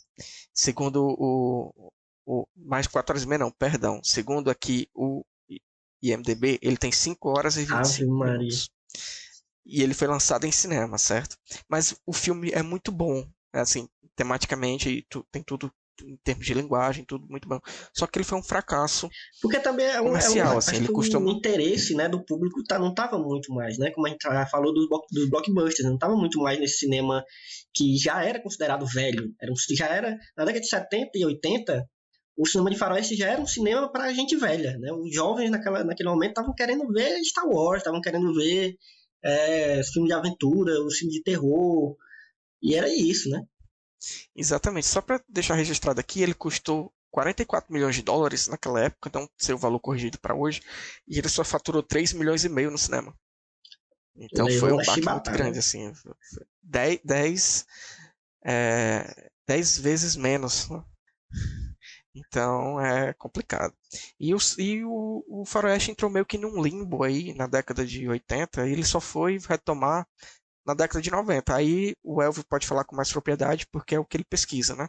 Segundo 0.51 1.05
o, 1.19 1.91
o 2.25 2.47
mais 2.55 2.87
4 2.87 3.11
horas 3.13 3.23
e 3.23 3.27
meia 3.27 3.39
não, 3.39 3.51
perdão. 3.51 4.01
Segundo 4.03 4.49
aqui 4.49 4.89
o 4.95 5.23
IMDB, 6.01 6.59
ele 6.61 6.77
tem 6.77 6.91
5 6.91 7.30
horas 7.30 7.57
e 7.57 7.65
25 7.65 8.23
Ave 8.23 8.34
minutos. 8.34 8.69
E 9.65 9.81
ele 9.81 9.93
foi 9.93 10.07
lançado 10.07 10.45
em 10.45 10.51
cinema, 10.51 10.97
certo? 10.97 11.38
Mas 11.67 11.95
o 12.05 12.13
filme 12.13 12.51
é 12.51 12.61
muito 12.61 12.91
bom, 12.91 13.27
assim, 13.51 13.88
tematicamente, 14.15 15.05
tem 15.31 15.41
tudo 15.41 15.72
em 16.03 16.17
termos 16.17 16.45
de 16.45 16.53
linguagem, 16.53 17.05
tudo 17.05 17.26
muito 17.30 17.47
bom. 17.47 17.59
Só 17.93 18.05
que 18.05 18.17
ele 18.17 18.26
foi 18.26 18.38
um 18.38 18.43
fracasso. 18.43 19.09
Porque 19.41 19.59
também 19.59 19.85
é 19.85 20.01
um, 20.01 20.05
comercial, 20.05 20.51
é 20.51 20.55
um, 20.55 20.57
assim, 20.57 20.76
ele 20.76 20.88
custou 20.89 21.22
o 21.22 21.30
interesse, 21.30 21.95
né, 21.95 22.09
do 22.09 22.23
público 22.26 22.63
tá, 22.63 22.77
não 22.77 22.89
estava 22.89 23.17
muito 23.17 23.53
mais, 23.53 23.77
né? 23.77 23.91
Como 23.91 24.05
a 24.05 24.09
gente 24.09 24.22
falou 24.49 24.73
dos, 24.73 24.88
dos 25.11 25.30
blockbusters, 25.30 25.88
não 25.88 25.95
estava 25.95 26.15
muito 26.15 26.39
mais 26.39 26.59
nesse 26.59 26.80
cinema 26.80 27.23
que 27.73 27.97
já 27.97 28.23
era 28.23 28.41
considerado 28.41 28.85
velho, 28.85 29.34
era 29.41 29.51
um, 29.51 29.55
já 29.76 29.88
era 29.88 30.17
na 30.38 30.45
década 30.45 30.61
de 30.61 30.67
70 30.67 31.11
e 31.15 31.26
80, 31.26 31.85
o 32.37 32.45
cinema 32.45 32.69
de 32.69 32.77
faroeste 32.77 33.15
já 33.15 33.29
era 33.29 33.41
um 33.41 33.47
cinema 33.47 33.91
para 33.91 34.13
gente 34.13 34.35
velha, 34.35 34.77
né? 34.77 34.91
Os 34.91 35.13
jovens 35.13 35.49
naquela, 35.49 35.83
naquele 35.83 36.09
momento 36.09 36.31
estavam 36.31 36.53
querendo 36.53 36.87
ver 36.91 37.23
Star 37.23 37.47
Wars, 37.47 37.79
estavam 37.79 38.01
querendo 38.01 38.33
ver 38.33 38.77
é, 39.23 39.81
filme 39.83 40.07
de 40.07 40.13
aventura, 40.13 40.81
o 40.81 40.91
filme 40.91 41.13
de 41.13 41.23
terror, 41.23 41.95
e 42.61 42.75
era 42.75 42.87
isso, 42.89 43.29
né? 43.29 43.41
Exatamente. 44.35 44.85
Só 44.85 45.01
para 45.01 45.21
deixar 45.29 45.55
registrado 45.55 45.99
aqui, 45.99 46.21
ele 46.21 46.33
custou 46.33 46.93
44 47.09 47.71
milhões 47.71 47.95
de 47.95 48.01
dólares 48.01 48.47
naquela 48.47 48.83
época, 48.83 49.07
então 49.07 49.29
seu 49.37 49.57
valor 49.57 49.79
corrigido 49.79 50.19
para 50.19 50.35
hoje, 50.35 50.61
e 51.07 51.17
ele 51.17 51.29
só 51.29 51.43
faturou 51.43 51.81
3 51.81 52.13
milhões 52.13 52.43
e 52.43 52.49
meio 52.49 52.69
no 52.69 52.77
cinema. 52.77 53.15
Então 54.17 54.49
foi 54.59 54.71
um 54.71 54.77
baque 54.77 55.01
muito 55.01 55.31
grande, 55.31 55.59
assim. 55.59 55.91
10, 56.63 56.99
10, 57.03 57.65
é, 58.45 59.29
10 59.47 59.77
vezes 59.79 60.15
menos. 60.15 60.69
Né? 60.69 60.83
Então 62.15 62.79
é 62.79 63.13
complicado. 63.13 63.73
E, 64.19 64.33
o, 64.33 64.37
e 64.57 64.83
o, 64.85 65.23
o 65.27 65.45
Faroeste 65.45 65.91
entrou 65.91 66.09
meio 66.09 66.25
que 66.25 66.37
num 66.37 66.61
limbo 66.61 67.03
aí 67.03 67.33
na 67.33 67.45
década 67.45 67.85
de 67.85 68.07
80, 68.07 68.67
e 68.67 68.71
ele 68.71 68.85
só 68.85 69.01
foi 69.01 69.37
retomar 69.37 70.07
na 70.65 70.73
década 70.73 71.01
de 71.01 71.11
90. 71.11 71.53
Aí 71.53 71.93
o 72.01 72.21
Elvio 72.21 72.45
pode 72.49 72.65
falar 72.65 72.85
com 72.85 72.95
mais 72.95 73.11
propriedade, 73.11 73.67
porque 73.67 73.95
é 73.95 73.99
o 73.99 74.05
que 74.05 74.17
ele 74.17 74.23
pesquisa, 74.23 74.75
né? 74.75 74.87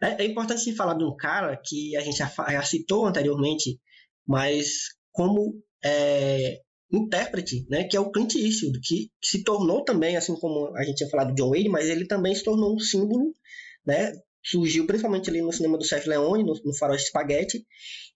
É, 0.00 0.22
é 0.22 0.26
importante 0.26 0.74
falar 0.74 0.94
de 0.94 1.04
um 1.04 1.16
cara 1.16 1.60
que 1.62 1.96
a 1.96 2.00
gente 2.00 2.16
já, 2.16 2.32
já 2.50 2.62
citou 2.62 3.06
anteriormente, 3.06 3.78
mas 4.26 4.94
como 5.12 5.60
é, 5.84 6.60
intérprete, 6.90 7.66
né, 7.68 7.84
que 7.84 7.96
é 7.96 8.00
o 8.00 8.10
Clint 8.10 8.34
Eastwood, 8.36 8.80
que, 8.80 9.10
que, 9.20 9.28
se 9.28 9.42
tornou 9.42 9.84
também, 9.84 10.16
assim 10.16 10.34
como 10.36 10.74
a 10.76 10.82
gente 10.84 10.96
tinha 10.96 11.10
falado 11.10 11.28
do 11.28 11.34
John 11.34 11.50
Wayne, 11.50 11.68
mas 11.68 11.88
ele 11.88 12.06
também 12.06 12.34
se 12.34 12.44
tornou 12.44 12.74
um 12.74 12.78
símbolo, 12.78 13.34
né, 13.84 14.12
surgiu 14.48 14.86
principalmente 14.86 15.28
ali 15.28 15.42
no 15.42 15.52
cinema 15.52 15.76
do 15.76 15.84
Sérgio 15.84 16.10
Leone, 16.10 16.44
no, 16.44 16.54
no 16.64 16.74
Faroeste 16.76 17.08
Spaghetti, 17.08 17.64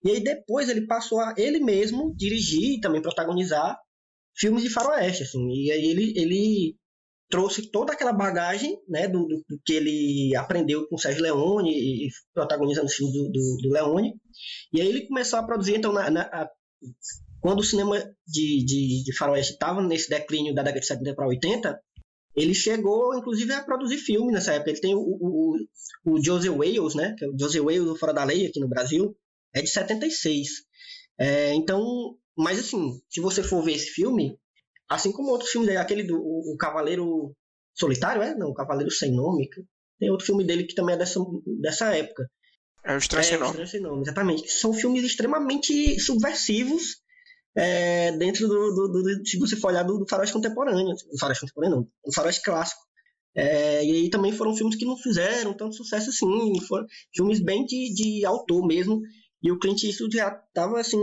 e 0.03 0.11
aí 0.11 0.23
depois 0.23 0.69
ele 0.69 0.87
passou 0.87 1.19
a 1.19 1.33
ele 1.37 1.59
mesmo 1.59 2.15
dirigir 2.15 2.77
e 2.77 2.79
também 2.79 3.01
protagonizar 3.01 3.77
filmes 4.35 4.63
de 4.63 4.69
faroeste, 4.69 5.23
assim. 5.23 5.45
E 5.49 5.71
aí 5.71 5.85
ele, 5.85 6.13
ele 6.15 6.75
trouxe 7.29 7.69
toda 7.69 7.93
aquela 7.93 8.13
bagagem, 8.13 8.77
né, 8.87 9.07
do, 9.07 9.27
do, 9.27 9.43
do 9.47 9.59
que 9.65 9.73
ele 9.73 10.35
aprendeu 10.35 10.87
com 10.87 10.95
o 10.95 10.99
Sérgio 10.99 11.21
Leone 11.21 11.71
e, 11.71 12.07
e 12.07 12.09
protagonizando 12.33 12.87
os 12.87 12.95
filmes 12.95 13.13
do, 13.13 13.29
do, 13.29 13.57
do, 13.61 13.69
Leone. 13.69 14.13
E 14.73 14.81
aí 14.81 14.87
ele 14.87 15.07
começou 15.07 15.39
a 15.39 15.43
produzir, 15.43 15.75
então, 15.75 15.91
na, 15.91 16.09
na 16.09 16.21
a, 16.21 16.49
quando 17.41 17.59
o 17.59 17.63
cinema 17.63 17.97
de, 18.27 18.65
de, 18.65 19.03
de 19.03 19.17
faroeste 19.17 19.53
estava 19.53 19.81
nesse 19.81 20.09
declínio 20.09 20.53
da 20.53 20.61
década 20.61 20.79
de 20.79 20.87
70 20.87 21.15
para 21.15 21.27
80, 21.27 21.79
ele 22.35 22.53
chegou, 22.53 23.15
inclusive, 23.17 23.51
a 23.53 23.63
produzir 23.63 23.97
filmes 23.97 24.33
nessa 24.33 24.53
época. 24.53 24.71
Ele 24.71 24.79
tem 24.79 24.95
o, 24.95 24.99
o, 24.99 25.57
o 26.05 26.23
Joseph 26.23 26.55
Wales, 26.55 26.95
né, 26.95 27.15
que 27.17 27.25
é 27.25 27.27
o 27.27 27.37
Joseph 27.37 27.63
Wales 27.63 27.83
do 27.83 27.95
Fora 27.95 28.13
da 28.13 28.23
Lei 28.23 28.45
aqui 28.45 28.59
no 28.59 28.69
Brasil, 28.69 29.15
é 29.53 29.61
de 29.61 29.69
76. 29.69 30.47
É, 31.19 31.53
então, 31.53 32.15
mas 32.37 32.59
assim, 32.59 33.01
se 33.09 33.19
você 33.19 33.43
for 33.43 33.63
ver 33.63 33.73
esse 33.73 33.91
filme, 33.91 34.37
assim 34.89 35.11
como 35.11 35.29
outros 35.29 35.51
filmes, 35.51 35.75
aquele 35.75 36.03
do 36.03 36.17
o, 36.17 36.53
o 36.53 36.57
Cavaleiro 36.57 37.35
Solitário, 37.73 38.21
é? 38.21 38.35
Não, 38.35 38.49
o 38.49 38.53
Cavaleiro 38.53 38.91
Sem 38.91 39.11
Nome. 39.11 39.49
Tem 39.99 40.09
outro 40.09 40.25
filme 40.25 40.43
dele 40.43 40.63
que 40.63 40.73
também 40.73 40.95
é 40.95 40.97
dessa, 40.97 41.19
dessa 41.59 41.95
época. 41.95 42.29
É 42.83 42.95
o 42.95 42.97
Estranho 42.97 43.39
Nome. 43.39 43.67
Sem 43.67 43.81
Nome, 43.81 44.01
exatamente. 44.01 44.51
São 44.51 44.73
filmes 44.73 45.03
extremamente 45.03 45.99
subversivos 45.99 47.00
é, 47.55 48.11
dentro 48.17 48.47
do, 48.47 48.73
do, 48.73 49.03
do, 49.03 49.27
Se 49.27 49.37
você 49.37 49.55
for 49.55 49.69
olhar 49.69 49.83
do, 49.83 49.97
do 49.97 50.07
faroeste 50.07 50.33
contemporâneo. 50.33 50.95
Do 50.95 51.19
faroeste 51.19 51.41
contemporâneo, 51.41 51.77
não. 51.77 51.87
Do 52.05 52.13
faroeste 52.13 52.41
clássico. 52.41 52.81
É, 53.33 53.85
e 53.85 53.91
aí 53.91 54.09
também 54.09 54.31
foram 54.31 54.55
filmes 54.55 54.75
que 54.75 54.85
não 54.85 54.97
fizeram 54.97 55.53
tanto 55.53 55.75
sucesso 55.75 56.09
assim. 56.09 56.59
Foram 56.67 56.85
filmes 57.13 57.41
bem 57.41 57.65
de, 57.65 57.93
de 57.93 58.25
autor 58.25 58.65
mesmo. 58.65 59.01
E 59.43 59.51
o 59.51 59.57
Clint 59.59 59.83
Eastwood 59.83 60.15
já 60.15 60.29
estava 60.47 60.79
assim, 60.79 60.99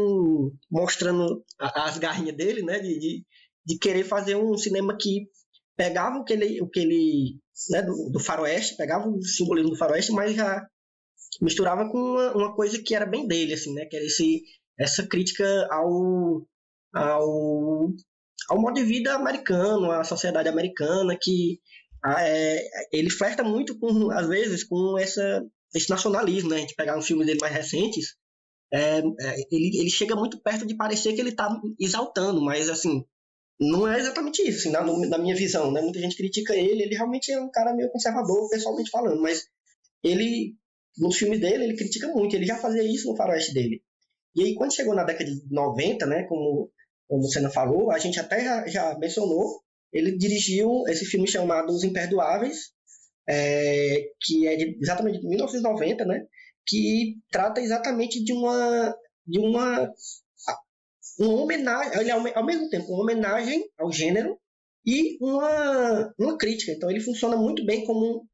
mostrando 0.70 1.44
as 1.58 1.98
garrinhas 1.98 2.36
dele, 2.36 2.62
né? 2.62 2.78
De, 2.78 2.98
de, 2.98 3.24
de, 3.66 3.78
querer 3.78 4.04
fazer 4.04 4.36
um 4.36 4.56
cinema 4.56 4.96
que 4.96 5.26
pegava 5.76 6.18
o 6.18 6.24
que 6.24 6.32
ele, 6.32 6.62
o 6.62 6.68
que 6.68 6.80
ele 6.80 7.40
né, 7.70 7.82
do, 7.82 8.10
do 8.10 8.20
faroeste, 8.20 8.76
pegava 8.76 9.08
o 9.08 9.22
simbolismo 9.22 9.70
do 9.70 9.76
faroeste, 9.76 10.12
mas 10.12 10.34
já 10.34 10.66
misturava 11.40 11.88
com 11.90 11.98
uma, 11.98 12.32
uma, 12.36 12.54
coisa 12.54 12.80
que 12.80 12.94
era 12.94 13.04
bem 13.04 13.26
dele, 13.26 13.54
assim, 13.54 13.74
né? 13.74 13.86
Que 13.86 13.96
era 13.96 14.04
esse, 14.04 14.42
essa 14.78 15.06
crítica 15.06 15.44
ao, 15.70 16.46
ao, 16.94 17.90
ao 18.48 18.60
modo 18.60 18.74
de 18.74 18.84
vida 18.84 19.14
americano, 19.14 19.90
à 19.90 20.04
sociedade 20.04 20.48
americana, 20.48 21.16
que 21.20 21.60
é, 22.06 22.62
ele 22.92 23.10
flerta 23.10 23.42
muito 23.42 23.78
com, 23.78 24.10
às 24.10 24.28
vezes, 24.28 24.64
com 24.64 24.96
essa, 24.98 25.44
esse 25.74 25.90
nacionalismo, 25.90 26.50
né? 26.50 26.56
A 26.56 26.60
gente 26.60 26.74
pegar 26.74 26.96
uns 26.96 27.06
filmes 27.06 27.26
dele 27.26 27.40
mais 27.40 27.52
recentes, 27.52 28.16
é, 28.72 28.98
é, 28.98 29.34
ele, 29.50 29.80
ele 29.80 29.90
chega 29.90 30.14
muito 30.14 30.40
perto 30.40 30.66
de 30.66 30.76
parecer 30.76 31.12
que 31.14 31.20
ele 31.20 31.30
está 31.30 31.48
exaltando, 31.80 32.40
mas 32.40 32.68
assim, 32.68 33.04
não 33.60 33.88
é 33.88 33.98
exatamente 33.98 34.42
isso, 34.42 34.60
assim, 34.60 34.70
na, 34.70 34.82
na, 34.82 35.18
minha 35.18 35.34
visão, 35.34 35.72
né? 35.72 35.80
Muita 35.80 35.98
gente 35.98 36.16
critica 36.16 36.54
ele, 36.54 36.82
ele 36.82 36.94
realmente 36.94 37.32
é 37.32 37.40
um 37.40 37.50
cara 37.50 37.74
meio 37.74 37.90
conservador, 37.90 38.48
pessoalmente 38.48 38.90
falando, 38.90 39.20
mas 39.20 39.44
ele, 40.02 40.54
nos 40.96 41.16
filmes 41.16 41.40
dele, 41.40 41.64
ele 41.64 41.76
critica 41.76 42.08
muito, 42.08 42.36
ele 42.36 42.46
já 42.46 42.56
fazia 42.56 42.82
isso 42.82 43.10
no 43.10 43.16
faroeste 43.16 43.52
dele. 43.52 43.82
E 44.38 44.44
aí, 44.44 44.54
quando 44.54 44.72
chegou 44.72 44.94
na 44.94 45.02
década 45.02 45.28
de 45.28 45.42
90, 45.50 46.06
né, 46.06 46.22
como, 46.28 46.70
como 47.08 47.22
o 47.24 47.28
Senna 47.28 47.50
falou, 47.50 47.90
a 47.90 47.98
gente 47.98 48.20
até 48.20 48.44
já, 48.44 48.66
já 48.68 48.98
mencionou, 48.98 49.60
ele 49.92 50.16
dirigiu 50.16 50.84
esse 50.86 51.04
filme 51.04 51.26
chamado 51.26 51.72
Os 51.72 51.82
Imperdoáveis, 51.82 52.70
é, 53.28 54.12
que 54.20 54.46
é 54.46 54.54
de, 54.54 54.78
exatamente 54.80 55.18
de 55.18 55.28
1990, 55.28 56.04
né? 56.04 56.24
que 56.64 57.16
trata 57.32 57.60
exatamente 57.60 58.22
de 58.22 58.32
uma 58.32 58.94
de 59.26 59.40
uma 59.40 59.92
uma 61.18 61.42
homenagem, 61.42 62.00
ele 62.00 62.10
é 62.10 62.12
ao 62.12 62.46
mesmo 62.46 62.68
tempo 62.68 62.92
uma 62.92 63.02
homenagem 63.02 63.68
ao 63.76 63.90
gênero 63.90 64.38
e 64.86 65.18
uma, 65.20 66.14
uma 66.16 66.38
crítica. 66.38 66.70
Então 66.70 66.88
ele 66.88 67.00
funciona 67.00 67.36
muito 67.36 67.64
bem 67.64 67.84
como 67.84 68.24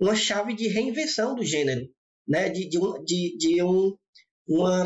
uma 0.00 0.16
chave 0.16 0.54
de 0.54 0.66
reinvenção 0.66 1.36
do 1.36 1.44
gênero, 1.44 1.86
né? 2.26 2.48
de, 2.48 2.68
de, 2.68 2.78
um, 2.78 3.04
de, 3.04 3.36
de 3.38 3.62
um, 3.62 3.96
uma, 4.48 4.82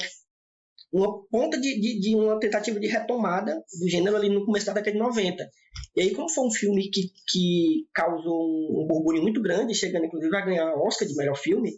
uma 0.92 1.26
ponta 1.28 1.60
de, 1.60 1.80
de, 1.80 2.00
de, 2.00 2.14
uma 2.14 2.38
tentativa 2.38 2.78
de 2.78 2.86
retomada 2.86 3.62
do 3.80 3.88
gênero 3.88 4.16
ali 4.16 4.28
no 4.28 4.44
começo 4.44 4.66
da 4.66 4.72
década 4.72 4.92
de 4.92 4.98
90. 4.98 5.48
E 5.96 6.02
aí, 6.02 6.14
como 6.14 6.30
foi 6.30 6.46
um 6.46 6.50
filme 6.50 6.90
que, 6.90 7.10
que 7.28 7.86
causou 7.92 8.82
um 8.82 8.86
burburinho 8.86 9.24
muito 9.24 9.42
grande, 9.42 9.74
chegando 9.74 10.06
inclusive 10.06 10.34
a 10.36 10.44
ganhar 10.44 10.74
Oscar 10.76 11.06
de 11.06 11.16
melhor 11.16 11.36
filme, 11.36 11.72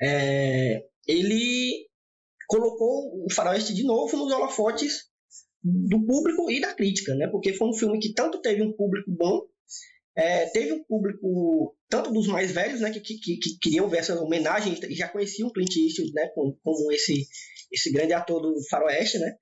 é, 0.00 0.82
ele 1.06 1.86
colocou 2.48 3.24
o 3.24 3.32
Faroeste 3.32 3.74
de 3.74 3.84
novo 3.84 4.16
nos 4.16 4.32
holofotes 4.32 5.04
do 5.62 6.04
público 6.04 6.50
e 6.50 6.60
da 6.60 6.74
crítica, 6.74 7.14
né? 7.14 7.26
Porque 7.26 7.54
foi 7.54 7.68
um 7.68 7.74
filme 7.74 7.98
que 7.98 8.12
tanto 8.12 8.40
teve 8.40 8.62
um 8.62 8.72
público 8.72 9.10
bom, 9.10 9.42
é, 10.16 10.46
teve 10.46 10.72
um 10.72 10.84
público 10.84 11.74
tanto 11.88 12.12
dos 12.12 12.26
mais 12.26 12.52
velhos, 12.52 12.80
né, 12.80 12.90
que, 12.90 13.00
que, 13.00 13.36
que 13.36 13.58
queriam 13.60 13.88
ver 13.88 13.98
essa 13.98 14.20
homenagem 14.20 14.78
e 14.88 14.94
já 14.94 15.08
conheciam 15.08 15.50
Clint 15.50 15.76
Eastwood, 15.76 16.12
né, 16.12 16.28
como, 16.34 16.56
como 16.62 16.92
esse 16.92 17.26
esse 17.74 17.90
grande 17.92 18.12
ator 18.12 18.40
do 18.40 18.54
Faroeste, 18.70 19.18
né? 19.18 19.34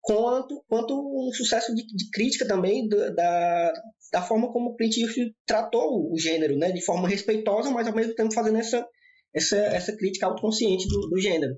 Quanto, 0.00 0.64
quanto 0.68 0.94
um 0.94 1.32
sucesso 1.32 1.72
de, 1.74 1.86
de 1.86 2.10
crítica 2.10 2.46
também 2.46 2.88
da, 2.88 3.72
da 4.12 4.22
forma 4.22 4.52
como 4.52 4.74
Clint 4.74 4.96
Eastwood 4.96 5.32
tratou 5.46 6.12
o 6.12 6.18
gênero, 6.18 6.56
né? 6.56 6.72
De 6.72 6.84
forma 6.84 7.08
respeitosa, 7.08 7.70
mas 7.70 7.86
ao 7.86 7.94
mesmo 7.94 8.14
tempo 8.14 8.34
fazendo 8.34 8.58
essa 8.58 8.84
essa, 9.34 9.56
essa 9.56 9.96
crítica 9.96 10.26
autoconsciente 10.26 10.86
do, 10.88 11.08
do 11.08 11.18
gênero. 11.18 11.56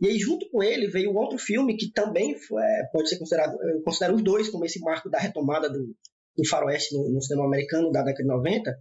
E 0.00 0.08
aí, 0.08 0.18
junto 0.18 0.48
com 0.50 0.62
ele, 0.62 0.88
veio 0.88 1.14
outro 1.14 1.38
filme 1.38 1.76
que 1.76 1.90
também 1.92 2.38
foi, 2.38 2.62
é, 2.62 2.84
pode 2.92 3.08
ser 3.08 3.18
considerado, 3.18 3.56
eu 3.62 3.82
considero 3.82 4.14
os 4.14 4.22
dois 4.22 4.48
como 4.48 4.64
esse 4.64 4.80
marco 4.80 5.10
da 5.10 5.18
retomada 5.18 5.68
do, 5.68 5.94
do 6.36 6.48
faroeste 6.48 6.94
no, 6.96 7.12
no, 7.12 7.22
cinema 7.22 7.46
americano 7.46 7.90
da 7.90 8.02
década 8.02 8.22
de 8.22 8.28
90, 8.28 8.78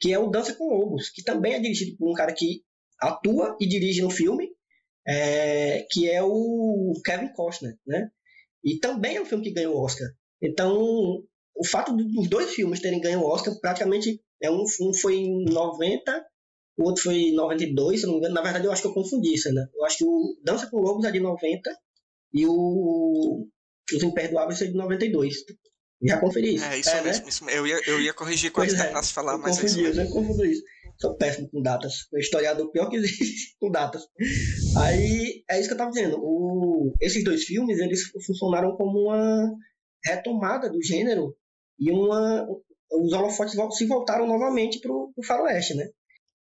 que 0.00 0.12
é 0.12 0.18
o 0.18 0.30
Dança 0.30 0.54
com 0.54 0.68
Lobos, 0.68 1.10
que 1.10 1.22
também 1.22 1.54
é 1.54 1.60
dirigido 1.60 1.96
por 1.96 2.10
um 2.10 2.14
cara 2.14 2.32
que 2.32 2.62
atua 2.98 3.56
e 3.60 3.66
dirige 3.66 4.02
no 4.02 4.10
filme, 4.10 4.48
é, 5.06 5.86
que 5.90 6.08
é 6.08 6.22
o 6.22 6.92
Kevin 7.04 7.32
Costner, 7.32 7.76
né? 7.86 8.10
E 8.62 8.78
também 8.78 9.16
é 9.16 9.22
um 9.22 9.26
filme 9.26 9.44
que 9.44 9.52
ganhou 9.52 9.74
o 9.74 9.84
Oscar. 9.84 10.08
Então, 10.42 10.76
o 11.54 11.66
fato 11.66 11.94
dos 11.94 12.28
dois 12.28 12.50
filmes 12.54 12.80
terem 12.80 13.00
ganho 13.00 13.20
o 13.20 13.26
Oscar, 13.26 13.54
praticamente, 13.60 14.20
é 14.42 14.50
um, 14.50 14.64
um 14.80 14.94
foi 14.94 15.16
em 15.16 15.44
90 15.44 16.24
o 16.76 16.84
outro 16.84 17.04
foi 17.04 17.14
em 17.14 17.34
92, 17.34 18.00
se 18.00 18.06
não 18.06 18.14
me 18.14 18.18
engano. 18.18 18.34
Na 18.34 18.42
verdade, 18.42 18.66
eu 18.66 18.72
acho 18.72 18.82
que 18.82 18.88
eu 18.88 18.94
confundi 18.94 19.32
isso, 19.32 19.52
né? 19.52 19.66
Eu 19.74 19.84
acho 19.84 19.98
que 19.98 20.04
o 20.04 20.36
Dança 20.42 20.68
com 20.68 20.80
Lobos 20.80 21.04
é 21.04 21.10
de 21.10 21.20
90 21.20 21.70
e 22.32 22.46
o 22.46 23.46
Os 23.94 24.02
Imperdoáveis 24.02 24.60
é 24.60 24.66
de 24.66 24.74
92. 24.74 25.36
Já 26.02 26.18
conferi 26.18 26.56
isso. 26.56 26.64
É, 26.64 26.78
isso 26.78 26.90
é, 26.90 27.02
mesmo. 27.02 27.22
Né? 27.22 27.28
Isso, 27.28 27.50
eu, 27.50 27.66
ia, 27.66 27.80
eu 27.86 28.00
ia 28.00 28.12
corrigir 28.12 28.50
quando 28.50 28.70
você 28.70 28.76
terminasse 28.76 29.08
de 29.08 29.14
falar, 29.14 29.38
mas 29.38 29.58
confundi, 29.58 29.86
é 29.86 29.90
isso. 29.90 30.00
Eu 30.00 30.10
confundo 30.10 30.44
isso. 30.44 30.62
Sou 31.00 31.16
péssimo 31.16 31.48
com 31.50 31.60
datas. 31.62 32.06
O 32.12 32.18
historiador 32.18 32.70
pior 32.70 32.88
que 32.88 32.96
existe 32.96 33.56
com 33.60 33.70
datas. 33.70 34.06
Aí, 34.78 35.44
é 35.50 35.58
isso 35.58 35.68
que 35.68 35.74
eu 35.74 35.78
tava 35.78 35.90
dizendo. 35.90 36.18
O, 36.20 36.92
esses 37.00 37.24
dois 37.24 37.44
filmes, 37.44 37.78
eles 37.78 38.02
funcionaram 38.26 38.76
como 38.76 39.08
uma 39.08 39.52
retomada 40.04 40.70
do 40.70 40.82
gênero 40.82 41.36
e 41.78 41.90
uma... 41.90 42.46
Os 42.92 43.12
holofotes 43.12 43.56
se 43.76 43.86
voltaram 43.86 44.26
novamente 44.26 44.80
pro, 44.80 45.10
pro 45.14 45.26
faroeste, 45.26 45.74
né? 45.74 45.88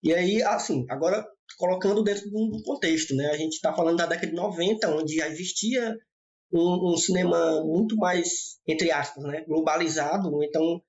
E 0.03 0.13
aí, 0.13 0.41
assim, 0.41 0.85
agora 0.89 1.25
colocando 1.57 2.03
dentro 2.03 2.29
de 2.29 2.35
um 2.35 2.61
contexto, 2.63 3.15
né? 3.15 3.27
A 3.27 3.37
gente 3.37 3.53
está 3.53 3.73
falando 3.73 3.97
da 3.97 4.05
década 4.05 4.27
de 4.27 4.33
90, 4.33 4.89
onde 4.95 5.15
já 5.15 5.27
existia 5.27 5.95
um, 6.51 6.93
um, 6.93 6.97
cinema 6.97 7.63
muito 7.63 7.95
mais, 7.95 8.59
entre 8.67 8.91
aspas, 8.91 9.23
né, 9.23 9.43
globalizado. 9.47 10.43
Então, 10.43 10.81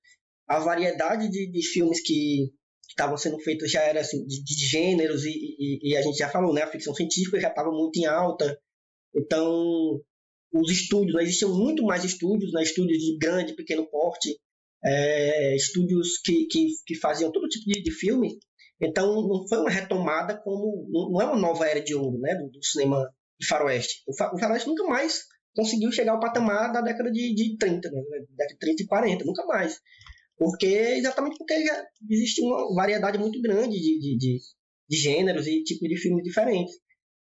a 0.47 0.59
variedade 0.59 1.29
de, 1.29 1.49
de 1.49 1.67
filmes 1.67 2.01
que 2.01 2.51
estavam 2.87 3.17
sendo 3.17 3.39
feitos 3.39 3.71
já 3.71 3.81
era 3.81 4.01
assim, 4.01 4.25
de, 4.25 4.43
de 4.43 4.53
gêneros, 4.65 5.25
e, 5.25 5.31
e, 5.31 5.91
e, 5.91 5.97
a 5.97 6.01
gente 6.01 6.17
já 6.17 6.29
falou, 6.29 6.53
né? 6.53 6.63
A 6.63 6.67
ficção 6.71 6.93
científica 6.93 7.39
já 7.39 7.49
estava 7.49 7.71
muito 7.71 7.97
em 7.97 8.05
alta. 8.05 8.57
Então, 9.15 10.01
os 10.53 10.71
estúdios, 10.71 11.15
né, 11.15 11.23
existiam 11.23 11.55
muito 11.55 11.83
mais 11.83 12.03
estúdios, 12.03 12.51
né, 12.51 12.61
estúdios 12.63 12.99
de 12.99 13.17
grande, 13.17 13.55
pequeno 13.55 13.85
porte, 13.89 14.37
é, 14.83 15.55
estúdios 15.55 16.17
que, 16.19 16.45
que, 16.45 16.67
que 16.85 16.95
faziam 16.95 17.31
todo 17.31 17.47
tipo 17.47 17.65
de, 17.65 17.81
de 17.81 17.91
filme 17.91 18.37
então, 18.83 19.27
não 19.27 19.47
foi 19.47 19.59
uma 19.59 19.69
retomada 19.69 20.37
como. 20.37 20.87
Não 20.91 21.21
é 21.21 21.25
uma 21.25 21.39
nova 21.39 21.65
era 21.65 21.81
de 21.81 21.95
ouro 21.95 22.19
né, 22.19 22.35
do, 22.35 22.49
do 22.49 22.63
cinema 22.63 23.09
de 23.39 23.47
faroeste. 23.47 24.03
O, 24.07 24.15
fa, 24.15 24.33
o, 24.33 24.37
faroeste 24.37 24.67
nunca 24.67 24.83
mais 24.83 25.23
conseguiu 25.55 25.91
chegar 25.91 26.13
ao 26.13 26.19
patamar 26.19 26.71
da 26.71 26.81
década 26.81 27.11
de, 27.11 27.33
de 27.33 27.57
30, 27.57 27.89
né, 27.91 28.01
década 28.29 28.53
de 28.53 28.59
30 28.59 28.83
e 28.83 28.87
40, 28.87 29.25
nunca 29.25 29.45
mais. 29.45 29.79
Porque, 30.37 30.65
exatamente 30.65 31.37
porque 31.37 31.65
já 31.65 31.85
existe 32.09 32.41
uma 32.41 32.73
variedade 32.75 33.17
muito 33.17 33.41
grande 33.41 33.79
de, 33.79 33.99
de, 33.99 34.17
de, 34.17 34.39
de 34.89 34.97
gêneros 34.97 35.47
e 35.47 35.63
tipos 35.63 35.87
de 35.87 35.97
filmes 35.97 36.23
diferentes. 36.23 36.75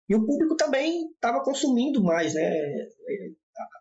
E 0.09 0.15
o 0.15 0.25
público 0.25 0.57
também 0.57 1.07
estava 1.13 1.43
consumindo 1.43 2.03
mais, 2.03 2.35
né? 2.35 2.51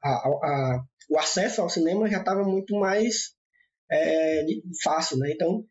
A, 0.03 0.09
a, 0.09 0.13
a, 0.13 0.83
o 1.09 1.17
acesso 1.17 1.61
ao 1.61 1.69
cinema 1.69 2.09
já 2.09 2.19
estava 2.19 2.43
muito 2.43 2.75
mais 2.75 3.33
é, 3.91 4.45
fácil, 4.83 5.17
né? 5.17 5.31
Então, 5.31 5.63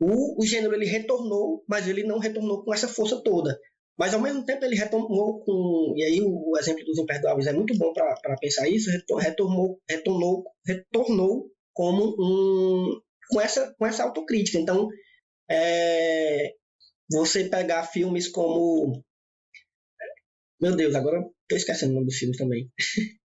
o, 0.00 0.42
o 0.42 0.46
gênero 0.46 0.74
ele 0.74 0.86
retornou, 0.86 1.64
mas 1.68 1.88
ele 1.88 2.04
não 2.04 2.18
retornou 2.18 2.64
com 2.64 2.72
essa 2.72 2.88
força 2.88 3.20
toda. 3.22 3.58
Mas 3.98 4.12
ao 4.12 4.20
mesmo 4.20 4.44
tempo 4.44 4.64
ele 4.64 4.76
retornou 4.76 5.40
com. 5.40 5.94
E 5.96 6.04
aí 6.04 6.20
o, 6.22 6.56
exemplo 6.58 6.84
dos 6.84 6.98
imperdoáveis 6.98 7.46
é 7.46 7.52
muito 7.52 7.76
bom 7.78 7.92
para 7.92 8.36
pensar 8.38 8.68
isso, 8.68 8.90
retornou, 8.90 9.80
retornou, 9.88 10.44
retornou 10.66 11.50
como 11.76 12.16
um. 12.18 13.00
com 13.28 13.40
essa, 13.40 13.72
com 13.78 13.86
essa 13.86 14.02
autocrítica. 14.02 14.58
Então, 14.58 14.88
é, 15.48 16.54
você 17.08 17.48
pegar 17.48 17.84
filmes 17.84 18.28
como. 18.28 19.04
Meu 20.58 20.74
Deus, 20.74 20.94
agora 20.94 21.18
estou 21.18 21.58
esquecendo 21.58 21.92
o 21.92 21.94
nome 21.96 22.06
dos 22.06 22.16
filmes 22.16 22.38
também. 22.38 22.70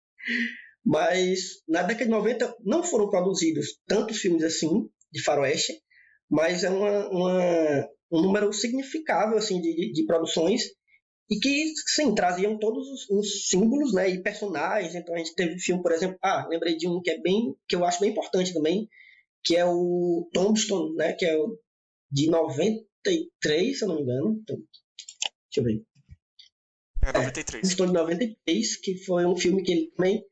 Mas 0.83 1.61
na 1.67 1.83
década 1.83 2.05
de 2.05 2.11
90 2.11 2.55
não 2.61 2.83
foram 2.83 3.09
produzidos 3.09 3.79
tantos 3.85 4.17
filmes 4.17 4.43
assim, 4.43 4.89
de 5.11 5.21
faroeste, 5.21 5.73
mas 6.27 6.63
é 6.63 6.69
uma, 6.69 7.09
uma, 7.09 7.89
um 8.11 8.21
número 8.21 8.51
significável 8.53 9.37
assim, 9.37 9.61
de, 9.61 9.75
de, 9.75 9.91
de, 9.91 10.05
produções 10.05 10.63
e 11.29 11.39
que, 11.39 11.73
sim, 11.85 12.15
traziam 12.15 12.57
todos 12.57 12.87
os, 12.87 13.09
os, 13.09 13.47
símbolos 13.47 13.93
né, 13.93 14.09
e 14.09 14.23
personagens. 14.23 14.95
Então 14.95 15.13
a 15.13 15.17
gente 15.19 15.35
teve 15.35 15.59
filme, 15.59 15.81
por 15.81 15.91
exemplo, 15.91 16.17
ah, 16.23 16.47
lembrei 16.49 16.75
de 16.75 16.87
um 16.87 16.99
que 17.01 17.11
é 17.11 17.21
bem, 17.21 17.55
que 17.67 17.75
eu 17.75 17.85
acho 17.85 17.99
bem 17.99 18.09
importante 18.09 18.53
também, 18.53 18.89
que 19.43 19.55
é 19.55 19.63
o 19.65 20.27
Tombstone, 20.33 20.95
né, 20.95 21.13
que 21.13 21.25
é 21.25 21.37
o 21.37 21.57
de 22.11 22.29
93, 22.29 23.77
se 23.77 23.83
eu 23.83 23.89
não 23.89 23.95
me 23.97 24.01
engano. 24.01 24.39
Então, 24.41 24.57
deixa 24.57 25.57
eu 25.57 25.63
ver. 25.63 25.83
É 27.03 27.13
93. 27.13 27.53
É, 27.53 27.61
Tombstone 27.61 27.91
de 27.91 27.97
93, 27.97 28.77
que 28.77 28.97
foi 29.05 29.25
um 29.25 29.37
filme 29.37 29.61
que 29.61 29.71
ele 29.71 29.91
também 29.95 30.25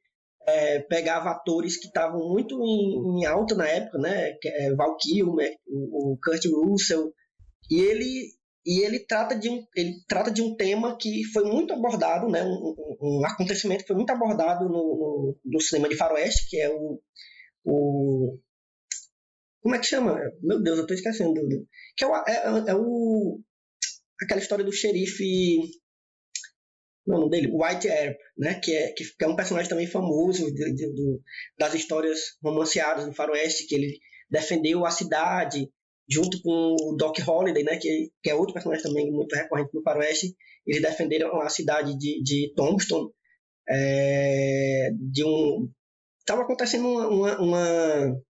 é, 0.47 0.79
pegava 0.79 1.29
atores 1.29 1.77
que 1.77 1.87
estavam 1.87 2.27
muito 2.27 2.59
em, 2.63 3.19
em, 3.19 3.25
alta 3.25 3.53
na 3.53 3.67
época, 3.67 3.99
né? 3.99 4.35
É, 4.43 4.73
Val 4.73 4.97
Kilmer, 4.97 5.55
o, 5.67 6.13
o 6.13 6.17
Kurt 6.17 6.43
Russell, 6.45 7.13
e 7.69 7.81
ele 7.81 8.36
e 8.67 8.83
ele 8.83 8.99
trata 8.99 9.33
de 9.33 9.49
um 9.49 9.65
ele 9.73 10.03
trata 10.09 10.29
de 10.29 10.41
um 10.41 10.53
tema 10.57 10.97
que 10.97 11.23
foi 11.31 11.45
muito 11.45 11.71
abordado, 11.73 12.27
né? 12.27 12.43
Um, 12.43 12.75
um 13.01 13.25
acontecimento 13.25 13.81
que 13.81 13.87
foi 13.87 13.95
muito 13.95 14.11
abordado 14.11 14.65
no, 14.65 14.73
no, 14.73 15.39
no, 15.45 15.61
cinema 15.61 15.87
de 15.87 15.95
faroeste, 15.95 16.49
que 16.49 16.59
é 16.59 16.69
o, 16.69 17.01
o 17.63 18.37
como 19.61 19.73
é 19.75 19.79
que 19.79 19.85
chama? 19.87 20.19
Meu 20.41 20.61
Deus, 20.61 20.79
eu 20.79 20.83
estou 20.83 20.95
esquecendo. 20.95 21.33
Que 21.95 22.03
é 22.03 22.07
o, 22.07 22.15
é, 22.15 22.71
é 22.71 22.75
o 22.75 23.39
aquela 24.21 24.41
história 24.41 24.65
do 24.65 24.73
xerife 24.73 25.61
o 27.05 27.11
nome 27.11 27.29
dele, 27.29 27.49
White 27.53 27.87
Earp, 27.87 28.17
né, 28.37 28.59
que 28.59 28.75
é, 28.75 28.91
que 28.91 29.05
é 29.21 29.27
um 29.27 29.35
personagem 29.35 29.69
também 29.69 29.87
famoso 29.87 30.53
de, 30.53 30.73
de, 30.73 31.19
das 31.57 31.73
histórias 31.73 32.19
romanceadas 32.43 33.05
no 33.07 33.13
faroeste, 33.13 33.65
que 33.65 33.75
ele 33.75 33.97
defendeu 34.29 34.85
a 34.85 34.91
cidade 34.91 35.71
junto 36.09 36.41
com 36.41 36.75
o 36.79 36.95
Doc 36.95 37.17
Holliday, 37.19 37.63
né, 37.63 37.77
que, 37.77 38.09
que 38.23 38.29
é 38.29 38.35
outro 38.35 38.53
personagem 38.53 38.83
também 38.83 39.11
muito 39.11 39.35
recorrente 39.35 39.71
no 39.73 39.81
faroeste, 39.81 40.35
eles 40.65 40.81
defenderam 40.81 41.41
a 41.41 41.49
cidade 41.49 41.97
de, 41.97 42.21
de 42.23 42.53
Tombstone 42.55 43.09
é, 43.69 44.89
de 44.93 45.23
um... 45.25 45.69
Estava 46.19 46.43
acontecendo 46.43 46.87
uma, 46.87 47.07
uma, 47.07 47.41
uma, 47.41 48.21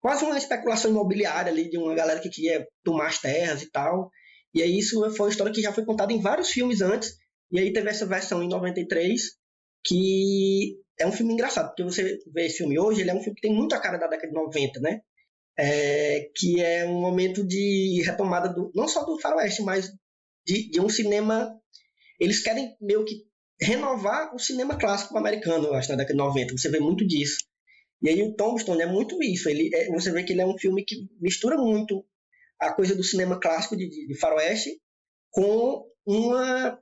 quase 0.00 0.24
uma 0.24 0.38
especulação 0.38 0.90
imobiliária 0.90 1.52
ali 1.52 1.68
de 1.68 1.78
uma 1.78 1.94
galera 1.94 2.20
que 2.20 2.30
queria 2.30 2.66
tomar 2.84 3.06
as 3.06 3.18
terras 3.18 3.62
e 3.62 3.70
tal, 3.70 4.10
e 4.54 4.62
aí 4.62 4.78
isso 4.78 5.00
foi 5.14 5.26
uma 5.26 5.30
história 5.30 5.52
que 5.52 5.60
já 5.60 5.72
foi 5.72 5.84
contada 5.84 6.12
em 6.12 6.20
vários 6.20 6.50
filmes 6.50 6.80
antes, 6.80 7.16
e 7.50 7.58
aí 7.58 7.72
teve 7.72 7.88
essa 7.88 8.06
versão 8.06 8.42
em 8.42 8.48
93, 8.48 9.22
que 9.84 10.76
é 10.98 11.06
um 11.06 11.12
filme 11.12 11.32
engraçado, 11.32 11.68
porque 11.68 11.84
você 11.84 12.18
vê 12.32 12.46
esse 12.46 12.58
filme 12.58 12.78
hoje, 12.78 13.00
ele 13.00 13.10
é 13.10 13.14
um 13.14 13.20
filme 13.20 13.34
que 13.34 13.46
tem 13.46 13.54
muito 13.54 13.74
a 13.74 13.80
cara 13.80 13.98
da 13.98 14.06
década 14.06 14.28
de 14.28 14.34
90, 14.34 14.80
né? 14.80 15.00
É, 15.58 16.30
que 16.36 16.62
é 16.62 16.86
um 16.86 17.00
momento 17.00 17.44
de 17.44 18.00
retomada 18.04 18.48
do, 18.48 18.70
não 18.74 18.86
só 18.86 19.04
do 19.04 19.18
faroeste, 19.20 19.62
mas 19.62 19.90
de, 20.46 20.70
de 20.70 20.80
um 20.80 20.88
cinema. 20.88 21.52
Eles 22.20 22.40
querem 22.40 22.76
meio 22.80 23.04
que 23.04 23.24
renovar 23.60 24.34
o 24.34 24.38
cinema 24.38 24.76
clássico 24.76 25.16
americano, 25.18 25.72
acho, 25.72 25.90
na 25.90 25.96
década 25.96 26.14
de 26.14 26.18
90. 26.18 26.56
Você 26.56 26.68
vê 26.68 26.78
muito 26.78 27.06
disso. 27.06 27.38
E 28.00 28.08
aí 28.08 28.22
o 28.22 28.34
Tombstone 28.34 28.82
é 28.82 28.86
muito 28.86 29.20
isso. 29.22 29.48
Ele 29.48 29.70
é, 29.74 29.88
você 29.88 30.12
vê 30.12 30.22
que 30.22 30.32
ele 30.32 30.40
é 30.40 30.46
um 30.46 30.58
filme 30.58 30.84
que 30.84 31.08
mistura 31.20 31.56
muito 31.56 32.04
a 32.60 32.72
coisa 32.72 32.94
do 32.94 33.02
cinema 33.02 33.38
clássico 33.38 33.76
de, 33.76 33.88
de, 33.88 34.06
de 34.06 34.18
faroeste 34.18 34.80
com 35.30 35.84
uma 36.06 36.78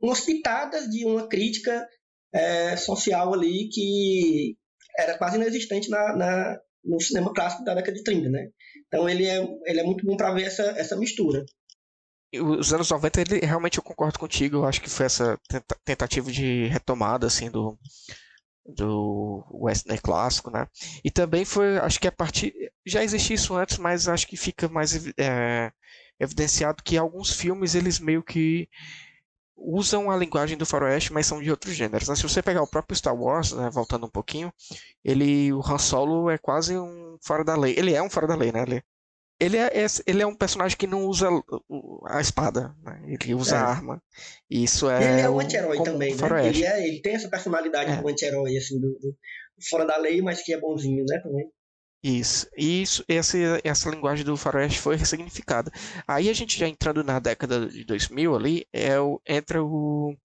umas 0.00 0.20
pitadas 0.20 0.88
de 0.88 1.04
uma 1.06 1.26
crítica 1.28 1.86
é, 2.32 2.76
social 2.76 3.32
ali 3.32 3.68
que 3.70 4.56
era 4.98 5.16
quase 5.16 5.36
inexistente 5.36 5.88
na, 5.88 6.16
na, 6.16 6.60
no 6.86 7.00
cinema 7.00 7.32
clássico 7.32 7.64
da 7.64 7.74
década 7.74 7.96
de 7.96 8.02
30, 8.02 8.28
né? 8.28 8.48
Então 8.86 9.08
ele 9.08 9.26
é, 9.26 9.38
ele 9.66 9.80
é 9.80 9.84
muito 9.84 10.04
bom 10.04 10.16
para 10.16 10.32
ver 10.32 10.44
essa, 10.44 10.62
essa 10.62 10.96
mistura. 10.96 11.44
Os 12.34 12.72
anos 12.72 12.90
90, 12.90 13.20
ele, 13.20 13.46
realmente 13.46 13.78
eu 13.78 13.84
concordo 13.84 14.18
contigo, 14.18 14.56
eu 14.56 14.64
acho 14.64 14.80
que 14.80 14.90
foi 14.90 15.06
essa 15.06 15.38
tentativa 15.84 16.30
de 16.30 16.66
retomada, 16.66 17.26
assim, 17.26 17.50
do, 17.50 17.78
do 18.64 19.44
western 19.50 20.00
clássico, 20.00 20.50
né? 20.50 20.66
E 21.04 21.10
também 21.10 21.44
foi, 21.44 21.78
acho 21.78 22.00
que 22.00 22.08
a 22.08 22.12
partir, 22.12 22.52
já 22.84 23.02
existia 23.02 23.36
isso 23.36 23.54
antes, 23.54 23.78
mas 23.78 24.08
acho 24.08 24.26
que 24.26 24.36
fica 24.36 24.68
mais 24.68 25.06
é, 25.16 25.72
evidenciado 26.18 26.82
que 26.82 26.96
alguns 26.96 27.32
filmes, 27.32 27.74
eles 27.74 28.00
meio 28.00 28.22
que 28.22 28.68
usam 29.56 30.10
a 30.10 30.16
linguagem 30.16 30.56
do 30.56 30.66
faroeste, 30.66 31.12
mas 31.12 31.26
são 31.26 31.40
de 31.42 31.50
outros 31.50 31.74
gêneros. 31.74 32.08
Né? 32.08 32.14
Se 32.14 32.22
você 32.22 32.42
pegar 32.42 32.62
o 32.62 32.66
próprio 32.70 32.96
Star 32.96 33.14
Wars, 33.16 33.52
né, 33.52 33.70
voltando 33.72 34.06
um 34.06 34.10
pouquinho, 34.10 34.52
ele, 35.04 35.52
o 35.52 35.60
Han 35.60 35.78
Solo 35.78 36.30
é 36.30 36.38
quase 36.38 36.76
um 36.78 37.16
fora 37.22 37.44
da 37.44 37.56
lei. 37.56 37.74
Ele 37.78 37.94
é 37.94 38.02
um 38.02 38.10
fora 38.10 38.26
da 38.26 38.34
lei, 38.36 38.52
né? 38.52 38.62
Ele, 38.62 38.82
ele 39.40 39.56
é, 39.56 39.70
ele 40.06 40.22
é 40.22 40.26
um 40.26 40.34
personagem 40.34 40.76
que 40.78 40.86
não 40.86 41.06
usa 41.06 41.28
a 42.06 42.20
espada, 42.20 42.74
né? 42.82 43.02
ele 43.06 43.34
usa 43.34 43.56
É. 43.56 43.58
a 43.58 43.64
arma. 43.64 44.02
E 44.50 44.64
isso 44.64 44.88
é. 44.90 45.12
ele 45.12 45.20
é 45.22 45.30
um 45.30 45.40
anti-herói 45.40 45.82
também, 45.82 46.12
né? 46.12 46.18
faroeste. 46.18 46.62
Ele, 46.62 46.66
é, 46.66 46.88
ele 46.88 47.00
tem 47.02 47.14
essa 47.14 47.28
personalidade 47.28 47.90
É. 47.92 47.96
do 48.00 48.08
anti-herói, 48.08 48.56
assim, 48.56 48.78
do, 48.80 48.88
do- 48.98 49.16
fora 49.70 49.84
da 49.86 49.96
lei, 49.96 50.20
mas 50.22 50.42
que 50.42 50.52
é 50.54 50.60
bonzinho, 50.60 51.04
né? 51.08 51.18
Também. 51.20 51.50
Isso, 52.08 52.48
e 52.56 52.82
isso, 52.82 53.04
essa, 53.08 53.36
essa 53.64 53.90
linguagem 53.90 54.24
do 54.24 54.36
faroeste 54.36 54.78
foi 54.78 54.94
ressignificada. 54.94 55.72
Aí 56.06 56.28
a 56.28 56.32
gente 56.32 56.56
já 56.56 56.68
entrando 56.68 57.02
na 57.02 57.18
década 57.18 57.66
de 57.66 57.84
2000 57.84 58.36
ali, 58.36 58.64
é 58.72 59.00
o, 59.00 59.20
entra 59.26 59.60
o, 59.60 60.16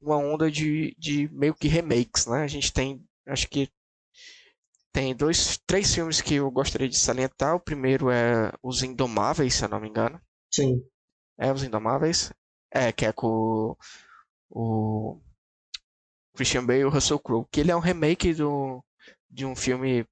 uma 0.00 0.16
onda 0.16 0.50
de, 0.50 0.96
de 0.98 1.28
meio 1.28 1.54
que 1.54 1.68
remakes, 1.68 2.26
né? 2.26 2.42
A 2.42 2.48
gente 2.48 2.72
tem, 2.72 3.00
acho 3.28 3.48
que 3.48 3.70
tem 4.92 5.14
dois, 5.14 5.60
três 5.64 5.94
filmes 5.94 6.20
que 6.20 6.34
eu 6.34 6.50
gostaria 6.50 6.88
de 6.88 6.98
salientar. 6.98 7.54
O 7.54 7.60
primeiro 7.60 8.10
é 8.10 8.52
Os 8.60 8.82
Indomáveis, 8.82 9.54
se 9.54 9.64
eu 9.64 9.68
não 9.68 9.78
me 9.78 9.88
engano. 9.88 10.20
Sim. 10.52 10.84
É 11.38 11.52
Os 11.52 11.62
Indomáveis. 11.62 12.32
É, 12.72 12.90
que 12.90 13.06
é 13.06 13.12
com 13.12 13.76
o, 14.50 15.20
Christian 16.34 16.66
Bale 16.66 16.80
e 16.80 16.84
o 16.84 16.90
Russell 16.90 17.20
Crowe. 17.20 17.46
Que 17.52 17.60
ele 17.60 17.70
é 17.70 17.76
um 17.76 17.80
remake 17.80 18.34
do, 18.34 18.84
de 19.30 19.46
um 19.46 19.54
filme 19.54 20.04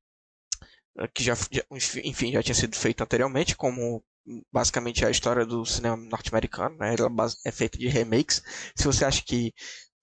que 1.14 1.22
já, 1.24 1.34
já- 1.50 1.64
enfim, 2.04 2.32
já 2.32 2.42
tinha 2.42 2.54
sido 2.54 2.76
feito 2.76 3.02
anteriormente, 3.02 3.56
como 3.56 4.02
basicamente 4.52 5.04
a 5.04 5.10
história 5.10 5.46
do 5.46 5.64
cinema 5.64 5.96
norte-americano, 5.96 6.76
né? 6.78 6.94
Ela 6.98 7.10
é 7.44 7.52
feita 7.52 7.78
de 7.78 7.88
remakes. 7.88 8.42
Se 8.74 8.84
você 8.84 9.04
acha 9.04 9.22
que 9.24 9.52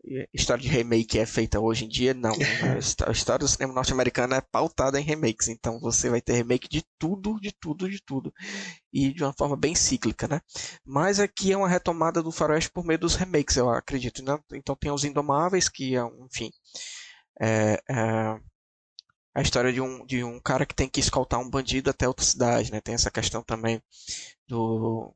eh, 0.08 0.28
história 0.34 0.62
de 0.64 0.70
remake 0.70 1.20
é 1.20 1.26
feita 1.26 1.60
hoje 1.60 1.86
em 1.86 1.90
dia, 1.90 2.14
não. 2.14 2.34
A 2.76 2.80
histó- 2.80 3.06
a 3.08 3.12
história 3.12 3.46
do 3.46 3.50
cinema 3.50 3.74
norte-americano 3.74 4.36
é 4.36 4.42
pautada 4.42 5.00
em 5.00 5.04
remakes, 5.04 5.48
então 5.50 5.80
você 5.80 6.10
vai 6.10 6.22
ter 6.22 6.34
remake 6.34 6.70
de 6.70 6.84
tudo, 7.00 7.40
de 7.42 7.52
tudo, 7.54 7.90
de 7.90 8.02
tudo. 8.06 8.34
E 8.94 9.14
de 9.14 9.24
uma 9.24 9.34
forma 9.34 9.58
bem 9.58 9.76
cíclica, 9.76 10.28
né? 10.28 10.42
Mas 10.86 11.20
aqui 11.20 11.52
é 11.52 11.58
uma 11.58 11.70
retomada 11.70 12.22
do 12.24 12.32
faroeste 12.32 12.72
por 12.72 12.86
meio 12.86 13.00
dos 13.00 13.16
remakes, 13.16 13.58
eu 13.58 13.70
acredito. 13.70 14.24
Né? 14.24 14.38
Então 14.54 14.76
tem 14.76 14.92
os 14.92 15.04
Indomáveis, 15.06 15.70
que 15.70 15.96
é, 15.96 16.04
um, 16.04 16.28
enfim, 16.32 16.52
é, 17.42 17.80
é 17.90 18.40
a 19.36 19.42
história 19.42 19.74
de 19.74 19.82
um, 19.82 20.06
de 20.06 20.24
um 20.24 20.40
cara 20.40 20.66
que 20.66 20.76
tem 20.76 20.90
que 20.90 21.00
escoltar 21.00 21.40
um 21.40 21.50
bandido 21.50 21.90
até 21.90 22.08
outra 22.08 22.26
cidade, 22.26 22.72
né? 22.72 22.82
Tem 22.82 22.96
essa 22.96 23.12
questão 23.12 23.44
também 23.44 23.82
do, 24.48 25.14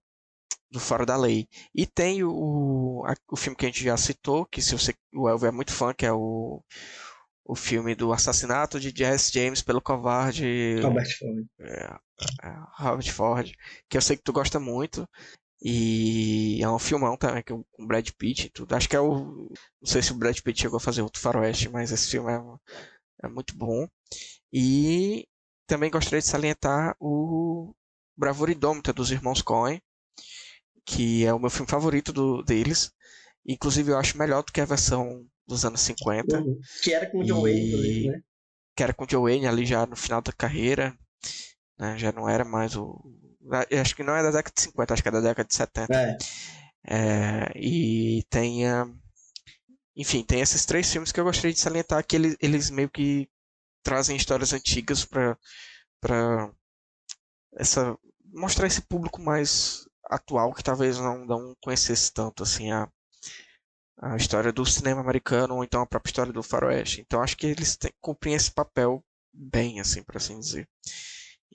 do 0.71 0.79
fora 0.79 1.05
da 1.05 1.17
lei. 1.17 1.47
E 1.73 1.85
tem 1.85 2.23
o, 2.23 3.03
a- 3.07 3.15
o 3.31 3.35
filme 3.37 3.55
que 3.57 3.65
a 3.65 3.69
gente 3.69 3.83
já 3.83 3.97
citou, 3.97 4.45
que 4.45 4.61
se 4.61 4.73
você, 4.73 4.93
o 5.15 5.29
Elvio 5.29 5.47
é 5.47 5.51
muito 5.51 5.73
fã, 5.73 5.93
que 5.93 6.05
é 6.05 6.11
o, 6.13 6.63
o 7.45 7.55
filme 7.55 7.95
do 7.95 8.13
assassinato 8.13 8.79
de 8.79 8.93
Jesse 8.95 9.31
James 9.33 9.61
pelo 9.61 9.81
covarde 9.81 10.79
Robert 10.81 11.07
Ford. 11.17 11.45
é, 11.61 11.97
Robert 12.77 13.11
Ford, 13.11 13.51
que 13.89 13.97
eu 13.97 14.01
sei 14.01 14.17
que 14.17 14.23
tu 14.23 14.33
gosta 14.33 14.59
muito. 14.59 15.07
E 15.61 16.59
é 16.63 16.69
um 16.69 16.79
filmão 16.79 17.17
também, 17.17 17.43
que 17.43 17.51
é 17.53 17.55
com 17.55 17.65
o 17.79 17.87
Brad 17.87 18.07
Pitt 18.17 18.47
e 18.47 18.49
tudo. 18.49 18.73
Acho 18.75 18.89
que 18.89 18.95
é 18.95 18.99
o. 18.99 19.49
Não 19.81 19.87
sei 19.87 20.01
se 20.03 20.11
o 20.11 20.15
Brad 20.15 20.39
Pitt 20.39 20.61
chegou 20.61 20.77
a 20.77 20.79
fazer 20.81 21.01
outro 21.01 21.21
faroeste, 21.21 21.69
mas 21.69 21.91
esse 21.91 22.11
filme 22.11 22.31
é, 22.31 22.39
é 23.23 23.27
muito 23.27 23.55
bom. 23.55 23.87
E 24.51 25.27
também 25.65 25.91
gostaria 25.91 26.19
de 26.19 26.27
salientar 26.27 26.95
o 26.99 27.73
Bravura 28.15 28.51
Indômita 28.51 28.93
dos 28.93 29.11
Irmãos 29.11 29.41
Coen, 29.41 29.81
que 30.85 31.25
é 31.25 31.33
o 31.33 31.39
meu 31.39 31.49
filme 31.49 31.69
favorito 31.69 32.13
do, 32.13 32.41
deles. 32.43 32.91
Inclusive 33.45 33.91
eu 33.91 33.97
acho 33.97 34.17
melhor 34.17 34.43
do 34.43 34.51
que 34.51 34.61
a 34.61 34.65
versão 34.65 35.25
dos 35.47 35.63
anos 35.63 35.81
50 35.81 36.39
Uhum. 36.39 36.59
Que 36.83 36.93
era 36.93 37.09
com 37.09 37.19
o 37.19 37.23
John 37.23 37.41
Wayne, 37.41 38.09
né? 38.09 38.21
que 38.77 38.83
era 38.83 38.93
com 38.93 39.05
o 39.05 39.07
Joe 39.09 39.23
Wayne 39.23 39.47
ali 39.47 39.65
já 39.65 39.87
no 39.87 39.95
final 39.95 40.21
da 40.21 40.31
carreira, 40.31 40.95
né? 41.79 41.97
Já 41.97 42.11
não 42.11 42.29
era 42.29 42.45
mais 42.45 42.75
o. 42.75 43.03
eu 43.71 43.81
Acho 43.81 43.95
que 43.95 44.03
não 44.03 44.15
é 44.15 44.21
da 44.21 44.29
década 44.29 44.53
de 44.55 44.61
50, 44.61 44.93
acho 44.93 45.03
que 45.03 45.09
é 45.09 45.11
da 45.11 45.21
década 45.21 45.47
de 45.47 45.55
70. 45.55 45.93
É. 45.93 46.17
É, 46.89 47.51
e 47.55 48.23
tem. 48.29 48.67
ah, 48.67 48.87
Enfim, 49.97 50.23
tem 50.23 50.41
esses 50.41 50.63
três 50.63 50.91
filmes 50.91 51.11
que 51.11 51.19
eu 51.19 51.23
gostaria 51.23 51.51
de 51.51 51.59
salientar 51.59 52.05
que 52.05 52.15
eles, 52.15 52.37
eles 52.39 52.69
meio 52.69 52.87
que 52.87 53.27
trazem 53.83 54.15
histórias 54.15 54.53
antigas 54.53 55.03
para 55.03 55.37
para 55.99 56.51
essa 57.57 57.97
mostrar 58.25 58.67
esse 58.67 58.81
público 58.81 59.19
mais 59.19 59.87
atual 60.05 60.53
que 60.53 60.63
talvez 60.63 60.99
não, 60.99 61.25
não 61.25 61.55
conhecesse 61.59 62.13
tanto 62.13 62.43
assim 62.43 62.71
a, 62.71 62.87
a 63.99 64.15
história 64.15 64.51
do 64.51 64.63
cinema 64.65 65.01
americano 65.01 65.55
ou 65.55 65.63
então 65.63 65.81
a 65.81 65.87
própria 65.87 66.11
história 66.11 66.31
do 66.31 66.43
faroeste. 66.43 67.01
Então 67.01 67.21
acho 67.21 67.35
que 67.35 67.47
eles 67.47 67.75
têm, 67.75 67.91
cumprem 67.99 68.35
esse 68.35 68.51
papel 68.51 69.03
bem, 69.33 69.79
assim, 69.79 70.03
por 70.03 70.17
assim 70.17 70.39
dizer. 70.39 70.67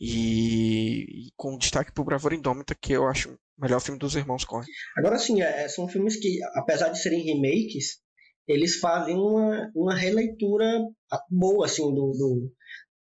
E, 0.00 1.28
e 1.28 1.32
com 1.36 1.56
destaque 1.56 1.92
pro 1.92 2.04
Bravura 2.04 2.34
Indômita, 2.34 2.74
que 2.74 2.92
eu 2.92 3.06
acho 3.06 3.30
o 3.30 3.62
melhor 3.62 3.80
filme 3.80 4.00
dos 4.00 4.16
irmãos 4.16 4.44
Coen. 4.44 4.66
Agora 4.96 5.18
sim, 5.18 5.40
é, 5.40 5.68
são 5.68 5.86
filmes 5.86 6.16
que, 6.16 6.38
apesar 6.54 6.88
de 6.88 7.00
serem 7.00 7.22
remakes, 7.22 8.00
eles 8.46 8.76
fazem 8.76 9.16
uma, 9.16 9.70
uma 9.74 9.94
releitura 9.94 10.66
boa 11.30 11.66
assim, 11.66 11.82
do, 11.82 12.12
do, 12.12 12.52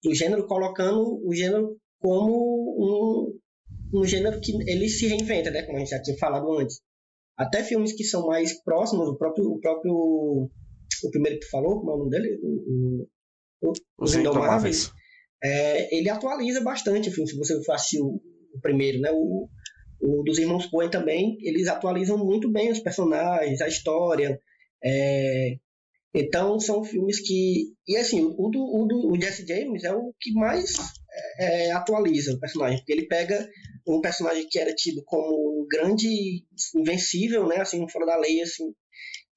do 0.02 0.14
gênero, 0.14 0.46
colocando 0.46 1.20
o 1.24 1.34
gênero 1.34 1.76
como 2.00 3.38
um, 3.94 4.00
um 4.00 4.04
gênero 4.04 4.40
que 4.40 4.52
ele 4.68 4.88
se 4.88 5.06
reinventa, 5.06 5.50
né? 5.50 5.62
Como 5.62 5.76
a 5.76 5.80
gente 5.80 5.90
já 5.90 6.02
tinha 6.02 6.16
falado 6.18 6.50
antes. 6.58 6.80
Até 7.36 7.62
filmes 7.62 7.92
que 7.92 8.04
são 8.04 8.26
mais 8.26 8.62
próximos, 8.62 9.08
o 9.08 9.16
próprio, 9.16 9.44
o 9.46 9.60
próprio 9.60 10.50
o 11.04 11.10
primeiro 11.10 11.38
que 11.38 11.46
tu 11.46 11.50
falou, 11.50 11.80
como 11.80 11.90
é 11.90 11.94
o 11.94 11.98
nome 11.98 12.10
dele? 12.10 12.38
O, 12.42 13.06
o, 13.62 13.72
Os 13.98 14.14
Indomáveis. 14.14 14.90
é, 15.42 15.96
ele 15.96 16.08
atualiza 16.08 16.60
bastante 16.60 17.08
o 17.08 17.12
filme, 17.12 17.28
se 17.28 17.36
você 17.36 17.62
for 17.64 17.72
assistir 17.72 18.00
o, 18.00 18.20
o 18.54 18.60
primeiro, 18.60 19.00
né? 19.00 19.10
O, 19.12 19.48
o 20.00 20.22
dos 20.24 20.38
irmãos 20.38 20.66
Coen 20.66 20.90
também, 20.90 21.36
eles 21.40 21.68
atualizam 21.68 22.18
muito 22.18 22.50
bem 22.50 22.70
os 22.70 22.80
personagens, 22.80 23.60
a 23.60 23.68
história. 23.68 24.40
É, 24.84 25.56
então 26.14 26.60
são 26.60 26.84
filmes 26.84 27.20
que. 27.20 27.72
E 27.86 27.96
assim, 27.96 28.22
o 28.22 28.34
o 28.38 29.12
o 29.12 29.20
Jesse 29.20 29.46
James 29.46 29.84
é 29.84 29.92
o 29.92 30.12
que 30.20 30.32
mais 30.32 30.72
é, 31.38 31.70
atualiza 31.72 32.32
o 32.32 32.40
personagem, 32.40 32.78
porque 32.78 32.92
ele 32.92 33.06
pega 33.06 33.48
um 33.86 34.00
personagem 34.00 34.46
que 34.48 34.58
era 34.58 34.74
tido 34.74 35.02
como 35.04 35.62
um 35.62 35.66
grande 35.68 36.44
invencível, 36.76 37.46
né? 37.46 37.56
Assim, 37.56 37.88
fora 37.88 38.06
da 38.06 38.18
lei, 38.18 38.42
assim, 38.42 38.72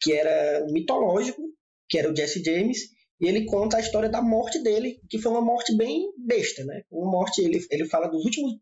que 0.02 0.14
era 0.14 0.66
mitológico, 0.72 1.42
que 1.90 1.98
era 1.98 2.12
o 2.12 2.16
Jesse 2.16 2.44
James, 2.44 2.78
e 3.22 3.28
ele 3.28 3.46
conta 3.46 3.78
a 3.78 3.80
história 3.80 4.10
da 4.10 4.22
morte 4.22 4.62
dele, 4.62 5.00
que 5.10 5.20
foi 5.20 5.32
uma 5.32 5.42
morte 5.42 5.76
bem 5.76 6.12
besta, 6.18 6.64
né? 6.66 6.82
Uma 6.92 7.10
morte, 7.10 7.42
ele, 7.42 7.60
ele 7.72 7.86
fala 7.86 8.08
dos 8.08 8.24
últimos, 8.26 8.54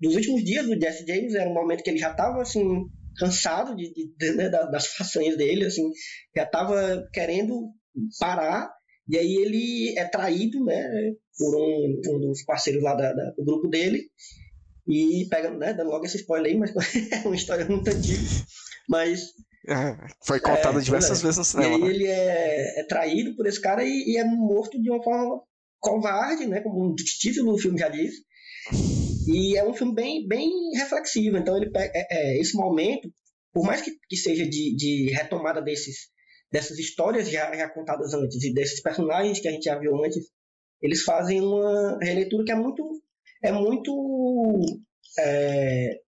dos 0.00 0.16
últimos 0.16 0.44
dias 0.44 0.66
do 0.66 0.80
Jesse 0.80 1.06
James, 1.06 1.34
era 1.34 1.48
um 1.48 1.54
momento 1.54 1.82
que 1.82 1.90
ele 1.90 1.98
já 1.98 2.10
estava 2.10 2.42
assim, 2.42 2.84
cansado 3.18 3.74
de, 3.76 3.92
de, 3.92 4.14
de 4.16 4.32
né, 4.34 4.48
das 4.48 4.86
façanhas 4.86 5.36
dele, 5.36 5.64
assim, 5.64 5.90
já 6.36 6.44
estava 6.44 7.06
querendo 7.12 7.70
parar, 8.18 8.70
e 9.08 9.16
aí 9.18 9.34
ele 9.36 9.98
é 9.98 10.04
traído, 10.08 10.64
né, 10.64 10.82
por 11.38 11.56
um, 11.56 12.00
um 12.08 12.18
dos 12.20 12.42
parceiros 12.44 12.82
lá 12.82 12.94
da, 12.94 13.12
da, 13.12 13.30
do 13.36 13.44
grupo 13.44 13.68
dele, 13.68 14.02
e 14.86 15.26
pega, 15.30 15.50
né, 15.50 15.72
dando 15.72 15.90
logo 15.90 16.04
esse 16.04 16.16
spoiler 16.18 16.52
aí, 16.52 16.58
mas 16.58 16.72
é 17.12 17.26
uma 17.26 17.36
história 17.36 17.64
muito 17.66 17.88
antiga, 17.88 18.22
mas 18.88 19.20
É, 19.66 19.96
foi 20.22 20.40
contada 20.40 20.78
É, 20.78 20.82
diversas 20.82 21.22
pois 21.22 21.22
vezes 21.22 21.38
no 21.38 21.42
e 21.42 21.46
cinema. 21.46 21.76
aí 21.76 21.80
né? 21.82 21.88
ele 21.88 22.06
é, 22.06 22.80
é 22.80 22.84
traído 22.86 23.34
por 23.34 23.46
esse 23.46 23.60
cara 23.60 23.82
e, 23.82 24.12
e 24.12 24.18
é 24.18 24.24
morto 24.24 24.78
de 24.80 24.90
uma 24.90 25.02
forma 25.02 25.40
covarde, 25.80 26.46
né? 26.46 26.60
Como 26.60 26.90
o 26.90 26.94
título 26.94 27.52
do 27.52 27.58
filme 27.58 27.78
já 27.78 27.88
diz. 27.88 28.12
E 29.26 29.56
é 29.56 29.66
um 29.66 29.74
filme 29.74 29.94
bem, 29.94 30.26
bem 30.26 30.50
reflexivo. 30.74 31.36
Então 31.36 31.56
ele 31.56 31.70
pega 31.70 31.92
é, 31.94 32.06
é, 32.10 32.40
esse 32.40 32.56
momento, 32.56 33.12
por 33.52 33.64
mais 33.64 33.80
que, 33.80 33.92
que 34.08 34.16
seja 34.16 34.44
de, 34.44 34.74
de 34.76 35.10
retomada 35.12 35.60
desses, 35.62 36.08
dessas 36.50 36.78
histórias 36.78 37.30
já, 37.30 37.54
já 37.54 37.68
contadas 37.68 38.12
antes 38.14 38.42
e 38.42 38.52
desses 38.52 38.80
personagens 38.82 39.40
que 39.40 39.48
a 39.48 39.52
gente 39.52 39.64
já 39.64 39.78
viu 39.78 39.96
antes, 40.04 40.26
eles 40.82 41.02
fazem 41.02 41.40
uma 41.40 41.98
releitura 42.02 42.44
que 42.44 42.52
é 42.52 42.56
muito 42.56 43.02
é 43.42 43.52
muito 43.52 44.60
é, 45.18 46.00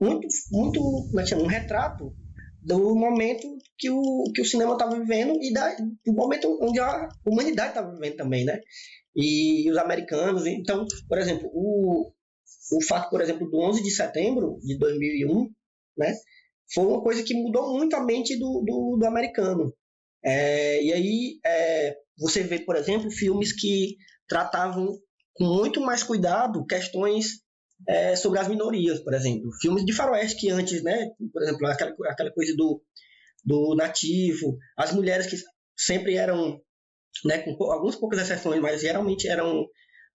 muito 0.00 0.28
muito 0.50 1.10
é 1.18 1.36
um 1.36 1.46
retrato 1.46 2.14
do 2.62 2.96
momento 2.96 3.46
que 3.78 3.88
o, 3.90 4.24
que 4.34 4.42
o 4.42 4.44
cinema 4.44 4.72
estava 4.72 4.98
vivendo 4.98 5.38
e 5.40 5.52
da, 5.52 5.74
do 6.04 6.12
momento 6.12 6.58
onde 6.60 6.80
a 6.80 7.08
humanidade 7.24 7.68
estava 7.68 7.92
vivendo 7.92 8.16
também, 8.16 8.44
né? 8.44 8.60
E 9.14 9.70
os 9.70 9.76
americanos. 9.78 10.44
Então, 10.46 10.84
por 11.08 11.16
exemplo, 11.16 11.48
o, 11.54 12.12
o 12.72 12.82
fato, 12.84 13.10
por 13.10 13.20
exemplo, 13.20 13.48
do 13.48 13.58
11 13.58 13.82
de 13.82 13.90
setembro 13.90 14.58
de 14.62 14.78
2001, 14.78 15.50
né? 15.96 16.14
Foi 16.72 16.84
uma 16.84 17.02
coisa 17.02 17.22
que 17.22 17.34
mudou 17.34 17.76
muito 17.76 17.94
a 17.94 18.04
mente 18.04 18.36
do, 18.36 18.62
do, 18.64 18.96
do 18.98 19.06
americano. 19.06 19.72
É, 20.24 20.82
e 20.82 20.92
aí 20.92 21.38
é, 21.44 21.96
você 22.18 22.42
vê, 22.42 22.58
por 22.58 22.74
exemplo, 22.74 23.10
filmes 23.10 23.52
que 23.52 23.96
tratavam 24.26 24.98
com 25.34 25.44
muito 25.44 25.80
mais 25.80 26.02
cuidado 26.02 26.66
questões 26.66 27.40
é, 27.88 28.16
sobre 28.16 28.38
as 28.38 28.48
minorias, 28.48 29.00
por 29.00 29.14
exemplo. 29.14 29.50
Filmes 29.60 29.84
de 29.84 29.92
faroeste 29.92 30.40
que 30.40 30.50
antes, 30.50 30.82
né, 30.82 31.10
por 31.32 31.42
exemplo, 31.42 31.66
aquela, 31.66 31.94
aquela 32.08 32.32
coisa 32.32 32.54
do, 32.56 32.82
do 33.44 33.74
nativo, 33.76 34.56
as 34.76 34.92
mulheres 34.92 35.26
que 35.26 35.36
sempre 35.76 36.16
eram, 36.16 36.60
né, 37.24 37.38
com 37.38 37.64
algumas 37.70 37.96
poucas 37.96 38.20
exceções, 38.20 38.60
mas 38.60 38.80
geralmente 38.80 39.28
eram 39.28 39.66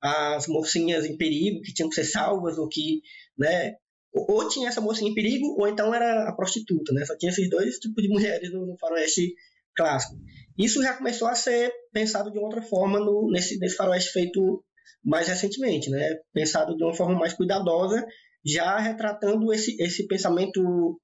as 0.01 0.47
mocinhas 0.47 1.05
em 1.05 1.15
perigo 1.15 1.61
que 1.61 1.73
tinham 1.73 1.89
que 1.89 1.95
ser 1.95 2.05
salvas 2.05 2.57
ou 2.57 2.67
que, 2.67 3.01
né, 3.37 3.75
ou 4.13 4.47
tinha 4.49 4.67
essa 4.67 4.81
mocinha 4.81 5.11
em 5.11 5.13
perigo 5.13 5.55
ou 5.59 5.67
então 5.67 5.93
era 5.93 6.27
a 6.27 6.35
prostituta, 6.35 6.91
né? 6.93 7.05
Só 7.05 7.15
tinha 7.17 7.31
esses 7.31 7.49
dois 7.49 7.77
tipos 7.77 8.03
de 8.03 8.09
mulheres 8.09 8.51
no, 8.51 8.65
no 8.65 8.77
faroeste 8.77 9.33
clássico. 9.75 10.19
Isso 10.57 10.83
já 10.83 10.93
começou 10.93 11.27
a 11.27 11.35
ser 11.35 11.71
pensado 11.93 12.31
de 12.31 12.39
outra 12.39 12.61
forma 12.61 12.99
no, 12.99 13.29
nesse, 13.31 13.57
nesse 13.57 13.75
faroeste 13.75 14.11
feito 14.11 14.63
mais 15.03 15.27
recentemente, 15.27 15.89
né? 15.89 16.17
Pensado 16.33 16.75
de 16.75 16.83
uma 16.83 16.93
forma 16.93 17.17
mais 17.17 17.33
cuidadosa, 17.33 18.05
já 18.45 18.77
retratando 18.79 19.53
esse, 19.53 19.81
esse 19.81 20.07
pensamento 20.07 20.99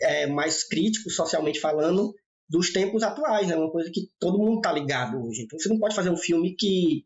é, 0.00 0.26
mais 0.26 0.64
crítico, 0.64 1.10
socialmente 1.10 1.60
falando, 1.60 2.14
dos 2.48 2.72
tempos 2.72 3.02
atuais, 3.02 3.48
né? 3.48 3.56
Uma 3.56 3.70
coisa 3.70 3.90
que 3.92 4.08
todo 4.18 4.38
mundo 4.38 4.56
está 4.56 4.72
ligado 4.72 5.18
hoje. 5.18 5.42
Então 5.42 5.58
você 5.58 5.68
não 5.68 5.78
pode 5.78 5.94
fazer 5.94 6.10
um 6.10 6.16
filme 6.16 6.54
que, 6.54 7.04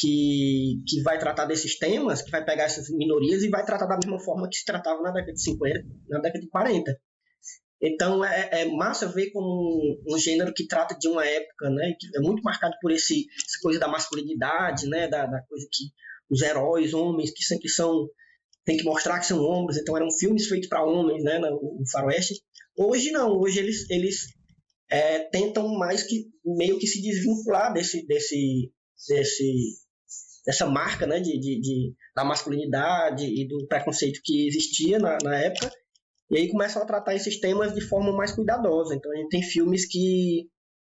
que, 0.00 0.82
que 0.88 1.02
vai 1.02 1.18
tratar 1.18 1.44
desses 1.44 1.78
temas, 1.78 2.22
que 2.22 2.30
vai 2.30 2.42
pegar 2.42 2.64
essas 2.64 2.88
minorias 2.88 3.42
e 3.42 3.50
vai 3.50 3.64
tratar 3.64 3.86
da 3.86 3.98
mesma 4.02 4.18
forma 4.18 4.48
que 4.48 4.56
se 4.56 4.64
tratava 4.64 5.02
na 5.02 5.10
década 5.10 5.34
de 5.34 5.42
50, 5.42 5.84
na 6.08 6.20
década 6.20 6.40
de 6.40 6.48
40. 6.48 6.98
Então 7.82 8.24
é, 8.24 8.62
é 8.62 8.64
massa 8.64 9.06
ver 9.06 9.30
como 9.30 9.46
um, 9.46 10.14
um, 10.14 10.18
gênero 10.18 10.54
que 10.54 10.66
trata 10.66 10.96
de 10.98 11.06
uma 11.08 11.24
época, 11.24 11.70
né, 11.70 11.94
que 11.98 12.06
é 12.16 12.20
muito 12.20 12.42
marcado 12.42 12.74
por 12.80 12.90
esse 12.90 13.26
essa 13.36 13.58
coisa 13.62 13.78
da 13.78 13.88
masculinidade, 13.88 14.86
né, 14.86 15.06
da, 15.06 15.26
da 15.26 15.42
coisa 15.42 15.66
que 15.70 15.84
os 16.30 16.40
heróis, 16.42 16.94
homens 16.94 17.30
que 17.30 17.42
sempre 17.42 17.68
são 17.68 18.08
tem 18.64 18.76
que 18.76 18.84
mostrar 18.84 19.18
que 19.18 19.26
são 19.26 19.42
homens, 19.42 19.78
então 19.78 19.96
eram 19.96 20.10
filmes 20.10 20.46
feitos 20.46 20.68
para 20.68 20.84
homens, 20.84 21.24
né, 21.24 21.38
no, 21.38 21.82
faroeste. 21.90 22.34
Hoje 22.76 23.10
não, 23.10 23.38
hoje 23.38 23.58
eles 23.58 23.88
eles 23.90 24.26
é, 24.90 25.20
tentam 25.30 25.68
mais 25.74 26.02
que 26.02 26.26
meio 26.44 26.78
que 26.78 26.86
se 26.86 27.00
desvincular 27.02 27.72
desse 27.72 28.06
desse 28.06 28.70
desse 29.08 29.79
dessa 30.50 30.66
marca, 30.66 31.06
né, 31.06 31.20
de, 31.20 31.38
de, 31.38 31.60
de 31.60 31.94
da 32.14 32.24
masculinidade 32.24 33.24
e 33.24 33.46
do 33.46 33.66
preconceito 33.68 34.20
que 34.24 34.48
existia 34.48 34.98
na, 34.98 35.16
na 35.22 35.36
época 35.36 35.70
e 36.30 36.38
aí 36.38 36.48
começam 36.48 36.82
a 36.82 36.86
tratar 36.86 37.14
esses 37.14 37.40
temas 37.40 37.74
de 37.74 37.80
forma 37.80 38.12
mais 38.12 38.32
cuidadosa. 38.32 38.94
Então 38.94 39.10
a 39.12 39.16
gente 39.16 39.28
tem 39.30 39.42
filmes 39.42 39.86
que, 39.86 40.48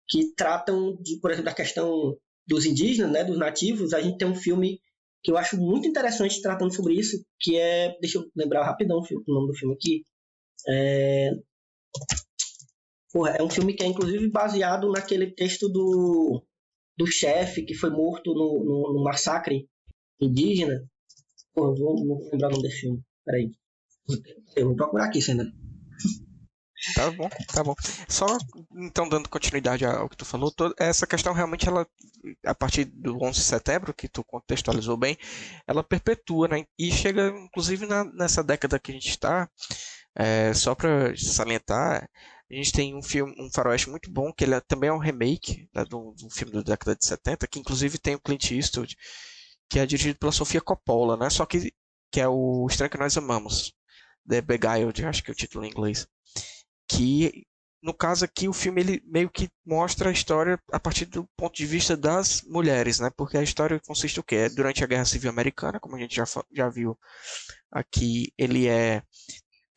que 0.09 0.34
tratam, 0.35 0.97
de, 1.01 1.19
por 1.19 1.29
exemplo, 1.29 1.49
da 1.49 1.55
questão 1.55 2.17
dos 2.47 2.65
indígenas, 2.65 3.11
né, 3.11 3.23
dos 3.23 3.38
nativos. 3.38 3.93
A 3.93 4.01
gente 4.01 4.17
tem 4.17 4.27
um 4.27 4.35
filme 4.35 4.79
que 5.23 5.31
eu 5.31 5.38
acho 5.38 5.57
muito 5.57 5.88
interessante 5.88 6.41
tratando 6.41 6.73
sobre 6.73 6.95
isso, 6.95 7.23
que 7.39 7.55
é, 7.55 7.95
deixa 7.99 8.17
eu 8.17 8.25
lembrar 8.35 8.65
rapidão 8.65 8.97
o 8.97 9.34
nome 9.34 9.47
do 9.47 9.57
filme 9.57 9.75
aqui. 9.75 10.03
É, 10.67 11.31
porra, 13.13 13.35
é 13.38 13.43
um 13.43 13.49
filme 13.49 13.75
que 13.75 13.84
é 13.84 13.88
inclusive 13.88 14.29
baseado 14.31 14.91
naquele 14.91 15.31
texto 15.31 15.69
do, 15.69 16.43
do 16.98 17.06
chefe 17.06 17.64
que 17.64 17.76
foi 17.76 17.90
morto 17.90 18.34
no, 18.34 18.64
no, 18.64 18.94
no 18.94 19.03
massacre 19.03 19.69
indígena. 20.19 20.84
Porra, 21.53 21.76
vou, 21.76 22.06
vou 22.06 22.30
lembrar 22.32 22.48
o 22.48 22.52
nome 22.52 22.64
desse 22.64 22.82
filme. 22.82 23.02
Peraí. 23.26 23.52
Eu 24.56 24.68
vou 24.68 24.76
procurar 24.76 25.06
aqui, 25.06 25.22
Sandra. 25.22 25.52
Tá 26.95 27.11
bom, 27.11 27.30
tá 27.53 27.64
bom. 27.64 27.76
Só 28.07 28.26
então 28.76 29.10
dando 29.10 29.28
continuidade 29.30 29.86
ao 29.86 30.07
que 30.07 30.15
tu 30.15 30.24
falou, 30.24 30.52
toda, 30.52 30.74
essa 30.78 31.07
questão 31.07 31.34
realmente 31.34 31.68
ela 31.68 31.88
a 32.45 32.53
partir 32.56 32.86
do 32.86 33.18
11 33.22 33.40
de 33.40 33.45
setembro 33.45 33.94
que 33.94 34.07
tu 34.07 34.24
contextualizou 34.24 34.95
bem, 34.95 35.18
ela 35.68 35.84
perpetua, 35.84 36.48
né? 36.48 36.65
E 36.78 36.91
chega 36.91 37.30
inclusive 37.30 37.86
na, 37.86 38.03
nessa 38.06 38.44
década 38.44 38.80
que 38.80 38.91
a 38.91 38.94
gente 38.94 39.10
está, 39.10 39.49
é, 40.15 40.53
só 40.53 40.76
para 40.76 41.15
salientar, 41.18 42.07
a 42.49 42.53
gente 42.56 42.72
tem 42.72 42.95
um 42.95 43.02
filme, 43.02 43.36
um 43.40 43.49
faroeste 43.52 43.90
muito 43.90 44.10
bom 44.10 44.32
que 44.32 44.44
ele 44.44 44.56
é, 44.56 44.61
também 44.61 44.90
é 44.90 44.94
um 44.94 44.99
remake 44.99 45.69
né, 45.74 45.84
do, 45.84 46.14
do 46.14 46.30
filme 46.30 46.53
da 46.53 46.61
década 46.61 46.95
de 46.95 47.06
70, 47.06 47.48
que 47.48 47.60
inclusive 47.60 47.98
tem 47.98 48.15
o 48.15 48.19
Clint 48.19 48.52
Eastwood, 48.52 48.95
que 49.69 49.80
é 49.80 49.86
dirigido 49.86 50.18
pela 50.18 50.32
Sofia 50.32 50.61
Coppola, 50.61 51.18
né? 51.18 51.30
Só 51.30 51.45
que 51.45 51.74
que 52.11 52.22
é 52.22 52.28
o 52.28 52.65
Estranho 52.69 52.90
que 52.90 52.98
Nós 52.98 53.18
Amamos. 53.18 53.74
The 54.28 54.41
Beguiled, 54.41 55.06
acho 55.06 55.24
que 55.24 55.32
é 55.32 55.34
o 55.34 55.36
título 55.36 55.65
em 55.65 55.69
inglês. 55.69 56.07
Que, 56.88 57.45
no 57.82 57.94
caso 57.94 58.26
aqui, 58.26 58.48
o 58.48 58.53
filme 58.53 58.82
ele 58.82 59.03
meio 59.06 59.30
que 59.30 59.49
mostra 59.65 60.10
a 60.10 60.11
história 60.11 60.60
a 60.72 60.80
partir 60.80 61.06
do 61.06 61.28
ponto 61.38 61.56
de 61.56 61.65
vista 61.65 61.95
das 61.95 62.41
mulheres, 62.44 62.99
né? 62.99 63.10
Porque 63.15 63.38
a 63.38 63.44
história 63.44 63.80
consiste 63.80 64.19
o 64.19 64.24
quê? 64.24 64.36
É 64.36 64.49
durante 64.49 64.84
a 64.84 64.88
Guerra 64.88 65.06
Civil 65.06 65.30
Americana, 65.30 65.80
como 65.80 65.95
a 65.95 65.99
gente 65.99 66.15
já, 66.15 66.26
já 66.52 66.69
viu 66.69 66.98
aqui, 67.72 68.34
ele 68.38 68.68
é 68.68 69.02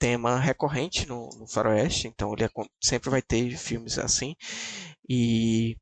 tema 0.01 0.41
recorrente 0.41 1.07
no, 1.07 1.29
no 1.39 1.47
faroeste, 1.47 2.09
então 2.09 2.33
ele 2.33 2.45
é, 2.45 2.51
sempre 2.81 3.11
vai 3.11 3.21
ter 3.21 3.55
filmes 3.57 3.99
assim. 3.99 4.35
E 5.07 5.77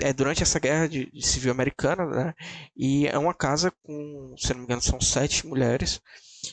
é 0.00 0.12
durante 0.12 0.42
essa 0.42 0.58
guerra 0.58 0.88
de, 0.88 1.10
de, 1.10 1.26
civil 1.26 1.52
americana, 1.52 2.06
né? 2.06 2.34
E 2.76 3.06
é 3.06 3.16
uma 3.16 3.32
casa 3.32 3.72
com, 3.84 4.34
se 4.36 4.50
não 4.50 4.58
me 4.58 4.64
engano, 4.64 4.82
são 4.82 5.00
sete 5.00 5.46
mulheres 5.46 6.00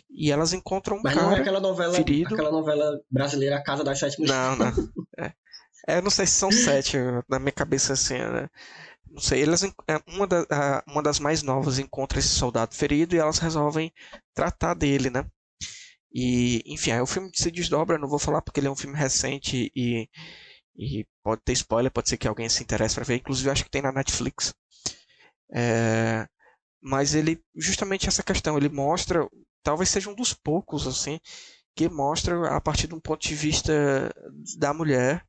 e 0.09 0.31
elas 0.31 0.53
encontram 0.53 0.97
um 0.97 1.01
Mas 1.03 1.15
cara 1.15 1.25
não 1.25 1.35
é 1.35 1.39
aquela 1.39 1.59
novela, 1.59 1.93
ferido. 1.95 2.33
aquela 2.33 2.51
novela 2.51 2.99
brasileira 3.09 3.57
A 3.57 3.63
Casa 3.63 3.83
das 3.83 3.97
Sete 3.99 4.19
Mulheres. 4.19 4.39
Não, 4.39 4.55
não. 4.55 4.89
É. 5.17 5.33
é, 5.87 6.01
não 6.01 6.11
sei 6.11 6.27
se 6.27 6.33
são 6.33 6.51
sete, 6.51 6.97
na 7.27 7.39
minha 7.39 7.51
cabeça 7.51 7.93
assim, 7.93 8.17
né? 8.17 8.49
Não 9.09 9.21
sei, 9.21 9.43
elas, 9.43 9.63
é, 9.63 10.01
uma, 10.07 10.25
da, 10.27 10.83
uma 10.87 11.03
das 11.03 11.19
mais 11.19 11.43
novas 11.43 11.79
encontra 11.79 12.19
esse 12.19 12.29
soldado 12.29 12.75
ferido 12.75 13.15
e 13.15 13.19
elas 13.19 13.37
resolvem 13.37 13.93
tratar 14.33 14.73
dele, 14.73 15.09
né? 15.09 15.25
E, 16.13 16.63
enfim, 16.67 16.91
aí 16.91 17.01
o 17.01 17.07
filme 17.07 17.31
se 17.33 17.49
desdobra, 17.51 17.97
não 17.97 18.07
vou 18.07 18.19
falar 18.19 18.41
porque 18.41 18.59
ele 18.59 18.67
é 18.67 18.71
um 18.71 18.75
filme 18.75 18.97
recente 18.97 19.71
e, 19.75 20.07
e 20.75 21.05
pode 21.23 21.41
ter 21.43 21.53
spoiler, 21.53 21.91
pode 21.91 22.09
ser 22.09 22.17
que 22.17 22.27
alguém 22.27 22.49
se 22.49 22.63
interesse 22.63 22.95
para 22.95 23.03
ver, 23.03 23.15
inclusive 23.15 23.49
acho 23.49 23.63
que 23.63 23.69
tem 23.71 23.81
na 23.81 23.91
Netflix. 23.91 24.53
É, 25.51 26.27
mas 26.81 27.15
ele, 27.15 27.41
justamente 27.55 28.07
essa 28.07 28.23
questão, 28.23 28.57
ele 28.57 28.69
mostra 28.69 29.27
talvez 29.63 29.89
seja 29.89 30.09
um 30.09 30.15
dos 30.15 30.33
poucos 30.33 30.85
assim 30.85 31.19
que 31.75 31.89
mostra 31.89 32.55
a 32.55 32.61
partir 32.61 32.87
de 32.87 32.93
um 32.93 32.99
ponto 32.99 33.27
de 33.27 33.33
vista 33.33 34.13
da 34.59 34.73
mulher 34.73 35.25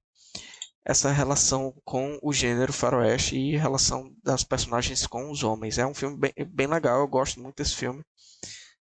essa 0.85 1.11
relação 1.11 1.73
com 1.83 2.19
o 2.23 2.31
gênero 2.31 2.71
faroeste 2.73 3.37
e 3.37 3.57
relação 3.57 4.15
das 4.23 4.45
personagens 4.45 5.07
com 5.07 5.31
os 5.31 5.43
homens. 5.43 5.79
É 5.79 5.87
um 5.87 5.95
filme 5.95 6.19
bem, 6.19 6.33
bem 6.47 6.67
legal, 6.67 7.01
eu 7.01 7.09
gosto 7.09 7.41
muito 7.41 7.57
desse 7.57 7.75
filme 7.75 8.05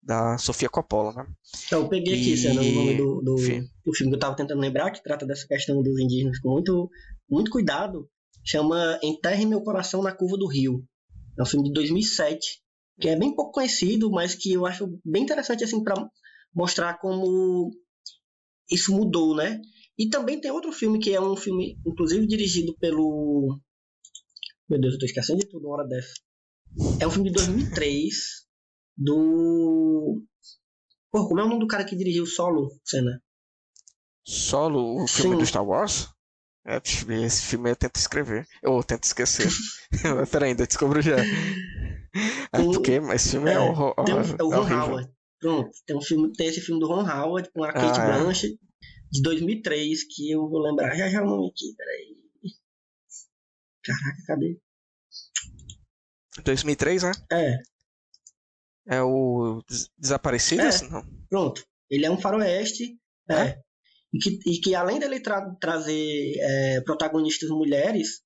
da 0.04 0.36
Sofia 0.38 0.68
Coppola, 0.68 1.12
né? 1.12 1.26
Então, 1.66 1.82
eu 1.82 1.88
peguei 1.88 2.14
aqui, 2.14 2.34
e... 2.34 2.46
o 2.48 2.54
nome 2.54 2.96
do, 2.96 3.22
do, 3.22 3.34
do, 3.34 3.94
filme 3.94 4.10
que 4.10 4.14
eu 4.14 4.14
estava 4.14 4.36
tentando 4.36 4.60
lembrar, 4.60 4.90
que 4.90 5.02
trata 5.02 5.26
dessa 5.26 5.46
questão 5.46 5.82
dos 5.82 5.98
indígenas 5.98 6.38
com 6.38 6.50
muito, 6.50 6.90
muito 7.28 7.50
cuidado, 7.50 8.08
chama 8.44 8.98
Enterre 9.02 9.46
Meu 9.46 9.62
Coração 9.62 10.02
na 10.02 10.12
Curva 10.12 10.36
do 10.36 10.46
Rio. 10.46 10.84
É 11.38 11.42
um 11.42 11.46
filme 11.46 11.68
de 11.68 11.72
2007, 11.72 12.62
que 13.00 13.08
é 13.08 13.16
bem 13.16 13.34
pouco 13.34 13.52
conhecido, 13.52 14.10
mas 14.10 14.34
que 14.34 14.52
eu 14.52 14.66
acho 14.66 15.00
bem 15.04 15.22
interessante 15.22 15.64
assim 15.64 15.82
para 15.82 15.94
mostrar 16.54 16.98
como 16.98 17.70
isso 18.70 18.94
mudou, 18.94 19.34
né? 19.34 19.60
E 19.98 20.08
também 20.08 20.40
tem 20.40 20.50
outro 20.50 20.72
filme 20.72 20.98
que 20.98 21.14
é 21.14 21.20
um 21.20 21.36
filme, 21.36 21.78
inclusive 21.86 22.26
dirigido 22.26 22.76
pelo 22.78 23.58
meu 24.68 24.80
Deus, 24.80 24.94
eu 24.94 25.00
tô 25.00 25.06
esquecendo 25.06 25.40
de 25.40 25.46
tudo 25.46 25.66
uma 25.66 25.76
hora 25.76 25.86
dessa. 25.86 26.14
É 26.98 27.06
um 27.06 27.10
filme 27.10 27.28
de 27.28 27.34
2003 27.34 28.14
do 28.96 30.22
Pô, 31.14 31.28
como 31.28 31.40
é 31.40 31.44
o 31.44 31.48
nome 31.48 31.60
do 31.60 31.68
cara 31.68 31.84
que 31.84 31.94
dirigiu 31.94 32.26
Solo, 32.26 32.70
Cena? 32.84 33.22
Solo, 34.26 35.04
o 35.04 35.06
filme 35.06 35.36
Sim. 35.36 35.40
do 35.40 35.46
Star 35.46 35.64
Wars? 35.64 36.08
É, 36.66 36.80
esse 37.24 37.42
filme 37.42 37.70
eu 37.70 37.76
tento 37.76 37.96
escrever. 37.96 38.48
Ou 38.64 38.82
tento 38.82 39.04
esquecer. 39.04 39.48
Peraí, 40.32 40.50
ainda 40.50 40.66
descubro 40.66 41.00
já. 41.00 41.16
É 41.18 42.62
porque 42.64 42.92
esse 43.14 43.30
filme 43.30 43.50
é, 43.50 43.54
é 43.54 43.60
o, 43.60 43.94
tem 44.04 44.14
um, 44.14 44.20
é 44.20 44.42
o 44.42 44.50
Ron 44.50 44.74
Howard. 44.74 45.12
Pronto, 45.38 45.70
tem, 45.86 45.96
um 45.96 46.00
filme, 46.00 46.32
tem 46.32 46.48
esse 46.48 46.60
filme 46.60 46.80
do 46.80 46.88
Ron 46.88 47.08
Howard 47.08 47.50
com 47.52 47.62
a 47.62 47.72
Kate 47.72 48.00
ah, 48.00 48.04
é. 48.04 48.20
Blanchett 48.20 48.58
de 49.12 49.22
2003, 49.22 50.04
que 50.04 50.32
eu 50.32 50.48
vou 50.48 50.62
lembrar 50.62 50.96
já 50.96 51.08
já 51.08 51.22
o 51.22 51.26
nome 51.26 51.48
aqui, 51.48 51.74
peraí. 51.76 52.16
Caraca, 53.84 54.22
cadê? 54.26 54.58
2003, 56.44 57.02
né? 57.04 57.12
É. 57.30 57.73
É 58.86 59.02
o 59.02 59.62
Desaparecidas? 59.98 60.82
É. 60.82 60.88
Não. 60.88 61.02
Pronto. 61.28 61.64
Ele 61.90 62.06
é 62.06 62.10
um 62.10 62.20
faroeste. 62.20 62.96
É. 63.28 63.34
é. 63.34 63.58
E, 64.12 64.18
que, 64.18 64.38
e 64.46 64.60
que 64.60 64.74
além 64.74 64.98
dele 64.98 65.20
tra 65.20 65.54
trazer 65.60 66.34
é, 66.38 66.80
protagonistas 66.82 67.50
mulheres, 67.50 68.22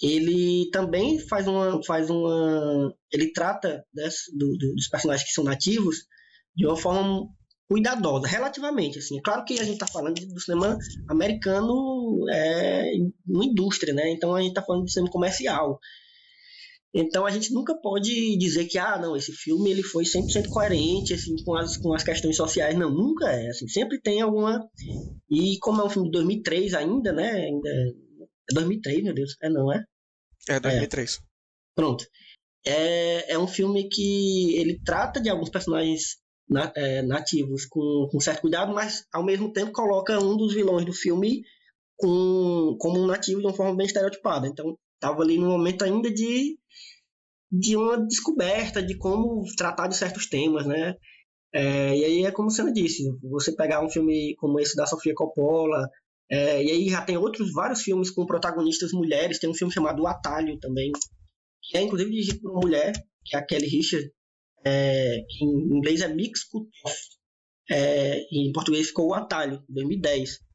ele 0.00 0.68
também 0.70 1.18
faz 1.18 1.46
uma 1.46 1.82
faz 1.82 2.10
uma 2.10 2.94
ele 3.10 3.32
trata 3.32 3.84
desse, 3.92 4.30
do, 4.36 4.56
do, 4.56 4.74
dos 4.74 4.88
personagens 4.88 5.26
que 5.26 5.34
são 5.34 5.44
nativos 5.44 6.04
de 6.54 6.66
uma 6.66 6.76
forma 6.76 7.26
cuidadosa 7.68 8.26
relativamente 8.26 8.98
assim 8.98 9.18
é 9.18 9.22
claro 9.22 9.44
que 9.44 9.58
a 9.58 9.64
gente 9.64 9.74
está 9.74 9.86
falando 9.86 10.14
do 10.14 10.40
cinema 10.40 10.76
americano 11.08 12.26
é 12.30 12.92
uma 13.26 13.44
indústria 13.44 13.94
né 13.94 14.10
então 14.10 14.34
a 14.34 14.40
gente 14.40 14.50
está 14.50 14.62
falando 14.62 14.84
de 14.84 14.92
cinema 14.92 15.10
comercial 15.10 15.80
então 16.98 17.26
a 17.26 17.30
gente 17.30 17.52
nunca 17.52 17.74
pode 17.74 18.36
dizer 18.38 18.64
que 18.66 18.78
ah 18.78 18.98
não 18.98 19.16
esse 19.16 19.32
filme 19.32 19.70
ele 19.70 19.82
foi 19.82 20.04
100% 20.04 20.48
coerente 20.48 21.14
assim 21.14 21.36
com 21.44 21.54
as 21.54 21.76
com 21.76 21.94
as 21.94 22.02
questões 22.02 22.36
sociais 22.36 22.76
não 22.76 22.90
nunca 22.90 23.30
é 23.30 23.48
assim 23.48 23.68
sempre 23.68 24.00
tem 24.00 24.20
alguma 24.20 24.66
e 25.30 25.58
como 25.60 25.82
é 25.82 25.84
um 25.84 25.90
filme 25.90 26.08
de 26.08 26.12
2003 26.12 26.74
ainda 26.74 27.12
né 27.12 27.30
ainda 27.32 27.68
é 27.68 28.54
2003, 28.54 29.02
meu 29.02 29.14
Deus. 29.14 29.36
É 29.42 29.48
não, 29.48 29.72
é? 29.72 29.84
É 30.48 30.60
2003. 30.60 31.16
É. 31.16 31.18
Pronto. 31.74 32.06
é, 32.64 33.32
é 33.32 33.38
um 33.38 33.46
filme 33.46 33.88
que 33.88 34.56
ele 34.56 34.80
trata 34.84 35.20
de 35.20 35.28
alguns 35.28 35.50
personagens 35.50 36.16
na, 36.48 36.72
é, 36.74 37.02
nativos 37.02 37.66
com, 37.66 38.08
com 38.10 38.20
certo 38.20 38.42
cuidado, 38.42 38.72
mas 38.72 39.04
ao 39.12 39.24
mesmo 39.24 39.52
tempo 39.52 39.72
coloca 39.72 40.18
um 40.18 40.36
dos 40.36 40.54
vilões 40.54 40.84
do 40.84 40.92
filme 40.92 41.42
com, 41.96 42.76
como 42.80 43.00
um 43.00 43.06
nativo 43.06 43.40
de 43.40 43.46
uma 43.46 43.54
forma 43.54 43.76
bem 43.76 43.86
estereotipada. 43.86 44.46
Então, 44.46 44.76
estava 44.94 45.22
ali 45.22 45.38
no 45.38 45.48
momento 45.48 45.84
ainda 45.84 46.10
de, 46.10 46.58
de 47.50 47.76
uma 47.76 47.98
descoberta 48.06 48.82
de 48.82 48.96
como 48.96 49.44
tratar 49.56 49.88
de 49.88 49.96
certos 49.96 50.28
temas, 50.28 50.66
né? 50.66 50.96
É, 51.52 51.96
e 51.96 52.04
aí 52.04 52.24
é 52.24 52.32
como 52.32 52.50
você 52.50 52.70
disse, 52.72 53.02
você 53.22 53.54
pegar 53.54 53.84
um 53.84 53.88
filme 53.88 54.34
como 54.36 54.60
esse 54.60 54.76
da 54.76 54.86
Sofia 54.86 55.14
Coppola, 55.14 55.88
é, 56.30 56.62
e 56.62 56.70
aí 56.70 56.88
já 56.88 57.02
tem 57.02 57.16
outros 57.16 57.52
vários 57.52 57.82
filmes 57.82 58.10
com 58.10 58.26
protagonistas 58.26 58.92
mulheres, 58.92 59.38
tem 59.38 59.48
um 59.48 59.54
filme 59.54 59.72
chamado 59.72 60.02
O 60.02 60.06
Atalho 60.06 60.58
também, 60.58 60.90
que 61.62 61.78
é 61.78 61.82
inclusive 61.82 62.10
dirigido 62.10 62.40
por 62.40 62.50
uma 62.50 62.60
mulher, 62.60 62.92
que 63.24 63.36
é 63.36 63.38
a 63.38 63.46
Kelly 63.46 63.68
Richard, 63.68 64.10
é, 64.64 65.24
que 65.28 65.44
em 65.44 65.78
inglês 65.78 66.00
é 66.00 66.08
Mix 66.08 66.44
Cutoff, 66.44 66.96
é, 67.70 68.20
em 68.32 68.52
português 68.52 68.88
ficou 68.88 69.08
O 69.08 69.14
Atalho, 69.14 69.62
2010 69.68 70.46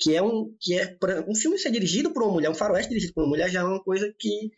que 0.00 0.14
é 0.14 0.22
um 0.22 0.54
que 0.60 0.78
é 0.78 0.96
um 1.26 1.34
filme 1.34 1.58
ser 1.58 1.72
dirigido 1.72 2.12
por 2.12 2.22
uma 2.22 2.32
mulher, 2.32 2.50
um 2.50 2.54
faroeste 2.54 2.88
dirigido 2.88 3.14
por 3.14 3.24
uma 3.24 3.30
mulher 3.30 3.50
já 3.50 3.60
é 3.60 3.64
uma 3.64 3.82
coisa 3.82 4.14
que, 4.18 4.50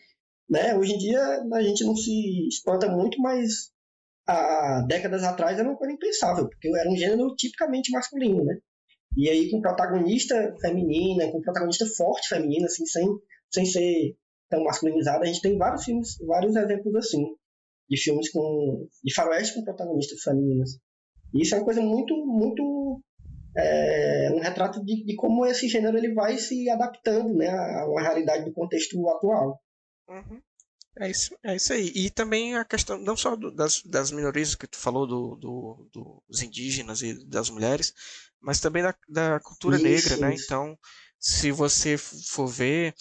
né, 0.51 0.77
hoje 0.77 0.95
em 0.95 0.99
dia 0.99 1.23
a 1.53 1.63
gente 1.63 1.85
não 1.85 1.95
se 1.95 2.49
espanta 2.49 2.89
muito, 2.89 3.21
mas 3.21 3.71
há 4.27 4.85
décadas 4.87 5.23
atrás 5.23 5.59
era 5.59 5.69
uma 5.69 5.77
coisa 5.77 5.95
impensável, 5.95 6.49
porque 6.49 6.69
era 6.77 6.91
um 6.91 6.97
gênero 6.97 7.35
tipicamente 7.37 7.93
masculino, 7.93 8.45
né? 8.45 8.59
E 9.17 9.29
aí 9.29 9.51
com 9.51 9.61
protagonista 9.61 10.55
feminina, 10.61 11.31
com 11.31 11.41
protagonista 11.41 11.87
forte 11.87 12.29
feminina, 12.29 12.67
assim, 12.67 12.85
sem, 12.87 13.07
sem 13.51 13.65
ser 13.65 14.17
tão 14.49 14.65
masculinizada, 14.65 15.23
a 15.23 15.27
gente 15.27 15.41
tem 15.41 15.57
vários 15.57 15.85
filmes, 15.85 16.17
vários 16.27 16.55
exemplos 16.57 16.95
assim, 16.97 17.25
de 17.89 17.97
filmes 17.97 18.31
com 18.31 18.87
de 19.03 19.15
faroeste 19.15 19.55
com 19.55 19.65
protagonistas 19.65 20.21
femininas. 20.23 20.79
E 21.33 21.43
isso 21.43 21.55
é 21.55 21.59
uma 21.59 21.65
coisa 21.65 21.81
muito, 21.81 22.15
muito 22.27 23.01
é 23.57 24.31
um 24.33 24.41
retrato 24.41 24.85
de, 24.85 25.05
de, 25.05 25.15
como 25.17 25.45
esse 25.47 25.69
gênero 25.69 25.97
ele 25.97 26.15
vai 26.15 26.39
se 26.39 26.69
adaptando 26.71 27.35
né, 27.35 27.49
a 27.49 27.87
uma 27.89 28.01
realidade 28.01 28.45
do 28.45 28.53
contexto 28.53 29.09
atual. 29.09 29.61
Uhum. 30.11 30.43
É 30.99 31.09
isso, 31.09 31.37
é 31.43 31.55
isso 31.55 31.73
aí. 31.73 31.93
E 31.95 32.11
também 32.11 32.57
a 32.57 32.65
questão, 32.65 32.99
não 32.99 33.17
só 33.17 33.37
do, 33.37 33.51
das, 33.51 33.83
das 33.85 34.11
minorias 34.11 34.55
que 34.57 34.67
tu 34.67 34.77
falou, 34.77 35.07
do, 35.07 35.37
do, 35.37 36.23
dos 36.29 36.43
indígenas 36.43 37.01
e 37.01 37.25
das 37.27 37.49
mulheres, 37.49 37.95
mas 38.41 38.61
também 38.61 38.83
da, 38.83 38.95
da 39.09 39.41
cultura 39.41 39.77
isso, 39.77 39.85
negra, 39.85 40.17
né? 40.17 40.35
isso. 40.35 40.43
né? 40.43 40.45
Então, 40.45 40.79
se 41.19 41.53
você 41.53 41.97
for 41.97 42.49
ver, 42.49 42.95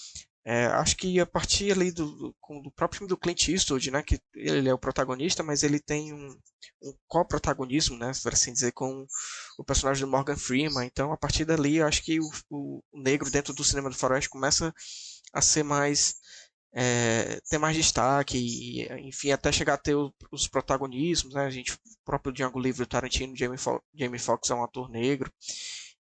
é, 0.46 0.66
acho 0.68 0.96
que 0.98 1.20
a 1.20 1.26
partir 1.26 1.72
ali 1.72 1.92
do, 1.92 2.06
do, 2.12 2.36
do 2.64 2.72
próprio 2.72 3.00
filme 3.00 3.10
do 3.10 3.18
Clint 3.18 3.48
Eastwood, 3.48 3.92
né, 3.92 4.04
que 4.04 4.22
ele 4.36 4.70
é 4.70 4.74
o 4.74 4.80
protagonista, 4.80 5.42
mas 5.42 5.64
ele 5.64 5.80
tem 5.80 6.14
um, 6.14 6.38
um 6.84 6.94
co-protagonismo, 7.08 7.98
né, 7.98 8.12
por 8.22 8.34
assim 8.34 8.54
dizer, 8.54 8.72
com 8.72 9.06
o 9.58 9.64
personagem 9.64 10.06
do 10.06 10.12
Morgan 10.12 10.38
Freeman. 10.38 10.86
Então, 10.86 11.12
a 11.12 11.18
partir 11.18 11.44
dali, 11.44 11.78
eu 11.78 11.88
acho 11.88 12.04
que 12.04 12.20
o, 12.20 12.30
o, 12.50 12.84
o 12.92 13.02
negro 13.02 13.32
dentro 13.32 13.54
do 13.54 13.64
cinema 13.64 13.90
do 13.90 13.96
faroeste 13.96 14.30
começa 14.30 14.74
a 15.34 15.42
ser 15.42 15.64
mais 15.64 16.16
é, 16.74 17.40
ter 17.50 17.58
mais 17.58 17.76
destaque 17.76 18.38
e, 18.38 19.08
enfim, 19.08 19.32
até 19.32 19.52
chegar 19.52 19.74
a 19.74 19.78
ter 19.78 19.96
o, 19.96 20.14
os 20.32 20.48
protagonismos, 20.48 21.34
né? 21.34 21.46
A 21.46 21.50
gente, 21.50 21.74
o 21.74 21.78
próprio 22.06 22.34
Django 22.34 22.60
Livre, 22.60 22.86
Tarantino, 22.86 23.36
Jamie, 23.36 23.58
Fo 23.58 23.82
Jamie 23.94 24.20
Foxx 24.20 24.50
é 24.50 24.56
um 24.56 24.64
ator 24.64 24.90
negro 24.90 25.32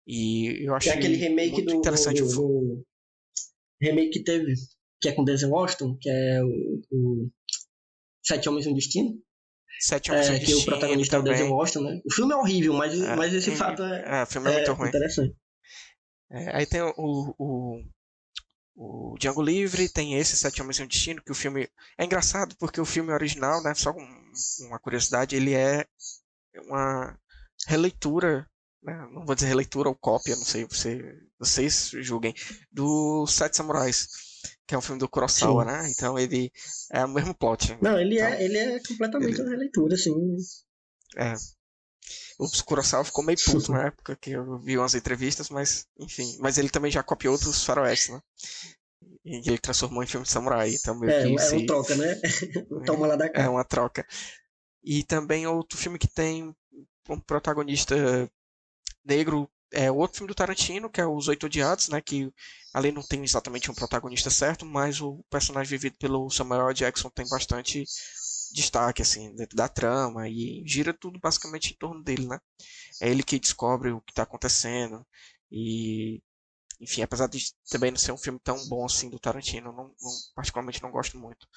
e 0.05 0.65
eu 0.65 0.73
acho 0.73 0.89
aquele 0.89 1.17
remake 1.17 1.51
muito 1.51 1.65
do, 1.65 1.75
interessante 1.75 2.21
do, 2.21 2.29
do, 2.29 2.85
remake 3.81 4.11
que 4.11 4.23
teve, 4.23 4.53
que 5.01 5.09
é 5.09 5.11
com 5.11 5.23
Denzel 5.23 5.49
Washington, 5.49 5.97
que 5.99 6.09
é 6.09 6.41
o, 6.43 6.81
o 6.91 7.29
Sete 8.25 8.47
Homens 8.47 8.65
e 8.65 8.69
um 8.69 8.73
Destino. 8.73 9.21
Sete 9.79 10.11
Homens 10.11 10.27
e 10.27 10.31
um 10.31 10.33
é, 10.33 10.39
Destino. 10.39 10.57
Que 10.57 10.63
o 10.63 10.65
protagonista 10.65 11.15
é 11.17 11.19
o 11.19 11.23
Denzel 11.23 11.51
Washington, 11.51 11.81
né? 11.81 12.01
O 12.05 12.13
filme 12.13 12.33
é 12.33 12.37
horrível, 12.37 12.73
mas, 12.73 13.01
é, 13.01 13.15
mas 13.15 13.33
esse 13.33 13.51
fato 13.51 13.83
é, 13.83 14.19
é, 14.19 14.23
o 14.23 14.25
filme 14.25 14.49
é, 14.49 14.53
muito 14.53 14.73
ruim. 14.73 14.87
interessante. 14.87 15.35
É, 16.31 16.57
aí 16.57 16.65
tem 16.65 16.81
o, 16.81 16.93
o, 17.37 17.83
o 18.77 19.15
Django 19.19 19.41
Livre, 19.41 19.89
tem 19.89 20.13
esse 20.13 20.37
Sete 20.37 20.61
Homens 20.61 20.77
e 20.77 20.83
um 20.83 20.87
Destino, 20.87 21.21
que 21.21 21.31
o 21.31 21.35
filme 21.35 21.67
é 21.97 22.05
engraçado 22.05 22.55
porque 22.59 22.79
o 22.79 22.85
filme 22.85 23.11
original, 23.11 23.61
né, 23.63 23.73
só 23.73 23.91
um, 23.91 24.31
uma 24.67 24.79
curiosidade, 24.79 25.35
ele 25.35 25.53
é 25.53 25.85
uma 26.67 27.17
releitura 27.67 28.47
né, 28.83 29.09
não 29.11 29.25
vou 29.25 29.35
dizer 29.35 29.47
releitura 29.47 29.89
ou 29.89 29.95
cópia, 29.95 30.35
não 30.35 30.45
sei, 30.45 30.63
você, 30.65 31.19
vocês 31.37 31.91
julguem, 31.95 32.33
do 32.71 33.25
Sete 33.27 33.57
Samurais, 33.57 34.07
que 34.65 34.75
é 34.75 34.77
um 34.77 34.81
filme 34.81 34.99
do 34.99 35.09
Kurosawa, 35.09 35.63
sim. 35.63 35.71
né? 35.71 35.91
Então 35.91 36.17
ele 36.17 36.51
é 36.91 37.03
o 37.03 37.09
mesmo 37.09 37.33
plot. 37.33 37.77
Não, 37.81 37.99
ele, 37.99 38.15
então, 38.15 38.27
é, 38.27 38.43
ele 38.43 38.57
é 38.57 38.79
completamente 38.79 39.33
ele... 39.33 39.41
uma 39.41 39.49
releitura, 39.49 39.95
assim. 39.95 40.13
É. 41.17 41.33
O 42.37 42.47
Kurosawa 42.63 43.03
ficou 43.03 43.23
meio 43.23 43.37
puto 43.43 43.71
na 43.71 43.87
época 43.87 44.15
que 44.15 44.31
eu 44.31 44.59
vi 44.59 44.77
umas 44.77 44.93
entrevistas, 44.93 45.49
mas 45.49 45.87
enfim. 45.99 46.37
Mas 46.39 46.57
ele 46.57 46.69
também 46.69 46.91
já 46.91 47.01
copiou 47.01 47.33
outros 47.33 47.63
faroestes, 47.63 48.09
né? 48.09 48.21
E 49.25 49.49
ele 49.49 49.57
transformou 49.57 50.03
em 50.03 50.07
filme 50.07 50.25
de 50.25 50.31
samurai. 50.31 50.73
Então 50.73 50.97
meio 50.99 51.11
é, 51.11 51.23
que 51.23 51.35
é 51.35 51.39
se... 51.39 51.55
uma 51.55 51.65
troca, 51.65 51.95
né? 51.95 52.21
Toma 52.85 53.07
lá 53.07 53.15
da 53.15 53.29
cara. 53.29 53.47
É 53.47 53.49
uma 53.49 53.63
troca. 53.63 54.05
E 54.83 55.03
também 55.03 55.47
outro 55.47 55.77
filme 55.77 55.97
que 55.97 56.07
tem 56.07 56.55
um 57.09 57.19
protagonista 57.19 57.95
negro 59.03 59.49
é 59.71 59.91
outro 59.91 60.17
filme 60.19 60.27
do 60.27 60.35
Tarantino, 60.35 60.89
que 60.89 61.01
é 61.01 61.05
Os 61.05 61.27
Oito 61.27 61.45
Odiados, 61.45 61.89
né? 61.89 62.01
Que 62.01 62.31
ali 62.73 62.91
não 62.91 63.01
tem 63.01 63.23
exatamente 63.23 63.69
um 63.69 63.73
protagonista 63.73 64.29
certo, 64.29 64.65
mas 64.65 65.01
o 65.01 65.23
personagem 65.29 65.69
vivido 65.69 65.97
pelo 65.97 66.29
Samuel 66.29 66.73
Jackson 66.73 67.09
tem 67.09 67.27
bastante 67.27 67.83
destaque, 68.53 69.01
assim, 69.01 69.35
dentro 69.35 69.55
da 69.55 69.67
trama 69.67 70.27
e 70.29 70.63
gira 70.65 70.93
tudo 70.93 71.19
basicamente 71.19 71.73
em 71.73 71.77
torno 71.77 72.03
dele, 72.03 72.27
né? 72.27 72.39
É 73.01 73.09
ele 73.09 73.23
que 73.23 73.39
descobre 73.39 73.91
o 73.91 74.01
que 74.01 74.11
está 74.11 74.23
acontecendo 74.23 75.05
e, 75.51 76.21
enfim, 76.79 77.01
apesar 77.01 77.27
de 77.27 77.53
também 77.69 77.91
não 77.91 77.97
ser 77.97 78.11
um 78.11 78.17
filme 78.17 78.39
tão 78.43 78.67
bom 78.67 78.85
assim 78.85 79.09
do 79.09 79.19
Tarantino, 79.19 79.71
não, 79.71 79.85
não 80.01 80.11
particularmente 80.35 80.81
não 80.83 80.91
gosto 80.91 81.17
muito. 81.17 81.47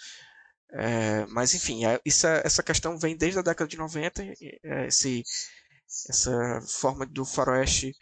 É, 0.73 1.27
mas 1.27 1.55
enfim, 1.55 1.85
é, 1.85 2.01
isso, 2.05 2.27
é, 2.27 2.43
essa 2.45 2.63
questão 2.63 2.99
vem 2.99 3.17
desde 3.17 3.39
a 3.39 3.43
década 3.43 3.69
de 3.69 3.77
90, 3.77 4.23
é, 4.23 4.87
esse 4.87 5.25
essa 6.09 6.61
forma 6.69 7.05
do 7.05 7.25
faroeste 7.25 7.97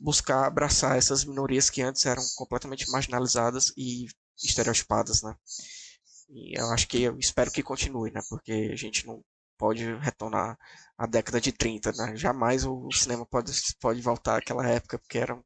buscar 0.00 0.44
abraçar 0.44 0.98
essas 0.98 1.24
minorias 1.24 1.70
que 1.70 1.80
antes 1.82 2.04
eram 2.04 2.22
completamente 2.36 2.90
marginalizadas 2.90 3.72
e 3.76 4.06
estereotipadas, 4.42 5.22
né? 5.22 5.36
E 6.28 6.58
eu 6.58 6.70
acho 6.70 6.86
que 6.88 7.02
eu 7.02 7.18
espero 7.18 7.50
que 7.50 7.62
continue, 7.62 8.10
né? 8.10 8.20
Porque 8.28 8.70
a 8.72 8.76
gente 8.76 9.06
não 9.06 9.24
pode 9.58 9.84
retornar 9.96 10.58
à 10.96 11.06
década 11.06 11.40
de 11.40 11.52
30, 11.52 11.92
né? 11.92 12.16
Jamais 12.16 12.64
o 12.64 12.88
cinema 12.92 13.26
pode, 13.26 13.52
pode 13.80 14.00
voltar 14.00 14.38
àquela 14.38 14.66
época, 14.68 14.98
porque 14.98 15.18
eram 15.18 15.42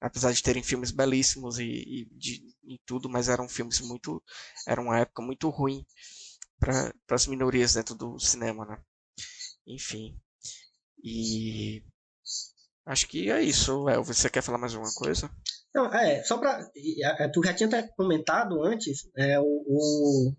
apesar 0.00 0.32
de 0.32 0.42
terem 0.42 0.62
filmes 0.62 0.90
belíssimos 0.90 1.58
e, 1.58 1.64
e, 1.64 2.08
de, 2.12 2.42
e 2.64 2.78
tudo, 2.84 3.08
mas 3.08 3.28
eram 3.28 3.48
filmes 3.48 3.80
muito 3.80 4.22
era 4.66 4.80
uma 4.80 4.98
época 4.98 5.22
muito 5.22 5.48
ruim 5.48 5.84
para 6.58 6.92
as 7.10 7.26
minorias 7.26 7.74
dentro 7.74 7.94
do 7.94 8.18
cinema, 8.18 8.64
né? 8.66 8.78
Enfim, 9.66 10.18
e 11.04 11.82
acho 12.86 13.08
que 13.08 13.30
é 13.30 13.42
isso. 13.42 13.88
El, 13.88 14.04
você 14.04 14.30
quer 14.30 14.42
falar 14.42 14.58
mais 14.58 14.74
alguma 14.74 14.92
coisa? 14.94 15.30
Não, 15.74 15.86
é, 15.92 16.22
só 16.22 16.38
para 16.38 16.70
Tu 17.32 17.42
já 17.44 17.54
tinha 17.54 17.66
até 17.66 17.82
comentado 17.96 18.62
antes, 18.62 19.08
é, 19.16 19.40
o, 19.40 19.44
o, 19.44 20.32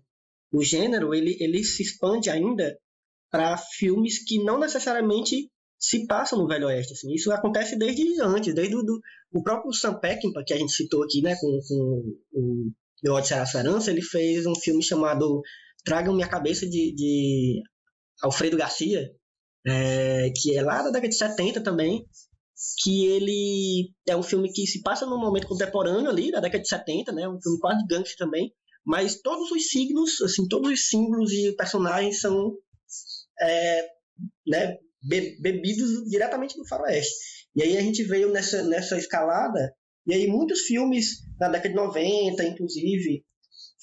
o 0.52 0.62
gênero 0.62 1.12
ele, 1.14 1.36
ele 1.40 1.64
se 1.64 1.82
expande 1.82 2.30
ainda 2.30 2.78
para 3.30 3.56
filmes 3.56 4.24
que 4.24 4.42
não 4.44 4.60
necessariamente 4.60 5.50
se 5.78 6.06
passam 6.06 6.38
no 6.38 6.46
Velho 6.46 6.68
Oeste. 6.68 6.92
Assim. 6.92 7.12
Isso 7.12 7.32
acontece 7.32 7.76
desde 7.76 8.20
antes, 8.22 8.54
desde 8.54 8.76
o, 8.76 8.82
do, 8.82 9.00
o 9.32 9.42
próprio 9.42 9.72
Sam 9.72 9.98
Peckinpah, 9.98 10.44
que 10.44 10.54
a 10.54 10.56
gente 10.56 10.72
citou 10.72 11.02
aqui 11.02 11.20
né, 11.20 11.34
com, 11.36 11.60
com 11.68 12.16
o 12.32 12.72
The 13.02 13.10
Odyssey 13.10 13.62
da 13.62 13.90
ele 13.90 14.02
fez 14.02 14.46
um 14.46 14.54
filme 14.54 14.82
chamado 14.82 15.42
Tragam 15.84 16.14
Minha 16.14 16.28
Cabeça 16.28 16.66
de, 16.66 16.94
de 16.94 17.62
Alfredo 18.22 18.56
Garcia, 18.56 19.10
é, 19.66 20.30
que 20.34 20.56
é 20.56 20.62
lá 20.62 20.78
da 20.82 20.90
década 20.90 21.08
de 21.08 21.16
70 21.16 21.62
também, 21.62 22.06
que 22.82 23.06
ele 23.06 23.90
é 24.06 24.16
um 24.16 24.22
filme 24.22 24.52
que 24.52 24.66
se 24.66 24.82
passa 24.82 25.06
num 25.06 25.18
momento 25.18 25.48
contemporâneo 25.48 26.08
ali, 26.08 26.30
da 26.30 26.40
década 26.40 26.62
de 26.62 26.68
70, 26.68 27.12
né, 27.12 27.28
um 27.28 27.40
filme 27.40 27.58
quase 27.58 27.84
gangster 27.86 28.16
também, 28.16 28.52
mas 28.84 29.20
todos 29.20 29.50
os 29.50 29.68
signos, 29.68 30.20
assim, 30.20 30.46
todos 30.46 30.70
os 30.70 30.88
símbolos 30.88 31.32
e 31.32 31.54
personagens 31.56 32.20
são 32.20 32.54
é, 33.40 33.86
né, 34.46 34.78
bebidos 35.40 36.08
diretamente 36.08 36.56
do 36.56 36.66
faroeste. 36.66 37.12
E 37.56 37.62
aí 37.62 37.76
a 37.76 37.80
gente 37.80 38.02
veio 38.02 38.30
nessa, 38.30 38.62
nessa 38.62 38.96
escalada, 38.98 39.74
e 40.06 40.14
aí 40.14 40.26
muitos 40.26 40.60
filmes 40.60 41.22
da 41.38 41.48
década 41.48 41.70
de 41.70 41.74
90, 41.74 42.44
inclusive, 42.44 43.24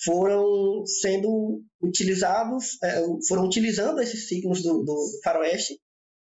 foram 0.03 0.85
sendo 0.85 1.61
utilizados, 1.81 2.81
é, 2.84 3.03
foram 3.27 3.45
utilizando 3.45 4.02
esses 4.02 4.27
signos 4.27 4.61
do, 4.61 4.84
do 4.84 4.98
faroeste, 5.23 5.80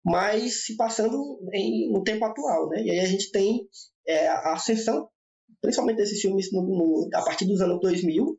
mas 0.04 0.64
se 0.64 0.76
passando 0.76 1.38
em, 1.52 1.90
no 1.92 2.02
tempo 2.02 2.24
atual, 2.24 2.68
né? 2.68 2.82
E 2.82 2.90
aí 2.90 3.00
a 3.00 3.06
gente 3.06 3.30
tem 3.30 3.68
é, 4.06 4.28
a 4.28 4.54
ascensão, 4.54 5.08
principalmente 5.60 5.98
desses 5.98 6.20
filmes 6.20 6.52
no, 6.52 6.62
no, 6.62 7.08
a 7.14 7.22
partir 7.22 7.46
dos 7.46 7.60
anos 7.60 7.80
2000, 7.80 8.38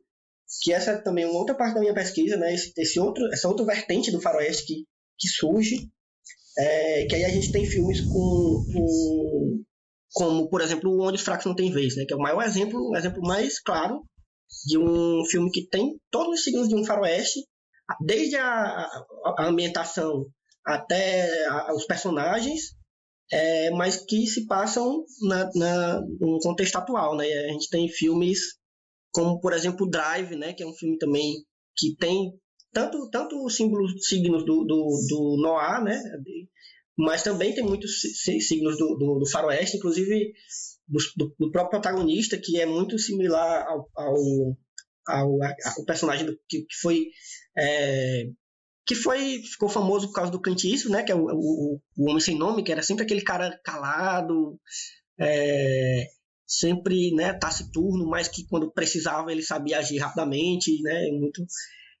que 0.62 0.72
essa 0.72 0.92
é 0.92 0.98
também 0.98 1.24
uma 1.24 1.38
outra 1.38 1.54
parte 1.54 1.74
da 1.74 1.80
minha 1.80 1.94
pesquisa, 1.94 2.36
né? 2.36 2.54
Esse, 2.54 2.72
esse 2.76 3.00
outro, 3.00 3.26
essa 3.32 3.48
outra 3.48 3.64
vertente 3.64 4.10
do 4.10 4.20
faroeste 4.20 4.66
que, 4.66 4.84
que 5.18 5.28
surge, 5.28 5.88
é, 6.58 7.06
que 7.06 7.14
aí 7.16 7.24
a 7.24 7.30
gente 7.30 7.50
tem 7.50 7.64
filmes 7.64 8.00
com, 8.02 8.64
com 8.72 9.64
como, 10.12 10.48
por 10.48 10.60
exemplo, 10.60 11.02
Onde 11.02 11.16
os 11.16 11.22
Fracos 11.22 11.44
Não 11.44 11.56
Têm 11.56 11.72
Vez, 11.72 11.96
né? 11.96 12.04
Que 12.06 12.14
é 12.14 12.16
o 12.16 12.20
maior 12.20 12.42
exemplo, 12.42 12.78
o 12.90 12.96
exemplo 12.96 13.20
mais 13.22 13.60
claro 13.60 14.02
de 14.66 14.78
um 14.78 15.24
filme 15.24 15.50
que 15.50 15.66
tem 15.66 15.98
todos 16.10 16.34
os 16.34 16.44
signos 16.44 16.68
de 16.68 16.76
um 16.76 16.84
faroeste, 16.84 17.40
desde 18.00 18.36
a, 18.36 18.86
a 19.38 19.46
ambientação 19.46 20.26
até 20.64 21.28
os 21.74 21.84
personagens, 21.86 22.74
é, 23.32 23.70
mas 23.70 24.04
que 24.04 24.26
se 24.26 24.46
passam 24.46 25.04
na, 25.22 25.50
na, 25.54 26.00
no 26.20 26.38
contexto 26.40 26.76
atual, 26.76 27.16
né? 27.16 27.26
A 27.26 27.52
gente 27.52 27.68
tem 27.68 27.88
filmes 27.88 28.38
como, 29.12 29.40
por 29.40 29.52
exemplo, 29.52 29.88
Drive, 29.88 30.36
né? 30.36 30.52
Que 30.52 30.62
é 30.62 30.66
um 30.66 30.74
filme 30.74 30.98
também 30.98 31.34
que 31.76 31.96
tem 31.96 32.32
tanto, 32.72 33.08
tanto 33.10 33.44
os 33.44 33.54
símbolos, 33.54 33.92
signos 34.06 34.44
do, 34.44 34.64
do, 34.64 35.06
do 35.08 35.36
Noah, 35.40 35.82
né? 35.82 36.00
Mas 36.96 37.22
também 37.22 37.54
tem 37.54 37.64
muitos 37.64 38.00
signos 38.46 38.76
do, 38.78 38.96
do, 38.96 39.18
do 39.20 39.30
faroeste, 39.30 39.76
inclusive 39.76 40.32
do, 40.88 41.34
do, 41.38 41.50
próprio 41.50 41.80
protagonista, 41.80 42.38
que 42.38 42.60
é 42.60 42.66
muito 42.66 42.98
similar 42.98 43.66
ao, 43.66 43.88
ao, 43.96 44.16
ao, 45.06 45.42
ao 45.42 45.84
personagem 45.86 46.26
que, 46.48 46.62
que 46.62 46.76
foi 46.80 47.06
é, 47.56 48.24
que 48.86 48.94
foi 48.94 49.42
ficou 49.42 49.68
famoso 49.68 50.08
por 50.08 50.14
causa 50.14 50.30
do 50.30 50.40
Clint 50.40 50.64
Eastwood, 50.64 50.92
né? 50.92 51.02
Que 51.02 51.12
é 51.12 51.14
o, 51.14 51.26
o, 51.26 51.80
o 51.96 52.10
homem 52.10 52.20
sem 52.20 52.36
nome, 52.36 52.62
que 52.62 52.72
era 52.72 52.82
sempre 52.82 53.04
aquele 53.04 53.22
cara 53.22 53.58
calado, 53.64 54.58
é, 55.18 56.06
sempre, 56.46 57.12
né? 57.12 57.32
Taciturno, 57.32 58.06
mas 58.06 58.28
que 58.28 58.46
quando 58.46 58.72
precisava 58.72 59.32
ele 59.32 59.42
sabia 59.42 59.78
agir 59.78 59.98
rapidamente, 59.98 60.82
né? 60.82 61.08
Muito. 61.12 61.44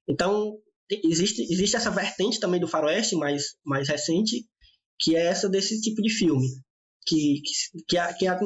Então 0.08 0.58
existe 0.90 1.42
existe 1.50 1.76
essa 1.76 1.90
vertente 1.90 2.38
também 2.38 2.60
do 2.60 2.68
faroeste 2.68 3.16
mais 3.16 3.56
mais 3.64 3.88
recente, 3.88 4.46
que 4.98 5.16
é 5.16 5.26
essa 5.26 5.48
desse 5.48 5.80
tipo 5.80 6.02
de 6.02 6.10
filme, 6.10 6.46
que 7.06 7.40
que, 7.40 7.84
que, 7.88 7.98
a, 7.98 8.12
que 8.12 8.26
a, 8.26 8.38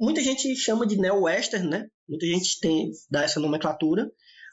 muita 0.00 0.20
gente 0.20 0.56
chama 0.56 0.84
de 0.84 0.96
neo 0.96 1.22
western, 1.22 1.68
né? 1.68 1.86
Muita 2.08 2.26
gente 2.26 2.58
tem 2.60 2.90
dá 3.08 3.22
essa 3.22 3.38
nomenclatura 3.38 4.10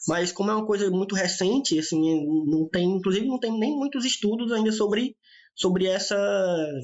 mas 0.08 0.32
como 0.32 0.50
é 0.52 0.56
uma 0.56 0.66
coisa 0.66 0.90
muito 0.90 1.16
recente, 1.16 1.78
assim, 1.78 2.26
não 2.46 2.68
tem, 2.68 2.90
inclusive 2.90 3.28
não 3.28 3.40
tem 3.40 3.58
nem 3.58 3.76
muitos 3.76 4.04
estudos 4.04 4.52
ainda 4.52 4.72
sobre, 4.72 5.16
sobre 5.56 5.86
essa, 5.86 6.16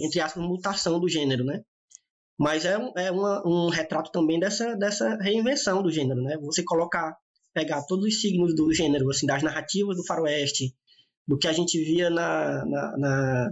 entre 0.02 0.20
aspas, 0.20 0.44
mutação 0.44 1.00
do 1.00 1.10
gênero, 1.10 1.44
né? 1.44 1.62
Mas 2.38 2.66
é, 2.66 2.78
é 2.98 3.12
uma, 3.12 3.42
um 3.48 3.70
retrato 3.70 4.12
também 4.12 4.40
dessa, 4.40 4.76
dessa 4.76 5.16
reinvenção 5.18 5.82
do 5.82 5.92
gênero, 5.92 6.22
né? 6.22 6.38
Você 6.42 6.64
colocar, 6.64 7.18
pegar 7.54 7.84
todos 7.88 8.06
os 8.06 8.22
signos 8.22 8.56
do 8.56 8.72
gênero, 8.72 9.10
assim, 9.10 9.26
das 9.26 9.42
narrativas 9.42 9.98
do 9.98 10.06
faroeste, 10.06 10.76
do 11.28 11.38
que 11.38 11.48
a 11.48 11.54
gente 11.54 11.80
via 11.80 12.10
na, 12.10 12.66
na, 12.66 12.98
na 12.98 13.52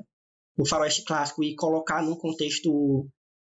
no 0.57 0.65
faroeste 0.65 1.03
clássico 1.03 1.43
e 1.43 1.55
colocar 1.55 2.01
num 2.01 2.15
contexto 2.15 3.09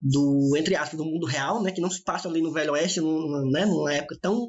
do, 0.01 0.55
entre 0.57 0.75
aspas, 0.75 0.97
do 0.97 1.05
mundo 1.05 1.25
real, 1.25 1.61
né? 1.61 1.71
Que 1.71 1.81
não 1.81 1.89
se 1.89 2.03
passa 2.03 2.27
ali 2.27 2.41
no 2.41 2.51
Velho 2.51 2.73
Oeste, 2.73 3.01
num, 3.01 3.51
né? 3.51 3.65
numa 3.65 3.93
época 3.93 4.17
tão 4.21 4.47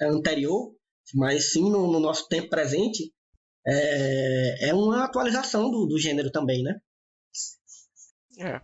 anterior, 0.00 0.74
mas 1.14 1.52
sim 1.52 1.70
no, 1.70 1.90
no 1.90 2.00
nosso 2.00 2.28
tempo 2.28 2.48
presente, 2.48 3.12
é, 3.66 4.68
é 4.68 4.74
uma 4.74 5.04
atualização 5.04 5.70
do, 5.70 5.86
do 5.86 5.98
gênero 5.98 6.30
também, 6.30 6.62
né? 6.62 6.78
É. 8.38 8.60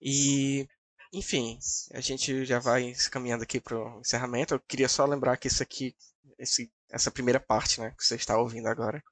E, 0.00 0.66
enfim, 1.12 1.58
a 1.92 2.00
gente 2.00 2.44
já 2.44 2.58
vai 2.58 2.92
caminhando 3.10 3.44
aqui 3.44 3.60
para 3.60 3.76
o 3.76 4.00
encerramento. 4.00 4.54
Eu 4.54 4.60
queria 4.60 4.88
só 4.88 5.04
lembrar 5.04 5.36
que 5.36 5.48
isso 5.48 5.62
aqui, 5.62 5.94
esse, 6.38 6.70
essa 6.90 7.10
primeira 7.10 7.40
parte, 7.40 7.80
né, 7.80 7.94
que 7.96 8.04
você 8.04 8.16
está 8.16 8.36
ouvindo 8.36 8.66
agora, 8.66 9.02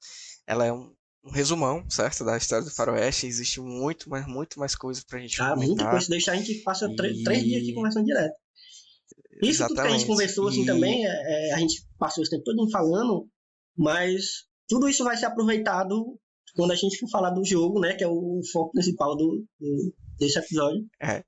ela 0.46 0.66
é 0.66 0.72
um, 0.72 0.92
um 1.24 1.30
resumão, 1.30 1.88
certo, 1.88 2.24
da 2.24 2.36
história 2.36 2.64
do 2.64 2.74
Faroeste. 2.74 3.26
Existe 3.26 3.60
muito, 3.60 4.10
mas 4.10 4.26
muito 4.26 4.58
mais 4.58 4.74
coisa 4.74 5.02
para 5.06 5.18
a 5.18 5.22
gente 5.22 5.40
ah, 5.40 5.54
comentar. 5.54 5.68
Muita 5.68 5.90
coisa. 5.90 6.08
Deixar 6.08 6.32
a 6.32 6.36
gente 6.36 6.54
passa 6.62 6.86
e... 6.90 6.96
três 6.96 7.44
dias 7.44 7.62
aqui 7.62 7.72
conversando 7.72 8.06
direto. 8.06 8.34
Isso 9.42 9.66
tudo 9.66 9.80
que 9.80 9.88
a 9.88 9.90
gente 9.90 10.06
conversou 10.06 10.48
assim 10.48 10.62
e... 10.62 10.66
também, 10.66 11.06
é, 11.06 11.08
é, 11.08 11.54
a 11.54 11.58
gente 11.58 11.86
passou 11.98 12.22
esse 12.22 12.30
tempo 12.30 12.44
todo 12.44 12.70
falando, 12.70 13.28
mas 13.76 14.44
tudo 14.68 14.88
isso 14.88 15.04
vai 15.04 15.16
ser 15.16 15.26
aproveitado 15.26 16.18
quando 16.54 16.72
a 16.72 16.76
gente 16.76 16.98
for 16.98 17.08
falar 17.08 17.30
do 17.30 17.44
jogo, 17.44 17.80
né? 17.80 17.94
Que 17.94 18.04
é 18.04 18.08
o 18.08 18.40
foco 18.52 18.72
principal 18.72 19.16
do, 19.16 19.44
do 19.58 19.94
desse 20.18 20.38
episódio. 20.38 20.86
É. 21.00 21.24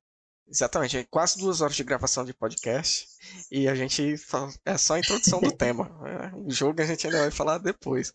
Exatamente, 0.48 0.98
é 0.98 1.04
quase 1.04 1.38
duas 1.38 1.62
horas 1.62 1.74
de 1.74 1.82
gravação 1.82 2.26
de 2.26 2.34
podcast 2.34 3.06
e 3.50 3.66
a 3.66 3.74
gente 3.74 4.18
fala, 4.18 4.52
é 4.66 4.76
só 4.76 4.94
a 4.94 4.98
introdução 4.98 5.40
do 5.40 5.50
tema. 5.50 5.90
É, 6.12 6.30
o 6.36 6.50
jogo 6.50 6.82
a 6.82 6.84
gente 6.84 7.06
ainda 7.06 7.20
vai 7.20 7.30
falar 7.30 7.56
depois. 7.58 8.12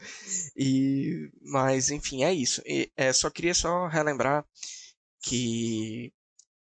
E 0.55 1.31
mas 1.41 1.89
enfim 1.89 2.23
é 2.23 2.31
isso. 2.31 2.61
E, 2.65 2.91
é, 2.95 3.11
só 3.11 3.29
queria 3.29 3.55
só 3.55 3.87
relembrar 3.87 4.45
que 5.23 6.13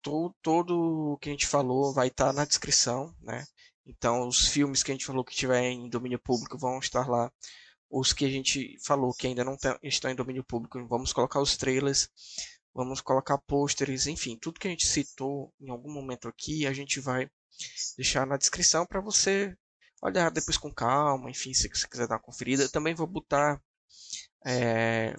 todo, 0.01 1.13
o 1.13 1.17
que 1.17 1.29
a 1.29 1.31
gente 1.31 1.47
falou 1.47 1.93
vai 1.93 2.07
estar 2.07 2.27
tá 2.27 2.33
na 2.33 2.45
descrição, 2.45 3.13
né? 3.21 3.45
Então, 3.85 4.27
os 4.27 4.47
filmes 4.47 4.83
que 4.83 4.91
a 4.91 4.93
gente 4.93 5.05
falou 5.05 5.23
que 5.23 5.35
tiver 5.35 5.63
em 5.63 5.89
domínio 5.89 6.19
público 6.19 6.57
vão 6.57 6.79
estar 6.79 7.07
lá. 7.07 7.31
Os 7.89 8.13
que 8.13 8.25
a 8.25 8.29
gente 8.29 8.77
falou 8.85 9.13
que 9.13 9.25
ainda 9.27 9.43
não 9.43 9.57
estão 9.81 10.11
em 10.11 10.15
domínio 10.15 10.43
público, 10.43 10.85
vamos 10.87 11.11
colocar 11.11 11.41
os 11.41 11.57
trailers, 11.57 12.07
vamos 12.73 13.01
colocar 13.01 13.37
pôsteres, 13.39 14.05
enfim, 14.05 14.37
tudo 14.37 14.59
que 14.59 14.67
a 14.67 14.71
gente 14.71 14.85
citou 14.85 15.51
em 15.59 15.69
algum 15.69 15.91
momento 15.91 16.27
aqui, 16.27 16.67
a 16.67 16.73
gente 16.73 16.99
vai 16.99 17.29
deixar 17.97 18.27
na 18.27 18.37
descrição 18.37 18.85
para 18.85 19.01
você 19.01 19.57
olhar 20.01 20.29
depois 20.31 20.57
com 20.57 20.71
calma, 20.73 21.29
enfim, 21.29 21.53
se 21.53 21.67
você 21.67 21.87
quiser 21.87 22.07
dar 22.07 22.15
uma 22.15 22.21
conferida. 22.21 22.63
Eu 22.63 22.71
também 22.71 22.93
vou 22.93 23.07
botar 23.07 23.61
é, 24.45 25.15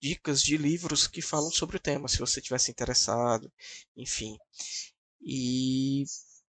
dicas 0.00 0.42
de 0.42 0.56
livros 0.56 1.06
que 1.06 1.22
falam 1.22 1.50
sobre 1.50 1.76
o 1.76 1.80
tema, 1.80 2.08
se 2.08 2.18
você 2.18 2.40
tivesse 2.40 2.70
interessado, 2.70 3.52
enfim. 3.96 4.36
E 5.20 6.04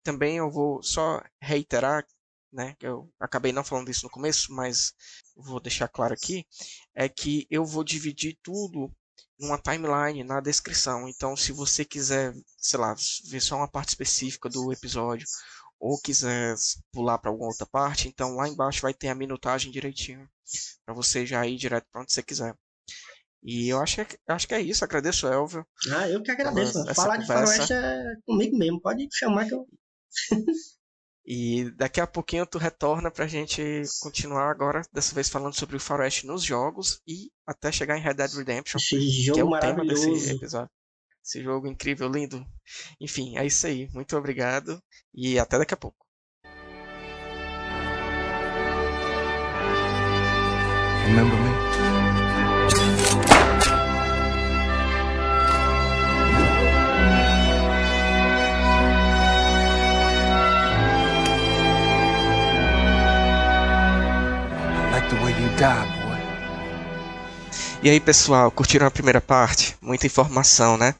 também 0.03 0.39
eu 0.39 0.51
vou 0.51 0.83
só 0.83 1.23
reiterar, 1.41 2.07
né, 2.53 2.75
que 2.79 2.87
eu 2.87 3.13
acabei 3.21 3.53
não 3.53 3.65
falando 3.65 3.91
isso 3.91 4.05
no 4.05 4.11
começo, 4.11 4.53
mas 4.53 4.95
vou 5.37 5.61
deixar 5.61 5.89
claro 5.89 6.15
aqui, 6.15 6.47
é 6.95 7.09
que 7.09 7.47
eu 7.51 7.65
vou 7.65 7.85
dividir 7.85 8.39
tudo 8.43 8.91
numa 9.39 9.59
timeline 9.59 10.25
na 10.25 10.41
descrição. 10.41 11.09
Então, 11.09 11.37
se 11.37 11.53
você 11.53 11.85
quiser, 11.85 12.35
sei 12.59 12.79
lá, 12.79 12.95
ver 13.25 13.41
só 13.41 13.57
uma 13.57 13.69
parte 13.69 13.91
específica 13.91 14.49
do 14.49 14.73
episódio 14.73 15.27
ou 15.79 16.01
quiser 16.01 16.57
pular 16.93 17.19
para 17.19 17.31
alguma 17.31 17.49
outra 17.49 17.67
parte, 17.67 18.09
então 18.09 18.37
lá 18.37 18.49
embaixo 18.49 18.83
vai 18.83 18.95
ter 18.95 19.09
a 19.09 19.15
minutagem 19.15 19.71
direitinho 19.71 20.29
para 20.85 20.95
você 20.95 21.27
já 21.27 21.47
ir 21.47 21.57
direto 21.57 21.87
para 21.93 22.03
onde 22.03 22.13
você 22.13 22.23
quiser. 22.23 22.57
E 23.47 23.69
eu 23.69 23.81
acho 23.81 24.05
que, 24.05 24.19
acho 24.27 24.49
que 24.49 24.55
é 24.55 24.61
isso. 24.61 24.85
Agradeço, 24.85 25.29
Elvio. 25.29 25.65
Ah, 25.93 26.09
eu 26.09 26.21
que 26.21 26.33
agradeço. 26.33 26.85
Falar 26.97 27.21
conversa. 27.21 27.21
de 27.21 27.27
faroeste 27.27 27.73
é 27.73 28.17
comigo 28.27 28.59
mesmo. 28.59 28.81
Pode 28.81 29.07
chamar 29.13 29.47
que 29.47 29.55
eu. 29.55 29.65
e 31.25 31.71
daqui 31.77 32.01
a 32.01 32.09
pouquinho 32.09 32.45
tu 32.45 32.59
retorna 32.59 33.09
pra 33.09 33.29
gente 33.29 33.63
continuar 34.01 34.51
agora, 34.51 34.83
dessa 34.93 35.15
vez 35.15 35.29
falando 35.29 35.55
sobre 35.55 35.77
o 35.77 35.81
faroeste 35.81 36.27
nos 36.27 36.43
jogos 36.43 37.01
e 37.07 37.31
até 37.47 37.71
chegar 37.71 37.97
em 37.97 38.03
Red 38.03 38.15
Dead 38.15 38.33
Redemption. 38.33 38.79
Esse 38.79 38.99
jogo 39.23 39.35
que 39.35 39.41
é 39.41 39.45
o 39.45 39.51
maravilhoso. 39.51 40.03
tema 40.03 40.15
desse 40.15 40.33
episódio. 40.33 40.71
Esse 41.25 41.43
jogo 41.43 41.69
incrível, 41.69 42.09
lindo. 42.09 42.45
Enfim, 43.01 43.37
é 43.37 43.47
isso 43.47 43.65
aí. 43.65 43.89
Muito 43.93 44.17
obrigado 44.17 44.83
e 45.15 45.39
até 45.39 45.57
daqui 45.57 45.75
a 45.75 45.77
pouco. 45.77 46.06
Boy. 65.57 66.17
E 67.83 67.89
aí, 67.89 67.99
pessoal, 67.99 68.51
curtiram 68.51 68.87
a 68.87 68.91
primeira 68.91 69.21
parte? 69.21 69.75
Muita 69.81 70.07
informação, 70.07 70.77
né? 70.77 70.95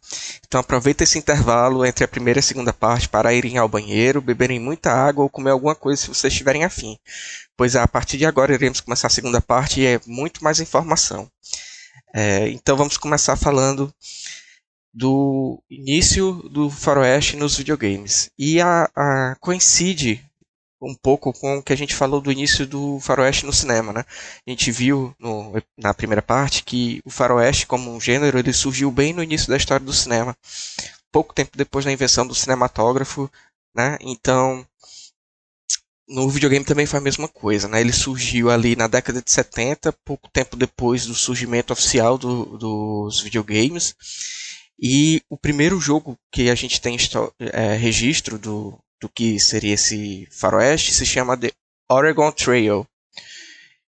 Então 0.47 0.61
aproveita 0.61 1.05
esse 1.05 1.19
intervalo 1.19 1.85
entre 1.85 2.05
a 2.05 2.09
primeira 2.09 2.39
e 2.39 2.41
a 2.41 2.43
segunda 2.43 2.73
parte 2.73 3.09
para 3.09 3.35
irem 3.35 3.59
ao 3.59 3.69
banheiro, 3.69 4.23
beberem 4.23 4.59
muita 4.59 4.93
água 4.93 5.25
ou 5.25 5.31
comer 5.31 5.51
alguma 5.51 5.75
coisa 5.75 6.01
se 6.01 6.09
vocês 6.09 6.33
estiverem 6.33 6.65
afim. 6.65 6.97
Pois 7.57 7.77
a 7.77 7.87
partir 7.87 8.17
de 8.17 8.25
agora 8.25 8.55
iremos 8.55 8.81
começar 8.81 9.09
a 9.09 9.11
segunda 9.11 9.41
parte 9.41 9.81
e 9.81 9.87
é 9.87 10.01
muito 10.07 10.43
mais 10.43 10.61
informação. 10.61 11.31
É, 12.15 12.49
então 12.49 12.77
vamos 12.77 12.97
começar 12.97 13.37
falando 13.37 13.93
do 14.95 15.63
início 15.69 16.35
do 16.51 16.71
faroeste 16.71 17.37
nos 17.37 17.57
videogames. 17.59 18.31
E 18.39 18.61
a, 18.61 18.89
a 18.97 19.37
coincide 19.41 20.25
um 20.81 20.95
pouco 20.95 21.33
com 21.33 21.59
o 21.59 21.63
que 21.63 21.73
a 21.73 21.77
gente 21.77 21.95
falou 21.95 22.21
do 22.21 22.31
início 22.31 22.67
do 22.67 23.01
faroeste 23.01 23.47
no 23.47 23.53
cinema, 23.53 23.93
né? 23.93 24.05
A 24.47 24.51
gente 24.51 24.71
viu 24.71 25.15
no, 25.19 25.53
na 25.77 25.95
primeira 25.95 26.23
parte 26.23 26.63
que 26.63 27.01
o 27.05 27.11
faroeste 27.11 27.67
como 27.67 27.95
um 27.95 28.01
gênero 28.01 28.39
ele 28.39 28.53
surgiu 28.53 28.91
bem 28.91 29.13
no 29.13 29.23
início 29.23 29.49
da 29.49 29.57
história 29.57 29.85
do 29.85 29.93
cinema, 29.93 30.37
pouco 31.11 31.35
tempo 31.35 31.57
depois 31.57 31.85
da 31.85 31.93
invenção 31.93 32.27
do 32.27 32.35
cinematógrafo, 32.35 33.31
né? 33.75 33.97
Então 34.01 34.67
no 36.09 36.29
videogame 36.29 36.65
também 36.65 36.87
foi 36.87 36.99
a 36.99 37.03
mesma 37.03 37.29
coisa, 37.29 37.67
né? 37.69 37.81
Ele 37.81 37.93
surgiu 37.93 38.51
ali 38.51 38.77
na 38.77 38.87
década 38.87 39.21
de 39.21 39.31
70, 39.31 39.93
pouco 40.05 40.31
tempo 40.31 40.57
depois 40.57 41.07
do 41.07 41.15
surgimento 41.15 41.73
oficial 41.73 42.17
do, 42.17 42.57
dos 42.57 43.21
videogames. 43.21 43.95
E 44.79 45.23
o 45.29 45.37
primeiro 45.37 45.81
jogo 45.81 46.19
que 46.31 46.51
a 46.51 46.55
gente 46.55 46.81
tem 46.81 46.97
é, 47.41 47.75
registro 47.75 48.39
do, 48.39 48.79
do 49.01 49.09
que 49.09 49.39
seria 49.39 49.75
esse 49.75 50.27
faroeste 50.31 50.93
se 50.93 51.05
chama 51.05 51.37
The 51.37 51.53
Oregon 51.89 52.33
Trail. 52.33 52.87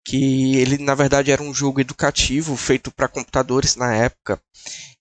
Que 0.05 0.57
ele, 0.57 0.79
na 0.79 0.95
verdade, 0.95 1.31
era 1.31 1.43
um 1.43 1.55
jogo 1.55 1.81
educativo 1.81 2.57
feito 2.57 2.91
para 2.91 3.09
computadores 3.09 3.77
na 3.77 3.95
época. 3.95 4.41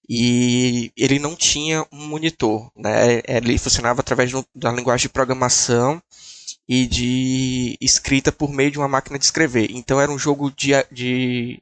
E 0.07 0.91
ele 0.95 1.19
não 1.19 1.35
tinha 1.35 1.85
um 1.91 2.05
monitor, 2.07 2.71
né? 2.75 3.21
Ele 3.27 3.57
funcionava 3.57 4.01
através 4.01 4.31
da 4.53 4.71
linguagem 4.71 5.03
de 5.03 5.13
programação 5.13 6.01
e 6.67 6.85
de 6.87 7.77
escrita 7.81 8.31
por 8.31 8.51
meio 8.51 8.71
de 8.71 8.77
uma 8.77 8.87
máquina 8.87 9.17
de 9.17 9.25
escrever. 9.25 9.71
Então 9.71 9.99
era 9.99 10.11
um 10.11 10.19
jogo 10.19 10.51
de, 10.51 10.71
de 10.91 11.61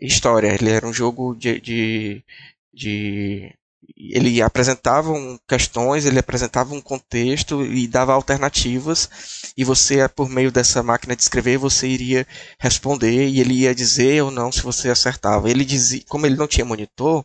história, 0.00 0.54
ele 0.54 0.70
era 0.70 0.86
um 0.86 0.92
jogo 0.92 1.34
de, 1.34 1.60
de, 1.60 2.24
de 2.72 3.54
ele 3.96 4.40
apresentava 4.42 5.12
questões, 5.48 6.04
ele 6.04 6.18
apresentava 6.18 6.74
um 6.74 6.80
contexto 6.80 7.64
e 7.64 7.86
dava 7.86 8.12
alternativas, 8.12 9.52
e 9.56 9.64
você, 9.64 10.08
por 10.08 10.28
meio 10.28 10.50
dessa 10.50 10.82
máquina 10.82 11.14
de 11.14 11.22
escrever, 11.22 11.58
você 11.58 11.86
iria 11.86 12.26
responder 12.58 13.28
e 13.28 13.40
ele 13.40 13.54
ia 13.54 13.74
dizer 13.74 14.22
ou 14.22 14.30
não 14.30 14.50
se 14.50 14.62
você 14.62 14.90
acertava. 14.90 15.50
Ele 15.50 15.64
dizia, 15.64 16.02
como 16.08 16.26
ele 16.26 16.36
não 16.36 16.46
tinha 16.46 16.64
monitor, 16.64 17.24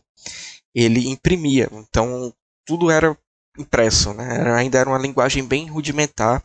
ele 0.74 1.08
imprimia, 1.08 1.68
então 1.72 2.32
tudo 2.64 2.90
era 2.90 3.16
impresso, 3.58 4.14
né? 4.14 4.52
ainda 4.54 4.78
era 4.78 4.88
uma 4.88 4.98
linguagem 4.98 5.44
bem 5.44 5.68
rudimentar 5.68 6.42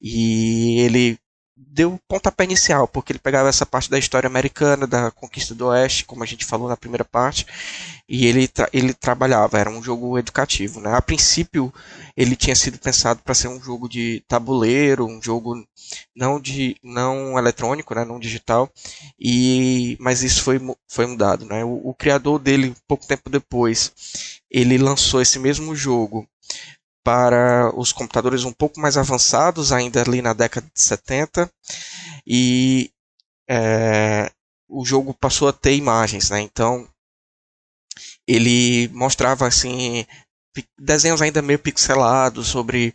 e 0.00 0.80
ele 0.80 1.18
deu 1.72 1.98
pontapé 2.08 2.44
inicial, 2.44 2.88
porque 2.88 3.12
ele 3.12 3.18
pegava 3.18 3.48
essa 3.48 3.64
parte 3.64 3.88
da 3.88 3.98
história 3.98 4.26
americana, 4.26 4.86
da 4.86 5.10
conquista 5.10 5.54
do 5.54 5.66
Oeste, 5.66 6.04
como 6.04 6.22
a 6.22 6.26
gente 6.26 6.44
falou 6.44 6.68
na 6.68 6.76
primeira 6.76 7.04
parte, 7.04 7.46
e 8.08 8.26
ele, 8.26 8.48
tra 8.48 8.68
ele 8.72 8.92
trabalhava, 8.92 9.58
era 9.58 9.70
um 9.70 9.82
jogo 9.82 10.18
educativo. 10.18 10.80
Né? 10.80 10.92
A 10.92 11.00
princípio, 11.00 11.72
ele 12.16 12.34
tinha 12.34 12.56
sido 12.56 12.78
pensado 12.78 13.20
para 13.24 13.34
ser 13.34 13.48
um 13.48 13.62
jogo 13.62 13.88
de 13.88 14.22
tabuleiro, 14.26 15.06
um 15.06 15.22
jogo 15.22 15.64
não, 16.14 16.40
de, 16.40 16.76
não 16.82 17.38
eletrônico, 17.38 17.94
né? 17.94 18.04
não 18.04 18.18
digital, 18.18 18.68
e 19.18 19.96
mas 20.00 20.22
isso 20.22 20.42
foi, 20.42 20.60
foi 20.88 21.06
mudado. 21.06 21.44
Né? 21.46 21.64
O, 21.64 21.90
o 21.90 21.94
criador 21.94 22.40
dele, 22.40 22.74
pouco 22.88 23.06
tempo 23.06 23.30
depois, 23.30 23.92
ele 24.50 24.76
lançou 24.76 25.20
esse 25.22 25.38
mesmo 25.38 25.76
jogo 25.76 26.26
para 27.10 27.72
os 27.74 27.92
computadores 27.92 28.44
um 28.44 28.52
pouco 28.52 28.78
mais 28.78 28.96
avançados, 28.96 29.72
ainda 29.72 30.00
ali 30.00 30.22
na 30.22 30.32
década 30.32 30.64
de 30.72 30.80
70, 30.80 31.50
e 32.24 32.92
é, 33.48 34.30
o 34.68 34.84
jogo 34.84 35.12
passou 35.12 35.48
a 35.48 35.52
ter 35.52 35.74
imagens, 35.74 36.30
né? 36.30 36.40
Então 36.40 36.88
ele 38.28 38.86
mostrava 38.94 39.44
assim 39.44 40.06
desenhos 40.78 41.20
ainda 41.20 41.42
meio 41.42 41.58
pixelados 41.58 42.46
sobre 42.46 42.94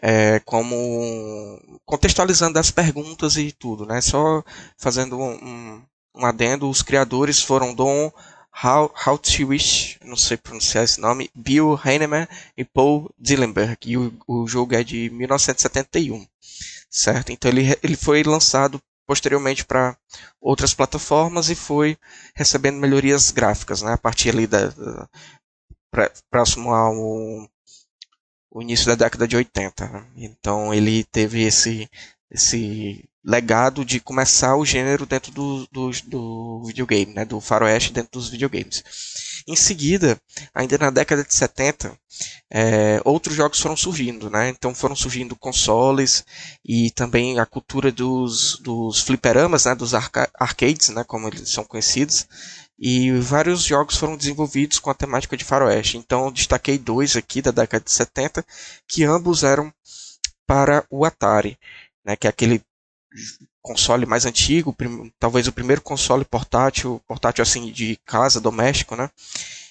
é, 0.00 0.38
como 0.40 1.60
contextualizando 1.84 2.60
as 2.60 2.70
perguntas 2.70 3.36
e 3.36 3.50
tudo, 3.50 3.84
né? 3.84 4.00
Só 4.00 4.44
fazendo 4.76 5.18
um, 5.18 5.82
um, 6.14 6.24
adendo, 6.24 6.70
os 6.70 6.80
criadores 6.80 7.42
foram 7.42 7.74
Don 7.74 8.12
How, 8.64 9.18
to 9.18 9.48
Wish, 9.48 9.98
não 10.04 10.16
sei 10.16 10.36
pronunciar 10.36 10.84
esse 10.84 11.00
nome, 11.00 11.30
Bill 11.34 11.78
Heinemann 11.84 12.26
e 12.56 12.64
Paul 12.64 13.08
Dillenberg. 13.18 13.76
E 13.84 13.96
o, 13.96 14.12
o 14.26 14.46
jogo 14.46 14.74
é 14.74 14.82
de 14.82 15.10
1971, 15.10 16.26
certo? 16.90 17.30
Então 17.30 17.50
ele, 17.50 17.76
ele 17.82 17.96
foi 17.96 18.22
lançado 18.24 18.82
posteriormente 19.06 19.64
para 19.64 19.96
outras 20.40 20.74
plataformas 20.74 21.48
e 21.48 21.54
foi 21.54 21.96
recebendo 22.34 22.78
melhorias 22.78 23.30
gráficas, 23.30 23.80
né? 23.80 23.92
A 23.92 23.98
partir 23.98 24.30
ali 24.30 24.46
da, 24.46 24.68
da 24.68 25.08
próximo 26.30 26.74
ao 26.74 26.94
o 28.50 28.62
início 28.62 28.86
da 28.86 28.94
década 28.94 29.26
de 29.28 29.36
80. 29.36 29.88
Né? 29.88 30.06
Então 30.16 30.72
ele 30.74 31.04
teve 31.04 31.42
esse 31.42 31.88
esse 32.30 33.08
legado 33.24 33.84
de 33.84 34.00
começar 34.00 34.56
o 34.56 34.64
gênero 34.64 35.04
dentro 35.04 35.32
do, 35.32 35.66
do, 35.70 35.90
do, 36.06 36.64
videogame, 36.64 37.12
né, 37.12 37.24
do 37.24 37.40
faroeste 37.40 37.92
dentro 37.92 38.12
dos 38.12 38.28
videogames. 38.28 38.82
Em 39.46 39.56
seguida, 39.56 40.20
ainda 40.54 40.78
na 40.78 40.90
década 40.90 41.24
de 41.24 41.34
70, 41.34 41.98
é, 42.50 43.00
outros 43.04 43.34
jogos 43.34 43.60
foram 43.60 43.76
surgindo, 43.76 44.30
né? 44.30 44.48
Então 44.48 44.74
foram 44.74 44.94
surgindo 44.94 45.34
consoles 45.36 46.24
e 46.64 46.90
também 46.90 47.38
a 47.38 47.46
cultura 47.46 47.90
dos, 47.90 48.58
dos 48.60 49.00
fliperamas, 49.00 49.64
né, 49.64 49.74
dos 49.74 49.94
arca 49.94 50.30
arcades, 50.38 50.90
né, 50.90 51.04
como 51.04 51.28
eles 51.28 51.50
são 51.50 51.64
conhecidos. 51.64 52.26
E 52.78 53.10
vários 53.12 53.62
jogos 53.64 53.96
foram 53.96 54.16
desenvolvidos 54.16 54.78
com 54.78 54.90
a 54.90 54.94
temática 54.94 55.36
de 55.36 55.44
faroeste. 55.44 55.96
Então 55.96 56.30
destaquei 56.30 56.78
dois 56.78 57.16
aqui 57.16 57.42
da 57.42 57.50
década 57.50 57.84
de 57.84 57.90
70, 57.90 58.44
que 58.86 59.04
ambos 59.04 59.42
eram 59.42 59.72
para 60.46 60.84
o 60.90 61.04
Atari 61.04 61.58
né, 62.08 62.16
que 62.16 62.26
é 62.26 62.30
aquele 62.30 62.62
console 63.62 64.06
mais 64.06 64.24
antigo, 64.26 64.74
talvez 65.18 65.46
o 65.46 65.52
primeiro 65.52 65.82
console 65.82 66.24
portátil, 66.24 67.00
portátil 67.06 67.42
assim 67.42 67.70
de 67.72 67.98
casa, 68.04 68.40
doméstico, 68.40 68.96
né? 68.96 69.10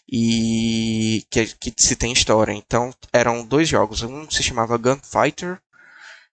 E 0.10 1.26
que, 1.30 1.46
que 1.56 1.74
se 1.78 1.96
tem 1.96 2.14
história. 2.14 2.54
Então 2.54 2.94
eram 3.12 3.46
dois 3.46 3.68
jogos, 3.68 4.04
um 4.04 4.30
se 4.30 4.44
chamava 4.44 4.78
Gunfighter 4.78 5.60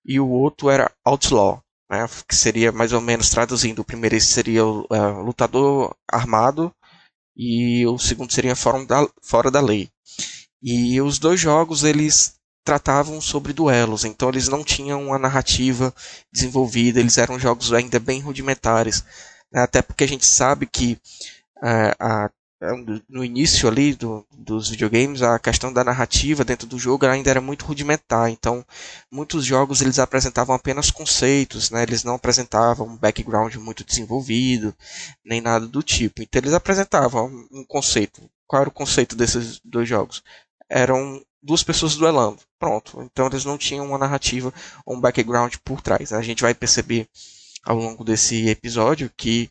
e 0.05 0.21
o 0.21 0.29
outro 0.29 0.71
era 0.71 0.93
Outlaw, 1.05 1.63
né? 1.91 2.07
Que 2.29 2.37
seria 2.37 2.73
mais 2.73 2.93
ou 2.93 3.01
menos 3.01 3.31
traduzindo, 3.31 3.81
o 3.81 3.85
primeiro 3.85 4.21
seria 4.21 4.65
o 4.65 4.87
uh, 4.91 5.23
lutador 5.23 5.97
armado 6.11 6.75
e 7.37 7.87
o 7.87 7.99
segundo 7.99 8.33
seria 8.33 8.55
fora 8.55 8.85
da, 8.87 9.09
fora 9.23 9.51
da 9.51 9.61
lei. 9.61 9.89
E 10.63 11.01
os 11.01 11.19
dois 11.19 11.41
jogos 11.41 11.85
eles 11.85 12.37
tratavam 12.65 13.21
sobre 13.21 13.53
duelos, 13.53 14.05
então 14.05 14.31
eles 14.31 14.49
não 14.49 14.65
tinham 14.65 15.07
uma 15.07 15.19
narrativa 15.19 15.95
desenvolvida, 16.33 16.99
eles 16.99 17.19
eram 17.19 17.39
jogos 17.39 17.73
ainda 17.73 18.01
bem 18.01 18.21
rudimentares, 18.21 19.05
né? 19.53 19.61
até 19.63 19.83
porque 19.83 20.03
a 20.03 20.09
gente 20.09 20.25
sabe 20.25 20.67
que 20.67 20.99
é, 21.63 21.95
a, 22.01 22.31
é 22.63 22.71
no 23.07 23.23
início 23.23 23.69
ali 23.69 23.95
do, 23.95 24.27
dos 24.33 24.71
videogames 24.71 25.21
a 25.21 25.39
questão 25.39 25.71
da 25.71 25.85
narrativa 25.85 26.43
dentro 26.43 26.67
do 26.67 26.79
jogo 26.79 27.05
ainda 27.05 27.29
era 27.29 27.41
muito 27.41 27.67
rudimentar, 27.67 28.31
então 28.31 28.65
muitos 29.11 29.45
jogos 29.45 29.83
eles 29.83 29.99
apresentavam 29.99 30.57
apenas 30.57 30.91
conceitos, 30.91 31.71
né? 31.71 31.83
eles 31.83 32.03
não 32.03 32.15
apresentavam 32.15 32.87
um 32.87 32.97
background 32.97 33.55
muito 33.57 33.85
desenvolvido, 33.85 34.75
nem 35.23 35.43
nada 35.43 35.67
do 35.67 35.83
tipo, 35.83 36.23
então 36.23 36.41
eles 36.41 36.55
apresentavam 36.55 37.27
um 37.53 37.63
conceito. 37.63 38.23
Qual 38.47 38.63
era 38.63 38.69
o 38.69 38.73
conceito 38.73 39.15
desses 39.15 39.61
dois 39.63 39.89
jogos? 39.89 40.23
Eram 40.69 41.23
duas 41.45 41.63
pessoas 41.63 41.95
duelando. 41.95 42.39
Pronto. 42.59 43.03
Então 43.03 43.27
eles 43.27 43.45
não 43.45 43.59
tinham 43.59 43.87
uma 43.87 43.99
narrativa 43.99 44.53
ou 44.85 44.97
um 44.97 45.01
background 45.01 45.55
por 45.65 45.81
trás. 45.81 46.13
A 46.13 46.23
gente 46.23 46.43
vai 46.43 46.55
perceber 46.55 47.07
ao 47.65 47.77
longo 47.77 48.03
desse 48.03 48.49
episódio 48.49 49.11
que 49.17 49.51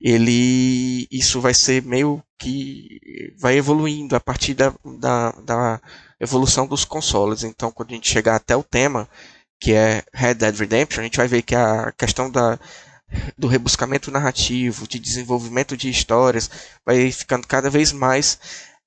ele 0.00 1.06
isso 1.10 1.40
vai 1.40 1.54
ser 1.54 1.82
meio 1.82 2.22
que 2.38 3.32
vai 3.38 3.56
evoluindo 3.56 4.14
a 4.14 4.20
partir 4.20 4.54
da, 4.54 4.74
da, 4.98 5.30
da 5.42 5.80
evolução 6.18 6.66
dos 6.66 6.84
consoles. 6.84 7.44
Então 7.44 7.70
quando 7.70 7.90
a 7.90 7.94
gente 7.94 8.10
chegar 8.10 8.36
até 8.36 8.56
o 8.56 8.62
tema 8.62 9.08
que 9.58 9.72
é 9.72 10.04
Red 10.12 10.34
Dead 10.34 10.56
Redemption, 10.58 11.00
a 11.00 11.04
gente 11.04 11.16
vai 11.16 11.28
ver 11.28 11.42
que 11.42 11.54
a 11.54 11.92
questão 11.92 12.30
da 12.30 12.58
do 13.38 13.46
rebuscamento 13.46 14.10
narrativo, 14.10 14.86
de 14.86 14.98
desenvolvimento 14.98 15.76
de 15.76 15.88
histórias, 15.88 16.50
vai 16.84 17.10
ficando 17.12 17.46
cada 17.46 17.70
vez 17.70 17.92
mais 17.92 18.38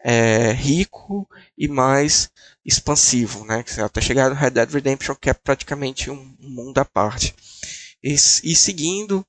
é, 0.03 0.51
rico 0.51 1.27
e 1.57 1.67
mais 1.67 2.29
expansivo, 2.65 3.45
né? 3.45 3.63
Até 3.83 4.01
chegar 4.01 4.29
no 4.29 4.35
Red 4.35 4.51
Dead 4.51 4.71
Redemption, 4.71 5.15
que 5.15 5.29
é 5.29 5.33
praticamente 5.33 6.09
um 6.09 6.35
mundo 6.39 6.77
à 6.77 6.85
parte. 6.85 7.35
E, 8.03 8.13
e 8.13 8.55
seguindo, 8.55 9.25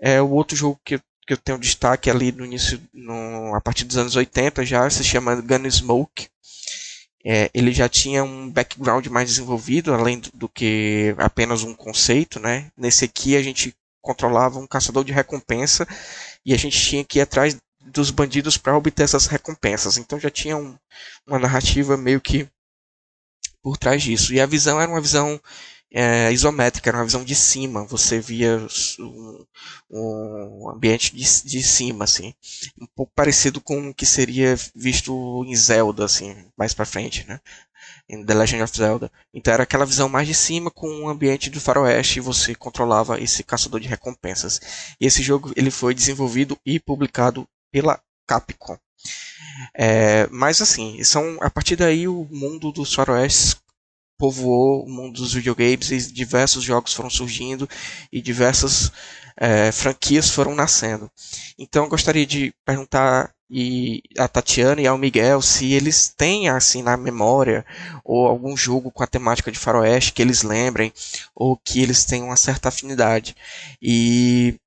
é, 0.00 0.20
o 0.20 0.30
outro 0.30 0.56
jogo 0.56 0.80
que, 0.84 0.98
que 1.26 1.32
eu 1.32 1.36
tenho 1.36 1.58
destaque 1.58 2.10
ali 2.10 2.32
no 2.32 2.44
início, 2.44 2.80
no, 2.92 3.54
a 3.54 3.60
partir 3.60 3.84
dos 3.84 3.96
anos 3.96 4.16
80 4.16 4.64
já, 4.64 4.88
se 4.88 5.04
chama 5.04 5.40
Gunsmoke. 5.40 6.28
É, 7.28 7.50
ele 7.52 7.72
já 7.72 7.88
tinha 7.88 8.22
um 8.22 8.48
background 8.48 9.04
mais 9.08 9.28
desenvolvido, 9.28 9.92
além 9.92 10.20
do, 10.20 10.30
do 10.32 10.48
que 10.48 11.12
apenas 11.18 11.64
um 11.64 11.74
conceito, 11.74 12.38
né? 12.38 12.70
Nesse 12.76 13.04
aqui 13.04 13.36
a 13.36 13.42
gente 13.42 13.74
controlava 14.00 14.60
um 14.60 14.66
caçador 14.66 15.04
de 15.04 15.12
recompensa 15.12 15.86
e 16.44 16.54
a 16.54 16.56
gente 16.56 16.78
tinha 16.78 17.04
que 17.04 17.18
ir 17.18 17.22
atrás 17.22 17.56
dos 17.86 18.10
bandidos 18.10 18.56
para 18.56 18.76
obter 18.76 19.04
essas 19.04 19.26
recompensas. 19.26 19.96
Então 19.96 20.18
já 20.18 20.30
tinha 20.30 20.56
um, 20.56 20.76
uma 21.26 21.38
narrativa 21.38 21.96
meio 21.96 22.20
que 22.20 22.48
por 23.62 23.76
trás 23.76 24.02
disso. 24.02 24.32
E 24.32 24.40
a 24.40 24.46
visão 24.46 24.80
era 24.80 24.90
uma 24.90 25.00
visão 25.00 25.40
é, 25.90 26.32
isométrica, 26.32 26.90
era 26.90 26.98
uma 26.98 27.04
visão 27.04 27.24
de 27.24 27.34
cima. 27.34 27.84
Você 27.86 28.20
via 28.20 28.64
um, 28.98 29.46
um 29.90 30.70
ambiente 30.70 31.14
de, 31.14 31.24
de 31.44 31.62
cima, 31.62 32.04
assim, 32.04 32.34
um 32.80 32.86
pouco 32.94 33.12
parecido 33.14 33.60
com 33.60 33.88
o 33.88 33.94
que 33.94 34.06
seria 34.06 34.56
visto 34.74 35.44
em 35.46 35.54
Zelda, 35.56 36.04
assim, 36.04 36.34
mais 36.56 36.74
para 36.74 36.84
frente, 36.84 37.26
né? 37.26 37.40
em 38.08 38.24
The 38.24 38.34
Legend 38.34 38.62
of 38.62 38.76
Zelda. 38.76 39.10
Então 39.32 39.52
era 39.52 39.62
aquela 39.62 39.84
visão 39.84 40.08
mais 40.08 40.28
de 40.28 40.34
cima 40.34 40.70
com 40.70 40.88
um 40.88 41.08
ambiente 41.08 41.50
do 41.50 41.60
faroeste 41.60 42.18
e 42.18 42.22
você 42.22 42.54
controlava 42.54 43.20
esse 43.20 43.42
caçador 43.42 43.80
de 43.80 43.88
recompensas. 43.88 44.60
E 45.00 45.06
esse 45.06 45.22
jogo 45.22 45.52
ele 45.56 45.70
foi 45.70 45.94
desenvolvido 45.94 46.58
e 46.64 46.78
publicado 46.78 47.48
pela 47.76 48.00
Capcom. 48.26 48.78
É, 49.74 50.26
mas 50.28 50.62
assim, 50.62 51.04
são 51.04 51.36
a 51.42 51.50
partir 51.50 51.76
daí 51.76 52.08
o 52.08 52.26
mundo 52.30 52.72
dos 52.72 52.94
faroestes 52.94 53.56
povoou 54.18 54.86
o 54.86 54.90
mundo 54.90 55.20
dos 55.20 55.34
videogames 55.34 55.90
e 55.90 56.10
diversos 56.10 56.64
jogos 56.64 56.94
foram 56.94 57.10
surgindo 57.10 57.68
e 58.10 58.22
diversas 58.22 58.90
é, 59.36 59.70
franquias 59.70 60.30
foram 60.30 60.54
nascendo. 60.54 61.10
Então 61.58 61.84
eu 61.84 61.90
gostaria 61.90 62.24
de 62.24 62.54
perguntar 62.64 63.34
e 63.50 64.02
a 64.18 64.26
Tatiana 64.26 64.80
e 64.80 64.86
ao 64.86 64.96
Miguel 64.96 65.42
se 65.42 65.72
eles 65.72 66.08
têm 66.08 66.48
assim 66.48 66.82
na 66.82 66.96
memória 66.96 67.64
ou 68.02 68.26
algum 68.26 68.56
jogo 68.56 68.90
com 68.90 69.04
a 69.04 69.06
temática 69.06 69.52
de 69.52 69.58
faroeste 69.58 70.14
que 70.14 70.22
eles 70.22 70.42
lembrem 70.42 70.92
ou 71.34 71.56
que 71.56 71.80
eles 71.80 72.04
tenham 72.04 72.28
uma 72.28 72.36
certa 72.36 72.70
afinidade 72.70 73.36
e 73.80 74.58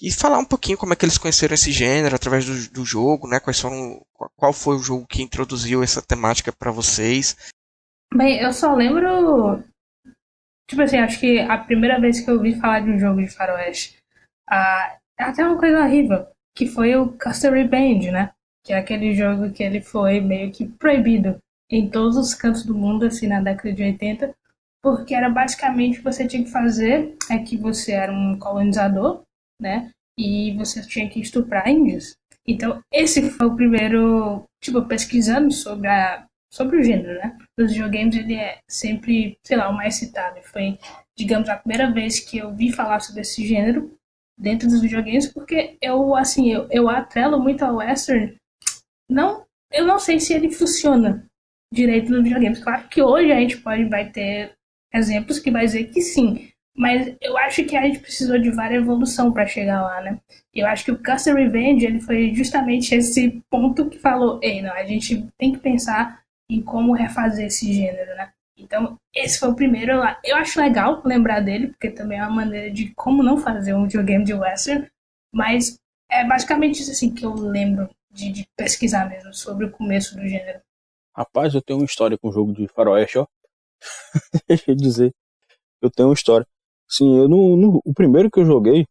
e 0.00 0.12
falar 0.12 0.38
um 0.38 0.44
pouquinho 0.44 0.78
como 0.78 0.92
é 0.92 0.96
que 0.96 1.04
eles 1.04 1.18
conheceram 1.18 1.54
esse 1.54 1.72
gênero 1.72 2.14
através 2.14 2.44
do, 2.44 2.72
do 2.72 2.84
jogo, 2.84 3.26
né? 3.26 3.40
Quais 3.40 3.60
foram, 3.60 4.00
qual 4.36 4.52
foi 4.52 4.76
o 4.76 4.82
jogo 4.82 5.06
que 5.06 5.22
introduziu 5.22 5.82
essa 5.82 6.00
temática 6.00 6.52
para 6.52 6.70
vocês? 6.70 7.36
Bem, 8.14 8.40
eu 8.40 8.52
só 8.52 8.74
lembro, 8.74 9.62
tipo 10.68 10.82
assim, 10.82 10.98
acho 10.98 11.18
que 11.18 11.40
a 11.40 11.58
primeira 11.58 12.00
vez 12.00 12.20
que 12.20 12.30
eu 12.30 12.36
ouvi 12.36 12.58
falar 12.58 12.80
de 12.80 12.90
um 12.90 12.98
jogo 12.98 13.20
de 13.20 13.28
faroeste, 13.28 13.98
é 14.50 15.24
até 15.24 15.44
uma 15.44 15.58
coisa 15.58 15.80
horrível, 15.82 16.26
que 16.56 16.66
foi 16.66 16.94
o 16.96 17.12
Custody 17.18 17.64
Band, 17.64 18.12
né? 18.12 18.32
Que 18.64 18.72
é 18.72 18.78
aquele 18.78 19.14
jogo 19.14 19.50
que 19.50 19.62
ele 19.62 19.80
foi 19.80 20.20
meio 20.20 20.52
que 20.52 20.66
proibido 20.66 21.38
em 21.70 21.90
todos 21.90 22.16
os 22.16 22.34
cantos 22.34 22.64
do 22.64 22.74
mundo, 22.74 23.04
assim, 23.04 23.26
na 23.26 23.42
década 23.42 23.72
de 23.72 23.82
80, 23.82 24.34
porque 24.82 25.14
era 25.14 25.28
basicamente 25.28 25.94
o 25.94 25.98
que 25.98 26.04
você 26.04 26.26
tinha 26.26 26.44
que 26.44 26.50
fazer 26.50 27.14
é 27.30 27.38
que 27.38 27.56
você 27.56 27.92
era 27.92 28.12
um 28.12 28.38
colonizador, 28.38 29.22
né? 29.60 29.90
E 30.18 30.54
você 30.56 30.82
tinha 30.86 31.08
que 31.08 31.20
estuprar 31.20 31.68
índios. 31.68 32.16
Então, 32.46 32.80
esse 32.92 33.30
foi 33.30 33.46
o 33.46 33.54
primeiro, 33.54 34.44
tipo, 34.62 34.82
pesquisando 34.86 35.52
sobre 35.52 35.88
a 35.88 36.26
sobre 36.50 36.78
o 36.78 36.82
gênero, 36.82 37.14
né? 37.18 37.36
Nos 37.58 37.72
videogames 37.72 38.16
ele 38.16 38.34
é 38.34 38.58
sempre, 38.68 39.38
sei 39.44 39.56
lá, 39.56 39.68
o 39.68 39.76
mais 39.76 39.96
citado. 39.96 40.40
Foi, 40.42 40.78
digamos, 41.16 41.48
a 41.48 41.56
primeira 41.56 41.92
vez 41.92 42.20
que 42.20 42.38
eu 42.38 42.54
vi 42.54 42.72
falar 42.72 43.00
sobre 43.00 43.20
esse 43.20 43.46
gênero 43.46 43.94
dentro 44.38 44.68
dos 44.68 44.80
videogames, 44.80 45.26
porque 45.26 45.76
eu, 45.82 46.14
assim, 46.14 46.50
eu, 46.50 46.66
eu 46.70 46.88
atrelo 46.88 47.38
muito 47.40 47.62
ao 47.64 47.76
western. 47.76 48.36
Não, 49.10 49.44
eu 49.72 49.86
não 49.86 49.98
sei 49.98 50.20
se 50.20 50.32
ele 50.32 50.50
funciona 50.50 51.26
direito 51.72 52.10
nos 52.10 52.22
videogames. 52.22 52.62
Claro 52.62 52.88
que 52.88 53.02
hoje 53.02 53.32
a 53.32 53.40
gente 53.40 53.58
pode, 53.58 53.84
vai 53.84 54.10
ter 54.10 54.52
exemplos 54.94 55.38
que 55.38 55.50
vai 55.50 55.66
dizer 55.66 55.90
que 55.90 56.00
sim. 56.00 56.47
Mas 56.78 57.16
eu 57.20 57.36
acho 57.36 57.64
que 57.64 57.76
a 57.76 57.82
gente 57.82 57.98
precisou 57.98 58.38
de 58.38 58.52
várias 58.52 58.80
evolução 58.80 59.32
para 59.32 59.48
chegar 59.48 59.82
lá, 59.82 60.00
né? 60.00 60.20
Eu 60.54 60.64
acho 60.68 60.84
que 60.84 60.92
o 60.92 61.02
Custer 61.02 61.34
Revenge 61.34 61.84
ele 61.84 62.00
foi 62.00 62.32
justamente 62.32 62.94
esse 62.94 63.42
ponto 63.50 63.90
que 63.90 63.98
falou, 63.98 64.38
ei, 64.40 64.62
não, 64.62 64.72
a 64.72 64.84
gente 64.84 65.26
tem 65.36 65.52
que 65.52 65.58
pensar 65.58 66.22
em 66.48 66.62
como 66.62 66.92
refazer 66.92 67.46
esse 67.46 67.72
gênero, 67.72 68.14
né? 68.14 68.30
Então, 68.56 68.96
esse 69.12 69.40
foi 69.40 69.48
o 69.48 69.56
primeiro. 69.56 69.92
Eu 70.24 70.36
acho 70.36 70.60
legal 70.60 71.02
lembrar 71.04 71.40
dele, 71.40 71.66
porque 71.66 71.90
também 71.90 72.20
é 72.20 72.22
uma 72.22 72.36
maneira 72.36 72.70
de 72.70 72.94
como 72.94 73.24
não 73.24 73.38
fazer 73.38 73.74
um 73.74 73.82
videogame 73.82 74.24
de 74.24 74.34
western, 74.34 74.88
mas 75.34 75.80
é 76.08 76.24
basicamente 76.24 76.80
isso 76.80 76.92
assim 76.92 77.12
que 77.12 77.26
eu 77.26 77.34
lembro 77.34 77.90
de, 78.08 78.30
de 78.30 78.46
pesquisar 78.56 79.08
mesmo 79.08 79.34
sobre 79.34 79.66
o 79.66 79.70
começo 79.70 80.14
do 80.14 80.28
gênero. 80.28 80.60
Rapaz, 81.16 81.54
eu 81.54 81.62
tenho 81.62 81.80
uma 81.80 81.84
história 81.84 82.16
com 82.16 82.28
o 82.28 82.32
jogo 82.32 82.52
de 82.52 82.68
faroeste, 82.68 83.18
ó. 83.18 83.26
Deixa 84.48 84.70
eu 84.70 84.76
dizer. 84.76 85.12
Eu 85.82 85.90
tenho 85.90 86.08
uma 86.08 86.14
história. 86.14 86.46
Sim, 86.88 87.18
eu 87.18 87.28
no, 87.28 87.56
no, 87.56 87.80
o 87.84 87.92
primeiro 87.92 88.30
que 88.30 88.40
eu 88.40 88.44
joguei 88.46 88.86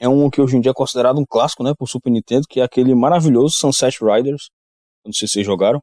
é 0.00 0.08
um 0.08 0.30
que 0.30 0.40
hoje 0.40 0.56
em 0.56 0.60
dia 0.60 0.70
é 0.70 0.74
considerado 0.74 1.18
um 1.18 1.24
clássico, 1.28 1.62
né, 1.62 1.72
por 1.76 1.88
Super 1.88 2.10
Nintendo, 2.10 2.46
que 2.48 2.60
é 2.60 2.64
aquele 2.64 2.94
maravilhoso 2.94 3.56
Sunset 3.56 3.98
Riders. 4.02 4.50
Não 5.04 5.12
sei 5.12 5.26
se 5.28 5.34
vocês 5.34 5.46
jogaram. 5.46 5.80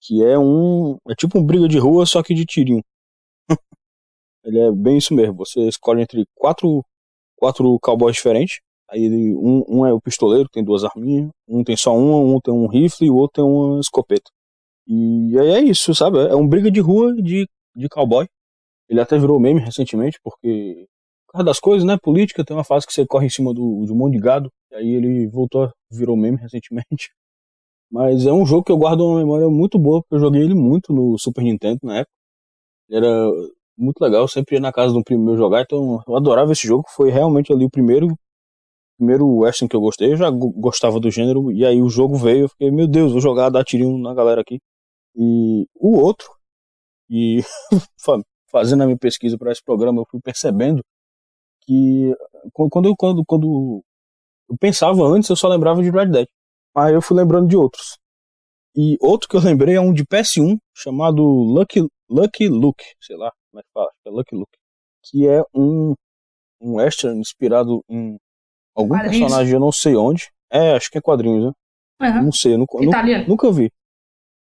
Que 0.00 0.24
é 0.24 0.38
um. 0.38 0.96
É 1.08 1.14
tipo 1.14 1.38
um 1.38 1.44
briga 1.44 1.66
de 1.68 1.78
rua, 1.78 2.06
só 2.06 2.22
que 2.22 2.34
de 2.34 2.44
tirinho. 2.44 2.82
ele 4.44 4.58
é 4.60 4.72
bem 4.72 4.98
isso 4.98 5.14
mesmo. 5.14 5.36
Você 5.38 5.60
escolhe 5.68 6.02
entre 6.02 6.24
quatro, 6.34 6.84
quatro 7.36 7.78
cowboys 7.80 8.16
diferentes. 8.16 8.60
Aí 8.90 9.04
ele, 9.04 9.34
um, 9.36 9.64
um 9.68 9.86
é 9.86 9.92
o 9.92 10.00
pistoleiro, 10.00 10.48
tem 10.50 10.64
duas 10.64 10.84
arminhas. 10.84 11.30
Um 11.48 11.64
tem 11.64 11.76
só 11.76 11.96
uma, 11.96 12.16
um 12.16 12.40
tem 12.40 12.54
um 12.54 12.68
rifle 12.68 13.06
e 13.08 13.10
o 13.10 13.16
outro 13.16 13.42
tem 13.42 13.44
uma 13.44 13.80
escopeta. 13.80 14.30
E 14.86 15.38
aí 15.38 15.48
é 15.48 15.60
isso, 15.60 15.94
sabe? 15.94 16.18
É 16.18 16.34
um 16.34 16.46
briga 16.48 16.70
de 16.70 16.80
rua 16.80 17.14
de, 17.14 17.48
de 17.74 17.88
cowboy. 17.88 18.26
Ele 18.88 19.00
até 19.00 19.18
virou 19.18 19.38
meme 19.40 19.60
recentemente, 19.60 20.18
porque 20.22 20.86
por 21.26 21.32
causa 21.32 21.44
das 21.44 21.60
coisas, 21.60 21.86
né? 21.86 21.98
Política, 22.02 22.44
tem 22.44 22.56
uma 22.56 22.64
fase 22.64 22.86
que 22.86 22.92
você 22.92 23.06
corre 23.06 23.26
em 23.26 23.30
cima 23.30 23.52
do, 23.52 23.84
de 23.84 23.92
um 23.92 23.96
monte 23.96 24.14
de 24.14 24.20
gado. 24.20 24.50
E 24.72 24.76
aí 24.76 24.88
ele 24.94 25.28
voltou, 25.28 25.70
virou 25.90 26.16
meme 26.16 26.38
recentemente. 26.38 27.10
Mas 27.90 28.26
é 28.26 28.32
um 28.32 28.46
jogo 28.46 28.64
que 28.64 28.72
eu 28.72 28.78
guardo 28.78 29.02
uma 29.06 29.18
memória 29.18 29.48
muito 29.48 29.78
boa, 29.78 30.02
porque 30.02 30.14
eu 30.16 30.20
joguei 30.20 30.42
ele 30.42 30.54
muito 30.54 30.92
no 30.92 31.18
Super 31.18 31.42
Nintendo 31.44 31.80
na 31.82 31.98
época. 31.98 32.12
Ele 32.88 33.06
era 33.06 33.30
muito 33.76 34.00
legal, 34.00 34.22
eu 34.22 34.28
sempre 34.28 34.56
ia 34.56 34.60
na 34.60 34.72
casa 34.72 34.92
de 34.92 34.98
um 34.98 35.02
primo 35.02 35.24
meu 35.24 35.36
jogar, 35.36 35.62
então 35.62 36.02
eu 36.06 36.16
adorava 36.16 36.52
esse 36.52 36.66
jogo. 36.66 36.84
Foi 36.88 37.10
realmente 37.10 37.52
ali 37.52 37.64
o 37.64 37.70
primeiro 37.70 38.16
primeiro 38.98 39.26
western 39.38 39.68
que 39.68 39.76
eu 39.76 39.80
gostei. 39.80 40.12
Eu 40.12 40.16
já 40.16 40.30
gostava 40.30 41.00
do 41.00 41.10
gênero, 41.10 41.52
e 41.52 41.64
aí 41.64 41.80
o 41.80 41.88
jogo 41.88 42.16
veio, 42.16 42.44
eu 42.44 42.48
fiquei, 42.48 42.70
meu 42.70 42.88
Deus, 42.88 43.12
vou 43.12 43.20
jogar, 43.20 43.50
dar 43.50 43.64
tirinho 43.64 43.98
na 43.98 44.14
galera 44.14 44.40
aqui. 44.42 44.60
E 45.16 45.66
o 45.74 45.98
outro, 45.98 46.28
e 47.10 47.42
fazendo 48.50 48.82
a 48.82 48.86
minha 48.86 48.98
pesquisa 48.98 49.36
para 49.38 49.52
esse 49.52 49.62
programa, 49.62 50.00
eu 50.00 50.06
fui 50.10 50.20
percebendo 50.20 50.82
que 51.62 52.14
quando 52.52 52.88
eu, 52.88 52.94
quando, 52.96 53.24
quando 53.26 53.82
eu 54.48 54.56
pensava 54.58 55.02
antes, 55.04 55.28
eu 55.28 55.36
só 55.36 55.48
lembrava 55.48 55.82
de 55.82 55.90
Red 55.90 56.06
Dead. 56.06 56.26
Aí 56.74 56.94
eu 56.94 57.02
fui 57.02 57.16
lembrando 57.16 57.48
de 57.48 57.56
outros. 57.56 57.98
E 58.74 58.96
outro 59.00 59.28
que 59.28 59.36
eu 59.36 59.40
lembrei 59.40 59.74
é 59.74 59.80
um 59.80 59.92
de 59.92 60.04
PS1 60.04 60.56
chamado 60.74 61.22
Lucky, 61.22 61.86
Lucky 62.08 62.48
Luke, 62.48 62.84
sei 63.00 63.16
lá 63.16 63.32
como 63.50 63.60
é 63.60 63.62
que 63.62 63.70
fala, 63.72 63.90
é 64.06 64.10
Lucky 64.10 64.34
Luke, 64.36 64.58
que 65.04 65.26
é 65.26 65.42
um, 65.54 65.94
um 66.60 66.76
western 66.76 67.18
inspirado 67.18 67.82
em 67.88 68.16
algum 68.74 68.94
quadrinhos. 68.94 69.18
personagem, 69.18 69.54
eu 69.54 69.60
não 69.60 69.72
sei 69.72 69.96
onde. 69.96 70.30
É, 70.50 70.72
acho 70.72 70.90
que 70.90 70.98
é 70.98 71.00
quadrinhos, 71.00 71.46
né? 71.46 71.52
Uhum. 72.00 72.24
Não 72.24 72.32
sei, 72.32 72.56
nunca, 72.56 72.78
nunca, 72.78 73.02
nunca 73.26 73.52
vi. 73.52 73.70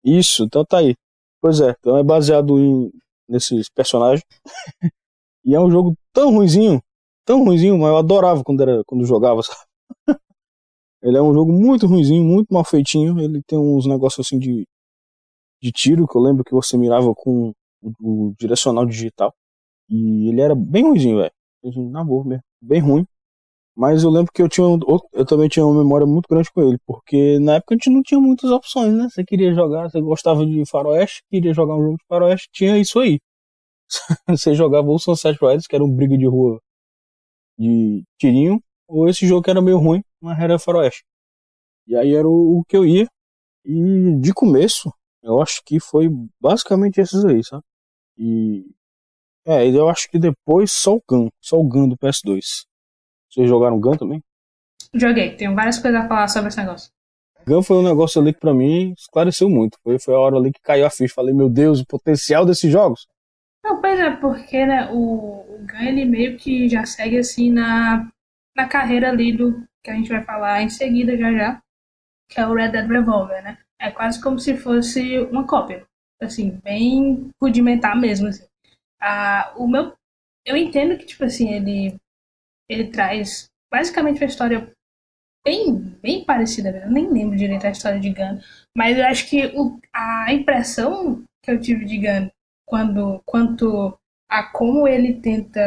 Isso, 0.03 0.43
então 0.43 0.65
tá 0.65 0.79
aí. 0.79 0.95
Pois 1.41 1.61
é, 1.61 1.73
então 1.79 1.97
é 1.97 2.03
baseado 2.03 2.59
em 2.59 2.91
nesses 3.27 3.69
personagens. 3.69 4.23
e 5.45 5.55
é 5.55 5.59
um 5.59 5.69
jogo 5.69 5.95
tão 6.13 6.31
ruizinho, 6.33 6.81
tão 7.25 7.43
ruizinho, 7.43 7.77
mas 7.77 7.89
eu 7.89 7.97
adorava 7.97 8.43
quando 8.43 8.61
era 8.61 8.83
quando 8.85 9.05
jogava? 9.05 9.41
Ele 11.01 11.17
é 11.17 11.21
um 11.21 11.33
jogo 11.33 11.51
muito 11.51 11.85
ruimzinho, 11.87 12.23
muito 12.23 12.53
mal 12.53 12.63
feitinho. 12.65 13.19
Ele 13.19 13.41
tem 13.43 13.57
uns 13.57 13.85
negócios 13.85 14.25
assim 14.25 14.39
de, 14.39 14.67
de 15.61 15.71
tiro, 15.71 16.07
que 16.07 16.17
eu 16.17 16.21
lembro 16.21 16.43
que 16.43 16.53
você 16.53 16.75
mirava 16.75 17.13
com 17.15 17.53
o, 17.81 17.91
o 18.01 18.33
direcional 18.37 18.85
digital. 18.85 19.33
E 19.89 20.29
ele 20.29 20.41
era 20.41 20.55
bem 20.55 20.83
ruimzinho, 20.83 21.17
velho. 21.17 21.31
Na 21.91 22.03
boa 22.03 22.25
mesmo. 22.25 22.43
Bem 22.61 22.81
ruim. 22.81 23.05
Mas 23.77 24.03
eu 24.03 24.09
lembro 24.09 24.31
que 24.33 24.41
eu 24.41 24.49
tinha 24.49 24.65
eu 25.13 25.25
também 25.25 25.47
tinha 25.47 25.63
uma 25.63 25.83
memória 25.83 26.07
muito 26.07 26.27
grande 26.27 26.51
com 26.51 26.63
ele, 26.63 26.79
porque 26.83 27.37
na 27.39 27.55
época 27.55 27.75
a 27.75 27.77
gente 27.77 27.91
não 27.91 28.01
tinha 28.01 28.19
muitas 28.19 28.49
opções, 28.49 28.91
né? 28.91 29.07
Você 29.07 29.23
queria 29.23 29.53
jogar, 29.53 29.87
você 29.87 30.01
gostava 30.01 30.43
de 30.47 30.65
faroeste, 30.65 31.21
queria 31.29 31.53
jogar 31.53 31.75
um 31.75 31.83
jogo 31.83 31.97
de 31.97 32.05
faroeste, 32.07 32.49
tinha 32.51 32.75
isso 32.79 32.99
aí. 32.99 33.19
você 34.27 34.55
jogava 34.55 34.89
o 34.89 34.97
Sunset 34.97 35.37
Riders, 35.39 35.67
que 35.67 35.75
era 35.75 35.85
um 35.85 35.95
briga 35.95 36.17
de 36.17 36.25
rua 36.25 36.59
de 37.57 38.03
tirinho, 38.19 38.59
ou 38.87 39.07
esse 39.07 39.27
jogo 39.27 39.43
que 39.43 39.51
era 39.51 39.61
meio 39.61 39.77
ruim, 39.77 40.01
mas 40.19 40.39
era 40.39 40.57
faroeste. 40.57 41.03
E 41.87 41.95
aí 41.95 42.15
era 42.15 42.27
o, 42.27 42.59
o 42.59 42.63
que 42.65 42.77
eu 42.77 42.85
ia, 42.85 43.07
e 43.65 44.19
de 44.19 44.33
começo, 44.33 44.91
eu 45.23 45.41
acho 45.41 45.61
que 45.65 45.79
foi 45.79 46.09
basicamente 46.41 46.99
esses 46.99 47.23
aí, 47.25 47.43
sabe? 47.43 47.63
E 48.17 48.65
é, 49.45 49.67
eu 49.69 49.87
acho 49.89 50.09
que 50.09 50.19
depois 50.19 50.71
só 50.71 50.95
o 50.95 51.03
Gun, 51.07 51.29
só 51.41 51.59
o 51.59 51.63
Gun 51.63 51.89
do 51.89 51.97
PS2. 51.97 52.65
Vocês 53.37 53.49
jogaram 53.49 53.79
Gun 53.79 53.95
também? 53.95 54.23
Joguei, 54.95 55.35
tenho 55.35 55.53
várias 55.53 55.77
coisas 55.77 56.01
a 56.01 56.07
falar 56.07 56.27
sobre 56.27 56.47
esse 56.47 56.57
negócio. 56.57 56.91
Gun 57.45 57.61
foi 57.61 57.77
um 57.77 57.83
negócio 57.83 58.19
ali 58.19 58.33
que 58.33 58.39
pra 58.39 58.51
mim 58.51 58.93
esclareceu 58.97 59.47
muito. 59.47 59.77
Foi, 59.83 59.99
foi 59.99 60.15
a 60.15 60.19
hora 60.19 60.37
ali 60.37 60.51
que 60.51 60.59
caiu 60.59 60.87
a 60.87 60.89
ficha. 60.89 61.13
Falei, 61.13 61.35
meu 61.35 61.47
Deus, 61.47 61.79
o 61.79 61.85
potencial 61.85 62.47
desses 62.47 62.71
jogos. 62.71 63.07
Não, 63.63 63.79
pois 63.79 63.99
é, 63.99 64.09
porque 64.15 64.65
né, 64.65 64.89
o, 64.91 65.41
o 65.41 65.67
Gun 65.67 65.87
ele 65.87 66.05
meio 66.05 66.35
que 66.35 66.67
já 66.67 66.83
segue 66.83 67.19
assim 67.19 67.51
na, 67.51 68.09
na 68.55 68.67
carreira 68.67 69.09
ali 69.09 69.37
do 69.37 69.63
que 69.83 69.91
a 69.91 69.93
gente 69.93 70.09
vai 70.09 70.23
falar 70.23 70.63
em 70.63 70.69
seguida 70.69 71.15
já 71.15 71.31
já, 71.31 71.61
que 72.27 72.39
é 72.39 72.47
o 72.47 72.55
Red 72.55 72.69
Dead 72.69 72.89
Revolver, 72.89 73.43
né? 73.43 73.59
É 73.79 73.91
quase 73.91 74.19
como 74.19 74.39
se 74.39 74.57
fosse 74.57 75.19
uma 75.19 75.45
cópia, 75.45 75.85
assim, 76.19 76.59
bem 76.63 77.29
rudimentar 77.39 77.95
mesmo, 77.95 78.29
assim. 78.29 78.47
Ah, 78.99 79.53
o 79.55 79.67
meu, 79.67 79.93
eu 80.43 80.57
entendo 80.57 80.97
que, 80.97 81.05
tipo 81.05 81.23
assim, 81.23 81.53
ele 81.53 81.99
ele 82.69 82.87
traz 82.87 83.49
basicamente 83.71 84.21
uma 84.21 84.27
história 84.27 84.71
bem, 85.45 85.73
bem 86.01 86.25
parecida, 86.25 86.69
eu 86.69 86.91
nem 86.91 87.09
lembro 87.09 87.37
direito 87.37 87.65
a 87.65 87.71
história 87.71 87.99
de 87.99 88.09
Gun, 88.09 88.39
mas 88.75 88.97
eu 88.97 89.05
acho 89.05 89.29
que 89.29 89.47
o, 89.55 89.79
a 89.93 90.33
impressão 90.33 91.23
que 91.43 91.51
eu 91.51 91.59
tive 91.59 91.85
de 91.85 91.97
Gun 91.97 92.29
quando, 92.67 93.21
quanto 93.25 93.97
a 94.29 94.43
como 94.43 94.87
ele 94.87 95.21
tenta 95.21 95.61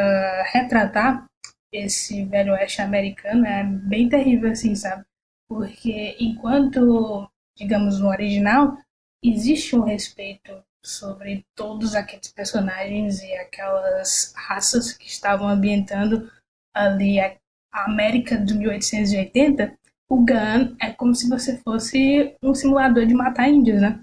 retratar 0.52 1.26
esse 1.72 2.24
velho 2.24 2.52
oeste 2.52 2.82
americano 2.82 3.46
é 3.46 3.64
bem 3.64 4.08
terrível, 4.08 4.50
assim, 4.50 4.74
sabe? 4.74 5.04
Porque 5.48 6.16
enquanto, 6.20 7.28
digamos, 7.56 7.98
no 7.98 8.08
original, 8.08 8.76
existe 9.24 9.76
um 9.76 9.82
respeito 9.82 10.62
sobre 10.84 11.44
todos 11.56 11.94
aqueles 11.94 12.28
personagens 12.32 13.22
e 13.22 13.32
aquelas 13.34 14.32
raças 14.36 14.92
que 14.92 15.06
estavam 15.06 15.48
ambientando 15.48 16.30
ali 16.74 17.20
a 17.20 17.36
América 17.72 18.36
de 18.36 18.54
1880, 18.54 19.72
o 20.08 20.16
Gun 20.16 20.74
é 20.80 20.90
como 20.90 21.14
se 21.14 21.28
você 21.28 21.56
fosse 21.58 22.34
um 22.42 22.54
simulador 22.54 23.06
de 23.06 23.14
matar 23.14 23.48
índios, 23.48 23.80
né? 23.80 24.00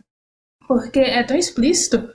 Porque 0.67 0.99
é 0.99 1.23
tão 1.23 1.37
explícito 1.37 2.13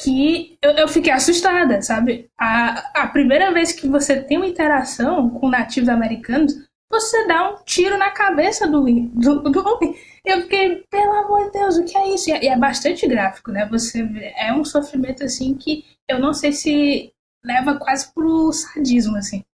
que 0.00 0.58
eu, 0.62 0.72
eu 0.72 0.88
fiquei 0.88 1.12
assustada, 1.12 1.80
sabe? 1.82 2.30
A, 2.38 3.02
a 3.02 3.06
primeira 3.08 3.52
vez 3.52 3.72
que 3.72 3.88
você 3.88 4.22
tem 4.22 4.36
uma 4.36 4.46
interação 4.46 5.30
com 5.30 5.48
nativos 5.48 5.88
americanos, 5.88 6.54
você 6.90 7.26
dá 7.26 7.50
um 7.50 7.64
tiro 7.64 7.98
na 7.98 8.10
cabeça 8.10 8.66
do, 8.66 8.84
do, 8.84 9.42
do 9.50 9.68
homem. 9.68 9.96
Eu 10.24 10.42
fiquei, 10.42 10.84
pelo 10.90 11.12
amor 11.12 11.46
de 11.46 11.58
Deus, 11.58 11.76
o 11.76 11.84
que 11.84 11.96
é 11.96 12.14
isso? 12.14 12.30
E 12.30 12.32
é, 12.32 12.44
e 12.44 12.48
é 12.48 12.56
bastante 12.56 13.06
gráfico, 13.06 13.50
né? 13.50 13.66
Você 13.70 14.00
é 14.36 14.52
um 14.52 14.64
sofrimento 14.64 15.24
assim 15.24 15.54
que 15.54 15.84
eu 16.08 16.18
não 16.18 16.32
sei 16.32 16.52
se 16.52 17.12
leva 17.44 17.78
quase 17.78 18.12
pro 18.12 18.52
sadismo, 18.52 19.16
assim. 19.16 19.44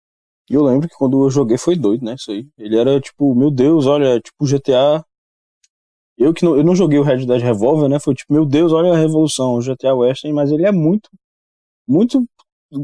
E 0.53 0.55
eu 0.55 0.63
lembro 0.63 0.87
que 0.87 0.95
quando 0.95 1.25
eu 1.25 1.31
joguei 1.31 1.57
foi 1.57 1.75
doido, 1.75 2.05
né? 2.05 2.15
Isso 2.15 2.31
aí. 2.31 2.47
Ele 2.59 2.77
era 2.77 3.01
tipo, 3.01 3.35
meu 3.35 3.51
Deus, 3.51 3.87
olha, 3.87 4.21
tipo 4.21 4.47
GTA. 4.47 5.03
Eu 6.19 6.35
que 6.35 6.45
não, 6.45 6.55
eu 6.55 6.63
não 6.63 6.77
joguei 6.77 6.99
o 6.99 7.03
Red 7.03 7.25
Dead 7.25 7.41
Revolver, 7.41 7.89
né? 7.89 7.99
Foi 7.99 8.15
tipo, 8.15 8.35
meu 8.35 8.45
Deus, 8.45 8.71
olha 8.71 8.93
a 8.93 8.97
revolução, 8.97 9.55
o 9.55 9.63
GTA 9.63 9.95
Western, 9.95 10.35
mas 10.35 10.51
ele 10.53 10.67
é 10.67 10.71
muito, 10.71 11.09
muito, 11.89 12.23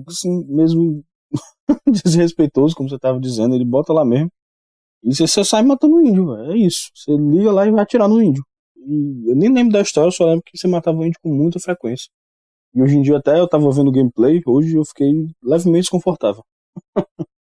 assim, 0.09 0.47
mesmo 0.47 1.05
desrespeitoso, 1.87 2.75
como 2.75 2.89
você 2.89 2.99
tava 2.99 3.21
dizendo. 3.21 3.55
Ele 3.55 3.67
bota 3.67 3.93
lá 3.93 4.03
mesmo. 4.03 4.31
E 5.05 5.15
você, 5.15 5.27
você 5.29 5.45
sai 5.45 5.63
matando 5.63 5.97
o 5.97 6.01
índio, 6.01 6.27
véio. 6.35 6.53
é 6.53 6.57
isso. 6.57 6.91
Você 6.95 7.17
liga 7.17 7.53
lá 7.53 7.67
e 7.67 7.71
vai 7.71 7.83
atirar 7.83 8.09
no 8.09 8.23
índio. 8.23 8.45
E 8.79 9.31
eu 9.31 9.37
nem 9.37 9.53
lembro 9.53 9.75
da 9.75 9.83
história, 9.83 10.09
eu 10.09 10.13
só 10.13 10.25
lembro 10.25 10.43
que 10.47 10.57
você 10.57 10.67
matava 10.69 10.99
o 10.99 11.05
índio 11.05 11.21
com 11.23 11.31
muita 11.35 11.61
frequência. 11.61 12.09
E 12.75 12.83
hoje 12.83 12.97
em 12.97 13.03
dia 13.03 13.19
até 13.19 13.39
eu 13.41 13.49
tava 13.49 13.71
vendo 13.73 13.93
gameplay, 13.93 14.41
hoje 14.47 14.77
eu 14.77 14.85
fiquei 14.87 15.13
levemente 15.43 15.83
desconfortável. 15.83 16.43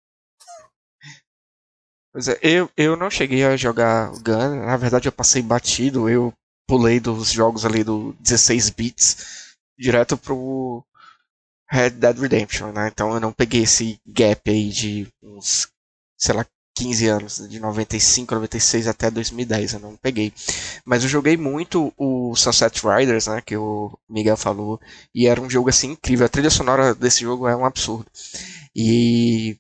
Pois 2.15 2.29
é, 2.29 2.39
eu, 2.41 2.71
eu 2.77 2.97
não 2.97 3.11
cheguei 3.11 3.45
a 3.45 3.57
jogar 3.57 4.13
Gun, 4.21 4.65
na 4.65 4.77
verdade 4.77 5.09
eu 5.09 5.13
passei 5.13 5.43
batido, 5.43 6.09
eu 6.09 6.33
pulei 6.65 7.01
dos 7.01 7.33
jogos 7.33 7.65
ali 7.65 7.83
do 7.83 8.13
16 8.21 8.71
bits 8.71 9.57
direto 9.77 10.17
pro 10.17 10.85
Red 11.69 11.91
Dead 11.91 12.17
Redemption, 12.17 12.71
né? 12.71 12.89
Então 12.89 13.13
eu 13.13 13.19
não 13.21 13.33
peguei 13.33 13.65
esse 13.65 13.99
gap 14.07 14.49
aí 14.49 14.71
de 14.71 15.09
uns, 15.21 15.67
sei 16.17 16.37
lá, 16.37 16.47
15 16.77 17.09
anos, 17.09 17.49
de 17.49 17.59
95, 17.59 18.33
96 18.33 18.87
até 18.87 19.11
2010, 19.11 19.75
eu 19.75 19.81
não 19.81 19.97
peguei. 19.97 20.33
Mas 20.85 21.03
eu 21.03 21.09
joguei 21.09 21.37
muito 21.37 21.93
o 21.97 22.37
Sunset 22.37 22.81
Riders, 22.87 23.27
né, 23.27 23.41
que 23.41 23.57
o 23.57 23.99
Miguel 24.09 24.37
falou, 24.37 24.81
e 25.15 25.27
era 25.27 25.41
um 25.41 25.51
jogo 25.51 25.69
assim 25.69 25.93
incrível. 25.93 26.27
A 26.27 26.29
trilha 26.29 26.51
sonora 26.51 26.95
desse 26.95 27.23
jogo 27.23 27.49
é 27.49 27.57
um 27.57 27.65
absurdo. 27.65 28.07
E 28.75 29.57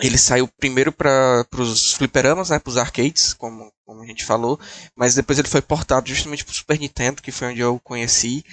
ele 0.00 0.16
saiu 0.16 0.46
primeiro 0.46 0.92
para 0.92 1.46
os 1.58 1.92
fliperamas, 1.94 2.50
né, 2.50 2.58
para 2.58 2.70
os 2.70 2.76
arcades, 2.76 3.34
como, 3.34 3.72
como 3.84 4.02
a 4.02 4.06
gente 4.06 4.24
falou, 4.24 4.58
mas 4.96 5.14
depois 5.14 5.38
ele 5.38 5.48
foi 5.48 5.60
portado 5.60 6.08
justamente 6.08 6.44
para 6.44 6.52
o 6.52 6.54
Super 6.54 6.78
Nintendo, 6.78 7.20
que 7.20 7.32
foi 7.32 7.48
onde 7.48 7.60
eu 7.60 7.80
conheci. 7.80 8.44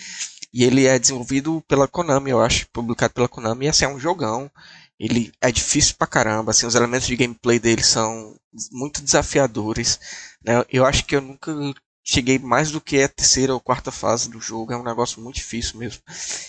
E 0.53 0.63
ele 0.63 0.85
é 0.85 0.97
desenvolvido 0.97 1.61
pela 1.67 1.87
Konami, 1.87 2.31
eu 2.31 2.41
acho, 2.41 2.67
publicado 2.69 3.13
pela 3.13 3.27
Konami, 3.27 3.65
e 3.65 3.69
assim, 3.69 3.85
é 3.85 3.89
um 3.89 3.99
jogão. 3.99 4.49
Ele 4.97 5.31
é 5.41 5.51
difícil 5.51 5.95
pra 5.97 6.07
caramba, 6.07 6.51
assim, 6.51 6.65
os 6.65 6.75
elementos 6.75 7.07
de 7.07 7.15
gameplay 7.15 7.59
dele 7.59 7.83
são 7.83 8.35
muito 8.71 9.01
desafiadores. 9.01 9.99
Né? 10.43 10.63
Eu 10.69 10.85
acho 10.85 11.05
que 11.05 11.15
eu 11.15 11.21
nunca 11.21 11.51
cheguei 12.03 12.39
mais 12.39 12.71
do 12.71 12.79
que 12.79 13.01
a 13.01 13.09
terceira 13.09 13.53
ou 13.53 13.59
quarta 13.59 13.91
fase 13.91 14.29
do 14.29 14.39
jogo, 14.39 14.71
é 14.71 14.77
um 14.77 14.83
negócio 14.83 15.21
muito 15.21 15.35
difícil 15.35 15.77
mesmo. 15.77 16.01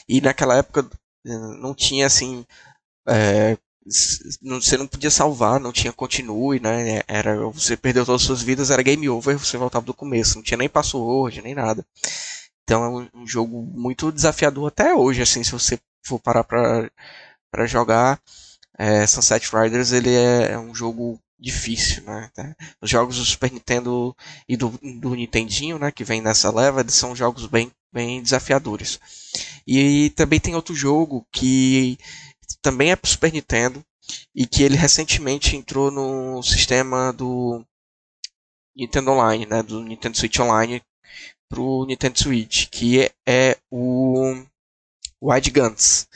E 0.09 0.21
naquela 0.21 0.57
época 0.57 0.89
eh, 1.27 1.39
não 1.61 1.75
tinha 1.75 2.07
assim 2.07 2.47
é, 3.09 3.57
você 3.87 4.77
não 4.77 4.87
podia 4.87 5.11
salvar, 5.11 5.61
não 5.61 5.73
tinha 5.73 5.93
continue, 5.93 6.59
né? 6.61 7.03
Era 7.07 7.37
você 7.47 7.77
perdeu 7.77 8.05
todas 8.05 8.23
as 8.23 8.27
suas 8.27 8.43
vidas, 8.43 8.71
era 8.71 8.83
game 8.83 9.09
over, 9.09 9.39
você 9.39 9.57
voltava 9.57 9.87
do 9.87 9.95
começo, 9.95 10.37
não 10.37 10.43
tinha 10.43 10.59
nem 10.59 10.69
password, 10.69 11.41
nem 11.43 11.55
nada. 11.55 11.87
Então 12.65 12.85
é 12.85 12.89
um, 12.89 13.23
um 13.23 13.27
jogo 13.27 13.63
muito 13.63 14.11
desafiador 14.11 14.69
até 14.69 14.95
hoje, 14.95 15.23
assim, 15.23 15.45
se 15.45 15.53
você 15.53 15.79
for 16.05 16.19
parar 16.21 16.45
para 16.45 16.91
para 17.51 17.67
jogar, 17.67 18.21
é, 18.79 19.07
Sunset 19.07 19.49
Riders 19.55 19.93
ele 19.93 20.15
é, 20.15 20.53
é, 20.53 20.59
um 20.59 20.75
jogo 20.75 21.21
difícil, 21.39 22.03
né? 22.05 22.31
Os 22.81 22.91
jogos 22.91 23.17
do 23.17 23.25
Super 23.25 23.53
Nintendo 23.53 24.17
e 24.49 24.57
do, 24.57 24.71
do 25.01 25.15
Nintendinho, 25.15 25.79
né, 25.79 25.91
que 25.93 26.05
vem 26.05 26.21
nessa 26.21 26.51
leva, 26.51 26.81
eles 26.81 26.95
são 26.95 27.15
jogos 27.15 27.47
bem 27.47 27.71
bem 27.93 28.23
desafiadores. 28.23 29.01
E 29.67 30.11
também 30.11 30.41
tem 30.41 30.55
outro 30.55 30.75
jogo 30.75 31.27
que 31.33 31.99
também 32.63 32.91
é 32.91 32.97
para 32.97 33.11
Super 33.11 33.33
Nintendo 33.33 33.85
e 34.35 34.47
que 34.47 34.63
ele 34.63 34.77
recentemente 34.77 35.57
entrou 35.57 35.91
no 35.91 36.43
sistema 36.43 37.13
do 37.13 37.65
Nintendo 38.77 39.13
Online, 39.13 39.47
né, 39.47 39.63
do 39.63 39.83
Nintendo 39.83 40.17
Switch 40.17 40.39
Online 40.39 40.83
para 41.49 41.61
o 41.61 41.87
Nintendo 41.87 42.19
Switch, 42.19 42.69
que 42.71 43.01
é, 43.01 43.13
é 43.27 43.57
o 43.71 44.37
Wide 45.23 45.51
Guns, 45.51 46.09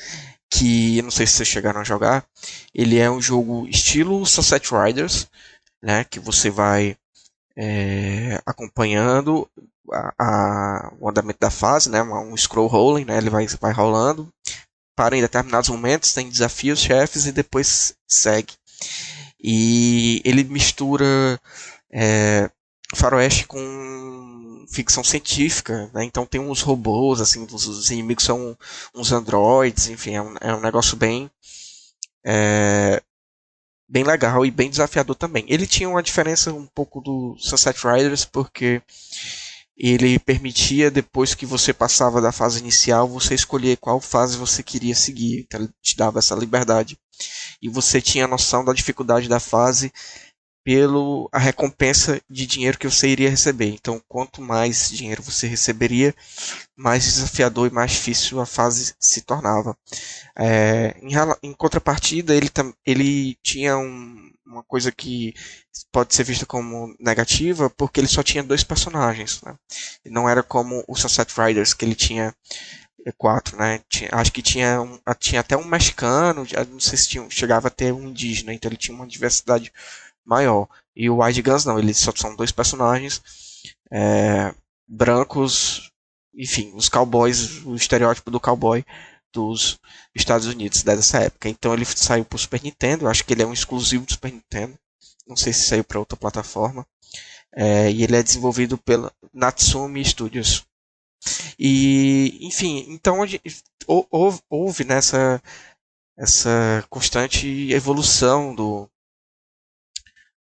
que 0.50 1.00
não 1.02 1.10
sei 1.10 1.26
se 1.26 1.34
vocês 1.34 1.48
chegaram 1.48 1.80
a 1.80 1.84
jogar. 1.84 2.26
Ele 2.74 2.98
é 2.98 3.10
um 3.10 3.20
jogo 3.20 3.66
estilo 3.68 4.26
Sunset 4.26 4.68
Riders, 4.74 5.26
né, 5.82 6.04
que 6.04 6.20
você 6.20 6.50
vai 6.50 6.96
é, 7.56 8.40
acompanhando 8.44 9.48
a, 9.92 10.14
a, 10.18 10.92
o 11.00 11.08
andamento 11.08 11.40
da 11.40 11.50
fase, 11.50 11.88
né, 11.88 12.02
um 12.02 12.36
scroll 12.36 12.66
rolling, 12.66 13.04
né, 13.04 13.16
ele 13.18 13.30
vai, 13.30 13.46
vai 13.46 13.72
rolando 13.72 14.32
para 15.00 15.16
em 15.16 15.22
determinados 15.22 15.70
momentos, 15.70 16.12
tem 16.12 16.28
desafios, 16.28 16.78
chefes 16.78 17.24
e 17.24 17.32
depois 17.32 17.94
segue. 18.06 18.52
E 19.42 20.20
ele 20.26 20.44
mistura 20.44 21.40
é, 21.90 22.50
faroeste 22.94 23.46
com 23.46 24.66
ficção 24.70 25.02
científica, 25.02 25.90
né? 25.94 26.04
Então 26.04 26.26
tem 26.26 26.38
uns 26.38 26.60
robôs, 26.60 27.18
assim, 27.22 27.46
os, 27.50 27.66
os 27.66 27.90
inimigos 27.90 28.24
são 28.24 28.54
uns 28.94 29.10
androids, 29.10 29.88
enfim, 29.88 30.16
é 30.16 30.20
um, 30.20 30.34
é 30.38 30.54
um 30.54 30.60
negócio 30.60 30.98
bem 30.98 31.30
é, 32.22 33.02
bem 33.88 34.04
legal 34.04 34.44
e 34.44 34.50
bem 34.50 34.68
desafiador 34.68 35.16
também. 35.16 35.46
Ele 35.48 35.66
tinha 35.66 35.88
uma 35.88 36.02
diferença 36.02 36.52
um 36.52 36.66
pouco 36.66 37.00
do 37.00 37.38
Sunset 37.38 37.80
Riders 37.86 38.26
porque 38.26 38.82
ele 39.82 40.18
permitia, 40.18 40.90
depois 40.90 41.34
que 41.34 41.46
você 41.46 41.72
passava 41.72 42.20
da 42.20 42.30
fase 42.30 42.60
inicial, 42.60 43.08
você 43.08 43.34
escolher 43.34 43.78
qual 43.78 43.98
fase 43.98 44.36
você 44.36 44.62
queria 44.62 44.94
seguir. 44.94 45.40
Então, 45.40 45.60
ele 45.60 45.70
te 45.82 45.96
dava 45.96 46.18
essa 46.18 46.34
liberdade. 46.34 46.98
E 47.62 47.68
você 47.68 48.00
tinha 48.00 48.26
noção 48.26 48.62
da 48.62 48.74
dificuldade 48.74 49.28
da 49.28 49.40
fase 49.40 49.90
pelo 50.62 51.28
a 51.32 51.38
recompensa 51.38 52.20
de 52.28 52.46
dinheiro 52.46 52.78
que 52.78 52.88
você 52.88 53.08
iria 53.08 53.30
receber. 53.30 53.70
Então, 53.70 54.02
quanto 54.06 54.42
mais 54.42 54.90
dinheiro 54.90 55.22
você 55.22 55.46
receberia, 55.46 56.14
mais 56.76 57.04
desafiador 57.04 57.68
e 57.68 57.74
mais 57.74 57.92
difícil 57.92 58.40
a 58.40 58.46
fase 58.46 58.94
se 59.00 59.22
tornava. 59.22 59.76
É, 60.38 60.94
em, 61.00 61.14
em, 61.42 61.52
contrapartida, 61.54 62.34
ele, 62.34 62.50
ele 62.84 63.36
tinha 63.42 63.78
um, 63.78 64.29
uma 64.50 64.62
coisa 64.64 64.90
que 64.90 65.34
pode 65.92 66.14
ser 66.14 66.24
vista 66.24 66.44
como 66.44 66.94
negativa, 66.98 67.70
porque 67.70 68.00
ele 68.00 68.08
só 68.08 68.22
tinha 68.22 68.42
dois 68.42 68.64
personagens. 68.64 69.40
Né? 69.42 69.54
Não 70.06 70.28
era 70.28 70.42
como 70.42 70.84
o 70.88 70.96
Sunset 70.96 71.32
Riders, 71.38 71.72
que 71.72 71.84
ele 71.84 71.94
tinha 71.94 72.34
é, 73.06 73.12
quatro, 73.12 73.56
né? 73.56 73.80
Tinha, 73.88 74.10
acho 74.12 74.32
que 74.32 74.42
tinha, 74.42 74.80
um, 74.82 74.98
tinha 75.18 75.40
até 75.40 75.56
um 75.56 75.64
mexicano, 75.64 76.46
não 76.68 76.80
sei 76.80 76.98
se 76.98 77.08
tinha, 77.08 77.30
chegava 77.30 77.68
a 77.68 77.70
ter 77.70 77.92
um 77.92 78.08
indígena, 78.08 78.52
então 78.52 78.68
ele 78.68 78.76
tinha 78.76 78.94
uma 78.94 79.06
diversidade 79.06 79.72
maior. 80.24 80.68
E 80.94 81.08
o 81.08 81.22
Wide 81.22 81.42
Guns 81.42 81.64
não, 81.64 81.78
eles 81.78 81.96
só 81.98 82.12
são 82.14 82.36
dois 82.36 82.52
personagens 82.52 83.22
é, 83.90 84.54
brancos, 84.86 85.90
enfim, 86.34 86.72
os 86.74 86.88
cowboys, 86.88 87.64
o 87.64 87.74
estereótipo 87.74 88.30
do 88.30 88.40
cowboy 88.40 88.84
dos 89.32 89.78
Estados 90.14 90.46
Unidos 90.46 90.82
dessa 90.82 91.18
época. 91.20 91.48
Então 91.48 91.72
ele 91.74 91.84
saiu 91.84 92.24
para 92.24 92.36
o 92.36 92.38
Super 92.38 92.62
Nintendo, 92.62 93.08
acho 93.08 93.24
que 93.24 93.32
ele 93.32 93.42
é 93.42 93.46
um 93.46 93.52
exclusivo 93.52 94.04
do 94.04 94.12
Super 94.12 94.32
Nintendo. 94.32 94.78
Não 95.26 95.36
sei 95.36 95.52
se 95.52 95.68
saiu 95.68 95.84
para 95.84 95.98
outra 95.98 96.16
plataforma. 96.16 96.86
É, 97.52 97.90
e 97.90 98.02
ele 98.04 98.16
é 98.16 98.22
desenvolvido 98.22 98.78
pela 98.78 99.12
Natsumi 99.32 100.04
Studios. 100.04 100.64
E, 101.58 102.38
enfim, 102.42 102.86
então 102.88 103.18
houve, 103.86 104.40
houve 104.48 104.84
nessa 104.84 105.42
essa 106.16 106.84
constante 106.90 107.72
evolução 107.72 108.54
do, 108.54 108.90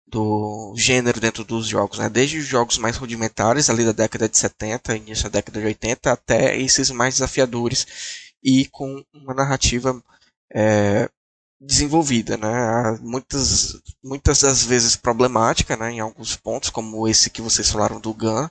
do 0.09 0.75
gênero 0.77 1.21
dentro 1.21 1.45
dos 1.45 1.69
jogos, 1.69 1.99
né? 1.99 2.09
Desde 2.09 2.39
os 2.39 2.47
jogos 2.47 2.79
mais 2.79 2.97
rudimentares, 2.97 3.71
ali 3.71 3.85
da 3.85 3.93
década 3.93 4.29
de 4.29 4.37
70, 4.37 4.97
início 4.97 5.25
da 5.25 5.39
década 5.39 5.61
de 5.61 5.67
80, 5.67 6.13
até 6.13 6.57
esses 6.57 6.91
mais 6.91 7.15
desafiadores 7.15 7.87
e 8.43 8.67
com 8.67 9.03
uma 9.13 9.35
narrativa 9.35 10.01
é, 10.53 11.09
desenvolvida, 11.61 12.37
né? 12.37 12.99
Muitas, 13.01 13.81
muitas 14.03 14.41
das 14.43 14.65
vezes 14.65 14.97
problemática, 14.97 15.77
né? 15.77 15.93
Em 15.93 16.01
alguns 16.01 16.37
pontos, 16.37 16.71
como 16.71 17.09
esse 17.09 17.31
que 17.31 17.43
vocês 17.43 17.71
falaram 17.71 18.01
do 18.01 18.15
Gun, 18.15 18.49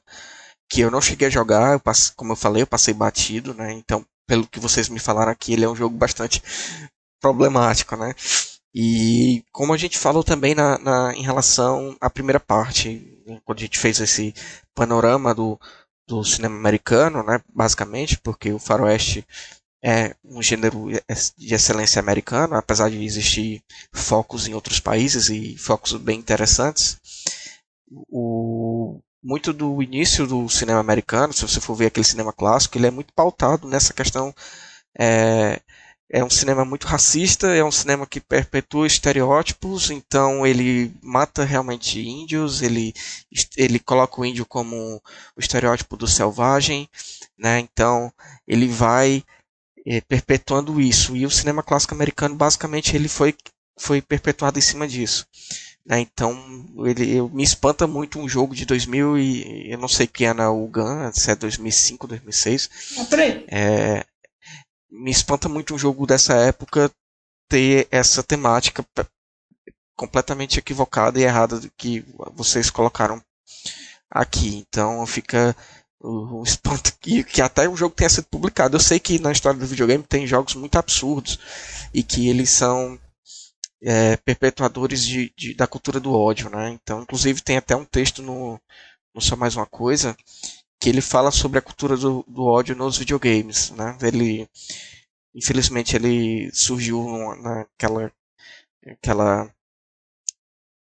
que 0.69 0.81
eu 0.81 0.91
não 0.91 1.01
cheguei 1.01 1.27
a 1.27 1.31
jogar, 1.31 1.73
eu 1.73 1.79
passe, 1.79 2.13
como 2.15 2.33
eu 2.33 2.35
falei, 2.35 2.63
eu 2.63 2.67
passei 2.67 2.93
batido, 2.93 3.53
né? 3.53 3.71
Então, 3.73 4.05
pelo 4.27 4.47
que 4.47 4.59
vocês 4.59 4.89
me 4.89 4.99
falaram 4.99 5.31
aqui, 5.31 5.53
ele 5.53 5.65
é 5.65 5.69
um 5.69 5.75
jogo 5.75 5.95
bastante 5.97 6.41
problemático, 7.21 7.95
né? 7.95 8.13
E 8.73 9.43
como 9.51 9.73
a 9.73 9.77
gente 9.77 9.97
falou 9.97 10.23
também 10.23 10.53
na, 10.53 10.77
na, 10.77 11.13
em 11.15 11.23
relação 11.23 11.97
à 11.99 12.09
primeira 12.09 12.39
parte, 12.39 13.21
né, 13.25 13.41
quando 13.43 13.57
a 13.57 13.61
gente 13.61 13.79
fez 13.79 13.99
esse 13.99 14.33
panorama 14.75 15.33
do, 15.33 15.59
do 16.07 16.23
cinema 16.23 16.55
americano, 16.55 17.23
né, 17.23 17.41
basicamente, 17.53 18.19
porque 18.19 18.51
o 18.51 18.59
faroeste 18.59 19.25
é 19.87 20.13
um 20.25 20.41
gênero 20.41 20.89
de 21.37 21.53
excelência 21.53 22.01
americano, 22.01 22.55
apesar 22.55 22.89
de 22.89 23.01
existir 23.05 23.63
focos 23.93 24.45
em 24.45 24.53
outros 24.53 24.81
países 24.81 25.29
e 25.29 25.57
focos 25.57 25.93
bem 25.93 26.19
interessantes. 26.19 26.97
O, 27.89 28.99
muito 29.23 29.53
do 29.53 29.81
início 29.81 30.27
do 30.27 30.49
cinema 30.49 30.81
americano, 30.81 31.31
se 31.31 31.41
você 31.41 31.61
for 31.61 31.73
ver 31.73 31.85
aquele 31.85 32.05
cinema 32.05 32.33
clássico, 32.33 32.77
ele 32.77 32.87
é 32.87 32.91
muito 32.91 33.13
pautado 33.13 33.65
nessa 33.65 33.93
questão 33.93 34.35
é, 34.99 35.61
é 36.11 36.21
um 36.21 36.29
cinema 36.29 36.65
muito 36.65 36.85
racista, 36.85 37.47
é 37.55 37.63
um 37.63 37.71
cinema 37.71 38.05
que 38.05 38.19
perpetua 38.19 38.87
estereótipos, 38.87 39.89
então 39.89 40.45
ele 40.45 40.93
mata 41.01 41.45
realmente 41.45 42.01
índios, 42.01 42.61
ele, 42.61 42.93
ele 43.55 43.79
coloca 43.79 44.19
o 44.19 44.25
índio 44.25 44.45
como 44.45 45.01
o 45.33 45.39
estereótipo 45.39 45.95
do 45.95 46.07
selvagem, 46.07 46.89
né? 47.37 47.59
Então 47.59 48.11
ele 48.45 48.67
vai 48.67 49.23
é, 49.87 50.01
perpetuando 50.01 50.81
isso. 50.81 51.15
E 51.15 51.25
o 51.25 51.31
cinema 51.31 51.63
clássico 51.63 51.93
americano 51.93 52.35
basicamente 52.35 52.95
ele 52.95 53.07
foi, 53.07 53.33
foi 53.79 54.01
perpetuado 54.01 54.59
em 54.59 54.61
cima 54.61 54.87
disso. 54.87 55.25
Né? 55.85 56.01
Então 56.01 56.35
ele 56.85 57.15
eu, 57.15 57.29
me 57.29 57.43
espanta 57.43 57.87
muito 57.87 58.19
um 58.19 58.27
jogo 58.27 58.53
de 58.53 58.65
2000 58.65 59.17
e 59.17 59.71
eu 59.71 59.77
não 59.77 59.87
sei 59.87 60.05
que 60.05 60.25
ano 60.25 60.41
é 60.41 60.49
o 60.49 60.67
Gun, 60.67 61.11
se 61.13 61.31
é 61.31 61.35
2005, 61.35 62.05
2006. 62.07 62.69
É, 63.47 64.05
me 64.91 65.09
espanta 65.09 65.47
muito 65.47 65.73
um 65.73 65.79
jogo 65.79 66.05
dessa 66.05 66.33
época 66.33 66.91
ter 67.49 67.87
essa 67.89 68.21
temática 68.21 68.85
completamente 69.95 70.59
equivocada 70.59 71.19
e 71.19 71.23
errada 71.23 71.61
que 71.77 72.05
vocês 72.33 72.69
colocaram 72.69 73.21
aqui. 74.11 74.57
Então 74.57 75.05
fica 75.07 75.55
o, 75.99 76.43
espanto 76.43 76.93
que, 76.99 77.23
que 77.23 77.41
até 77.41 77.67
o 77.67 77.75
jogo 77.75 77.95
tenha 77.95 78.09
sido 78.09 78.27
publicado. 78.27 78.75
Eu 78.75 78.79
sei 78.79 78.99
que 78.99 79.19
na 79.19 79.31
história 79.31 79.59
do 79.59 79.65
videogame 79.65 80.03
tem 80.03 80.27
jogos 80.27 80.55
muito 80.55 80.77
absurdos 80.77 81.39
e 81.93 82.03
que 82.03 82.29
eles 82.29 82.49
são 82.49 82.99
é, 83.81 84.17
perpetuadores 84.17 85.05
de, 85.05 85.33
de, 85.37 85.53
da 85.53 85.67
cultura 85.67 85.99
do 85.99 86.13
ódio, 86.13 86.49
né? 86.49 86.69
Então, 86.69 87.01
inclusive 87.01 87.41
tem 87.41 87.57
até 87.57 87.75
um 87.75 87.85
texto 87.85 88.21
no, 88.21 88.59
no 89.13 89.21
Só 89.21 89.35
Mais 89.35 89.55
Uma 89.55 89.65
Coisa 89.65 90.15
que 90.79 90.89
ele 90.89 91.01
fala 91.01 91.31
sobre 91.31 91.59
a 91.59 91.61
cultura 91.61 91.97
do, 91.97 92.23
do 92.27 92.43
ódio 92.45 92.75
nos 92.75 92.97
videogames, 92.97 93.71
né? 93.71 93.97
Ele, 94.01 94.47
infelizmente, 95.33 95.95
ele 95.95 96.51
surgiu 96.53 97.03
naquela 97.41 98.11
aquela 98.85 99.51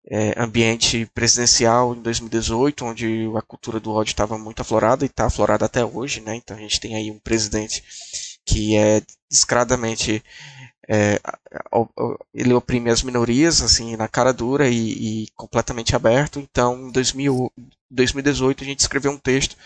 é, 0.09 0.33
ambiente 0.41 1.05
presidencial 1.13 1.93
em 1.93 2.01
2018, 2.01 2.85
onde 2.85 3.29
a 3.35 3.41
cultura 3.41 3.79
do 3.79 3.91
ódio 3.91 4.11
estava 4.11 4.37
muito 4.37 4.61
aflorada 4.61 5.03
e 5.03 5.07
está 5.07 5.25
aflorada 5.25 5.65
até 5.65 5.83
hoje, 5.83 6.21
né? 6.21 6.35
Então 6.35 6.55
a 6.55 6.59
gente 6.59 6.79
tem 6.79 6.95
aí 6.95 7.11
um 7.11 7.19
presidente 7.19 7.83
que 8.45 8.77
é 8.77 9.01
descaradamente 9.29 10.23
é, 10.89 11.19
ele 12.33 12.53
oprime 12.53 12.89
as 12.89 13.03
minorias 13.03 13.61
assim 13.61 13.97
na 13.97 14.07
cara 14.07 14.31
dura 14.31 14.69
e, 14.69 15.23
e 15.25 15.27
completamente 15.35 15.95
aberto. 15.95 16.39
Então, 16.39 16.87
em 16.87 16.91
2000, 16.91 17.51
2018 17.91 18.63
a 18.63 18.67
gente 18.67 18.79
escreveu 18.79 19.11
um 19.11 19.17
texto 19.17 19.57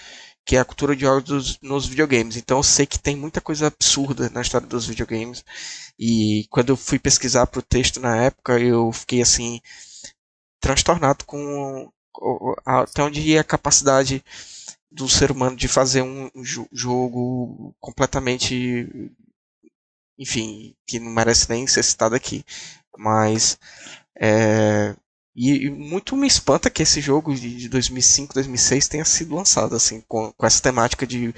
que 0.43 0.55
é 0.55 0.59
a 0.59 0.65
cultura 0.65 0.95
de 0.95 1.05
ódio 1.05 1.39
nos 1.61 1.85
videogames. 1.85 2.35
Então 2.35 2.57
eu 2.57 2.63
sei 2.63 2.87
que 2.87 2.97
tem 2.97 3.15
muita 3.15 3.39
coisa 3.39 3.67
absurda 3.67 4.29
na 4.29 4.41
história 4.41 4.65
dos 4.67 4.87
videogames. 4.87 5.45
E 5.99 6.47
quando 6.49 6.69
eu 6.69 6.77
fui 6.77 6.97
pesquisar 6.97 7.45
para 7.45 7.59
o 7.59 7.63
texto 7.63 7.99
na 7.99 8.17
época, 8.17 8.59
eu 8.59 8.91
fiquei 8.91 9.21
assim 9.21 9.61
transtornado 10.61 11.25
com 11.25 11.91
até 12.65 13.03
onde 13.03 13.21
ia 13.21 13.41
a 13.41 13.43
capacidade 13.43 14.23
do 14.91 15.09
ser 15.09 15.31
humano 15.31 15.55
de 15.55 15.67
fazer 15.67 16.01
um 16.01 16.29
jogo 16.71 17.73
completamente 17.79 19.11
enfim, 20.19 20.75
que 20.85 20.99
não 20.99 21.11
merece 21.11 21.49
nem 21.49 21.65
ser 21.65 21.83
citado 21.83 22.15
aqui. 22.15 22.45
Mas 22.97 23.57
é, 24.19 24.95
e, 25.35 25.65
e, 25.65 25.69
muito 25.69 26.15
me 26.15 26.27
espanta 26.27 26.69
que 26.69 26.83
esse 26.83 27.01
jogo 27.01 27.33
de 27.33 27.69
2005, 27.69 28.33
2006 28.33 28.87
tenha 28.87 29.05
sido 29.05 29.35
lançado 29.35 29.75
assim 29.75 30.01
com, 30.07 30.31
com 30.33 30.45
essa 30.45 30.61
temática 30.61 31.07
de 31.07 31.33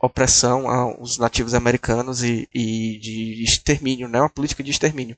opressão 0.00 0.68
aos 0.68 1.18
nativos 1.18 1.52
americanos 1.52 2.22
e, 2.22 2.48
e 2.54 2.98
de 2.98 3.42
extermínio, 3.44 4.08
né, 4.08 4.20
uma 4.20 4.30
política 4.30 4.62
de 4.62 4.70
extermínio. 4.70 5.16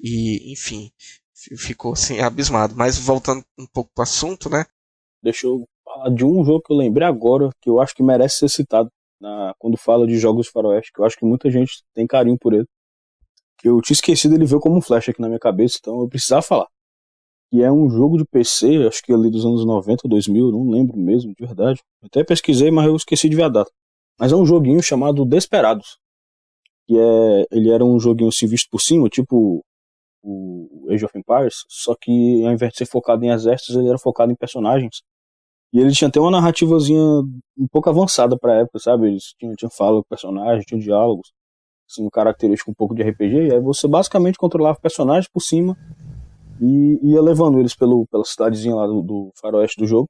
E 0.00 0.52
enfim, 0.52 0.92
ficou 1.56 1.92
assim 1.92 2.20
abismado. 2.20 2.74
Mas 2.76 2.98
voltando 2.98 3.44
um 3.58 3.66
pouco 3.72 3.90
para 3.94 4.02
o 4.02 4.04
assunto, 4.04 4.48
né? 4.48 4.64
Deixa 5.22 5.46
eu 5.46 5.64
falar 5.84 6.10
de 6.10 6.24
um 6.24 6.44
jogo 6.44 6.62
que 6.62 6.72
eu 6.72 6.76
lembrei 6.76 7.06
agora 7.06 7.50
que 7.60 7.68
eu 7.68 7.80
acho 7.80 7.94
que 7.94 8.02
merece 8.02 8.38
ser 8.38 8.48
citado 8.48 8.88
na, 9.20 9.54
quando 9.58 9.76
fala 9.76 10.06
de 10.06 10.18
jogos 10.18 10.48
faroeste, 10.48 10.92
que 10.92 11.00
eu 11.00 11.04
acho 11.04 11.16
que 11.16 11.24
muita 11.24 11.50
gente 11.50 11.82
tem 11.94 12.06
carinho 12.06 12.38
por 12.38 12.52
ele. 12.52 12.66
Que 13.58 13.68
eu 13.68 13.80
tinha 13.80 13.94
esquecido, 13.94 14.34
ele 14.34 14.46
veio 14.46 14.60
como 14.60 14.76
um 14.76 14.80
flash 14.82 15.08
aqui 15.08 15.20
na 15.20 15.28
minha 15.28 15.38
cabeça, 15.38 15.78
então 15.80 16.00
eu 16.00 16.08
precisava 16.08 16.42
falar. 16.42 16.66
Que 17.50 17.62
é 17.62 17.70
um 17.70 17.88
jogo 17.88 18.18
de 18.18 18.24
PC, 18.24 18.86
acho 18.88 19.02
que 19.02 19.12
ali 19.12 19.30
dos 19.30 19.44
anos 19.44 19.64
90, 19.64 20.08
2000, 20.08 20.50
não 20.50 20.70
lembro 20.70 20.96
mesmo, 20.96 21.34
de 21.38 21.46
verdade. 21.46 21.80
Eu 22.02 22.06
até 22.06 22.24
pesquisei, 22.24 22.70
mas 22.70 22.86
eu 22.86 22.96
esqueci 22.96 23.28
de 23.28 23.36
ver 23.36 23.44
a 23.44 23.48
data. 23.48 23.70
Mas 24.18 24.32
é 24.32 24.36
um 24.36 24.46
joguinho 24.46 24.82
chamado 24.82 25.24
Desperados. 25.24 25.98
Que 26.86 26.98
é, 26.98 27.46
ele 27.52 27.70
era 27.70 27.84
um 27.84 28.00
joguinho 28.00 28.28
assim 28.30 28.46
visto 28.46 28.68
por 28.70 28.80
cima, 28.80 29.08
tipo 29.08 29.62
o 30.22 30.86
Age 30.90 31.04
of 31.04 31.18
Empires, 31.18 31.64
só 31.68 31.94
que 32.00 32.44
ao 32.44 32.52
invés 32.52 32.72
de 32.72 32.78
ser 32.78 32.86
focado 32.86 33.24
em 33.24 33.30
exércitos, 33.30 33.76
ele 33.76 33.88
era 33.88 33.98
focado 33.98 34.32
em 34.32 34.36
personagens. 34.36 35.02
E 35.72 35.80
ele 35.80 35.92
tinha 35.92 36.08
até 36.08 36.20
uma 36.20 36.30
narrativazinha 36.30 37.00
um 37.00 37.66
pouco 37.70 37.88
avançada 37.88 38.36
pra 38.38 38.60
época, 38.60 38.78
sabe? 38.78 39.08
Eles 39.08 39.34
tinham, 39.38 39.54
tinham 39.54 39.70
fala 39.70 40.02
com 40.02 40.08
personagens, 40.08 40.66
tinham 40.66 40.80
diálogos, 40.80 41.32
assim, 41.90 42.08
característico 42.10 42.70
um 42.70 42.74
pouco 42.74 42.94
de 42.94 43.02
RPG, 43.02 43.48
e 43.48 43.54
aí 43.54 43.60
você 43.60 43.88
basicamente 43.88 44.38
controlava 44.38 44.78
personagens 44.80 45.28
por 45.32 45.40
cima 45.40 45.76
e 46.60 46.98
ia 47.02 47.22
levando 47.22 47.58
eles 47.58 47.74
pelo, 47.74 48.06
pela 48.08 48.24
cidadezinha 48.24 48.74
lá 48.74 48.86
do, 48.86 49.02
do 49.02 49.30
faroeste 49.40 49.80
do 49.80 49.86
jogo. 49.86 50.08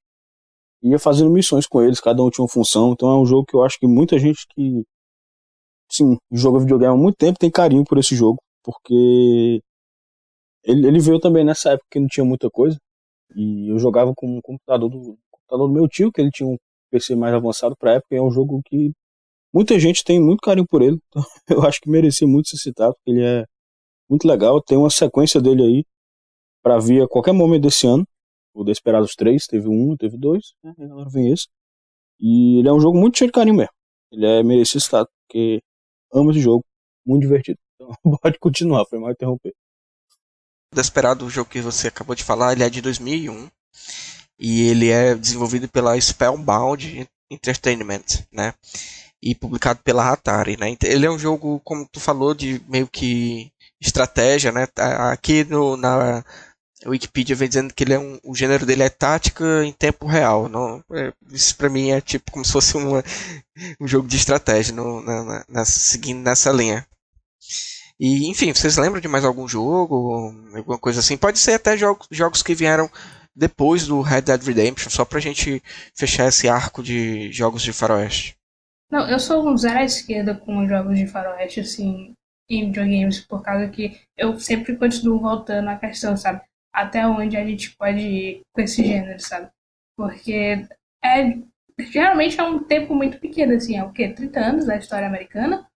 Ia 0.82 0.98
fazendo 0.98 1.30
missões 1.30 1.66
com 1.66 1.80
eles, 1.80 2.00
cada 2.00 2.22
um 2.22 2.28
tinha 2.28 2.42
uma 2.42 2.48
função, 2.48 2.92
então 2.92 3.08
é 3.08 3.16
um 3.20 3.24
jogo 3.24 3.46
que 3.46 3.54
eu 3.54 3.62
acho 3.62 3.78
que 3.78 3.86
muita 3.86 4.18
gente 4.18 4.46
que, 4.52 4.82
sim, 5.88 6.16
joga 6.30 6.58
videogame 6.58 6.92
há 6.92 6.96
muito 6.96 7.16
tempo 7.16 7.38
tem 7.38 7.50
carinho 7.50 7.84
por 7.84 7.98
esse 7.98 8.16
jogo, 8.16 8.38
porque 8.64 9.60
ele, 10.64 10.86
ele 10.86 11.00
veio 11.00 11.18
também 11.20 11.44
nessa 11.44 11.72
época 11.72 11.86
que 11.90 12.00
não 12.00 12.08
tinha 12.08 12.24
muita 12.24 12.50
coisa. 12.50 12.78
E 13.34 13.70
eu 13.70 13.78
jogava 13.78 14.12
com 14.14 14.38
o 14.38 14.42
computador 14.42 14.90
do, 14.90 15.18
computador 15.30 15.68
do 15.68 15.74
meu 15.74 15.88
tio, 15.88 16.12
que 16.12 16.20
ele 16.20 16.30
tinha 16.30 16.48
um 16.48 16.56
PC 16.90 17.14
mais 17.16 17.34
avançado 17.34 17.76
pra 17.76 17.94
época. 17.94 18.14
E 18.14 18.18
é 18.18 18.22
um 18.22 18.30
jogo 18.30 18.60
que 18.64 18.92
muita 19.52 19.78
gente 19.78 20.04
tem 20.04 20.20
muito 20.20 20.40
carinho 20.40 20.66
por 20.66 20.82
ele. 20.82 20.98
Então 21.08 21.22
eu 21.48 21.62
acho 21.66 21.80
que 21.80 21.90
merecia 21.90 22.26
muito 22.26 22.48
ser 22.48 22.58
citado, 22.58 22.94
porque 22.94 23.10
ele 23.10 23.24
é 23.24 23.44
muito 24.08 24.26
legal. 24.26 24.60
Tem 24.62 24.78
uma 24.78 24.90
sequência 24.90 25.40
dele 25.40 25.62
aí 25.62 25.84
para 26.62 26.78
vir 26.78 27.02
a 27.02 27.08
qualquer 27.08 27.32
momento 27.32 27.62
desse 27.62 27.86
ano. 27.86 28.06
O 28.54 28.64
Desperados 28.64 29.14
3, 29.16 29.46
teve 29.46 29.68
um, 29.68 29.96
teve 29.96 30.18
dois, 30.18 30.52
né? 30.62 30.74
agora 30.78 31.08
vem 31.08 31.32
esse. 31.32 31.48
E 32.20 32.58
ele 32.58 32.68
é 32.68 32.72
um 32.72 32.80
jogo 32.80 32.98
muito 32.98 33.18
cheio 33.18 33.28
de 33.28 33.32
carinho 33.32 33.56
mesmo. 33.56 33.72
Ele 34.12 34.26
é 34.26 34.42
merecido 34.42 34.84
porque 35.26 35.62
amo 36.12 36.30
esse 36.30 36.40
jogo, 36.40 36.64
muito 37.06 37.22
divertido. 37.22 37.58
Então 37.74 37.96
pode 38.22 38.38
continuar, 38.38 38.84
foi 38.86 38.98
mal 38.98 39.10
interromper. 39.10 39.54
Desperado, 40.72 41.26
o 41.26 41.30
jogo 41.30 41.50
que 41.50 41.60
você 41.60 41.88
acabou 41.88 42.14
de 42.16 42.24
falar, 42.24 42.52
ele 42.52 42.64
é 42.64 42.70
de 42.70 42.80
2001 42.80 43.50
e 44.38 44.68
ele 44.68 44.90
é 44.90 45.14
desenvolvido 45.14 45.68
pela 45.68 45.98
Spellbound 46.00 47.08
Entertainment, 47.30 48.04
né? 48.32 48.54
E 49.22 49.34
publicado 49.34 49.80
pela 49.84 50.10
Atari, 50.10 50.56
né? 50.58 50.76
Ele 50.82 51.06
é 51.06 51.10
um 51.10 51.18
jogo, 51.18 51.60
como 51.64 51.88
tu 51.90 52.00
falou, 52.00 52.34
de 52.34 52.60
meio 52.68 52.88
que 52.88 53.52
estratégia, 53.80 54.50
né? 54.50 54.66
Aqui 55.12 55.44
no, 55.44 55.76
na 55.76 56.24
Wikipedia 56.86 57.36
vem 57.36 57.48
dizendo 57.48 57.72
que 57.72 57.84
ele 57.84 57.94
é 57.94 57.98
um, 57.98 58.18
o 58.24 58.34
gênero 58.34 58.66
dele 58.66 58.82
é 58.82 58.88
tática 58.88 59.64
em 59.64 59.72
tempo 59.72 60.06
real. 60.06 60.48
Não, 60.48 60.82
é, 60.92 61.12
isso 61.30 61.56
para 61.56 61.68
mim 61.68 61.90
é 61.90 62.00
tipo 62.00 62.32
como 62.32 62.44
se 62.44 62.52
fosse 62.52 62.76
uma, 62.76 63.02
um 63.80 63.86
jogo 63.86 64.08
de 64.08 64.16
estratégia, 64.16 64.74
no, 64.74 65.00
na, 65.02 65.44
na, 65.48 65.64
seguindo 65.64 66.22
nessa 66.22 66.50
linha. 66.50 66.86
E, 67.98 68.28
enfim, 68.28 68.52
vocês 68.52 68.76
lembram 68.76 69.00
de 69.00 69.08
mais 69.08 69.24
algum 69.24 69.46
jogo, 69.46 70.34
alguma 70.54 70.78
coisa 70.78 71.00
assim? 71.00 71.16
Pode 71.16 71.38
ser 71.38 71.54
até 71.54 71.76
jogos, 71.76 72.06
jogos 72.10 72.42
que 72.42 72.54
vieram 72.54 72.90
depois 73.34 73.86
do 73.86 74.00
Red 74.00 74.22
Dead 74.22 74.42
Redemption, 74.42 74.90
só 74.90 75.04
pra 75.04 75.20
gente 75.20 75.62
fechar 75.94 76.28
esse 76.28 76.48
arco 76.48 76.82
de 76.82 77.32
jogos 77.32 77.62
de 77.62 77.72
faroeste. 77.72 78.36
Não, 78.90 79.08
eu 79.08 79.18
sou 79.18 79.48
um 79.48 79.56
zero 79.56 79.78
à 79.78 79.84
esquerda 79.84 80.34
com 80.34 80.68
jogos 80.68 80.98
de 80.98 81.06
faroeste, 81.06 81.60
assim, 81.60 82.12
em 82.50 82.66
videogames, 82.66 83.20
por 83.20 83.42
causa 83.42 83.68
que 83.68 83.98
eu 84.16 84.38
sempre 84.38 84.76
continuo 84.76 85.18
voltando 85.18 85.68
à 85.68 85.76
questão, 85.76 86.16
sabe? 86.16 86.42
Até 86.72 87.06
onde 87.06 87.36
a 87.36 87.44
gente 87.44 87.74
pode 87.76 88.00
ir 88.00 88.40
com 88.52 88.60
esse 88.60 88.84
gênero, 88.84 89.18
sabe? 89.20 89.48
Porque 89.96 90.66
é, 91.02 91.38
geralmente 91.90 92.38
é 92.38 92.42
um 92.42 92.62
tempo 92.62 92.94
muito 92.94 93.18
pequeno, 93.18 93.54
assim, 93.54 93.76
é 93.76 93.84
o 93.84 93.92
quê? 93.92 94.08
30 94.08 94.40
anos 94.40 94.66
da 94.66 94.76
história 94.76 95.06
americana? 95.06 95.66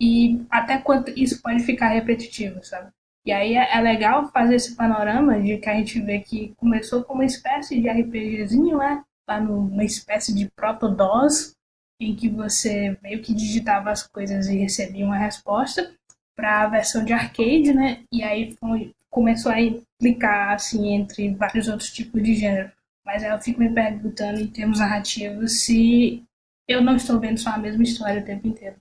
E 0.00 0.44
até 0.50 0.78
quanto 0.78 1.10
isso 1.10 1.40
pode 1.40 1.62
ficar 1.62 1.88
repetitivo, 1.88 2.62
sabe? 2.64 2.90
E 3.26 3.32
aí 3.32 3.54
é, 3.54 3.76
é 3.76 3.80
legal 3.80 4.30
fazer 4.30 4.56
esse 4.56 4.74
panorama 4.74 5.40
de 5.40 5.56
que 5.56 5.68
a 5.68 5.74
gente 5.74 6.00
vê 6.00 6.20
que 6.20 6.54
começou 6.56 7.02
como 7.02 7.20
uma 7.20 7.26
espécie 7.26 7.80
de 7.80 7.88
RPGzinho, 7.88 8.78
né? 8.78 9.02
Lá 9.26 9.40
numa 9.40 9.84
espécie 9.84 10.34
de 10.34 10.50
proto-DOS, 10.50 11.54
em 11.98 12.14
que 12.14 12.28
você 12.28 12.98
meio 13.02 13.22
que 13.22 13.32
digitava 13.32 13.90
as 13.90 14.06
coisas 14.06 14.46
e 14.48 14.58
recebia 14.58 15.06
uma 15.06 15.16
resposta 15.16 15.94
para 16.36 16.62
a 16.62 16.68
versão 16.68 17.04
de 17.04 17.12
arcade, 17.12 17.72
né? 17.72 18.02
E 18.12 18.22
aí 18.22 18.54
foi, 18.60 18.92
começou 19.08 19.50
a 19.50 19.60
implicar 19.60 20.52
assim 20.52 20.92
entre 20.92 21.32
vários 21.34 21.68
outros 21.68 21.90
tipos 21.90 22.22
de 22.22 22.34
gênero. 22.34 22.70
Mas 23.06 23.22
aí 23.22 23.30
eu 23.30 23.40
fico 23.40 23.60
me 23.60 23.72
perguntando 23.72 24.40
em 24.40 24.46
termos 24.46 24.78
narrativos 24.78 25.60
se 25.62 26.22
eu 26.68 26.82
não 26.82 26.96
estou 26.96 27.20
vendo 27.20 27.38
só 27.38 27.50
a 27.50 27.58
mesma 27.58 27.82
história 27.82 28.20
o 28.20 28.24
tempo 28.24 28.48
inteiro. 28.48 28.76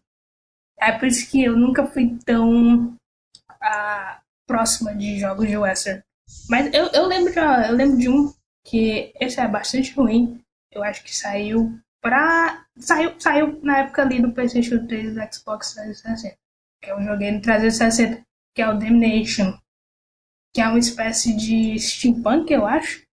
É 0.84 0.92
por 0.92 1.08
isso 1.08 1.30
que 1.32 1.44
eu 1.44 1.56
nunca 1.56 1.88
fui 1.88 2.18
tão 2.26 2.96
ah, 3.62 4.20
próxima 4.46 4.94
de 4.94 5.18
jogos 5.20 5.48
de 5.48 5.56
western. 5.56 6.04
Mas 6.50 6.74
eu, 6.74 6.88
eu 6.88 7.06
lembro 7.06 7.32
de 7.32 7.40
eu 7.40 7.74
lembro 7.74 7.98
de 7.98 8.10
um 8.10 8.34
que 8.66 9.14
esse 9.20 9.40
é 9.40 9.48
bastante 9.48 9.94
ruim. 9.94 10.42
Eu 10.72 10.84
acho 10.84 11.04
que 11.04 11.16
saiu 11.16 11.80
pra. 12.02 12.66
Saiu, 12.78 13.20
saiu 13.20 13.60
na 13.64 13.80
época 13.80 14.02
ali 14.02 14.22
do 14.22 14.34
PlayStation 14.34 14.86
3 14.86 15.06
e 15.06 15.12
do 15.12 15.34
Xbox 15.34 15.74
360. 15.74 16.36
Que 16.82 16.92
eu 16.92 17.02
joguei 17.02 17.32
no 17.32 17.42
360, 17.42 18.22
que 18.54 18.62
é 18.62 18.68
o 18.68 18.78
Damnation. 18.78 19.58
Que 20.54 20.62
é 20.62 20.68
uma 20.68 20.80
espécie 20.80 21.36
de 21.36 21.80
steampunk, 21.80 22.52
eu 22.52 22.66
acho. 22.66 23.04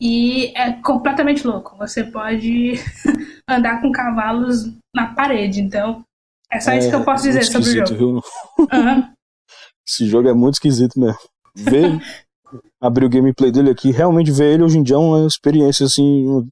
E 0.00 0.56
é 0.56 0.72
completamente 0.82 1.46
louco. 1.46 1.76
Você 1.76 2.04
pode 2.04 2.74
andar 3.46 3.80
com 3.80 3.92
cavalos 3.92 4.72
na 4.94 5.14
parede. 5.14 5.60
Então, 5.60 6.04
é 6.52 6.60
só 6.60 6.72
é, 6.72 6.78
isso 6.78 6.90
que 6.90 6.94
eu 6.94 7.04
posso 7.04 7.24
dizer 7.24 7.44
sobre 7.44 7.68
o 7.68 7.86
jogo. 7.86 7.94
Viu? 7.94 8.08
Uhum. 8.08 9.08
Esse 9.88 10.06
jogo 10.06 10.28
é 10.28 10.34
muito 10.34 10.54
esquisito 10.54 11.00
mesmo. 11.00 11.18
Ver, 11.56 11.98
abrir 12.80 13.06
o 13.06 13.10
gameplay 13.10 13.50
dele 13.50 13.70
aqui, 13.70 13.90
realmente 13.90 14.30
ver 14.30 14.54
ele 14.54 14.62
hoje 14.62 14.78
em 14.78 14.82
dia 14.82 14.96
é 14.96 14.98
uma 14.98 15.26
experiência 15.26 15.86
assim 15.86 16.46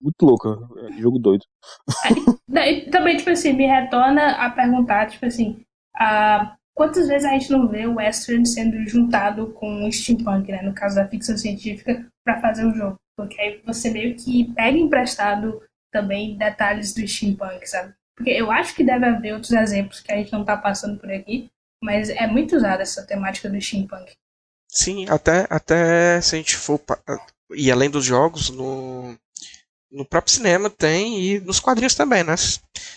muito 0.00 0.22
louca. 0.22 0.58
É 0.88 1.00
jogo 1.00 1.18
doido. 1.18 1.44
É, 2.54 2.90
também, 2.90 3.16
tipo 3.16 3.30
assim, 3.30 3.52
me 3.52 3.66
retorna 3.66 4.32
a 4.32 4.50
perguntar, 4.50 5.06
tipo 5.06 5.24
assim, 5.26 5.60
a, 5.96 6.56
quantas 6.74 7.06
vezes 7.06 7.24
a 7.24 7.32
gente 7.32 7.50
não 7.50 7.68
vê 7.68 7.86
o 7.86 7.96
Western 7.96 8.44
sendo 8.44 8.84
juntado 8.88 9.52
com 9.52 9.86
o 9.86 9.92
steampunk, 9.92 10.50
né? 10.50 10.62
No 10.62 10.74
caso 10.74 10.96
da 10.96 11.08
ficção 11.08 11.36
científica, 11.36 12.06
para 12.24 12.40
fazer 12.40 12.66
o 12.66 12.74
jogo. 12.74 12.96
Porque 13.16 13.40
aí 13.40 13.60
você 13.64 13.90
meio 13.90 14.16
que 14.16 14.52
pega 14.54 14.76
emprestado 14.76 15.60
também 15.92 16.36
detalhes 16.36 16.92
do 16.94 17.06
steampunk, 17.06 17.64
sabe? 17.68 17.94
Porque 18.16 18.30
eu 18.30 18.50
acho 18.50 18.74
que 18.74 18.84
deve 18.84 19.06
haver 19.06 19.34
outros 19.34 19.52
exemplos 19.52 20.00
que 20.00 20.12
a 20.12 20.16
gente 20.16 20.32
não 20.32 20.44
tá 20.44 20.56
passando 20.56 20.98
por 20.98 21.10
aqui, 21.10 21.50
mas 21.82 22.08
é 22.10 22.26
muito 22.26 22.56
usada 22.56 22.82
essa 22.82 23.02
temática 23.04 23.48
do 23.48 23.60
steampunk. 23.60 24.12
Sim, 24.68 25.06
até, 25.08 25.46
até 25.50 26.20
se 26.20 26.34
a 26.34 26.38
gente 26.38 26.56
for. 26.56 26.80
E 27.54 27.70
além 27.70 27.90
dos 27.90 28.04
jogos, 28.04 28.48
no, 28.48 29.14
no 29.90 30.04
próprio 30.04 30.32
cinema 30.32 30.70
tem 30.70 31.20
e 31.20 31.40
nos 31.40 31.60
quadrinhos 31.60 31.94
também, 31.94 32.24
né? 32.24 32.34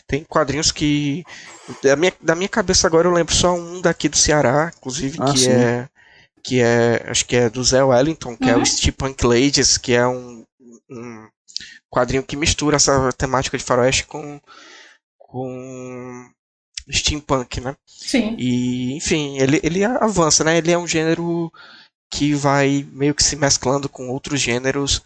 Tem 0.07 0.23
quadrinhos 0.23 0.71
que. 0.71 1.23
Da 1.83 1.95
minha, 1.95 2.13
da 2.21 2.35
minha 2.35 2.47
cabeça 2.47 2.87
agora 2.87 3.07
eu 3.07 3.11
lembro 3.11 3.35
só 3.35 3.53
um 3.53 3.81
daqui 3.81 4.07
do 4.07 4.17
Ceará, 4.17 4.71
inclusive, 4.77 5.17
ah, 5.19 5.31
que 5.31 5.39
sim. 5.39 5.49
é. 5.49 5.89
Que 6.41 6.61
é. 6.61 7.05
Acho 7.07 7.25
que 7.25 7.35
é 7.35 7.49
do 7.49 7.63
Zé 7.63 7.83
Wellington, 7.83 8.37
que 8.37 8.45
uhum. 8.45 8.49
é 8.49 8.55
o 8.55 8.59
uhum. 8.59 8.65
Steampunk 8.65 9.25
Ladies, 9.25 9.77
que 9.77 9.93
é 9.93 10.07
um, 10.07 10.45
um 10.89 11.27
quadrinho 11.89 12.23
que 12.23 12.37
mistura 12.37 12.77
essa 12.77 13.11
temática 13.13 13.57
de 13.57 13.63
faroeste 13.63 14.05
com. 14.05 14.39
Com 15.35 16.31
steampunk, 16.89 17.59
né? 17.59 17.75
Sim. 17.85 18.37
E, 18.39 18.93
enfim, 18.93 19.37
ele, 19.37 19.59
ele 19.61 19.83
avança, 19.83 20.45
né? 20.45 20.57
Ele 20.57 20.71
é 20.71 20.77
um 20.77 20.87
gênero 20.87 21.51
que 22.09 22.33
vai 22.33 22.87
meio 22.93 23.13
que 23.13 23.21
se 23.21 23.35
mesclando 23.35 23.89
com 23.89 24.07
outros 24.07 24.39
gêneros 24.39 25.01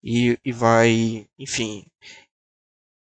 e, 0.00 0.38
e 0.44 0.52
vai, 0.52 1.26
enfim, 1.36 1.84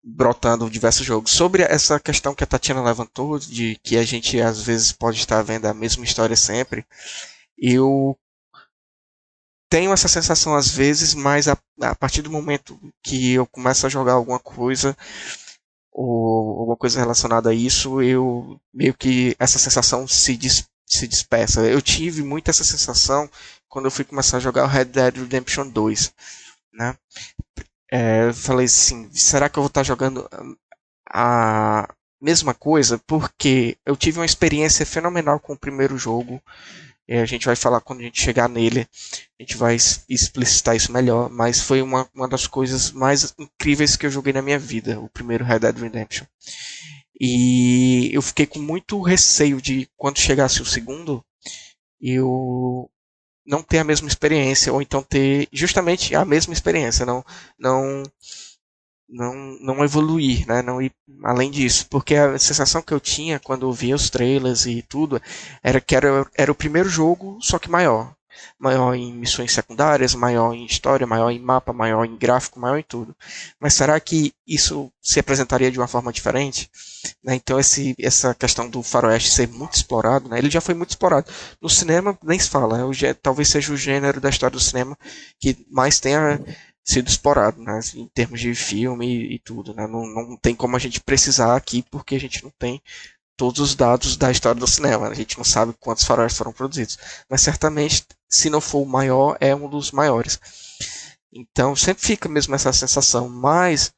brotando 0.03 0.67
diversos 0.67 1.05
jogos. 1.05 1.29
Sobre 1.29 1.61
essa 1.61 1.99
questão 1.99 2.33
que 2.33 2.43
a 2.43 2.47
Tatiana 2.47 2.81
levantou, 2.81 3.37
de 3.37 3.79
que 3.83 3.95
a 3.95 4.03
gente 4.03 4.41
às 4.41 4.63
vezes 4.63 4.91
pode 4.91 5.19
estar 5.19 5.43
vendo 5.43 5.67
a 5.67 5.73
mesma 5.73 6.03
história 6.03 6.35
sempre, 6.35 6.83
eu 7.55 8.17
tenho 9.69 9.93
essa 9.93 10.07
sensação 10.07 10.55
às 10.55 10.71
vezes, 10.71 11.13
mas 11.13 11.47
a, 11.47 11.55
a 11.81 11.93
partir 11.93 12.23
do 12.23 12.31
momento 12.31 12.79
que 13.03 13.33
eu 13.33 13.45
começo 13.45 13.85
a 13.85 13.89
jogar 13.89 14.13
alguma 14.13 14.39
coisa, 14.39 14.97
ou 15.97 16.59
alguma 16.59 16.75
coisa 16.75 16.99
relacionada 16.99 17.49
a 17.49 17.53
isso, 17.53 18.01
eu 18.01 18.59
meio 18.73 18.93
que 18.93 19.33
essa 19.39 19.57
sensação 19.57 20.05
se, 20.05 20.35
des, 20.35 20.67
se 20.85 21.07
dispersa. 21.07 21.61
Eu 21.61 21.81
tive 21.81 22.21
muito 22.21 22.49
essa 22.49 22.65
sensação 22.65 23.29
quando 23.69 23.85
eu 23.85 23.91
fui 23.91 24.03
começar 24.03 24.37
a 24.37 24.41
jogar 24.41 24.65
o 24.65 24.67
Red 24.67 24.85
Dead 24.85 25.15
Redemption 25.15 25.69
2. 25.69 26.13
Né? 26.73 26.97
É, 27.89 28.27
eu 28.27 28.33
falei 28.33 28.65
assim, 28.65 29.09
será 29.13 29.47
que 29.47 29.57
eu 29.57 29.63
vou 29.63 29.69
estar 29.69 29.83
jogando 29.83 30.29
a 31.09 31.87
mesma 32.21 32.53
coisa? 32.53 32.99
Porque 33.07 33.77
eu 33.85 33.95
tive 33.95 34.19
uma 34.19 34.25
experiência 34.25 34.85
fenomenal 34.85 35.39
com 35.39 35.53
o 35.53 35.59
primeiro 35.59 35.97
jogo. 35.97 36.43
É, 37.07 37.21
a 37.21 37.25
gente 37.25 37.45
vai 37.45 37.55
falar 37.55 37.81
quando 37.81 37.99
a 37.99 38.03
gente 38.03 38.19
chegar 38.21 38.49
nele, 38.49 38.87
a 39.39 39.43
gente 39.43 39.55
vai 39.55 39.75
explicitar 39.75 40.75
isso 40.75 40.91
melhor, 40.91 41.29
mas 41.29 41.61
foi 41.61 41.81
uma, 41.81 42.09
uma 42.13 42.27
das 42.27 42.47
coisas 42.47 42.91
mais 42.91 43.33
incríveis 43.37 43.95
que 43.95 44.05
eu 44.05 44.11
joguei 44.11 44.33
na 44.33 44.41
minha 44.41 44.57
vida, 44.57 44.99
o 44.99 45.09
primeiro 45.09 45.45
Red 45.45 45.59
Dead 45.59 45.77
Redemption. 45.77 46.25
E 47.19 48.09
eu 48.11 48.21
fiquei 48.21 48.45
com 48.45 48.59
muito 48.59 49.01
receio 49.01 49.61
de 49.61 49.87
quando 49.95 50.19
chegasse 50.19 50.61
o 50.61 50.65
segundo, 50.65 51.23
eu 52.01 52.89
não 53.45 53.61
ter 53.61 53.79
a 53.79 53.83
mesma 53.83 54.07
experiência, 54.07 54.73
ou 54.73 54.81
então 54.81 55.03
ter 55.03 55.47
justamente 55.51 56.15
a 56.15 56.25
mesma 56.25 56.53
experiência, 56.53 57.05
não, 57.05 57.23
não 57.57 58.03
não, 59.07 59.33
não 59.61 59.83
evoluir, 59.83 60.47
né? 60.47 60.61
não 60.61 60.81
ir 60.81 60.91
além 61.23 61.51
disso. 61.51 61.87
Porque 61.89 62.15
a 62.15 62.37
sensação 62.37 62.81
que 62.81 62.93
eu 62.93 62.99
tinha 62.99 63.39
quando 63.39 63.71
via 63.71 63.95
os 63.95 64.09
trailers 64.09 64.65
e 64.65 64.81
tudo 64.81 65.21
era 65.63 65.79
que 65.79 65.95
era, 65.95 66.25
era 66.35 66.51
o 66.51 66.55
primeiro 66.55 66.89
jogo, 66.89 67.37
só 67.41 67.59
que 67.59 67.69
maior. 67.69 68.13
Maior 68.59 68.93
em 68.93 69.13
missões 69.13 69.53
secundárias, 69.53 70.13
maior 70.13 70.53
em 70.53 70.65
história, 70.65 71.07
maior 71.07 71.29
em 71.29 71.39
mapa, 71.39 71.71
maior 71.71 72.03
em 72.03 72.17
gráfico, 72.17 72.59
maior 72.59 72.77
em 72.77 72.83
tudo. 72.83 73.15
Mas 73.59 73.73
será 73.73 73.97
que 73.99 74.33
isso 74.45 74.91
se 75.01 75.19
apresentaria 75.19 75.71
de 75.71 75.79
uma 75.79 75.87
forma 75.87 76.11
diferente? 76.11 76.69
Né? 77.23 77.35
Então 77.35 77.59
esse, 77.59 77.95
essa 77.97 78.33
questão 78.35 78.69
do 78.69 78.83
faroeste 78.83 79.29
ser 79.29 79.47
muito 79.47 79.75
explorado, 79.75 80.27
né? 80.27 80.37
ele 80.37 80.49
já 80.49 80.59
foi 80.59 80.73
muito 80.73 80.89
explorado. 80.89 81.31
No 81.61 81.69
cinema 81.69 82.17
nem 82.23 82.37
se 82.37 82.49
fala, 82.49 82.79
é 83.03 83.13
talvez 83.13 83.47
seja 83.47 83.71
o 83.71 83.77
gênero 83.77 84.19
da 84.19 84.29
história 84.29 84.57
do 84.57 84.63
cinema 84.63 84.97
que 85.39 85.65
mais 85.71 85.99
tenha 85.99 86.41
sido 86.85 87.09
explorado, 87.09 87.61
né, 87.61 87.79
em 87.95 88.07
termos 88.09 88.39
de 88.39 88.53
filme 88.53 89.07
e, 89.07 89.35
e 89.35 89.39
tudo, 89.39 89.73
né, 89.73 89.87
não, 89.87 90.05
não 90.05 90.37
tem 90.37 90.55
como 90.55 90.75
a 90.75 90.79
gente 90.79 91.01
precisar 91.01 91.55
aqui 91.55 91.83
porque 91.89 92.15
a 92.15 92.19
gente 92.19 92.43
não 92.43 92.51
tem 92.59 92.81
todos 93.35 93.59
os 93.59 93.75
dados 93.75 94.15
da 94.15 94.31
história 94.31 94.59
do 94.59 94.67
cinema, 94.67 95.07
a 95.09 95.13
gente 95.13 95.37
não 95.37 95.43
sabe 95.43 95.73
quantos 95.79 96.05
faróis 96.05 96.37
foram 96.37 96.53
produzidos, 96.53 96.97
mas 97.29 97.41
certamente, 97.41 98.05
se 98.29 98.49
não 98.49 98.61
for 98.61 98.83
o 98.83 98.85
maior, 98.85 99.35
é 99.41 99.53
um 99.55 99.67
dos 99.67 99.91
maiores. 99.91 100.39
Então 101.33 101.75
sempre 101.75 102.05
fica 102.05 102.29
mesmo 102.29 102.55
essa 102.55 102.71
sensação, 102.71 103.27
mas 103.27 103.91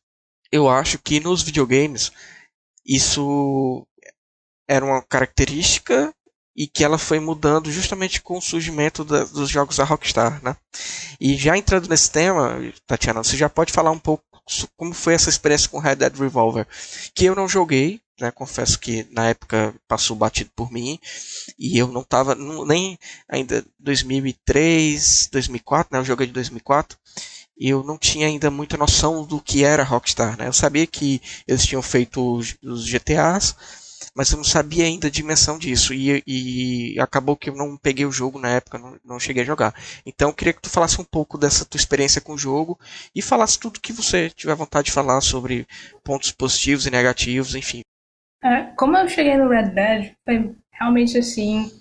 eu 0.52 0.70
acho 0.70 0.98
que 0.98 1.20
nos 1.20 1.44
videogames 1.44 2.12
isso 2.86 3.86
era 4.68 4.84
uma 4.84 5.04
característica 5.04 6.14
e 6.58 6.66
que 6.66 6.84
ela 6.84 6.98
foi 6.98 7.20
mudando 7.20 7.72
justamente 7.72 8.20
com 8.20 8.40
o 8.40 8.42
surgimento 8.42 9.06
da, 9.06 9.24
dos 9.26 9.48
jogos 9.48 9.78
da 9.78 9.84
Rockstar, 9.84 10.44
né? 10.44 10.58
E 11.22 11.38
já 11.38 11.56
entrando 11.56 11.88
nesse 11.88 12.10
tema, 12.10 12.58
Tatiana, 12.88 13.24
você 13.24 13.38
já 13.38 13.48
pode 13.48 13.72
falar 13.72 13.92
um 13.92 14.00
pouco 14.00 14.24
como 14.76 14.94
foi 14.94 15.14
essa 15.14 15.30
experiência 15.30 15.70
com 15.70 15.78
Red 15.78 15.98
Dead 15.98 16.18
Revolver, 16.18 16.66
que 17.14 17.26
eu 17.26 17.36
não 17.36 17.48
joguei, 17.48 18.02
né? 18.20 18.32
Confesso 18.32 18.80
que 18.80 19.06
na 19.12 19.28
época 19.28 19.76
passou 19.88 20.16
batido 20.16 20.50
por 20.56 20.72
mim 20.72 21.00
e 21.60 21.78
eu 21.78 21.90
não 21.90 22.02
estava 22.02 22.34
nem 22.34 22.98
ainda 23.30 23.64
2003, 23.78 25.30
2004, 25.32 25.96
né? 25.96 26.04
Jogo 26.04 26.24
é 26.24 26.26
de 26.26 26.32
2004 26.32 26.98
e 27.60 27.70
eu 27.70 27.84
não 27.84 28.00
tinha 28.00 28.26
ainda 28.26 28.50
muita 28.50 28.78
noção 28.78 29.24
do 29.24 29.40
que 29.40 29.64
era 29.64 29.84
Rockstar, 29.84 30.36
né? 30.38 30.48
Eu 30.48 30.54
sabia 30.54 30.88
que 30.88 31.22
eles 31.48 31.66
tinham 31.66 31.82
feito 31.84 32.38
os 32.64 32.88
GTAs, 32.90 33.56
mas 34.16 34.32
eu 34.32 34.38
não 34.38 34.44
sabia 34.44 34.86
ainda 34.86 35.08
a 35.08 35.12
dimensão 35.12 35.58
disso. 35.58 35.94
E, 35.94 36.24
e 36.26 37.00
acabou 37.00 37.36
que 37.36 37.50
eu 37.50 37.56
não 37.56 37.78
peguei 37.78 38.06
o 38.06 38.12
jogo 38.12 38.40
na 38.40 38.50
época, 38.50 38.78
não, 38.78 38.98
não 39.04 39.20
cheguei 39.20 39.44
a 39.44 39.46
jogar. 39.46 39.74
Então 40.06 40.30
eu 40.30 40.36
queria 40.36 40.54
que 40.54 40.62
tu 40.62 40.70
falasse 40.70 41.00
um 41.00 41.06
pouco 41.06 41.38
dessa 41.38 41.66
tua 41.66 41.78
experiência 41.78 42.22
com 42.22 42.34
o 42.34 42.38
jogo 42.38 42.80
e 43.16 43.22
falasse 43.22 43.60
tudo 43.60 43.80
que 43.80 43.94
você 43.94 44.30
tiver 44.30 44.56
vontade 44.56 44.86
de 44.86 44.92
falar 44.92 45.22
sobre 45.22 45.68
pontos 46.04 46.32
positivos 46.32 46.86
e 46.86 46.92
negativos, 46.92 47.56
enfim. 47.56 47.82
É, 48.44 48.64
como 48.78 48.98
eu 48.98 49.08
cheguei 49.10 49.38
no 49.38 49.50
Red 49.50 49.70
Dead, 49.70 50.14
foi 50.24 50.56
realmente 50.72 51.18
assim, 51.18 51.72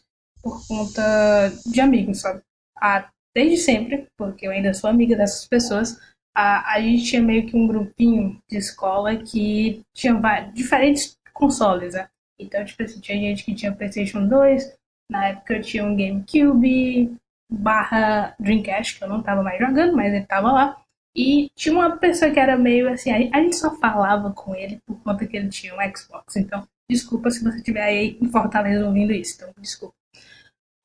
por 0.42 0.66
conta 0.66 1.52
de 1.66 1.80
amigos, 1.80 2.20
sabe? 2.20 2.40
Ah, 2.78 3.08
desde 3.34 3.58
sempre, 3.58 4.06
porque 4.16 4.46
eu 4.46 4.50
ainda 4.50 4.72
sou 4.72 4.88
amiga 4.88 5.16
dessas 5.16 5.46
pessoas, 5.46 5.98
a, 6.34 6.74
a 6.74 6.80
gente 6.80 7.04
tinha 7.04 7.22
meio 7.22 7.46
que 7.46 7.56
um 7.56 7.66
grupinho 7.66 8.38
de 8.48 8.58
escola 8.58 9.16
que 9.16 9.82
tinha 9.94 10.14
vários, 10.14 10.54
diferentes 10.54 11.15
consoles, 11.36 11.94
né? 11.94 12.08
Então, 12.38 12.64
tipo 12.64 12.82
assim, 12.82 13.00
tinha 13.00 13.18
gente 13.18 13.44
que 13.44 13.54
tinha 13.54 13.74
PlayStation 13.74 14.26
2, 14.26 14.76
na 15.10 15.28
época 15.28 15.54
eu 15.54 15.62
tinha 15.62 15.84
um 15.84 15.96
GameCube 15.96 17.16
barra 17.50 18.34
Dreamcast, 18.38 18.98
que 18.98 19.04
eu 19.04 19.08
não 19.08 19.22
tava 19.22 19.42
mais 19.42 19.58
jogando, 19.58 19.94
mas 19.94 20.12
ele 20.12 20.26
tava 20.26 20.52
lá. 20.52 20.82
E 21.16 21.48
tinha 21.56 21.74
uma 21.74 21.96
pessoa 21.96 22.30
que 22.30 22.38
era 22.38 22.58
meio 22.58 22.92
assim, 22.92 23.10
a 23.10 23.40
gente 23.40 23.56
só 23.56 23.74
falava 23.76 24.32
com 24.32 24.54
ele 24.54 24.78
por 24.86 25.00
conta 25.02 25.26
que 25.26 25.36
ele 25.36 25.48
tinha 25.48 25.74
um 25.74 25.96
Xbox. 25.96 26.36
Então, 26.36 26.66
desculpa 26.90 27.30
se 27.30 27.42
você 27.42 27.56
estiver 27.56 27.84
aí 27.84 28.18
em 28.20 28.28
Fortaleza 28.28 28.86
ouvindo 28.86 29.12
isso, 29.12 29.36
então 29.36 29.50
desculpa. 29.58 29.94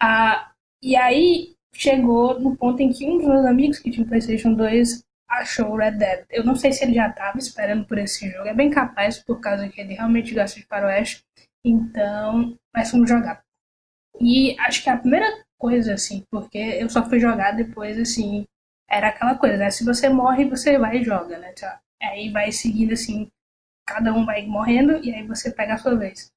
Ah, 0.02 0.52
e 0.82 0.96
aí 0.96 1.54
chegou 1.76 2.40
no 2.40 2.56
ponto 2.56 2.82
em 2.82 2.92
que 2.92 3.06
um 3.06 3.18
dos 3.18 3.28
meus 3.28 3.46
amigos 3.46 3.80
que 3.80 3.92
tinha 3.92 4.06
o 4.06 4.08
PlayStation 4.08 4.54
2 4.54 5.04
achou 5.32 5.76
Red 5.76 5.92
Dead. 5.92 6.26
Eu 6.30 6.44
não 6.44 6.56
sei 6.56 6.72
se 6.72 6.84
ele 6.84 6.94
já 6.94 7.08
estava 7.08 7.38
esperando 7.38 7.86
por 7.86 7.98
esse 7.98 8.30
jogo. 8.30 8.48
É 8.48 8.54
bem 8.54 8.70
capaz, 8.70 9.20
por 9.20 9.40
causa 9.40 9.68
que 9.70 9.80
ele 9.80 9.94
realmente 9.94 10.34
gosta 10.34 10.60
de 10.60 10.66
faroeste. 10.66 11.24
Então, 11.66 12.58
nós 12.76 12.90
fomos 12.90 13.10
jogar. 13.10 13.42
E 14.20 14.60
acho 14.60 14.84
que 14.84 14.90
a 14.90 14.98
primeira 14.98 15.44
coisa, 15.58 15.94
assim, 15.94 16.24
porque 16.30 16.58
eu 16.58 16.90
só 16.90 17.08
fui 17.08 17.20
jogar 17.20 17.52
depois, 17.52 17.98
assim, 17.98 18.46
era 18.90 19.10
aquela 19.10 19.36
coisa, 19.36 19.58
né? 19.58 19.72
Se 19.72 19.86
você 19.86 20.10
morre, 20.10 20.50
você 20.50 20.78
vai 20.78 20.98
e 20.98 21.04
joga, 21.04 21.38
né? 21.38 21.54
Aí 22.02 22.30
vai 22.32 22.52
seguindo, 22.52 22.94
assim, 22.94 23.30
cada 23.88 24.14
um 24.14 24.26
vai 24.26 24.46
morrendo 24.46 25.04
e 25.04 25.14
aí 25.14 25.26
você 25.26 25.52
pega 25.52 25.76
a 25.76 25.78
sua 25.78 25.96
vez. 25.96 26.32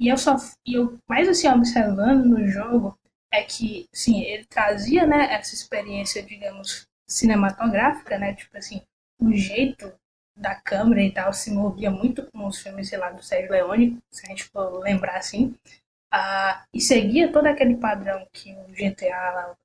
E 0.00 0.08
eu 0.08 0.16
só, 0.16 0.36
e 0.66 0.74
eu 0.74 0.98
mais 1.08 1.28
assim, 1.28 1.48
observando 1.48 2.24
no 2.24 2.46
jogo, 2.46 2.96
é 3.32 3.42
que, 3.42 3.86
sim, 3.92 4.22
ele 4.22 4.44
trazia, 4.44 5.06
né, 5.06 5.32
essa 5.34 5.54
experiência, 5.54 6.22
digamos, 6.22 6.87
cinematográfica, 7.08 8.18
né? 8.18 8.34
Tipo 8.34 8.58
assim, 8.58 8.82
o 9.20 9.32
jeito 9.32 9.92
da 10.36 10.54
câmera 10.54 11.02
e 11.02 11.12
tal 11.12 11.32
se 11.32 11.50
movia 11.50 11.90
muito 11.90 12.24
com 12.30 12.46
os 12.46 12.60
filmes, 12.60 12.88
sei 12.88 12.98
lá, 12.98 13.10
do 13.10 13.22
Sérgio 13.22 13.50
Leone, 13.50 13.98
se 14.12 14.24
a 14.26 14.28
gente 14.28 14.44
for 14.44 14.80
lembrar 14.80 15.16
assim. 15.16 15.54
Ah, 16.10 16.64
e 16.72 16.80
seguia 16.80 17.32
todo 17.32 17.46
aquele 17.46 17.76
padrão 17.76 18.26
que 18.32 18.52
o 18.52 18.64
GTA 18.68 19.56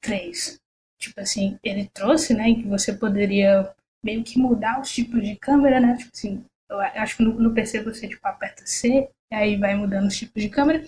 3, 0.00 0.60
tipo 0.98 1.20
assim, 1.20 1.58
ele 1.62 1.88
trouxe, 1.92 2.34
né? 2.34 2.54
Que 2.54 2.66
você 2.66 2.92
poderia 2.92 3.72
meio 4.04 4.24
que 4.24 4.38
mudar 4.38 4.80
os 4.80 4.90
tipos 4.90 5.22
de 5.22 5.36
câmera, 5.36 5.80
né? 5.80 5.96
Tipo 5.96 6.10
assim, 6.14 6.44
eu 6.68 6.80
acho 6.80 7.16
que 7.16 7.22
no, 7.22 7.34
no 7.34 7.54
PC 7.54 7.82
você 7.82 8.08
tipo, 8.08 8.26
aperta 8.26 8.66
C, 8.66 9.08
e 9.30 9.34
aí 9.34 9.56
vai 9.56 9.74
mudando 9.74 10.08
os 10.08 10.16
tipos 10.16 10.42
de 10.42 10.48
câmera. 10.48 10.82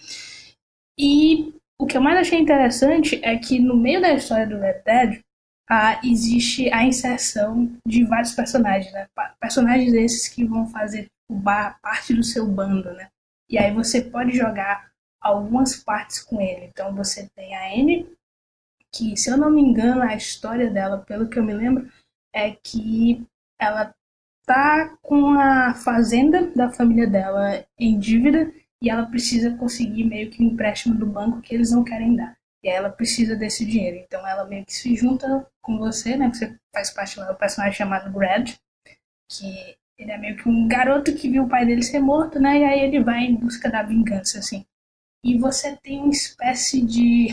E 0.99 1.55
o 1.79 1.87
que 1.87 1.97
eu 1.97 2.01
mais 2.01 2.19
achei 2.19 2.39
interessante 2.39 3.21
é 3.23 3.37
que 3.37 3.59
no 3.59 3.77
meio 3.77 4.01
da 4.01 4.13
história 4.13 4.47
do 4.47 4.59
Red 4.59 4.83
Dead, 4.85 5.21
existe 6.03 6.73
a 6.73 6.85
inserção 6.85 7.71
de 7.87 8.05
vários 8.05 8.33
personagens, 8.33 8.93
né? 8.93 9.07
Personagens 9.41 9.93
esses 9.95 10.29
que 10.29 10.45
vão 10.45 10.67
fazer 10.69 11.09
parte 11.83 12.15
do 12.15 12.23
seu 12.23 12.47
bando, 12.47 12.93
né? 12.93 13.09
E 13.49 13.59
aí 13.59 13.73
você 13.73 14.03
pode 14.03 14.37
jogar 14.37 14.91
algumas 15.21 15.77
partes 15.77 16.23
com 16.23 16.41
ele. 16.41 16.67
Então 16.67 16.95
você 16.95 17.29
tem 17.35 17.55
a 17.55 17.75
Anne, 17.75 18.07
que 18.93 19.17
se 19.17 19.31
eu 19.31 19.37
não 19.37 19.51
me 19.51 19.63
engano 19.63 20.03
a 20.03 20.15
história 20.15 20.71
dela, 20.71 20.99
pelo 20.99 21.29
que 21.29 21.39
eu 21.39 21.45
me 21.45 21.55
lembro, 21.55 21.91
é 22.33 22.51
que 22.53 23.25
ela 23.59 23.95
tá 24.47 24.97
com 25.03 25.31
a 25.41 25.75
fazenda 25.75 26.51
da 26.55 26.71
família 26.71 27.07
dela 27.07 27.65
em 27.79 27.99
dívida 27.99 28.53
e 28.83 28.91
ela 28.91 29.07
precisa 29.07 29.57
conseguir 29.57 30.05
meio 30.05 30.31
que 30.31 30.43
um 30.43 30.47
empréstimo 30.47 30.95
do 30.95 31.07
banco 31.07 31.41
que 31.41 31.55
eles 31.55 31.71
não 31.71 31.83
querem 31.83 32.15
dar. 32.15 32.37
E 32.65 32.69
ela 32.69 32.89
precisa 32.89 33.37
desse 33.37 33.65
dinheiro. 33.67 33.99
Então 33.99 34.27
ela 34.27 34.47
meio 34.47 34.65
que 34.65 34.73
se 34.73 34.97
junta 34.97 35.47
com 35.61 35.77
você, 35.79 36.17
né? 36.17 36.31
Você 36.33 36.57
faz 36.73 36.91
parte 36.91 37.21
do 37.21 37.35
personagem 37.35 37.77
chamado 37.77 38.11
Brad, 38.11 38.55
que 39.31 39.77
ele 39.99 40.11
é 40.11 40.17
meio 40.17 40.37
que 40.37 40.49
um 40.49 40.67
garoto 40.67 41.15
que 41.15 41.29
viu 41.29 41.45
o 41.45 41.49
pai 41.49 41.67
dele 41.67 41.83
ser 41.83 42.01
morto, 42.01 42.41
né? 42.41 42.61
E 42.61 42.65
aí 42.65 42.81
ele 42.81 43.05
vai 43.05 43.25
em 43.25 43.37
busca 43.37 43.71
da 43.71 43.83
vingança, 43.83 44.39
assim. 44.39 44.65
E 45.23 45.39
você 45.39 45.77
tem 45.77 46.01
uma 46.01 46.11
espécie 46.11 46.81
de. 46.81 47.29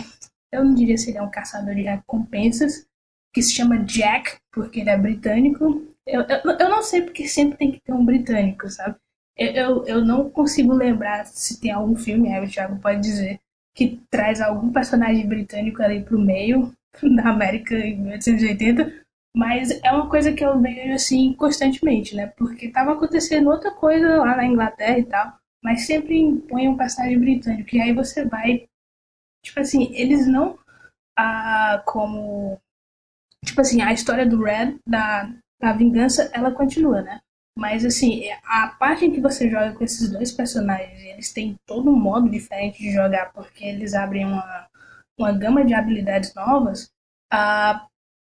Eu 0.52 0.66
não 0.66 0.74
diria 0.74 0.98
se 0.98 1.10
ele 1.10 1.18
é 1.18 1.22
um 1.22 1.32
caçador 1.32 1.74
de 1.76 1.84
recompensas, 1.84 2.86
que 3.34 3.42
se 3.42 3.54
chama 3.54 3.80
Jack, 3.86 4.38
porque 4.52 4.82
ele 4.82 4.90
é 4.90 4.98
britânico. 4.98 5.88
Eu, 6.06 6.24
eu, 6.24 6.58
eu 6.60 6.70
não 6.70 6.84
sei 6.84 7.04
porque 7.04 7.26
sempre 7.26 7.58
tem 7.58 7.72
que 7.72 7.80
ter 7.80 7.94
um 7.94 8.04
britânico, 8.04 8.70
sabe? 8.70 8.98
Eu, 9.38 9.54
eu, 9.54 9.86
eu 9.86 10.06
não 10.06 10.30
consigo 10.30 10.74
lembrar 10.74 11.26
se 11.26 11.60
tem 11.60 11.72
algum 11.72 11.96
filme, 11.96 12.34
aí 12.34 12.46
o 12.46 12.50
Thiago 12.50 12.80
pode 12.80 13.00
dizer, 13.00 13.40
que 13.76 14.02
traz 14.10 14.42
algum 14.42 14.72
personagem 14.72 15.28
britânico 15.28 15.82
ali 15.82 16.04
pro 16.04 16.20
meio 16.20 16.74
da 17.16 17.30
América 17.30 17.76
em 17.76 18.00
1880, 18.02 19.02
mas 19.36 19.72
é 19.84 19.92
uma 19.92 20.10
coisa 20.10 20.34
que 20.34 20.44
eu 20.44 20.60
vejo 20.60 20.94
assim 20.94 21.34
constantemente, 21.34 22.16
né? 22.16 22.28
Porque 22.38 22.70
tava 22.70 22.94
acontecendo 22.94 23.50
outra 23.50 23.72
coisa 23.72 24.18
lá 24.18 24.36
na 24.36 24.46
Inglaterra 24.46 25.00
e 25.00 25.06
tal, 25.06 25.34
mas 25.64 25.86
sempre 25.86 26.20
impõe 26.20 26.68
um 26.68 26.78
personagem 26.78 27.20
britânico. 27.20 27.76
E 27.76 27.82
aí 27.82 27.94
você 27.94 28.26
vai. 28.26 28.68
Tipo 29.44 29.60
assim, 29.62 29.94
eles 29.96 30.28
não. 30.28 30.60
Ah, 31.18 31.82
como. 31.86 32.60
Tipo 33.46 33.62
assim, 33.62 33.82
a 33.82 33.94
história 33.94 34.26
do 34.26 34.44
Red, 34.44 34.78
da, 34.86 35.34
da 35.60 35.74
vingança, 35.74 36.30
ela 36.34 36.52
continua, 36.52 37.02
né? 37.02 37.22
Mas 37.58 37.86
assim, 37.86 38.30
a 38.44 38.70
parte 38.80 39.10
que 39.10 39.20
você 39.20 39.50
joga 39.50 39.74
com 39.74 39.84
esses 39.84 40.10
dois 40.10 40.32
personagens, 40.32 41.02
eles 41.02 41.34
têm 41.34 41.56
todo 41.66 41.90
um 41.90 42.00
modo 42.00 42.30
diferente 42.30 42.80
de 42.80 42.92
jogar, 42.92 43.32
porque 43.34 43.66
eles 43.66 43.94
abrem 43.94 44.26
uma, 44.26 44.68
uma 45.20 45.32
gama 45.32 45.66
de 45.66 45.74
habilidades 45.74 46.34
novas, 46.34 46.92
uh, 47.34 47.80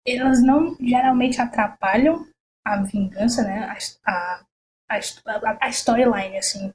elas 0.07 0.43
não 0.43 0.77
geralmente 0.81 1.41
atrapalham 1.41 2.27
a 2.65 2.83
vingança, 2.83 3.43
né? 3.43 3.77
A, 4.05 4.11
a, 4.11 4.41
a, 4.89 5.59
a 5.61 5.69
storyline, 5.69 6.39
assim, 6.39 6.73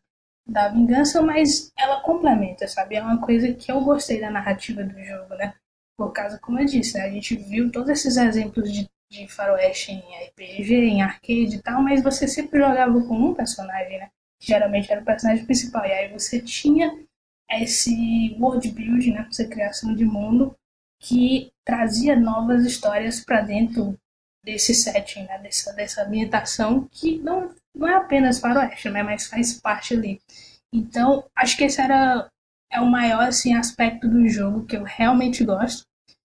da 0.48 0.70
vingança, 0.70 1.22
mas 1.22 1.72
ela 1.78 2.02
complementa, 2.02 2.68
sabe? 2.68 2.96
É 2.96 3.02
uma 3.02 3.20
coisa 3.20 3.54
que 3.54 3.72
eu 3.72 3.82
gostei 3.82 4.20
da 4.20 4.30
narrativa 4.30 4.84
do 4.84 5.00
jogo, 5.04 5.36
né? 5.36 5.54
Por 5.98 6.12
causa, 6.12 6.40
como 6.40 6.60
eu 6.60 6.66
disse, 6.66 6.98
né? 6.98 7.06
a 7.06 7.10
gente 7.10 7.36
viu 7.36 7.72
todos 7.72 7.90
esses 7.90 8.18
exemplos 8.18 8.72
de 8.72 8.90
de 9.12 9.28
faroeste 9.28 9.92
em 9.92 10.02
RPG, 10.26 10.74
em 10.74 11.02
arcade 11.02 11.56
e 11.58 11.62
tal, 11.62 11.82
mas 11.82 12.02
você 12.02 12.26
sempre 12.26 12.58
jogava 12.58 12.94
com 13.04 13.16
um 13.16 13.34
personagem, 13.34 14.00
né? 14.00 14.10
Geralmente 14.40 14.90
era 14.90 15.02
o 15.02 15.06
personagem 15.06 15.46
principal. 15.46 15.86
E 15.86 15.92
aí 15.92 16.14
você 16.14 16.40
tinha 16.40 16.98
esse 17.52 18.38
world 18.40 18.72
build, 18.72 19.12
né? 19.12 19.28
Essa 19.30 19.46
criação 19.46 19.94
de 19.94 20.06
mundo 20.06 20.56
que 20.98 21.52
trazia 21.66 22.16
novas 22.16 22.66
histórias 22.66 23.20
para 23.20 23.42
dentro 23.42 23.98
desse 24.46 24.74
setting, 24.74 25.24
né? 25.24 25.40
Dessa, 25.40 25.74
dessa 25.74 26.04
ambientação 26.04 26.88
que 26.90 27.18
não, 27.18 27.54
não 27.76 27.90
é 27.90 27.96
apenas 27.96 28.40
faroeste, 28.40 28.90
né? 28.90 29.04
Mas 29.04 29.28
faz 29.28 29.60
parte 29.60 29.94
ali. 29.94 30.22
Então, 30.74 31.26
acho 31.36 31.58
que 31.58 31.66
esse 31.66 31.82
era 31.82 32.30
é 32.72 32.80
o 32.80 32.90
maior 32.90 33.24
assim, 33.24 33.54
aspecto 33.54 34.08
do 34.08 34.26
jogo 34.30 34.66
que 34.66 34.78
eu 34.78 34.84
realmente 34.84 35.44
gosto. 35.44 35.84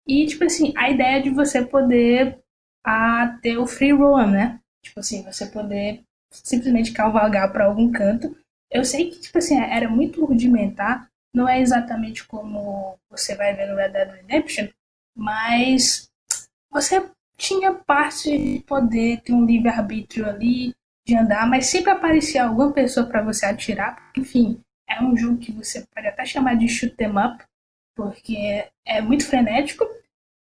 E, 0.07 0.25
tipo 0.25 0.43
assim, 0.43 0.73
a 0.75 0.89
ideia 0.89 1.21
de 1.21 1.29
você 1.29 1.63
poder 1.63 2.42
a 2.83 3.37
ter 3.41 3.57
o 3.57 3.65
free 3.65 3.91
roam, 3.91 4.27
né? 4.29 4.59
Tipo 4.83 4.99
assim, 4.99 5.23
você 5.23 5.45
poder 5.45 6.03
simplesmente 6.31 6.91
cavalgar 6.91 7.51
para 7.51 7.65
algum 7.65 7.91
canto. 7.91 8.35
Eu 8.69 8.83
sei 8.83 9.09
que, 9.11 9.21
tipo 9.21 9.37
assim, 9.37 9.57
era 9.59 9.87
muito 9.87 10.25
rudimentar, 10.25 11.07
não 11.33 11.47
é 11.47 11.61
exatamente 11.61 12.25
como 12.25 12.97
você 13.09 13.35
vai 13.35 13.55
ver 13.55 13.67
no 13.67 13.75
Red 13.75 13.89
Dead 13.89 14.11
Redemption, 14.11 14.67
mas 15.15 16.09
você 16.71 17.07
tinha 17.37 17.73
parte 17.73 18.35
de 18.35 18.59
poder 18.61 19.21
ter 19.21 19.33
um 19.33 19.45
livre-arbítrio 19.45 20.27
ali, 20.27 20.73
de 21.05 21.15
andar, 21.15 21.47
mas 21.47 21.67
sempre 21.67 21.91
aparecia 21.91 22.45
alguma 22.45 22.71
pessoa 22.71 23.05
para 23.05 23.21
você 23.21 23.45
atirar, 23.45 23.95
porque, 23.95 24.21
enfim, 24.21 24.61
é 24.89 25.01
um 25.01 25.15
jogo 25.15 25.37
que 25.37 25.51
você 25.51 25.85
pode 25.93 26.07
até 26.07 26.25
chamar 26.25 26.55
de 26.55 26.67
shoot 26.67 26.95
'em 26.99 27.09
up, 27.09 27.43
porque 27.95 28.65
é 28.85 29.01
muito 29.01 29.25
frenético, 29.25 29.85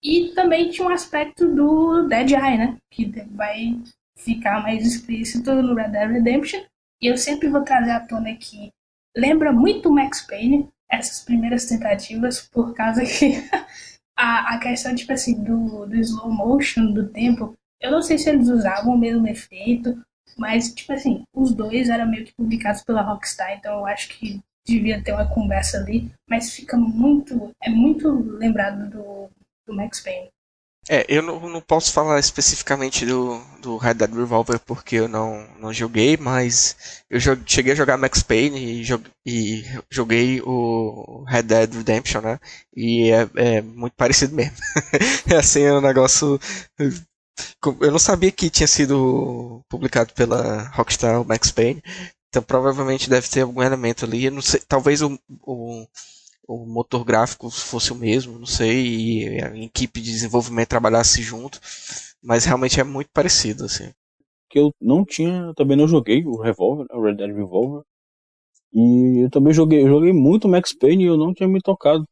e 0.08 0.30
também 0.34 0.70
tinha 0.70 0.88
um 0.88 0.92
aspecto 0.92 1.54
do 1.54 2.08
Dead 2.08 2.32
Eye, 2.32 2.58
né? 2.58 2.78
Que 2.90 3.12
vai 3.30 3.78
ficar 4.18 4.64
mais 4.64 4.88
explícito 4.88 5.54
no 5.54 5.76
Red 5.76 5.90
Dead 5.90 6.10
Redemption. 6.10 6.62
E 7.02 7.08
eu 7.08 7.18
sempre 7.18 7.50
vou 7.50 7.62
trazer 7.62 7.92
à 7.92 8.00
tona 8.00 8.34
que 8.36 8.72
lembra 9.16 9.52
muito 9.52 9.92
Max 9.92 10.22
Payne, 10.22 10.70
essas 10.90 11.26
primeiras 11.26 11.66
tentativas, 11.66 12.40
por 12.40 12.74
causa 12.74 13.04
que 13.04 13.34
a, 14.18 14.56
a 14.56 14.60
questão, 14.60 14.96
tipo 14.96 15.12
assim, 15.12 15.44
do, 15.44 15.86
do 15.86 15.96
slow 15.98 16.32
motion, 16.32 16.94
do 16.94 17.10
tempo, 17.10 17.54
eu 17.82 17.92
não 17.92 18.02
sei 18.02 18.18
se 18.18 18.30
eles 18.30 18.48
usavam 18.48 18.96
o 18.96 18.98
mesmo 18.98 19.28
efeito, 19.28 20.02
Mas, 20.38 20.74
tipo 20.74 20.94
assim, 20.94 21.24
os 21.36 21.54
dois 21.54 21.90
eram 21.90 22.10
meio 22.10 22.26
que 22.26 22.34
publicados 22.34 22.82
pela 22.84 23.02
Rockstar, 23.02 23.58
então 23.58 23.80
eu 23.80 23.86
acho 23.86 24.08
que 24.10 24.40
devia 24.66 25.04
ter 25.04 25.14
uma 25.14 25.28
conversa 25.28 25.78
ali, 25.78 26.12
mas 26.30 26.54
fica 26.54 26.78
muito. 26.78 27.52
É 27.62 27.70
muito 27.70 28.10
lembrado 28.38 28.90
do, 28.90 29.30
do 29.68 29.74
Max 29.74 30.00
Payne. 30.00 30.32
É, 30.90 31.06
eu 31.10 31.22
não, 31.22 31.38
não 31.50 31.60
posso 31.60 31.92
falar 31.92 32.18
especificamente 32.18 33.06
do, 33.06 33.42
do 33.62 33.76
Red 33.76 33.96
Dead 33.96 34.14
Revolver 34.14 34.58
porque 34.60 34.96
eu 34.96 35.08
não, 35.10 35.46
não 35.60 35.74
joguei, 35.74 36.16
mas 36.16 37.04
eu 37.10 37.20
cheguei 37.46 37.74
a 37.74 37.76
jogar 37.76 37.98
Max 37.98 38.24
Payne 38.24 38.58
e, 38.58 38.84
joguei, 38.86 39.12
e 39.26 39.66
joguei 39.92 40.42
o 40.42 41.26
Red 41.28 41.44
Dead 41.44 41.74
Redemption, 41.74 42.22
né? 42.22 42.40
E 42.74 43.12
é, 43.12 43.30
é 43.36 43.62
muito 43.62 43.96
parecido 43.96 44.34
mesmo. 44.34 44.56
é 45.30 45.36
assim, 45.36 45.64
é 45.64 45.74
um 45.74 45.82
negócio. 45.82 46.40
Eu 47.82 47.92
não 47.92 48.00
sabia 48.00 48.32
que 48.32 48.50
tinha 48.50 48.68
sido 48.68 49.62
publicado 49.70 50.14
pela 50.14 50.70
Rockstar 50.70 51.22
o 51.22 51.26
Max 51.26 51.52
Payne, 51.52 51.84
então 52.30 52.42
provavelmente 52.42 53.10
deve 53.10 53.28
ter 53.28 53.42
algum 53.42 53.62
elemento 53.62 54.06
ali. 54.06 54.30
Sei, 54.42 54.62
talvez 54.68 55.02
o, 55.02 55.20
o 55.42 55.86
o 56.48 56.66
motor 56.66 57.04
gráfico 57.04 57.50
fosse 57.50 57.92
o 57.92 57.96
mesmo, 57.96 58.40
não 58.40 58.46
sei, 58.46 58.86
e 58.88 59.44
a 59.44 59.58
equipe 59.58 60.00
de 60.00 60.12
desenvolvimento 60.12 60.70
trabalhasse 60.70 61.22
junto, 61.22 61.60
mas 62.24 62.46
realmente 62.46 62.80
é 62.80 62.84
muito 62.84 63.10
parecido, 63.14 63.66
assim. 63.66 63.92
Que 64.50 64.60
eu 64.60 64.72
não 64.82 65.04
tinha, 65.04 65.54
também 65.56 65.76
não 65.76 65.88
joguei 65.88 66.24
o 66.26 66.42
Revolver, 66.42 66.88
o 66.90 67.04
Red 67.04 67.16
Dead 67.16 67.36
Revolver, 67.36 67.84
e 68.74 69.26
eu 69.26 69.30
também 69.30 69.54
joguei, 69.54 69.84
eu 69.84 69.90
joguei 69.90 70.14
muito 70.14 70.48
Max 70.48 70.74
Payne 70.74 71.04
e 71.04 71.08
eu 71.08 71.18
não 71.18 71.34
tinha 71.34 71.50
me 71.50 71.60
tocado 71.62 72.06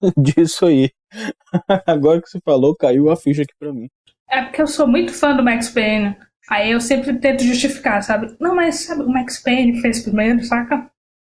disso 0.16 0.66
aí. 0.66 0.90
Agora 1.86 2.20
que 2.20 2.28
você 2.28 2.40
falou, 2.44 2.74
caiu 2.74 3.10
a 3.10 3.16
ficha 3.16 3.42
aqui 3.42 3.54
pra 3.58 3.72
mim. 3.72 3.88
É 4.28 4.42
porque 4.42 4.60
eu 4.60 4.66
sou 4.66 4.88
muito 4.88 5.12
fã 5.12 5.36
do 5.36 5.44
Max 5.44 5.68
Payne. 5.68 6.16
Aí 6.50 6.70
eu 6.72 6.80
sempre 6.80 7.18
tento 7.18 7.44
justificar, 7.44 8.02
sabe? 8.02 8.36
Não, 8.40 8.54
mas 8.54 8.86
sabe, 8.86 9.02
o 9.02 9.08
Max 9.08 9.42
Payne 9.42 9.80
fez 9.80 10.02
primeiro, 10.02 10.42
saca? 10.44 10.90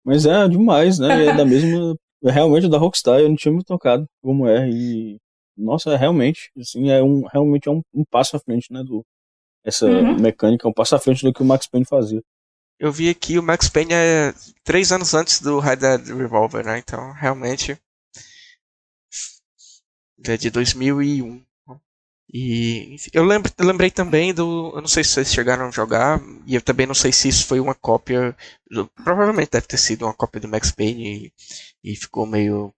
Mas 0.05 0.27
é 0.27 0.49
demais, 0.49 0.99
né? 0.99 1.27
É 1.27 1.35
da 1.35 1.45
mesma 1.45 1.97
realmente 2.33 2.69
da 2.69 2.79
Rockstar, 2.79 3.21
eu 3.21 3.29
não 3.29 3.37
tinha 3.37 3.53
me 3.53 3.65
tocado 3.65 4.07
como 4.23 4.47
é. 4.47 4.69
E, 4.69 5.19
nossa, 5.57 5.91
é 5.91 5.97
realmente, 5.97 6.51
assim, 6.59 6.91
é 6.91 7.03
um, 7.03 7.27
realmente 7.27 7.69
é 7.69 7.73
um, 7.73 7.83
um 7.95 8.05
passo 8.05 8.37
à 8.37 8.41
frente, 8.41 8.73
né? 8.73 8.83
Do, 8.83 9.05
essa 9.65 9.87
uhum. 9.87 10.21
mecânica 10.21 10.67
é 10.67 10.71
um 10.71 10.73
passo 10.73 10.95
à 10.95 10.99
frente 10.99 11.25
do 11.25 11.33
que 11.33 11.43
o 11.43 11.45
Max 11.45 11.67
Payne 11.67 11.87
fazia. 11.87 12.23
Eu 12.79 12.93
vi 12.93 13.09
aqui 13.09 13.39
o 13.39 13.43
Max 13.43 13.69
Payne 13.69 13.95
é 13.95 14.35
três 14.63 14.93
anos 14.93 15.15
antes 15.15 15.41
do 15.41 15.59
Red 15.59 15.77
Dead 15.77 16.07
Revolver, 16.09 16.65
né? 16.65 16.79
Então, 16.79 17.13
realmente. 17.13 17.79
É 20.27 20.37
de 20.37 20.51
2001. 20.51 21.43
E 22.39 22.97
eu, 23.15 23.25
lembrei 23.25 23.91
também 23.91 24.35
do. 24.35 24.73
Eu 24.75 24.83
não 24.83 24.89
sei 24.89 25.03
se 25.03 25.13
vocês 25.13 25.33
chegaram 25.33 25.69
a 25.69 25.71
jogar, 25.71 26.21
e 26.47 26.55
eu 26.55 26.61
também 26.61 26.87
não 26.87 26.95
sei 26.95 27.11
se 27.11 27.29
isso 27.29 27.47
foi 27.47 27.61
uma 27.61 27.75
cópia. 27.75 28.37
Provavelmente 29.03 29.53
deve 29.53 29.67
ter 29.67 29.79
sido 29.79 30.05
uma 30.05 30.13
cópia 30.13 30.43
do 30.43 30.49
Max 30.49 30.71
Payne 30.71 31.33
e, 31.83 31.93
e 31.93 31.97
ficou 31.97 32.27
meio. 32.27 32.75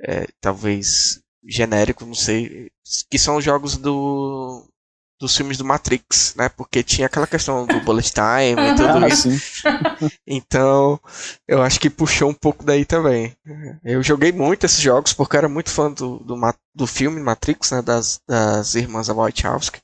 É, 0.00 0.26
talvez 0.40 1.22
genérico, 1.46 2.04
não 2.04 2.14
sei. 2.14 2.70
Que 3.08 3.18
são 3.18 3.36
os 3.36 3.44
jogos 3.44 3.76
do 3.76 4.68
dos 5.20 5.36
filmes 5.36 5.56
do 5.56 5.64
Matrix, 5.64 6.34
né? 6.36 6.48
Porque 6.48 6.82
tinha 6.82 7.06
aquela 7.06 7.26
questão 7.26 7.66
do 7.66 7.80
bullet 7.80 8.12
time 8.12 8.60
e 8.60 8.74
tudo 8.76 9.06
isso. 9.06 9.28
então, 10.26 11.00
eu 11.46 11.62
acho 11.62 11.78
que 11.80 11.88
puxou 11.88 12.30
um 12.30 12.34
pouco 12.34 12.64
daí 12.64 12.84
também. 12.84 13.36
Eu 13.84 14.02
joguei 14.02 14.32
muito 14.32 14.64
esses 14.66 14.80
jogos 14.80 15.12
porque 15.12 15.36
eu 15.36 15.38
era 15.38 15.48
muito 15.48 15.70
fã 15.70 15.90
do, 15.90 16.18
do, 16.18 16.36
do 16.74 16.86
filme 16.86 17.20
Matrix, 17.20 17.70
né? 17.70 17.82
Das, 17.82 18.20
das 18.26 18.74
irmãs 18.74 19.08
Wachowski. 19.08 19.80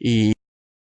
E 0.00 0.32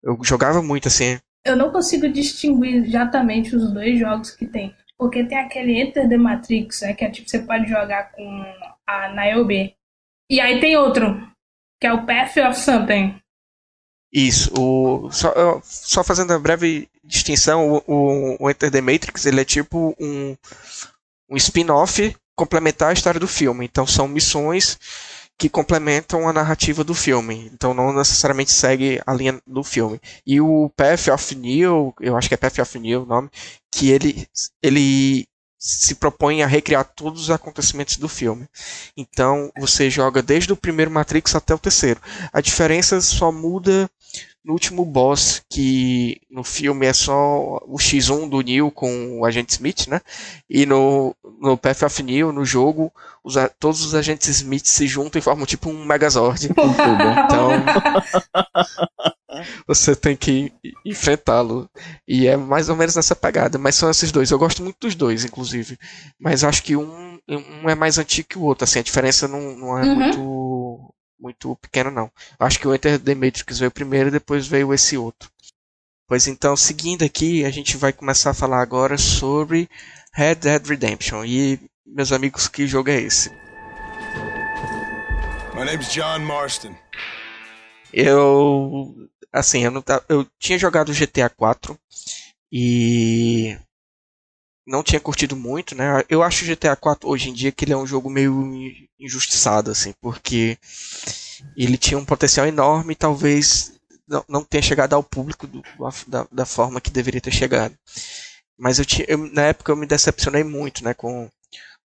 eu 0.04 0.18
jogava 0.24 0.62
muito 0.62 0.88
assim. 0.88 1.20
Eu 1.46 1.56
não 1.56 1.72
consigo 1.72 2.08
distinguir 2.08 2.86
exatamente 2.86 3.56
os 3.56 3.72
dois 3.74 4.00
jogos 4.00 4.32
que 4.32 4.46
tem. 4.46 4.76
Porque 4.98 5.24
tem 5.24 5.38
aquele 5.38 5.82
Enter 5.82 6.08
the 6.08 6.18
Matrix, 6.18 6.82
né? 6.82 6.94
Que 6.94 7.06
é 7.06 7.10
tipo, 7.10 7.30
você 7.30 7.40
pode 7.40 7.68
jogar 7.68 8.12
com 8.12 8.46
a 8.88 9.10
Niobe. 9.14 9.76
E 10.30 10.40
aí 10.40 10.60
tem 10.60 10.78
outro, 10.78 11.20
que 11.80 11.88
é 11.88 11.94
o 11.94 12.06
Path 12.06 12.38
of 12.38 12.60
Something. 12.60 13.21
Isso. 14.12 14.52
O, 14.58 15.10
só, 15.12 15.62
só 15.64 16.04
fazendo 16.04 16.32
uma 16.32 16.40
breve 16.40 16.90
distinção, 17.04 17.82
o, 17.88 18.38
o, 18.40 18.50
Enter 18.50 18.70
the 18.70 18.82
Matrix 18.82 19.26
ele 19.26 19.42
é 19.42 19.46
tipo 19.46 19.96
um, 20.00 20.36
um 21.30 21.38
spin-off 21.38 22.16
complementar 22.36 22.90
a 22.90 22.94
história 22.94 23.20
do 23.20 23.28
filme. 23.28 23.66
Então 23.66 23.88
são 23.88 24.08
missões 24.08 24.78
que 25.38 25.50
complementam 25.50 26.28
a 26.28 26.34
narrativa 26.34 26.84
do 26.84 26.94
filme. 26.94 27.50
Então 27.54 27.74
não 27.74 27.94
necessariamente 27.94 28.52
segue 28.52 29.02
a 29.06 29.14
linha 29.14 29.42
do 29.48 29.64
filme. 29.64 30.00
E 30.26 30.42
o 30.42 30.70
Path 30.76 31.08
of 31.08 31.36
Neo, 31.36 31.94
eu 32.00 32.18
acho 32.18 32.28
que 32.28 32.34
é 32.34 32.38
Path 32.38 32.60
of 32.60 32.80
Neo 32.80 33.04
o 33.04 33.06
nome, 33.06 33.30
que 33.72 33.90
ele, 33.90 34.28
ele 34.62 35.28
se 35.58 35.96
propõe 35.96 36.42
a 36.42 36.48
recriar 36.48 36.84
todos 36.84 37.24
os 37.24 37.30
acontecimentos 37.32 37.98
do 37.98 38.10
filme. 38.10 38.48
Então 38.98 39.52
você 39.58 39.90
joga 39.90 40.22
desde 40.22 40.52
o 40.52 40.58
primeiro 40.58 40.92
Matrix 40.92 41.36
até 41.36 41.54
o 41.54 41.60
terceiro. 41.60 42.02
A 42.34 42.42
diferença 42.42 43.00
só 43.00 43.32
muda 43.32 43.90
no 44.44 44.54
último 44.54 44.84
boss, 44.84 45.44
que 45.50 46.20
no 46.30 46.44
filme 46.44 46.88
é 46.88 46.94
só 46.94 47.60
o 47.66 47.76
X1 47.78 48.30
do 48.30 48.42
Neo 48.42 48.72
com 48.72 49.20
o 49.20 49.26
agente 49.26 49.54
Smith, 49.54 49.88
né? 49.88 50.02
E 50.50 50.66
no, 50.66 51.16
no 51.40 51.58
Path 51.58 51.84
of 51.84 52.02
Neo, 52.02 52.32
no 52.32 52.44
jogo, 52.44 52.92
os, 53.24 53.36
todos 53.60 53.86
os 53.86 53.94
agentes 53.94 54.28
Smith 54.30 54.66
se 54.66 54.88
juntam 54.88 55.20
e 55.20 55.22
formam 55.22 55.46
tipo 55.46 55.70
um 55.70 55.86
Megazord. 55.86 56.50
então, 56.50 57.52
você 59.68 59.96
tem 59.96 60.16
que 60.16 60.52
enfrentá-lo. 60.86 61.70
E 62.08 62.28
é 62.28 62.36
mais 62.36 62.70
ou 62.70 62.76
menos 62.76 62.96
nessa 62.96 63.16
pegada. 63.16 63.58
Mas 63.58 63.76
são 63.76 63.90
esses 63.90 64.12
dois. 64.12 64.32
Eu 64.32 64.40
gosto 64.40 64.64
muito 64.64 64.78
dos 64.82 64.96
dois, 64.96 65.24
inclusive. 65.24 65.78
Mas 66.20 66.44
acho 66.44 66.64
que 66.64 66.76
um, 66.76 67.20
um 67.30 67.70
é 67.70 67.76
mais 67.76 67.98
antigo 67.98 68.28
que 68.28 68.38
o 68.38 68.44
outro. 68.44 68.64
Assim, 68.64 68.80
a 68.80 68.84
diferença 68.84 69.28
não, 69.28 69.56
não 69.56 69.78
é 69.78 69.84
uhum. 69.84 69.96
muito 69.96 70.20
muito 71.22 71.56
pequeno 71.58 71.92
não. 71.92 72.12
Acho 72.40 72.60
que 72.60 72.68
o 72.68 72.74
Enter 72.74 73.00
the 73.00 73.14
Matrix 73.14 73.60
veio 73.60 73.72
primeiro 73.72 74.10
e 74.10 74.12
depois 74.12 74.48
veio 74.48 74.74
esse 74.74 74.98
outro. 74.98 75.30
Pois 76.08 76.28
então, 76.28 76.58
seguindo 76.58 77.06
aqui, 77.06 77.46
a 77.46 77.50
gente 77.50 77.78
vai 77.78 77.94
começar 77.94 78.32
a 78.32 78.34
falar 78.34 78.62
agora 78.62 78.98
sobre 78.98 79.70
Red 80.14 80.36
Dead 80.36 80.66
Redemption. 80.66 81.24
E, 81.24 81.60
meus 81.86 82.12
amigos, 82.12 82.48
que 82.48 82.68
jogo 82.68 82.90
é 82.90 83.00
esse? 83.00 83.30
My 85.54 85.66
name's 85.66 85.90
John 85.90 86.20
Marston. 86.20 86.76
Eu, 87.94 88.94
assim, 89.32 89.64
eu, 89.64 89.72
não, 89.72 89.84
eu 90.10 90.26
tinha 90.40 90.58
jogado 90.58 90.94
GTA 90.94 91.30
4 91.30 91.78
e 92.52 93.58
não 94.66 94.84
tinha 94.84 95.00
curtido 95.00 95.36
muito, 95.36 95.76
né? 95.76 96.04
Eu 96.10 96.22
acho 96.22 96.44
o 96.44 96.48
GTA 96.48 96.76
4 96.76 97.10
hoje 97.10 97.30
em 97.30 97.34
dia 97.34 97.52
que 97.52 97.66
ele 97.66 97.74
é 97.74 97.78
um 97.78 97.88
jogo 97.88 98.10
meio 98.10 98.48
injustiçado, 99.00 99.72
assim, 99.72 99.94
porque 100.00 100.58
ele 101.56 101.78
tinha 101.78 101.98
um 101.98 102.06
potencial 102.06 102.46
enorme 102.46 102.94
e 102.94 102.96
talvez 102.96 103.74
não, 104.08 104.24
não 104.28 104.44
tenha 104.44 104.62
chegado 104.62 104.94
ao 104.94 105.04
público 105.04 105.48
do, 105.48 105.64
da, 106.08 106.28
da, 106.32 106.46
forma 106.46 106.82
que 106.82 106.92
deveria 106.92 107.22
ter 107.22 107.32
chegado. 107.32 107.76
Mas 108.58 108.78
eu 108.78 108.86
tinha, 108.86 109.06
eu, 109.08 109.18
na 109.18 109.44
época 109.44 109.72
eu 109.72 109.76
me 109.76 109.88
decepcionei 109.88 110.44
muito, 110.44 110.84
né, 110.84 110.94
com 110.94 111.30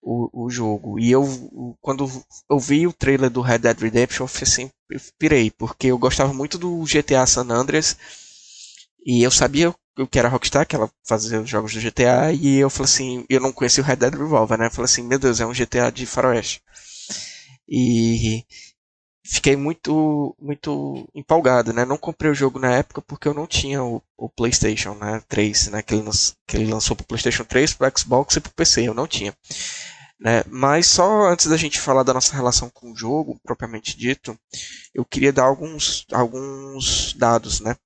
o, 0.03 0.45
o 0.47 0.51
jogo. 0.51 0.99
E 0.99 1.11
eu, 1.11 1.77
quando 1.81 2.11
eu 2.51 2.59
vi 2.59 2.87
o 2.87 2.93
trailer 2.93 3.31
do 3.31 3.41
Red 3.41 3.59
Dead 3.59 3.79
Redemption, 3.79 4.25
eu, 4.25 4.31
assim, 4.43 4.71
eu 4.91 5.01
pirei, 5.19 5.51
porque 5.51 5.89
eu 5.89 5.99
gostava 5.99 6.33
muito 6.33 6.59
do 6.59 6.85
GTA 6.85 7.27
San 7.27 7.49
Andreas 7.51 7.97
e 9.05 9.23
eu 9.23 9.31
sabia 9.31 9.75
que 10.05 10.19
era 10.19 10.29
Rockstar, 10.29 10.67
que 10.67 10.75
ela 10.75 10.91
fazia 11.05 11.41
os 11.41 11.49
jogos 11.49 11.73
do 11.73 11.81
GTA, 11.81 12.33
e 12.33 12.57
eu 12.57 12.69
falei 12.69 12.85
assim, 12.85 13.25
eu 13.31 13.41
não 13.41 13.53
conhecia 13.53 13.83
o 13.83 13.87
Red 13.87 13.97
Dead 13.97 14.15
Revolver, 14.15 14.59
né? 14.59 14.67
Eu 14.67 14.71
falei 14.71 14.85
assim, 14.87 15.03
meu 15.03 15.19
Deus, 15.19 15.41
é 15.41 15.47
um 15.47 15.53
GTA 15.53 15.91
de 15.93 16.05
faroeste. 16.05 16.61
E 17.69 18.45
fiquei 19.25 19.57
muito 19.57 20.37
muito 20.41 21.09
empolgado, 21.15 21.73
né? 21.73 21.85
Não 21.85 21.97
comprei 21.99 22.31
o 22.31 22.35
jogo 22.35 22.59
na 22.59 22.73
época 22.73 23.03
porque 23.03 23.27
eu 23.29 23.35
não 23.35 23.47
tinha 23.47 23.83
o, 23.83 24.03
o 24.17 24.29
PlayStation, 24.29 24.95
né, 24.95 25.23
3, 25.29 25.69
né, 25.69 25.83
que 25.83 25.95
ele, 25.95 26.05
que 26.47 26.57
ele 26.57 26.71
lançou 26.73 26.97
pro 26.97 27.07
PlayStation 27.07 27.45
3, 27.45 27.75
pro 27.75 27.99
Xbox 27.99 28.37
e 28.37 28.41
pro 28.41 28.53
PC, 28.53 28.89
eu 28.89 28.95
não 28.95 29.07
tinha. 29.07 29.35
Né? 30.19 30.43
Mas 30.49 30.87
só 30.87 31.29
antes 31.29 31.47
da 31.47 31.57
gente 31.57 31.81
falar 31.81 32.03
da 32.03 32.15
nossa 32.15 32.35
relação 32.35 32.71
com 32.71 32.91
o 32.91 32.97
jogo, 32.97 33.39
propriamente 33.43 33.97
dito, 33.97 34.39
eu 34.95 35.05
queria 35.05 35.33
dar 35.33 35.45
alguns, 35.45 36.07
alguns 36.13 37.13
dados. 37.15 37.61
Né? 37.61 37.77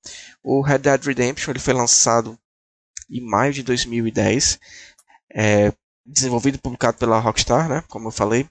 O 0.41 0.61
Red 0.61 0.79
Dead 0.79 1.03
Redemption 1.03 1.51
ele 1.51 1.59
foi 1.59 1.73
lançado 1.73 2.37
em 3.09 3.21
maio 3.21 3.51
de 3.51 3.63
2010, 3.63 4.59
é, 5.33 5.73
desenvolvido 6.05 6.55
e 6.55 6.61
publicado 6.61 6.97
pela 6.97 7.19
Rockstar, 7.19 7.67
né? 7.67 7.83
como 7.89 8.07
eu 8.07 8.11
falei, 8.11 8.47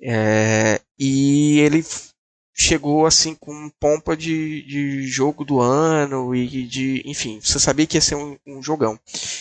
é, 0.00 0.80
e 0.98 1.60
ele 1.60 1.84
chegou 2.54 3.06
assim 3.06 3.34
com 3.34 3.70
pompa 3.80 4.16
de, 4.16 4.62
de 4.62 5.06
jogo 5.06 5.44
do 5.44 5.60
ano 5.60 6.34
e 6.34 6.66
de, 6.66 7.02
enfim, 7.06 7.40
você 7.40 7.58
sabia 7.58 7.86
que 7.86 7.96
ia 7.96 8.00
ser 8.00 8.14
um, 8.14 8.36
um 8.46 8.62
jogão. 8.62 8.98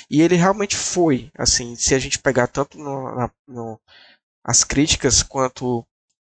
E 0.10 0.22
ele 0.22 0.36
realmente 0.36 0.76
foi, 0.78 1.30
assim, 1.38 1.76
se 1.76 1.94
a 1.94 2.00
gente 2.00 2.20
pegar 2.20 2.48
tanto 2.48 2.78
no, 2.78 3.16
na, 3.16 3.32
no, 3.48 3.80
as 4.44 4.64
críticas 4.64 5.22
quanto 5.24 5.86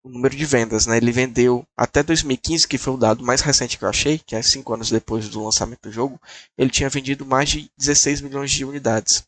o 0.04 0.10
número 0.10 0.36
de 0.36 0.46
vendas, 0.46 0.86
né? 0.86 0.98
Ele 0.98 1.12
vendeu 1.12 1.66
até 1.78 2.04
2015, 2.04 2.68
que 2.68 2.78
foi 2.78 2.94
o 2.94 2.98
dado 2.98 3.24
mais 3.24 3.42
recente 3.42 3.78
que 3.78 3.86
eu 3.86 3.90
achei, 3.90 4.20
que 4.20 4.36
é 4.36 4.42
cinco 4.42 4.74
anos 4.74 4.90
depois 4.90 5.30
do 5.30 5.44
lançamento 5.44 5.84
do 5.84 5.92
jogo, 5.92 6.20
ele 6.58 6.70
tinha 6.70 6.90
vendido 6.90 7.26
mais 7.26 7.50
de 7.50 7.72
16 7.78 8.20
milhões 8.22 8.52
de 8.52 8.66
unidades, 8.66 9.26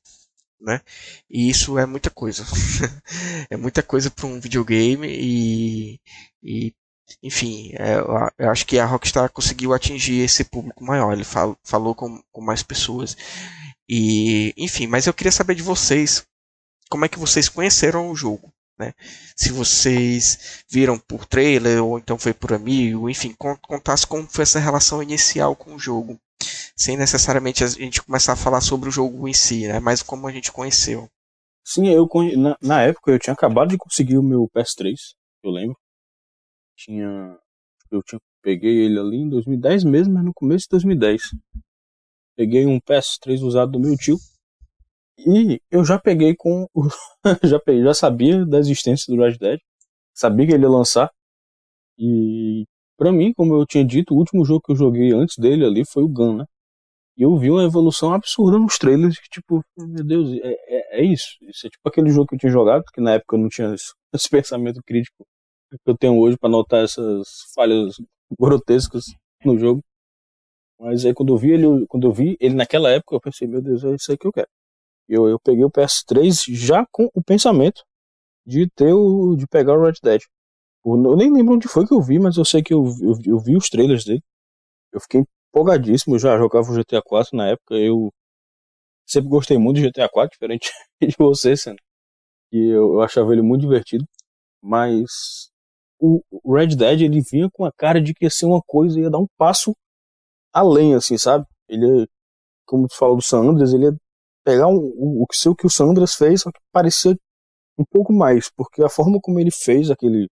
né? 0.59 0.81
E 1.29 1.49
isso 1.49 1.79
é 1.79 1.85
muita 1.85 2.09
coisa, 2.09 2.43
é 3.49 3.55
muita 3.55 3.81
coisa 3.81 4.11
para 4.11 4.25
um 4.25 4.39
videogame 4.39 5.07
e, 5.07 5.99
e 6.43 6.73
enfim, 7.21 7.71
é, 7.73 7.95
eu 8.37 8.49
acho 8.49 8.65
que 8.65 8.79
a 8.79 8.85
Rockstar 8.85 9.29
conseguiu 9.31 9.73
atingir 9.73 10.21
esse 10.21 10.43
público 10.43 10.83
maior. 10.83 11.13
Ele 11.13 11.23
fal, 11.23 11.57
falou 11.63 11.93
com, 11.95 12.21
com 12.31 12.41
mais 12.41 12.63
pessoas 12.63 13.15
e, 13.87 14.53
enfim, 14.57 14.87
mas 14.87 15.05
eu 15.05 15.13
queria 15.13 15.31
saber 15.31 15.55
de 15.55 15.63
vocês 15.63 16.25
como 16.89 17.05
é 17.05 17.09
que 17.09 17.19
vocês 17.19 17.49
conheceram 17.49 18.09
o 18.09 18.15
jogo. 18.15 18.51
Né? 18.77 18.93
Se 19.35 19.51
vocês 19.51 20.63
viram 20.69 20.97
por 20.97 21.25
trailer 21.25 21.83
ou 21.83 21.97
então 21.97 22.17
foi 22.17 22.33
por 22.33 22.53
amigo, 22.53 23.09
enfim, 23.09 23.33
contasse 23.61 24.05
como 24.05 24.27
foi 24.27 24.43
essa 24.43 24.59
relação 24.59 25.01
inicial 25.01 25.55
com 25.55 25.75
o 25.75 25.79
jogo, 25.79 26.19
sem 26.75 26.97
necessariamente 26.97 27.63
a 27.63 27.67
gente 27.67 28.01
começar 28.01 28.33
a 28.33 28.37
falar 28.37 28.61
sobre 28.61 28.89
o 28.89 28.91
jogo 28.91 29.27
em 29.27 29.33
si, 29.33 29.67
né? 29.67 29.79
mas 29.79 30.01
como 30.01 30.27
a 30.27 30.31
gente 30.31 30.51
conheceu. 30.51 31.09
Sim, 31.63 31.87
eu 31.87 32.07
na, 32.37 32.57
na 32.61 32.81
época 32.81 33.11
eu 33.11 33.19
tinha 33.19 33.33
acabado 33.33 33.69
de 33.69 33.77
conseguir 33.77 34.17
o 34.17 34.23
meu 34.23 34.49
PS3, 34.53 34.93
eu 35.43 35.51
lembro. 35.51 35.77
Tinha 36.75 37.37
eu 37.91 38.01
tinha 38.03 38.19
peguei 38.41 38.85
ele 38.85 38.99
ali 38.99 39.17
em 39.17 39.29
2010 39.29 39.83
mesmo, 39.83 40.13
mas 40.13 40.23
no 40.23 40.33
começo 40.33 40.65
de 40.65 40.69
2010. 40.71 41.21
Peguei 42.35 42.65
um 42.65 42.79
PS3 42.79 43.41
usado 43.41 43.71
do 43.71 43.79
meu 43.79 43.97
tio 43.97 44.17
e 45.17 45.59
eu 45.71 45.83
já 45.83 45.99
peguei 45.99 46.35
com. 46.35 46.67
já, 47.43 47.59
peguei, 47.59 47.83
já 47.83 47.93
sabia 47.93 48.45
da 48.45 48.59
existência 48.59 49.13
do 49.13 49.21
Red 49.21 49.37
Dead. 49.37 49.59
Sabia 50.13 50.45
que 50.47 50.53
ele 50.53 50.63
ia 50.63 50.69
lançar. 50.69 51.09
E 51.97 52.65
para 52.97 53.11
mim, 53.11 53.33
como 53.33 53.55
eu 53.55 53.65
tinha 53.65 53.83
dito, 53.85 54.13
o 54.13 54.17
último 54.17 54.45
jogo 54.45 54.61
que 54.61 54.71
eu 54.71 54.75
joguei 54.75 55.11
antes 55.13 55.37
dele 55.37 55.65
ali 55.65 55.83
foi 55.85 56.03
o 56.03 56.07
Gun, 56.07 56.37
né? 56.37 56.45
E 57.17 57.23
eu 57.23 57.37
vi 57.37 57.49
uma 57.49 57.63
evolução 57.63 58.13
absurda 58.13 58.59
nos 58.59 58.77
trailers, 58.77 59.17
que 59.19 59.29
tipo, 59.29 59.63
meu 59.77 60.03
Deus, 60.03 60.29
é, 60.33 60.51
é, 60.67 60.99
é, 61.01 61.03
isso. 61.05 61.37
Isso 61.43 61.67
é 61.67 61.69
tipo 61.69 61.87
aquele 61.87 62.09
jogo 62.09 62.27
que 62.27 62.35
eu 62.35 62.39
tinha 62.39 62.51
jogado, 62.51 62.83
que 62.93 63.01
na 63.01 63.13
época 63.13 63.35
eu 63.35 63.39
não 63.39 63.49
tinha 63.49 63.73
esse, 63.73 63.93
esse 64.13 64.29
pensamento 64.29 64.81
crítico 64.85 65.25
que 65.83 65.91
eu 65.91 65.97
tenho 65.97 66.17
hoje 66.19 66.37
para 66.37 66.49
notar 66.49 66.83
essas 66.83 67.27
falhas 67.55 67.95
grotescas 68.39 69.05
no 69.43 69.57
jogo. 69.57 69.81
Mas 70.79 71.05
aí 71.05 71.13
quando 71.13 71.33
eu 71.33 71.37
vi 71.37 71.51
ele, 71.51 71.85
quando 71.87 72.07
eu 72.07 72.13
vi 72.13 72.37
ele 72.39 72.55
naquela 72.55 72.89
época, 72.91 73.15
eu 73.15 73.21
pensei, 73.21 73.47
meu 73.47 73.61
Deus, 73.61 73.83
é 73.83 73.95
isso 73.95 74.11
aí 74.11 74.17
que 74.17 74.27
eu 74.27 74.31
quero. 74.31 74.47
Eu, 75.07 75.27
eu 75.29 75.39
peguei 75.39 75.63
o 75.65 75.71
PS3 75.71 76.43
já 76.45 76.85
com 76.91 77.09
o 77.13 77.23
pensamento 77.23 77.83
de 78.45 78.69
ter 78.71 78.93
o, 78.93 79.35
de 79.35 79.47
pegar 79.47 79.77
o 79.77 79.83
Red 79.83 79.95
Dead. 80.03 80.21
Eu 80.85 81.17
nem 81.17 81.33
lembro 81.33 81.55
onde 81.55 81.67
foi 81.67 81.85
que 81.87 81.93
eu 81.93 82.01
vi, 82.01 82.19
mas 82.19 82.37
eu 82.37 82.45
sei 82.45 82.63
que 82.63 82.73
eu, 82.73 82.85
eu, 83.01 83.13
eu 83.25 83.39
vi 83.39 83.57
os 83.57 83.69
trailers 83.69 84.05
dele. 84.05 84.23
Eu 84.93 85.01
fiquei 85.01 85.23
empolgadíssimo, 85.49 86.15
eu 86.15 86.19
já 86.19 86.37
jogava 86.37 86.71
o 86.71 86.75
GTA 86.75 87.01
4 87.03 87.37
na 87.37 87.49
época. 87.49 87.75
Eu 87.75 88.11
sempre 89.07 89.29
gostei 89.29 89.57
muito 89.57 89.77
do 89.81 89.87
GTA 89.87 90.09
4, 90.09 90.31
diferente 90.33 90.71
de 91.01 91.15
você, 91.17 91.55
sendo 91.57 91.79
E 92.51 92.57
eu, 92.69 92.95
eu 92.95 93.01
achava 93.01 93.33
ele 93.33 93.41
muito 93.41 93.61
divertido. 93.61 94.05
Mas 94.61 95.51
o 95.99 96.53
Red 96.53 96.75
Dead 96.75 97.01
ele 97.01 97.21
vinha 97.21 97.49
com 97.51 97.65
a 97.65 97.71
cara 97.71 98.01
de 98.01 98.13
que 98.13 98.25
ia 98.25 98.29
ser 98.29 98.45
uma 98.45 98.61
coisa, 98.61 98.99
ia 98.99 99.09
dar 99.09 99.19
um 99.19 99.27
passo 99.37 99.75
além, 100.53 100.93
assim, 100.95 101.17
sabe? 101.17 101.45
Ele, 101.67 102.07
como 102.65 102.87
tu 102.87 102.95
falou 102.95 103.15
do 103.15 103.21
San 103.21 103.39
Andreas, 103.39 103.73
ele 103.73 103.85
ia 103.85 103.97
pegar 104.43 104.67
um, 104.67 104.77
o, 104.77 105.23
o, 105.23 105.23
o 105.23 105.55
que 105.55 105.65
o 105.65 105.69
Sandras 105.69 106.15
fez, 106.15 106.41
só 106.41 106.51
que 106.51 106.59
parecia 106.71 107.17
um 107.77 107.83
pouco 107.83 108.13
mais, 108.13 108.49
porque 108.49 108.83
a 108.83 108.89
forma 108.89 109.19
como 109.21 109.39
ele 109.39 109.51
fez 109.51 109.89
aquele 109.89 110.27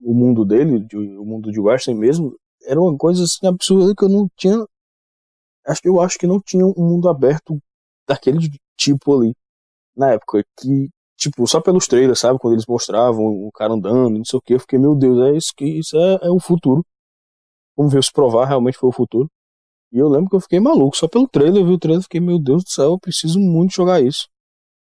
o 0.00 0.12
mundo 0.12 0.44
dele, 0.44 0.80
de, 0.80 0.96
o 0.96 1.24
mundo 1.24 1.50
de 1.50 1.60
Western 1.60 1.98
mesmo, 1.98 2.36
era 2.64 2.80
uma 2.80 2.96
coisa 2.96 3.22
assim 3.24 3.46
absurda 3.46 3.94
que 3.96 4.04
eu 4.04 4.08
não 4.08 4.28
tinha 4.36 4.56
acho 5.64 5.80
que 5.80 5.88
eu 5.88 6.00
acho 6.00 6.18
que 6.18 6.26
não 6.26 6.40
tinha 6.40 6.66
um 6.66 6.74
mundo 6.76 7.08
aberto 7.08 7.58
daquele 8.06 8.38
tipo 8.76 9.16
ali 9.16 9.32
na 9.96 10.12
época 10.12 10.44
que 10.58 10.90
tipo 11.22 11.46
só 11.46 11.60
pelos 11.60 11.86
trailers 11.86 12.18
sabe 12.18 12.38
quando 12.38 12.54
eles 12.54 12.66
mostravam 12.66 13.24
o 13.24 13.50
cara 13.52 13.74
andando 13.74 14.18
não 14.18 14.24
sei 14.24 14.38
o 14.38 14.42
que 14.42 14.54
eu 14.54 14.60
fiquei 14.60 14.78
meu 14.78 14.94
Deus 14.94 15.18
é 15.20 15.36
isso 15.36 15.52
que 15.56 15.64
isso 15.64 15.96
é, 15.96 16.26
é 16.26 16.30
o 16.30 16.40
futuro 16.40 16.84
vamos 17.76 17.92
ver 17.92 18.02
se 18.02 18.12
provar 18.12 18.46
realmente 18.46 18.78
foi 18.78 18.88
o 18.88 18.92
futuro 18.92 19.28
e 19.92 19.98
eu 19.98 20.08
lembro 20.08 20.30
que 20.30 20.36
eu 20.36 20.40
fiquei 20.40 20.58
maluco, 20.58 20.96
só 20.96 21.06
pelo 21.06 21.28
trailer, 21.28 21.60
eu 21.60 21.66
vi 21.66 21.72
o 21.72 21.78
trailer 21.78 22.02
fiquei, 22.02 22.18
meu 22.18 22.38
Deus 22.38 22.64
do 22.64 22.70
céu, 22.70 22.92
eu 22.92 22.98
preciso 22.98 23.38
muito 23.38 23.74
jogar 23.74 24.00
isso. 24.00 24.26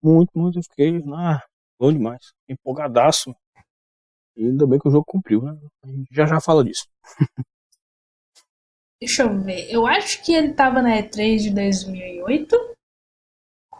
Muito, 0.00 0.30
muito, 0.36 0.60
eu 0.60 0.62
fiquei, 0.62 1.02
ah, 1.12 1.42
bom 1.78 1.92
demais, 1.92 2.32
empolgadaço. 2.48 3.34
E 4.36 4.44
ainda 4.44 4.64
bem 4.64 4.78
que 4.78 4.86
o 4.88 4.90
jogo 4.92 5.04
cumpriu, 5.04 5.42
né? 5.42 5.58
A 5.82 5.88
gente 5.88 6.08
já 6.12 6.24
já 6.24 6.40
fala 6.40 6.64
disso. 6.64 6.86
Deixa 9.00 9.24
eu 9.24 9.42
ver, 9.42 9.68
eu 9.72 9.84
acho 9.84 10.24
que 10.24 10.32
ele 10.32 10.54
tava 10.54 10.80
na 10.80 10.96
E3 11.02 11.38
de 11.38 11.50
2008. 11.52 12.56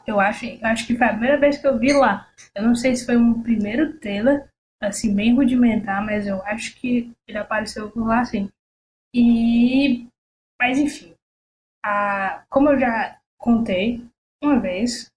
Eu 0.06 0.18
acho, 0.18 0.46
eu 0.46 0.66
acho 0.66 0.86
que 0.86 0.96
foi 0.96 1.06
a 1.06 1.10
primeira 1.10 1.38
vez 1.38 1.58
que 1.58 1.66
eu 1.66 1.78
vi 1.78 1.92
lá. 1.92 2.28
Eu 2.54 2.62
não 2.62 2.74
sei 2.74 2.94
se 2.96 3.06
foi 3.06 3.16
um 3.16 3.42
primeiro 3.42 3.98
trailer, 3.98 4.48
assim, 4.80 5.14
bem 5.14 5.34
rudimentar, 5.34 6.04
mas 6.04 6.26
eu 6.26 6.42
acho 6.42 6.74
que 6.76 7.12
ele 7.26 7.38
apareceu 7.38 7.90
por 7.90 8.06
lá, 8.06 8.20
assim. 8.20 8.48
E 9.14 10.06
mas 10.60 10.78
enfim, 10.78 11.14
a, 11.84 12.44
como 12.48 12.70
eu 12.70 12.78
já 12.78 13.18
contei 13.38 14.04
uma 14.42 14.60
vez, 14.60 15.10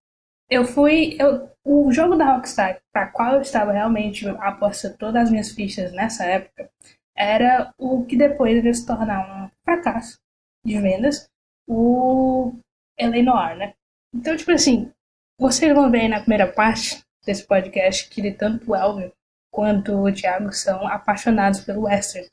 eu 0.50 0.66
fui. 0.66 1.16
Eu, 1.20 1.50
o 1.64 1.92
jogo 1.92 2.16
da 2.16 2.36
Rockstar, 2.36 2.80
para 2.92 3.08
qual 3.08 3.36
eu 3.36 3.42
estava 3.42 3.72
realmente 3.72 4.28
apostando 4.28 4.98
todas 4.98 5.24
as 5.24 5.32
minhas 5.32 5.52
fichas 5.52 5.92
nessa 5.94 6.26
época, 6.26 6.70
era 7.16 7.74
o 7.78 8.06
que 8.06 8.18
depois 8.18 8.58
iria 8.58 8.74
se 8.74 8.86
tornar 8.86 9.46
um 9.46 9.50
fracasso 9.64 10.20
de 10.66 10.80
vendas, 10.80 11.28
o 11.68 12.54
Eleanor, 12.98 13.56
né? 13.56 13.74
Então, 14.16 14.36
tipo 14.38 14.52
assim, 14.52 14.90
vocês 15.38 15.74
vão 15.74 15.92
ver 15.92 16.02
aí 16.02 16.08
na 16.08 16.22
primeira 16.22 16.48
parte 16.48 17.04
desse 17.26 17.46
podcast 17.46 18.10
que 18.10 18.32
tanto 18.32 18.72
o 18.72 18.76
Elvio 18.76 19.12
quanto 19.52 19.94
o 19.94 20.12
Thiago 20.12 20.54
são 20.54 20.88
apaixonados 20.88 21.60
pelo 21.60 21.82
Western. 21.82 22.26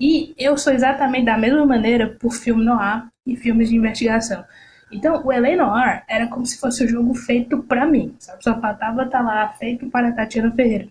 E 0.00 0.34
eu 0.38 0.56
sou 0.56 0.72
exatamente 0.72 1.26
da 1.26 1.36
mesma 1.36 1.66
maneira 1.66 2.16
por 2.18 2.32
filme 2.32 2.64
noir 2.64 3.08
e 3.26 3.36
filmes 3.36 3.68
de 3.68 3.76
investigação. 3.76 4.42
Então, 4.90 5.22
o 5.22 5.30
L.A. 5.30 5.56
Noir 5.56 6.04
era 6.08 6.28
como 6.28 6.46
se 6.46 6.58
fosse 6.58 6.84
um 6.84 6.88
jogo 6.88 7.14
feito 7.14 7.62
para 7.64 7.86
mim, 7.86 8.16
sabe? 8.18 8.42
Só 8.42 8.58
faltava 8.58 9.02
estar 9.02 9.18
tá 9.18 9.24
lá, 9.24 9.48
feito 9.52 9.90
para 9.90 10.12
Tatiana 10.12 10.54
Ferreira. 10.54 10.88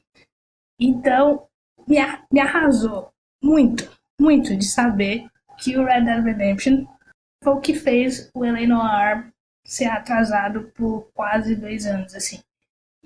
Então, 0.79 1.47
me, 1.87 1.97
me 2.31 2.39
arrasou 2.39 3.09
muito, 3.43 3.89
muito 4.21 4.55
de 4.55 4.65
saber 4.65 5.25
que 5.57 5.77
o 5.77 5.83
Red 5.83 6.01
Dead 6.01 6.23
Redemption 6.23 6.85
foi 7.43 7.53
o 7.53 7.61
que 7.61 7.73
fez 7.73 8.29
o 8.35 8.45
L.A. 8.45 8.67
Noir 8.67 9.33
ser 9.67 9.85
atrasado 9.85 10.71
por 10.75 11.11
quase 11.13 11.55
dois 11.55 11.85
anos, 11.85 12.15
assim 12.15 12.39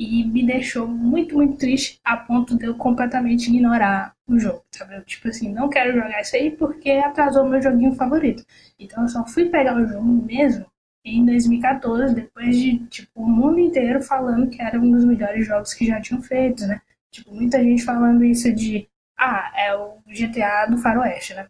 e 0.01 0.23
me 0.25 0.45
deixou 0.45 0.88
muito, 0.88 1.35
muito 1.35 1.57
triste 1.57 1.99
a 2.03 2.17
ponto 2.17 2.57
de 2.57 2.65
eu 2.65 2.75
completamente 2.75 3.49
ignorar 3.49 4.15
o 4.27 4.40
jogo, 4.40 4.64
sabe? 4.72 4.95
Eu, 4.95 5.03
tipo 5.03 5.27
assim, 5.27 5.53
não 5.53 5.69
quero 5.69 5.93
jogar 5.93 6.22
isso 6.22 6.35
aí 6.35 6.49
porque 6.51 6.90
atrasou 6.91 7.48
meu 7.48 7.61
joguinho 7.61 7.93
favorito. 7.93 8.43
Então 8.80 9.03
eu 9.03 9.09
só 9.09 9.25
fui 9.25 9.49
pegar 9.49 9.75
o 9.75 9.88
jogo 9.88 10.03
mesmo 10.03 10.65
em 11.06 11.23
2014, 11.25 12.15
depois 12.15 12.57
de, 12.57 12.80
tipo, 12.88 13.22
o 13.22 13.30
mundo 13.30 13.59
inteiro 13.59 14.01
falando 14.01 14.49
que 14.49 14.61
era 14.61 14.80
um 14.80 14.91
dos 14.91 15.06
melhores 15.06 15.45
jogos 15.45 15.73
que 15.73 15.85
já 15.85 15.99
tinham 16.01 16.22
feito, 16.22 16.65
né? 16.65 16.81
Tipo, 17.11 17.33
muita 17.33 17.61
gente 17.61 17.83
falando 17.83 18.23
isso 18.23 18.53
de, 18.53 18.88
ah, 19.17 19.51
é 19.56 19.75
o 19.75 19.98
GTA 20.07 20.67
do 20.67 20.77
faroeste, 20.77 21.33
né? 21.33 21.48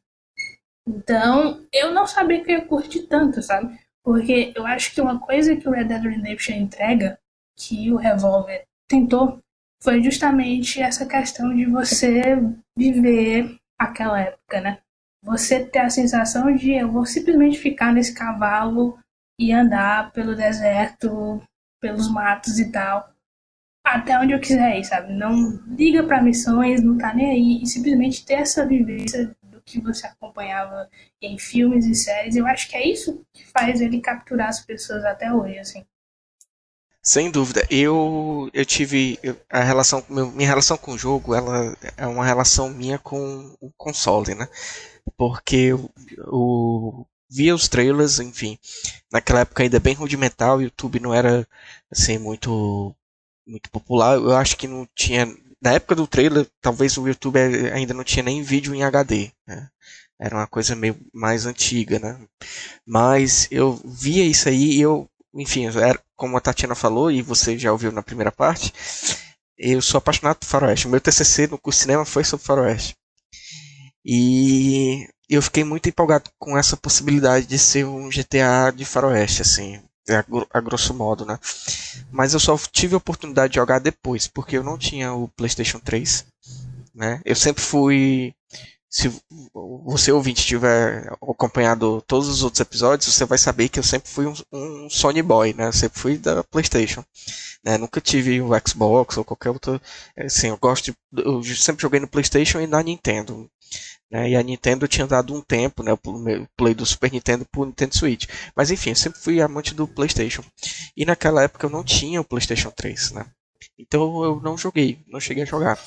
Então, 0.88 1.66
eu 1.72 1.94
não 1.94 2.08
sabia 2.08 2.44
que 2.44 2.52
eu 2.52 2.60
ia 2.60 2.66
curtir 2.66 3.08
tanto, 3.08 3.42
sabe? 3.42 3.78
Porque 4.04 4.52
eu 4.56 4.66
acho 4.66 4.94
que 4.94 5.02
uma 5.02 5.20
coisa 5.20 5.56
que 5.56 5.68
o 5.68 5.72
Red 5.72 5.86
Dead 5.86 6.04
Redemption 6.04 6.56
entrega 6.56 7.20
que 7.58 7.92
o 7.92 7.98
revólver 7.98 8.64
tentou 8.88 9.40
foi 9.82 10.02
justamente 10.02 10.82
essa 10.82 11.06
questão 11.06 11.56
de 11.56 11.66
você 11.66 12.22
viver 12.78 13.56
aquela 13.80 14.20
época, 14.20 14.62
né? 14.62 14.80
Você 15.24 15.64
ter 15.64 15.80
a 15.80 15.90
sensação 15.90 16.56
de 16.56 16.74
eu 16.74 16.92
vou 16.92 17.06
simplesmente 17.06 17.60
ficar 17.60 17.94
nesse 17.94 18.14
cavalo 18.14 18.98
e 19.40 19.52
andar 19.52 20.12
pelo 20.12 20.36
deserto, 20.36 21.42
pelos 21.80 22.10
matos 22.12 22.60
e 22.60 22.72
tal, 22.72 23.12
até 23.84 24.18
onde 24.20 24.34
eu 24.34 24.40
quiser 24.40 24.78
ir, 24.78 24.86
sabe? 24.86 25.14
Não 25.14 25.60
liga 25.68 26.04
para 26.04 26.22
missões, 26.22 26.84
não 26.84 26.98
tá 26.98 27.14
nem 27.14 27.32
aí 27.32 27.64
e 27.64 27.68
simplesmente 27.68 28.26
ter 28.26 28.36
essa 28.36 28.66
vivência 28.66 29.36
que 29.66 29.80
você 29.80 30.08
acompanhava 30.08 30.90
em 31.22 31.38
filmes 31.38 31.86
e 31.86 31.96
séries. 31.96 32.36
Eu 32.36 32.46
acho 32.48 32.70
que 32.70 32.76
é 32.76 32.88
isso 32.88 33.24
que 33.34 33.46
faz 33.46 33.82
ele 33.82 34.02
capturar 34.02 34.50
as 34.50 34.60
pessoas 34.60 35.04
até 35.06 35.32
hoje, 35.34 35.60
assim. 35.60 35.86
Sem 37.04 37.32
dúvida. 37.32 37.66
Eu, 37.70 38.50
eu 38.54 38.66
tive 38.66 39.20
a 39.50 39.62
relação, 39.64 40.04
minha 40.10 40.48
relação 40.48 40.78
com 40.78 40.92
o 40.92 40.98
jogo, 40.98 41.34
ela 41.34 41.76
é 41.98 42.06
uma 42.06 42.26
relação 42.26 42.70
minha 42.70 43.00
com 43.00 43.56
o 43.60 43.72
console, 43.72 44.36
né? 44.36 44.48
Porque 45.18 45.70
eu 46.18 47.08
via 47.30 47.56
os 47.56 47.68
trailers, 47.68 48.20
enfim, 48.20 48.60
naquela 49.12 49.40
época 49.40 49.64
ainda 49.64 49.80
bem 49.80 49.96
rudimental, 49.96 50.58
o 50.58 50.62
YouTube 50.62 51.00
não 51.00 51.14
era 51.14 51.48
assim 51.92 52.18
muito 52.20 52.96
muito 53.48 53.70
popular. 53.72 54.16
Eu 54.16 54.36
acho 54.36 54.56
que 54.58 54.68
não 54.68 54.88
tinha 54.96 55.26
na 55.62 55.74
época 55.74 55.96
do 55.96 56.08
trailer, 56.08 56.48
talvez 56.60 56.98
o 56.98 57.08
YouTube 57.08 57.38
ainda 57.74 57.94
não 57.94 58.04
tinha 58.04 58.24
nem 58.24 58.42
vídeo 58.42 58.74
em 58.74 58.84
HD. 58.84 59.32
Né? 59.48 59.70
Era 60.20 60.36
uma 60.36 60.48
coisa 60.48 60.76
meio 60.76 60.98
mais 61.14 61.46
antiga, 61.46 62.00
né? 62.00 62.20
Mas 62.86 63.48
eu 63.52 63.80
via 63.86 64.26
isso 64.26 64.50
aí 64.50 64.74
e 64.74 64.82
eu, 64.82 65.10
enfim, 65.34 65.68
era, 65.68 66.00
como 66.16 66.38
a 66.38 66.42
Tatiana 66.42 66.76
falou 66.76 67.12
e 67.12 67.22
você 67.22 67.58
já 67.58 67.72
ouviu 67.72 67.92
na 67.92 68.04
primeira 68.04 68.32
parte, 68.32 68.74
eu 69.58 69.82
sou 69.82 70.00
apaixonado 70.00 70.38
por 70.38 70.48
faroeste. 70.48 70.88
Meu 70.88 71.00
TCC 71.00 71.48
no 71.48 71.58
curso 71.58 71.80
de 71.80 71.84
cinema 71.84 72.06
foi 72.06 72.24
sobre 72.24 72.46
faroeste. 72.46 72.96
E 74.04 75.08
eu 75.30 75.42
fiquei 75.42 75.64
muito 75.64 75.88
empolgado 75.88 76.30
com 76.40 76.58
essa 76.58 76.76
possibilidade 76.76 77.46
de 77.46 77.58
ser 77.60 77.86
um 77.86 78.10
GTA 78.10 78.72
de 78.76 78.84
faroeste, 78.84 79.44
assim, 79.44 79.82
a, 80.52 80.62
grosso 80.62 80.94
modo, 80.94 81.26
né? 81.26 81.40
Mas 82.12 82.34
eu 82.34 82.40
só 82.40 82.58
tive 82.72 82.96
a 82.96 82.98
oportunidade 82.98 83.54
de 83.54 83.60
jogar 83.60 83.80
depois, 83.80 84.28
porque 84.28 84.58
eu 84.58 84.64
não 84.64 84.78
tinha 84.78 85.14
o 85.14 85.28
PlayStation 85.30 85.80
3, 85.80 86.26
né? 86.94 87.22
Eu 87.26 87.36
sempre 87.36 87.62
fui 87.62 88.34
se 88.92 89.10
você 89.96 90.12
ouvinte 90.12 90.46
tiver 90.46 91.08
acompanhado 91.14 92.04
todos 92.06 92.28
os 92.28 92.44
outros 92.44 92.60
episódios, 92.60 93.14
você 93.14 93.24
vai 93.24 93.38
saber 93.38 93.70
que 93.70 93.80
eu 93.80 93.84
sempre 93.84 94.12
fui 94.12 94.28
um, 94.28 94.34
um 94.52 94.90
Sony 94.90 95.22
Boy, 95.22 95.54
né? 95.54 95.68
Eu 95.68 95.74
sempre 95.74 95.98
fui 95.98 96.18
da 96.18 96.44
PlayStation. 96.44 97.02
Né? 97.64 97.78
Nunca 97.78 98.02
tive 98.02 98.42
o 98.42 98.50
Xbox 98.68 99.16
ou 99.16 99.24
qualquer 99.24 99.50
outro. 99.52 99.82
Assim, 100.18 100.48
eu 100.48 100.58
gosto. 100.58 100.92
De, 100.92 101.24
eu 101.24 101.42
sempre 101.56 101.82
joguei 101.82 102.02
no 102.02 102.08
PlayStation 102.08 102.60
e 102.60 102.68
na 102.68 102.84
Nintendo. 102.84 103.50
Né? 104.12 104.32
E 104.32 104.36
a 104.36 104.44
Nintendo 104.44 104.88
tinha 104.88 105.08
dado 105.08 105.34
um 105.34 105.42
tempo, 105.42 105.82
né? 105.82 105.94
O 105.94 106.00
play 106.58 106.74
do 106.74 106.86
Super 106.86 107.12
Nintendo 107.12 107.46
pro 107.46 107.66
Nintendo 107.66 107.96
Switch. 107.96 108.28
Mas 108.56 108.70
enfim, 108.70 108.90
eu 108.90 108.96
sempre 108.96 109.20
fui 109.20 109.42
amante 109.42 109.74
do 109.74 109.88
PlayStation. 109.88 110.44
E 110.96 111.06
naquela 111.06 111.44
época 111.44 111.66
eu 111.66 111.70
não 111.70 111.84
tinha 111.84 112.20
o 112.20 112.26
PlayStation 112.26 112.72
3, 112.72 113.12
né? 113.12 113.26
Então 113.80 114.24
eu 114.24 114.42
não 114.42 114.58
joguei, 114.58 115.00
não 115.08 115.20
cheguei 115.20 115.44
a 115.44 115.48
jogar. 115.48 115.80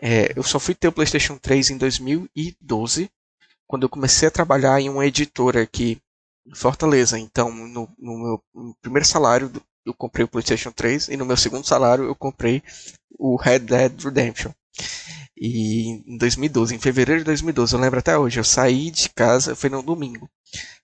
É, 0.00 0.32
eu 0.36 0.42
só 0.42 0.58
fui 0.60 0.74
ter 0.74 0.88
o 0.88 0.92
PlayStation 0.92 1.36
3 1.38 1.70
em 1.70 1.78
2012, 1.78 3.10
quando 3.66 3.82
eu 3.82 3.88
comecei 3.88 4.28
a 4.28 4.30
trabalhar 4.30 4.80
em 4.80 4.88
uma 4.88 5.06
editora 5.06 5.62
aqui 5.62 5.98
em 6.46 6.54
Fortaleza. 6.54 7.18
Então, 7.18 7.50
no, 7.50 7.88
no 7.98 8.18
meu 8.18 8.42
no 8.54 8.74
primeiro 8.80 9.06
salário, 9.06 9.50
eu 9.84 9.94
comprei 9.94 10.24
o 10.24 10.28
PlayStation 10.28 10.70
3 10.70 11.08
e 11.08 11.16
no 11.16 11.24
meu 11.24 11.36
segundo 11.36 11.66
salário 11.66 12.04
eu 12.04 12.14
comprei 12.14 12.62
o 13.18 13.36
Red 13.36 13.60
Dead 13.60 14.04
Redemption. 14.04 14.52
E 15.36 16.02
em 16.06 16.18
2012, 16.18 16.74
em 16.74 16.78
fevereiro 16.78 17.20
de 17.20 17.26
2012, 17.26 17.74
eu 17.74 17.80
lembro 17.80 17.98
até 18.00 18.18
hoje, 18.18 18.40
eu 18.40 18.44
saí 18.44 18.90
de 18.90 19.08
casa, 19.10 19.54
foi 19.54 19.70
no 19.70 19.82
domingo. 19.82 20.28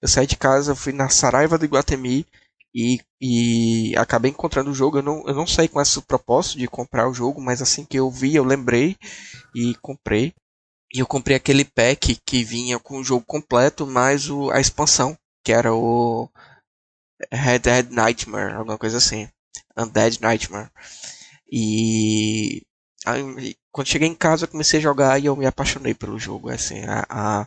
Eu 0.01 0.09
saí 0.09 0.27
de 0.27 0.37
casa, 0.37 0.75
fui 0.77 0.93
na 0.93 1.09
Saraiva 1.09 1.59
do 1.59 1.65
Iguatemi 1.65 2.27
e, 2.75 3.01
e 3.21 3.97
acabei 3.97 4.31
encontrando 4.31 4.71
o 4.71 4.75
jogo. 4.75 4.99
Eu 4.99 5.03
não, 5.03 5.25
eu 5.27 5.35
não 5.35 5.47
saí 5.47 5.69
com 5.69 5.81
esse 5.81 6.01
propósito 6.03 6.59
de 6.59 6.69
comprar 6.69 7.09
o 7.09 7.15
jogo, 7.15 7.41
mas 7.41 7.61
assim 7.63 7.85
que 7.85 7.99
eu 7.99 8.11
vi, 8.11 8.35
eu 8.37 8.45
lembrei 8.45 8.97
e 9.55 9.75
comprei. 9.83 10.35
E 10.93 11.01
eu 11.01 11.07
comprei 11.07 11.37
aquele 11.37 11.65
pack 11.65 12.21
que 12.25 12.45
vinha 12.45 12.79
com 12.79 12.99
o 12.99 13.05
jogo 13.05 13.25
completo, 13.27 13.87
mais 13.87 14.31
o, 14.31 14.51
a 14.51 14.61
expansão, 14.61 15.19
que 15.45 15.53
era 15.53 15.75
o 15.75 16.31
Red 17.33 17.61
Dead 17.61 17.91
Nightmare, 17.91 18.55
alguma 18.55 18.79
coisa 18.79 18.99
assim. 18.99 19.29
Undead 19.77 20.21
Nightmare. 20.21 20.71
E 21.51 22.63
quando 23.75 23.89
cheguei 23.89 24.07
em 24.07 24.15
casa, 24.15 24.47
comecei 24.47 24.78
a 24.78 24.83
jogar 24.83 25.19
e 25.20 25.27
eu 25.27 25.35
me 25.35 25.47
apaixonei 25.47 25.94
pelo 25.94 26.17
jogo. 26.17 26.49
Assim, 26.49 26.85
a, 26.85 27.05
a, 27.11 27.47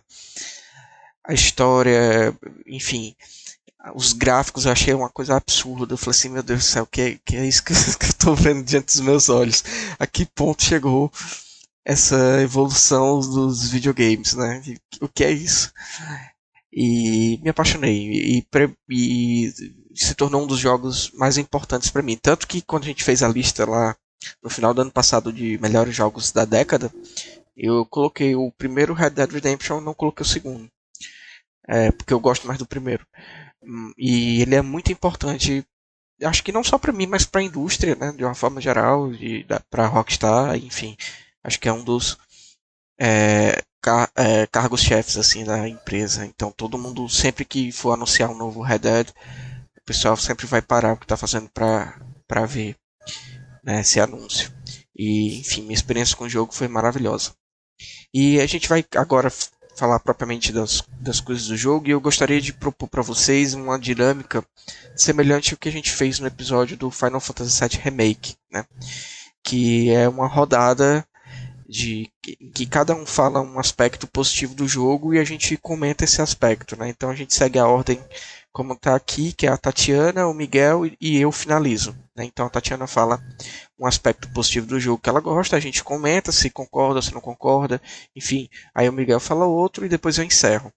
a 1.25 1.33
história, 1.33 2.37
enfim, 2.65 3.15
os 3.95 4.11
gráficos 4.11 4.65
eu 4.65 4.73
achei 4.73 4.93
uma 4.93 5.09
coisa 5.09 5.37
absurda. 5.37 5.93
Eu 5.93 5.97
falei 5.97 6.11
assim, 6.11 6.27
meu 6.27 6.43
Deus 6.43 6.59
do 6.59 6.65
céu, 6.65 6.85
que, 6.85 7.17
que 7.25 7.37
é 7.37 7.45
isso 7.45 7.63
que, 7.63 7.73
que 7.97 8.05
eu 8.05 8.09
estou 8.09 8.35
vendo 8.35 8.61
diante 8.61 8.87
dos 8.87 8.99
meus 8.99 9.29
olhos? 9.29 9.63
A 9.97 10.05
que 10.05 10.25
ponto 10.25 10.65
chegou 10.65 11.09
essa 11.85 12.41
evolução 12.41 13.21
dos 13.21 13.69
videogames, 13.69 14.33
né? 14.33 14.61
O 14.99 15.07
que 15.07 15.23
é 15.23 15.31
isso? 15.31 15.71
E 16.73 17.39
me 17.41 17.51
apaixonei. 17.51 18.41
E, 18.41 18.45
e, 18.89 19.53
se 19.95 20.13
tornou 20.13 20.43
um 20.43 20.47
dos 20.47 20.59
jogos 20.59 21.09
mais 21.13 21.37
importantes 21.37 21.89
para 21.89 22.01
mim. 22.01 22.17
Tanto 22.21 22.45
que 22.45 22.61
quando 22.61 22.83
a 22.83 22.87
gente 22.87 23.05
fez 23.05 23.23
a 23.23 23.29
lista 23.29 23.65
lá 23.65 23.95
no 24.41 24.49
final 24.49 24.73
do 24.73 24.81
ano 24.81 24.91
passado 24.91 25.31
de 25.31 25.57
melhores 25.59 25.95
jogos 25.95 26.31
da 26.31 26.45
década, 26.45 26.91
eu 27.55 27.85
coloquei 27.85 28.35
o 28.35 28.51
primeiro 28.51 28.93
Red 28.93 29.11
Dead 29.11 29.31
Redemption, 29.31 29.81
não 29.81 29.93
coloquei 29.93 30.23
o 30.23 30.27
segundo. 30.27 30.69
É, 31.67 31.91
porque 31.91 32.13
eu 32.13 32.19
gosto 32.19 32.47
mais 32.47 32.59
do 32.59 32.65
primeiro. 32.65 33.05
Hum, 33.63 33.91
e 33.97 34.41
ele 34.41 34.55
é 34.55 34.61
muito 34.61 34.91
importante, 34.91 35.65
acho 36.23 36.43
que 36.43 36.51
não 36.51 36.63
só 36.63 36.77
para 36.77 36.93
mim, 36.93 37.07
mas 37.07 37.25
para 37.25 37.41
a 37.41 37.43
indústria, 37.43 37.95
né, 37.95 38.11
de 38.11 38.23
uma 38.23 38.35
forma 38.35 38.61
geral, 38.61 39.09
para 39.69 39.87
Rockstar, 39.87 40.55
enfim. 40.57 40.95
Acho 41.43 41.59
que 41.59 41.69
é 41.69 41.73
um 41.73 41.83
dos 41.83 42.17
é, 42.99 43.61
car 43.81 44.09
é, 44.15 44.47
cargos-chefes 44.47 45.17
assim 45.17 45.43
da 45.43 45.67
empresa. 45.67 46.25
Então 46.25 46.51
todo 46.51 46.77
mundo, 46.77 47.07
sempre 47.09 47.45
que 47.45 47.71
for 47.71 47.93
anunciar 47.93 48.29
um 48.29 48.37
novo 48.37 48.61
Red 48.61 48.79
Dead, 48.79 49.09
o 49.09 49.81
pessoal 49.85 50.17
sempre 50.17 50.45
vai 50.45 50.61
parar 50.61 50.93
o 50.93 50.97
que 50.97 51.05
está 51.05 51.17
fazendo 51.17 51.49
para 51.49 52.45
ver 52.45 52.75
né, 53.67 53.81
esse 53.81 53.99
anúncio. 53.99 54.49
E, 54.95 55.39
enfim, 55.41 55.61
minha 55.61 55.73
experiência 55.73 56.15
com 56.15 56.23
o 56.23 56.29
jogo 56.29 56.53
foi 56.53 56.69
maravilhosa. 56.69 57.33
E 58.13 58.39
a 58.39 58.45
gente 58.45 58.69
vai 58.69 58.83
agora 58.95 59.29
falar 59.75 59.99
propriamente 59.99 60.51
das, 60.51 60.81
das 60.99 61.19
coisas 61.19 61.47
do 61.47 61.57
jogo 61.57 61.87
e 61.87 61.91
eu 61.91 62.01
gostaria 62.01 62.41
de 62.41 62.51
propor 62.51 62.87
para 62.87 63.03
vocês 63.03 63.53
uma 63.53 63.77
dinâmica 63.77 64.43
semelhante 64.95 65.53
ao 65.53 65.57
que 65.59 65.69
a 65.69 65.71
gente 65.71 65.91
fez 65.91 66.17
no 66.17 66.25
episódio 66.25 66.75
do 66.75 66.89
Final 66.89 67.19
Fantasy 67.19 67.59
VII 67.59 67.79
Remake, 67.83 68.35
né? 68.51 68.65
Que 69.43 69.91
é 69.91 70.09
uma 70.09 70.27
rodada 70.27 71.05
de 71.69 72.09
que 72.55 72.65
cada 72.65 72.95
um 72.95 73.05
fala 73.05 73.41
um 73.41 73.59
aspecto 73.59 74.07
positivo 74.07 74.55
do 74.55 74.67
jogo 74.67 75.13
e 75.13 75.19
a 75.19 75.23
gente 75.23 75.57
comenta 75.57 76.05
esse 76.05 76.21
aspecto, 76.21 76.75
né? 76.75 76.89
Então 76.89 77.11
a 77.11 77.15
gente 77.15 77.35
segue 77.35 77.59
a 77.59 77.67
ordem 77.67 78.01
como 78.57 78.73
está 78.73 78.95
aqui, 78.95 79.33
que 79.33 79.45
é 79.45 79.51
a 79.51 79.55
Tatiana, 79.55 80.25
o 80.25 80.33
Miguel 80.33 80.81
e 80.99 81.21
eu 81.21 81.31
finalizo. 81.31 81.95
Né? 82.15 82.25
Então 82.25 82.47
a 82.47 82.49
Tatiana 82.49 82.87
fala 82.87 83.23
um 83.77 83.85
aspecto 83.85 84.27
positivo 84.33 84.65
do 84.65 84.79
jogo 84.79 84.99
que 84.99 85.07
ela 85.07 85.19
gosta, 85.19 85.55
a 85.55 85.59
gente 85.59 85.83
comenta 85.83 86.31
se 86.31 86.49
concorda, 86.49 86.99
se 86.99 87.13
não 87.13 87.21
concorda, 87.21 87.79
enfim. 88.15 88.49
Aí 88.73 88.89
o 88.89 88.93
Miguel 88.93 89.19
fala 89.19 89.45
outro 89.45 89.85
e 89.85 89.89
depois 89.89 90.17
eu 90.17 90.23
encerro. 90.23 90.73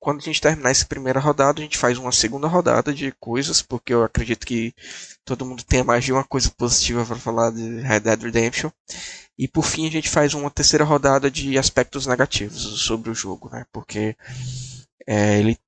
Quando 0.00 0.20
a 0.20 0.24
gente 0.24 0.40
terminar 0.40 0.70
essa 0.70 0.86
primeira 0.86 1.20
rodada, 1.20 1.60
a 1.60 1.62
gente 1.62 1.76
faz 1.76 1.98
uma 1.98 2.12
segunda 2.12 2.48
rodada 2.48 2.94
de 2.94 3.12
coisas, 3.20 3.60
porque 3.60 3.92
eu 3.92 4.02
acredito 4.02 4.46
que 4.46 4.72
todo 5.22 5.44
mundo 5.44 5.62
tenha 5.64 5.84
mais 5.84 6.04
de 6.04 6.14
uma 6.14 6.24
coisa 6.24 6.50
positiva 6.56 7.04
para 7.04 7.16
falar 7.16 7.50
de 7.50 7.82
Red 7.82 8.00
Dead 8.00 8.22
Redemption. 8.22 8.70
E 9.38 9.46
por 9.46 9.66
fim 9.66 9.86
a 9.86 9.90
gente 9.90 10.08
faz 10.08 10.32
uma 10.32 10.50
terceira 10.50 10.82
rodada 10.82 11.30
de 11.30 11.58
aspectos 11.58 12.06
negativos 12.06 12.80
sobre 12.80 13.10
o 13.10 13.14
jogo, 13.14 13.50
né? 13.52 13.66
Porque 13.70 14.16
é, 15.06 15.38
ele 15.40 15.58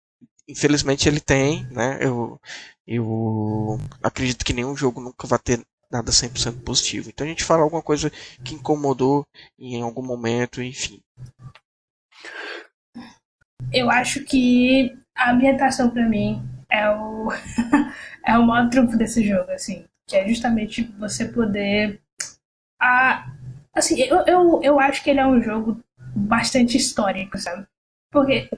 infelizmente 0.51 1.09
ele 1.09 1.21
tem, 1.21 1.65
né? 1.71 1.99
Eu, 2.01 2.41
eu 2.87 3.79
acredito 4.03 4.45
que 4.45 4.53
nenhum 4.53 4.77
jogo 4.77 5.01
nunca 5.01 5.27
vai 5.27 5.39
ter 5.39 5.61
nada 5.91 6.11
100% 6.11 6.63
positivo. 6.63 7.09
Então 7.09 7.27
a 7.27 7.31
gente 7.31 7.45
fala 7.45 7.63
alguma 7.63 7.83
coisa 7.83 8.11
que 8.45 8.55
incomodou 8.55 9.27
em 9.59 9.83
algum 9.83 10.03
momento, 10.03 10.63
enfim. 10.63 11.01
Eu 13.73 13.91
acho 13.91 14.25
que 14.25 14.97
a 15.17 15.33
ambientação 15.33 15.91
para 15.91 16.09
mim 16.09 16.43
é 16.71 16.89
o 16.91 17.29
é 18.27 18.39
o 18.39 18.47
maior 18.47 18.71
trunfo 18.71 18.97
desse 18.97 19.27
jogo, 19.27 19.51
assim, 19.51 19.85
que 20.07 20.17
é 20.17 20.29
justamente 20.29 20.83
você 20.99 21.27
poder 21.27 22.01
a 22.81 23.33
assim, 23.73 24.01
eu, 24.01 24.25
eu, 24.27 24.61
eu 24.63 24.81
acho 24.81 25.03
que 25.03 25.11
ele 25.11 25.21
é 25.21 25.27
um 25.27 25.43
jogo 25.43 25.81
bastante 26.15 26.77
histórico, 26.77 27.39
sabe? 27.39 27.67
Porque 28.11 28.49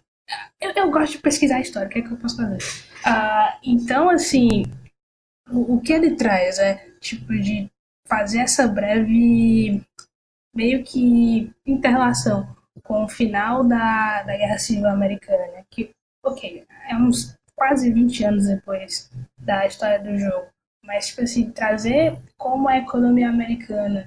eu, 0.60 0.70
eu 0.72 0.90
gosto 0.90 1.12
de 1.12 1.18
pesquisar 1.18 1.60
história, 1.60 1.88
o 1.88 1.90
que 1.90 1.98
é 1.98 2.02
que 2.02 2.12
eu 2.12 2.16
posso 2.16 2.36
fazer? 2.36 2.58
Uh, 3.06 3.58
então, 3.64 4.08
assim, 4.08 4.64
o, 5.50 5.76
o 5.76 5.80
que 5.80 5.92
ele 5.92 6.16
traz 6.16 6.58
é, 6.58 6.86
tipo, 7.00 7.32
de 7.32 7.70
fazer 8.06 8.40
essa 8.40 8.66
breve, 8.68 9.82
meio 10.54 10.84
que, 10.84 11.50
interrelação 11.66 12.54
com 12.82 13.04
o 13.04 13.08
final 13.08 13.64
da, 13.64 14.22
da 14.22 14.36
Guerra 14.36 14.58
Civil 14.58 14.86
Americana, 14.86 15.64
que, 15.70 15.90
ok, 16.24 16.66
é 16.88 16.96
uns 16.96 17.36
quase 17.54 17.92
20 17.92 18.24
anos 18.24 18.46
depois 18.46 19.10
da 19.38 19.66
história 19.66 19.98
do 19.98 20.18
jogo, 20.18 20.48
mas, 20.84 21.08
tipo 21.08 21.22
assim, 21.22 21.50
trazer 21.50 22.18
como 22.36 22.68
a 22.68 22.78
economia 22.78 23.28
americana 23.28 24.06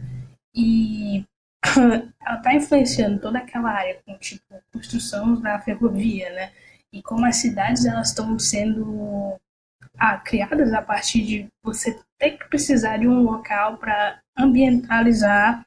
e 0.53 1.23
ela 2.25 2.37
está 2.37 2.53
influenciando 2.53 3.19
toda 3.19 3.39
aquela 3.39 3.71
área 3.71 3.99
com 4.05 4.17
tipo 4.17 4.43
construção 4.71 5.39
da 5.41 5.59
ferrovia, 5.59 6.29
né? 6.31 6.51
E 6.91 7.01
como 7.01 7.25
as 7.25 7.37
cidades 7.37 7.85
elas 7.85 8.09
estão 8.09 8.37
sendo 8.39 9.39
ah, 9.97 10.17
criadas 10.17 10.73
a 10.73 10.81
partir 10.81 11.25
de 11.25 11.47
você 11.63 11.99
ter 12.17 12.31
que 12.31 12.47
precisar 12.49 12.97
de 12.97 13.07
um 13.07 13.21
local 13.23 13.77
para 13.77 14.19
ambientalizar 14.37 15.65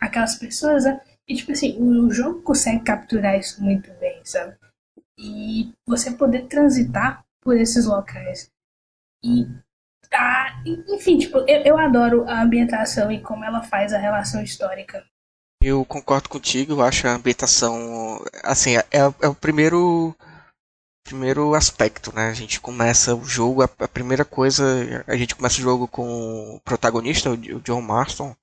aquelas 0.00 0.36
pessoas, 0.36 0.84
né? 0.84 1.00
E 1.28 1.34
tipo 1.36 1.52
assim, 1.52 1.76
o 1.80 2.10
jogo 2.10 2.42
consegue 2.42 2.84
capturar 2.84 3.38
isso 3.38 3.62
muito 3.62 3.92
bem, 3.94 4.20
sabe? 4.24 4.56
E 5.18 5.72
você 5.86 6.12
poder 6.12 6.46
transitar 6.46 7.24
por 7.42 7.56
esses 7.56 7.86
locais. 7.86 8.50
E 9.24 9.46
Ah, 10.12 10.62
enfim, 10.88 11.18
tipo, 11.18 11.38
eu, 11.48 11.62
eu 11.64 11.78
adoro 11.78 12.28
a 12.28 12.42
ambientação 12.42 13.10
e 13.12 13.20
como 13.22 13.44
ela 13.44 13.62
faz 13.62 13.92
a 13.92 13.98
relação 13.98 14.42
histórica. 14.42 15.04
Eu 15.62 15.84
concordo 15.84 16.28
contigo, 16.28 16.74
eu 16.74 16.82
acho 16.82 17.06
a 17.06 17.14
ambientação. 17.14 18.22
Assim, 18.42 18.76
é, 18.76 18.84
é 19.20 19.28
o 19.28 19.34
primeiro. 19.34 20.14
Primeiro 21.04 21.54
aspecto, 21.54 22.12
né? 22.12 22.28
A 22.28 22.34
gente 22.34 22.60
começa 22.60 23.14
o 23.14 23.24
jogo, 23.24 23.62
a, 23.62 23.68
a, 23.78 23.86
primeira 23.86 24.24
coisa, 24.24 25.04
a 25.06 25.16
gente 25.16 25.36
começa 25.36 25.58
o 25.58 25.62
jogo 25.62 25.86
com 25.86 26.56
o 26.56 26.60
protagonista, 26.60 27.30
o, 27.30 27.34
o 27.34 27.60
John 27.60 27.80
Marston, 27.80 28.34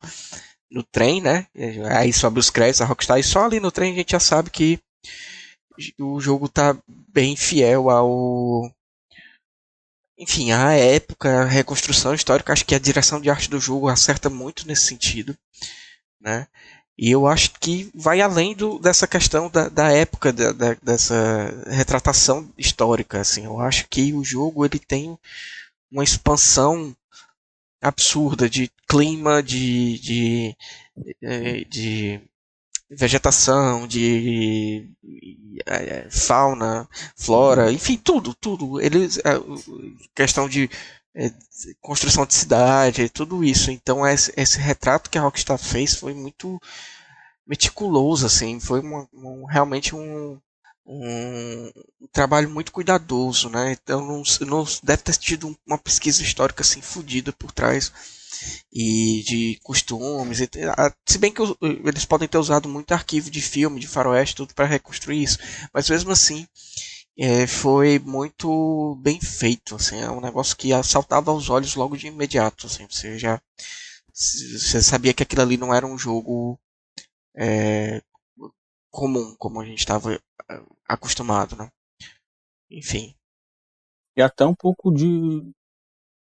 no 0.72 0.82
trem, 0.82 1.22
né? 1.22 1.46
Aí 1.92 2.14
sobe 2.14 2.40
os 2.40 2.50
créditos, 2.50 2.82
a 2.82 2.86
Rockstar, 2.86 3.20
e 3.20 3.24
só 3.24 3.44
ali 3.44 3.60
no 3.60 3.70
trem 3.70 3.92
a 3.92 3.96
gente 3.96 4.12
já 4.12 4.20
sabe 4.20 4.50
que 4.50 4.80
o 6.00 6.20
jogo 6.20 6.48
tá 6.48 6.78
bem 6.88 7.36
fiel 7.36 7.90
ao. 7.90 8.72
Enfim, 10.18 10.52
à 10.52 10.74
época, 10.74 11.42
a 11.42 11.46
reconstrução 11.46 12.14
histórica. 12.14 12.54
Acho 12.54 12.66
que 12.66 12.76
a 12.76 12.80
direção 12.80 13.20
de 13.20 13.30
arte 13.30 13.50
do 13.50 13.60
jogo 13.60 13.90
acerta 13.90 14.30
muito 14.30 14.68
nesse 14.68 14.88
sentido, 14.88 15.38
né? 16.20 16.48
E 16.98 17.10
eu 17.10 17.26
acho 17.26 17.52
que 17.60 17.90
vai 17.94 18.22
além 18.22 18.56
do, 18.56 18.78
dessa 18.80 19.08
questão 19.08 19.50
da, 19.50 19.68
da 19.68 19.92
época, 19.92 20.32
da, 20.32 20.52
da, 20.52 20.76
dessa 20.82 21.16
retratação 21.68 22.48
histórica. 22.58 23.20
Assim. 23.20 23.46
Eu 23.46 23.60
acho 23.60 23.88
que 23.88 24.14
o 24.14 24.24
jogo 24.24 24.64
ele 24.64 24.80
tem 24.80 25.18
uma 25.92 26.04
expansão 26.04 26.96
absurda 27.82 28.50
de 28.50 28.72
clima, 28.88 29.42
de, 29.42 30.00
de, 30.00 30.58
de, 31.22 31.66
de 31.66 32.22
vegetação, 32.90 33.88
de 33.88 34.88
é, 35.66 36.08
fauna, 36.10 36.88
flora, 37.16 37.72
enfim, 37.72 37.98
tudo, 37.98 38.34
tudo. 38.36 38.80
Eles, 38.80 39.20
questão 40.16 40.48
de 40.48 40.70
construção 41.82 42.26
de 42.26 42.34
cidade, 42.34 43.10
tudo 43.10 43.44
isso. 43.44 43.72
Então 43.72 44.06
esse, 44.08 44.34
esse, 44.36 44.58
retrato 44.60 45.10
que 45.10 45.18
a 45.18 45.22
Rockstar 45.22 45.58
fez 45.58 45.94
foi 45.94 46.14
muito 46.14 46.60
meticuloso, 47.46 48.26
assim, 48.26 48.60
foi 48.60 48.80
uma, 48.80 49.08
um, 49.14 49.46
realmente 49.46 49.96
um, 49.96 50.40
um, 50.86 51.72
trabalho 52.12 52.50
muito 52.50 52.72
cuidadoso, 52.72 53.50
né? 53.50 53.74
Então 53.74 54.02
não, 54.06 54.24
não 54.48 54.66
deve 54.82 55.04
ter 55.04 55.16
tido 55.18 55.56
uma 55.66 55.78
pesquisa 55.78 56.24
histórica 56.24 56.62
assim 56.62 56.82
fodida 56.82 57.32
por 57.32 57.52
trás 57.52 57.92
e 58.72 59.24
de 59.26 59.60
costumes. 59.64 60.40
E, 60.42 60.50
se 61.06 61.18
bem 61.18 61.32
que 61.32 61.42
eles 61.62 62.06
podem 62.06 62.28
ter 62.28 62.38
usado 62.38 62.68
muito 62.68 62.92
arquivo 62.92 63.30
de 63.30 63.42
filme, 63.42 63.80
de 63.80 63.88
faroeste, 63.88 64.36
tudo 64.36 64.54
para 64.54 64.66
reconstruir 64.66 65.22
isso, 65.22 65.38
mas 65.74 65.90
mesmo 65.90 66.12
assim 66.12 66.48
é, 67.18 67.48
foi 67.48 68.00
muito 68.00 68.96
bem 69.02 69.20
feito. 69.22 69.76
Assim, 69.76 70.00
é 70.00 70.10
um 70.10 70.22
negócio 70.22 70.56
que 70.58 70.70
saltava 70.84 71.32
aos 71.32 71.50
olhos 71.50 71.76
logo 71.76 71.98
de 71.98 72.08
imediato. 72.08 72.68
Assim, 72.68 72.88
você 72.90 73.18
já 73.18 73.42
você 74.14 74.82
sabia 74.82 75.14
que 75.14 75.24
aquilo 75.24 75.42
ali 75.42 75.58
não 75.58 75.74
era 75.74 75.88
um 75.88 75.98
jogo 75.98 76.60
é, 77.36 78.02
comum, 78.92 79.36
como 79.40 79.60
a 79.60 79.66
gente 79.66 79.80
estava 79.80 80.14
é, 80.14 80.20
acostumado, 80.88 81.56
né? 81.56 81.72
Enfim. 82.70 83.16
E 84.16 84.22
até 84.22 84.46
um 84.46 84.56
pouco 84.56 84.92
de 84.94 85.52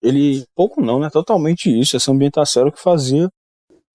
ele 0.02 0.46
pouco 0.56 0.82
não, 0.82 1.00
né? 1.00 1.10
Totalmente 1.10 1.70
isso, 1.70 1.98
essa 1.98 2.12
ambientação 2.12 2.62
era 2.62 2.70
o 2.70 2.74
que 2.74 2.82
fazia 2.82 3.30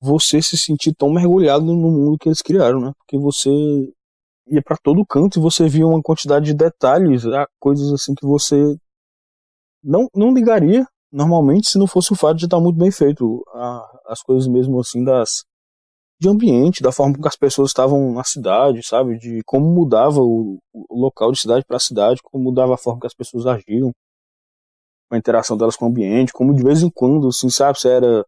você 0.00 0.42
se 0.42 0.58
sentir 0.58 0.94
tão 0.94 1.10
mergulhado 1.10 1.64
no 1.64 1.74
mundo 1.74 2.18
que 2.18 2.28
eles 2.28 2.42
criaram, 2.42 2.80
né? 2.80 2.92
Porque 2.98 3.16
você 3.18 3.50
ia 4.46 4.62
para 4.62 4.76
todo 4.76 5.06
canto 5.06 5.38
e 5.38 5.42
você 5.42 5.68
via 5.68 5.86
uma 5.86 6.02
quantidade 6.02 6.46
de 6.46 6.54
detalhes, 6.54 7.26
ah, 7.26 7.46
coisas 7.58 7.92
assim 7.92 8.14
que 8.14 8.26
você 8.26 8.76
não, 9.82 10.08
não 10.14 10.32
ligaria 10.32 10.86
normalmente 11.12 11.68
se 11.68 11.78
não 11.78 11.86
fosse 11.86 12.12
o 12.12 12.16
fato 12.16 12.38
de 12.38 12.46
estar 12.46 12.60
muito 12.60 12.78
bem 12.78 12.90
feito. 12.90 13.44
as 14.06 14.20
coisas 14.22 14.48
mesmo 14.48 14.80
assim 14.80 15.04
das 15.04 15.44
de 16.20 16.28
ambiente, 16.28 16.82
da 16.82 16.92
forma 16.92 17.14
como 17.14 17.26
as 17.26 17.36
pessoas 17.36 17.70
estavam 17.70 18.12
na 18.12 18.24
cidade, 18.24 18.82
sabe? 18.86 19.18
De 19.18 19.42
como 19.44 19.66
mudava 19.66 20.20
o, 20.20 20.58
o 20.72 21.00
local 21.00 21.32
de 21.32 21.40
cidade 21.40 21.64
para 21.66 21.78
cidade, 21.78 22.20
como 22.22 22.44
mudava 22.44 22.74
a 22.74 22.78
forma 22.78 23.00
que 23.00 23.06
as 23.06 23.14
pessoas 23.14 23.46
agiam 23.46 23.92
a 25.10 25.18
interação 25.18 25.56
delas 25.56 25.76
com 25.76 25.86
o 25.86 25.88
ambiente, 25.88 26.32
como 26.32 26.54
de 26.54 26.62
vez 26.62 26.82
em 26.82 26.90
quando, 26.90 27.28
assim, 27.28 27.50
sabe, 27.50 27.78
você 27.78 27.88
era. 27.88 28.24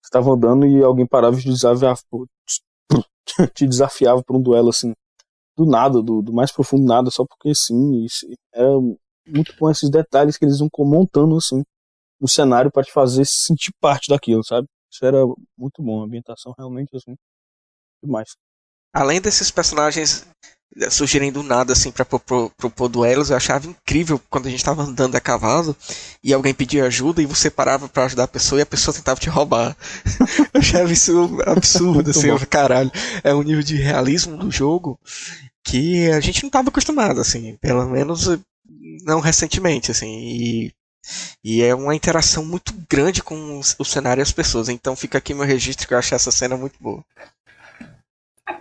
Você 0.00 0.08
estava 0.08 0.30
andando 0.30 0.66
e 0.66 0.82
alguém 0.82 1.06
parava 1.06 1.36
e 1.36 1.42
te 1.42 1.48
desafiava, 1.48 1.98
te 3.54 3.66
desafiava 3.66 4.22
para 4.22 4.36
um 4.36 4.42
duelo, 4.42 4.70
assim, 4.70 4.92
do 5.58 5.66
nada, 5.66 6.00
do, 6.00 6.22
do, 6.22 6.32
mais 6.32 6.52
profundo 6.52 6.86
nada, 6.86 7.10
só 7.10 7.24
porque 7.26 7.52
sim. 7.52 8.06
Era 8.52 8.70
muito 9.26 9.52
bom 9.58 9.68
esses 9.68 9.90
detalhes 9.90 10.36
que 10.36 10.44
eles 10.44 10.60
vão 10.60 10.68
montando, 10.78 11.36
assim, 11.36 11.64
no 12.20 12.28
cenário 12.28 12.70
para 12.70 12.84
te 12.84 12.92
fazer 12.92 13.24
sentir 13.26 13.72
parte 13.80 14.08
daquilo, 14.08 14.44
sabe? 14.44 14.68
Isso 14.90 15.04
era 15.04 15.18
muito 15.56 15.82
bom, 15.82 16.00
a 16.00 16.04
ambientação 16.04 16.54
realmente, 16.56 16.96
assim, 16.96 17.16
demais. 18.02 18.36
Além 18.94 19.20
desses 19.20 19.50
personagens 19.50 20.24
surgirem 20.90 21.32
do 21.32 21.42
nada 21.42 21.72
assim 21.72 21.90
para 21.90 22.04
propor, 22.04 22.50
propor 22.56 22.88
duelos. 22.88 23.30
Eu 23.30 23.36
achava 23.36 23.66
incrível 23.66 24.20
quando 24.30 24.46
a 24.46 24.50
gente 24.50 24.60
estava 24.60 24.82
andando 24.82 25.16
a 25.16 25.20
cavalo 25.20 25.76
e 26.22 26.32
alguém 26.32 26.54
pedia 26.54 26.84
ajuda 26.84 27.22
e 27.22 27.26
você 27.26 27.50
parava 27.50 27.88
para 27.88 28.04
ajudar 28.04 28.24
a 28.24 28.28
pessoa 28.28 28.60
e 28.60 28.62
a 28.62 28.66
pessoa 28.66 28.94
tentava 28.94 29.20
te 29.20 29.28
roubar. 29.28 29.76
eu 30.54 30.60
achava 30.60 30.92
isso 30.92 31.38
absurdo, 31.46 32.10
assim, 32.10 32.28
eu, 32.28 32.38
caralho. 32.46 32.90
É 33.22 33.34
um 33.34 33.42
nível 33.42 33.62
de 33.62 33.76
realismo 33.76 34.36
do 34.36 34.50
jogo 34.50 34.98
que 35.64 36.10
a 36.10 36.20
gente 36.20 36.42
não 36.42 36.48
estava 36.48 36.68
acostumado, 36.68 37.20
assim, 37.20 37.56
pelo 37.60 37.86
menos 37.86 38.28
não 39.04 39.20
recentemente, 39.20 39.90
assim. 39.90 40.18
E, 40.18 40.72
e 41.44 41.62
é 41.62 41.74
uma 41.74 41.94
interação 41.94 42.44
muito 42.44 42.72
grande 42.88 43.22
com 43.22 43.60
o 43.78 43.84
cenário 43.84 44.20
e 44.20 44.22
as 44.22 44.32
pessoas. 44.32 44.68
Então 44.68 44.96
fica 44.96 45.18
aqui 45.18 45.34
meu 45.34 45.44
registro 45.44 45.86
que 45.86 45.94
eu 45.94 45.98
achei 45.98 46.16
essa 46.16 46.30
cena 46.30 46.56
muito 46.56 46.76
boa. 46.80 47.04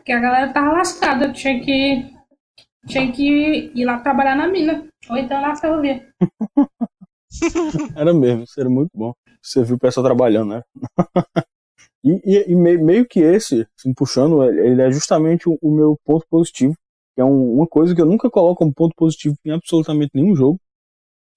Porque 0.07 0.15
a 0.15 0.21
galera 0.21 0.53
tava 0.53 0.71
lascada, 0.71 1.33
tinha 1.33 1.59
que, 1.59 2.09
tinha 2.87 3.11
que 3.11 3.73
ir 3.75 3.83
lá 3.83 3.99
trabalhar 3.99 4.37
na 4.37 4.47
mina, 4.47 4.87
ou 5.09 5.17
então 5.17 5.41
na 5.41 5.53
ferrovia. 5.53 6.07
era 7.93 8.13
mesmo, 8.13 8.45
isso 8.45 8.57
era 8.57 8.69
muito 8.69 8.91
bom. 8.95 9.11
Você 9.41 9.65
viu 9.65 9.75
o 9.75 9.79
pessoal 9.79 10.05
trabalhando, 10.05 10.51
né? 10.51 10.61
e, 12.05 12.21
e, 12.23 12.51
e 12.53 12.55
meio, 12.55 12.85
meio, 12.85 13.05
que 13.05 13.19
esse, 13.19 13.67
assim, 13.77 13.93
puxando, 13.93 14.41
ele 14.45 14.81
é 14.81 14.89
justamente 14.89 15.49
o, 15.49 15.57
o 15.61 15.75
meu 15.75 15.97
ponto 16.05 16.25
positivo, 16.29 16.73
que 17.13 17.19
é 17.19 17.25
um, 17.25 17.55
uma 17.55 17.67
coisa 17.67 17.93
que 17.93 18.01
eu 18.01 18.05
nunca 18.05 18.29
coloco 18.29 18.59
como 18.59 18.73
ponto 18.73 18.93
positivo 18.95 19.35
em 19.43 19.51
absolutamente 19.51 20.11
nenhum 20.13 20.33
jogo, 20.33 20.57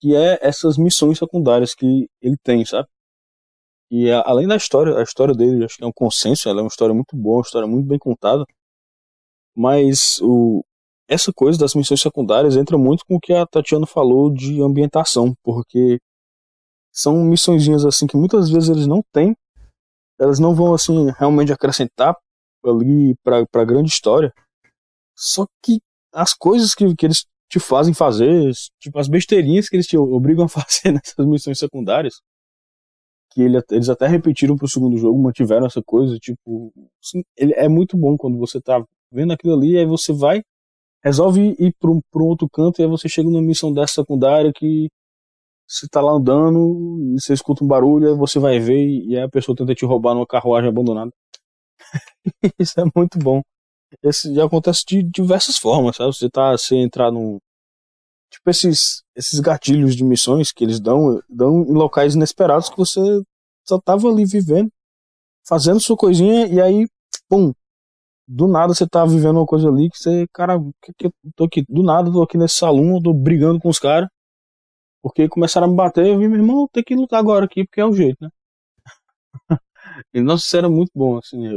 que 0.00 0.15
é 0.15 0.39
essas 0.40 0.78
missões 0.78 1.18
secundárias 1.18 1.74
que 1.74 2.08
ele 2.23 2.36
tem, 2.40 2.65
sabe? 2.65 2.86
E 3.90 4.12
além 4.12 4.47
da 4.47 4.55
história, 4.55 4.97
a 4.97 5.02
história 5.02 5.34
dele 5.34 5.65
acho 5.65 5.76
que 5.76 5.82
é 5.82 5.89
um 5.89 5.92
consenso, 5.92 6.49
ela 6.49 6.60
é 6.60 6.62
uma 6.62 6.68
história 6.68 6.94
muito 6.94 7.16
boa, 7.16 7.39
uma 7.39 7.42
história 7.42 7.66
muito 7.66 7.89
bem 7.89 7.99
contada. 7.99 8.47
Mas 9.57 10.19
o, 10.23 10.65
essa 11.09 11.33
coisa 11.33 11.59
das 11.59 11.75
missões 11.75 12.01
secundárias 12.01 12.57
entra 12.57 12.79
muito 12.79 13.05
com 13.05 13.17
o 13.17 13.20
que 13.20 13.33
a 13.33 13.47
Tatiana 13.47 13.87
falou 13.87 14.33
de 14.33 14.62
ambientação, 14.62 15.35
porque 15.43 15.99
são 16.93 17.25
missõezinhas 17.25 17.85
assim 17.85 18.07
que 18.07 18.17
muitas 18.17 18.51
vezes 18.51 18.69
eles 18.69 18.87
não 18.87 19.03
têm, 19.12 19.35
elas 20.19 20.39
não 20.39 20.55
vão 20.55 20.73
assim 20.75 21.11
realmente 21.19 21.53
acrescentar 21.53 22.15
ali 22.65 23.15
para 23.25 23.45
a 23.55 23.65
grande 23.65 23.91
história. 23.91 24.33
Só 25.17 25.47
que 25.62 25.81
as 26.12 26.35
coisas 26.35 26.75
que, 26.75 26.95
que 26.95 27.07
eles 27.07 27.27
te 27.49 27.59
fazem 27.59 27.93
fazer, 27.93 28.53
tipo 28.79 28.99
as 28.99 29.09
besteirinhas 29.09 29.69
que 29.69 29.77
eles 29.77 29.87
te 29.87 29.97
obrigam 29.97 30.45
a 30.45 30.49
fazer 30.49 30.93
nessas 30.93 31.27
missões 31.27 31.59
secundárias, 31.59 32.20
que 33.33 33.43
ele, 33.43 33.59
eles 33.70 33.89
até 33.89 34.07
repetiram 34.07 34.57
pro 34.57 34.69
segundo 34.69 34.97
jogo, 34.97 35.20
mantiveram 35.20 35.67
essa 35.67 35.83
coisa, 35.83 36.19
tipo, 36.19 36.73
assim, 37.03 37.23
ele 37.37 37.53
é 37.55 37.69
muito 37.69 37.97
bom 37.97 38.17
quando 38.17 38.39
você 38.39 38.61
tá 38.61 38.85
vendo 39.13 39.33
aquilo 39.33 39.55
ali, 39.55 39.77
aí 39.79 39.87
você 39.87 40.13
vai, 40.13 40.43
resolve 41.03 41.57
ir 41.59 41.75
para 41.81 41.91
um, 41.91 42.01
um 42.15 42.25
outro 42.25 42.49
canto, 42.51 42.81
e 42.81 42.85
aí 42.85 42.89
você 42.89 43.09
chega 43.09 43.29
numa 43.29 43.43
missão 43.43 43.73
dessa 43.73 43.95
secundária 43.95 44.53
que 44.53 44.89
você 45.67 45.87
tá 45.89 46.01
lá 46.01 46.13
andando, 46.13 46.99
e 47.15 47.21
você 47.21 47.33
escuta 47.33 47.65
um 47.65 47.69
barulho, 47.69 48.09
aí 48.09 48.15
você 48.15 48.39
vai 48.39 48.59
ver, 48.59 48.85
e 48.85 49.17
aí 49.17 49.23
a 49.23 49.29
pessoa 49.29 49.57
tenta 49.57 49.75
te 49.75 49.85
roubar 49.85 50.15
numa 50.15 50.27
carruagem 50.27 50.69
abandonada. 50.69 51.11
Isso 52.59 52.81
é 52.81 52.85
muito 52.95 53.19
bom. 53.19 53.41
Isso 54.03 54.33
já 54.35 54.45
acontece 54.45 54.85
de 54.87 55.03
diversas 55.03 55.57
formas, 55.57 55.97
sabe? 55.97 56.15
Você 56.15 56.29
tá, 56.31 56.53
você 56.53 56.77
entrar 56.77 57.11
num, 57.11 57.39
tipo 58.31 58.49
esses, 58.49 59.03
esses 59.17 59.41
gatilhos 59.41 59.97
de 59.97 60.05
missões 60.05 60.53
que 60.53 60.65
eles 60.65 60.81
dão, 60.81 61.21
dão 61.29 61.63
em 61.63 61.73
locais 61.73 62.15
inesperados 62.15 62.69
que 62.69 62.77
você 62.77 63.01
só 63.67 63.81
tava 63.81 64.09
ali 64.09 64.25
vivendo, 64.25 64.71
fazendo 65.47 65.81
sua 65.81 65.97
coisinha 65.97 66.47
e 66.47 66.61
aí, 66.61 66.87
pum, 67.29 67.53
do 68.31 68.47
nada 68.49 68.75
você 68.75 68.86
tá 68.89 69.05
vivendo 69.05 69.36
uma 69.39 69.47
coisa 69.47 69.68
ali 69.68 69.91
que 69.91 69.99
você, 69.99 70.26
cara, 70.33 70.59
que, 70.83 70.92
que 70.94 71.10
tô 71.36 71.44
aqui, 71.44 71.65
do 71.68 71.83
nada 71.83 72.12
tô 72.12 72.23
aqui 72.23 72.39
nesse 72.39 72.57
salão, 72.57 73.00
tô 73.02 73.12
brigando 73.12 73.60
com 73.60 73.68
os 73.68 73.78
caras, 73.78 74.09
porque 75.02 75.28
começaram 75.28 75.67
a 75.67 75.70
me 75.70 75.76
bater, 75.76 76.07
eu 76.07 76.18
vi, 76.18 76.28
meu 76.28 76.39
irmão, 76.39 76.68
tem 76.73 76.84
que 76.84 76.94
lutar 76.94 77.18
agora 77.18 77.47
aqui, 77.47 77.65
porque 77.65 77.81
é 77.81 77.86
o 77.86 77.92
jeito, 77.92 78.18
né? 78.20 78.31
e 80.15 80.20
nossa, 80.20 80.44
isso 80.44 80.57
era 80.57 80.68
muito 80.68 80.91
bom, 80.94 81.18
assim, 81.18 81.49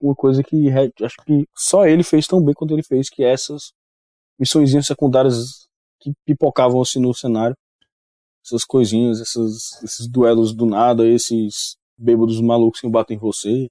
uma 0.00 0.14
coisa 0.14 0.42
que 0.42 0.70
acho 0.70 1.16
que 1.26 1.46
só 1.56 1.86
ele 1.86 2.02
fez 2.02 2.26
tão 2.26 2.42
bem 2.42 2.54
quanto 2.54 2.72
ele 2.74 2.82
fez, 2.82 3.10
que 3.10 3.22
essas 3.24 3.72
missões 4.38 4.70
secundárias 4.86 5.68
que 6.00 6.12
pipocavam 6.24 6.80
assim 6.80 7.00
no 7.00 7.12
cenário 7.12 7.56
essas 8.48 8.64
coisinhas, 8.64 9.20
esses, 9.20 9.82
esses 9.82 10.08
duelos 10.08 10.54
do 10.54 10.66
nada, 10.66 11.06
esses 11.06 11.76
bêbados 11.96 12.40
malucos 12.40 12.80
que 12.80 12.88
batem 12.88 13.16
em 13.16 13.20
você. 13.20 13.68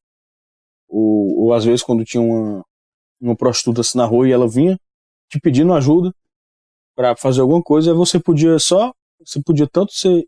Ou, 0.87 1.45
ou 1.45 1.53
às 1.53 1.65
vezes 1.65 1.83
quando 1.83 2.05
tinha 2.05 2.21
uma, 2.21 2.65
uma 3.19 3.35
prostituta 3.35 3.81
assim 3.81 3.97
na 3.97 4.05
rua 4.05 4.27
e 4.27 4.31
ela 4.31 4.47
vinha 4.47 4.79
te 5.29 5.39
pedindo 5.39 5.73
ajuda 5.73 6.13
para 6.95 7.15
fazer 7.15 7.41
alguma 7.41 7.61
coisa, 7.61 7.93
você 7.93 8.19
podia 8.19 8.57
só, 8.59 8.93
você 9.19 9.41
podia 9.41 9.67
tanto 9.67 9.93
ser, 9.93 10.25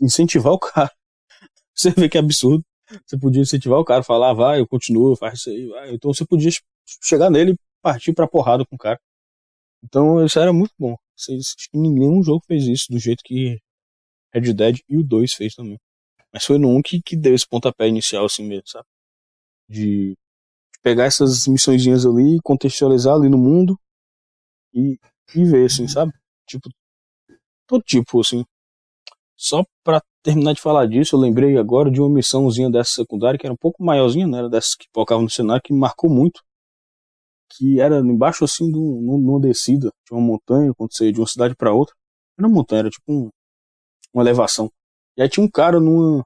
incentivar 0.00 0.52
o 0.52 0.58
cara. 0.58 0.90
Você 1.74 1.90
vê 1.90 2.08
que 2.08 2.16
é 2.16 2.20
absurdo. 2.20 2.64
Você 3.06 3.18
podia 3.18 3.42
incentivar 3.42 3.78
o 3.78 3.84
cara, 3.84 4.02
falar, 4.02 4.30
ah, 4.30 4.34
vai, 4.34 4.60
eu 4.60 4.66
continuo, 4.66 5.14
faz 5.16 5.40
isso 5.40 5.50
aí, 5.50 5.66
vai. 5.68 5.94
Então 5.94 6.12
você 6.12 6.24
podia 6.24 6.50
chegar 7.02 7.30
nele 7.30 7.52
e 7.52 7.58
partir 7.82 8.14
pra 8.14 8.26
porrada 8.26 8.64
com 8.64 8.76
o 8.76 8.78
cara. 8.78 8.98
Então 9.84 10.24
isso 10.24 10.38
era 10.38 10.52
muito 10.52 10.72
bom. 10.78 10.96
Acho 11.14 11.70
que 11.70 11.78
nenhum 11.78 12.22
jogo 12.22 12.42
fez 12.46 12.64
isso 12.66 12.86
do 12.90 12.98
jeito 12.98 13.22
que 13.22 13.60
Red 14.32 14.52
Dead 14.54 14.78
e 14.88 14.96
o 14.96 15.02
2 15.02 15.34
fez 15.34 15.54
também. 15.54 15.78
Mas 16.32 16.44
foi 16.44 16.58
no 16.58 16.68
1 16.76 16.82
que, 16.82 17.02
que 17.02 17.16
deu 17.16 17.34
esse 17.34 17.46
pontapé 17.46 17.88
inicial 17.88 18.24
assim 18.24 18.44
mesmo, 18.46 18.66
sabe? 18.68 18.86
De 19.68 20.16
pegar 20.82 21.04
essas 21.04 21.46
missõezinhas 21.46 22.06
ali, 22.06 22.38
contextualizar 22.42 23.14
ali 23.14 23.28
no 23.28 23.38
mundo 23.38 23.78
e, 24.72 24.98
e 25.34 25.44
ver, 25.44 25.66
assim, 25.66 25.86
sabe? 25.88 26.12
Tipo, 26.46 26.70
todo 27.66 27.82
tipo, 27.82 28.20
assim. 28.20 28.44
Só 29.36 29.64
pra 29.84 30.02
terminar 30.22 30.54
de 30.54 30.60
falar 30.60 30.86
disso, 30.86 31.14
eu 31.14 31.20
lembrei 31.20 31.56
agora 31.58 31.90
de 31.90 32.00
uma 32.00 32.10
missãozinha 32.10 32.70
dessa 32.70 32.92
secundária 32.92 33.38
que 33.38 33.46
era 33.46 33.52
um 33.52 33.56
pouco 33.56 33.84
maiorzinha, 33.84 34.26
né? 34.26 34.38
Era 34.38 34.48
dessas 34.48 34.74
que 34.74 34.86
focavam 34.92 35.24
no 35.24 35.30
cenário, 35.30 35.62
que 35.62 35.72
me 35.72 35.78
marcou 35.78 36.10
muito. 36.10 36.42
Que 37.50 37.80
era 37.80 37.98
embaixo, 38.00 38.44
assim, 38.44 38.70
de 38.70 38.78
uma 38.78 39.40
descida 39.40 39.90
de 40.06 40.12
uma 40.12 40.20
montanha, 40.20 40.72
quando 40.74 40.92
você 40.92 41.06
ia 41.06 41.12
de 41.12 41.20
uma 41.20 41.26
cidade 41.26 41.54
para 41.54 41.72
outra. 41.72 41.94
Era 42.38 42.48
uma 42.48 42.54
montanha, 42.54 42.80
era 42.80 42.90
tipo 42.90 43.04
um, 43.12 43.30
uma 44.12 44.22
elevação. 44.22 44.70
E 45.16 45.22
aí 45.22 45.28
tinha 45.28 45.44
um 45.44 45.50
cara 45.50 45.80
numa. 45.80 46.24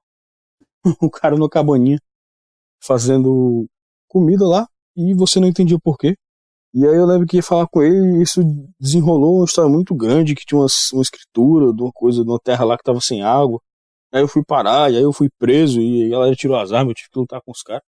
um 1.03 1.09
cara 1.09 1.37
numa 1.37 1.49
cabaninha 1.49 1.99
fazendo 2.83 3.67
comida 4.09 4.47
lá 4.47 4.67
e 4.97 5.15
você 5.15 5.41
não 5.41 5.49
entendia 5.49 5.79
por 5.83 5.97
quê. 5.97 6.15
E 6.75 6.87
aí 6.87 6.97
eu 6.97 7.07
lembro 7.07 7.27
que 7.27 7.37
ia 7.37 7.43
falar 7.43 7.67
com 7.69 7.83
ele 7.83 8.19
e 8.19 8.23
isso 8.23 8.41
desenrolou 8.81 9.37
uma 9.37 9.45
história 9.45 9.71
muito 9.71 9.95
grande, 9.95 10.35
que 10.35 10.45
tinha 10.47 10.59
uma, 10.59 10.67
uma 10.95 11.03
escritura 11.03 11.73
de 11.73 11.83
uma 11.83 11.93
coisa, 11.93 12.23
de 12.25 12.31
uma 12.31 12.39
terra 12.41 12.65
lá 12.65 12.79
que 12.79 12.85
tava 12.85 13.01
sem 13.01 13.23
água. 13.23 13.61
Aí 14.13 14.23
eu 14.23 14.29
fui 14.29 14.43
parar, 14.45 14.93
e 14.93 14.97
aí 14.97 15.03
eu 15.03 15.13
fui 15.13 15.29
preso, 15.39 15.81
e 15.81 16.07
a 16.07 16.09
galera 16.11 16.37
tirou 16.37 16.59
as 16.59 16.73
armas, 16.73 16.91
eu 16.91 16.95
tive 16.95 17.11
que 17.11 17.19
lutar 17.19 17.41
com 17.43 17.53
os 17.53 17.63
caras. 17.63 17.83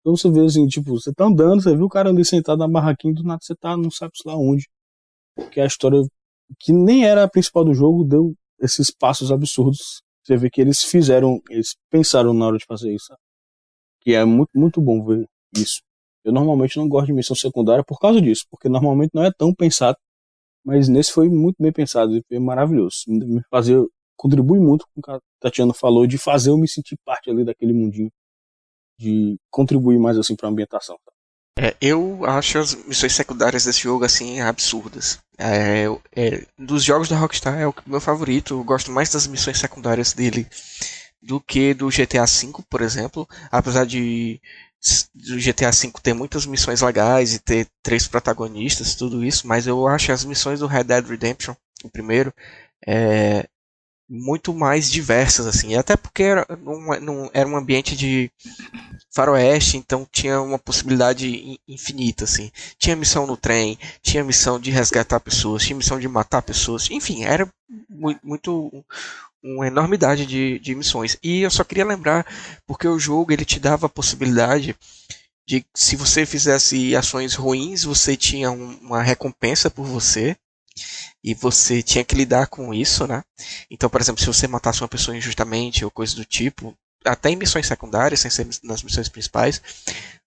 Então 0.00 0.16
você 0.16 0.30
vê 0.30 0.40
assim, 0.44 0.66
tipo, 0.66 0.92
você 0.98 1.12
tá 1.12 1.26
andando, 1.26 1.62
você 1.62 1.76
viu 1.76 1.86
o 1.86 1.88
cara 1.88 2.10
ali 2.10 2.24
sentado 2.24 2.58
na 2.58 2.68
barraquinha, 2.68 3.14
do 3.14 3.22
nada 3.24 3.40
você 3.42 3.54
tá, 3.54 3.76
não 3.76 3.90
sabe 3.90 4.12
lá 4.24 4.36
onde. 4.36 4.68
Porque 5.36 5.60
a 5.60 5.66
história, 5.66 6.00
que 6.60 6.72
nem 6.72 7.04
era 7.06 7.24
a 7.24 7.28
principal 7.28 7.64
do 7.64 7.74
jogo, 7.74 8.04
deu 8.04 8.34
esses 8.60 8.90
passos 8.90 9.30
absurdos. 9.32 10.02
Você 10.24 10.36
vê 10.36 10.50
que 10.50 10.60
eles 10.60 10.82
fizeram, 10.82 11.40
eles 11.50 11.76
pensaram 11.90 12.34
na 12.34 12.46
hora 12.46 12.58
de 12.58 12.64
fazer 12.66 12.92
isso. 12.94 13.06
Sabe? 13.06 13.20
Que 14.00 14.14
é 14.14 14.24
muito, 14.24 14.50
muito 14.54 14.80
bom 14.80 15.04
ver 15.04 15.28
isso. 15.54 15.80
Eu 16.24 16.32
normalmente 16.32 16.76
não 16.76 16.88
gosto 16.88 17.06
de 17.06 17.12
missão 17.12 17.34
secundária 17.36 17.84
por 17.84 17.98
causa 17.98 18.20
disso, 18.20 18.44
porque 18.50 18.68
normalmente 18.68 19.12
não 19.14 19.24
é 19.24 19.32
tão 19.32 19.54
pensado, 19.54 19.96
mas 20.64 20.88
nesse 20.88 21.12
foi 21.12 21.28
muito 21.28 21.56
bem 21.58 21.72
pensado 21.72 22.16
e 22.16 22.22
foi 22.28 22.38
maravilhoso. 22.38 23.04
Me 23.06 23.42
fazer 23.50 23.82
contribui 24.16 24.58
muito 24.58 24.84
com 24.86 25.00
o 25.00 25.02
que 25.02 25.10
a 25.10 25.20
Tatiana 25.40 25.72
falou 25.72 26.06
de 26.06 26.18
fazer 26.18 26.50
eu 26.50 26.58
me 26.58 26.68
sentir 26.68 26.98
parte 27.04 27.30
ali 27.30 27.44
daquele 27.44 27.72
mundinho, 27.72 28.10
de 28.98 29.38
contribuir 29.48 29.98
mais 29.98 30.18
assim 30.18 30.34
para 30.34 30.48
a 30.48 30.50
ambientação. 30.50 30.98
É, 31.60 31.74
eu 31.80 32.24
acho 32.24 32.58
as 32.58 32.74
missões 32.84 33.14
secundárias 33.14 33.64
desse 33.64 33.80
jogo 33.80 34.04
assim 34.04 34.40
absurdas. 34.40 35.18
É, 35.36 35.86
é, 36.14 36.46
dos 36.56 36.84
jogos 36.84 37.08
da 37.08 37.16
Rockstar 37.16 37.58
é 37.58 37.66
o 37.66 37.74
meu 37.86 38.00
favorito. 38.00 38.54
Eu 38.54 38.64
gosto 38.64 38.92
mais 38.92 39.10
das 39.10 39.26
missões 39.26 39.58
secundárias 39.58 40.12
dele 40.12 40.46
do 41.22 41.40
que 41.40 41.74
do 41.74 41.88
GTA 41.88 42.26
V, 42.26 42.64
por 42.68 42.80
exemplo. 42.82 43.28
Apesar 43.50 43.84
de 43.84 44.40
do 45.14 45.38
GTA 45.38 45.72
V 45.72 45.92
ter 46.02 46.14
muitas 46.14 46.46
missões 46.46 46.80
legais 46.82 47.34
e 47.34 47.38
ter 47.40 47.66
três 47.82 48.06
protagonistas, 48.06 48.94
tudo 48.94 49.24
isso, 49.24 49.46
mas 49.46 49.66
eu 49.66 49.86
acho 49.88 50.12
as 50.12 50.24
missões 50.24 50.60
do 50.60 50.66
Red 50.66 50.84
Dead 50.84 51.04
Redemption, 51.06 51.54
o 51.84 51.90
primeiro, 51.90 52.32
é, 52.86 53.48
muito 54.08 54.54
mais 54.54 54.90
diversas, 54.90 55.46
assim, 55.46 55.74
até 55.74 55.96
porque 55.96 56.22
era 56.22 56.46
um, 56.64 57.28
era 57.34 57.48
um 57.48 57.56
ambiente 57.56 57.94
de 57.94 58.30
faroeste, 59.14 59.76
então 59.76 60.06
tinha 60.10 60.40
uma 60.40 60.58
possibilidade 60.58 61.60
infinita, 61.68 62.24
assim. 62.24 62.50
Tinha 62.78 62.96
missão 62.96 63.26
no 63.26 63.36
trem, 63.36 63.78
tinha 64.02 64.24
missão 64.24 64.58
de 64.58 64.70
resgatar 64.70 65.20
pessoas, 65.20 65.62
tinha 65.62 65.76
missão 65.76 65.98
de 66.00 66.08
matar 66.08 66.40
pessoas, 66.40 66.90
enfim, 66.90 67.24
era 67.24 67.48
muito, 67.88 68.20
muito 68.24 68.84
uma 69.42 69.66
enormidade 69.66 70.26
de, 70.26 70.58
de 70.58 70.74
missões. 70.74 71.16
E 71.22 71.42
eu 71.42 71.50
só 71.50 71.64
queria 71.64 71.84
lembrar, 71.84 72.26
porque 72.66 72.86
o 72.88 72.98
jogo 72.98 73.32
ele 73.32 73.44
te 73.44 73.60
dava 73.60 73.86
a 73.86 73.90
possibilidade 73.90 74.76
de 75.46 75.64
se 75.74 75.96
você 75.96 76.26
fizesse 76.26 76.94
ações 76.94 77.34
ruins, 77.34 77.84
você 77.84 78.16
tinha 78.16 78.50
um, 78.50 78.78
uma 78.82 79.02
recompensa 79.02 79.70
por 79.70 79.86
você. 79.86 80.36
E 81.24 81.34
você 81.34 81.82
tinha 81.82 82.04
que 82.04 82.14
lidar 82.14 82.46
com 82.46 82.72
isso, 82.72 83.04
né? 83.04 83.24
Então, 83.68 83.90
por 83.90 84.00
exemplo, 84.00 84.20
se 84.20 84.26
você 84.26 84.46
matasse 84.46 84.80
uma 84.80 84.88
pessoa 84.88 85.16
injustamente 85.16 85.84
ou 85.84 85.90
coisa 85.90 86.14
do 86.14 86.24
tipo, 86.24 86.76
até 87.04 87.30
em 87.30 87.36
missões 87.36 87.66
secundárias, 87.66 88.20
sem 88.20 88.30
ser 88.30 88.46
nas 88.62 88.84
missões 88.84 89.08
principais, 89.08 89.60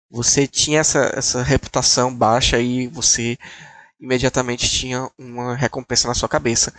você 0.09 0.45
tinha 0.45 0.81
essa, 0.81 1.11
essa 1.15 1.41
reputação 1.41 2.13
baixa 2.13 2.59
e 2.59 2.87
você 2.87 3.37
imediatamente 3.99 4.69
tinha 4.69 5.09
uma 5.17 5.55
recompensa 5.55 6.07
na 6.07 6.13
sua 6.13 6.27
cabeça. 6.27 6.73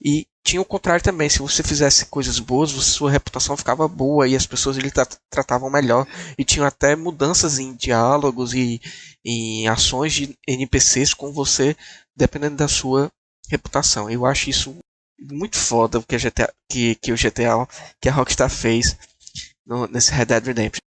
E 0.00 0.26
tinha 0.46 0.62
o 0.62 0.64
contrário 0.64 1.02
também, 1.02 1.28
se 1.28 1.40
você 1.40 1.60
fizesse 1.60 2.06
coisas 2.06 2.38
boas, 2.38 2.70
sua 2.70 3.10
reputação 3.10 3.56
ficava 3.56 3.88
boa 3.88 4.28
e 4.28 4.36
as 4.36 4.46
pessoas 4.46 4.76
lhe 4.76 4.92
tratavam 5.28 5.68
melhor. 5.68 6.06
E 6.38 6.44
tinham 6.44 6.64
até 6.64 6.94
mudanças 6.94 7.58
em 7.58 7.74
diálogos 7.74 8.54
e 8.54 8.80
em 9.24 9.66
ações 9.66 10.12
de 10.12 10.38
NPCs 10.46 11.12
com 11.12 11.32
você, 11.32 11.76
dependendo 12.16 12.54
da 12.54 12.68
sua 12.68 13.10
reputação. 13.50 14.08
Eu 14.08 14.24
acho 14.24 14.48
isso 14.48 14.78
muito 15.20 15.58
foda 15.58 16.00
que, 16.00 16.14
a 16.14 16.18
GTA, 16.18 16.54
que, 16.70 16.94
que 16.94 17.12
o 17.12 17.16
GTA, 17.16 17.66
que 18.00 18.08
a 18.08 18.12
Rockstar 18.12 18.48
fez 18.48 18.96
no, 19.66 19.88
nesse 19.88 20.12
Red 20.12 20.26
Dead 20.26 20.46
Redemption. 20.46 20.80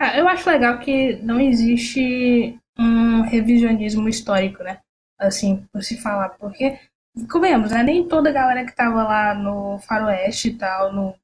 Ah, 0.00 0.18
eu 0.18 0.28
acho 0.28 0.50
legal 0.50 0.80
que 0.80 1.14
não 1.22 1.40
existe 1.40 2.58
um 2.76 3.22
revisionismo 3.22 4.08
histórico, 4.08 4.64
né? 4.64 4.80
assim, 5.18 5.66
por 5.72 5.82
se 5.82 5.96
falar, 6.00 6.30
porque, 6.30 6.78
comemos, 7.24 7.70
né, 7.70 7.82
nem 7.82 8.06
toda 8.06 8.30
a 8.30 8.32
galera 8.32 8.64
que 8.64 8.74
tava 8.74 9.02
lá 9.02 9.34
no 9.34 9.78
faroeste 9.78 10.48
e 10.48 10.54
tal, 10.54 10.92
no, 10.92 11.14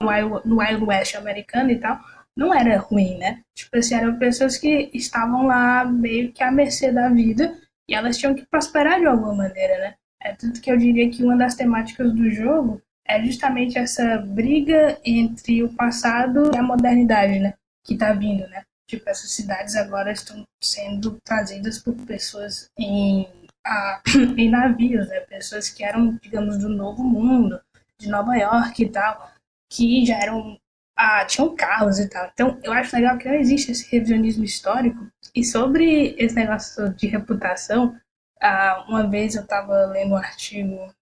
no, 0.00 0.08
Wild, 0.08 0.48
no 0.48 0.58
Wild 0.60 0.84
West 0.84 1.14
americano 1.16 1.70
e 1.70 1.78
tal, 1.78 1.98
não 2.36 2.54
era 2.54 2.78
ruim, 2.78 3.18
né? 3.18 3.42
Tipo 3.54 3.78
assim, 3.78 3.96
eram 3.96 4.18
pessoas 4.18 4.56
que 4.56 4.90
estavam 4.94 5.46
lá 5.46 5.84
meio 5.84 6.32
que 6.32 6.42
à 6.42 6.52
mercê 6.52 6.92
da 6.92 7.08
vida 7.08 7.58
e 7.88 7.94
elas 7.94 8.16
tinham 8.16 8.34
que 8.34 8.46
prosperar 8.46 9.00
de 9.00 9.06
alguma 9.06 9.34
maneira, 9.34 9.78
né? 9.78 9.94
É 10.22 10.34
tanto 10.34 10.60
que 10.60 10.70
eu 10.70 10.76
diria 10.76 11.10
que 11.10 11.24
uma 11.24 11.36
das 11.36 11.54
temáticas 11.54 12.12
do 12.12 12.30
jogo 12.30 12.80
é 13.06 13.22
justamente 13.24 13.78
essa 13.78 14.18
briga 14.18 14.98
entre 15.04 15.62
o 15.64 15.72
passado 15.72 16.50
e 16.54 16.58
a 16.58 16.62
modernidade, 16.62 17.40
né? 17.40 17.54
Que 17.84 17.96
tá 17.96 18.12
vindo, 18.12 18.46
né? 18.48 18.62
Tipo, 18.86 19.08
essas 19.10 19.30
cidades 19.30 19.74
agora 19.76 20.12
estão 20.12 20.44
sendo 20.62 21.18
trazidas 21.24 21.78
por 21.78 21.94
pessoas 22.06 22.70
em, 22.78 23.28
a, 23.68 24.02
em 24.36 24.50
navios, 24.50 25.08
né? 25.08 25.20
Pessoas 25.20 25.68
que 25.68 25.84
eram, 25.84 26.18
digamos, 26.22 26.58
do 26.58 26.68
Novo 26.68 27.02
Mundo, 27.02 27.60
de 27.98 28.08
Nova 28.08 28.34
York 28.36 28.82
e 28.82 28.88
tal, 28.88 29.30
que 29.68 30.06
já 30.06 30.16
eram 30.16 30.58
ah, 30.96 31.24
tinham 31.26 31.54
carros 31.54 31.98
e 31.98 32.08
tal. 32.08 32.28
Então, 32.32 32.58
eu 32.62 32.72
acho 32.72 32.96
legal 32.96 33.18
que 33.18 33.28
não 33.28 33.34
existe 33.34 33.70
esse 33.70 33.88
revisionismo 33.90 34.44
histórico. 34.44 35.06
E 35.34 35.44
sobre 35.44 36.14
esse 36.18 36.34
negócio 36.34 36.92
de 36.94 37.06
reputação, 37.06 37.96
ah, 38.40 38.84
uma 38.88 39.06
vez 39.08 39.34
eu 39.34 39.42
estava 39.42 39.86
lendo 39.86 40.12
um 40.12 40.16
artigo, 40.16 40.92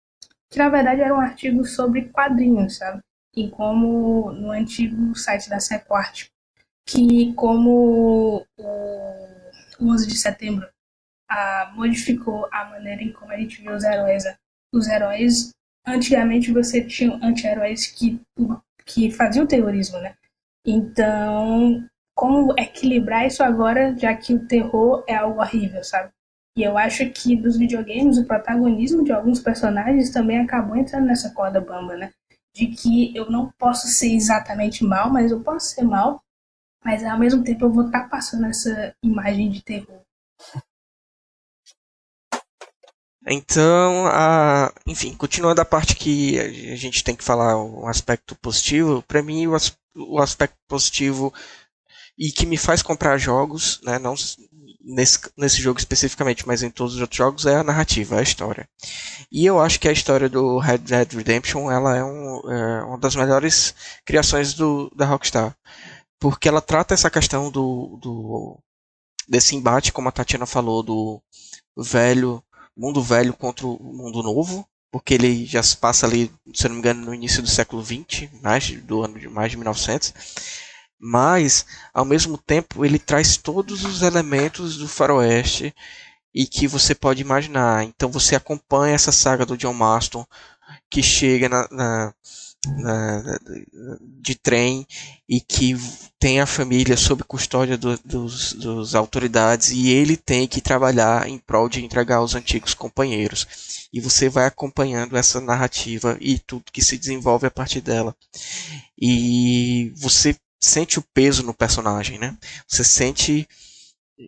que 0.51 0.59
na 0.59 0.69
verdade 0.69 1.01
era 1.01 1.15
um 1.15 1.20
artigo 1.20 1.65
sobre 1.65 2.09
quadrinhos, 2.09 2.77
sabe? 2.77 3.01
E 3.35 3.49
como 3.51 4.33
no 4.33 4.51
antigo 4.51 5.15
site 5.15 5.49
da 5.49 5.61
Sequart 5.61 6.28
que 6.86 7.35
como 7.35 8.47
o 8.57 9.93
11 9.93 10.07
de 10.07 10.17
setembro 10.17 10.69
a, 11.29 11.73
modificou 11.75 12.49
a 12.53 12.65
maneira 12.67 13.03
em 13.03 13.13
como 13.13 13.33
a 13.33 13.37
gente 13.37 13.63
vê 13.63 13.71
os 13.71 13.85
heróis. 13.85 14.25
Os 14.73 14.89
heróis, 14.89 15.51
antigamente 15.87 16.53
você 16.53 16.83
tinha 16.83 17.19
anti-heróis 17.23 17.87
que, 17.87 18.21
que 18.85 19.11
faziam 19.11 19.47
terrorismo, 19.47 19.99
né? 19.99 20.15
Então, 20.67 21.85
como 22.15 22.55
equilibrar 22.59 23.27
isso 23.27 23.43
agora, 23.43 23.97
já 23.97 24.15
que 24.15 24.35
o 24.35 24.47
terror 24.47 25.05
é 25.07 25.15
algo 25.15 25.41
horrível, 25.41 25.83
sabe? 25.85 26.11
E 26.57 26.63
eu 26.63 26.77
acho 26.77 27.09
que 27.11 27.37
dos 27.37 27.57
videogames, 27.57 28.19
o 28.19 28.25
protagonismo 28.25 29.05
de 29.05 29.13
alguns 29.13 29.41
personagens 29.41 30.11
também 30.11 30.41
acabou 30.41 30.77
entrando 30.77 31.07
nessa 31.07 31.31
corda 31.31 31.61
bamba, 31.61 31.97
né? 31.97 32.11
De 32.55 32.69
que 32.69 33.15
eu 33.15 33.31
não 33.31 33.53
posso 33.59 33.87
ser 33.87 34.13
exatamente 34.15 34.83
mal, 34.83 35.13
mas 35.13 35.31
eu 35.31 35.41
posso 35.41 35.67
ser 35.67 35.83
mal 35.83 36.21
mas 36.87 37.03
ao 37.05 37.19
mesmo 37.19 37.43
tempo 37.43 37.65
eu 37.65 37.73
vou 37.73 37.87
estar 37.87 38.05
tá 38.05 38.09
passando 38.09 38.47
essa 38.47 38.95
imagem 39.03 39.51
de 39.51 39.61
terror. 39.61 40.03
Então, 43.29 44.07
a, 44.07 44.73
enfim, 44.87 45.13
continuando 45.15 45.61
a 45.61 45.65
parte 45.65 45.97
que 45.97 46.39
a 46.39 46.77
gente 46.77 47.03
tem 47.03 47.17
que 47.17 47.25
falar 47.25 47.57
o 47.57 47.87
aspecto 47.89 48.37
positivo, 48.37 49.03
para 49.03 49.23
mim 49.23 49.49
o, 49.49 49.55
as, 49.55 49.77
o 49.97 50.21
aspecto 50.21 50.57
positivo 50.69 51.35
e 52.17 52.31
que 52.31 52.47
me 52.47 52.57
faz 52.57 52.83
comprar 52.83 53.19
jogos, 53.19 53.81
né, 53.83 53.99
não 53.99 54.15
nesse, 54.87 55.19
nesse 55.37 55.61
jogo 55.61 55.81
especificamente, 55.81 56.47
mas 56.47 56.63
em 56.63 56.71
todos 56.71 56.95
os 56.95 57.01
outros 57.01 57.19
jogos, 57.19 57.47
é 57.47 57.57
a 57.57 57.65
narrativa, 57.65 58.17
é 58.17 58.21
a 58.21 58.23
história. 58.23 58.69
E 59.31 59.45
eu 59.45 59.61
acho 59.61 59.81
que 59.81 59.89
a 59.89 59.93
história 59.93 60.29
do 60.29 60.59
Red 60.59 60.79
Dead 60.79 61.13
Redemption 61.13 61.71
ela 61.71 61.97
é, 61.97 62.05
um, 62.05 62.41
é 62.51 62.85
uma 62.85 62.99
das 62.99 63.17
melhores 63.17 63.75
criações 64.05 64.55
do, 64.55 64.91
da 64.95 65.05
Rockstar. 65.05 65.57
Porque 66.19 66.49
ela 66.49 66.61
trata 66.61 66.95
essa 66.95 67.11
questão 67.11 67.51
do, 67.51 67.99
do 68.01 68.59
desse 69.29 69.57
embate, 69.57 69.93
como 69.93 70.09
a 70.09 70.13
Tatiana 70.13 70.47
falou, 70.47 70.83
do 70.83 71.21
velho 71.77 72.43
mundo 72.77 73.03
velho 73.03 73.33
contra 73.33 73.67
o 73.67 73.79
mundo 73.83 74.23
novo, 74.23 74.67
porque 74.91 75.15
ele 75.15 75.47
já 75.47 75.63
se 75.63 75.77
passa 75.77 76.07
ali, 76.07 76.31
se 76.55 76.69
não 76.69 76.75
me 76.75 76.81
engano, 76.81 77.07
no 77.07 77.15
início 77.15 77.43
do 77.43 77.49
século 77.49 77.85
XX, 77.85 78.29
mais 78.43 78.71
do 78.83 79.03
ano 79.03 79.19
de 79.19 79.29
mais 79.29 79.51
de 79.51 79.57
1900. 79.57 80.15
Mas, 80.99 81.67
ao 81.93 82.05
mesmo 82.05 82.39
tempo, 82.39 82.85
ele 82.85 82.99
traz 82.99 83.37
todos 83.37 83.85
os 83.85 84.03
elementos 84.03 84.77
do 84.77 84.89
faroeste 84.89 85.75
e 86.35 86.47
que 86.47 86.67
você 86.67 86.95
pode 86.95 87.21
imaginar. 87.23 87.85
Então 87.85 88.11
você 88.11 88.37
acompanha 88.37 88.95
essa 88.95 89.13
saga 89.13 89.47
do 89.47 89.57
John 89.57 89.73
Marston 89.73 90.27
que 90.91 91.03
chega 91.03 91.49
na, 91.49 91.69
na 91.71 92.15
na, 92.65 93.23
de 94.20 94.35
trem 94.35 94.86
e 95.28 95.41
que 95.41 95.76
tem 96.18 96.41
a 96.41 96.47
família 96.47 96.97
sob 96.97 97.23
custódia 97.25 97.76
do, 97.76 97.99
dos, 98.05 98.52
dos 98.55 98.94
autoridades 98.94 99.70
e 99.70 99.91
ele 99.91 100.17
tem 100.17 100.47
que 100.47 100.60
trabalhar 100.60 101.28
em 101.28 101.39
prol 101.39 101.68
de 101.68 101.85
entregar 101.85 102.17
aos 102.17 102.35
antigos 102.35 102.75
companheiros. 102.75 103.89
E 103.93 104.01
você 104.01 104.28
vai 104.28 104.47
acompanhando 104.47 105.17
essa 105.17 105.41
narrativa 105.41 106.17
e 106.20 106.39
tudo 106.39 106.73
que 106.73 106.85
se 106.85 106.99
desenvolve 106.99 107.47
a 107.47 107.51
partir 107.51 107.81
dela. 107.81 108.15
E 108.99 109.93
você 109.97 110.36
sente 110.60 110.99
o 110.99 111.05
peso 111.15 111.43
no 111.43 111.55
personagem, 111.55 112.18
né? 112.18 112.36
Você 112.67 112.83
sente 112.83 113.49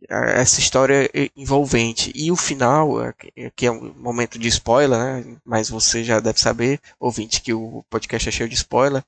essa 0.08 0.60
história 0.60 1.10
envolvente. 1.36 2.12
E 2.14 2.30
o 2.30 2.36
final, 2.36 3.02
é, 3.02 3.14
que 3.54 3.66
é 3.66 3.70
um 3.70 3.94
momento 3.94 4.38
de 4.38 4.48
spoiler, 4.48 4.98
né? 4.98 5.36
mas 5.44 5.70
você 5.70 6.04
já 6.04 6.20
deve 6.20 6.40
saber, 6.40 6.80
ouvinte, 7.00 7.40
que 7.40 7.52
o 7.52 7.84
podcast 7.88 8.28
é 8.28 8.32
cheio 8.32 8.48
de 8.48 8.54
spoiler. 8.54 9.04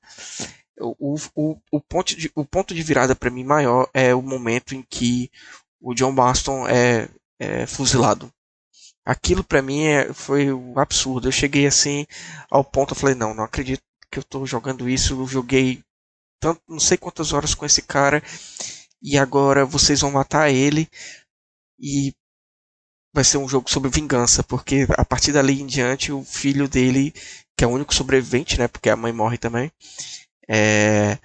O, 0.79 1.15
o, 1.35 1.57
o, 1.71 1.79
ponto, 1.79 2.15
de, 2.15 2.31
o 2.35 2.43
ponto 2.43 2.73
de 2.73 2.81
virada 2.81 3.15
para 3.15 3.29
mim 3.29 3.43
maior 3.43 3.87
é 3.93 4.15
o 4.15 4.21
momento 4.21 4.73
em 4.73 4.81
que 4.81 5.29
o 5.79 5.93
John 5.93 6.13
Baston 6.13 6.67
é, 6.67 7.07
é 7.39 7.67
fuzilado. 7.67 8.31
Aquilo 9.05 9.43
para 9.43 9.61
mim 9.61 9.83
é, 9.83 10.11
foi 10.13 10.51
um 10.51 10.79
absurdo. 10.79 11.27
Eu 11.27 11.31
cheguei 11.31 11.67
assim 11.67 12.07
ao 12.49 12.63
ponto, 12.63 12.93
eu 12.93 12.97
falei, 12.97 13.15
não, 13.15 13.33
não 13.33 13.43
acredito 13.43 13.83
que 14.11 14.17
eu 14.17 14.21
estou 14.21 14.45
jogando 14.47 14.89
isso. 14.89 15.13
Eu 15.13 15.27
joguei 15.27 15.83
tanto, 16.39 16.61
não 16.67 16.79
sei 16.79 16.97
quantas 16.97 17.33
horas 17.33 17.53
com 17.53 17.65
esse 17.65 17.83
cara 17.83 18.23
e 19.01 19.17
agora 19.17 19.65
vocês 19.65 20.01
vão 20.01 20.11
matar 20.11 20.49
ele. 20.49 20.87
E 21.79 22.13
vai 23.13 23.23
ser 23.23 23.37
um 23.37 23.47
jogo 23.49 23.69
sobre 23.69 23.89
vingança, 23.89 24.43
porque 24.43 24.87
a 24.97 25.03
partir 25.03 25.31
dali 25.31 25.61
em 25.61 25.65
diante 25.65 26.11
o 26.11 26.23
filho 26.23 26.67
dele, 26.67 27.13
que 27.57 27.63
é 27.63 27.67
o 27.67 27.71
único 27.71 27.93
sobrevivente, 27.93 28.57
né, 28.57 28.67
porque 28.67 28.89
a 28.89 28.95
mãe 28.95 29.11
morre 29.11 29.37
também, 29.37 29.71
é, 30.47 31.17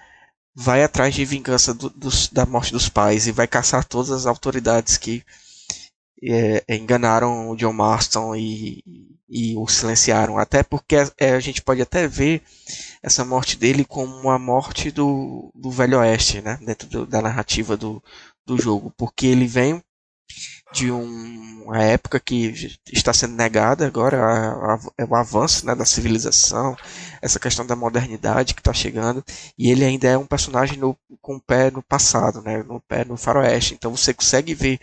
vai 0.54 0.82
atrás 0.82 1.14
de 1.14 1.24
vingança 1.24 1.74
do, 1.74 1.90
dos, 1.90 2.28
da 2.28 2.46
morte 2.46 2.72
dos 2.72 2.88
pais 2.88 3.26
e 3.26 3.32
vai 3.32 3.46
caçar 3.46 3.84
todas 3.84 4.10
as 4.10 4.26
autoridades 4.26 4.96
que 4.96 5.24
é, 6.22 6.64
enganaram 6.68 7.50
o 7.50 7.56
John 7.56 7.72
Marston 7.72 8.34
e, 8.34 9.15
e 9.28 9.56
o 9.56 9.66
silenciaram. 9.66 10.38
Até 10.38 10.62
porque 10.62 10.96
é, 11.18 11.30
a 11.30 11.40
gente 11.40 11.62
pode 11.62 11.82
até 11.82 12.06
ver 12.06 12.42
essa 13.02 13.24
morte 13.24 13.56
dele 13.56 13.84
como 13.84 14.14
uma 14.16 14.38
morte 14.38 14.90
do, 14.90 15.50
do 15.54 15.70
Velho 15.70 15.98
Oeste, 15.98 16.40
né? 16.40 16.58
Dentro 16.62 16.88
do, 16.88 17.06
da 17.06 17.20
narrativa 17.20 17.76
do, 17.76 18.02
do 18.46 18.58
jogo. 18.58 18.92
Porque 18.96 19.26
ele 19.26 19.46
vem 19.46 19.82
de 20.72 20.90
um, 20.90 21.62
uma 21.64 21.82
época 21.82 22.20
que 22.20 22.52
está 22.92 23.12
sendo 23.12 23.34
negada 23.34 23.86
agora, 23.86 24.18
a, 24.18 24.74
a, 24.74 24.78
é 24.98 25.04
o 25.04 25.14
avanço 25.14 25.64
né, 25.64 25.74
da 25.74 25.84
civilização, 25.84 26.76
essa 27.22 27.38
questão 27.38 27.64
da 27.64 27.76
modernidade 27.76 28.54
que 28.54 28.60
está 28.60 28.72
chegando, 28.72 29.24
e 29.56 29.70
ele 29.70 29.84
ainda 29.84 30.08
é 30.08 30.18
um 30.18 30.26
personagem 30.26 30.76
no, 30.76 30.96
com 31.20 31.36
o 31.36 31.40
pé 31.40 31.70
no 31.70 31.82
passado, 31.82 32.42
né, 32.42 32.62
no 32.62 32.80
pé 32.80 33.04
no 33.04 33.16
faroeste. 33.16 33.74
Então 33.74 33.96
você 33.96 34.12
consegue 34.12 34.54
ver 34.54 34.80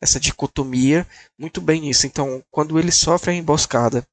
essa 0.00 0.18
dicotomia 0.18 1.06
muito 1.38 1.60
bem 1.60 1.82
nisso. 1.82 2.06
Então, 2.06 2.42
quando 2.50 2.78
ele 2.78 2.90
sofre 2.90 3.32
a 3.32 3.34
emboscada 3.34 4.06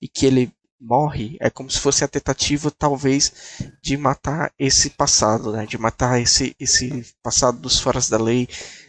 e 0.00 0.08
que 0.08 0.26
ele 0.26 0.52
morre, 0.80 1.36
é 1.40 1.50
como 1.50 1.70
se 1.70 1.78
fosse 1.78 2.02
a 2.02 2.08
tentativa, 2.08 2.70
talvez, 2.70 3.32
de 3.82 3.96
matar 3.96 4.52
esse 4.58 4.90
passado, 4.90 5.52
né? 5.52 5.66
de 5.66 5.76
matar 5.76 6.20
esse, 6.20 6.54
esse 6.58 7.04
passado 7.22 7.58
dos 7.58 7.78
foras 7.78 8.08
da 8.08 8.18
lei, 8.18 8.48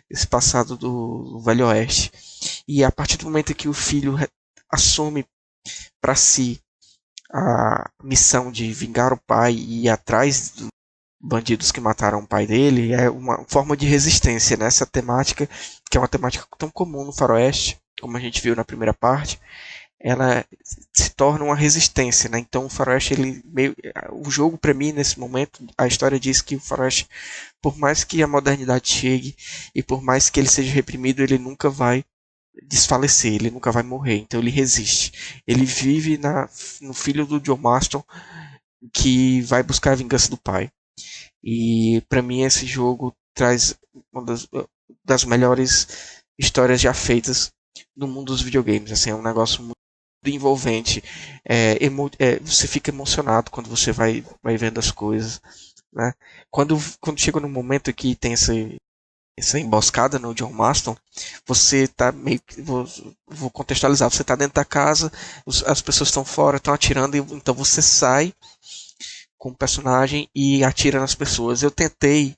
esse 0.10 0.26
passado 0.26 0.78
do 0.78 1.42
Velho 1.44 1.68
Oeste. 1.68 2.12
E 2.68 2.84
a 2.84 2.92
partir 2.92 3.18
do 3.18 3.26
momento 3.26 3.56
que 3.56 3.68
o 3.68 3.74
filho 3.74 4.18
assume 4.70 5.26
para 6.02 6.16
si 6.16 6.60
a 7.34 7.90
missão 8.04 8.52
de 8.52 8.72
vingar 8.74 9.14
o 9.14 9.22
pai 9.26 9.54
e 9.54 9.84
ir 9.86 9.90
atrás 9.90 10.50
dos 10.50 10.68
bandidos 11.22 11.72
que 11.72 11.80
mataram 11.80 12.20
o 12.20 12.28
pai 12.28 12.48
dele, 12.48 12.94
é 12.94 13.10
uma 13.10 13.46
forma 13.48 13.78
de 13.78 13.86
resistência 13.86 14.58
nessa 14.58 14.86
temática, 14.86 15.48
que 15.92 15.98
é 15.98 16.02
uma 16.02 16.08
temática 16.08 16.48
tão 16.58 16.72
comum 16.72 17.06
no 17.06 17.12
faroeste, 17.12 17.78
como 18.00 18.16
a 18.18 18.20
gente 18.20 18.42
viu 18.42 18.56
na 18.56 18.64
primeira 18.64 18.94
parte, 18.94 19.40
ela 20.04 20.44
se 20.94 21.12
torna 21.12 21.46
uma 21.46 21.56
resistência, 21.56 22.30
né? 22.30 22.40
Então 22.40 22.66
o 22.66 22.70
Faroeste 22.70 23.14
ele 23.14 23.42
meio 23.46 23.76
o 24.12 24.32
jogo 24.32 24.58
para 24.58 24.74
mim 24.74 24.92
nesse 24.92 25.20
momento, 25.20 25.64
a 25.78 25.86
história 25.86 26.20
diz 26.20 26.42
que 26.42 26.56
o 26.56 26.60
Faroeste, 26.60 27.08
por 27.62 27.78
mais 27.78 28.04
que 28.04 28.24
a 28.24 28.28
modernidade 28.28 28.90
chegue 28.90 29.36
e 29.76 29.84
por 29.84 30.02
mais 30.02 30.30
que 30.30 30.40
ele 30.40 30.50
seja 30.50 30.72
reprimido, 30.72 31.22
ele 31.22 31.38
nunca 31.38 31.70
vai 31.70 32.04
desfalecer, 32.68 33.34
ele 33.34 33.52
nunca 33.52 33.72
vai 33.72 33.84
morrer, 33.84 34.18
então 34.18 34.40
ele 34.40 34.50
resiste. 34.50 35.42
Ele 35.48 35.66
vive 35.66 36.18
na, 36.18 36.50
no 36.82 36.94
filho 36.94 37.26
do 37.26 37.40
John 37.40 37.58
Marston 37.58 38.04
que 38.92 39.42
vai 39.42 39.62
buscar 39.62 39.92
a 39.92 39.96
vingança 39.96 40.30
do 40.30 40.38
pai. 40.38 40.72
E 41.44 42.04
para 42.10 42.22
mim 42.22 42.42
esse 42.42 42.66
jogo 42.66 43.16
traz 43.34 43.76
uma 44.12 44.24
das, 44.26 44.48
das 45.04 45.24
melhores 45.24 46.22
histórias 46.38 46.82
já 46.82 46.94
feitas 46.94 47.52
no 47.96 48.08
mundo 48.08 48.28
dos 48.28 48.42
videogames. 48.42 48.92
Assim, 48.92 49.10
é 49.10 49.16
um 49.16 49.22
negócio 49.22 49.62
muito 49.62 49.76
envolvente. 50.26 51.04
É, 51.48 51.84
emo, 51.84 52.10
é, 52.20 52.40
você 52.40 52.68
fica 52.68 52.92
emocionado 52.92 53.52
quando 53.52 53.70
você 53.70 53.92
vai, 53.92 54.24
vai 54.42 54.58
vendo 54.58 54.80
as 54.80 54.92
coisas. 54.92 55.42
Né? 55.94 56.14
Quando, 56.50 56.78
quando 57.00 57.20
chega 57.20 57.40
no 57.40 57.50
momento 57.50 57.94
que 57.94 58.16
tem 58.16 58.34
essa, 58.34 58.54
essa 59.38 59.60
emboscada 59.60 60.20
no 60.20 60.34
John 60.34 60.52
Marston, 60.52 60.96
você 61.46 61.88
tá 61.88 62.12
meio 62.12 62.40
que. 62.42 62.62
Vou, 62.62 62.88
vou 63.28 63.50
contextualizar, 63.50 64.10
você 64.10 64.22
está 64.22 64.36
dentro 64.36 64.56
da 64.56 64.66
casa, 64.66 65.12
os, 65.46 65.64
as 65.64 65.82
pessoas 65.82 66.10
estão 66.10 66.24
fora, 66.24 66.58
estão 66.58 66.74
atirando, 66.74 67.18
então 67.18 67.54
você 67.54 67.82
sai 67.82 68.34
com 69.38 69.50
o 69.50 69.56
personagem 69.56 70.30
e 70.36 70.64
atira 70.64 71.00
nas 71.00 71.16
pessoas. 71.16 71.64
Eu 71.64 71.72
tentei, 71.72 72.38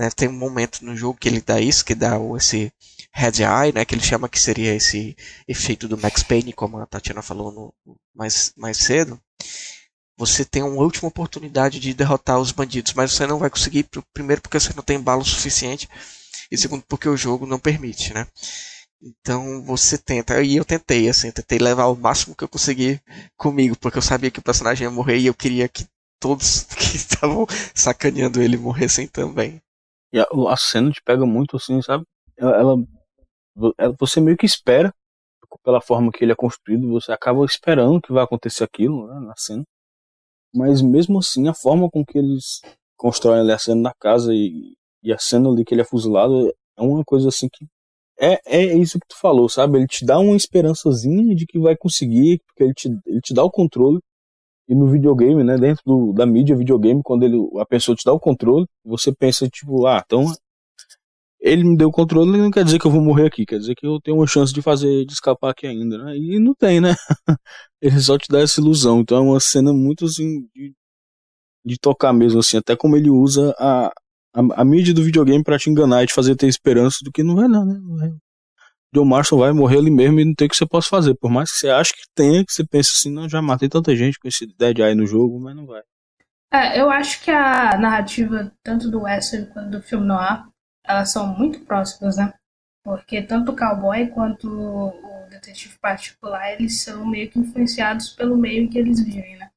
né, 0.00 0.10
tem 0.10 0.30
um 0.30 0.32
momento 0.32 0.82
no 0.82 0.96
jogo 0.96 1.18
que 1.18 1.28
ele 1.28 1.42
dá 1.42 1.60
isso, 1.60 1.84
que 1.84 1.94
dá 1.94 2.16
esse 2.34 2.72
Red 3.12 3.42
Eye, 3.42 3.72
né, 3.74 3.84
que 3.84 3.94
ele 3.94 4.02
chama 4.02 4.30
que 4.30 4.40
seria 4.40 4.74
esse 4.74 5.14
efeito 5.46 5.86
do 5.86 5.98
Max 5.98 6.22
Payne, 6.22 6.54
como 6.54 6.78
a 6.78 6.86
Tatiana 6.86 7.20
falou 7.20 7.52
no, 7.52 7.74
mais, 8.14 8.50
mais 8.56 8.78
cedo, 8.78 9.20
você 10.16 10.42
tem 10.42 10.62
uma 10.62 10.82
última 10.82 11.08
oportunidade 11.08 11.78
de 11.78 11.92
derrotar 11.92 12.40
os 12.40 12.50
bandidos, 12.50 12.94
mas 12.94 13.12
você 13.12 13.26
não 13.26 13.38
vai 13.38 13.50
conseguir, 13.50 13.86
primeiro 14.14 14.40
porque 14.40 14.58
você 14.58 14.72
não 14.74 14.82
tem 14.82 14.98
bala 14.98 15.22
suficiente, 15.22 15.86
e 16.50 16.56
segundo 16.56 16.82
porque 16.88 17.06
o 17.06 17.16
jogo 17.16 17.44
não 17.44 17.58
permite, 17.58 18.14
né? 18.14 18.26
Então 19.02 19.62
você 19.64 19.98
tenta, 19.98 20.42
e 20.42 20.56
eu 20.56 20.64
tentei, 20.64 21.10
assim, 21.10 21.30
tentei 21.30 21.58
levar 21.58 21.88
o 21.88 21.96
máximo 21.96 22.34
que 22.34 22.44
eu 22.44 22.48
consegui 22.48 22.98
comigo, 23.36 23.76
porque 23.76 23.98
eu 23.98 24.02
sabia 24.02 24.30
que 24.30 24.38
o 24.38 24.42
personagem 24.42 24.84
ia 24.84 24.90
morrer 24.90 25.18
e 25.18 25.26
eu 25.26 25.34
queria 25.34 25.68
que 25.68 25.86
todos 26.18 26.62
que 26.74 26.96
estavam 26.96 27.46
sacaneando 27.74 28.40
ele 28.40 28.56
morressem 28.56 29.06
também. 29.06 29.60
E 30.12 30.18
a, 30.20 30.26
a 30.48 30.56
cena 30.56 30.90
te 30.90 31.00
pega 31.02 31.24
muito 31.24 31.56
assim, 31.56 31.80
sabe? 31.82 32.04
Ela, 32.36 32.56
ela 32.56 32.76
é, 33.78 33.88
você 33.98 34.20
meio 34.20 34.36
que 34.36 34.46
espera, 34.46 34.92
pela 35.64 35.80
forma 35.80 36.12
que 36.12 36.24
ele 36.24 36.32
é 36.32 36.36
construído, 36.36 36.88
você 36.88 37.12
acaba 37.12 37.44
esperando 37.44 38.00
que 38.00 38.12
vai 38.12 38.24
acontecer 38.24 38.64
aquilo 38.64 39.06
né, 39.08 39.20
na 39.20 39.34
cena. 39.36 39.64
Mas 40.54 40.82
mesmo 40.82 41.18
assim, 41.18 41.48
a 41.48 41.54
forma 41.54 41.88
com 41.90 42.04
que 42.04 42.18
eles 42.18 42.60
constroem 42.96 43.40
ali 43.40 43.52
a 43.52 43.58
cena 43.58 43.82
da 43.84 43.94
casa 43.98 44.34
e, 44.34 44.74
e 45.02 45.12
a 45.12 45.18
cena 45.18 45.48
ali 45.48 45.64
que 45.64 45.74
ele 45.74 45.82
é 45.82 45.84
fuzilado 45.84 46.48
é 46.76 46.82
uma 46.82 47.04
coisa 47.04 47.28
assim 47.28 47.48
que. 47.48 47.66
É, 48.18 48.38
é 48.44 48.76
isso 48.76 48.98
que 49.00 49.06
tu 49.08 49.18
falou, 49.18 49.48
sabe? 49.48 49.78
Ele 49.78 49.86
te 49.86 50.04
dá 50.04 50.18
uma 50.18 50.36
esperançazinha 50.36 51.34
de 51.34 51.46
que 51.46 51.58
vai 51.58 51.74
conseguir, 51.76 52.40
porque 52.46 52.64
ele 52.64 52.74
te, 52.74 52.88
ele 53.06 53.20
te 53.20 53.32
dá 53.32 53.42
o 53.42 53.50
controle. 53.50 53.98
E 54.70 54.74
no 54.74 54.86
videogame, 54.86 55.42
né, 55.42 55.58
dentro 55.58 55.82
do, 55.84 56.12
da 56.12 56.24
mídia 56.24 56.56
videogame, 56.56 57.02
quando 57.02 57.24
ele, 57.24 57.36
a 57.58 57.66
pessoa 57.66 57.96
te 57.96 58.04
dá 58.04 58.12
o 58.12 58.20
controle, 58.20 58.66
você 58.84 59.12
pensa, 59.12 59.48
tipo, 59.48 59.84
ah, 59.84 60.00
então 60.06 60.32
ele 61.40 61.64
me 61.64 61.76
deu 61.76 61.88
o 61.88 61.92
controle, 61.92 62.38
não 62.38 62.52
quer 62.52 62.64
dizer 62.64 62.78
que 62.78 62.86
eu 62.86 62.90
vou 62.90 63.00
morrer 63.00 63.26
aqui, 63.26 63.44
quer 63.44 63.58
dizer 63.58 63.74
que 63.74 63.84
eu 63.84 64.00
tenho 64.00 64.18
uma 64.18 64.28
chance 64.28 64.52
de 64.52 64.62
fazer, 64.62 65.04
de 65.04 65.12
escapar 65.12 65.50
aqui 65.50 65.66
ainda, 65.66 65.98
né? 65.98 66.16
E 66.16 66.38
não 66.38 66.54
tem, 66.54 66.80
né? 66.80 66.94
ele 67.82 67.98
só 68.00 68.16
te 68.16 68.28
dá 68.30 68.40
essa 68.40 68.60
ilusão. 68.60 69.00
Então 69.00 69.18
é 69.18 69.20
uma 69.20 69.40
cena 69.40 69.72
muito 69.72 70.04
assim 70.04 70.46
de, 70.54 70.72
de 71.64 71.78
tocar 71.78 72.12
mesmo, 72.12 72.38
assim, 72.38 72.58
até 72.58 72.76
como 72.76 72.96
ele 72.96 73.10
usa 73.10 73.52
a, 73.58 73.88
a, 73.88 74.62
a 74.62 74.64
mídia 74.64 74.94
do 74.94 75.02
videogame 75.02 75.42
para 75.42 75.58
te 75.58 75.68
enganar 75.68 76.04
e 76.04 76.06
te 76.06 76.14
fazer 76.14 76.36
ter 76.36 76.46
esperança 76.46 76.98
do 77.02 77.10
que 77.10 77.24
não 77.24 77.34
vai 77.34 77.48
não, 77.48 77.64
né? 77.64 77.80
É. 78.06 78.29
John 78.92 79.04
Marston 79.04 79.38
vai 79.38 79.52
morrer 79.52 79.78
ali 79.78 79.90
mesmo 79.90 80.18
e 80.18 80.24
não 80.24 80.34
tem 80.34 80.46
o 80.46 80.50
que 80.50 80.56
você 80.56 80.66
possa 80.66 80.88
fazer. 80.88 81.14
Por 81.14 81.30
mais 81.30 81.52
que 81.52 81.58
você 81.58 81.70
ache 81.70 81.92
que 81.92 82.02
tenha, 82.14 82.44
que 82.44 82.52
você 82.52 82.64
pense 82.66 82.90
assim, 82.96 83.10
não, 83.10 83.28
já 83.28 83.40
matei 83.40 83.68
tanta 83.68 83.94
gente 83.94 84.18
com 84.18 84.26
esse 84.26 84.46
Dead 84.58 84.78
Eye 84.78 84.94
no 84.94 85.06
jogo, 85.06 85.38
mas 85.38 85.54
não 85.54 85.66
vai. 85.66 85.82
É, 86.52 86.80
eu 86.80 86.90
acho 86.90 87.22
que 87.22 87.30
a 87.30 87.78
narrativa, 87.78 88.52
tanto 88.64 88.90
do 88.90 89.02
western 89.02 89.46
quanto 89.52 89.70
do 89.70 89.82
filme 89.82 90.06
noir, 90.06 90.44
elas 90.84 91.12
são 91.12 91.26
muito 91.26 91.60
próximas, 91.60 92.16
né? 92.16 92.34
Porque 92.82 93.22
tanto 93.22 93.52
o 93.52 93.56
cowboy 93.56 94.08
quanto 94.08 94.48
o 94.48 95.28
detetive 95.30 95.78
particular, 95.78 96.52
eles 96.52 96.82
são 96.82 97.06
meio 97.06 97.30
que 97.30 97.38
influenciados 97.38 98.10
pelo 98.10 98.36
meio 98.36 98.68
que 98.68 98.78
eles 98.78 99.00
vivem, 99.00 99.36
né? 99.36 99.50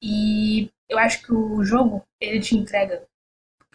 E 0.00 0.70
eu 0.88 0.98
acho 0.98 1.22
que 1.22 1.32
o 1.32 1.64
jogo, 1.64 2.02
ele 2.20 2.38
te 2.38 2.56
entrega 2.56 3.02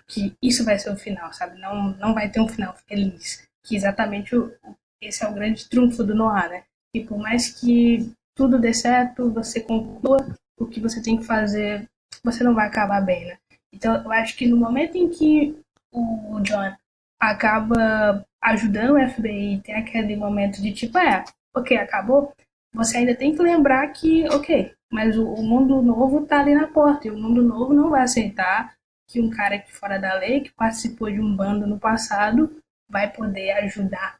que 0.07 0.33
isso 0.41 0.64
vai 0.64 0.80
ser 0.80 0.91
o 0.91 0.98
final, 0.98 1.33
sabe? 1.33 1.59
Não, 1.59 1.91
não 1.98 2.14
vai 2.14 2.30
ter 2.30 2.40
um 2.40 2.48
final 2.48 2.75
feliz. 2.88 3.45
Que 3.64 3.75
exatamente 3.75 4.35
o, 4.35 4.53
esse 5.01 5.24
é 5.24 5.30
o 5.30 5.33
grande 5.33 5.69
trunfo 5.69 6.03
do 6.03 6.15
Noir, 6.15 6.49
né? 6.49 6.64
E 6.93 7.03
por 7.03 7.17
mais 7.17 7.49
que 7.49 8.11
tudo 8.35 8.59
dê 8.59 8.74
certo, 8.74 9.32
você 9.32 9.59
conclua 9.59 10.17
o 10.57 10.65
que 10.65 10.80
você 10.80 11.01
tem 11.01 11.17
que 11.17 11.25
fazer, 11.25 11.88
você 12.24 12.43
não 12.43 12.53
vai 12.53 12.67
acabar 12.67 13.01
bem, 13.01 13.25
né? 13.25 13.38
Então 13.74 13.95
eu 14.03 14.11
acho 14.11 14.35
que 14.35 14.48
no 14.48 14.57
momento 14.57 14.98
em 14.98 15.09
que 15.09 15.57
o 15.91 16.40
John 16.41 16.74
acaba 17.19 18.25
ajudando 18.41 18.95
o 18.95 19.09
FBI, 19.09 19.61
tem 19.64 19.75
aquele 19.75 20.15
momento 20.15 20.61
de 20.61 20.72
tipo, 20.72 20.98
é, 20.98 21.24
ok, 21.56 21.77
acabou, 21.77 22.33
você 22.74 22.98
ainda 22.98 23.15
tem 23.15 23.33
que 23.35 23.41
lembrar 23.41 23.88
que, 23.88 24.27
ok, 24.30 24.74
mas 24.91 25.17
o, 25.17 25.25
o 25.25 25.43
mundo 25.43 25.82
novo 25.82 26.25
tá 26.25 26.41
ali 26.41 26.53
na 26.53 26.67
porta, 26.67 27.07
e 27.07 27.11
o 27.11 27.17
mundo 27.17 27.41
novo 27.41 27.74
não 27.74 27.90
vai 27.90 28.03
aceitar 28.03 28.75
que 29.07 29.22
um 29.22 29.30
cara 29.30 29.59
que 29.59 29.72
fora 29.72 29.98
da 29.98 30.14
lei, 30.15 30.41
que 30.41 30.53
participou 30.53 31.11
de 31.11 31.19
um 31.19 31.35
bando 31.35 31.65
no 31.65 31.80
passado, 31.80 32.56
vai 32.90 33.11
poder 33.11 33.51
ajudar 33.64 34.17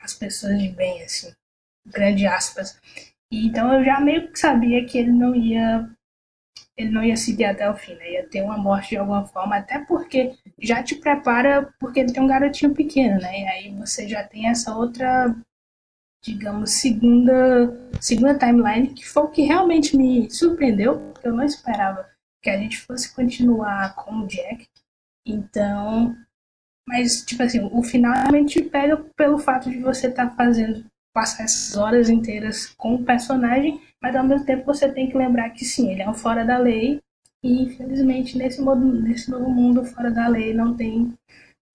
as 0.00 0.14
pessoas 0.14 0.58
de 0.58 0.68
bem, 0.68 1.02
assim, 1.02 1.32
grande 1.86 2.26
aspas. 2.26 2.80
E, 3.30 3.46
então 3.46 3.72
eu 3.74 3.84
já 3.84 4.00
meio 4.00 4.30
que 4.32 4.38
sabia 4.38 4.84
que 4.84 4.98
ele 4.98 5.12
não 5.12 5.34
ia 5.34 5.88
ele 6.76 6.90
não 6.90 7.04
ia 7.04 7.16
seguir 7.16 7.44
até 7.44 7.68
o 7.70 7.76
fim, 7.76 7.94
né? 7.94 8.12
Ia 8.12 8.28
ter 8.28 8.42
uma 8.42 8.56
morte 8.56 8.90
de 8.90 8.96
alguma 8.96 9.26
forma, 9.26 9.56
até 9.56 9.78
porque 9.80 10.34
já 10.58 10.82
te 10.82 10.94
prepara, 10.96 11.72
porque 11.78 12.00
ele 12.00 12.12
tem 12.12 12.22
um 12.22 12.26
garotinho 12.26 12.74
pequeno, 12.74 13.20
né? 13.20 13.40
E 13.40 13.48
aí 13.48 13.74
você 13.74 14.08
já 14.08 14.24
tem 14.24 14.48
essa 14.48 14.74
outra, 14.74 15.34
digamos, 16.24 16.70
segunda, 16.72 17.92
segunda 18.00 18.38
timeline, 18.38 18.94
que 18.94 19.06
foi 19.06 19.22
o 19.24 19.28
que 19.28 19.42
realmente 19.42 19.96
me 19.96 20.30
surpreendeu, 20.30 20.98
porque 21.12 21.28
eu 21.28 21.34
não 21.34 21.44
esperava 21.44 22.08
que 22.42 22.48
a 22.48 22.56
gente 22.56 22.78
fosse 22.78 23.14
continuar 23.14 23.94
com 23.94 24.20
o 24.20 24.26
Jack. 24.26 24.66
Então, 25.26 26.16
mas, 26.90 27.24
tipo 27.24 27.40
assim, 27.44 27.60
o 27.72 27.82
final 27.84 28.12
realmente 28.12 28.60
pega 28.62 28.96
pelo 29.16 29.38
fato 29.38 29.70
de 29.70 29.78
você 29.78 30.08
estar 30.08 30.30
tá 30.30 30.34
fazendo, 30.34 30.84
passar 31.14 31.44
essas 31.44 31.76
horas 31.76 32.10
inteiras 32.10 32.66
com 32.76 32.96
o 32.96 33.04
personagem, 33.04 33.80
mas 34.02 34.16
ao 34.16 34.24
mesmo 34.24 34.44
tempo 34.44 34.66
você 34.66 34.90
tem 34.90 35.08
que 35.08 35.16
lembrar 35.16 35.50
que 35.50 35.64
sim, 35.64 35.92
ele 35.92 36.02
é 36.02 36.10
um 36.10 36.14
fora 36.14 36.44
da 36.44 36.58
lei, 36.58 36.98
e 37.44 37.62
infelizmente 37.62 38.36
nesse, 38.36 38.60
modo, 38.60 38.84
nesse 38.84 39.30
novo 39.30 39.48
mundo, 39.48 39.84
fora 39.84 40.10
da 40.10 40.26
lei 40.26 40.52
não 40.52 40.76
tem 40.76 41.14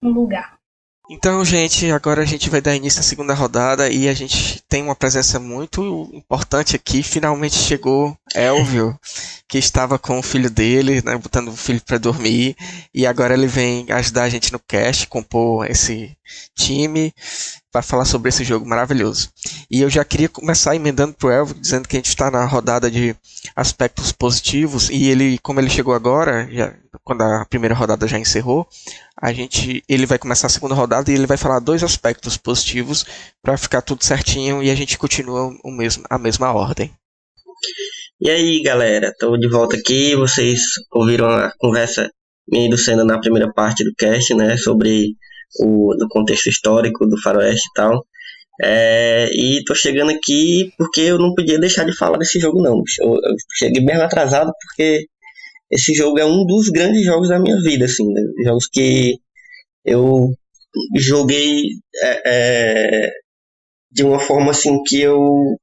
um 0.04 0.10
lugar. 0.10 0.60
Então, 1.08 1.46
gente, 1.46 1.92
agora 1.92 2.24
a 2.24 2.26
gente 2.26 2.50
vai 2.50 2.60
dar 2.60 2.76
início 2.76 3.00
à 3.00 3.04
segunda 3.04 3.34
rodada 3.34 3.90
e 3.90 4.10
a 4.10 4.14
gente 4.14 4.64
tem 4.68 4.82
uma 4.82 4.96
presença 4.96 5.40
muito 5.40 6.10
importante 6.12 6.76
aqui. 6.76 7.04
Finalmente 7.04 7.56
chegou 7.56 8.18
Elvio, 8.34 8.98
que 9.48 9.60
estava 9.60 10.00
com 10.00 10.18
o 10.18 10.24
filho 10.24 10.50
dele, 10.50 11.04
né, 11.06 11.16
botando 11.18 11.50
o 11.50 11.56
filho 11.56 11.82
para 11.82 12.00
dormir, 12.00 12.56
e 12.94 13.06
agora 13.06 13.36
ele 13.36 13.46
vem 13.48 13.86
ajudar 13.92 14.24
a 14.24 14.30
gente 14.30 14.52
no 14.52 14.60
cast, 14.60 15.08
compor 15.08 15.70
esse 15.70 16.18
time 16.56 17.14
para 17.76 17.82
falar 17.82 18.06
sobre 18.06 18.30
esse 18.30 18.42
jogo 18.46 18.66
maravilhoso. 18.66 19.30
E 19.70 19.82
eu 19.82 19.90
já 19.90 20.06
queria 20.06 20.30
começar 20.30 20.78
emendando 20.78 21.14
pro 21.14 21.30
Elvio, 21.30 21.60
dizendo 21.60 21.90
que 21.90 21.98
a 21.98 22.00
gente 22.00 22.08
está 22.08 22.32
na 22.32 22.46
rodada 22.46 22.90
de 22.90 23.14
aspectos 23.54 24.14
positivos 24.14 24.90
e 24.90 25.10
ele, 25.10 25.38
como 25.40 25.60
ele 25.60 25.70
chegou 25.70 25.94
agora, 25.94 26.48
já, 26.50 26.74
quando 27.04 27.24
a 27.24 27.44
primeira 27.44 27.76
rodada 27.76 28.08
já 28.08 28.18
encerrou, 28.18 28.66
a 29.22 29.34
gente, 29.34 29.84
ele 29.90 30.06
vai 30.06 30.18
começar 30.18 30.48
a 30.48 30.50
segunda 30.50 30.74
rodada 30.74 31.12
e 31.12 31.16
ele 31.16 31.28
vai 31.28 31.36
falar 31.36 31.60
dois 31.60 31.84
aspectos 31.84 32.38
positivos 32.38 33.06
para 33.42 33.58
ficar 33.58 33.82
tudo 33.82 34.06
certinho 34.06 34.64
e 34.64 34.72
a 34.72 34.76
gente 34.76 34.98
continua 34.98 35.54
o 35.62 35.70
mesmo, 35.70 36.06
a 36.10 36.18
mesma 36.18 36.54
ordem. 36.54 36.94
E 38.22 38.30
aí, 38.30 38.62
galera, 38.64 39.10
estou 39.10 39.38
de 39.38 39.50
volta 39.50 39.76
aqui. 39.76 40.16
Vocês 40.16 40.62
ouviram 40.94 41.28
a 41.28 41.52
conversa 41.58 42.10
e 42.54 42.70
do 42.70 42.78
Senna 42.78 43.04
na 43.04 43.20
primeira 43.20 43.52
parte 43.52 43.84
do 43.84 43.94
cast, 43.98 44.34
né, 44.34 44.56
sobre 44.56 45.18
o 45.60 45.96
do 45.98 46.08
contexto 46.10 46.50
histórico 46.50 47.06
do 47.06 47.20
faroeste 47.22 47.68
e 47.70 47.74
tal. 47.74 48.06
É, 48.62 49.30
e 49.34 49.64
tô 49.66 49.76
chegando 49.76 50.12
aqui 50.12 50.72
porque 50.78 51.02
eu 51.02 51.18
não 51.20 51.34
podia 51.36 51.60
deixar 51.60 51.84
de 51.86 51.96
falar 51.96 52.18
desse 52.18 52.40
jogo 52.40 52.62
não. 52.62 52.82
Eu, 53.02 53.14
eu 53.16 53.36
cheguei 53.58 53.84
mesmo 53.84 54.04
atrasado 54.04 54.52
porque 54.62 55.08
esse 55.72 55.94
jogo 55.94 56.20
é 56.20 56.26
um 56.26 56.46
dos 56.46 56.70
grandes 56.70 57.04
jogos 57.04 57.30
da 57.30 57.40
minha 57.40 57.60
vida, 57.62 57.86
assim, 57.86 58.06
né? 58.14 58.22
jogos 58.44 58.68
que 58.68 59.18
eu 59.84 60.30
joguei 60.98 61.64
é, 62.02 62.22
é, 62.26 63.12
de 63.92 64.04
uma 64.04 64.20
forma 64.20 64.52
assim 64.52 64.82
que 64.84 65.02
eu 65.02 65.58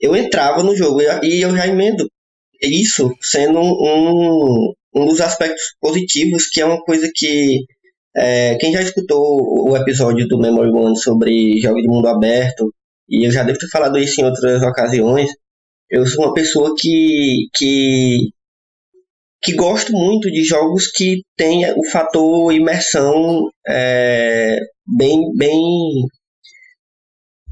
eu 0.00 0.14
entrava 0.14 0.62
no 0.62 0.76
jogo 0.76 1.00
e 1.22 1.40
eu 1.40 1.56
já 1.56 1.66
emendo 1.66 2.08
isso 2.62 3.10
sendo 3.20 3.58
um, 3.60 4.72
um 4.94 5.06
dos 5.06 5.20
aspectos 5.20 5.74
positivos 5.80 6.48
que 6.48 6.60
é 6.60 6.66
uma 6.66 6.80
coisa 6.82 7.10
que 7.14 7.64
é, 8.16 8.56
quem 8.56 8.72
já 8.72 8.80
escutou 8.80 9.68
o 9.68 9.76
episódio 9.76 10.26
do 10.26 10.38
Memory 10.38 10.70
One 10.70 10.98
sobre 10.98 11.60
jogos 11.60 11.82
de 11.82 11.88
mundo 11.88 12.08
aberto 12.08 12.72
e 13.08 13.26
eu 13.26 13.30
já 13.30 13.42
devo 13.42 13.58
ter 13.58 13.68
falado 13.68 13.98
isso 13.98 14.20
em 14.20 14.24
outras 14.24 14.62
ocasiões 14.62 15.30
eu 15.90 16.06
sou 16.06 16.24
uma 16.24 16.34
pessoa 16.34 16.74
que 16.76 17.46
que 17.54 18.30
que 19.42 19.54
gosto 19.54 19.92
muito 19.92 20.30
de 20.30 20.42
jogos 20.42 20.86
que 20.88 21.22
tenha 21.36 21.74
o 21.76 21.84
fator 21.84 22.52
imersão 22.54 23.50
é, 23.68 24.58
bem 24.86 25.20
bem 25.36 25.60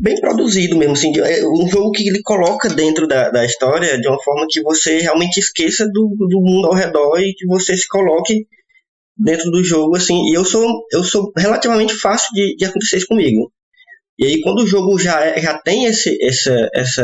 bem 0.00 0.18
produzido 0.18 0.76
mesmo 0.78 0.94
assim 0.94 1.12
é 1.18 1.46
um 1.46 1.68
jogo 1.68 1.92
que 1.92 2.08
ele 2.08 2.22
coloca 2.22 2.70
dentro 2.70 3.06
da, 3.06 3.30
da 3.30 3.44
história 3.44 4.00
de 4.00 4.08
uma 4.08 4.20
forma 4.22 4.46
que 4.48 4.62
você 4.62 4.98
realmente 4.98 5.38
esqueça 5.38 5.84
do, 5.86 6.16
do 6.18 6.40
mundo 6.40 6.68
ao 6.68 6.74
redor 6.74 7.18
e 7.20 7.34
que 7.34 7.46
você 7.46 7.76
se 7.76 7.86
coloque 7.86 8.46
dentro 9.16 9.50
do 9.50 9.62
jogo 9.62 9.96
assim 9.96 10.30
e 10.30 10.34
eu 10.34 10.44
sou 10.44 10.66
eu 10.92 11.04
sou 11.04 11.32
relativamente 11.36 11.94
fácil 11.94 12.28
de, 12.32 12.56
de 12.56 12.64
acontecer 12.64 12.98
isso 12.98 13.06
comigo 13.06 13.52
e 14.18 14.26
aí 14.26 14.40
quando 14.40 14.60
o 14.60 14.66
jogo 14.66 14.98
já 14.98 15.24
é, 15.24 15.40
já 15.40 15.58
tem 15.58 15.84
esse 15.84 16.18
essa 16.22 16.68
essa 16.74 17.02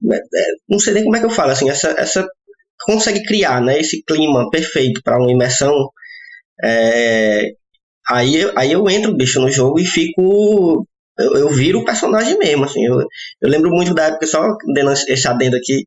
né, 0.00 0.18
é, 0.18 0.44
não 0.68 0.78
sei 0.78 0.94
nem 0.94 1.04
como 1.04 1.16
é 1.16 1.20
que 1.20 1.26
eu 1.26 1.30
falo 1.30 1.50
assim 1.50 1.70
essa 1.70 1.88
essa 1.98 2.28
consegue 2.84 3.22
criar 3.24 3.60
né, 3.60 3.78
esse 3.78 4.02
clima 4.02 4.48
perfeito 4.50 5.02
para 5.02 5.18
uma 5.18 5.30
imersão, 5.30 5.90
é, 6.62 7.52
aí, 8.08 8.50
aí 8.56 8.72
eu 8.72 8.88
entro, 8.88 9.16
bicho, 9.16 9.40
no 9.40 9.50
jogo 9.50 9.78
e 9.78 9.84
fico. 9.84 10.86
Eu, 11.18 11.36
eu 11.36 11.50
viro 11.50 11.80
o 11.80 11.84
personagem 11.84 12.38
mesmo, 12.38 12.64
assim. 12.64 12.84
Eu, 12.84 13.00
eu 13.40 13.48
lembro 13.50 13.70
muito 13.70 13.92
da 13.94 14.04
época, 14.06 14.26
só 14.26 14.40
dando 14.74 14.92
esse 14.92 15.26
adendo 15.28 15.56
aqui, 15.56 15.84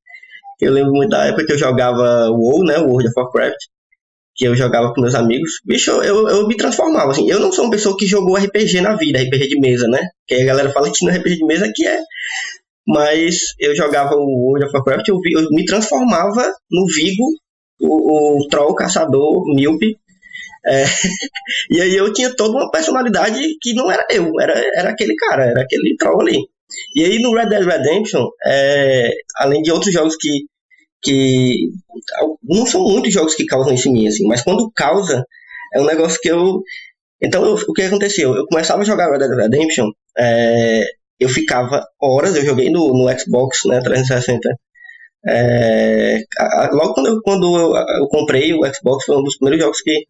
eu 0.59 0.71
lembro 0.71 0.91
muito 0.91 1.09
da 1.09 1.25
época 1.25 1.45
que 1.45 1.53
eu 1.53 1.57
jogava 1.57 2.29
WoW, 2.29 2.65
né, 2.65 2.77
World 2.77 3.07
of 3.07 3.13
Warcraft, 3.17 3.57
que 4.35 4.45
eu 4.45 4.55
jogava 4.55 4.93
com 4.93 5.01
meus 5.01 5.15
amigos. 5.15 5.59
Bicho, 5.65 5.91
eu, 6.03 6.27
eu 6.27 6.47
me 6.47 6.55
transformava, 6.55 7.11
assim. 7.11 7.29
Eu 7.29 7.39
não 7.39 7.51
sou 7.51 7.65
uma 7.65 7.71
pessoa 7.71 7.97
que 7.97 8.07
jogou 8.07 8.37
RPG 8.37 8.81
na 8.81 8.95
vida, 8.95 9.21
RPG 9.21 9.49
de 9.49 9.59
mesa, 9.59 9.87
né? 9.87 9.99
Que 10.27 10.35
a 10.35 10.45
galera 10.45 10.71
fala 10.71 10.91
que 10.91 11.05
no 11.05 11.11
RPG 11.11 11.37
de 11.37 11.45
mesa 11.45 11.71
que 11.73 11.85
é 11.85 11.99
mas 12.87 13.53
eu 13.59 13.75
jogava 13.75 14.15
o 14.15 14.25
World 14.25 14.65
of 14.65 14.75
Warcraft, 14.75 15.07
eu, 15.07 15.19
eu 15.31 15.49
me 15.51 15.65
transformava 15.65 16.51
no 16.69 16.85
Vigo, 16.87 17.23
o, 17.79 18.41
o 18.43 18.47
troll 18.47 18.75
caçador 18.75 19.43
míope, 19.53 19.97
é, 20.65 20.83
e 21.71 21.81
aí 21.81 21.95
eu 21.95 22.11
tinha 22.13 22.35
toda 22.35 22.51
uma 22.51 22.69
personalidade 22.69 23.39
que 23.61 23.73
não 23.73 23.91
era 23.91 24.05
eu, 24.11 24.31
era, 24.39 24.53
era 24.75 24.89
aquele 24.89 25.15
cara, 25.15 25.45
era 25.45 25.61
aquele 25.61 25.95
troll 25.97 26.21
ali. 26.21 26.37
E 26.95 27.03
aí 27.03 27.19
no 27.19 27.33
Red 27.33 27.49
Dead 27.49 27.65
Redemption, 27.65 28.27
é, 28.45 29.09
além 29.37 29.61
de 29.61 29.71
outros 29.71 29.93
jogos 29.93 30.15
que, 30.15 30.29
que. 31.01 31.69
Não 32.43 32.65
são 32.65 32.81
muitos 32.81 33.13
jogos 33.13 33.35
que 33.35 33.45
causam 33.45 33.73
isso 33.73 33.89
em 33.89 33.93
mim, 33.93 34.07
assim, 34.07 34.27
mas 34.27 34.41
quando 34.41 34.71
causa, 34.71 35.25
é 35.73 35.81
um 35.81 35.85
negócio 35.85 36.19
que 36.21 36.29
eu. 36.29 36.61
Então 37.21 37.45
eu, 37.45 37.53
o 37.53 37.73
que 37.73 37.83
aconteceu? 37.83 38.35
Eu 38.35 38.47
começava 38.47 38.81
a 38.81 38.85
jogar 38.85 39.11
Red 39.11 39.19
Dead 39.19 39.37
Redemption, 39.37 39.91
é, 40.17 40.83
eu 41.19 41.29
ficava 41.29 41.85
horas, 42.01 42.35
eu 42.35 42.43
joguei 42.43 42.69
no, 42.71 42.87
no 42.93 43.19
Xbox 43.19 43.59
né, 43.65 43.79
360. 43.81 44.39
É, 45.27 46.23
logo 46.71 46.95
quando, 46.95 47.07
eu, 47.07 47.21
quando 47.21 47.57
eu, 47.57 47.75
eu, 47.75 48.07
comprei 48.09 48.53
o 48.53 48.65
Xbox, 48.73 49.05
foi 49.05 49.17
um 49.17 49.23
dos 49.23 49.37
primeiros 49.37 49.63
jogos 49.63 49.81
que, 49.81 50.05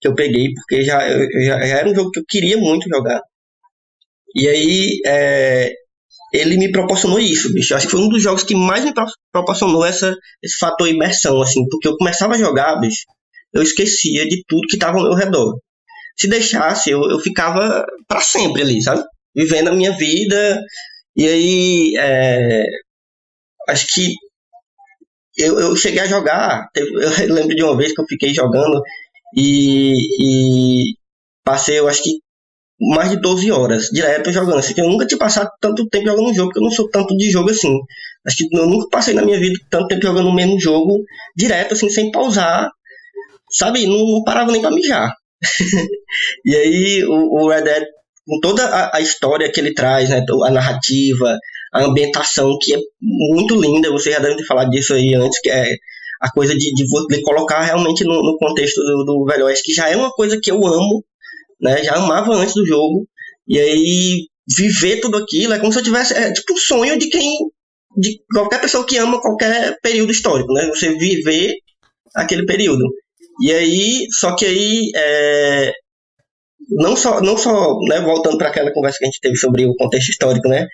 que 0.00 0.06
eu 0.06 0.14
peguei, 0.14 0.52
porque 0.54 0.82
já, 0.82 1.08
eu, 1.08 1.26
já, 1.42 1.66
já, 1.66 1.78
era 1.78 1.88
um 1.88 1.94
jogo 1.94 2.10
que 2.10 2.20
eu 2.20 2.24
queria 2.28 2.58
muito 2.58 2.86
jogar. 2.88 3.22
E 4.34 4.48
aí, 4.48 5.00
é, 5.06 5.72
ele 6.32 6.56
me 6.56 6.70
proporcionou 6.70 7.18
isso, 7.18 7.52
bicho. 7.52 7.72
Eu 7.72 7.76
acho 7.76 7.86
que 7.86 7.92
foi 7.92 8.00
um 8.00 8.08
dos 8.08 8.22
jogos 8.22 8.44
que 8.44 8.54
mais 8.54 8.84
me 8.84 8.92
proporcionou 9.32 9.84
essa, 9.84 10.16
esse 10.42 10.56
fator 10.58 10.88
imersão, 10.88 11.40
assim, 11.42 11.66
porque 11.68 11.88
eu 11.88 11.96
começava 11.96 12.34
a 12.34 12.38
jogar, 12.38 12.76
bicho, 12.76 13.04
eu 13.52 13.62
esquecia 13.62 14.28
de 14.28 14.42
tudo 14.46 14.66
que 14.68 14.76
estava 14.76 14.98
ao 14.98 15.04
meu 15.04 15.14
redor. 15.14 15.58
Se 16.16 16.28
deixasse, 16.28 16.90
eu, 16.90 17.02
eu 17.10 17.18
ficava 17.18 17.84
para 18.06 18.20
sempre 18.20 18.62
ali, 18.62 18.82
sabe? 18.82 19.02
Vivendo 19.34 19.68
a 19.68 19.74
minha 19.74 19.96
vida. 19.96 20.60
E 21.16 21.26
aí, 21.26 21.94
é, 21.98 22.64
acho 23.68 23.86
que 23.88 24.12
eu, 25.36 25.58
eu 25.58 25.76
cheguei 25.76 26.00
a 26.00 26.06
jogar. 26.06 26.68
Eu 26.74 26.86
lembro 27.34 27.56
de 27.56 27.62
uma 27.62 27.76
vez 27.76 27.92
que 27.92 28.00
eu 28.00 28.06
fiquei 28.06 28.34
jogando 28.34 28.80
e, 29.36 29.94
e 30.20 30.94
passei, 31.44 31.78
eu 31.78 31.88
acho 31.88 32.02
que 32.02 32.18
mais 32.80 33.10
de 33.10 33.20
12 33.20 33.50
horas 33.50 33.84
direto 33.92 34.32
jogando. 34.32 34.58
Assim, 34.58 34.74
eu 34.76 34.88
nunca 34.88 35.06
tinha 35.06 35.18
passado 35.18 35.50
tanto 35.60 35.86
tempo 35.88 36.06
jogando 36.06 36.30
um 36.30 36.34
jogo, 36.34 36.48
porque 36.48 36.60
eu 36.60 36.64
não 36.64 36.70
sou 36.70 36.88
tanto 36.88 37.16
de 37.16 37.30
jogo 37.30 37.50
assim. 37.50 37.76
Acho 38.26 38.36
que 38.36 38.56
eu 38.56 38.66
nunca 38.66 38.88
passei 38.90 39.14
na 39.14 39.22
minha 39.22 39.38
vida 39.38 39.58
tanto 39.70 39.88
tempo 39.88 40.02
jogando 40.02 40.28
o 40.28 40.34
mesmo 40.34 40.58
jogo 40.58 41.02
direto, 41.36 41.74
assim, 41.74 41.90
sem 41.90 42.10
pausar. 42.10 42.70
Sabe? 43.50 43.86
Não, 43.86 43.98
não 43.98 44.24
parava 44.24 44.50
nem 44.50 44.60
pra 44.60 44.70
mijar. 44.70 45.12
e 46.44 46.56
aí 46.56 47.04
o, 47.04 47.44
o 47.44 47.48
Red 47.48 47.62
Dead, 47.62 47.84
com 48.26 48.40
toda 48.40 48.64
a, 48.64 48.96
a, 48.96 49.00
história 49.00 49.50
que 49.50 49.60
ele 49.60 49.74
traz, 49.74 50.08
né? 50.08 50.24
A 50.44 50.50
narrativa, 50.50 51.36
a 51.72 51.84
ambientação, 51.84 52.56
que 52.60 52.74
é 52.74 52.78
muito 53.00 53.60
linda, 53.60 53.90
você 53.90 54.10
já 54.10 54.18
deve 54.18 54.36
ter 54.36 54.46
falado 54.46 54.70
disso 54.70 54.94
aí 54.94 55.14
antes, 55.14 55.40
que 55.40 55.50
é 55.50 55.74
a 56.20 56.30
coisa 56.30 56.54
de, 56.54 56.72
de, 56.74 56.84
de 56.84 57.22
colocar 57.22 57.62
realmente 57.62 58.04
no, 58.04 58.22
no 58.22 58.36
contexto 58.38 58.76
do, 58.82 59.04
do 59.04 59.24
Velho 59.24 59.46
Oeste, 59.46 59.64
que 59.64 59.72
já 59.72 59.88
é 59.88 59.96
uma 59.96 60.10
coisa 60.10 60.38
que 60.40 60.50
eu 60.50 60.64
amo 60.66 61.02
né? 61.60 61.82
Já 61.82 61.96
amava 61.96 62.34
antes 62.34 62.54
do 62.54 62.66
jogo. 62.66 63.06
E 63.46 63.58
aí 63.58 64.26
viver 64.56 65.00
tudo 65.00 65.16
aquilo 65.16 65.52
é 65.52 65.58
como 65.58 65.72
se 65.72 65.78
eu 65.78 65.84
tivesse 65.84 66.14
é 66.14 66.32
tipo 66.32 66.52
um 66.54 66.56
sonho 66.56 66.98
de 66.98 67.08
quem 67.08 67.38
de 67.96 68.20
qualquer 68.32 68.60
pessoa 68.60 68.86
que 68.86 68.96
ama 68.96 69.20
qualquer 69.20 69.76
período 69.82 70.12
histórico, 70.12 70.52
né? 70.52 70.66
Você 70.68 70.96
viver 70.96 71.54
aquele 72.14 72.46
período. 72.46 72.84
E 73.42 73.52
aí, 73.52 74.06
só 74.12 74.36
que 74.36 74.44
aí 74.44 74.90
é, 74.94 75.72
não 76.70 76.96
só 76.96 77.20
não 77.20 77.36
só, 77.36 77.78
né, 77.88 78.00
voltando 78.00 78.38
para 78.38 78.48
aquela 78.48 78.72
conversa 78.72 78.98
que 78.98 79.04
a 79.04 79.08
gente 79.08 79.20
teve 79.20 79.36
sobre 79.36 79.66
o 79.66 79.74
contexto 79.74 80.10
histórico, 80.10 80.48
né? 80.48 80.66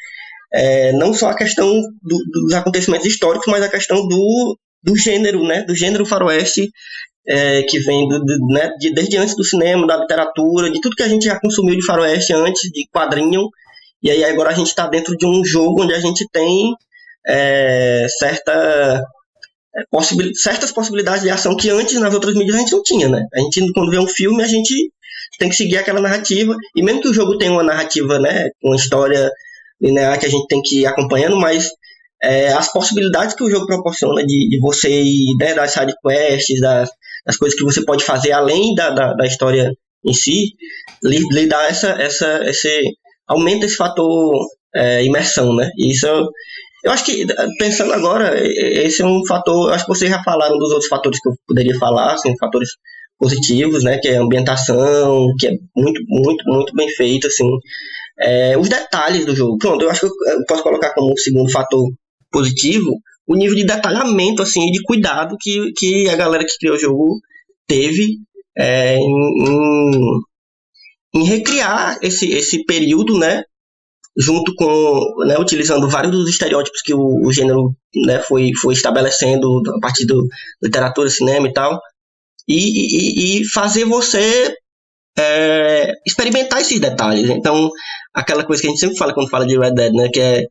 É, 0.52 0.92
não 0.92 1.12
só 1.14 1.30
a 1.30 1.36
questão 1.36 1.68
do, 2.02 2.18
dos 2.32 2.54
acontecimentos 2.54 3.06
históricos, 3.06 3.46
mas 3.50 3.62
a 3.62 3.68
questão 3.68 4.06
do, 4.06 4.58
do 4.82 4.96
gênero, 4.96 5.42
né? 5.44 5.62
Do 5.62 5.74
gênero 5.74 6.06
faroeste 6.06 6.70
é, 7.28 7.62
que 7.62 7.78
vem 7.80 8.08
do, 8.08 8.18
do, 8.18 8.46
né, 8.48 8.70
de, 8.78 8.92
desde 8.92 9.16
antes 9.16 9.36
do 9.36 9.44
cinema, 9.44 9.86
da 9.86 9.96
literatura, 9.96 10.70
de 10.70 10.80
tudo 10.80 10.96
que 10.96 11.02
a 11.02 11.08
gente 11.08 11.24
já 11.24 11.38
consumiu 11.40 11.76
de 11.76 11.84
faroeste 11.84 12.32
antes, 12.32 12.62
de 12.70 12.86
quadrinho. 12.92 13.48
E 14.02 14.10
aí 14.10 14.24
agora 14.24 14.50
a 14.50 14.54
gente 14.54 14.68
está 14.68 14.86
dentro 14.86 15.16
de 15.16 15.26
um 15.26 15.44
jogo 15.44 15.82
onde 15.82 15.94
a 15.94 15.98
gente 15.98 16.26
tem 16.30 16.72
é, 17.26 18.06
certa, 18.18 19.02
é, 19.76 19.82
possibil, 19.90 20.32
certas 20.34 20.70
possibilidades 20.70 21.22
de 21.22 21.30
ação 21.30 21.56
que 21.56 21.70
antes 21.70 21.98
nas 21.98 22.14
outras 22.14 22.34
mídias 22.34 22.56
a 22.56 22.60
gente 22.60 22.72
não 22.72 22.82
tinha, 22.82 23.08
né? 23.08 23.26
A 23.34 23.40
gente, 23.40 23.72
quando 23.72 23.90
vê 23.90 23.98
um 23.98 24.06
filme, 24.06 24.42
a 24.42 24.46
gente 24.46 24.72
tem 25.38 25.48
que 25.48 25.56
seguir 25.56 25.78
aquela 25.78 26.00
narrativa. 26.00 26.54
E 26.76 26.82
mesmo 26.82 27.00
que 27.00 27.08
o 27.08 27.14
jogo 27.14 27.36
tenha 27.38 27.52
uma 27.52 27.62
narrativa, 27.62 28.18
né, 28.18 28.48
uma 28.62 28.76
história 28.76 29.30
linear 29.80 30.18
que 30.18 30.26
a 30.26 30.30
gente 30.30 30.46
tem 30.46 30.62
que 30.62 30.80
ir 30.80 30.86
acompanhando, 30.86 31.36
mas 31.36 31.68
é, 32.22 32.48
as 32.52 32.72
possibilidades 32.72 33.34
que 33.34 33.44
o 33.44 33.50
jogo 33.50 33.66
proporciona 33.66 34.24
de, 34.24 34.48
de 34.48 34.58
você 34.60 34.88
ir 34.88 35.36
né, 35.38 35.54
das 35.54 35.72
sidequests, 35.72 36.60
das, 36.60 36.88
das 37.26 37.36
coisas 37.36 37.58
que 37.58 37.64
você 37.64 37.84
pode 37.84 38.04
fazer 38.04 38.32
além 38.32 38.74
da, 38.74 38.90
da, 38.90 39.12
da 39.14 39.26
história 39.26 39.72
em 40.04 40.14
si, 40.14 40.52
lhe, 41.02 41.18
lhe 41.32 41.46
dá 41.46 41.64
essa, 41.64 41.88
essa, 42.00 42.44
esse, 42.48 42.82
aumenta 43.26 43.66
esse 43.66 43.76
fator 43.76 44.46
é, 44.74 45.04
imersão, 45.04 45.54
né? 45.54 45.68
E 45.76 45.90
isso 45.90 46.06
eu 46.86 46.92
acho 46.92 47.04
que, 47.04 47.26
pensando 47.58 47.92
agora, 47.92 48.32
esse 48.40 49.02
é 49.02 49.04
um 49.04 49.26
fator, 49.26 49.72
acho 49.72 49.84
que 49.84 49.92
vocês 49.92 50.08
já 50.08 50.22
falaram 50.22 50.56
dos 50.56 50.70
outros 50.70 50.88
fatores 50.88 51.18
que 51.20 51.28
eu 51.28 51.34
poderia 51.44 51.76
falar, 51.80 52.12
assim, 52.14 52.36
fatores 52.38 52.68
positivos, 53.18 53.82
né, 53.82 53.98
que 53.98 54.06
é 54.06 54.18
a 54.18 54.22
ambientação, 54.22 55.32
que 55.36 55.48
é 55.48 55.50
muito, 55.74 56.00
muito, 56.06 56.44
muito 56.46 56.72
bem 56.74 56.88
feito, 56.90 57.26
assim, 57.26 57.48
é, 58.20 58.56
os 58.56 58.68
detalhes 58.68 59.26
do 59.26 59.34
jogo. 59.34 59.58
Pronto, 59.58 59.82
eu 59.82 59.90
acho 59.90 60.02
que 60.02 60.06
eu 60.06 60.44
posso 60.46 60.62
colocar 60.62 60.94
como 60.94 61.18
segundo 61.18 61.50
fator 61.50 61.90
positivo 62.30 63.00
o 63.26 63.34
nível 63.34 63.56
de 63.56 63.64
detalhamento, 63.64 64.42
assim, 64.42 64.70
de 64.70 64.82
cuidado 64.82 65.36
que, 65.40 65.72
que 65.72 66.08
a 66.08 66.16
galera 66.16 66.44
que 66.44 66.56
criou 66.58 66.76
o 66.76 66.80
jogo 66.80 67.20
teve 67.66 68.18
é, 68.56 68.96
em, 68.96 69.44
em, 69.44 70.20
em, 71.16 71.24
recriar 71.24 71.98
esse, 72.02 72.30
esse 72.32 72.64
período, 72.64 73.18
né, 73.18 73.42
junto 74.16 74.54
com, 74.54 75.24
né, 75.26 75.36
utilizando 75.38 75.88
vários 75.88 76.12
dos 76.12 76.30
estereótipos 76.30 76.80
que 76.82 76.94
o, 76.94 77.26
o 77.26 77.32
gênero 77.32 77.74
né, 78.06 78.20
foi, 78.20 78.50
foi 78.60 78.74
estabelecendo 78.74 79.60
a 79.76 79.80
partir 79.80 80.06
do 80.06 80.26
literatura, 80.62 81.10
cinema 81.10 81.48
e 81.48 81.52
tal, 81.52 81.78
e, 82.48 83.38
e, 83.38 83.40
e 83.40 83.48
fazer 83.48 83.84
você 83.84 84.54
é, 85.18 85.92
experimentar 86.06 86.60
esses 86.60 86.78
detalhes. 86.78 87.28
Então, 87.28 87.70
aquela 88.14 88.44
coisa 88.44 88.62
que 88.62 88.68
a 88.68 88.70
gente 88.70 88.80
sempre 88.80 88.96
fala 88.96 89.12
quando 89.12 89.28
fala 89.28 89.46
de 89.46 89.58
Red 89.58 89.72
Dead, 89.72 89.92
né, 89.92 90.08
que 90.08 90.20
é 90.20 90.44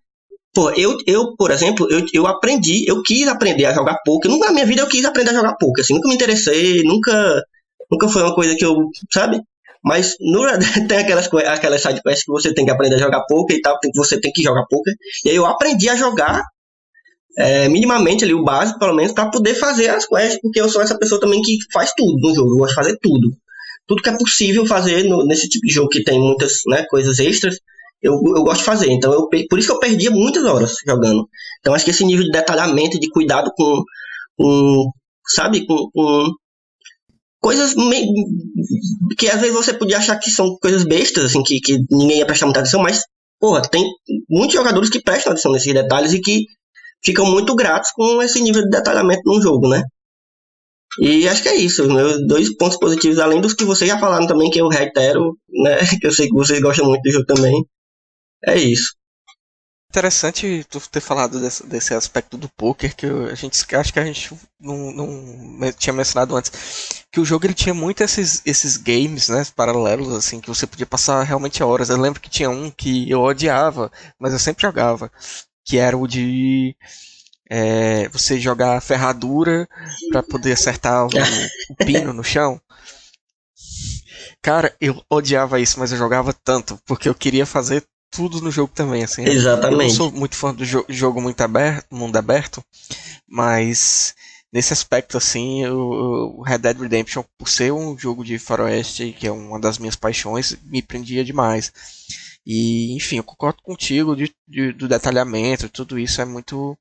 Pô, 0.56 0.72
eu, 0.72 0.98
eu 1.06 1.36
por 1.36 1.52
exemplo, 1.52 1.86
eu, 1.92 2.06
eu 2.14 2.26
aprendi, 2.26 2.86
eu 2.88 3.04
quis 3.04 3.28
aprender 3.28 3.66
a 3.66 3.74
jogar 3.74 4.00
poker. 4.06 4.32
Nunca 4.32 4.48
na 4.48 4.54
minha 4.54 4.66
vida 4.66 4.82
eu 4.82 4.88
quis 4.88 5.04
aprender 5.04 5.32
a 5.32 5.34
jogar 5.34 5.58
poker, 5.58 5.84
assim, 5.84 5.94
nunca 5.94 6.08
me 6.08 6.16
interessei, 6.16 6.82
nunca, 6.84 7.44
nunca 7.92 8.08
foi 8.08 8.24
uma 8.24 8.34
coisa 8.34 8.56
que 8.56 8.66
eu, 8.66 8.74
sabe? 9.14 9.42
Mas 9.84 10.16
no 10.22 10.46
tem 10.88 10.98
aquelas, 10.98 11.28
aquelas 11.28 11.82
sidequests 11.82 12.24
que 12.24 12.32
você 12.32 12.54
tem 12.54 12.64
que 12.64 12.72
aprender 12.72 12.96
a 12.96 13.00
jogar 13.00 13.26
poker 13.28 13.58
e 13.58 13.62
tal, 13.62 13.78
que 13.80 13.92
você 13.94 14.20
tem 14.20 14.32
que 14.32 14.42
jogar 14.42 14.66
poker. 14.70 14.94
E 15.26 15.30
aí 15.30 15.36
eu 15.36 15.46
aprendi 15.46 15.90
a 15.90 15.96
jogar 15.98 16.42
é, 17.38 17.68
minimamente 17.68 18.24
ali, 18.24 18.34
o 18.34 18.44
básico, 18.44 18.80
pelo 18.80 18.96
menos, 18.96 19.12
para 19.12 19.30
poder 19.30 19.56
fazer 19.56 19.90
as 19.90 20.08
quests, 20.08 20.40
porque 20.42 20.62
eu 20.62 20.70
sou 20.70 20.82
essa 20.82 20.98
pessoa 20.98 21.20
também 21.20 21.42
que 21.42 21.58
faz 21.74 21.92
tudo 21.94 22.18
no 22.18 22.34
jogo, 22.34 22.54
eu 22.54 22.58
gosto 22.60 22.70
de 22.70 22.76
fazer 22.76 22.98
tudo. 23.02 23.36
Tudo 23.86 24.02
que 24.02 24.10
é 24.10 24.18
possível 24.18 24.66
fazer 24.66 25.04
no, 25.04 25.26
nesse 25.26 25.50
tipo 25.50 25.68
de 25.68 25.74
jogo 25.74 25.90
que 25.90 26.02
tem 26.02 26.18
muitas 26.18 26.62
né, 26.66 26.86
coisas 26.90 27.20
extras, 27.20 27.58
eu, 28.02 28.14
eu 28.14 28.44
gosto 28.44 28.60
de 28.60 28.66
fazer. 28.66 28.92
Então, 28.92 29.12
eu, 29.14 29.28
por 29.28 29.60
isso 29.60 29.68
que 29.68 29.74
eu 29.74 29.80
perdia 29.80 30.12
muitas 30.12 30.44
horas 30.46 30.76
jogando. 30.86 31.28
Então, 31.60 31.74
acho 31.74 31.86
que 31.86 31.92
esse 31.92 32.06
nível 32.06 32.26
de 32.26 32.32
detalhamento, 32.32 33.00
de 33.00 33.10
cuidado 33.10 33.52
com, 33.56 33.84
com 34.38 34.92
sabe, 35.28 35.66
com, 35.66 35.90
com 35.94 36.28
coisas 37.42 37.76
meio, 37.76 38.08
que 39.18 39.28
às 39.28 39.40
vezes 39.40 39.56
você 39.56 39.74
podia 39.74 39.98
achar 39.98 40.18
que 40.18 40.32
são 40.32 40.58
coisas 40.58 40.84
bestas, 40.84 41.26
assim, 41.26 41.44
que, 41.44 41.60
que 41.60 41.78
ninguém 41.92 42.20
ia 42.20 42.26
prestar 42.26 42.46
muita 42.46 42.62
atenção, 42.62 42.82
mas, 42.82 43.02
porra, 43.40 43.62
tem 43.62 43.84
muitos 44.30 44.56
jogadores 44.56 44.90
que 44.90 45.02
prestam 45.02 45.32
atenção 45.32 45.52
nesses 45.52 45.74
detalhes 45.74 46.14
e 46.14 46.22
que 46.22 46.46
ficam 47.04 47.26
muito 47.26 47.56
gratos 47.56 47.92
com 47.92 48.22
esse 48.22 48.42
nível 48.42 48.64
de 48.64 48.70
detalhamento 48.70 49.22
num 49.26 49.42
jogo, 49.42 49.68
né? 49.70 49.84
E 51.00 51.28
acho 51.28 51.44
que 51.44 51.50
é 51.50 51.56
isso. 51.56 51.88
Meus 51.88 52.26
dois 52.26 52.56
pontos 52.56 52.78
positivos, 52.78 53.20
além 53.20 53.42
dos 53.42 53.54
que 53.54 53.66
vocês 53.66 53.90
já 53.90 54.00
falaram 54.00 54.28
também, 54.28 54.50
que 54.50 54.60
eu 54.60 54.68
reitero, 54.68 55.38
né? 55.50 55.78
Que 56.00 56.08
eu 56.08 56.12
sei 56.12 56.28
que 56.28 56.34
vocês 56.34 56.60
gostam 56.62 56.86
muito 56.88 57.02
do 57.02 57.12
jogo 57.12 57.26
também. 57.26 57.54
É 58.44 58.56
isso. 58.58 58.96
Interessante 59.90 60.66
tu 60.70 60.82
ter 60.90 61.00
falado 61.00 61.40
desse, 61.40 61.66
desse 61.66 61.94
aspecto 61.94 62.38
do 62.38 62.50
poker 62.50 62.94
que 62.94 63.06
eu, 63.06 63.28
a 63.28 63.36
gente 63.36 63.64
acho 63.76 63.94
que 63.94 64.00
a 64.00 64.04
gente 64.04 64.36
não, 64.60 64.92
não, 64.92 65.72
tinha 65.72 65.94
mencionado 65.94 66.36
antes 66.36 66.52
que 67.10 67.20
o 67.20 67.24
jogo 67.24 67.46
ele 67.46 67.54
tinha 67.54 67.74
muito 67.74 68.04
esses, 68.04 68.42
esses 68.46 68.76
games 68.76 69.30
né 69.30 69.46
paralelos 69.56 70.14
assim 70.14 70.42
que 70.42 70.50
você 70.50 70.68
podia 70.68 70.86
passar 70.86 71.24
realmente 71.24 71.64
horas 71.64 71.90
eu 71.90 71.98
lembro 71.98 72.20
que 72.20 72.30
tinha 72.30 72.50
um 72.50 72.70
que 72.70 73.10
eu 73.10 73.22
odiava 73.22 73.90
mas 74.20 74.34
eu 74.34 74.40
sempre 74.40 74.64
jogava 74.64 75.10
que 75.64 75.78
era 75.78 75.98
o 75.98 76.08
de 76.08 76.76
é, 77.50 78.10
você 78.10 78.38
jogar 78.38 78.82
ferradura 78.82 79.66
para 80.12 80.22
poder 80.22 80.54
acertar 80.54 81.06
o, 81.06 81.10
o 81.70 81.76
pino 81.78 82.12
no 82.12 82.24
chão 82.24 82.60
Cara, 84.42 84.76
eu 84.80 85.04
odiava 85.10 85.60
isso, 85.60 85.80
mas 85.80 85.92
eu 85.92 85.98
jogava 85.98 86.32
tanto, 86.32 86.78
porque 86.86 87.10
eu 87.10 87.16
queria 87.16 87.48
fazer 87.48 87.84
tudo 88.12 88.42
no 88.42 88.52
jogo 88.52 88.72
também, 88.74 89.04
assim. 89.04 89.24
Exatamente. 89.24 89.74
Eu 89.74 89.78
não 89.78 89.90
sou 89.90 90.12
muito 90.12 90.36
fã 90.36 90.54
do 90.54 90.66
jo 90.66 90.86
jogo 90.88 91.22
muito 91.22 91.42
aberto, 91.42 91.86
mundo 91.94 92.16
aberto, 92.18 92.64
mas 93.28 94.16
nesse 94.56 94.72
aspecto, 94.72 95.18
assim, 95.18 95.66
o, 95.68 96.42
Red 96.42 96.60
Dead 96.60 96.80
Redemption, 96.80 97.24
por 97.38 97.50
ser 97.50 97.74
um 97.74 97.98
jogo 97.98 98.24
de 98.24 98.40
faroeste, 98.40 99.12
que 99.12 99.28
é 99.28 99.32
uma 99.32 99.60
das 99.60 99.78
minhas 99.78 99.98
paixões, 99.98 100.58
me 100.64 100.82
prendia 100.82 101.26
demais. 101.26 101.74
E, 102.46 102.96
enfim, 102.96 103.18
eu 103.18 103.24
concordo 103.24 103.62
contigo 103.62 104.16
de, 104.16 104.34
de, 104.48 104.72
do 104.72 104.88
detalhamento, 104.88 105.68
tudo 105.68 106.00
isso 106.00 106.22
é 106.22 106.26
muito, 106.26 106.78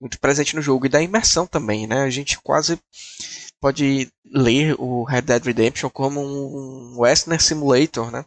muito 0.00 0.18
presente 0.18 0.56
no 0.56 0.62
jogo 0.62 0.86
e 0.86 0.88
da 0.88 1.02
imersão 1.02 1.46
também, 1.46 1.86
né? 1.86 2.02
A 2.02 2.10
gente 2.10 2.40
quase 2.40 2.78
pode 3.60 4.08
ler 4.24 4.74
o 4.78 5.04
Red 5.04 5.22
Dead 5.22 5.44
Redemption 5.44 5.90
como 5.90 6.20
um 6.20 7.00
Western 7.00 7.38
Simulator, 7.38 8.10
né? 8.10 8.24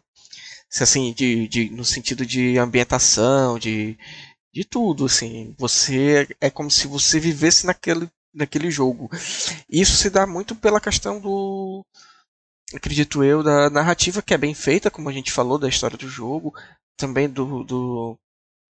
Assim, 0.80 1.12
de, 1.12 1.48
de, 1.48 1.70
no 1.70 1.84
sentido 1.84 2.24
de 2.24 2.58
ambientação, 2.58 3.58
de, 3.58 3.98
de 4.52 4.64
tudo, 4.64 5.06
assim. 5.06 5.54
Você 5.58 6.28
é 6.40 6.50
como 6.50 6.70
se 6.70 6.86
você 6.86 7.18
vivesse 7.18 7.66
naquele, 7.66 8.08
naquele 8.32 8.70
jogo. 8.70 9.10
Isso 9.68 9.96
se 9.96 10.08
dá 10.08 10.26
muito 10.26 10.54
pela 10.54 10.80
questão 10.80 11.20
do 11.20 11.84
acredito 12.74 13.22
eu, 13.22 13.42
da 13.42 13.68
narrativa 13.68 14.22
que 14.22 14.34
é 14.34 14.38
bem 14.38 14.54
feita, 14.54 14.90
como 14.90 15.08
a 15.08 15.12
gente 15.12 15.32
falou, 15.32 15.58
da 15.58 15.68
história 15.68 15.96
do 15.96 16.08
jogo, 16.08 16.54
também 16.96 17.28
do, 17.28 17.62
do, 17.64 18.18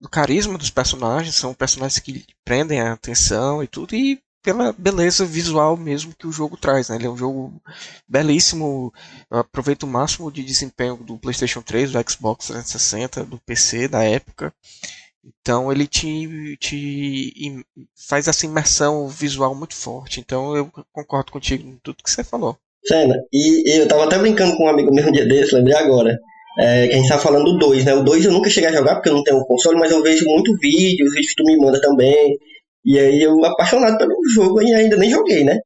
do 0.01 0.09
carisma 0.09 0.59
dos 0.59 0.71
personagens, 0.71 1.37
são 1.37 1.55
personagens 1.55 2.01
que 2.01 2.27
prendem 2.45 2.81
a 2.81 2.93
atenção 2.93 3.63
e 3.63 3.69
tudo, 3.69 3.95
e 3.95 4.21
pela 4.43 4.73
beleza 4.73 5.25
visual 5.25 5.77
mesmo 5.77 6.15
que 6.15 6.27
o 6.27 6.33
jogo 6.33 6.57
traz. 6.57 6.89
Né? 6.89 6.97
Ele 6.97 7.07
é 7.07 7.11
um 7.11 7.17
jogo 7.17 7.61
belíssimo, 8.09 8.93
aproveita 9.31 9.87
o 9.87 9.89
máximo 9.89 10.31
de 10.31 10.43
desempenho 10.43 10.97
do 10.97 11.17
PlayStation 11.17 11.63
3, 11.63 11.93
do 11.93 12.11
Xbox 12.11 12.47
360, 12.49 13.25
do 13.25 13.39
PC 13.39 13.89
da 13.89 14.03
época. 14.03 14.53
Então 15.41 15.71
ele 15.71 15.87
te, 15.87 16.57
te 16.59 17.65
faz 18.09 18.27
essa 18.27 18.45
imersão 18.45 19.07
visual 19.09 19.55
muito 19.55 19.75
forte. 19.75 20.19
Então 20.19 20.57
eu 20.57 20.71
concordo 20.93 21.31
contigo 21.31 21.69
em 21.69 21.79
tudo 21.83 22.03
que 22.03 22.11
você 22.11 22.25
falou. 22.25 22.59
Cena, 22.85 23.15
e, 23.33 23.71
e 23.71 23.79
eu 23.79 23.87
tava 23.87 24.05
até 24.05 24.19
brincando 24.19 24.57
com 24.57 24.65
um 24.65 24.69
amigo 24.69 24.93
meu 24.93 25.07
um 25.07 25.13
dia 25.13 25.27
desse, 25.27 25.55
lembrei 25.55 25.77
agora. 25.77 26.19
É, 26.59 26.89
que 26.89 26.95
a 26.95 26.97
gente 26.99 27.09
tá 27.09 27.19
falando 27.19 27.45
do 27.45 27.59
2, 27.59 27.85
né? 27.85 27.95
O 27.95 28.03
2 28.03 28.25
eu 28.25 28.33
nunca 28.33 28.51
cheguei 28.51 28.69
a 28.69 28.73
jogar 28.73 28.97
porque 28.97 29.09
eu 29.09 29.15
não 29.15 29.23
tenho 29.23 29.45
console, 29.47 29.79
mas 29.79 29.91
eu 29.91 30.03
vejo 30.03 30.27
muito 30.27 30.55
vídeo, 30.59 31.07
os 31.07 31.13
vídeos 31.13 31.31
que 31.31 31.43
tu 31.43 31.45
me 31.45 31.57
manda 31.57 31.81
também. 31.81 32.37
E 32.85 32.99
aí 32.99 33.23
eu 33.23 33.45
apaixonado 33.45 33.99
pelo 33.99 34.15
jogo 34.35 34.63
e 34.63 34.73
ainda 34.73 34.97
nem 34.97 35.11
joguei, 35.11 35.45
né? 35.45 35.59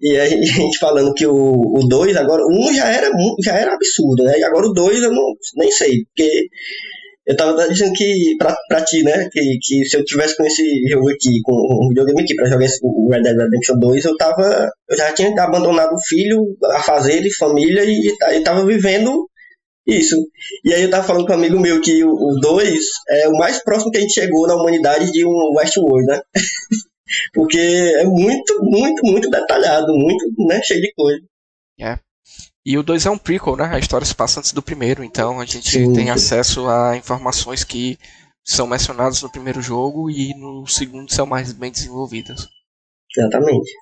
E 0.00 0.16
a 0.16 0.26
gente, 0.26 0.48
a 0.50 0.54
gente 0.54 0.78
falando 0.78 1.14
que 1.14 1.26
o 1.26 1.86
2 1.88 2.16
agora, 2.16 2.42
o 2.42 2.50
1 2.50 2.70
um 2.70 2.74
já 2.74 2.88
era 2.88 3.10
já 3.44 3.52
era 3.54 3.74
absurdo, 3.74 4.24
né? 4.24 4.38
E 4.38 4.44
agora 4.44 4.66
o 4.66 4.72
2 4.72 5.02
eu 5.02 5.12
não 5.12 5.34
nem 5.56 5.70
sei, 5.70 6.04
porque 6.06 6.48
eu 7.26 7.36
tava 7.36 7.68
dizendo 7.68 7.92
que 7.92 8.34
pra, 8.38 8.56
pra 8.68 8.82
ti, 8.82 9.04
né, 9.04 9.28
que, 9.30 9.58
que 9.62 9.84
se 9.84 9.96
eu 9.96 10.04
tivesse 10.04 10.36
com 10.36 10.44
esse 10.44 10.64
jogo 10.88 11.10
aqui, 11.10 11.40
com 11.44 11.52
um 11.84 11.88
videogame 11.88 12.22
aqui 12.22 12.34
pra 12.34 12.48
jogar 12.48 12.64
esse, 12.64 12.80
o 12.82 13.08
Red 13.08 13.22
Dead 13.22 13.36
Redemption 13.36 13.78
2, 13.78 14.04
eu 14.04 14.16
tava. 14.16 14.68
Eu 14.88 14.96
já 14.96 15.12
tinha 15.12 15.28
abandonado 15.40 15.92
o 15.94 16.08
filho, 16.08 16.44
a 16.72 16.82
fazer 16.82 17.24
e 17.24 17.34
família 17.34 17.84
e, 17.84 18.16
e 18.32 18.40
tava 18.42 18.64
vivendo 18.66 19.28
isso. 19.86 20.16
E 20.64 20.72
aí 20.72 20.82
eu 20.82 20.90
tava 20.90 21.06
falando 21.06 21.26
com 21.26 21.32
um 21.32 21.36
amigo 21.36 21.58
meu 21.58 21.80
que 21.80 22.04
o 22.04 22.38
2 22.40 22.78
é 23.08 23.28
o 23.28 23.36
mais 23.36 23.62
próximo 23.62 23.90
que 23.90 23.98
a 23.98 24.00
gente 24.00 24.14
chegou 24.14 24.46
na 24.46 24.54
humanidade 24.54 25.10
de 25.12 25.24
um 25.24 25.54
Westworld, 25.56 26.06
né? 26.06 26.20
Porque 27.34 27.58
é 27.58 28.04
muito, 28.04 28.62
muito, 28.62 29.04
muito 29.04 29.28
detalhado, 29.28 29.92
muito, 29.94 30.24
né, 30.46 30.62
cheio 30.62 30.80
de 30.80 30.92
coisa. 30.94 31.20
É. 31.80 31.98
E 32.64 32.78
o 32.78 32.82
2 32.82 33.06
é 33.06 33.10
um 33.10 33.18
prequel, 33.18 33.56
né? 33.56 33.70
A 33.72 33.78
história 33.78 34.06
se 34.06 34.14
passa 34.14 34.38
antes 34.38 34.52
do 34.52 34.62
primeiro, 34.62 35.02
então 35.02 35.40
a 35.40 35.44
gente 35.44 35.70
Sim. 35.70 35.92
tem 35.92 36.10
acesso 36.10 36.68
a 36.68 36.96
informações 36.96 37.64
que 37.64 37.98
são 38.44 38.66
mencionadas 38.66 39.22
no 39.22 39.30
primeiro 39.30 39.60
jogo 39.60 40.10
e 40.10 40.34
no 40.34 40.66
segundo 40.66 41.12
são 41.12 41.26
mais 41.26 41.52
bem 41.52 41.72
desenvolvidas. 41.72 42.46
Exatamente. 43.16 43.72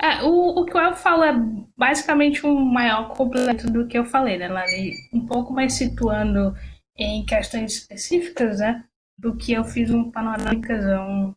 É, 0.00 0.22
o, 0.22 0.60
o 0.60 0.64
que 0.64 0.76
eu 0.76 0.94
falo 0.94 1.24
é 1.24 1.32
basicamente 1.76 2.46
um 2.46 2.54
maior 2.54 3.14
completo 3.14 3.68
do 3.70 3.86
que 3.86 3.98
eu 3.98 4.04
falei, 4.04 4.38
né, 4.38 4.48
Lali? 4.48 4.94
Um 5.12 5.26
pouco 5.26 5.52
mais 5.52 5.72
situando 5.72 6.54
em 6.96 7.26
questões 7.26 7.74
específicas, 7.74 8.60
né? 8.60 8.84
Do 9.18 9.36
que 9.36 9.52
eu 9.52 9.64
fiz 9.64 9.90
um 9.90 10.10
panorâmicazão 10.10 11.34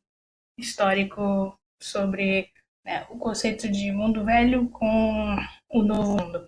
histórico 0.59 1.57
sobre 1.81 2.49
né, 2.85 3.05
o 3.09 3.17
conceito 3.17 3.67
de 3.71 3.91
mundo 3.91 4.23
velho 4.23 4.69
com 4.69 5.35
o 5.69 5.81
novo 5.81 6.17
mundo. 6.17 6.47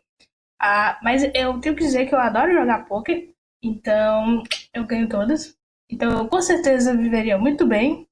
Ah, 0.61 1.00
mas 1.03 1.24
eu 1.33 1.59
tenho 1.59 1.75
que 1.75 1.83
dizer 1.83 2.08
que 2.08 2.14
eu 2.16 2.19
adoro 2.19 2.53
jogar 2.53 2.85
poker, 2.85 3.33
então 3.61 4.43
eu 4.74 4.85
ganho 4.85 5.09
todas. 5.09 5.58
Então 5.90 6.11
eu 6.19 6.27
com 6.27 6.42
certeza 6.42 6.95
viveria 6.95 7.38
muito 7.38 7.67
bem 7.67 8.08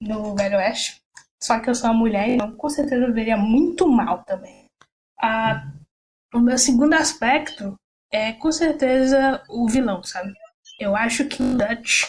no 0.00 0.34
Velho 0.34 0.56
Oeste. 0.56 1.03
Só 1.44 1.60
que 1.60 1.68
eu 1.68 1.74
sou 1.74 1.90
uma 1.90 1.98
mulher, 1.98 2.30
então 2.30 2.56
com 2.56 2.70
certeza 2.70 3.06
viveria 3.06 3.36
muito 3.36 3.86
mal 3.86 4.24
também. 4.24 4.64
Ah, 5.20 5.70
o 6.32 6.40
meu 6.40 6.56
segundo 6.56 6.94
aspecto 6.94 7.78
é 8.10 8.32
com 8.32 8.50
certeza 8.50 9.44
o 9.50 9.68
vilão, 9.68 10.02
sabe? 10.02 10.32
Eu 10.80 10.96
acho 10.96 11.28
que 11.28 11.42
o 11.42 11.54
Dutch, 11.54 12.04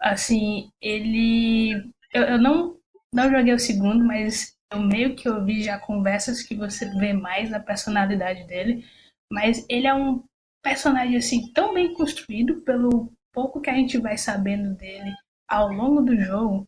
assim, 0.00 0.68
ele. 0.82 1.92
Eu, 2.12 2.24
eu 2.24 2.38
não, 2.42 2.76
não 3.14 3.30
joguei 3.30 3.54
o 3.54 3.58
segundo, 3.58 4.04
mas 4.04 4.56
eu 4.72 4.80
meio 4.80 5.14
que 5.14 5.28
ouvi 5.28 5.62
já 5.62 5.78
conversas 5.78 6.42
que 6.42 6.56
você 6.56 6.86
vê 6.98 7.12
mais 7.12 7.50
da 7.50 7.60
personalidade 7.60 8.48
dele, 8.48 8.84
mas 9.32 9.64
ele 9.68 9.86
é 9.86 9.94
um 9.94 10.24
personagem 10.60 11.16
assim 11.16 11.52
tão 11.52 11.72
bem 11.72 11.94
construído 11.94 12.62
pelo 12.62 13.12
pouco 13.32 13.60
que 13.60 13.70
a 13.70 13.74
gente 13.74 13.96
vai 13.96 14.18
sabendo 14.18 14.74
dele 14.74 15.14
ao 15.48 15.72
longo 15.72 16.02
do 16.02 16.20
jogo 16.20 16.66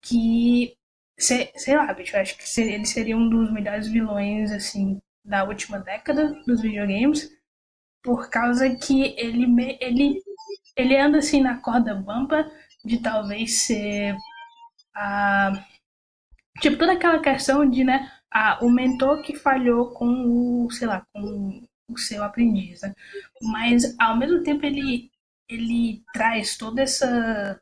que 0.00 0.76
sei, 1.18 1.52
sei 1.56 1.76
lá, 1.76 1.92
bicho, 1.92 2.16
eu 2.16 2.20
acho 2.20 2.36
que 2.36 2.60
ele 2.60 2.86
seria 2.86 3.16
um 3.16 3.28
dos 3.28 3.52
melhores 3.52 3.88
vilões 3.88 4.50
assim 4.52 5.00
da 5.24 5.44
última 5.44 5.78
década 5.78 6.34
dos 6.46 6.60
videogames, 6.60 7.30
por 8.02 8.30
causa 8.30 8.74
que 8.76 9.14
ele 9.18 9.46
ele 9.80 10.22
ele 10.76 10.98
anda 10.98 11.18
assim 11.18 11.42
na 11.42 11.58
corda 11.58 11.94
bamba 11.94 12.50
de 12.84 13.00
talvez 13.02 13.62
ser 13.62 14.16
a 14.94 15.52
Tipo, 16.60 16.78
toda 16.78 16.92
aquela 16.92 17.20
questão 17.20 17.68
de, 17.68 17.84
né, 17.84 18.10
ah, 18.32 18.58
o 18.62 18.70
mentor 18.70 19.22
que 19.22 19.34
falhou 19.36 19.90
com 19.92 20.64
o, 20.64 20.70
sei 20.70 20.86
lá, 20.86 21.04
com 21.12 21.62
o 21.88 21.98
seu 21.98 22.22
aprendiz, 22.22 22.80
né? 22.82 22.94
Mas, 23.42 23.94
ao 23.98 24.16
mesmo 24.16 24.42
tempo, 24.42 24.64
ele, 24.64 25.10
ele 25.48 26.02
traz 26.12 26.56
toda 26.56 26.82
essa... 26.82 27.60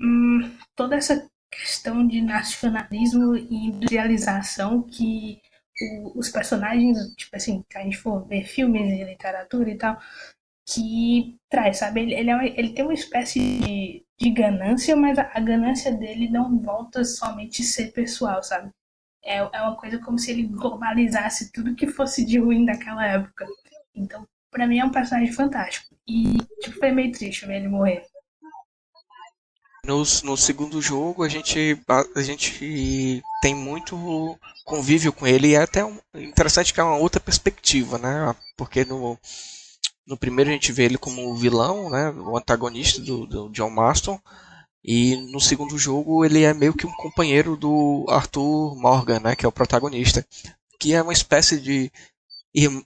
Hum, 0.00 0.50
toda 0.76 0.96
essa 0.96 1.28
questão 1.54 2.06
de 2.06 2.20
nacionalismo 2.20 3.36
e 3.36 3.66
industrialização 3.66 4.82
que 4.82 5.40
o, 5.80 6.18
os 6.18 6.28
personagens, 6.28 6.98
tipo 7.16 7.36
assim, 7.36 7.64
a 7.74 7.80
gente 7.80 7.96
for 7.96 8.26
ver 8.26 8.44
filmes 8.44 8.82
e 8.82 9.04
literatura 9.04 9.70
e 9.70 9.76
tal, 9.76 9.98
que 10.66 11.36
traz, 11.48 11.78
sabe? 11.78 12.02
Ele, 12.02 12.14
ele, 12.14 12.30
é 12.30 12.34
uma, 12.34 12.46
ele 12.46 12.72
tem 12.72 12.84
uma 12.84 12.94
espécie 12.94 13.38
de, 13.40 14.04
de 14.18 14.30
ganância, 14.30 14.96
mas 14.96 15.18
a, 15.18 15.30
a, 15.34 15.40
ganância 15.40 15.92
dele 15.92 16.28
não 16.28 16.58
volta 16.60 17.04
somente 17.04 17.62
ser 17.62 17.92
pessoal, 17.92 18.42
sabe? 18.42 18.70
É, 19.22 19.38
é 19.38 19.62
uma 19.62 19.76
coisa 19.76 19.98
como 19.98 20.18
se 20.18 20.30
ele 20.30 20.44
globalizasse 20.44 21.52
tudo 21.52 21.74
que 21.74 21.86
fosse 21.86 22.24
de 22.24 22.38
ruim 22.38 22.64
daquela 22.64 23.06
época. 23.06 23.46
Então, 23.94 24.26
para 24.50 24.66
mim 24.66 24.78
é 24.78 24.84
um 24.84 24.90
personagem 24.90 25.32
fantástico. 25.32 25.94
E, 26.06 26.38
tipo, 26.60 26.78
foi 26.78 26.92
meio 26.92 27.12
triste 27.12 27.46
ver 27.46 27.56
ele 27.56 27.68
morrer. 27.68 28.06
No, 29.84 30.36
segundo 30.36 30.80
jogo, 30.80 31.22
a 31.22 31.28
gente, 31.28 31.78
a, 32.16 32.22
gente 32.22 33.22
tem 33.42 33.54
muito 33.54 34.38
convívio 34.64 35.12
com 35.12 35.26
ele 35.26 35.48
e 35.48 35.54
é 35.54 35.62
até 35.62 35.84
um, 35.84 35.98
interessante 36.14 36.72
que 36.72 36.80
é 36.80 36.82
uma 36.82 36.96
outra 36.96 37.20
perspectiva, 37.20 37.98
né? 37.98 38.34
Porque 38.56 38.84
no, 38.84 39.18
no 40.06 40.16
primeiro 40.16 40.50
a 40.50 40.52
gente 40.54 40.72
vê 40.72 40.84
ele 40.84 40.96
como 40.96 41.30
o 41.30 41.36
vilão, 41.36 41.90
né, 41.90 42.10
o 42.10 42.36
antagonista 42.36 43.00
do, 43.02 43.26
do 43.26 43.48
John 43.50 43.70
Marston. 43.70 44.18
E 44.82 45.16
no 45.32 45.40
segundo 45.40 45.78
jogo 45.78 46.24
ele 46.24 46.42
é 46.42 46.54
meio 46.54 46.74
que 46.74 46.86
um 46.86 46.92
companheiro 46.92 47.56
do 47.56 48.06
Arthur 48.08 48.76
Morgan, 48.76 49.20
né, 49.20 49.36
que 49.36 49.44
é 49.44 49.48
o 49.48 49.52
protagonista, 49.52 50.26
que 50.78 50.94
é 50.94 51.02
uma 51.02 51.12
espécie 51.12 51.60
de 51.60 51.92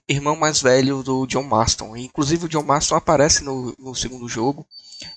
irmão 0.07 0.35
mais 0.35 0.61
velho 0.61 1.03
do 1.03 1.25
John 1.27 1.43
Marston. 1.43 1.95
E, 1.95 2.05
inclusive 2.05 2.45
o 2.45 2.49
John 2.49 2.63
Marston 2.63 2.95
aparece 2.95 3.43
no, 3.43 3.75
no 3.77 3.95
segundo 3.95 4.27
jogo 4.27 4.67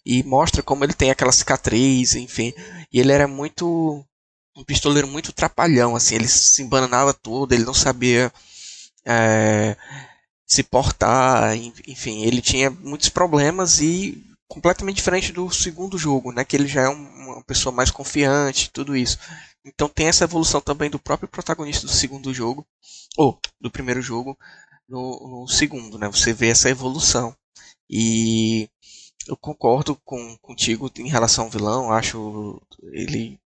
e 0.04 0.22
mostra 0.22 0.62
como 0.62 0.84
ele 0.84 0.94
tem 0.94 1.10
aquela 1.10 1.32
cicatriz, 1.32 2.14
enfim. 2.14 2.52
E 2.92 3.00
ele 3.00 3.12
era 3.12 3.26
muito 3.26 4.04
um 4.56 4.64
pistoleiro 4.64 5.08
muito 5.08 5.32
trapalhão, 5.32 5.96
assim, 5.96 6.14
ele 6.14 6.28
se 6.28 6.62
embananava 6.62 7.14
todo, 7.14 7.52
ele 7.52 7.64
não 7.64 7.72
sabia 7.74 8.30
é, 9.06 9.76
se 10.46 10.62
portar, 10.62 11.56
enfim, 11.86 12.22
ele 12.22 12.42
tinha 12.42 12.70
muitos 12.70 13.08
problemas 13.08 13.80
e 13.80 14.22
completamente 14.46 14.96
diferente 14.96 15.32
do 15.32 15.50
segundo 15.50 15.96
jogo, 15.96 16.30
né, 16.32 16.44
que 16.44 16.54
ele 16.54 16.68
já 16.68 16.82
é 16.82 16.88
uma 16.88 17.42
pessoa 17.44 17.74
mais 17.74 17.90
confiante, 17.90 18.70
tudo 18.70 18.94
isso. 18.94 19.18
Então 19.64 19.88
tem 19.88 20.08
essa 20.08 20.24
evolução 20.24 20.60
também 20.60 20.90
do 20.90 20.98
próprio 20.98 21.28
protagonista 21.28 21.86
do 21.86 21.92
segundo 21.92 22.34
jogo, 22.34 22.66
ou 23.16 23.38
do 23.60 23.70
primeiro 23.70 24.02
jogo, 24.02 24.36
no, 24.88 25.40
no 25.42 25.48
segundo, 25.48 25.98
né? 25.98 26.08
Você 26.08 26.32
vê 26.32 26.48
essa 26.48 26.68
evolução. 26.68 27.34
E 27.88 28.68
eu 29.28 29.36
concordo 29.36 29.96
com, 30.04 30.36
contigo 30.38 30.90
em 30.98 31.08
relação 31.08 31.44
ao 31.44 31.50
vilão, 31.50 31.92
acho 31.92 32.60
ele 32.92 33.38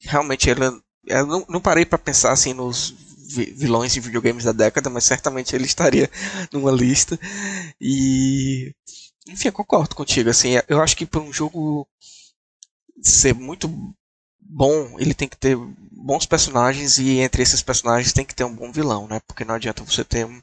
realmente 0.00 0.48
ele, 0.48 0.60
eu 1.06 1.26
não, 1.26 1.46
não 1.48 1.60
parei 1.60 1.84
para 1.84 1.98
pensar 1.98 2.32
assim 2.32 2.52
nos 2.52 2.94
vilões 3.34 3.92
de 3.92 4.00
videogames 4.00 4.44
da 4.44 4.52
década, 4.52 4.90
mas 4.90 5.04
certamente 5.04 5.54
ele 5.54 5.64
estaria 5.64 6.10
numa 6.52 6.70
lista. 6.70 7.18
E. 7.80 8.74
Enfim, 9.26 9.48
eu 9.48 9.52
concordo 9.52 9.94
contigo. 9.94 10.28
Assim, 10.28 10.50
eu 10.68 10.82
acho 10.82 10.96
que 10.96 11.06
para 11.06 11.20
um 11.20 11.32
jogo 11.32 11.88
ser 13.02 13.34
muito 13.34 13.68
bom, 14.38 14.98
ele 14.98 15.14
tem 15.14 15.28
que 15.28 15.36
ter 15.36 15.56
bons 15.90 16.26
personagens 16.26 16.98
e 16.98 17.18
entre 17.18 17.42
esses 17.42 17.62
personagens 17.62 18.12
tem 18.12 18.24
que 18.24 18.34
ter 18.34 18.44
um 18.44 18.54
bom 18.54 18.70
vilão, 18.70 19.08
né? 19.08 19.20
Porque 19.26 19.44
não 19.44 19.54
adianta 19.54 19.82
você 19.82 20.04
ter 20.04 20.26
um, 20.26 20.40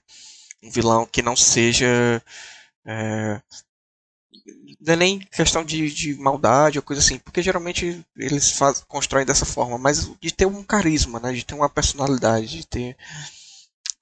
um 0.64 0.72
vilão 0.72 1.06
que 1.06 1.22
não 1.22 1.36
seja 1.36 2.22
é, 2.86 3.42
não 4.80 4.94
é 4.94 4.96
nem 4.96 5.20
questão 5.20 5.64
de, 5.64 5.92
de 5.92 6.16
maldade 6.16 6.78
ou 6.78 6.84
coisa 6.84 7.02
assim, 7.02 7.20
porque 7.20 7.42
geralmente 7.42 8.04
eles 8.16 8.52
faz, 8.52 8.84
constroem 8.88 9.26
dessa 9.26 9.46
forma, 9.46 9.78
mas 9.78 10.10
de 10.20 10.32
ter 10.34 10.46
um 10.46 10.64
carisma, 10.64 11.20
né, 11.20 11.34
de 11.34 11.46
ter 11.46 11.54
uma 11.54 11.70
personalidade, 11.70 12.48
de 12.48 12.68
ter 12.68 12.98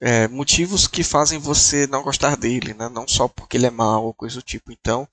é, 0.00 0.26
motivos 0.28 0.86
que 0.86 1.04
fazem 1.04 1.38
você 1.38 1.86
não 1.86 2.02
gostar 2.02 2.36
dele, 2.36 2.72
né? 2.74 2.88
Não 2.88 3.06
só 3.06 3.28
porque 3.28 3.56
ele 3.56 3.66
é 3.66 3.70
mau 3.70 4.06
ou 4.06 4.14
coisa 4.14 4.36
do 4.36 4.42
tipo. 4.42 4.72
Então, 4.72 5.06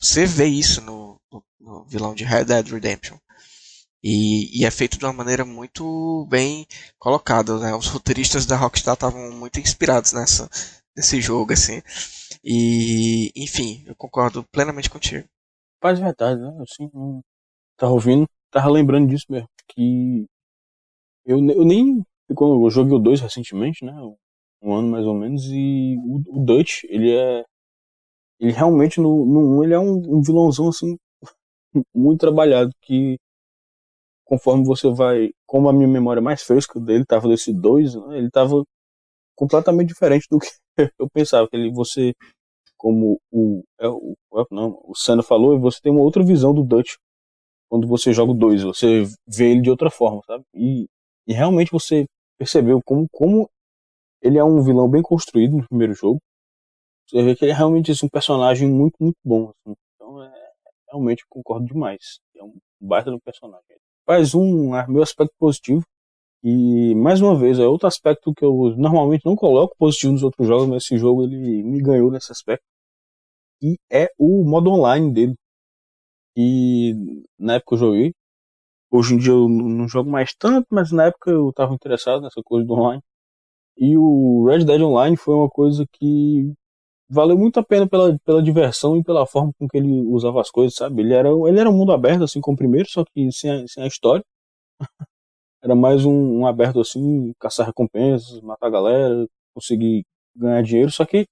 você 0.00 0.24
vê 0.24 0.46
isso 0.46 0.80
no, 0.80 1.20
no, 1.30 1.44
no 1.60 1.84
vilão 1.84 2.14
de 2.14 2.24
Red 2.24 2.44
Dead 2.44 2.66
Redemption. 2.68 3.18
E, 4.02 4.62
e, 4.62 4.64
é 4.64 4.70
feito 4.70 4.98
de 4.98 5.04
uma 5.04 5.12
maneira 5.12 5.44
muito 5.44 6.26
bem 6.30 6.66
colocada. 6.98 7.58
Né? 7.58 7.74
Os 7.74 7.86
roteiristas 7.88 8.46
da 8.46 8.56
Rockstar 8.56 8.94
estavam 8.94 9.30
muito 9.32 9.60
inspirados 9.60 10.12
nessa, 10.12 10.50
nesse 10.96 11.20
jogo, 11.20 11.52
assim. 11.52 11.82
E, 12.44 13.30
enfim, 13.36 13.84
eu 13.86 13.94
concordo 13.96 14.44
plenamente 14.52 14.90
contigo. 14.90 15.28
Faz 15.82 15.98
verdade, 15.98 16.40
né? 16.40 16.62
Assim, 16.62 16.90
tava 17.76 17.92
ouvindo, 17.92 18.26
tava 18.50 18.70
lembrando 18.70 19.08
disso 19.08 19.26
mesmo. 19.30 19.48
Que 19.68 20.26
eu, 21.24 21.38
eu 21.38 21.64
nem. 21.64 22.04
Eu 22.28 22.70
joguei 22.70 22.94
o 22.96 23.00
2 23.00 23.20
recentemente, 23.20 23.84
né? 23.84 23.92
Um 24.62 24.74
ano 24.74 24.88
mais 24.88 25.04
ou 25.06 25.14
menos, 25.14 25.44
e 25.46 25.96
o, 25.98 26.40
o 26.40 26.44
Dutch, 26.44 26.84
ele 26.84 27.12
é. 27.12 27.44
Ele 28.40 28.52
realmente 28.52 29.00
no, 29.00 29.26
no 29.26 29.60
1 29.60 29.64
ele 29.64 29.74
é 29.74 29.78
um, 29.78 30.18
um 30.18 30.22
vilãozão 30.22 30.68
assim 30.68 30.96
muito 31.94 32.20
trabalhado 32.20 32.70
que 32.82 33.18
conforme 34.24 34.64
você 34.64 34.88
vai, 34.92 35.30
como 35.44 35.68
a 35.68 35.72
minha 35.72 35.88
memória 35.88 36.22
mais 36.22 36.42
fresca 36.42 36.78
dele 36.80 37.02
estava 37.02 37.28
desse 37.28 37.52
2, 37.52 37.96
né, 37.96 38.18
ele 38.18 38.28
estava 38.28 38.64
completamente 39.40 39.88
diferente 39.88 40.26
do 40.30 40.38
que 40.38 40.48
eu 40.98 41.08
pensava, 41.10 41.48
que 41.48 41.56
ele, 41.56 41.72
você, 41.72 42.12
como 42.76 43.18
o, 43.32 43.62
é, 43.80 43.88
o, 43.88 44.14
é, 44.34 44.44
não, 44.50 44.78
o 44.84 44.94
Senna 44.94 45.22
falou, 45.22 45.58
você 45.58 45.80
tem 45.80 45.90
uma 45.90 46.02
outra 46.02 46.22
visão 46.22 46.52
do 46.52 46.62
Dutch 46.62 46.96
quando 47.70 47.86
você 47.86 48.12
joga 48.12 48.32
o 48.32 48.34
2, 48.34 48.64
você 48.64 49.04
vê 49.26 49.52
ele 49.52 49.62
de 49.62 49.70
outra 49.70 49.90
forma, 49.90 50.20
sabe? 50.26 50.44
E, 50.54 50.86
e 51.26 51.32
realmente 51.32 51.70
você 51.70 52.04
percebeu 52.36 52.80
como, 52.84 53.06
como 53.10 53.48
ele 54.20 54.38
é 54.38 54.44
um 54.44 54.60
vilão 54.60 54.88
bem 54.90 55.00
construído 55.00 55.56
no 55.56 55.68
primeiro 55.68 55.94
jogo. 55.94 56.20
Você 57.08 57.22
vê 57.22 57.34
que 57.34 57.44
ele 57.44 57.52
é 57.52 57.54
realmente 57.54 57.92
assim, 57.92 58.06
um 58.06 58.08
personagem 58.08 58.68
muito, 58.68 58.96
muito 59.00 59.16
bom. 59.24 59.50
Assim. 59.50 59.74
Então, 59.94 60.22
é, 60.22 60.50
realmente 60.88 61.24
concordo 61.28 61.66
demais. 61.66 62.18
É 62.36 62.42
um 62.42 62.54
baita 62.80 63.10
do 63.10 63.20
personagem 63.20 63.64
faz 64.10 64.34
um 64.34 64.72
meu 64.88 65.02
aspecto 65.04 65.32
positivo. 65.38 65.84
E 66.42 66.94
mais 66.94 67.20
uma 67.20 67.36
vez, 67.38 67.58
é 67.58 67.66
outro 67.66 67.86
aspecto 67.86 68.32
que 68.34 68.44
eu 68.44 68.74
normalmente 68.76 69.24
não 69.26 69.36
coloco 69.36 69.76
positivo 69.78 70.12
nos 70.12 70.22
outros 70.22 70.46
jogos, 70.48 70.68
mas 70.68 70.84
esse 70.84 70.98
jogo 70.98 71.24
ele 71.24 71.62
me 71.62 71.80
ganhou 71.82 72.10
nesse 72.10 72.32
aspecto. 72.32 72.64
E 73.62 73.78
é 73.90 74.08
o 74.18 74.44
modo 74.44 74.70
online 74.70 75.12
dele. 75.12 75.34
E 76.36 76.94
na 77.38 77.54
época 77.54 77.74
eu 77.74 77.78
joguei. 77.78 78.12
Hoje 78.90 79.14
em 79.14 79.18
dia 79.18 79.32
eu 79.32 79.48
não 79.48 79.88
jogo 79.88 80.10
mais 80.10 80.34
tanto, 80.34 80.66
mas 80.70 80.92
na 80.92 81.06
época 81.06 81.30
eu 81.30 81.50
estava 81.50 81.74
interessado 81.74 82.22
nessa 82.22 82.42
coisa 82.44 82.66
do 82.66 82.74
online. 82.74 83.02
E 83.78 83.96
o 83.98 84.46
Red 84.46 84.64
Dead 84.64 84.82
Online 84.82 85.16
foi 85.16 85.34
uma 85.34 85.50
coisa 85.50 85.86
que 85.92 86.52
valeu 87.10 87.38
muito 87.38 87.60
a 87.60 87.64
pena 87.64 87.88
pela, 87.88 88.18
pela 88.24 88.42
diversão 88.42 88.96
e 88.98 89.04
pela 89.04 89.26
forma 89.26 89.52
com 89.58 89.68
que 89.68 89.78
ele 89.78 90.02
usava 90.08 90.40
as 90.40 90.50
coisas, 90.50 90.76
sabe? 90.76 91.02
Ele 91.02 91.14
era, 91.14 91.30
ele 91.48 91.60
era 91.60 91.70
um 91.70 91.76
mundo 91.76 91.92
aberto, 91.92 92.24
assim 92.24 92.40
como 92.40 92.54
o 92.56 92.58
primeiro, 92.58 92.88
só 92.90 93.04
que 93.04 93.32
sem 93.32 93.50
a, 93.50 93.68
sem 93.68 93.84
a 93.84 93.88
história. 93.88 94.24
era 95.62 95.74
mais 95.74 96.04
um, 96.04 96.40
um, 96.40 96.46
aberto 96.46 96.80
assim, 96.80 97.32
caçar 97.38 97.66
recompensas, 97.66 98.40
matar 98.40 98.68
a 98.68 98.70
galera, 98.70 99.26
conseguir 99.54 100.04
ganhar 100.34 100.62
dinheiro, 100.62 100.90
só 100.90 101.04
que 101.04 101.26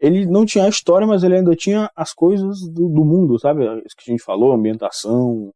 ele 0.00 0.26
não 0.26 0.46
tinha 0.46 0.64
a 0.64 0.68
história, 0.68 1.06
mas 1.06 1.22
ele 1.22 1.36
ainda 1.36 1.54
tinha 1.54 1.90
as 1.94 2.12
coisas 2.12 2.60
do, 2.68 2.88
do 2.88 3.04
mundo, 3.04 3.38
sabe? 3.38 3.64
Isso 3.84 3.96
que 3.96 4.10
a 4.10 4.12
gente 4.12 4.22
falou, 4.22 4.52
ambientação, 4.52 5.52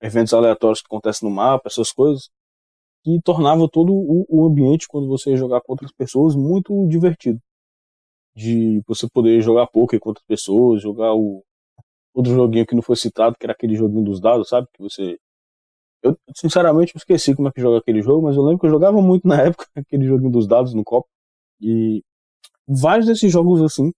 eventos 0.00 0.32
aleatórios 0.32 0.80
que 0.80 0.86
acontecem 0.86 1.28
no 1.28 1.34
mapa, 1.34 1.68
essas 1.68 1.92
coisas, 1.92 2.30
que 3.04 3.20
tornava 3.22 3.68
todo 3.68 3.92
o, 3.92 4.26
o 4.28 4.46
ambiente, 4.46 4.88
quando 4.88 5.08
você 5.08 5.30
ia 5.30 5.36
jogar 5.36 5.60
com 5.60 5.72
outras 5.72 5.92
pessoas, 5.92 6.34
muito 6.34 6.86
divertido 6.88 7.40
de 8.38 8.80
você 8.86 9.08
poder 9.08 9.40
jogar 9.42 9.66
poker 9.66 9.98
com 9.98 10.10
outras 10.10 10.24
pessoas, 10.24 10.80
jogar 10.80 11.12
o 11.12 11.42
outro 12.14 12.32
joguinho 12.32 12.64
que 12.66 12.74
não 12.74 12.82
foi 12.82 12.94
citado, 12.94 13.36
que 13.38 13.44
era 13.44 13.52
aquele 13.52 13.74
joguinho 13.74 14.04
dos 14.04 14.20
dados, 14.20 14.48
sabe? 14.48 14.68
Que 14.72 14.80
você. 14.80 15.18
Eu, 16.02 16.16
sinceramente, 16.36 16.94
eu 16.94 16.98
esqueci 16.98 17.34
como 17.34 17.48
é 17.48 17.52
que 17.52 17.60
joga 17.60 17.78
aquele 17.78 18.02
jogo, 18.02 18.26
mas 18.26 18.36
eu 18.36 18.42
lembro 18.42 18.60
que 18.60 18.66
eu 18.66 18.70
jogava 18.70 19.00
muito 19.02 19.26
na 19.26 19.42
época 19.42 19.66
aquele 19.76 20.06
joguinho 20.06 20.30
dos 20.30 20.46
dados 20.46 20.74
no 20.74 20.84
copo. 20.84 21.08
E 21.60 22.02
vários 22.66 23.06
desses 23.06 23.32
jogos 23.32 23.62
assim, 23.62 23.92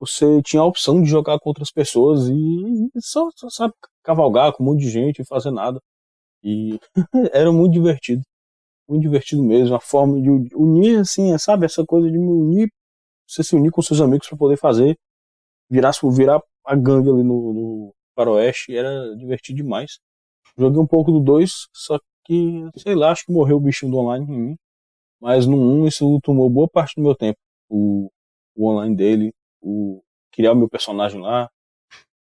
você 0.00 0.42
tinha 0.42 0.62
a 0.62 0.66
opção 0.66 1.02
de 1.02 1.08
jogar 1.08 1.38
com 1.40 1.50
outras 1.50 1.70
pessoas 1.70 2.28
e 2.28 2.90
só, 2.98 3.28
só 3.36 3.48
sabe, 3.50 3.74
cavalgar 4.02 4.52
com 4.52 4.62
um 4.62 4.66
monte 4.66 4.80
de 4.80 4.90
gente 4.90 5.22
e 5.22 5.26
fazer 5.26 5.50
nada. 5.50 5.80
E 6.42 6.78
era 7.32 7.52
muito 7.52 7.72
divertido. 7.72 8.22
Muito 8.88 9.02
divertido 9.02 9.42
mesmo. 9.42 9.74
A 9.76 9.80
forma 9.80 10.20
de 10.20 10.30
unir, 10.54 11.00
assim, 11.00 11.36
sabe? 11.38 11.66
Essa 11.66 11.84
coisa 11.86 12.10
de 12.10 12.18
me 12.18 12.28
unir 12.30 12.70
você 13.26 13.42
se 13.42 13.56
unir 13.56 13.70
com 13.70 13.82
seus 13.82 14.00
amigos 14.00 14.28
para 14.28 14.38
poder 14.38 14.56
fazer, 14.56 14.96
virar, 15.70 15.92
virar 16.12 16.40
a 16.64 16.76
gangue 16.76 17.10
ali 17.10 17.22
no, 17.22 17.52
no 17.52 17.94
faroeste, 18.14 18.76
era 18.76 19.16
divertido 19.16 19.56
demais. 19.56 19.98
Joguei 20.56 20.80
um 20.80 20.86
pouco 20.86 21.10
do 21.10 21.20
2, 21.20 21.68
só 21.72 21.98
que, 22.24 22.68
sei 22.76 22.94
lá, 22.94 23.10
acho 23.10 23.26
que 23.26 23.32
morreu 23.32 23.56
o 23.56 23.60
bichinho 23.60 23.92
do 23.92 23.98
online 23.98 24.24
em 24.24 24.38
mim. 24.38 24.56
Mas 25.20 25.46
no 25.46 25.56
1 25.56 25.82
um, 25.82 25.86
isso 25.86 26.20
tomou 26.22 26.48
boa 26.50 26.68
parte 26.68 26.94
do 26.96 27.02
meu 27.02 27.14
tempo. 27.14 27.38
O, 27.68 28.10
o 28.54 28.68
online 28.68 28.94
dele, 28.94 29.34
o 29.60 30.02
criar 30.32 30.52
o 30.52 30.56
meu 30.56 30.68
personagem 30.68 31.20
lá, 31.20 31.48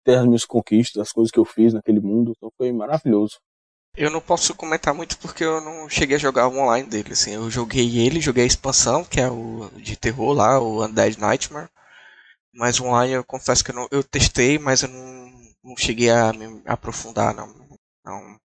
ter 0.05 0.19
as 0.19 0.27
minhas 0.27 0.45
conquistas, 0.45 1.01
as 1.03 1.13
coisas 1.13 1.31
que 1.31 1.39
eu 1.39 1.45
fiz 1.45 1.73
naquele 1.73 2.01
mundo. 2.01 2.33
Então 2.37 2.51
foi 2.57 2.73
maravilhoso. 2.73 3.39
Eu 3.95 4.11
não 4.11 4.21
posso 4.21 4.55
comentar 4.55 4.95
muito 4.95 5.19
porque 5.19 5.45
eu 5.45 5.61
não 5.61 5.89
cheguei 5.89 6.17
a 6.17 6.21
jogar 6.21 6.49
o 6.49 6.57
online 6.57 6.89
dele, 6.89 7.13
assim. 7.13 7.33
Eu 7.33 7.51
joguei 7.51 7.99
ele, 7.99 8.21
joguei 8.21 8.45
a 8.45 8.47
expansão, 8.47 9.05
que 9.05 9.21
é 9.21 9.29
o 9.29 9.71
de 9.77 9.97
terror 9.97 10.33
lá, 10.33 10.59
o 10.59 10.85
Undead 10.85 11.19
Nightmare. 11.19 11.69
Mas 12.55 12.81
o 12.81 12.85
online 12.85 13.15
eu 13.15 13.25
confesso 13.25 13.65
que 13.65 13.71
eu, 13.71 13.75
não, 13.75 13.89
eu 13.91 14.03
testei, 14.03 14.59
mas 14.59 14.83
eu 14.83 14.89
não, 14.89 15.33
não 15.65 15.77
cheguei 15.77 16.11
a 16.11 16.33
me 16.33 16.63
aprofundar, 16.67 17.35
não. 17.35 17.62
Não 18.05 18.41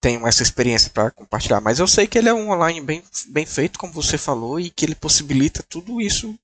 tenho 0.00 0.26
essa 0.26 0.42
experiência 0.42 0.90
para 0.90 1.10
compartilhar. 1.10 1.60
Mas 1.60 1.78
eu 1.78 1.86
sei 1.86 2.06
que 2.06 2.16
ele 2.16 2.28
é 2.28 2.34
um 2.34 2.50
online 2.50 2.80
bem, 2.80 3.02
bem 3.28 3.44
feito, 3.44 3.78
como 3.78 3.92
você 3.92 4.16
falou, 4.16 4.58
e 4.58 4.70
que 4.70 4.84
ele 4.84 4.94
possibilita 4.94 5.62
tudo 5.62 6.00
isso, 6.00 6.34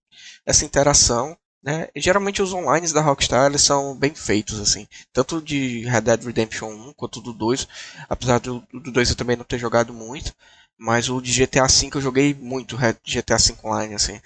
essa 0.44 0.64
interação 0.64 1.36
né? 1.66 1.88
Geralmente 1.96 2.40
os 2.40 2.52
online 2.52 2.92
da 2.92 3.00
Rockstar 3.00 3.46
eles 3.46 3.62
são 3.62 3.96
bem 3.96 4.14
feitos, 4.14 4.60
assim. 4.60 4.86
Tanto 5.12 5.42
de 5.42 5.80
Red 5.84 6.02
Dead 6.02 6.22
Redemption 6.22 6.70
1 6.70 6.92
quanto 6.92 7.20
do 7.20 7.32
2. 7.32 7.66
Apesar 8.08 8.38
do, 8.38 8.62
do 8.72 8.92
2 8.92 9.10
eu 9.10 9.16
também 9.16 9.36
não 9.36 9.44
ter 9.44 9.58
jogado 9.58 9.92
muito. 9.92 10.32
Mas 10.78 11.08
o 11.10 11.20
de 11.20 11.32
GTA 11.32 11.66
V 11.66 11.90
eu 11.94 12.00
joguei 12.00 12.34
muito, 12.34 12.76
GTA 13.04 13.38
V 13.38 13.56
Online, 13.64 13.94
assim. 13.94 14.20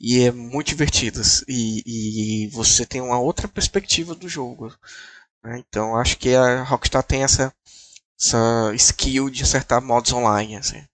E 0.00 0.20
é 0.20 0.32
muito 0.32 0.68
divertido. 0.68 1.20
E, 1.46 2.44
e 2.44 2.46
você 2.48 2.86
tem 2.86 3.02
uma 3.02 3.18
outra 3.18 3.46
perspectiva 3.46 4.14
do 4.14 4.28
jogo. 4.28 4.74
Né? 5.42 5.62
Então 5.68 5.96
acho 5.96 6.18
que 6.18 6.34
a 6.34 6.62
Rockstar 6.62 7.02
tem 7.02 7.22
essa, 7.22 7.52
essa 8.20 8.72
skill 8.74 9.30
de 9.30 9.42
acertar 9.42 9.82
modos 9.82 10.12
online, 10.12 10.56
assim. 10.56 10.84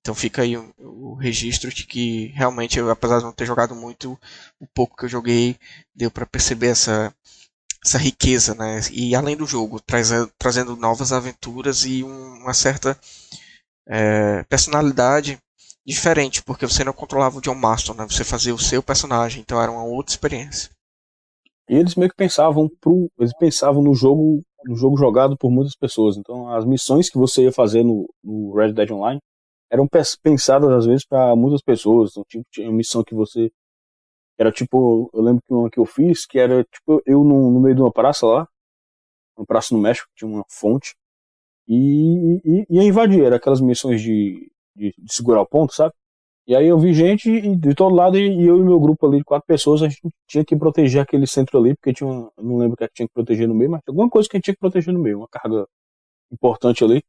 Então 0.00 0.14
fica 0.14 0.42
aí 0.42 0.56
o, 0.56 0.74
o, 0.78 1.14
registro 1.14 1.72
de 1.72 1.86
que 1.86 2.26
realmente, 2.34 2.78
eu, 2.78 2.90
apesar 2.90 3.18
de 3.18 3.24
não 3.24 3.32
ter 3.32 3.46
jogado 3.46 3.74
muito, 3.74 4.18
o 4.60 4.66
pouco 4.66 4.96
que 4.96 5.04
eu 5.04 5.08
joguei 5.08 5.56
deu 5.94 6.10
para 6.10 6.26
perceber 6.26 6.68
essa, 6.68 7.14
essa 7.84 7.98
riqueza, 7.98 8.54
né? 8.54 8.80
E 8.90 9.14
além 9.14 9.36
do 9.36 9.46
jogo, 9.46 9.80
traz, 9.80 10.10
trazendo 10.38 10.76
novas 10.76 11.12
aventuras 11.12 11.84
e 11.84 12.02
um, 12.02 12.34
uma 12.42 12.54
certa 12.54 12.98
é, 13.86 14.42
personalidade 14.44 15.38
diferente, 15.86 16.42
porque 16.42 16.66
você 16.66 16.84
não 16.84 16.92
controlava 16.92 17.38
o 17.38 17.40
John 17.40 17.54
Marston, 17.54 17.94
né? 17.94 18.04
Você 18.08 18.24
fazia 18.24 18.54
o 18.54 18.58
seu 18.58 18.82
personagem, 18.82 19.40
então 19.40 19.60
era 19.62 19.70
uma 19.70 19.84
outra 19.84 20.12
experiência. 20.12 20.70
E 21.68 21.76
eles 21.76 21.94
meio 21.94 22.10
que 22.10 22.16
pensavam 22.16 22.68
pro, 22.80 23.10
eles 23.18 23.36
pensavam 23.38 23.82
no 23.82 23.94
jogo, 23.94 24.42
no 24.64 24.76
jogo 24.76 24.96
jogado 24.96 25.36
por 25.36 25.50
muitas 25.50 25.76
pessoas. 25.76 26.16
Então 26.16 26.48
as 26.48 26.64
missões 26.64 27.08
que 27.08 27.18
você 27.18 27.44
ia 27.44 27.52
fazer 27.52 27.82
no, 27.82 28.08
no 28.22 28.54
Red 28.54 28.72
Dead 28.72 28.90
Online 28.90 29.20
eram 29.70 29.88
pensadas 30.22 30.70
às 30.70 30.86
vezes 30.86 31.06
para 31.06 31.34
muitas 31.34 31.62
pessoas. 31.62 32.10
Então, 32.10 32.24
tipo, 32.28 32.44
tinha 32.50 32.68
uma 32.68 32.76
missão 32.76 33.02
que 33.02 33.14
você 33.14 33.50
era 34.38 34.50
tipo, 34.52 35.10
eu 35.14 35.22
lembro 35.22 35.42
que 35.46 35.54
uma 35.54 35.70
que 35.70 35.78
eu 35.78 35.86
fiz, 35.86 36.26
que 36.26 36.38
era 36.38 36.64
tipo 36.64 37.02
eu 37.06 37.24
no, 37.24 37.50
no 37.50 37.60
meio 37.60 37.74
de 37.74 37.80
uma 37.80 37.92
praça 37.92 38.26
lá, 38.26 38.48
uma 39.36 39.46
praça 39.46 39.74
no 39.74 39.80
México, 39.80 40.08
tinha 40.16 40.28
uma 40.30 40.44
fonte, 40.48 40.94
e, 41.68 42.40
e 42.44 42.66
ia 42.70 42.82
invadir, 42.82 43.24
era 43.24 43.36
aquelas 43.36 43.60
missões 43.60 44.00
de, 44.02 44.50
de, 44.74 44.92
de, 44.98 45.12
segurar 45.14 45.42
o 45.42 45.46
ponto, 45.46 45.72
sabe? 45.74 45.94
E 46.46 46.56
aí 46.56 46.66
eu 46.66 46.78
vi 46.78 46.92
gente 46.92 47.56
de 47.56 47.74
todo 47.74 47.94
lado 47.94 48.18
e 48.18 48.44
eu 48.46 48.58
e 48.58 48.62
meu 48.64 48.80
grupo 48.80 49.06
ali 49.06 49.18
de 49.18 49.24
quatro 49.24 49.46
pessoas, 49.46 49.82
a 49.82 49.88
gente 49.88 50.00
tinha 50.26 50.44
que 50.44 50.56
proteger 50.56 51.00
aquele 51.02 51.26
centro 51.26 51.58
ali, 51.58 51.74
porque 51.76 51.92
tinha 51.92 52.08
não 52.36 52.58
lembro 52.58 52.74
o 52.74 52.76
que, 52.76 52.84
é 52.84 52.88
que 52.88 52.94
tinha 52.94 53.08
que 53.08 53.14
proteger 53.14 53.48
no 53.48 53.54
meio, 53.54 53.70
mas 53.70 53.80
alguma 53.86 54.10
coisa 54.10 54.28
que 54.28 54.36
a 54.36 54.38
gente 54.38 54.44
tinha 54.46 54.54
que 54.54 54.60
proteger 54.60 54.92
no 54.92 55.00
meio, 55.00 55.18
uma 55.18 55.28
carga 55.28 55.66
importante 56.32 56.84
ali 56.84 57.02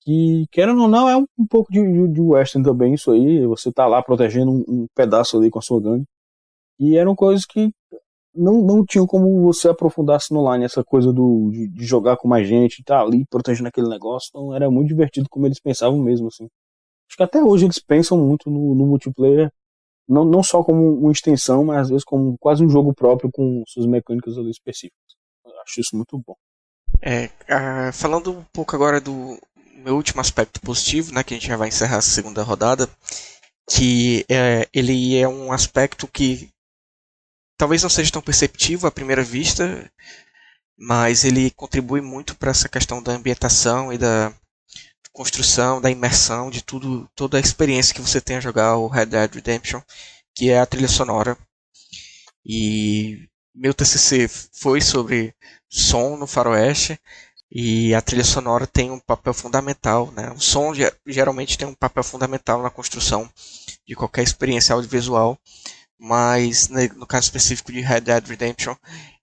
que, 0.00 0.46
querendo 0.50 0.82
ou 0.82 0.88
não, 0.88 1.08
é 1.08 1.16
um, 1.16 1.26
um 1.38 1.46
pouco 1.46 1.72
de, 1.72 1.80
de, 1.82 2.08
de, 2.08 2.20
western 2.20 2.64
também 2.64 2.94
isso 2.94 3.10
aí, 3.10 3.46
você 3.46 3.72
tá 3.72 3.86
lá 3.86 4.02
protegendo 4.02 4.50
um, 4.50 4.64
um, 4.68 4.86
pedaço 4.94 5.36
ali 5.36 5.50
com 5.50 5.58
a 5.58 5.62
sua 5.62 5.80
gangue. 5.80 6.04
E 6.78 6.96
eram 6.96 7.14
coisas 7.14 7.46
que 7.46 7.70
não, 8.34 8.62
não 8.62 8.84
tinham 8.84 9.06
como 9.06 9.42
você 9.42 9.68
aprofundar-se 9.68 10.32
no 10.32 10.40
online, 10.40 10.64
essa 10.64 10.84
coisa 10.84 11.12
do, 11.12 11.50
de, 11.52 11.68
de 11.68 11.84
jogar 11.84 12.16
com 12.16 12.28
mais 12.28 12.48
gente, 12.48 12.82
tá 12.84 13.00
ali 13.02 13.26
protegendo 13.30 13.68
aquele 13.68 13.88
negócio, 13.88 14.28
então 14.30 14.54
era 14.54 14.70
muito 14.70 14.88
divertido 14.88 15.28
como 15.30 15.46
eles 15.46 15.60
pensavam 15.60 15.98
mesmo, 16.00 16.28
assim. 16.28 16.48
Que 17.20 17.24
até 17.24 17.44
hoje 17.44 17.66
eles 17.66 17.78
pensam 17.78 18.16
muito 18.16 18.48
no, 18.48 18.74
no 18.74 18.86
multiplayer, 18.86 19.52
não, 20.08 20.24
não 20.24 20.42
só 20.42 20.64
como 20.64 21.00
uma 21.00 21.12
extensão, 21.12 21.62
mas 21.62 21.82
às 21.82 21.88
vezes 21.90 22.02
como 22.02 22.34
quase 22.38 22.64
um 22.64 22.68
jogo 22.70 22.94
próprio 22.94 23.30
com 23.30 23.62
suas 23.66 23.84
mecânicas 23.84 24.38
ali 24.38 24.48
específicas. 24.48 25.16
Eu 25.44 25.60
acho 25.60 25.82
isso 25.82 25.94
muito 25.94 26.16
bom. 26.16 26.34
É, 27.02 27.26
uh, 27.26 27.92
falando 27.92 28.32
um 28.32 28.44
pouco 28.54 28.74
agora 28.74 29.02
do 29.02 29.38
meu 29.84 29.96
último 29.96 30.22
aspecto 30.22 30.62
positivo, 30.62 31.12
né, 31.12 31.22
que 31.22 31.34
a 31.34 31.36
gente 31.36 31.46
já 31.46 31.58
vai 31.58 31.68
encerrar 31.68 31.98
a 31.98 32.00
segunda 32.00 32.42
rodada, 32.42 32.88
que 33.68 34.24
é, 34.26 34.66
ele 34.72 35.14
é 35.14 35.28
um 35.28 35.52
aspecto 35.52 36.08
que 36.08 36.48
talvez 37.58 37.82
não 37.82 37.90
seja 37.90 38.10
tão 38.10 38.22
perceptível 38.22 38.88
à 38.88 38.90
primeira 38.90 39.22
vista, 39.22 39.92
mas 40.74 41.26
ele 41.26 41.50
contribui 41.50 42.00
muito 42.00 42.34
para 42.34 42.50
essa 42.50 42.66
questão 42.66 43.02
da 43.02 43.12
ambientação 43.12 43.92
e 43.92 43.98
da 43.98 44.32
construção, 45.12 45.80
da 45.80 45.90
imersão, 45.90 46.50
de 46.50 46.62
tudo, 46.62 47.08
toda 47.14 47.36
a 47.36 47.40
experiência 47.40 47.94
que 47.94 48.00
você 48.00 48.20
tem 48.20 48.36
a 48.36 48.40
jogar 48.40 48.76
o 48.76 48.88
Red 48.88 49.06
Dead 49.06 49.34
Redemption, 49.34 49.80
que 50.34 50.50
é 50.50 50.60
a 50.60 50.66
trilha 50.66 50.88
sonora. 50.88 51.36
E 52.44 53.28
meu 53.54 53.74
TCC 53.74 54.28
foi 54.52 54.80
sobre 54.80 55.34
som 55.68 56.16
no 56.16 56.26
faroeste 56.26 56.98
e 57.50 57.92
a 57.94 58.00
trilha 58.00 58.24
sonora 58.24 58.66
tem 58.66 58.90
um 58.90 59.00
papel 59.00 59.34
fundamental, 59.34 60.10
né? 60.12 60.30
O 60.30 60.40
som 60.40 60.72
geralmente 61.06 61.58
tem 61.58 61.66
um 61.66 61.74
papel 61.74 62.04
fundamental 62.04 62.62
na 62.62 62.70
construção 62.70 63.28
de 63.86 63.96
qualquer 63.96 64.22
experiência 64.22 64.74
audiovisual, 64.74 65.36
mas 65.98 66.68
no 66.68 67.06
caso 67.06 67.24
específico 67.24 67.72
de 67.72 67.80
Red 67.80 68.02
Dead 68.02 68.26
Redemption, 68.26 68.76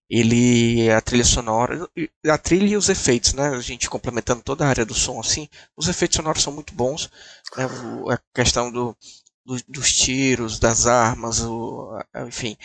ele 0.09 0.89
a 0.89 1.01
trilha 1.01 1.25
sonora, 1.25 1.87
a 2.29 2.37
trilha 2.37 2.73
e 2.73 2.77
os 2.77 2.89
efeitos, 2.89 3.33
né? 3.33 3.49
A 3.49 3.59
gente 3.59 3.89
complementando 3.89 4.41
toda 4.41 4.65
a 4.65 4.69
área 4.69 4.85
do 4.85 4.93
som 4.93 5.19
assim, 5.19 5.49
os 5.75 5.87
efeitos 5.87 6.15
sonoros 6.15 6.43
são 6.43 6.53
muito 6.53 6.73
bons, 6.73 7.09
né? 7.57 7.65
A 8.09 8.17
questão 8.33 8.71
do, 8.71 8.95
do 9.45 9.57
dos 9.67 9.91
tiros, 9.93 10.59
das 10.59 10.87
armas, 10.87 11.41
o, 11.41 11.97
enfim, 12.27 12.57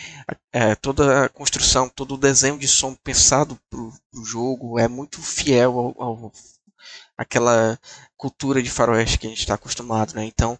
é, 0.51 0.75
toda 0.75 1.25
a 1.25 1.29
construção, 1.29 1.89
todo 1.89 2.15
o 2.15 2.17
desenho 2.17 2.57
de 2.57 2.67
som 2.67 2.95
pensado 2.95 3.59
para 3.69 3.79
o 3.79 4.25
jogo 4.25 4.79
é 4.79 4.87
muito 4.87 5.21
fiel 5.21 5.77
ao, 5.77 6.01
ao 6.01 6.31
aquela 7.17 7.79
cultura 8.17 8.61
de 8.61 8.69
faroeste 8.69 9.17
que 9.17 9.27
a 9.27 9.29
gente 9.29 9.39
está 9.39 9.55
acostumado, 9.55 10.13
né? 10.15 10.25
Então, 10.25 10.57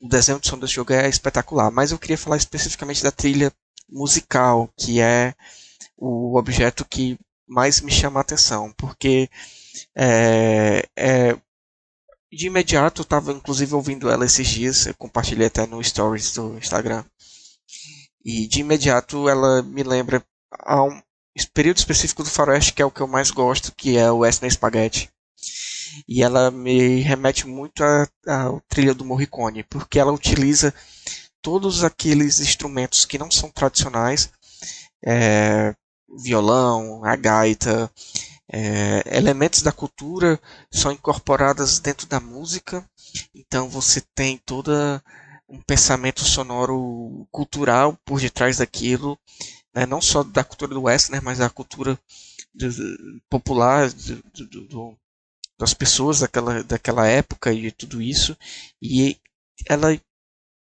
o 0.00 0.08
desenho 0.08 0.40
de 0.40 0.48
som 0.48 0.58
desse 0.58 0.74
jogo 0.74 0.92
é 0.92 1.08
espetacular. 1.08 1.70
Mas 1.70 1.90
eu 1.90 1.98
queria 1.98 2.18
falar 2.18 2.36
especificamente 2.36 3.02
da 3.02 3.10
trilha 3.10 3.52
musical, 3.88 4.68
que 4.76 5.00
é 5.00 5.34
o 5.96 6.38
objeto 6.38 6.84
que 6.84 7.18
mais 7.46 7.80
me 7.80 7.90
chama 7.90 8.20
a 8.20 8.22
atenção, 8.22 8.72
porque 8.76 9.30
é, 9.94 10.86
é, 10.96 11.36
de 12.32 12.46
imediato 12.46 13.00
eu 13.00 13.04
estava 13.04 13.32
inclusive 13.32 13.74
ouvindo 13.74 14.10
ela 14.10 14.24
esses 14.24 14.46
dias, 14.46 14.86
eu 14.86 14.94
compartilhei 14.94 15.46
até 15.46 15.66
no 15.66 15.82
stories 15.82 16.32
do 16.32 16.58
Instagram, 16.58 17.04
e 18.24 18.46
de 18.48 18.60
imediato 18.60 19.28
ela 19.28 19.62
me 19.62 19.82
lembra 19.82 20.24
a 20.60 20.82
um 20.82 21.00
período 21.54 21.78
específico 21.78 22.22
do 22.22 22.30
faroeste 22.30 22.72
que 22.72 22.82
é 22.82 22.84
o 22.84 22.90
que 22.90 23.00
eu 23.00 23.06
mais 23.06 23.30
gosto, 23.30 23.72
que 23.76 23.96
é 23.96 24.10
o 24.10 24.18
Western 24.18 24.50
Spaghetti. 24.52 25.10
E 26.06 26.22
ela 26.22 26.50
me 26.50 27.00
remete 27.00 27.46
muito 27.46 27.82
à 27.82 28.06
trilha 28.68 28.92
do 28.92 29.04
Morricone, 29.04 29.62
porque 29.64 29.98
ela 29.98 30.12
utiliza 30.12 30.74
todos 31.40 31.84
aqueles 31.84 32.40
instrumentos 32.40 33.04
que 33.04 33.18
não 33.18 33.30
são 33.30 33.50
tradicionais, 33.50 34.30
é, 35.04 35.74
violão, 36.08 37.04
a 37.04 37.16
gaita, 37.16 37.90
é, 38.48 39.02
elementos 39.16 39.62
da 39.62 39.72
cultura 39.72 40.40
são 40.70 40.92
incorporados 40.92 41.78
dentro 41.80 42.06
da 42.06 42.20
música, 42.20 42.88
então 43.34 43.68
você 43.68 44.00
tem 44.14 44.38
toda 44.38 45.02
um 45.48 45.60
pensamento 45.60 46.24
sonoro 46.24 47.26
cultural 47.30 47.98
por 48.04 48.20
detrás 48.20 48.58
daquilo, 48.58 49.18
né? 49.74 49.86
não 49.86 50.00
só 50.00 50.22
da 50.22 50.44
cultura 50.44 50.74
do 50.74 50.82
West, 50.82 51.10
né? 51.10 51.20
mas 51.22 51.38
da 51.38 51.50
cultura 51.50 51.98
popular 53.28 53.90
do, 53.90 54.96
das 55.58 55.74
pessoas 55.74 56.20
daquela, 56.20 56.62
daquela 56.62 57.06
época 57.06 57.52
e 57.52 57.70
tudo 57.70 58.02
isso, 58.02 58.36
e 58.80 59.16
ela 59.68 59.98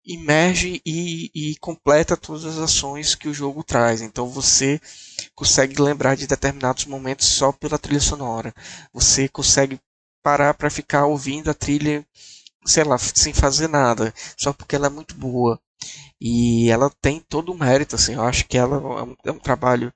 imerge 0.06 0.82
e, 0.86 1.32
e, 1.34 1.56
completa 1.58 2.16
todas 2.16 2.46
as 2.46 2.58
ações 2.58 3.16
que 3.16 3.28
o 3.28 3.34
jogo 3.34 3.64
traz. 3.64 4.02
Então 4.02 4.28
você 4.28 4.80
consegue 5.34 5.82
lembrar 5.82 6.16
de 6.16 6.28
determinados 6.28 6.86
momentos 6.86 7.28
só 7.28 7.52
pela 7.52 7.80
trilha 7.80 8.00
sonora. 8.00 8.54
Você 8.94 9.28
consegue 9.28 9.80
parar 10.24 10.54
para 10.54 10.70
ficar 10.70 11.06
ouvindo 11.06 11.50
a 11.50 11.54
trilha, 11.54 12.06
sei 12.66 12.84
lá, 12.84 12.98
sem 12.98 13.34
fazer 13.34 13.68
nada, 13.68 14.14
só 14.38 14.54
porque 14.54 14.76
ela 14.76 14.88
é 14.88 14.90
muito 14.90 15.16
boa. 15.16 15.60
E 16.20 16.70
ela 16.70 16.90
tem 17.02 17.20
todo 17.20 17.52
o 17.52 17.58
mérito, 17.58 17.96
assim, 17.96 18.14
eu 18.14 18.24
acho 18.24 18.48
que 18.48 18.58
ela 18.58 18.78
é 18.78 19.04
um, 19.04 19.16
é 19.26 19.32
um 19.32 19.40
trabalho 19.40 19.94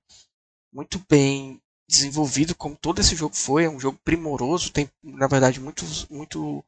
muito 0.72 1.02
bem 1.10 1.62
desenvolvido, 1.88 2.54
como 2.54 2.76
todo 2.76 3.00
esse 3.00 3.16
jogo 3.16 3.36
foi, 3.36 3.66
é 3.66 3.70
um 3.70 3.80
jogo 3.80 4.00
primoroso, 4.04 4.72
tem 4.72 4.88
na 5.04 5.26
verdade 5.28 5.60
muito, 5.60 5.84
muito 6.10 6.64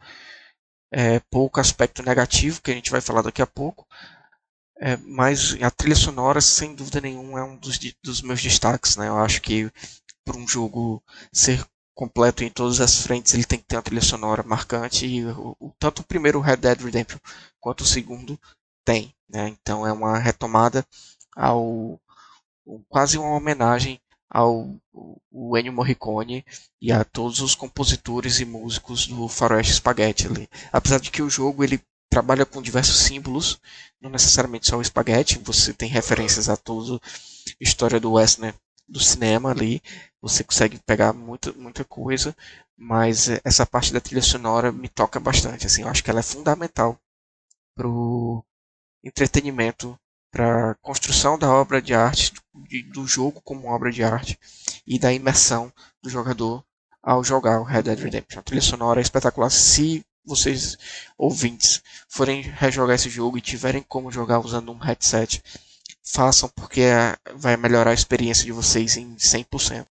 é, 0.92 1.20
pouco 1.30 1.60
aspecto 1.60 2.04
negativo, 2.04 2.62
que 2.62 2.72
a 2.72 2.74
gente 2.74 2.92
vai 2.92 3.02
falar 3.02 3.22
daqui 3.22 3.42
a 3.42 3.48
pouco. 3.48 3.88
É, 4.80 4.98
mas 4.98 5.56
a 5.62 5.70
trilha 5.72 5.96
sonora, 5.96 6.42
sem 6.42 6.76
dúvida 6.76 7.00
nenhuma, 7.02 7.40
é 7.40 7.44
um 7.44 7.56
dos, 7.56 7.80
dos 8.04 8.22
meus 8.22 8.42
destaques. 8.42 8.98
Né? 8.98 9.08
Eu 9.08 9.18
acho 9.20 9.42
que 9.42 9.72
para 10.26 10.38
um 10.38 10.48
jogo 10.48 11.02
ser 11.32 11.66
completo 11.96 12.44
em 12.44 12.50
todas 12.50 12.82
as 12.82 13.02
frentes, 13.02 13.34
ele 13.34 13.46
tem 13.46 13.60
que 13.60 13.66
ter 13.66 13.76
uma 13.76 13.82
trilha 13.82 14.02
sonora 14.02 14.44
marcante. 14.44 15.06
E 15.06 15.26
o, 15.26 15.56
o, 15.60 15.72
tanto 15.80 16.00
o 16.02 16.06
primeiro 16.06 16.40
Red 16.40 16.58
Dead 16.58 16.82
Redemption 16.82 17.20
quanto 17.60 17.82
o 17.82 17.88
segundo 17.88 18.40
tem. 18.84 19.14
Né? 19.30 19.50
Então 19.50 19.86
é 19.86 19.94
uma 19.94 20.18
retomada 20.18 20.86
ao 21.36 22.00
quase 22.90 23.18
uma 23.18 23.36
homenagem 23.36 24.00
ao 24.32 24.80
o 25.30 25.58
Ennio 25.58 25.74
Morricone 25.74 26.46
e 26.82 26.92
a 26.92 27.04
todos 27.04 27.42
os 27.42 27.54
compositores 27.54 28.40
e 28.40 28.46
músicos 28.46 29.06
do 29.06 29.28
Faroeste 29.28 29.74
Spaghetti 29.74 30.28
ali. 30.28 30.50
Apesar 30.72 31.00
de 31.00 31.12
que 31.12 31.22
o 31.22 31.30
jogo 31.30 31.64
ele 31.64 31.82
trabalha 32.10 32.46
com 32.46 32.62
diversos 32.62 32.98
símbolos, 32.98 33.60
não 34.00 34.10
necessariamente 34.10 34.68
só 34.68 34.78
o 34.78 34.82
espaguete, 34.82 35.40
você 35.40 35.74
tem 35.74 35.90
referências 35.90 36.50
a 36.50 36.56
toda 36.56 36.96
a 36.96 37.00
história 37.60 38.00
do 38.00 38.14
western 38.14 38.54
do 38.88 39.00
cinema 39.00 39.52
ali, 39.52 39.82
você 40.22 40.44
consegue 40.44 40.80
pegar 40.86 41.14
muita, 41.14 41.52
muita 41.54 41.84
coisa, 41.86 42.36
mas 42.78 43.30
essa 43.44 43.66
parte 43.66 43.94
da 43.94 44.02
trilha 44.02 44.22
sonora 44.22 44.72
me 44.72 44.90
toca 44.90 45.20
bastante, 45.20 45.66
assim, 45.66 45.84
eu 45.84 45.88
acho 45.88 46.04
que 46.04 46.10
ela 46.10 46.20
é 46.20 46.24
fundamental 46.24 47.00
pro 47.76 48.44
entretenimento 49.04 49.98
para 50.32 50.72
a 50.72 50.76
construção 50.76 51.38
da 51.38 51.50
obra 51.50 51.82
de 51.82 51.94
arte, 51.94 52.34
do 52.94 53.08
jogo 53.08 53.42
como 53.42 53.68
obra 53.68 53.92
de 53.92 54.04
arte 54.04 54.38
e 54.86 55.00
da 55.00 55.14
imersão 55.14 55.72
do 56.02 56.10
jogador 56.10 56.64
ao 57.02 57.24
jogar 57.24 57.60
o 57.60 57.64
Red 57.64 57.84
Dead 57.84 58.00
Redemption. 58.00 58.40
A 58.40 58.44
trilha 58.44 58.62
sonora 58.62 59.00
é 59.00 59.04
espetacular. 59.04 59.50
Se 59.50 60.06
vocês, 60.26 60.78
ouvintes, 61.18 61.82
forem 62.08 62.42
rejogar 62.42 62.96
esse 62.96 63.10
jogo 63.10 63.38
e 63.38 63.42
tiverem 63.42 63.82
como 63.82 64.12
jogar 64.12 64.40
usando 64.40 64.72
um 64.72 64.78
headset, 64.78 65.42
façam 66.04 66.50
porque 66.56 66.82
vai 67.36 67.58
melhorar 67.58 67.92
a 67.92 67.96
experiência 67.96 68.46
de 68.46 68.52
vocês 68.52 68.98
em 68.98 69.16
100%. 69.16 69.86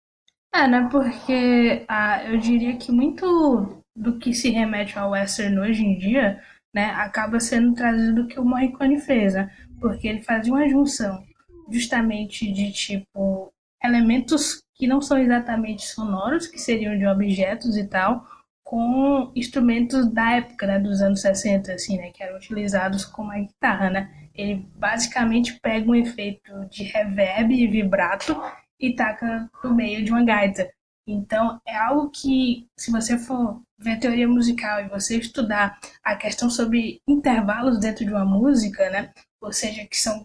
É, 0.52 0.68
né? 0.68 0.88
Porque 0.90 1.84
ah, 1.88 2.24
eu 2.24 2.38
diria 2.38 2.76
que 2.76 2.92
muito 2.92 3.82
do 3.96 4.18
que 4.18 4.32
se 4.32 4.50
remete 4.50 4.98
ao 4.98 5.10
western 5.10 5.58
hoje 5.58 5.82
em 5.82 5.98
dia, 5.98 6.40
né, 6.74 6.86
acaba 6.92 7.40
sendo 7.40 7.74
trazido 7.74 8.22
do 8.22 8.28
que 8.28 8.38
o 8.38 8.44
Morricone 8.44 9.00
fez, 9.00 9.34
né? 9.34 9.50
porque 9.80 10.06
ele 10.06 10.22
fazia 10.22 10.52
uma 10.52 10.68
junção 10.68 11.22
justamente 11.70 12.50
de 12.52 12.72
tipo 12.72 13.52
elementos 13.82 14.62
que 14.74 14.86
não 14.86 15.00
são 15.00 15.18
exatamente 15.18 15.86
sonoros, 15.86 16.46
que 16.46 16.58
seriam 16.58 16.96
de 16.98 17.06
objetos 17.06 17.76
e 17.76 17.86
tal, 17.86 18.26
com 18.64 19.32
instrumentos 19.34 20.10
da 20.12 20.36
época, 20.36 20.66
né, 20.66 20.78
dos 20.78 21.00
anos 21.02 21.20
60, 21.20 21.72
assim, 21.72 21.96
né, 21.98 22.10
que 22.10 22.22
eram 22.22 22.36
utilizados 22.36 23.04
como 23.04 23.32
a 23.32 23.38
guitarra, 23.38 23.90
né? 23.90 24.28
Ele 24.34 24.66
basicamente 24.76 25.58
pega 25.60 25.90
um 25.90 25.94
efeito 25.94 26.52
de 26.70 26.84
reverb 26.84 27.52
e 27.52 27.66
vibrato 27.66 28.40
e 28.78 28.94
taca 28.94 29.50
no 29.64 29.74
meio 29.74 30.04
de 30.04 30.10
uma 30.10 30.24
gaita. 30.24 30.70
Então, 31.06 31.60
é 31.66 31.76
algo 31.76 32.10
que, 32.10 32.68
se 32.78 32.90
você 32.90 33.18
for 33.18 33.60
ver 33.78 33.98
teoria 33.98 34.28
musical 34.28 34.80
e 34.80 34.88
você 34.88 35.18
estudar 35.18 35.78
a 36.04 36.14
questão 36.14 36.48
sobre 36.48 37.00
intervalos 37.08 37.80
dentro 37.80 38.04
de 38.04 38.12
uma 38.12 38.24
música, 38.24 38.88
né, 38.88 39.12
ou 39.42 39.52
seja, 39.52 39.84
que 39.86 39.96
são 39.96 40.22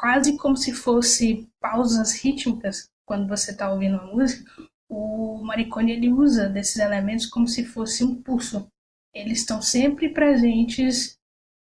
quase 0.00 0.38
como 0.38 0.56
se 0.56 0.72
fosse 0.72 1.46
pausas 1.60 2.14
rítmicas 2.14 2.88
quando 3.04 3.28
você 3.28 3.50
está 3.50 3.70
ouvindo 3.70 3.98
uma 3.98 4.06
música, 4.06 4.50
o 4.88 5.42
Maricone 5.44 5.92
ele 5.92 6.08
usa 6.08 6.48
desses 6.48 6.78
elementos 6.78 7.26
como 7.26 7.46
se 7.46 7.66
fosse 7.66 8.02
um 8.02 8.14
pulso. 8.22 8.66
Eles 9.14 9.40
estão 9.40 9.60
sempre 9.60 10.08
presentes 10.08 11.18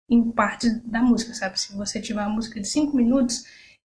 em 0.10 0.32
partes 0.32 0.82
da 0.84 1.02
música, 1.02 1.34
sabe? 1.34 1.58
Se 1.58 1.74
você 1.78 2.02
tiver 2.02 2.22
uma 2.22 2.36
música 2.36 2.60
de 2.60 2.68
5 2.68 2.94
minutos, 2.94 3.46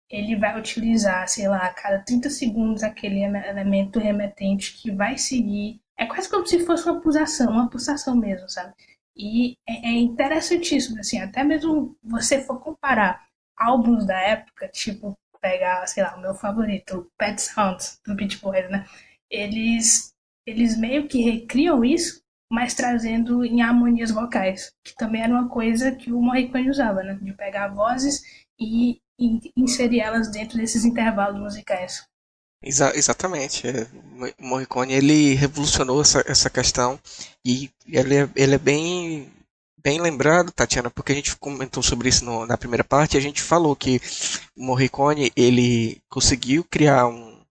ele 0.09 0.35
vai 0.35 0.59
utilizar, 0.59 1.27
sei 1.27 1.47
lá, 1.47 1.67
a 1.67 1.73
cada 1.73 1.99
30 1.99 2.31
segundos 2.31 2.81
aquele 2.81 3.21
elemento 3.21 3.99
remetente 3.99 4.81
que 4.81 4.89
vai 4.89 5.15
seguir. 5.15 5.79
É 5.95 6.07
quase 6.07 6.27
como 6.27 6.47
se 6.47 6.65
fosse 6.65 6.89
uma 6.89 6.99
pulsação, 6.99 7.51
uma 7.51 7.69
pulsação 7.69 8.15
mesmo, 8.15 8.49
sabe? 8.49 8.73
E 9.15 9.57
é, 9.67 9.89
é 9.89 9.91
interessantíssimo, 9.91 10.99
assim, 10.99 11.19
até 11.19 11.43
mesmo 11.43 11.95
você 12.03 12.41
for 12.41 12.59
comparar 12.59 13.28
álbuns 13.59 14.05
da 14.05 14.17
época, 14.17 14.67
tipo, 14.69 15.17
pegar, 15.41 15.85
sei 15.87 16.03
lá, 16.03 16.15
o 16.15 16.21
meu 16.21 16.33
favorito, 16.33 17.11
Pet 17.17 17.41
Sounds, 17.41 17.99
do 18.05 18.15
Beach 18.15 18.37
Boys, 18.39 18.69
né? 18.69 18.85
Eles, 19.29 20.13
eles 20.45 20.77
meio 20.77 21.07
que 21.07 21.21
recriam 21.21 21.83
isso, 21.83 22.21
mas 22.51 22.73
trazendo 22.73 23.45
em 23.45 23.61
harmonias 23.61 24.11
vocais, 24.11 24.71
que 24.83 24.95
também 24.95 25.21
era 25.21 25.33
uma 25.33 25.49
coisa 25.49 25.91
que 25.91 26.11
o 26.11 26.21
Morricone 26.21 26.69
usava, 26.69 27.03
né? 27.03 27.17
De 27.21 27.33
pegar 27.33 27.67
vozes 27.67 28.21
e, 28.59 28.99
e 29.19 29.51
inserir 29.55 29.99
elas 29.99 30.31
dentro 30.31 30.57
desses 30.57 30.85
intervalos 30.85 31.39
musicais. 31.39 32.03
Exa 32.61 32.91
exatamente. 32.95 33.67
É, 33.67 33.87
o 34.37 34.45
Morricone 34.45 34.93
ele 34.93 35.33
revolucionou 35.35 36.01
essa, 36.01 36.23
essa 36.27 36.49
questão 36.49 36.99
e 37.45 37.69
ele 37.87 38.15
é, 38.17 38.29
ele 38.35 38.55
é 38.55 38.57
bem 38.57 39.31
bem 39.81 39.99
lembrado, 40.01 40.51
Tatiana, 40.51 40.89
porque 40.89 41.11
a 41.11 41.15
gente 41.15 41.35
comentou 41.35 41.81
sobre 41.81 42.09
isso 42.09 42.25
no, 42.25 42.45
na 42.45 42.57
primeira 42.57 42.83
parte. 42.83 43.17
A 43.17 43.21
gente 43.21 43.41
falou 43.41 43.75
que 43.75 44.01
o 44.55 44.63
Morricone 44.63 45.31
ele 45.35 46.01
conseguiu 46.09 46.63
criar 46.63 47.07
um, 47.07 47.41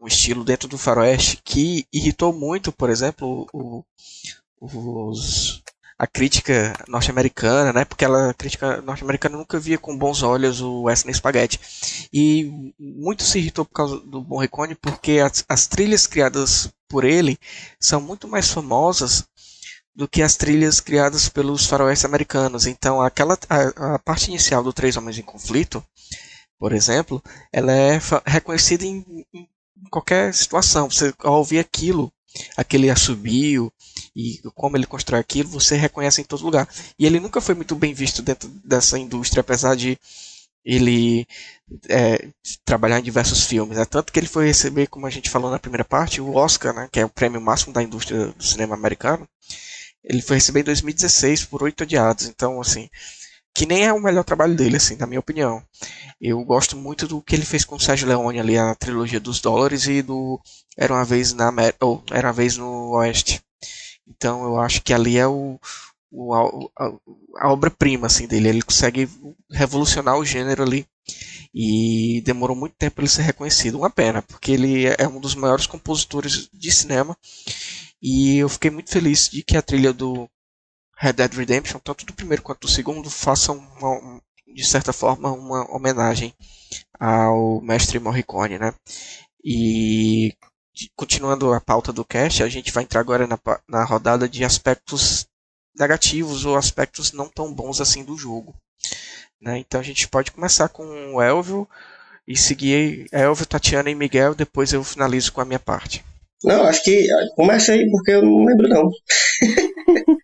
um 0.00 0.06
estilo 0.06 0.44
dentro 0.44 0.68
do 0.68 0.78
faroeste 0.78 1.40
que 1.44 1.86
irritou 1.92 2.32
muito, 2.32 2.72
por 2.72 2.90
exemplo, 2.90 3.46
o, 3.52 3.84
os, 4.60 5.62
a 5.98 6.06
crítica 6.06 6.72
norte-americana, 6.88 7.72
né? 7.72 7.84
Porque 7.84 8.04
ela, 8.04 8.30
a 8.30 8.34
crítica 8.34 8.80
norte-americana 8.82 9.36
nunca 9.36 9.58
via 9.58 9.78
com 9.78 9.96
bons 9.96 10.22
olhos 10.22 10.60
o 10.60 10.82
Western 10.82 11.14
Spaghetti. 11.14 11.60
E 12.12 12.72
muito 12.78 13.22
se 13.22 13.38
irritou 13.38 13.64
por 13.64 13.74
causa 13.74 14.00
do 14.00 14.22
Morricone 14.22 14.74
porque 14.74 15.18
as, 15.18 15.44
as 15.48 15.66
trilhas 15.66 16.06
criadas 16.06 16.70
por 16.88 17.04
ele 17.04 17.38
são 17.78 18.00
muito 18.00 18.26
mais 18.26 18.50
famosas 18.50 19.26
do 19.98 20.06
que 20.06 20.22
as 20.22 20.36
trilhas 20.36 20.78
criadas 20.78 21.28
pelos 21.28 21.66
faroestes 21.66 22.04
americanos. 22.04 22.66
Então, 22.66 23.02
aquela 23.02 23.36
a, 23.50 23.94
a, 23.94 23.98
parte 23.98 24.28
inicial 24.28 24.62
do 24.62 24.72
Três 24.72 24.96
Homens 24.96 25.18
em 25.18 25.22
Conflito, 25.22 25.84
por 26.56 26.72
exemplo, 26.72 27.20
ela 27.52 27.72
é 27.72 28.00
reconhecida 28.24 28.84
em, 28.84 29.26
em 29.34 29.48
qualquer 29.90 30.32
situação. 30.32 30.88
Você 30.88 31.12
ao 31.18 31.38
ouvir 31.38 31.58
aquilo, 31.58 32.12
aquele 32.56 32.88
assobio 32.88 33.72
e 34.14 34.40
como 34.54 34.76
ele 34.76 34.86
constrói 34.86 35.18
aquilo, 35.18 35.48
você 35.48 35.74
reconhece 35.74 36.20
em 36.20 36.24
todo 36.24 36.44
lugar. 36.44 36.68
E 36.96 37.04
ele 37.04 37.18
nunca 37.18 37.40
foi 37.40 37.56
muito 37.56 37.74
bem 37.74 37.92
visto 37.92 38.22
dentro 38.22 38.48
dessa 38.64 38.96
indústria, 38.96 39.40
apesar 39.40 39.74
de 39.74 39.98
ele 40.64 41.26
é, 41.88 42.28
trabalhar 42.64 43.00
em 43.00 43.02
diversos 43.02 43.42
filmes. 43.42 43.76
É 43.78 43.84
tanto 43.84 44.12
que 44.12 44.20
ele 44.20 44.28
foi 44.28 44.46
receber, 44.46 44.86
como 44.86 45.06
a 45.06 45.10
gente 45.10 45.28
falou 45.28 45.50
na 45.50 45.58
primeira 45.58 45.84
parte, 45.84 46.20
o 46.20 46.36
Oscar, 46.36 46.72
né, 46.72 46.88
que 46.92 47.00
é 47.00 47.04
o 47.04 47.08
prêmio 47.08 47.40
máximo 47.40 47.72
da 47.72 47.82
indústria 47.82 48.26
do 48.28 48.44
cinema 48.44 48.76
americano. 48.76 49.28
Ele 50.04 50.22
foi 50.22 50.36
receber 50.36 50.60
em 50.60 50.64
2016 50.64 51.44
por 51.44 51.62
Oito 51.62 51.82
Odiados. 51.82 52.26
Então, 52.26 52.60
assim, 52.60 52.88
que 53.54 53.66
nem 53.66 53.84
é 53.84 53.92
o 53.92 54.00
melhor 54.00 54.24
trabalho 54.24 54.54
dele, 54.54 54.76
assim, 54.76 54.96
na 54.96 55.06
minha 55.06 55.20
opinião. 55.20 55.62
Eu 56.20 56.42
gosto 56.44 56.76
muito 56.76 57.08
do 57.08 57.20
que 57.20 57.34
ele 57.34 57.44
fez 57.44 57.64
com 57.64 57.76
o 57.76 57.80
Sérgio 57.80 58.06
Leone 58.06 58.38
ali, 58.38 58.56
a 58.56 58.74
trilogia 58.74 59.20
dos 59.20 59.40
dólares 59.40 59.86
e 59.86 60.02
do 60.02 60.40
Era 60.76 60.94
uma 60.94 61.04
vez 61.04 61.32
na 61.32 61.52
ou 61.80 62.02
Era 62.10 62.28
uma 62.28 62.32
vez 62.32 62.56
no 62.56 62.90
Oeste. 62.92 63.40
Então 64.06 64.44
eu 64.44 64.60
acho 64.60 64.82
que 64.82 64.94
ali 64.94 65.18
é 65.18 65.26
o, 65.26 65.58
o 66.10 66.34
a, 66.78 66.92
a 67.40 67.52
obra-prima 67.52 68.06
assim 68.06 68.26
dele. 68.26 68.48
Ele 68.48 68.62
consegue 68.62 69.08
revolucionar 69.50 70.16
o 70.16 70.24
gênero 70.24 70.62
ali 70.62 70.86
e 71.54 72.22
demorou 72.24 72.56
muito 72.56 72.76
tempo 72.76 73.00
ele 73.00 73.08
ser 73.08 73.22
reconhecido. 73.22 73.78
Uma 73.78 73.90
pena, 73.90 74.22
porque 74.22 74.52
ele 74.52 74.86
é 74.86 75.08
um 75.08 75.20
dos 75.20 75.34
maiores 75.34 75.66
compositores 75.66 76.48
de 76.52 76.70
cinema 76.70 77.16
e 78.00 78.38
eu 78.38 78.48
fiquei 78.48 78.70
muito 78.70 78.90
feliz 78.90 79.28
de 79.28 79.42
que 79.42 79.56
a 79.56 79.62
trilha 79.62 79.92
do 79.92 80.28
Red 80.96 81.14
Dead 81.14 81.32
Redemption, 81.34 81.78
tanto 81.78 82.04
do 82.04 82.12
primeiro 82.12 82.42
quanto 82.42 82.62
do 82.62 82.68
segundo, 82.68 83.10
façam 83.10 83.56
uma, 83.56 84.20
de 84.46 84.66
certa 84.66 84.92
forma 84.92 85.30
uma 85.32 85.70
homenagem 85.70 86.34
ao 86.98 87.60
mestre 87.60 87.98
Morricone, 87.98 88.58
né? 88.58 88.74
E 89.44 90.34
continuando 90.94 91.52
a 91.52 91.60
pauta 91.60 91.92
do 91.92 92.04
cast, 92.04 92.42
a 92.42 92.48
gente 92.48 92.72
vai 92.72 92.84
entrar 92.84 93.00
agora 93.00 93.26
na, 93.26 93.38
na 93.68 93.84
rodada 93.84 94.28
de 94.28 94.44
aspectos 94.44 95.26
negativos 95.76 96.44
ou 96.44 96.56
aspectos 96.56 97.12
não 97.12 97.28
tão 97.28 97.52
bons 97.52 97.80
assim 97.80 98.04
do 98.04 98.16
jogo. 98.16 98.54
Né? 99.40 99.58
Então 99.58 99.80
a 99.80 99.84
gente 99.84 100.08
pode 100.08 100.32
começar 100.32 100.68
com 100.68 101.14
o 101.14 101.22
Elvio 101.22 101.68
e 102.26 102.36
seguir 102.36 103.08
Elvio, 103.12 103.46
Tatiana 103.46 103.90
e 103.90 103.94
Miguel, 103.94 104.34
depois 104.34 104.72
eu 104.72 104.82
finalizo 104.84 105.32
com 105.32 105.40
a 105.40 105.44
minha 105.44 105.58
parte. 105.58 106.04
Não, 106.44 106.64
acho 106.64 106.82
que 106.84 107.06
começa 107.34 107.72
aí 107.72 107.90
porque 107.90 108.12
eu 108.12 108.22
não 108.22 108.44
lembro 108.44 108.68
não. 108.68 108.88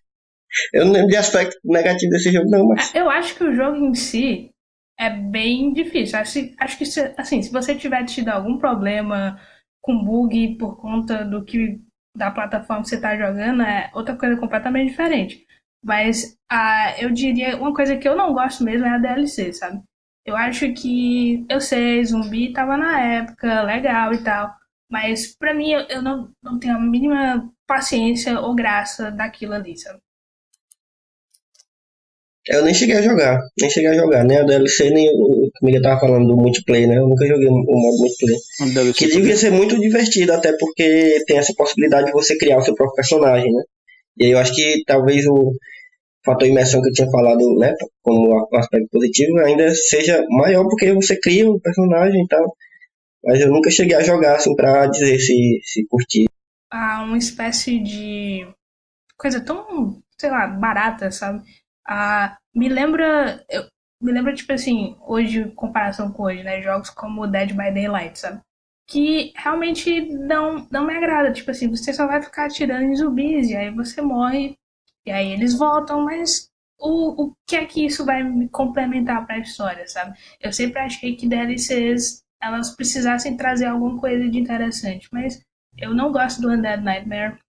eu 0.73 0.85
não 0.85 0.93
lembro 0.93 1.09
de 1.09 1.17
aspecto 1.17 1.57
negativo 1.63 2.11
desse 2.11 2.31
jogo 2.31 2.49
não, 2.49 2.67
mas... 2.67 2.93
Eu 2.95 3.09
acho 3.09 3.35
que 3.35 3.43
o 3.43 3.53
jogo 3.53 3.77
em 3.77 3.93
si 3.93 4.49
é 4.97 5.09
bem 5.09 5.73
difícil. 5.73 6.17
Acho, 6.17 6.39
acho 6.57 6.77
que 6.77 6.85
se, 6.85 7.13
assim, 7.17 7.41
se 7.41 7.51
você 7.51 7.75
tiver 7.75 8.05
tido 8.05 8.29
algum 8.29 8.57
problema 8.57 9.39
com 9.81 10.03
bug 10.03 10.55
por 10.57 10.77
conta 10.77 11.23
do 11.23 11.43
que 11.43 11.79
da 12.15 12.31
plataforma 12.31 12.81
que 12.83 12.89
você 12.89 12.95
está 12.95 13.15
jogando 13.15 13.61
é 13.61 13.91
outra 13.93 14.15
coisa 14.15 14.37
completamente 14.37 14.89
diferente. 14.89 15.45
Mas 15.83 16.37
ah, 16.49 16.95
eu 16.97 17.11
diria 17.11 17.57
uma 17.57 17.73
coisa 17.73 17.97
que 17.97 18.07
eu 18.07 18.15
não 18.15 18.33
gosto 18.33 18.63
mesmo 18.63 18.87
é 18.87 18.89
a 18.89 18.97
DLC, 18.97 19.53
sabe? 19.53 19.83
Eu 20.25 20.35
acho 20.35 20.73
que 20.73 21.45
eu 21.47 21.61
sei, 21.61 22.03
zumbi 22.03 22.51
tava 22.51 22.77
na 22.77 22.99
época, 22.99 23.61
legal 23.61 24.11
e 24.13 24.23
tal. 24.23 24.51
Mas 24.89 25.35
pra 25.35 25.53
mim 25.53 25.71
eu, 25.89 26.01
não, 26.01 26.29
não 26.43 26.59
tenho 26.59 26.75
a 26.75 26.79
mínima 26.79 27.49
paciência 27.67 28.39
ou 28.39 28.55
graça 28.55 29.11
daquilo 29.11 29.53
ali, 29.53 29.77
sabe? 29.77 29.99
Eu 32.47 32.63
nem 32.63 32.75
cheguei 32.75 32.97
a 32.97 33.01
jogar, 33.01 33.41
nem 33.59 33.69
cheguei 33.71 33.89
a 33.89 33.95
jogar, 33.95 34.23
né? 34.23 34.39
A 34.39 34.43
DLC 34.43 34.91
nem 34.91 35.09
o 35.09 35.49
que 35.51 35.65
Miguel 35.65 35.81
tava 35.81 35.99
falando 35.99 36.27
do 36.27 36.37
multiplayer, 36.37 36.87
né? 36.87 36.97
Eu 36.97 37.07
nunca 37.07 37.25
joguei 37.25 37.47
o 37.47 37.51
modo 37.51 37.97
multiplayer. 37.97 38.93
Que 38.93 39.07
devia 39.07 39.35
ser 39.35 39.51
muito 39.51 39.79
divertido, 39.79 40.31
até 40.31 40.55
porque 40.55 41.23
tem 41.25 41.39
essa 41.39 41.53
possibilidade 41.57 42.05
de 42.05 42.11
você 42.11 42.37
criar 42.37 42.59
o 42.59 42.61
seu 42.61 42.75
próprio 42.75 42.97
personagem, 42.97 43.51
né? 43.51 43.63
E 44.17 44.25
aí 44.25 44.31
eu 44.31 44.37
acho 44.37 44.53
que 44.53 44.83
talvez 44.85 45.25
o 45.25 45.53
fator 46.23 46.47
imersão 46.47 46.81
que 46.81 46.89
eu 46.89 46.93
tinha 46.93 47.09
falado, 47.09 47.55
né, 47.57 47.73
como 48.01 48.47
aspecto 48.53 48.89
positivo, 48.91 49.37
ainda 49.39 49.73
seja 49.73 50.23
maior 50.29 50.63
porque 50.63 50.91
você 50.93 51.19
cria 51.19 51.49
o 51.49 51.55
um 51.55 51.59
personagem 51.59 52.23
e 52.23 52.27
tal. 52.27 52.55
Mas 53.25 53.41
eu 53.41 53.49
nunca 53.49 53.71
cheguei 53.71 53.95
a 53.95 54.03
jogar 54.03 54.35
assim 54.35 54.55
pra 54.55 54.85
dizer 54.85 55.17
se, 55.17 55.59
se 55.63 55.87
curti. 55.87 56.25
Ah, 56.71 57.03
uma 57.03 57.17
espécie 57.17 57.79
de 57.79 58.47
coisa 59.17 59.43
tão, 59.43 60.01
sei 60.19 60.29
lá, 60.29 60.47
barata, 60.47 61.09
sabe? 61.09 61.41
Ah, 61.87 62.37
me 62.53 62.69
lembra. 62.69 63.43
Eu, 63.49 63.63
me 64.01 64.11
lembra, 64.11 64.33
tipo 64.33 64.51
assim, 64.53 64.95
hoje, 65.01 65.51
comparação 65.55 66.11
com 66.11 66.23
hoje, 66.23 66.43
né? 66.43 66.61
Jogos 66.61 66.89
como 66.91 67.27
Dead 67.27 67.51
by 67.51 67.73
Daylight, 67.73 68.19
sabe? 68.19 68.41
Que 68.87 69.33
realmente 69.35 70.01
não, 70.01 70.67
não 70.69 70.85
me 70.85 70.95
agrada. 70.95 71.33
Tipo 71.33 71.49
assim, 71.51 71.69
você 71.69 71.93
só 71.93 72.05
vai 72.05 72.21
ficar 72.21 72.45
atirando 72.45 72.83
em 72.83 72.95
zumbis, 72.95 73.49
e 73.49 73.55
aí 73.55 73.71
você 73.73 74.01
morre, 74.01 74.55
e 75.05 75.11
aí 75.11 75.31
eles 75.31 75.57
voltam, 75.57 76.03
mas 76.03 76.49
o, 76.79 77.25
o 77.27 77.33
que 77.47 77.55
é 77.55 77.65
que 77.65 77.85
isso 77.85 78.05
vai 78.05 78.21
me 78.23 78.49
complementar 78.49 79.25
para 79.25 79.37
a 79.37 79.39
história, 79.39 79.87
sabe? 79.87 80.15
Eu 80.41 80.51
sempre 80.53 80.79
achei 80.79 81.15
que 81.15 81.27
DLCs 81.27 82.24
elas 82.41 82.75
precisassem 82.75 83.37
trazer 83.37 83.65
alguma 83.65 83.99
coisa 83.99 84.29
de 84.29 84.37
interessante, 84.37 85.07
mas 85.11 85.41
eu 85.77 85.93
não 85.93 86.11
gosto 86.11 86.41
do 86.41 86.51
Undead 86.51 86.83
Nightmare. 86.83 87.39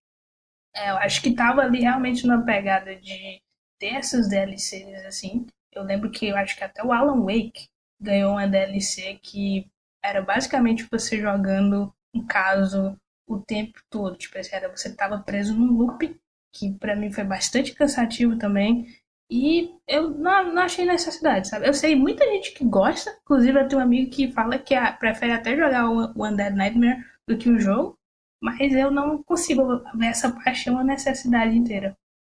É, 0.74 0.90
eu 0.90 0.97
acho 0.97 1.23
que 1.23 1.34
tava 1.34 1.62
ali 1.62 1.81
realmente 1.81 2.26
numa 2.26 2.44
pegada 2.44 2.94
de 2.97 3.40
ter 3.78 3.94
essas 3.94 4.28
DLCs 4.28 5.05
assim. 5.06 5.47
Eu 5.73 5.82
lembro 5.82 6.10
que 6.10 6.26
eu 6.26 6.36
acho 6.36 6.56
que 6.56 6.65
até 6.65 6.82
o 6.82 6.92
Alan 6.92 7.20
Wake 7.20 7.68
ganhou 8.00 8.32
uma 8.32 8.47
DLC 8.47 9.18
que 9.23 9.66
era 10.02 10.23
basicamente 10.23 10.86
você 10.90 11.20
jogando 11.20 11.92
um 12.15 12.24
caso 12.26 12.97
o 13.26 13.39
tempo 13.39 13.78
todo. 13.90 14.16
Tipo, 14.16 14.39
era, 14.52 14.68
você 14.68 14.94
tava 14.94 15.18
preso 15.18 15.55
num 15.55 15.73
loop, 15.73 16.18
que 16.52 16.73
para 16.74 16.97
mim 16.97 17.12
foi 17.12 17.24
bastante 17.24 17.74
cansativo 17.74 18.39
também. 18.39 18.86
E 19.30 19.74
eu 19.88 20.10
não, 20.10 20.55
não, 20.55 20.62
achei 20.62 20.84
necessidade, 20.84 21.48
sabe? 21.48 21.66
Eu 21.66 21.74
sei 21.74 21.96
muita 21.96 22.24
gente 22.24 22.52
que 22.52 22.64
gosta, 22.64 23.10
inclusive 23.22 23.58
eu 23.58 23.68
tenho 23.68 23.80
um 23.80 23.84
amigo 23.84 24.10
que 24.10 24.30
fala 24.30 24.58
que 24.58 24.74
a, 24.74 24.92
prefere 24.92 25.32
até 25.32 25.56
jogar 25.56 25.90
o, 25.90 26.12
o 26.14 26.26
Undead 26.26 26.55
Nightmare 26.55 27.05
do 27.26 27.36
que 27.36 27.50
o 27.50 27.58
jogo, 27.58 27.98
mas 28.40 28.72
eu 28.72 28.90
não 28.90 29.22
consigo 29.24 29.82
ver 29.94 30.06
essa 30.06 30.30
paixão 30.30 30.78
a 30.78 30.84
necessidade 30.84 31.56
inteira. 31.56 31.96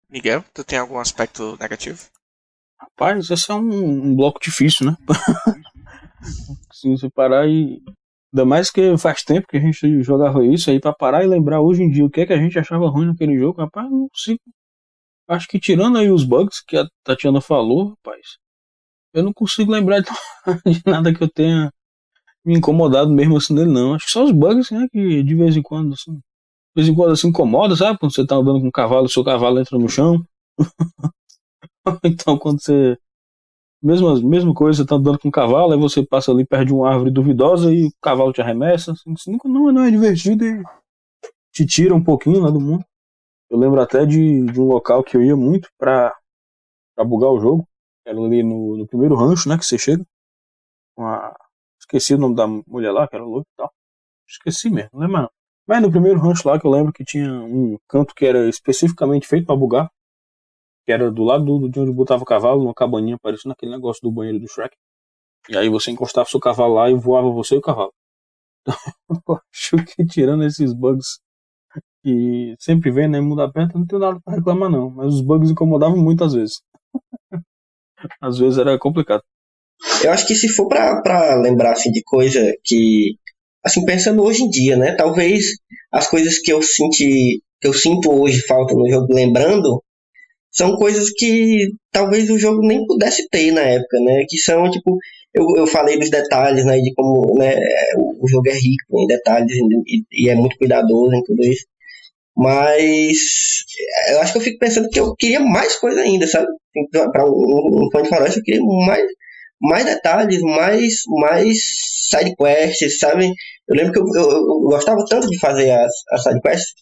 Miguel, 0.08 0.42
tu 0.54 0.64
tem 0.64 0.78
algum 0.78 0.98
aspecto 0.98 1.58
negativo? 1.60 1.98
Rapaz, 2.80 3.28
esse 3.28 3.50
é 3.50 3.54
um, 3.54 4.10
um 4.10 4.16
bloco 4.16 4.40
difícil, 4.40 4.86
né? 4.86 4.96
Se 6.72 6.88
você 6.88 7.10
parar 7.10 7.46
e. 7.46 7.82
Ainda 8.32 8.44
mais 8.44 8.70
que 8.70 8.96
faz 8.98 9.22
tempo 9.22 9.46
que 9.46 9.56
a 9.56 9.60
gente 9.60 10.02
jogava 10.02 10.44
isso 10.44 10.70
aí, 10.70 10.78
pra 10.78 10.92
parar 10.92 11.24
e 11.24 11.26
lembrar 11.26 11.62
hoje 11.62 11.82
em 11.82 11.90
dia 11.90 12.04
o 12.04 12.10
que 12.10 12.20
é 12.20 12.26
que 12.26 12.32
a 12.32 12.36
gente 12.36 12.58
achava 12.58 12.88
ruim 12.88 13.06
naquele 13.06 13.38
jogo, 13.38 13.62
rapaz, 13.62 13.90
não 13.90 14.06
consigo. 14.08 14.40
Acho 15.28 15.46
que 15.46 15.60
tirando 15.60 15.98
aí 15.98 16.10
os 16.10 16.24
bugs 16.24 16.62
que 16.66 16.76
a 16.76 16.88
Tatiana 17.04 17.40
falou, 17.40 17.90
rapaz, 17.90 18.38
eu 19.12 19.22
não 19.22 19.32
consigo 19.32 19.70
lembrar 19.70 20.00
de, 20.00 20.08
nada 20.86 21.14
que 21.14 21.22
eu 21.22 21.28
tenha 21.28 21.70
me 22.44 22.56
incomodado 22.56 23.10
mesmo 23.10 23.36
assim 23.36 23.54
nele, 23.54 23.70
não. 23.70 23.94
Acho 23.94 24.06
que 24.06 24.12
só 24.12 24.24
os 24.24 24.32
bugs, 24.32 24.70
né, 24.70 24.86
que 24.90 25.22
de 25.22 25.34
vez 25.34 25.56
em 25.56 25.62
quando, 25.62 25.92
assim, 25.92 26.14
de 26.14 26.22
vez 26.74 26.88
em 26.88 26.94
quando 26.94 27.12
assim 27.12 27.28
incomoda, 27.28 27.76
sabe? 27.76 27.98
Quando 27.98 28.14
você 28.14 28.26
tá 28.26 28.36
andando 28.36 28.60
com 28.60 28.68
um 28.68 28.70
cavalo, 28.70 29.08
seu 29.08 29.22
cavalo 29.22 29.60
entra 29.60 29.78
no 29.78 29.88
chão. 29.88 30.24
então, 32.04 32.38
quando 32.38 32.62
você. 32.62 32.96
Mesma, 33.82 34.20
mesma 34.20 34.52
coisa, 34.54 34.82
você 34.82 34.86
tá 34.88 34.96
andando 34.96 35.18
com 35.20 35.28
um 35.28 35.30
cavalo, 35.30 35.72
aí 35.72 35.78
você 35.78 36.04
passa 36.04 36.32
ali 36.32 36.44
perto 36.44 36.66
de 36.66 36.72
uma 36.72 36.90
árvore 36.90 37.12
duvidosa 37.12 37.72
e 37.72 37.86
o 37.86 37.92
cavalo 38.02 38.32
te 38.32 38.40
arremessa. 38.40 38.92
Assim, 38.92 39.36
não, 39.44 39.72
não 39.72 39.84
é 39.84 39.90
divertido 39.90 40.44
e 40.44 40.62
te 41.52 41.64
tira 41.64 41.94
um 41.94 42.02
pouquinho 42.02 42.42
né, 42.42 42.50
do 42.50 42.60
mundo. 42.60 42.84
Eu 43.50 43.58
lembro 43.58 43.80
até 43.80 44.04
de, 44.04 44.44
de 44.44 44.60
um 44.60 44.66
local 44.66 45.02
que 45.02 45.16
eu 45.16 45.22
ia 45.22 45.36
muito 45.36 45.68
pra, 45.78 46.14
pra 46.94 47.04
bugar 47.04 47.30
o 47.30 47.40
jogo. 47.40 47.66
Era 48.06 48.18
ali 48.18 48.42
no, 48.42 48.76
no 48.76 48.86
primeiro 48.86 49.14
rancho, 49.14 49.48
né, 49.48 49.58
que 49.58 49.64
você 49.64 49.78
chega. 49.78 50.04
Esqueci 51.80 52.14
o 52.14 52.18
nome 52.18 52.34
da 52.34 52.46
mulher 52.46 52.92
lá, 52.92 53.08
que 53.08 53.14
era 53.16 53.24
louco 53.24 53.48
e 53.52 53.56
tal. 53.56 53.72
Esqueci 54.28 54.68
mesmo, 54.70 54.90
não 54.92 55.00
lembro 55.00 55.22
não. 55.22 55.30
Mas 55.66 55.82
no 55.82 55.90
primeiro 55.90 56.18
rancho 56.18 56.48
lá 56.48 56.58
que 56.58 56.66
eu 56.66 56.70
lembro 56.70 56.92
que 56.92 57.04
tinha 57.04 57.30
um 57.30 57.78
canto 57.88 58.14
que 58.14 58.26
era 58.26 58.48
especificamente 58.48 59.26
feito 59.26 59.46
para 59.46 59.56
bugar. 59.56 59.90
Que 60.86 60.92
era 60.92 61.10
do 61.10 61.22
lado 61.22 61.44
do, 61.44 61.68
de 61.68 61.80
onde 61.80 61.92
botava 61.92 62.22
o 62.22 62.26
cavalo, 62.26 62.62
numa 62.62 62.74
cabaninha, 62.74 63.18
parecendo 63.20 63.52
aquele 63.52 63.72
negócio 63.72 64.00
do 64.02 64.10
banheiro 64.10 64.40
do 64.40 64.48
Shrek. 64.48 64.76
E 65.48 65.56
aí 65.56 65.68
você 65.68 65.90
encostava 65.90 66.28
seu 66.28 66.40
cavalo 66.40 66.74
lá 66.74 66.90
e 66.90 66.94
voava 66.94 67.30
você 67.30 67.54
e 67.54 67.58
o 67.58 67.62
cavalo. 67.62 67.92
Então, 68.62 68.74
eu 69.28 69.40
acho 69.52 69.76
que 69.84 70.04
tirando 70.06 70.44
esses 70.44 70.72
bugs 70.72 71.20
que 72.02 72.54
sempre 72.58 72.90
vem, 72.90 73.08
né? 73.08 73.20
Mundo 73.20 73.42
aberto, 73.42 73.78
não 73.78 73.86
tem 73.86 73.98
nada 73.98 74.18
para 74.24 74.36
reclamar, 74.36 74.70
não. 74.70 74.90
Mas 74.90 75.14
os 75.14 75.20
bugs 75.20 75.50
incomodavam 75.50 75.96
muitas 75.96 76.32
vezes. 76.32 76.60
Às 78.20 78.38
vezes 78.38 78.58
era 78.58 78.78
complicado. 78.78 79.22
Eu 80.04 80.12
acho 80.12 80.26
que 80.26 80.34
se 80.34 80.48
for 80.48 80.68
para 80.68 81.34
lembrar 81.40 81.72
assim, 81.72 81.90
de 81.90 82.02
coisa 82.02 82.52
que. 82.64 83.16
Assim, 83.64 83.84
pensando 83.84 84.22
hoje 84.22 84.42
em 84.42 84.50
dia, 84.50 84.76
né? 84.76 84.94
Talvez 84.94 85.44
as 85.92 86.06
coisas 86.06 86.38
que 86.38 86.52
eu 86.52 86.62
senti. 86.62 87.42
que 87.60 87.68
eu 87.68 87.74
sinto 87.74 88.12
hoje 88.12 88.40
falta 88.46 88.74
no 88.74 88.88
jogo, 88.88 89.12
lembrando, 89.12 89.82
são 90.50 90.76
coisas 90.76 91.10
que 91.10 91.68
talvez 91.92 92.30
o 92.30 92.38
jogo 92.38 92.66
nem 92.66 92.84
pudesse 92.86 93.28
ter 93.28 93.52
na 93.52 93.62
época, 93.62 94.00
né? 94.00 94.24
Que 94.28 94.38
são, 94.38 94.70
tipo, 94.70 94.96
eu, 95.34 95.56
eu 95.56 95.66
falei 95.66 95.98
dos 95.98 96.10
detalhes, 96.10 96.64
né? 96.64 96.78
De 96.78 96.92
como 96.94 97.38
né, 97.38 97.54
o, 97.96 98.24
o 98.24 98.28
jogo 98.28 98.48
é 98.48 98.54
rico 98.54 99.00
em 99.00 99.06
detalhes 99.06 99.52
e, 99.86 100.04
e, 100.12 100.28
é 100.28 100.34
muito 100.34 100.56
cuidadoso 100.56 101.14
em 101.14 101.22
tudo 101.22 101.44
isso. 101.44 101.64
Mas 102.38 103.18
eu 104.10 104.20
acho 104.20 104.32
que 104.32 104.38
eu 104.38 104.42
fico 104.42 104.58
pensando 104.60 104.88
que 104.88 105.00
eu 105.00 105.12
queria 105.16 105.40
mais 105.40 105.74
coisa 105.74 106.00
ainda, 106.00 106.24
sabe? 106.28 106.46
Para 107.12 107.24
um, 107.24 107.30
um 107.30 107.90
fã 107.90 108.00
de 108.00 108.08
faroeste, 108.08 108.38
eu 108.38 108.44
queria 108.44 108.60
mais, 108.62 109.02
mais 109.60 109.84
detalhes, 109.84 110.40
mais, 110.42 110.94
mais 111.20 111.58
side 112.08 112.36
quests, 112.36 113.00
sabe? 113.00 113.28
Eu 113.68 113.76
lembro 113.76 113.92
que 113.92 113.98
eu, 113.98 114.04
eu, 114.14 114.30
eu 114.30 114.60
gostava 114.60 115.04
tanto 115.08 115.28
de 115.28 115.36
fazer 115.40 115.72
as, 115.72 115.92
as 116.12 116.22
side 116.22 116.40
quests 116.40 116.74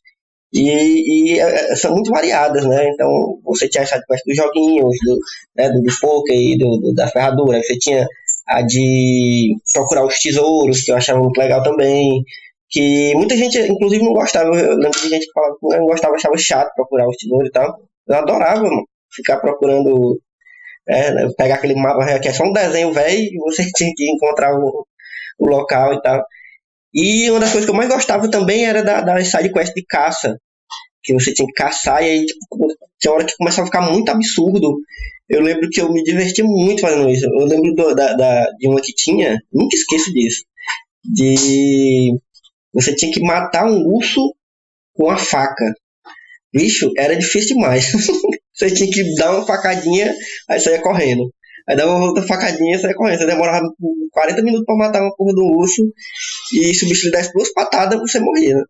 e, 0.53 1.33
e, 1.33 1.41
é, 1.41 1.75
são 1.75 1.93
muito 1.95 2.11
variadas, 2.11 2.67
né? 2.67 2.91
Então 2.91 3.41
você 3.43 3.67
tinha 3.67 3.83
as 3.83 3.89
side 3.89 4.05
quests 4.07 4.25
dos 4.27 4.37
joguinhos, 4.37 4.95
do, 5.07 5.19
né, 5.57 5.71
do, 5.71 5.81
do 5.81 6.01
poker 6.01 6.37
e 6.37 6.59
do, 6.59 6.77
do, 6.81 6.95
da 6.95 7.09
ferradura, 7.09 7.63
você 7.63 7.79
tinha 7.79 8.07
a 8.47 8.61
de 8.61 9.57
procurar 9.73 10.05
os 10.05 10.19
tesouros, 10.19 10.83
que 10.83 10.93
eu 10.93 10.97
achava 10.97 11.19
muito 11.19 11.39
legal 11.39 11.63
também 11.63 12.23
que 12.69 13.15
muita 13.15 13.37
gente, 13.37 13.59
inclusive, 13.59 14.05
não 14.05 14.13
gostava. 14.13 14.49
Eu 14.49 14.77
lembro 14.77 15.01
de 15.01 15.09
gente 15.09 15.27
que 15.27 15.33
falava 15.33 15.57
que 15.59 15.79
não 15.79 15.87
gostava, 15.87 16.15
achava 16.15 16.37
chato 16.37 16.75
procurar 16.75 17.09
os 17.09 17.17
tesouros 17.17 17.49
e 17.49 17.53
tal. 17.53 17.79
Eu 18.09 18.17
adorava, 18.17 18.63
mano, 18.63 18.87
ficar 19.15 19.39
procurando, 19.39 20.21
é, 20.89 21.13
né, 21.13 21.29
pegar 21.37 21.57
aquele 21.57 21.75
mapa 21.75 22.19
que 22.19 22.29
é 22.29 22.33
só 22.33 22.45
um 22.45 22.53
desenho 22.53 22.93
velho 22.93 23.19
e 23.19 23.39
você 23.39 23.65
tinha 23.77 23.91
que 23.95 24.11
encontrar 24.11 24.55
o, 24.55 24.87
o 25.39 25.47
local 25.47 25.95
e 25.95 26.03
tal. 26.03 26.25
E 26.95 27.31
uma 27.31 27.41
das 27.41 27.51
coisas 27.51 27.67
que 27.67 27.71
eu 27.71 27.77
mais 27.77 27.89
gostava 27.89 28.31
também 28.31 28.65
era 28.67 28.83
da, 28.83 29.01
da 29.03 29.25
sidequest 29.25 29.73
de 29.75 29.85
caça, 29.85 30.39
que 31.03 31.13
você 31.13 31.33
tinha 31.33 31.47
que 31.47 31.53
caçar 31.53 32.03
e 32.03 32.07
aí 32.07 32.27
tipo, 32.27 32.69
tinha 32.99 33.13
hora 33.13 33.25
que 33.25 33.37
começava 33.37 33.65
a 33.65 33.67
ficar 33.67 33.93
muito 33.93 34.11
absurdo. 34.11 34.79
Eu 35.29 35.43
lembro 35.43 35.69
que 35.71 35.81
eu 35.81 35.93
me 35.93 36.03
divertia 36.05 36.45
muito 36.45 36.81
fazendo 36.81 37.09
isso. 37.09 37.27
Eu 37.27 37.47
lembro 37.47 37.75
do, 37.75 37.95
da, 37.95 38.15
da, 38.15 38.51
de 38.59 38.69
uma 38.69 38.81
que 38.81 38.95
tinha, 38.95 39.39
nunca 39.53 39.77
esqueço 39.77 40.13
disso, 40.13 40.43
de 41.05 42.17
você 42.77 42.95
tinha 42.95 43.11
que 43.11 43.21
matar 43.21 43.67
um 43.67 43.87
urso 43.87 44.35
com 44.95 45.11
a 45.11 45.17
faca. 45.17 45.65
Bicho, 46.53 46.93
era 46.97 47.17
difícil 47.17 47.57
demais. 47.57 47.91
você 48.55 48.71
tinha 48.71 48.91
que 48.91 49.15
dar 49.15 49.35
uma 49.35 49.47
facadinha, 49.47 50.15
aí 50.49 50.61
saia 50.61 50.83
correndo. 50.83 51.33
Aí 51.67 51.75
dava 51.75 51.93
uma 51.93 52.07
outra 52.07 52.23
facadinha 52.23 52.77
e 52.77 52.79
saia 52.79 52.95
correndo. 52.95 53.19
Você 53.19 53.27
demorava 53.27 53.67
40 54.13 54.43
minutos 54.43 54.67
para 54.67 54.77
matar 54.77 55.03
uma 55.03 55.15
porra 55.17 55.35
do 55.35 55.45
urso. 55.57 55.83
E 56.53 56.75
se 56.75 56.85
o 56.85 56.89
bicho 56.89 57.07
lhe 57.07 57.13
desse 57.13 57.33
duas 57.33 57.51
patadas, 57.55 57.99
você 57.99 58.21
morria. 58.21 58.55
Né? 58.55 58.65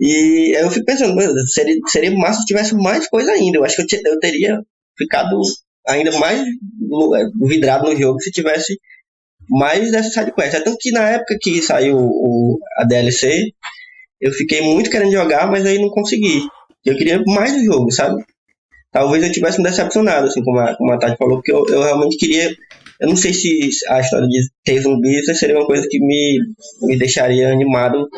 E 0.00 0.54
aí 0.56 0.62
eu 0.62 0.70
fico 0.70 0.86
pensando, 0.86 1.14
seria, 1.48 1.76
seria 1.88 2.10
massa 2.16 2.40
se 2.40 2.46
tivesse 2.46 2.74
mais 2.74 3.06
coisa 3.06 3.32
ainda. 3.32 3.58
Eu 3.58 3.64
acho 3.64 3.76
que 3.76 3.96
eu, 3.96 4.12
eu 4.12 4.18
teria 4.18 4.60
ficado 4.96 5.38
ainda 5.86 6.18
mais 6.18 6.42
vidrado 7.42 7.90
no 7.90 7.96
jogo 7.96 8.20
se 8.20 8.30
tivesse 8.30 8.78
mais 9.48 9.90
dessa 9.90 10.10
sidequest. 10.10 10.54
É 10.54 10.60
tanto 10.60 10.78
que 10.80 10.90
na 10.90 11.08
época 11.08 11.36
que 11.40 11.62
saiu 11.62 11.96
o, 11.96 12.58
a 12.78 12.84
DLC, 12.84 13.52
eu 14.20 14.32
fiquei 14.32 14.62
muito 14.62 14.90
querendo 14.90 15.12
jogar, 15.12 15.50
mas 15.50 15.64
aí 15.66 15.78
não 15.78 15.90
consegui. 15.90 16.42
Eu 16.84 16.96
queria 16.96 17.22
mais 17.26 17.52
do 17.52 17.64
jogo, 17.64 17.90
sabe? 17.90 18.22
Talvez 18.92 19.22
eu 19.22 19.32
tivesse 19.32 19.58
me 19.58 19.64
decepcionado, 19.64 20.26
assim, 20.26 20.42
como 20.42 20.58
a, 20.58 20.74
como 20.76 20.92
a 20.92 20.98
Tati 20.98 21.16
falou, 21.18 21.36
porque 21.36 21.52
eu, 21.52 21.66
eu 21.68 21.82
realmente 21.82 22.16
queria. 22.16 22.54
Eu 22.98 23.08
não 23.08 23.16
sei 23.16 23.34
se 23.34 23.68
a 23.88 24.00
história 24.00 24.26
de 24.26 24.40
ter 24.64 24.80
zumbis 24.80 25.26
seria 25.38 25.56
uma 25.56 25.66
coisa 25.66 25.86
que 25.90 25.98
me, 25.98 26.38
me 26.82 26.96
deixaria 26.96 27.52
animado 27.52 28.08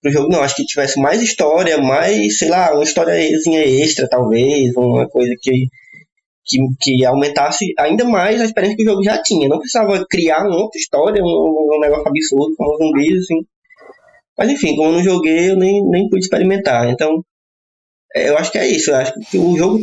pro 0.00 0.12
jogo, 0.12 0.28
não. 0.28 0.42
Acho 0.42 0.54
que 0.54 0.66
tivesse 0.66 1.00
mais 1.00 1.20
história, 1.20 1.78
mais, 1.78 2.38
sei 2.38 2.48
lá, 2.48 2.72
uma 2.72 2.84
históriazinha 2.84 3.64
extra, 3.64 4.08
talvez, 4.08 4.70
uma 4.76 5.08
coisa 5.08 5.34
que 5.40 5.66
que, 6.44 6.58
que 6.80 7.04
aumentasse 7.04 7.72
ainda 7.78 8.04
mais 8.04 8.40
a 8.40 8.44
experiência 8.44 8.76
que 8.76 8.82
o 8.84 8.90
jogo 8.90 9.02
já 9.02 9.20
tinha. 9.22 9.48
Não 9.48 9.58
precisava 9.58 10.04
criar 10.08 10.46
uma 10.46 10.56
outra 10.56 10.78
história, 10.78 11.22
um, 11.22 11.76
um 11.76 11.80
negócio 11.80 12.08
absurdo 12.08 12.54
como 12.56 12.76
zumbis, 12.76 13.22
assim. 13.22 13.46
Mas 14.36 14.50
enfim, 14.50 14.76
como 14.76 14.88
eu 14.88 14.92
não 14.94 15.02
joguei, 15.02 15.50
eu 15.50 15.56
nem, 15.56 15.82
nem 15.88 16.08
pude 16.08 16.24
experimentar. 16.24 16.88
Então, 16.90 17.24
é, 18.14 18.28
eu 18.28 18.38
acho 18.38 18.52
que 18.52 18.58
é 18.58 18.66
isso. 18.66 18.90
Eu 18.90 18.96
acho 18.96 19.12
que 19.30 19.38
o 19.38 19.56
jogo 19.56 19.80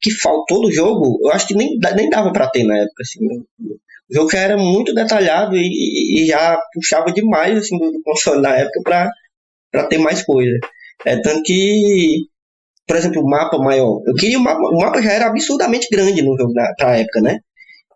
que 0.00 0.10
faltou 0.10 0.62
do 0.62 0.72
jogo, 0.72 1.18
eu 1.22 1.30
acho 1.32 1.46
que 1.46 1.54
nem, 1.54 1.78
nem 1.96 2.10
dava 2.10 2.32
para 2.32 2.50
ter 2.50 2.64
na 2.64 2.76
época. 2.78 3.02
Assim. 3.02 3.24
O 4.10 4.14
jogo 4.14 4.30
já 4.30 4.38
era 4.38 4.56
muito 4.56 4.94
detalhado 4.94 5.56
e, 5.56 6.22
e 6.22 6.26
já 6.26 6.58
puxava 6.74 7.12
demais 7.12 7.56
assim, 7.56 7.78
do 7.78 8.02
console 8.02 8.42
na 8.42 8.56
época 8.56 8.80
para 9.72 9.86
ter 9.88 9.98
mais 9.98 10.22
coisa. 10.24 10.58
É, 11.04 11.20
tanto 11.20 11.42
que 11.42 12.26
por 12.92 12.98
exemplo, 12.98 13.22
o 13.22 13.26
mapa 13.26 13.56
maior. 13.56 14.02
Eu 14.06 14.14
queria 14.14 14.38
o 14.38 14.42
mapa, 14.42 14.60
o 14.60 14.78
mapa 14.78 15.00
já 15.00 15.12
era 15.12 15.26
absurdamente 15.26 15.88
grande 15.90 16.20
no 16.20 16.36
jogo 16.36 16.52
na, 16.52 16.74
pra 16.76 16.98
época, 16.98 17.22
né? 17.22 17.38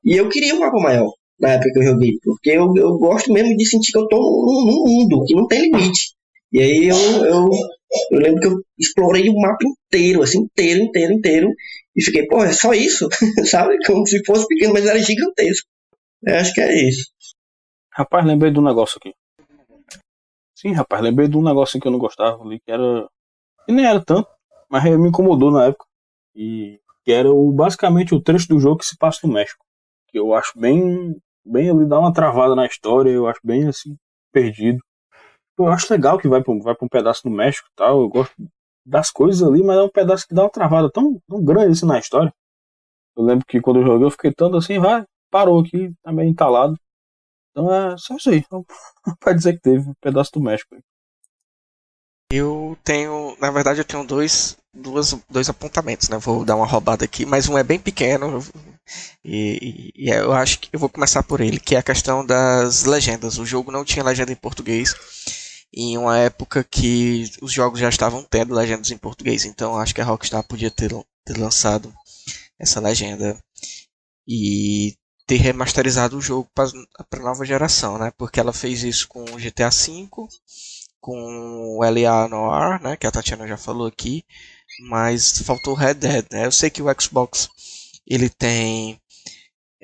E 0.03 0.17
eu 0.17 0.27
queria 0.31 0.55
um 0.55 0.61
mapa 0.61 0.79
maior 0.79 1.13
na 1.39 1.51
época 1.51 1.71
que 1.71 1.79
eu 1.81 1.83
joguei, 1.83 2.13
porque 2.25 2.51
eu, 2.51 2.73
eu 2.77 2.97
gosto 2.97 3.31
mesmo 3.31 3.55
de 3.55 3.67
sentir 3.69 3.93
que 3.93 3.99
eu 3.99 4.09
tô 4.09 4.17
num, 4.17 4.65
num 4.65 4.85
mundo 4.87 5.23
que 5.27 5.35
não 5.35 5.47
tem 5.47 5.61
limite. 5.61 6.15
E 6.51 6.61
aí 6.61 6.89
eu, 6.89 6.97
eu, 7.27 7.47
eu 8.11 8.19
lembro 8.19 8.41
que 8.41 8.47
eu 8.47 8.63
explorei 8.79 9.29
o 9.29 9.39
mapa 9.39 9.59
inteiro, 9.67 10.23
assim, 10.23 10.39
inteiro, 10.39 10.85
inteiro, 10.85 11.13
inteiro, 11.13 11.49
e 11.95 12.03
fiquei, 12.03 12.27
pô, 12.27 12.43
é 12.43 12.55
só 12.55 12.73
isso, 12.73 13.07
sabe? 13.45 13.77
Como 13.87 14.07
se 14.07 14.25
fosse 14.25 14.47
pequeno, 14.49 14.73
mas 14.73 14.87
era 14.87 14.99
gigantesco. 14.99 15.69
Eu 16.23 16.37
acho 16.37 16.55
que 16.55 16.61
é 16.63 16.89
isso. 16.89 17.05
Rapaz, 17.93 18.25
lembrei 18.25 18.51
de 18.51 18.59
um 18.59 18.65
negócio 18.65 18.97
aqui. 18.97 19.13
Sim, 20.55 20.73
rapaz, 20.73 21.03
lembrei 21.03 21.29
de 21.29 21.37
um 21.37 21.45
negócio 21.45 21.79
que 21.79 21.87
eu 21.87 21.93
não 21.93 21.99
gostava 21.99 22.43
ali, 22.43 22.59
que 22.65 22.73
era. 22.73 23.07
E 23.69 23.73
nem 23.73 23.85
era 23.85 24.03
tanto, 24.03 24.27
mas 24.71 24.85
me 24.85 25.09
incomodou 25.09 25.51
na 25.51 25.67
época. 25.67 25.87
E 26.35 26.81
que 27.05 27.13
era 27.13 27.31
o, 27.31 27.53
basicamente 27.53 28.15
o 28.15 28.21
trecho 28.21 28.49
do 28.49 28.59
jogo 28.59 28.79
que 28.79 28.87
se 28.87 28.97
passa 28.99 29.27
no 29.27 29.33
México. 29.33 29.65
Que 30.09 30.19
eu 30.19 30.35
acho 30.35 30.59
bem. 30.59 31.17
Bem 31.49 31.71
ali, 31.71 31.87
dá 31.87 32.01
uma 32.01 32.13
travada 32.13 32.57
na 32.57 32.67
história, 32.67 33.09
eu 33.09 33.29
acho 33.29 33.39
bem 33.45 33.69
assim, 33.69 33.97
perdido. 34.33 34.81
Eu 35.57 35.69
acho 35.69 35.93
legal 35.93 36.19
que 36.19 36.29
vai 36.29 36.43
pra, 36.43 36.55
vai 36.59 36.75
pra 36.75 36.85
um 36.85 36.89
pedaço 36.89 37.23
do 37.23 37.31
México 37.31 37.69
e 37.71 37.77
tal. 37.77 38.01
Eu 38.01 38.09
gosto 38.09 38.35
das 38.85 39.11
coisas 39.11 39.47
ali, 39.47 39.63
mas 39.63 39.79
é 39.79 39.83
um 39.83 39.89
pedaço 39.89 40.27
que 40.27 40.35
dá 40.35 40.43
uma 40.43 40.51
travada 40.51 40.91
tão, 40.91 41.21
tão 41.29 41.45
grande 41.45 41.73
assim 41.73 41.87
na 41.87 41.99
história. 42.01 42.33
Eu 43.17 43.25
lembro 43.25 43.47
que 43.47 43.61
quando 43.61 43.81
eu 43.81 43.87
joguei 43.87 44.07
eu 44.07 44.11
fiquei 44.11 44.33
tanto 44.33 44.57
assim, 44.57 44.79
vai, 44.81 45.05
parou 45.31 45.61
aqui, 45.61 45.93
tá 46.03 46.13
meio 46.13 46.29
entalado. 46.29 46.77
Então 47.51 47.73
é 47.73 47.97
só 47.97 48.17
isso 48.17 48.31
aí. 48.31 48.45
Pra 49.21 49.33
dizer 49.33 49.55
que 49.55 49.61
teve 49.61 49.89
um 49.89 49.95
pedaço 50.01 50.33
do 50.33 50.41
México. 50.41 50.77
Eu 52.33 52.77
tenho, 52.83 53.37
na 53.41 53.51
verdade, 53.51 53.81
eu 53.81 53.85
tenho 53.85 54.05
dois, 54.05 54.57
duas, 54.75 55.17
dois 55.31 55.49
apontamentos, 55.49 56.09
né? 56.09 56.19
Vou 56.19 56.45
dar 56.45 56.57
uma 56.57 56.67
roubada 56.67 57.05
aqui, 57.05 57.25
mas 57.25 57.49
um 57.49 57.57
é 57.57 57.63
bem 57.63 57.79
pequeno 57.79 58.45
e, 59.25 59.93
e, 59.95 60.11
eu 60.11 60.33
acho 60.33 60.61
que 60.61 60.69
eu 60.73 60.79
vou 60.79 60.89
começar 60.89 61.23
por 61.23 61.41
ele, 61.41 61.61
que 61.61 61.75
é 61.75 61.79
a 61.79 61.83
questão 61.83 62.25
das 62.25 62.85
legendas. 62.85 63.39
O 63.39 63.47
jogo 63.47 63.71
não 63.71 63.85
tinha 63.85 64.05
legenda 64.05 64.33
em 64.33 64.37
português 64.37 64.95
em 65.73 65.99
uma 65.99 66.19
época 66.19 66.65
que 66.65 67.31
os 67.43 67.53
jogos 67.53 67.81
já 67.81 67.89
estavam 67.89 68.25
tendo 68.25 68.55
legendas 68.55 68.91
em 68.91 68.97
português, 68.97 69.45
então 69.45 69.77
acho 69.77 69.95
que 69.95 70.01
a 70.01 70.05
Rockstar 70.05 70.43
podia 70.43 70.71
ter, 70.71 70.93
ter 71.25 71.37
lançado 71.37 71.93
essa 72.59 72.81
legenda 72.81 73.39
e 74.27 74.97
ter 75.27 75.37
remasterizado 75.37 76.17
o 76.17 76.23
jogo 76.23 76.49
para 76.55 76.71
a 77.13 77.23
nova 77.23 77.45
geração, 77.45 77.99
né? 77.99 78.13
Porque 78.17 78.41
ela 78.41 78.53
fez 78.53 78.83
isso 78.83 79.09
com 79.09 79.23
o 79.25 79.37
GTA 79.37 79.71
V 79.71 80.09
com 81.07 81.77
o 81.79 81.85
L.A. 81.85 82.27
Noir, 82.27 82.83
né, 82.83 82.97
que 82.97 83.07
a 83.07 83.13
Tatiana 83.13 83.47
já 83.47 83.57
falou 83.57 83.87
aqui, 83.87 84.25
mas 84.81 85.39
faltou 85.39 85.73
Red 85.73 85.95
Dead, 85.95 86.27
né? 86.33 86.47
Eu 86.47 86.51
sei 86.51 86.69
que 86.69 86.83
o 86.83 87.01
Xbox 87.01 87.49
ele 88.05 88.29
tem 88.29 89.01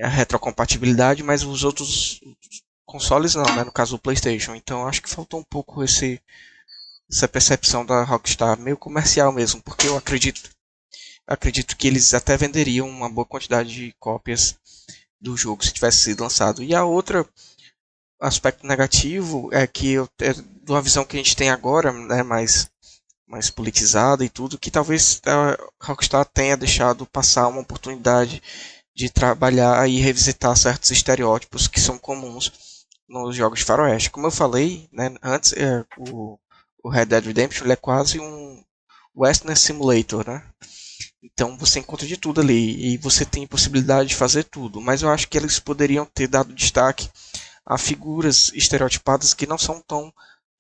a 0.00 0.08
retrocompatibilidade, 0.08 1.22
mas 1.22 1.44
os 1.44 1.62
outros 1.62 2.20
consoles 2.84 3.36
não, 3.36 3.44
né? 3.54 3.62
No 3.62 3.70
caso 3.70 3.96
do 3.96 4.02
PlayStation. 4.02 4.56
Então 4.56 4.84
acho 4.88 5.00
que 5.00 5.08
faltou 5.08 5.38
um 5.38 5.44
pouco 5.44 5.84
esse 5.84 6.20
essa 7.08 7.28
percepção 7.28 7.86
da 7.86 8.02
Rockstar 8.02 8.58
meio 8.58 8.76
comercial 8.76 9.30
mesmo, 9.30 9.62
porque 9.62 9.86
eu 9.86 9.96
acredito 9.96 10.50
acredito 11.24 11.76
que 11.76 11.86
eles 11.86 12.14
até 12.14 12.36
venderiam 12.36 12.88
uma 12.88 13.08
boa 13.08 13.24
quantidade 13.24 13.72
de 13.72 13.94
cópias 14.00 14.56
do 15.20 15.36
jogo 15.36 15.64
se 15.64 15.72
tivesse 15.72 15.98
sido 16.02 16.24
lançado. 16.24 16.64
E 16.64 16.74
a 16.74 16.84
outra 16.84 17.24
aspecto 18.20 18.66
negativo 18.66 19.50
é 19.52 19.68
que 19.68 19.92
eu, 19.92 20.08
de 20.62 20.72
uma 20.72 20.82
visão 20.82 21.04
que 21.04 21.16
a 21.16 21.18
gente 21.18 21.36
tem 21.36 21.50
agora, 21.50 21.92
né, 21.92 22.22
mais 22.22 22.70
mais 23.32 23.48
politizada 23.48 24.22
e 24.22 24.28
tudo, 24.28 24.58
que 24.58 24.70
talvez 24.70 25.22
a 25.24 25.56
Rockstar 25.80 26.26
tenha 26.26 26.54
deixado 26.54 27.06
passar 27.06 27.48
uma 27.48 27.62
oportunidade 27.62 28.42
de 28.94 29.08
trabalhar 29.08 29.88
e 29.88 30.00
revisitar 30.00 30.54
certos 30.54 30.90
estereótipos 30.90 31.66
que 31.66 31.80
são 31.80 31.96
comuns 31.96 32.52
nos 33.08 33.34
jogos 33.34 33.60
de 33.60 33.64
faroeste. 33.64 34.10
Como 34.10 34.26
eu 34.26 34.30
falei 34.30 34.86
né, 34.92 35.14
antes, 35.22 35.54
é, 35.54 35.82
o, 35.96 36.38
o, 36.84 36.90
Red 36.90 37.06
Dead 37.06 37.24
Redemption 37.24 37.70
é 37.70 37.76
quase 37.76 38.20
um 38.20 38.62
Western 39.16 39.56
Simulator, 39.56 40.26
né? 40.26 40.44
Então 41.22 41.56
você 41.56 41.78
encontra 41.78 42.06
de 42.06 42.18
tudo 42.18 42.42
ali 42.42 42.92
e 42.92 42.98
você 42.98 43.24
tem 43.24 43.46
possibilidade 43.46 44.10
de 44.10 44.16
fazer 44.16 44.44
tudo. 44.44 44.78
Mas 44.78 45.00
eu 45.00 45.08
acho 45.08 45.26
que 45.28 45.38
eles 45.38 45.58
poderiam 45.58 46.04
ter 46.04 46.26
dado 46.26 46.52
destaque 46.52 47.08
a 47.64 47.78
figuras 47.78 48.50
estereotipadas 48.54 49.32
que 49.32 49.46
não 49.46 49.56
são 49.56 49.80
tão 49.80 50.12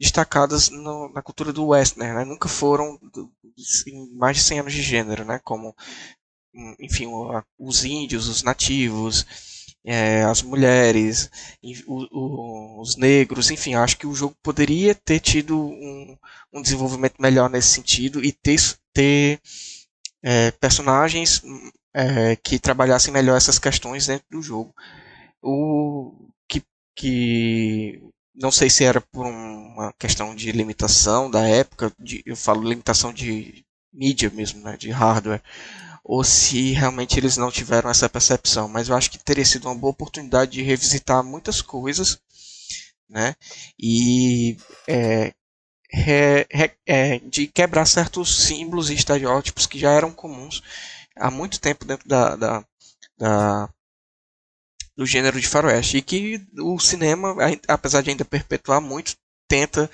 destacadas 0.02 0.68
no, 0.68 1.08
na 1.12 1.22
cultura 1.22 1.52
do 1.52 1.68
western, 1.68 2.12
né? 2.12 2.24
nunca 2.24 2.48
foram 2.48 2.98
em 3.86 4.16
mais 4.16 4.36
de 4.36 4.42
100 4.42 4.58
anos 4.58 4.72
de 4.72 4.82
gênero, 4.82 5.24
né? 5.24 5.40
como 5.44 5.76
enfim 6.80 7.06
os 7.56 7.84
índios, 7.84 8.26
os 8.26 8.42
nativos, 8.42 9.24
é, 9.84 10.24
as 10.24 10.42
mulheres, 10.42 11.30
o, 11.86 12.06
o, 12.10 12.82
os 12.82 12.96
negros, 12.96 13.50
enfim, 13.52 13.74
acho 13.74 13.96
que 13.96 14.06
o 14.06 14.14
jogo 14.14 14.36
poderia 14.42 14.92
ter 14.92 15.20
tido 15.20 15.56
um, 15.56 16.16
um 16.52 16.60
desenvolvimento 16.60 17.22
melhor 17.22 17.48
nesse 17.48 17.68
sentido 17.68 18.24
e 18.24 18.32
ter, 18.32 18.60
ter 18.92 19.40
é, 20.20 20.50
personagens 20.50 21.42
é, 21.94 22.34
que 22.34 22.58
trabalhassem 22.58 23.12
melhor 23.12 23.36
essas 23.36 23.58
questões 23.58 24.08
dentro 24.08 24.26
do 24.30 24.42
jogo. 24.42 24.74
O 25.40 26.28
que, 26.48 26.60
que 26.96 28.02
não 28.34 28.50
sei 28.50 28.70
se 28.70 28.84
era 28.84 29.00
por 29.00 29.26
uma 29.26 29.92
questão 29.98 30.34
de 30.34 30.50
limitação 30.52 31.30
da 31.30 31.46
época, 31.46 31.92
de, 31.98 32.22
eu 32.26 32.36
falo 32.36 32.68
limitação 32.68 33.12
de 33.12 33.64
mídia 33.92 34.30
mesmo, 34.30 34.62
né, 34.62 34.76
de 34.76 34.90
hardware, 34.90 35.42
ou 36.04 36.24
se 36.24 36.72
realmente 36.72 37.18
eles 37.18 37.36
não 37.36 37.50
tiveram 37.50 37.90
essa 37.90 38.08
percepção. 38.08 38.68
Mas 38.68 38.88
eu 38.88 38.96
acho 38.96 39.10
que 39.10 39.18
teria 39.18 39.44
sido 39.44 39.66
uma 39.68 39.74
boa 39.74 39.92
oportunidade 39.92 40.52
de 40.52 40.62
revisitar 40.62 41.22
muitas 41.22 41.60
coisas, 41.62 42.18
né, 43.08 43.34
e 43.78 44.56
é, 44.88 45.34
re, 45.90 46.46
re, 46.50 46.72
é, 46.86 47.18
de 47.18 47.46
quebrar 47.46 47.86
certos 47.86 48.46
símbolos 48.46 48.90
e 48.90 48.94
estereótipos 48.94 49.66
que 49.66 49.78
já 49.78 49.90
eram 49.92 50.12
comuns 50.12 50.62
há 51.16 51.30
muito 51.30 51.60
tempo 51.60 51.84
dentro 51.84 52.08
da, 52.08 52.36
da, 52.36 52.64
da 53.18 53.68
do 54.96 55.06
gênero 55.06 55.40
de 55.40 55.48
faroeste 55.48 55.96
e 55.96 56.02
que 56.02 56.40
o 56.58 56.78
cinema, 56.78 57.34
apesar 57.66 58.02
de 58.02 58.10
ainda 58.10 58.24
perpetuar 58.24 58.80
muito, 58.80 59.16
tenta 59.48 59.90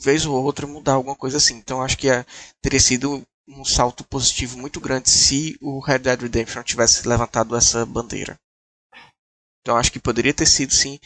vez 0.00 0.24
ou 0.24 0.42
outra 0.42 0.66
mudar 0.66 0.94
alguma 0.94 1.16
coisa 1.16 1.36
assim. 1.36 1.56
Então 1.56 1.82
acho 1.82 1.98
que 1.98 2.08
é, 2.08 2.24
teria 2.62 2.80
sido 2.80 3.22
um 3.46 3.64
salto 3.64 4.02
positivo 4.04 4.58
muito 4.58 4.80
grande 4.80 5.10
se 5.10 5.56
o 5.60 5.78
Red 5.80 5.98
Dead 5.98 6.22
Redemption 6.22 6.62
tivesse 6.62 7.06
levantado 7.06 7.54
essa 7.54 7.84
bandeira. 7.84 8.38
Então 9.60 9.76
acho 9.76 9.92
que 9.92 10.00
poderia 10.00 10.32
ter 10.32 10.46
sido 10.46 10.72
sim 10.72 10.98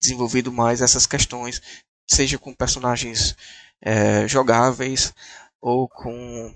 desenvolvido 0.00 0.52
mais 0.52 0.82
essas 0.82 1.06
questões, 1.06 1.60
seja 2.08 2.38
com 2.38 2.54
personagens 2.54 3.34
é, 3.80 4.28
jogáveis 4.28 5.12
ou 5.60 5.88
com 5.88 6.54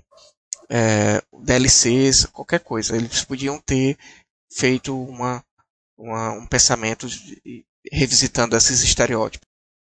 é, 0.69 1.21
DLCs, 1.43 2.25
qualquer 2.27 2.59
coisa. 2.59 2.95
Eles 2.95 3.23
podiam 3.23 3.59
ter 3.59 3.97
feito 4.51 4.99
uma 5.03 5.43
uma, 6.01 6.31
um 6.31 6.47
pensamento 6.47 7.07
de, 7.07 7.65
revisitando 7.91 8.55
esses 8.55 8.83
estereótipos. 8.83 9.47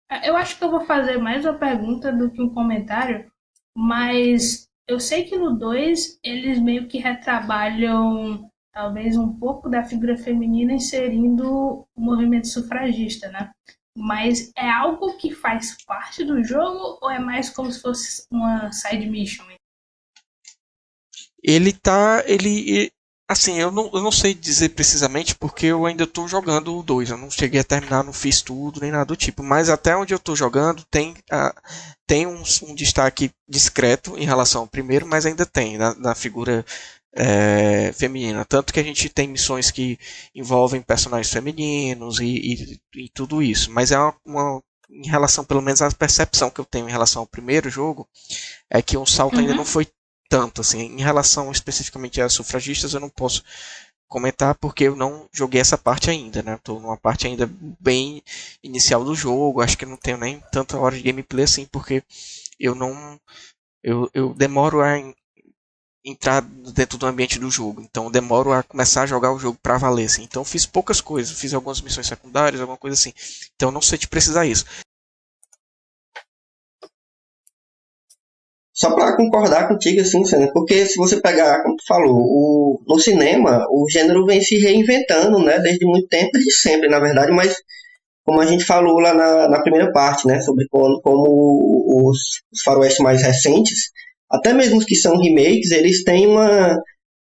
É, 0.09 0.30
eu 0.30 0.35
acho 0.35 0.58
que 0.58 0.64
eu 0.64 0.69
vou 0.69 0.85
fazer 0.85 1.17
mais 1.17 1.43
uma 1.43 1.58
pergunta 1.58 2.11
do 2.11 2.30
que 2.32 2.42
um 2.42 2.53
comentário, 2.53 3.32
mas 3.75 4.67
eu 4.88 5.00
sei 5.00 5.24
que 5.24 5.38
no 5.38 5.58
2 5.58 6.19
eles 6.24 6.59
meio 6.59 6.88
que 6.88 7.00
retrabalham 7.00 8.50
talvez 8.72 9.17
um 9.17 9.33
pouco 9.38 9.69
da 9.69 9.83
figura 9.83 10.17
feminina 10.17 10.74
inserindo 10.74 11.85
o 11.95 12.01
movimento 12.01 12.48
sufragista, 12.48 13.30
né? 13.30 13.51
Mas 13.95 14.51
é 14.58 14.67
algo 14.69 15.17
que 15.17 15.33
faz 15.33 15.77
parte 15.85 16.24
do 16.24 16.43
jogo 16.43 16.98
ou 17.01 17.11
é 17.11 17.19
mais 17.19 17.50
como 17.51 17.72
se 17.72 17.80
fosse 17.80 18.25
uma 18.32 18.72
side 18.72 19.08
mission? 19.08 19.45
Ele 21.43 21.74
tá, 21.74 22.24
ele 22.25 22.92
Assim, 23.33 23.59
eu 23.59 23.71
não, 23.71 23.89
eu 23.91 23.99
não 23.99 24.11
sei 24.11 24.31
dizer 24.35 24.69
precisamente 24.69 25.33
porque 25.33 25.65
eu 25.65 25.87
ainda 25.87 26.03
estou 26.03 26.27
jogando 26.27 26.77
o 26.77 26.83
2. 26.83 27.09
Eu 27.09 27.17
não 27.17 27.31
cheguei 27.31 27.59
a 27.61 27.63
terminar, 27.63 28.03
não 28.03 28.13
fiz 28.13 28.43
tudo, 28.43 28.79
nem 28.79 28.91
nada 28.91 29.05
do 29.05 29.15
tipo. 29.15 29.41
Mas 29.41 29.69
até 29.69 29.97
onde 29.97 30.13
eu 30.13 30.17
estou 30.17 30.35
jogando 30.35 30.83
tem, 30.85 31.13
uh, 31.13 31.61
tem 32.05 32.27
um, 32.27 32.43
um, 32.61 32.75
destaque 32.75 33.31
discreto 33.49 34.15
em 34.19 34.25
relação 34.25 34.61
ao 34.61 34.67
primeiro, 34.67 35.07
mas 35.07 35.25
ainda 35.25 35.47
tem 35.47 35.79
na, 35.79 35.95
na 35.95 36.13
figura 36.13 36.63
é, 37.15 37.91
feminina. 37.93 38.45
Tanto 38.45 38.71
que 38.71 38.79
a 38.79 38.83
gente 38.83 39.09
tem 39.09 39.27
missões 39.27 39.71
que 39.71 39.97
envolvem 40.35 40.83
personagens 40.83 41.33
femininos 41.33 42.19
e, 42.19 42.25
e, 42.25 42.81
e 43.05 43.09
tudo 43.09 43.41
isso. 43.41 43.71
Mas 43.71 43.91
é 43.91 43.97
uma, 43.97 44.15
uma, 44.23 44.63
em 44.91 45.07
relação, 45.07 45.43
pelo 45.43 45.61
menos 45.63 45.81
a 45.81 45.89
percepção 45.89 46.51
que 46.51 46.61
eu 46.61 46.65
tenho 46.65 46.87
em 46.87 46.91
relação 46.91 47.23
ao 47.23 47.27
primeiro 47.27 47.67
jogo, 47.67 48.07
é 48.69 48.79
que 48.79 48.95
o 48.95 49.07
salto 49.07 49.33
uhum. 49.33 49.39
ainda 49.39 49.55
não 49.55 49.65
foi 49.65 49.87
tanto. 50.33 50.61
Assim, 50.61 50.79
em 50.79 51.01
relação 51.01 51.51
especificamente 51.51 52.19
às 52.19 52.33
sufragistas, 52.33 52.95
eu 52.95 52.99
não 52.99 53.09
posso 53.09 53.43
comentar 54.07 54.55
porque 54.55 54.85
eu 54.85 54.95
não 54.95 55.29
joguei 55.31 55.61
essa 55.61 55.77
parte 55.77 56.09
ainda, 56.09 56.41
né? 56.41 56.55
Estou 56.55 56.79
numa 56.79 56.97
parte 56.97 57.27
ainda 57.27 57.47
bem 57.79 58.23
inicial 58.63 59.03
do 59.03 59.13
jogo, 59.13 59.61
acho 59.61 59.77
que 59.77 59.85
não 59.85 59.95
tenho 59.97 60.17
nem 60.17 60.39
tanta 60.51 60.77
hora 60.79 60.95
de 60.95 61.03
gameplay 61.03 61.45
assim, 61.45 61.67
porque 61.67 62.03
eu 62.59 62.73
não. 62.73 63.19
Eu, 63.83 64.09
eu 64.13 64.33
demoro 64.33 64.81
a 64.81 64.97
entrar 66.03 66.41
dentro 66.41 66.97
do 66.97 67.05
ambiente 67.05 67.37
do 67.37 67.51
jogo, 67.51 67.81
então 67.81 68.09
demoro 68.09 68.51
a 68.51 68.63
começar 68.63 69.03
a 69.03 69.07
jogar 69.07 69.31
o 69.33 69.39
jogo 69.39 69.59
para 69.61 69.77
valer. 69.77 70.05
Assim. 70.05 70.23
Então 70.23 70.43
fiz 70.43 70.65
poucas 70.65 70.99
coisas, 70.99 71.39
fiz 71.39 71.53
algumas 71.53 71.79
missões 71.79 72.07
secundárias, 72.07 72.59
alguma 72.59 72.77
coisa 72.77 72.95
assim. 72.95 73.13
Então 73.55 73.71
não 73.71 73.81
sei 73.81 73.99
te 73.99 74.07
precisar 74.07 74.47
isso. 74.47 74.65
Só 78.73 78.95
para 78.95 79.15
concordar 79.15 79.67
contigo, 79.67 80.01
assim, 80.01 80.25
Sandra, 80.25 80.51
porque 80.51 80.87
se 80.87 80.97
você 80.97 81.21
pegar, 81.21 81.61
como 81.61 81.75
tu 81.75 81.83
falou, 81.87 82.17
o, 82.17 82.79
no 82.87 82.99
cinema, 82.99 83.63
o 83.69 83.87
gênero 83.87 84.25
vem 84.25 84.41
se 84.41 84.57
reinventando, 84.57 85.37
né, 85.39 85.59
desde 85.59 85.85
muito 85.85 86.07
tempo, 86.07 86.31
desde 86.33 86.51
sempre, 86.53 86.89
na 86.89 86.99
verdade, 86.99 87.31
mas 87.31 87.55
como 88.25 88.41
a 88.41 88.45
gente 88.47 88.65
falou 88.65 88.99
lá 88.99 89.13
na, 89.13 89.47
na 89.47 89.61
primeira 89.61 89.91
parte, 89.91 90.25
né, 90.25 90.41
sobre 90.41 90.65
como, 90.69 90.99
como 91.01 92.09
os, 92.09 92.17
os 92.51 92.61
faroestes 92.63 92.99
mais 92.99 93.21
recentes, 93.21 93.91
até 94.31 94.53
mesmo 94.53 94.77
os 94.79 94.85
que 94.85 94.95
são 94.95 95.17
remakes, 95.17 95.69
eles 95.69 96.03
têm 96.03 96.25
uma, 96.25 96.75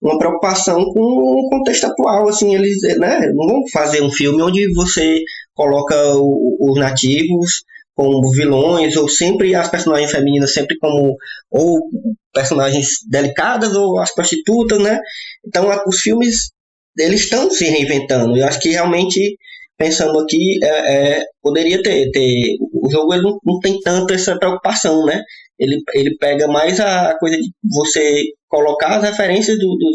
uma 0.01 0.17
preocupação 0.19 0.83
com 0.83 0.99
o 0.99 1.49
contexto 1.49 1.85
atual, 1.85 2.27
assim, 2.27 2.53
eles, 2.55 2.81
né, 2.99 3.31
não 3.33 3.47
vão 3.47 3.61
fazer 3.71 4.01
um 4.01 4.11
filme 4.11 4.41
onde 4.41 4.73
você 4.73 5.21
coloca 5.55 5.95
os 6.13 6.77
nativos 6.77 7.63
como 7.97 8.31
vilões, 8.31 8.95
ou 8.95 9.09
sempre 9.09 9.55
as 9.55 9.69
personagens 9.69 10.11
femininas 10.11 10.53
sempre 10.53 10.77
como 10.77 11.17
ou 11.49 11.89
personagens 12.31 12.89
delicadas 13.09 13.73
ou 13.73 13.99
as 13.99 14.13
prostitutas, 14.13 14.79
né? 14.79 14.99
Então 15.45 15.71
a, 15.71 15.83
os 15.87 15.99
filmes 15.99 16.51
eles 16.95 17.21
estão 17.21 17.49
se 17.49 17.65
reinventando. 17.65 18.37
Eu 18.37 18.45
acho 18.45 18.59
que 18.59 18.69
realmente 18.69 19.35
pensando 19.75 20.19
aqui 20.19 20.59
é, 20.63 21.17
é, 21.17 21.23
poderia 21.41 21.81
ter, 21.81 22.11
ter 22.11 22.57
o 22.71 22.87
jogo 22.89 23.13
ele 23.15 23.23
não, 23.23 23.39
não, 23.43 23.59
tem 23.59 23.79
tanto 23.79 24.13
essa 24.13 24.37
preocupação, 24.37 25.03
né? 25.03 25.23
Ele, 25.57 25.81
ele 25.95 26.15
pega 26.17 26.47
mais 26.47 26.79
a 26.79 27.17
coisa 27.19 27.35
de 27.35 27.49
você 27.63 28.25
colocar 28.47 28.97
as 28.97 29.03
referências 29.03 29.57
do, 29.57 29.75
do, 29.75 29.91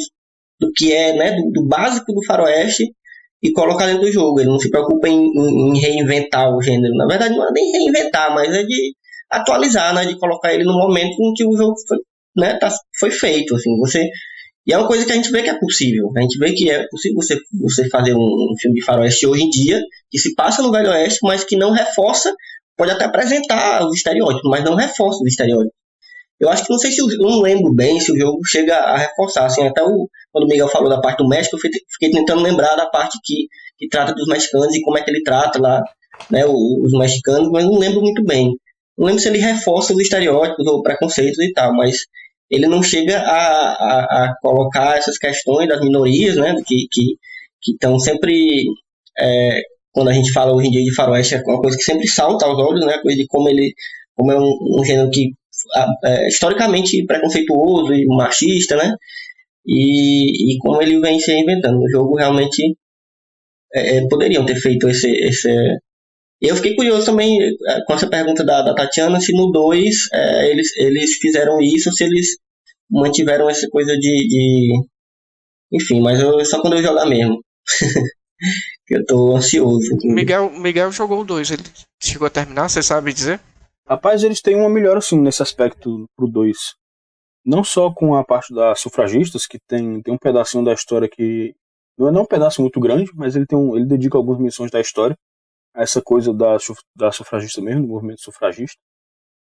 do 0.60 0.72
que 0.72 0.92
é, 0.92 1.16
né, 1.16 1.36
do, 1.36 1.50
do 1.52 1.66
básico 1.68 2.12
do 2.12 2.24
faroeste 2.24 2.84
e 3.42 3.52
colocar 3.52 3.86
dentro 3.86 4.02
do 4.02 4.12
jogo. 4.12 4.40
Ele 4.40 4.50
não 4.50 4.58
se 4.58 4.70
preocupa 4.70 5.08
em, 5.08 5.20
em, 5.20 5.78
reinventar 5.78 6.54
o 6.54 6.62
gênero. 6.62 6.94
Na 6.94 7.06
verdade, 7.06 7.34
não 7.34 7.48
é 7.48 7.52
nem 7.52 7.72
reinventar, 7.72 8.34
mas 8.34 8.54
é 8.54 8.62
de 8.62 8.94
atualizar, 9.30 9.94
né? 9.94 10.06
De 10.06 10.18
colocar 10.18 10.54
ele 10.54 10.64
no 10.64 10.74
momento 10.74 11.16
em 11.20 11.32
que 11.34 11.44
o 11.44 11.56
jogo 11.56 11.74
foi, 11.88 11.98
né, 12.36 12.56
tá, 12.58 12.70
foi 12.98 13.10
feito. 13.10 13.54
Assim, 13.54 13.76
você 13.78 14.08
e 14.66 14.72
é 14.72 14.78
uma 14.78 14.86
coisa 14.86 15.04
que 15.04 15.10
a 15.10 15.16
gente 15.16 15.30
vê 15.30 15.42
que 15.42 15.50
é 15.50 15.58
possível. 15.58 16.10
A 16.16 16.20
gente 16.20 16.38
vê 16.38 16.52
que 16.52 16.70
é 16.70 16.86
possível 16.88 17.16
você, 17.16 17.36
você 17.52 17.88
fazer 17.88 18.14
um, 18.14 18.18
um 18.18 18.54
filme 18.60 18.78
de 18.78 18.84
faroeste 18.84 19.26
hoje 19.26 19.42
em 19.42 19.50
dia, 19.50 19.80
que 20.10 20.18
se 20.18 20.34
passa 20.34 20.62
no 20.62 20.70
Velho 20.70 20.90
Oeste, 20.90 21.18
mas 21.22 21.42
que 21.42 21.56
não 21.56 21.72
reforça, 21.72 22.32
pode 22.76 22.92
até 22.92 23.04
apresentar 23.04 23.84
os 23.84 23.96
estereótipos, 23.96 24.48
mas 24.48 24.64
não 24.64 24.76
reforça 24.76 25.18
os 25.20 25.28
estereótipos. 25.28 25.81
Eu 26.42 26.50
acho 26.50 26.64
que 26.64 26.72
não 26.72 26.78
sei 26.78 26.90
se 26.90 27.00
eu 27.00 27.06
não 27.18 27.40
lembro 27.40 27.72
bem 27.72 28.00
se 28.00 28.10
o 28.10 28.18
jogo 28.18 28.40
chega 28.44 28.76
a 28.76 28.98
reforçar. 28.98 29.46
Assim, 29.46 29.64
até 29.64 29.80
o, 29.80 30.08
quando 30.32 30.44
o 30.44 30.48
Miguel 30.48 30.66
falou 30.66 30.88
da 30.88 31.00
parte 31.00 31.18
do 31.18 31.28
México, 31.28 31.56
eu 31.56 31.60
fiquei 31.60 32.10
tentando 32.10 32.42
lembrar 32.42 32.74
da 32.74 32.86
parte 32.86 33.16
que, 33.22 33.46
que 33.78 33.86
trata 33.88 34.12
dos 34.12 34.26
mexicanos 34.26 34.74
e 34.74 34.82
como 34.82 34.98
é 34.98 35.02
que 35.02 35.10
ele 35.10 35.22
trata 35.22 35.60
lá 35.60 35.80
né, 36.28 36.44
os 36.44 36.92
mexicanos, 36.98 37.48
mas 37.48 37.64
não 37.64 37.78
lembro 37.78 38.00
muito 38.00 38.24
bem. 38.24 38.56
Não 38.98 39.06
lembro 39.06 39.22
se 39.22 39.28
ele 39.28 39.38
reforça 39.38 39.94
os 39.94 40.00
estereótipos 40.00 40.66
ou 40.66 40.82
preconceitos 40.82 41.38
e 41.38 41.52
tal, 41.52 41.72
mas 41.74 41.98
ele 42.50 42.66
não 42.66 42.82
chega 42.82 43.18
a, 43.20 43.72
a, 43.72 44.24
a 44.24 44.34
colocar 44.42 44.98
essas 44.98 45.16
questões 45.16 45.68
das 45.68 45.80
minorias, 45.80 46.36
né, 46.36 46.56
que 46.66 46.88
que 47.62 47.70
estão 47.70 47.96
sempre 48.00 48.64
é, 49.16 49.62
quando 49.92 50.08
a 50.08 50.12
gente 50.12 50.32
fala 50.32 50.52
hoje 50.52 50.66
em 50.66 50.70
dia 50.72 50.82
de 50.82 50.94
faroeste 50.94 51.36
é 51.36 51.42
uma 51.46 51.60
coisa 51.60 51.76
que 51.76 51.84
sempre 51.84 52.08
salta 52.08 52.44
aos 52.44 52.58
olhos, 52.58 52.84
né, 52.84 52.98
coisa 52.98 53.16
de 53.16 53.26
como 53.28 53.48
ele 53.48 53.72
como 54.16 54.32
é 54.32 54.38
um, 54.38 54.80
um 54.80 54.84
gênero 54.84 55.08
que 55.10 55.32
é, 56.04 56.28
historicamente 56.28 57.04
preconceituoso 57.06 57.92
e 57.94 58.06
machista, 58.06 58.76
né, 58.76 58.94
e, 59.66 60.54
e 60.54 60.58
como 60.58 60.82
ele 60.82 61.00
vem 61.00 61.20
se 61.20 61.32
reinventando. 61.32 61.78
O 61.78 61.90
jogo 61.90 62.16
realmente 62.16 62.76
é, 63.74 63.98
é 63.98 64.08
poderiam 64.08 64.44
ter 64.44 64.56
feito 64.56 64.88
esse, 64.88 65.10
esse 65.10 65.48
eu 66.42 66.56
fiquei 66.56 66.74
curioso 66.74 67.06
também 67.06 67.38
é, 67.40 67.84
com 67.86 67.94
essa 67.94 68.08
pergunta 68.08 68.44
da, 68.44 68.62
da 68.62 68.74
Tatiana, 68.74 69.20
se 69.20 69.32
no 69.32 69.52
2 69.52 69.94
é, 70.12 70.50
eles, 70.50 70.76
eles 70.76 71.14
fizeram 71.14 71.60
isso, 71.60 71.92
se 71.92 72.02
eles 72.02 72.36
mantiveram 72.90 73.48
essa 73.48 73.68
coisa 73.68 73.96
de. 73.96 74.00
de... 74.28 74.82
Enfim, 75.72 76.00
mas 76.00 76.20
eu, 76.20 76.44
só 76.44 76.60
quando 76.60 76.76
eu 76.76 76.82
jogar 76.82 77.06
mesmo. 77.06 77.40
eu 78.90 79.06
tô 79.06 79.36
ansioso. 79.36 79.96
Miguel, 80.02 80.50
Miguel 80.50 80.90
jogou 80.90 81.20
o 81.20 81.24
2, 81.24 81.52
ele 81.52 81.62
chegou 82.02 82.26
a 82.26 82.30
terminar, 82.30 82.68
você 82.68 82.82
sabe 82.82 83.12
dizer? 83.12 83.40
Rapaz, 83.86 84.22
eles 84.22 84.40
têm 84.40 84.56
uma 84.56 84.68
melhora 84.68 84.98
assim 84.98 85.20
nesse 85.20 85.42
aspecto 85.42 86.06
pro 86.16 86.28
2. 86.28 86.56
Não 87.44 87.64
só 87.64 87.92
com 87.92 88.14
a 88.14 88.24
parte 88.24 88.54
das 88.54 88.80
sufragistas, 88.80 89.46
que 89.46 89.58
tem, 89.66 90.00
tem 90.02 90.14
um 90.14 90.18
pedacinho 90.18 90.64
da 90.64 90.72
história 90.72 91.08
que. 91.08 91.54
Não 91.98 92.08
é 92.08 92.12
não 92.12 92.22
um 92.22 92.26
pedaço 92.26 92.62
muito 92.62 92.80
grande, 92.80 93.10
mas 93.14 93.36
ele 93.36 93.46
tem 93.46 93.58
um, 93.58 93.76
ele 93.76 93.86
dedica 93.86 94.16
algumas 94.16 94.40
missões 94.40 94.70
da 94.70 94.80
história 94.80 95.16
essa 95.74 96.02
coisa 96.02 96.32
da, 96.32 96.56
da 96.94 97.10
sufragista 97.10 97.60
mesmo, 97.60 97.82
do 97.82 97.88
movimento 97.88 98.20
sufragista. 98.20 98.78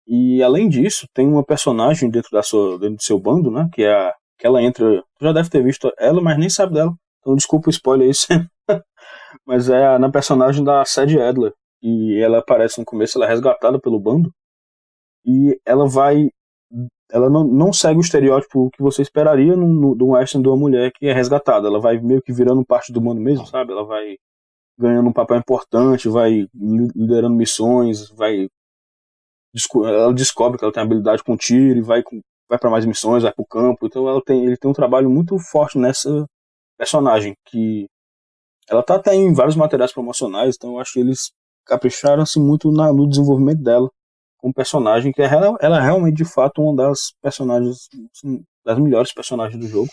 E 0.08 0.41
além 0.43 0.67
disso, 0.67 1.08
tem 1.14 1.27
uma 1.27 1.43
personagem 1.43 2.09
dentro, 2.09 2.32
da 2.32 2.41
sua, 2.41 2.80
dentro 2.80 2.98
do 2.98 3.03
seu 3.03 3.19
bando, 3.19 3.51
né? 3.51 3.69
Que 3.74 3.83
é 3.83 3.93
a, 3.93 4.14
que 4.38 4.48
ela 4.48 4.61
entra. 4.61 5.01
Tu 5.17 5.25
já 5.25 5.32
deve 5.32 5.49
ter 5.49 5.64
visto 5.64 5.91
ela, 5.98 6.22
mas 6.22 6.38
nem 6.38 6.49
sabe 6.49 6.74
dela. 6.74 6.93
Então 7.19 7.35
desculpa 7.35 7.67
o 7.67 7.69
spoiler 7.69 8.09
aí, 8.09 8.45
mas 9.45 9.69
é 9.69 9.85
a, 9.85 9.99
na 9.99 10.09
personagem 10.09 10.64
da 10.64 10.83
Sadie 10.83 11.22
Adler. 11.22 11.53
E 11.82 12.19
ela 12.22 12.40
aparece 12.40 12.80
no 12.80 12.85
começo, 12.85 13.17
ela 13.17 13.25
é 13.25 13.30
resgatada 13.30 13.80
pelo 13.80 13.99
bando. 13.99 14.32
E 15.25 15.59
ela 15.66 15.88
vai. 15.88 16.30
Ela 17.11 17.30
não, 17.30 17.43
não 17.43 17.74
segue 17.74 17.98
o 17.99 18.01
estereótipo 18.01 18.69
que 18.72 18.82
você 18.83 19.01
esperaria 19.01 19.56
no, 19.56 19.67
no, 19.67 19.95
do 19.95 20.09
western 20.09 20.43
de 20.43 20.49
uma 20.49 20.58
mulher 20.58 20.91
que 20.93 21.08
é 21.08 21.14
resgatada. 21.14 21.67
Ela 21.67 21.80
vai 21.80 21.99
meio 21.99 22.22
que 22.22 22.32
virando 22.32 22.66
parte 22.66 22.93
do 22.93 23.01
bando 23.01 23.19
mesmo, 23.22 23.48
sabe? 23.48 23.72
Ela 23.72 23.83
vai 23.83 24.16
ganhando 24.77 25.09
um 25.09 25.14
papel 25.14 25.38
importante, 25.38 26.08
vai 26.08 26.48
liderando 26.53 27.35
missões, 27.35 28.09
vai 28.09 28.48
ela 29.83 30.14
descobre 30.14 30.59
que 30.59 30.64
ela 30.64 30.72
tem 30.72 30.83
habilidade 30.83 31.24
com 31.24 31.35
tiro 31.35 31.80
e 31.80 31.82
vai 31.82 32.03
vai 32.48 32.58
para 32.58 32.69
mais 32.69 32.85
missões, 32.85 33.24
vai 33.24 33.33
para 33.33 33.43
o 33.43 33.48
campo. 33.48 33.88
Então 33.88 34.08
ela 34.08 34.22
tem 34.24 34.45
ele 34.45 34.58
tem 34.58 34.69
um 34.69 34.74
trabalho 34.74 35.09
muito 35.09 35.38
forte 35.40 35.77
nessa 35.77 36.25
personagem 36.77 37.35
que 37.45 37.88
ela 38.69 38.83
tá 38.83 38.95
até 38.95 39.14
em 39.16 39.33
vários 39.33 39.56
materiais 39.56 39.91
promocionais, 39.91 40.56
então 40.56 40.74
eu 40.74 40.80
acho 40.80 40.93
que 40.93 40.99
eles 40.99 41.32
capricharam-se 41.69 42.39
muito 42.39 42.72
na, 42.72 42.91
no 42.91 43.07
desenvolvimento 43.07 43.61
dela 43.61 43.89
como 44.38 44.53
personagem, 44.53 45.11
que 45.11 45.22
é, 45.22 45.25
ela, 45.25 45.57
ela 45.61 45.77
é 45.77 45.81
realmente 45.81 46.17
de 46.17 46.25
fato 46.25 46.61
uma 46.61 46.75
das 46.75 47.14
personagens 47.22 47.88
assim, 48.15 48.43
das 48.65 48.80
melhores 48.80 49.14
personagens 49.14 49.59
do 49.59 49.67
jogo. 49.67 49.89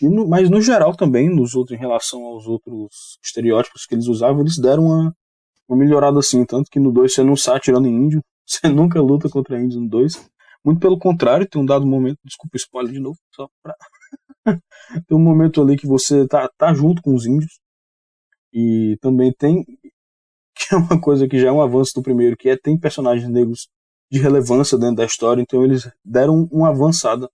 No, 0.00 0.26
mas 0.26 0.50
no 0.50 0.60
geral 0.60 0.94
também, 0.96 1.28
nos 1.28 1.54
outros, 1.54 1.76
em 1.76 1.80
relação 1.80 2.22
aos 2.24 2.46
outros 2.46 3.18
estereótipos 3.22 3.86
que 3.86 3.94
eles 3.94 4.06
usavam, 4.06 4.40
eles 4.40 4.58
deram 4.58 4.84
uma, 4.84 5.14
uma 5.68 5.78
melhorada 5.78 6.18
assim. 6.18 6.44
Tanto 6.44 6.70
que 6.70 6.80
no 6.80 6.92
2 6.92 7.14
você 7.14 7.22
não 7.22 7.36
sai 7.36 7.56
atirando 7.56 7.86
em 7.86 7.94
índio, 7.94 8.22
você 8.46 8.68
nunca 8.68 9.00
luta 9.00 9.28
contra 9.28 9.60
índios 9.60 9.80
no 9.80 9.88
2. 9.88 10.30
Muito 10.64 10.80
pelo 10.80 10.98
contrário, 10.98 11.48
tem 11.48 11.60
um 11.60 11.66
dado 11.66 11.86
momento, 11.86 12.18
desculpa 12.24 12.56
spoiler 12.56 12.92
de 12.92 13.00
novo, 13.00 13.18
só 13.34 13.48
pra. 13.62 13.74
tem 15.06 15.16
um 15.16 15.22
momento 15.22 15.60
ali 15.60 15.76
que 15.76 15.86
você 15.86 16.26
tá, 16.26 16.48
tá 16.56 16.72
junto 16.72 17.02
com 17.02 17.14
os 17.14 17.26
índios. 17.26 17.60
E 18.52 18.96
também 19.00 19.32
tem. 19.32 19.64
Que 20.56 20.74
é 20.74 20.78
uma 20.78 21.00
coisa 21.00 21.26
que 21.26 21.38
já 21.38 21.48
é 21.48 21.52
um 21.52 21.60
avanço 21.60 21.92
do 21.96 22.02
primeiro, 22.02 22.36
que 22.36 22.48
é 22.48 22.56
tem 22.56 22.78
personagens 22.78 23.28
negros 23.28 23.68
de 24.10 24.20
relevância 24.20 24.78
dentro 24.78 24.96
da 24.96 25.04
história, 25.04 25.42
então 25.42 25.64
eles 25.64 25.90
deram 26.04 26.48
uma 26.52 26.68
avançada 26.68 27.28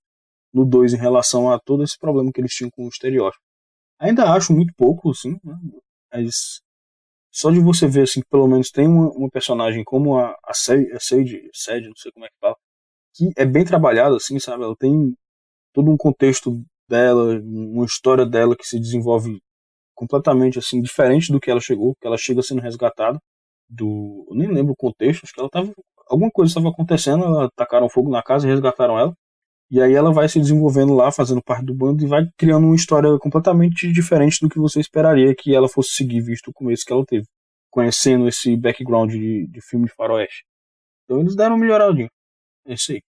no 0.53 0.65
2 0.65 0.95
em 0.95 0.97
relação 0.97 1.51
a 1.53 1.59
todo 1.59 1.83
esse 1.83 1.99
problema 1.99 2.33
que 2.33 2.41
eles 2.41 2.53
tinham 2.53 2.71
com 2.71 2.87
o 2.87 2.89
estereótipo. 2.89 3.43
Ainda 3.99 4.33
acho 4.33 4.53
muito 4.55 4.73
pouco, 4.75 5.11
assim, 5.11 5.39
né? 5.45 5.55
mas 6.13 6.63
só 7.33 7.51
de 7.51 7.61
você 7.61 7.87
ver 7.87 8.03
assim, 8.03 8.21
que 8.21 8.29
pelo 8.29 8.49
menos 8.49 8.71
tem 8.71 8.89
uma, 8.89 9.11
uma 9.11 9.29
personagem 9.31 9.85
como 9.85 10.19
a, 10.19 10.35
a 10.45 10.55
Sage, 10.55 10.91
a 10.93 10.99
Sage, 10.99 11.87
não 11.87 11.97
sei 11.97 12.11
como 12.13 12.25
é 12.25 12.29
que 12.29 12.39
fala, 12.41 12.57
que 13.15 13.31
é 13.37 13.45
bem 13.45 13.65
trabalhada, 13.65 14.17
assim, 14.17 14.39
sabe? 14.39 14.65
Ela 14.65 14.77
tem 14.77 15.15
todo 15.73 15.91
um 15.91 15.97
contexto 15.97 16.63
dela, 16.89 17.41
uma 17.41 17.85
história 17.85 18.27
dela 18.27 18.57
que 18.57 18.67
se 18.67 18.81
desenvolve 18.81 19.41
completamente 20.01 20.59
assim, 20.59 20.81
diferente 20.81 21.31
do 21.31 21.39
que 21.39 21.51
ela 21.51 21.61
chegou, 21.61 21.95
que 22.01 22.07
ela 22.07 22.17
chega 22.17 22.43
sendo 22.43 22.63
resgatada 22.63 23.19
do, 23.69 24.27
eu 24.31 24.35
nem 24.35 24.49
lembro 24.49 24.73
o 24.73 24.77
contexto, 24.77 25.25
acho 25.25 25.35
que 25.35 25.41
ela 25.41 25.51
tava 25.51 25.71
alguma 26.09 26.31
coisa 26.31 26.51
estava 26.51 26.71
acontecendo, 26.71 27.23
ela 27.23 27.51
tacaram 27.55 27.89
fogo 27.89 28.11
na 28.11 28.23
casa 28.23 28.47
e 28.47 28.51
resgataram 28.51 28.99
ela. 28.99 29.15
E 29.71 29.81
aí 29.81 29.93
ela 29.93 30.13
vai 30.13 30.29
se 30.29 30.41
desenvolvendo 30.41 30.95
lá, 30.95 31.13
fazendo 31.13 31.43
parte 31.43 31.65
do 31.65 31.75
bando 31.75 32.03
e 32.03 32.09
vai 32.09 32.27
criando 32.37 32.67
uma 32.67 32.75
história 32.75 33.17
completamente 33.19 33.93
diferente 33.93 34.41
do 34.41 34.49
que 34.49 34.59
você 34.59 34.81
esperaria 34.81 35.35
que 35.37 35.55
ela 35.55 35.69
fosse 35.69 35.91
seguir, 35.93 36.21
visto 36.23 36.49
o 36.49 36.53
começo 36.53 36.85
que 36.85 36.93
ela 36.93 37.05
teve, 37.07 37.27
conhecendo 37.71 38.27
esse 38.27 38.57
background 38.57 39.13
de, 39.13 39.47
de 39.47 39.61
filme 39.61 39.87
de 39.87 39.95
faroeste. 39.95 40.45
Então 41.05 41.21
eles 41.21 41.37
deram 41.37 41.55
uma 41.57 41.61
melhoradinha. 41.61 42.09
É 42.67 42.75
isso 42.75 42.93
aí. 42.93 43.01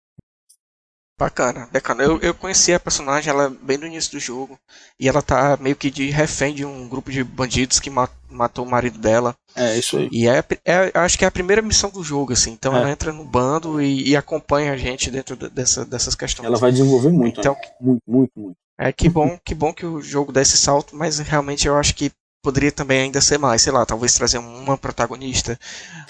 Bacana, 1.21 1.69
bacana. 1.71 2.03
Eu, 2.03 2.19
eu 2.21 2.33
conheci 2.33 2.73
a 2.73 2.81
personagem 2.81 3.29
ela 3.29 3.55
bem 3.63 3.77
no 3.77 3.87
início 3.87 4.13
do 4.13 4.19
jogo. 4.19 4.59
E 4.99 5.07
ela 5.07 5.21
tá 5.21 5.59
meio 5.61 5.77
que 5.77 5.91
de 5.91 6.09
refém 6.09 6.55
de 6.55 6.65
um 6.65 6.89
grupo 6.89 7.11
de 7.11 7.23
bandidos 7.23 7.79
que 7.79 7.91
matou 7.91 8.65
o 8.65 8.71
marido 8.71 8.99
dela. 8.99 9.37
É, 9.55 9.77
isso 9.77 9.99
aí. 9.99 10.09
E 10.11 10.27
é, 10.27 10.43
é 10.65 10.91
acho 10.95 11.19
que 11.19 11.25
é 11.27 11.29
a 11.29 11.31
primeira 11.31 11.61
missão 11.61 11.91
do 11.91 12.03
jogo, 12.03 12.33
assim. 12.33 12.53
Então 12.53 12.75
é. 12.75 12.81
ela 12.81 12.91
entra 12.91 13.13
no 13.13 13.23
bando 13.23 13.83
e, 13.83 14.09
e, 14.09 14.17
acompanha 14.17 14.73
a 14.73 14.79
gente 14.79 15.11
dentro 15.11 15.37
dessa, 15.37 15.85
dessas 15.85 16.15
questões. 16.15 16.47
Ela 16.47 16.57
vai 16.57 16.73
desenvolver 16.73 17.11
muito. 17.11 17.39
Então, 17.39 17.53
né? 17.53 17.69
muito, 17.79 18.03
muito, 18.07 18.33
muito. 18.35 18.57
É 18.79 18.91
que 18.91 19.11
bom, 19.11 19.39
que 19.45 19.55
bom 19.55 19.75
que 19.75 19.85
o 19.85 20.01
jogo 20.01 20.33
dá 20.33 20.41
esse 20.41 20.57
salto, 20.57 20.97
mas 20.97 21.19
realmente 21.19 21.69
eu 21.69 21.77
acho 21.77 21.95
que 21.95 22.11
poderia 22.43 22.73
também 22.73 23.03
ainda 23.03 23.21
ser 23.21 23.37
mais, 23.37 23.61
sei 23.61 23.73
lá, 23.73 23.85
talvez 23.85 24.15
trazer 24.15 24.39
uma 24.39 24.79
protagonista, 24.79 25.59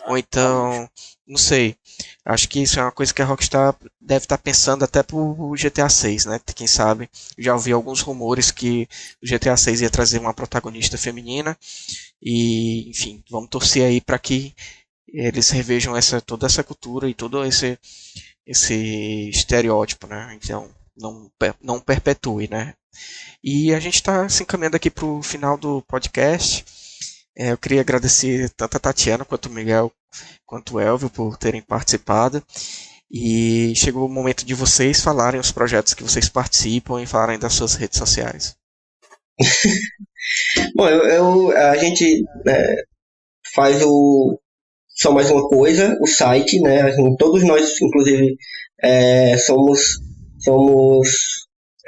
ou 0.07 0.17
então, 0.17 0.89
não 1.27 1.37
sei. 1.37 1.75
Acho 2.25 2.49
que 2.49 2.61
isso 2.61 2.79
é 2.79 2.83
uma 2.83 2.93
coisa 2.93 3.13
que 3.13 3.23
a 3.23 3.25
Rockstar 3.25 3.75
deve 4.01 4.25
estar 4.25 4.39
pensando 4.39 4.85
até 4.85 5.03
pro 5.03 5.53
GTA 5.57 5.89
6, 5.89 6.27
né? 6.27 6.41
Quem 6.55 6.67
sabe? 6.67 7.09
Já 7.39 7.55
ouvi 7.55 7.73
alguns 7.73 8.01
rumores 8.01 8.51
que 8.51 8.89
o 9.23 9.27
GTA 9.27 9.57
6 9.57 9.81
ia 9.83 9.91
trazer 9.91 10.19
uma 10.19 10.35
protagonista 10.35 10.99
feminina 10.99 11.57
e, 12.23 12.89
enfim, 12.91 13.23
vamos 13.31 13.51
torcer 13.51 13.85
aí 13.85 14.01
para 14.01 14.19
que 14.19 14.55
eles 15.09 15.51
revejam 15.51 15.97
essa 15.97 16.21
toda 16.21 16.47
essa 16.47 16.63
cultura 16.63 17.09
e 17.09 17.15
todo 17.15 17.45
esse 17.45 17.79
esse 18.47 19.29
estereótipo, 19.31 20.07
né? 20.07 20.39
Então, 20.43 20.71
não 20.97 21.31
não 21.63 21.81
perpetue, 21.81 22.49
né? 22.49 22.75
E 23.43 23.73
a 23.75 23.81
gente 23.81 23.95
está 23.95 24.29
se 24.29 24.43
encaminhando 24.43 24.77
aqui 24.77 24.91
para 24.91 25.05
o 25.05 25.23
final 25.23 25.57
do 25.57 25.83
podcast. 25.83 26.65
É, 27.37 27.53
eu 27.53 27.59
queria 27.59 27.81
agradecer 27.81 28.51
tanto 28.51 28.77
a 28.77 28.81
Tatiana 28.81 29.25
quanto 29.25 29.47
o 29.47 29.51
Miguel 29.53 29.93
quanto 30.47 30.75
o 30.75 30.81
Elvio 30.81 31.11
por 31.11 31.37
terem 31.37 31.63
participado. 31.63 32.43
E 33.11 33.73
chegou 33.75 34.07
o 34.07 34.13
momento 34.13 34.45
de 34.45 34.55
vocês 34.55 35.01
falarem 35.01 35.41
os 35.41 35.51
projetos 35.51 35.95
que 35.95 36.03
vocês 36.03 36.29
participam 36.29 37.03
e 37.03 37.07
falarem 37.07 37.39
das 37.39 37.55
suas 37.55 37.75
redes 37.75 37.99
sociais. 37.99 38.55
Bom, 40.77 40.89
eu, 40.89 41.05
eu, 41.09 41.57
a 41.57 41.77
gente 41.77 42.25
é, 42.47 42.75
faz 43.55 43.83
o 43.83 44.39
só 44.89 45.11
mais 45.13 45.31
uma 45.31 45.49
coisa, 45.49 45.97
o 46.01 46.07
site, 46.07 46.61
né? 46.61 46.83
Assim, 46.83 47.17
todos 47.17 47.43
nós, 47.43 47.81
inclusive, 47.81 48.37
é, 48.83 49.37
somos 49.39 49.81
somos 50.39 51.09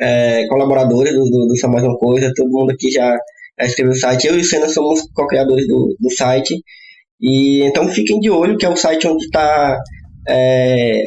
é, 0.01 0.47
colaboradores 0.49 1.13
do, 1.13 1.25
do, 1.25 1.47
do 1.47 1.59
Só 1.59 1.69
Mais 1.69 1.85
Uma 1.85 1.99
Coisa, 1.99 2.33
todo 2.35 2.51
mundo 2.51 2.73
aqui 2.73 2.91
já 2.91 3.17
escreveu 3.61 3.93
o 3.93 3.97
site. 3.97 4.27
Eu 4.27 4.37
e 4.37 4.41
o 4.41 4.45
Senna 4.45 4.69
somos 4.69 5.03
co-criadores 5.15 5.67
do, 5.67 5.97
do 5.99 6.11
site. 6.11 6.63
E 7.23 7.63
então 7.65 7.89
fiquem 7.89 8.19
de 8.21 8.31
olho, 8.31 8.57
que 8.59 8.67
é 8.67 8.69
o 8.69 8.77
site 8.77 9.07
onde 9.07 9.25
está 9.25 9.79
é, 10.29 11.03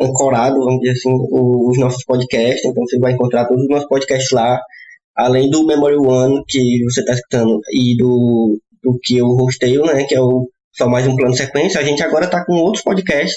ancorado, 0.00 0.56
vamos 0.64 0.80
dizer 0.80 0.92
assim, 0.92 1.10
os 1.30 1.78
nossos 1.78 2.04
podcasts. 2.04 2.64
Então 2.64 2.84
você 2.84 2.98
vai 2.98 3.12
encontrar 3.12 3.46
todos 3.46 3.62
os 3.64 3.70
nossos 3.70 3.88
podcasts 3.88 4.30
lá, 4.32 4.60
além 5.16 5.50
do 5.50 5.66
Memory 5.66 5.96
One 5.96 6.42
que 6.48 6.82
você 6.84 7.00
está 7.00 7.14
escutando 7.14 7.60
e 7.72 7.96
do, 7.96 8.58
do 8.82 8.98
que 9.02 9.18
eu 9.18 9.26
hosteio, 9.28 9.84
né, 9.86 10.04
que 10.04 10.14
é 10.14 10.20
o 10.20 10.48
Só 10.72 10.88
Mais 10.88 11.06
Um 11.06 11.16
Plano 11.16 11.34
Sequência. 11.36 11.80
A 11.80 11.84
gente 11.84 12.02
agora 12.02 12.26
está 12.26 12.44
com 12.44 12.54
outros 12.54 12.84
podcasts 12.84 13.36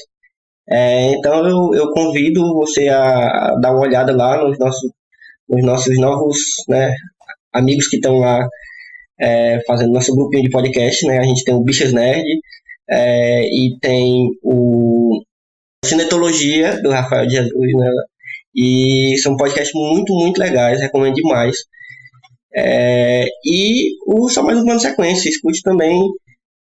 É, 0.69 1.11
então 1.13 1.47
eu, 1.47 1.73
eu 1.75 1.91
convido 1.93 2.41
você 2.55 2.89
a 2.89 3.55
dar 3.61 3.71
uma 3.71 3.81
olhada 3.81 4.15
lá 4.15 4.43
nos 4.43 4.57
nossos, 4.59 4.91
nos 5.49 5.63
nossos 5.65 5.97
novos 5.99 6.37
né, 6.67 6.93
amigos 7.53 7.87
que 7.87 7.97
estão 7.97 8.17
lá 8.19 8.45
é, 9.19 9.59
fazendo 9.65 9.93
nosso 9.93 10.13
grupinho 10.15 10.43
de 10.43 10.49
podcast. 10.49 11.05
Né? 11.05 11.19
A 11.19 11.23
gente 11.23 11.43
tem 11.43 11.53
o 11.53 11.63
Bichas 11.63 11.93
Nerd 11.93 12.25
é, 12.89 13.43
e 13.45 13.77
tem 13.81 14.29
o 14.43 15.21
Cinetologia, 15.85 16.81
do 16.81 16.89
Rafael 16.89 17.29
Jesus. 17.29 17.73
Né? 17.73 17.91
E 18.55 19.17
são 19.21 19.37
podcasts 19.37 19.73
muito, 19.73 20.13
muito 20.13 20.39
legais, 20.39 20.79
recomendo 20.79 21.15
demais. 21.15 21.57
É, 22.55 23.25
e 23.45 23.91
o 24.07 24.29
Só 24.29 24.43
Mais 24.43 24.59
Uma 24.59 24.79
Sequência, 24.79 25.29
escute 25.29 25.61
também. 25.61 26.01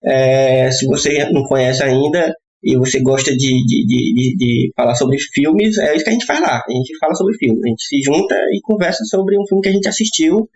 É, 0.04 0.70
se 0.70 0.86
você 0.86 1.28
não 1.30 1.42
conhece 1.44 1.82
ainda, 1.82 2.32
e 2.62 2.76
você 2.76 3.00
gosta 3.00 3.30
de, 3.30 3.64
de, 3.64 3.86
de, 3.86 4.36
de, 4.36 4.72
falar 4.76 4.94
sobre 4.94 5.18
filmes, 5.18 5.78
é 5.78 5.94
isso 5.94 6.04
que 6.04 6.10
a 6.10 6.12
gente 6.12 6.26
faz 6.26 6.40
lá. 6.40 6.60
A 6.66 6.72
gente 6.72 6.98
fala 6.98 7.14
sobre 7.14 7.36
filmes. 7.38 7.64
A 7.64 7.68
gente 7.68 7.82
se 7.84 8.02
junta 8.02 8.34
e 8.52 8.60
conversa 8.60 9.04
sobre 9.04 9.38
um 9.38 9.46
filme 9.46 9.62
que 9.62 9.68
a 9.68 9.72
gente 9.72 9.88
assistiu. 9.88 10.48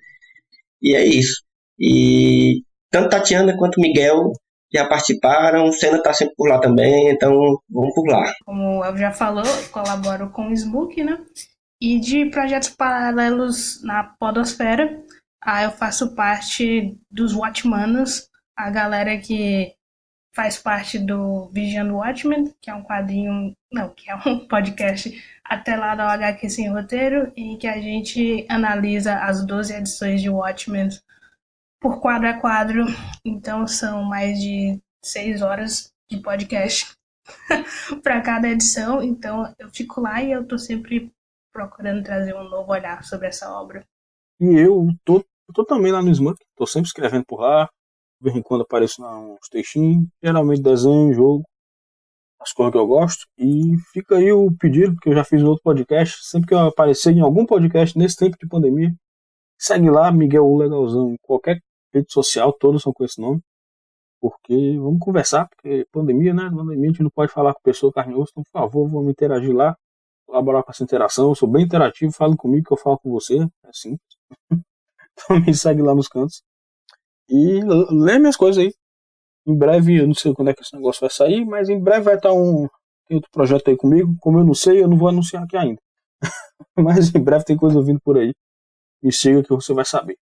E 0.83 0.95
é 0.95 1.07
isso. 1.07 1.43
E 1.81 2.63
tanto 2.91 3.09
Tatiana 3.09 3.57
quanto 3.57 3.81
Miguel 3.81 4.33
já 4.73 4.87
participaram, 4.87 5.73
Senna 5.73 5.97
está 5.97 6.13
sempre 6.13 6.35
por 6.37 6.49
lá 6.49 6.61
também, 6.61 7.11
então 7.11 7.33
vamos 7.69 7.95
por 7.95 8.07
lá. 8.09 8.33
Como 8.45 8.85
eu 8.85 8.97
já 8.97 9.11
falou, 9.11 9.45
colaboro 9.73 10.31
com 10.31 10.49
o 10.49 10.53
Smook, 10.53 11.03
né? 11.03 11.19
E 11.81 11.99
de 11.99 12.27
projetos 12.27 12.69
paralelos 12.69 13.83
na 13.83 14.05
Podosfera, 14.05 15.03
ah, 15.43 15.63
eu 15.63 15.71
faço 15.71 16.15
parte 16.15 16.97
dos 17.11 17.35
Watchmanos, 17.35 18.29
a 18.55 18.71
galera 18.71 19.17
que 19.19 19.75
faz 20.35 20.59
parte 20.59 20.99
do 20.99 21.51
Vision 21.53 21.91
Watchmen, 21.91 22.55
que 22.61 22.71
é 22.71 22.75
um 22.75 22.85
quadrinho, 22.85 23.53
não, 23.73 23.89
que 23.89 24.11
é 24.11 24.15
um 24.15 24.41
podcast 24.47 25.11
até 25.45 25.75
lá 25.77 25.95
da 25.95 26.13
HQ 26.13 26.49
Sem 26.51 26.69
Roteiro, 26.69 27.33
em 27.37 27.57
que 27.57 27.67
a 27.67 27.81
gente 27.81 28.47
analisa 28.49 29.17
as 29.17 29.45
12 29.45 29.75
edições 29.75 30.23
de 30.23 30.31
Watchmen 30.31 30.89
por 31.81 32.01
quadro 32.01 32.29
a 32.29 32.39
quadro. 32.39 32.85
Então 33.25 33.67
são 33.67 34.05
mais 34.05 34.39
de 34.39 34.79
seis 35.03 35.41
horas 35.41 35.93
de 36.09 36.19
podcast 36.19 36.95
para 38.03 38.21
cada 38.21 38.49
edição. 38.49 39.03
Então 39.03 39.53
eu 39.59 39.71
fico 39.71 40.01
lá 40.01 40.23
e 40.23 40.31
eu 40.31 40.47
tô 40.47 40.59
sempre 40.59 41.11
procurando 41.53 42.05
trazer 42.05 42.35
um 42.35 42.49
novo 42.49 42.71
olhar 42.71 43.03
sobre 43.03 43.29
essa 43.29 43.51
obra. 43.53 43.85
E 44.39 44.47
eu 44.59 44.89
tô, 45.05 45.25
tô 45.53 45.65
também 45.65 45.91
lá 45.91 46.03
no 46.03 46.11
Smunk, 46.11 46.39
tô 46.57 46.67
sempre 46.67 46.87
escrevendo 46.87 47.25
por 47.27 47.41
lá, 47.41 47.65
de 48.21 48.25
vez 48.25 48.37
em 48.37 48.43
quando 48.43 48.63
apareço 48.63 49.05
uns 49.05 49.49
textinhos, 49.51 50.07
geralmente 50.23 50.63
desenho, 50.63 51.13
jogo, 51.13 51.45
as 52.41 52.53
coisas 52.53 52.73
que 52.73 52.79
eu 52.79 52.87
gosto. 52.87 53.27
E 53.37 53.77
fica 53.93 54.17
aí 54.17 54.33
o 54.33 54.51
pedido, 54.57 54.95
porque 54.95 55.11
eu 55.11 55.15
já 55.15 55.25
fiz 55.25 55.43
outro 55.43 55.63
podcast. 55.63 56.25
Sempre 56.25 56.49
que 56.49 56.55
eu 56.55 56.61
aparecer 56.61 57.13
em 57.13 57.21
algum 57.21 57.45
podcast 57.45 57.99
nesse 57.99 58.17
tempo 58.17 58.37
de 58.41 58.49
pandemia, 58.49 58.95
segue 59.59 59.91
lá, 59.91 60.11
Miguel 60.11 60.57
Legalzão, 60.57 61.17
qualquer 61.21 61.61
rede 61.93 62.13
social, 62.13 62.53
todos 62.53 62.83
são 62.83 62.93
com 62.93 63.05
esse 63.05 63.21
nome. 63.21 63.41
Porque 64.21 64.77
vamos 64.79 64.99
conversar, 65.01 65.49
porque 65.49 65.87
pandemia, 65.91 66.35
né? 66.35 66.51
Pandemia 66.51 66.91
a 66.91 66.93
gente 66.93 67.03
não 67.03 67.11
pode 67.11 67.33
falar 67.33 67.55
com 67.55 67.61
pessoa 67.63 67.93
carne 67.93 68.13
e 68.13 68.17
osso, 68.17 68.33
então 68.33 68.45
por 68.45 68.51
favor, 68.51 68.89
vamos 68.89 69.11
interagir 69.11 69.55
lá, 69.55 69.75
colaborar 70.27 70.63
com 70.63 70.71
essa 70.71 70.85
interação. 70.85 71.31
Eu 71.31 71.35
sou 71.35 71.49
bem 71.49 71.65
interativo, 71.65 72.13
falo 72.13 72.37
comigo 72.37 72.67
que 72.67 72.73
eu 72.73 72.77
falo 72.77 72.99
com 72.99 73.11
você, 73.11 73.39
é 73.39 73.71
simples. 73.73 74.19
então 75.13 75.41
me 75.41 75.55
segue 75.55 75.83
lá 75.83 75.95
nos 75.95 76.09
cantos. 76.09 76.43
E 77.31 77.61
lê 77.91 78.19
minhas 78.19 78.37
coisas 78.37 78.63
aí. 78.63 78.73
Em 79.47 79.57
breve, 79.57 80.01
eu 80.01 80.07
não 80.07 80.15
sei 80.15 80.35
quando 80.35 80.49
é 80.49 80.55
que 80.55 80.63
esse 80.63 80.75
negócio 80.75 81.01
vai 81.01 81.11
sair, 81.11 81.45
mas 81.47 81.69
em 81.69 81.81
breve 81.81 82.03
vai 82.03 82.17
estar 82.17 82.33
um. 82.33 82.69
Tem 83.07 83.17
outro 83.17 83.31
projeto 83.33 83.69
aí 83.69 83.77
comigo. 83.77 84.15
Como 84.21 84.39
eu 84.39 84.45
não 84.45 84.55
sei, 84.55 84.83
eu 84.83 84.89
não 84.89 84.99
vou 84.99 85.09
anunciar 85.09 85.45
aqui 85.45 85.57
ainda. 85.57 85.81
mas 86.77 87.15
em 87.15 87.23
breve 87.23 87.45
tem 87.45 87.57
coisa 87.57 87.83
vindo 87.83 88.01
por 88.01 88.19
aí. 88.19 88.35
Me 89.03 89.13
siga 89.13 89.43
que 89.43 89.51
você 89.51 89.73
vai 89.73 89.85
saber. 89.85 90.19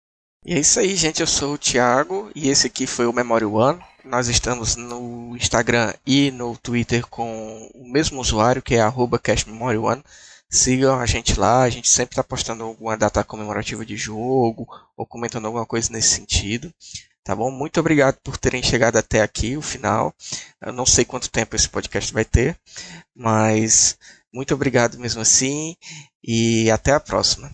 E 0.45 0.53
é 0.53 0.59
isso 0.59 0.77
aí, 0.77 0.93
gente. 0.95 1.21
Eu 1.21 1.27
sou 1.27 1.53
o 1.53 1.57
Thiago 1.57 2.29
e 2.35 2.49
esse 2.49 2.67
aqui 2.67 2.85
foi 2.85 3.05
o 3.05 3.13
Memory 3.13 3.45
One. 3.45 3.79
Nós 4.03 4.27
estamos 4.27 4.75
no 4.75 5.33
Instagram 5.37 5.93
e 6.05 6.31
no 6.31 6.57
Twitter 6.57 7.07
com 7.07 7.71
o 7.73 7.89
mesmo 7.89 8.19
usuário, 8.19 8.61
que 8.61 8.75
é 8.75 8.81
CashMemoryOne. 9.21 10.03
Sigam 10.49 10.99
a 10.99 11.05
gente 11.05 11.39
lá, 11.39 11.61
a 11.61 11.69
gente 11.69 11.89
sempre 11.89 12.11
está 12.11 12.23
postando 12.23 12.65
alguma 12.65 12.97
data 12.97 13.23
comemorativa 13.23 13.85
de 13.85 13.95
jogo 13.95 14.67
ou 14.97 15.05
comentando 15.05 15.45
alguma 15.45 15.65
coisa 15.65 15.89
nesse 15.93 16.09
sentido. 16.09 16.73
Tá 17.23 17.33
bom? 17.33 17.49
Muito 17.49 17.79
obrigado 17.79 18.17
por 18.21 18.37
terem 18.37 18.61
chegado 18.61 18.97
até 18.97 19.21
aqui, 19.21 19.55
o 19.55 19.61
final. 19.61 20.13
Eu 20.61 20.73
não 20.73 20.85
sei 20.85 21.05
quanto 21.05 21.31
tempo 21.31 21.55
esse 21.55 21.69
podcast 21.69 22.11
vai 22.13 22.25
ter, 22.25 22.59
mas 23.15 23.97
muito 24.33 24.53
obrigado 24.53 24.99
mesmo 24.99 25.21
assim 25.21 25.77
e 26.21 26.69
até 26.69 26.91
a 26.91 26.99
próxima. 26.99 27.49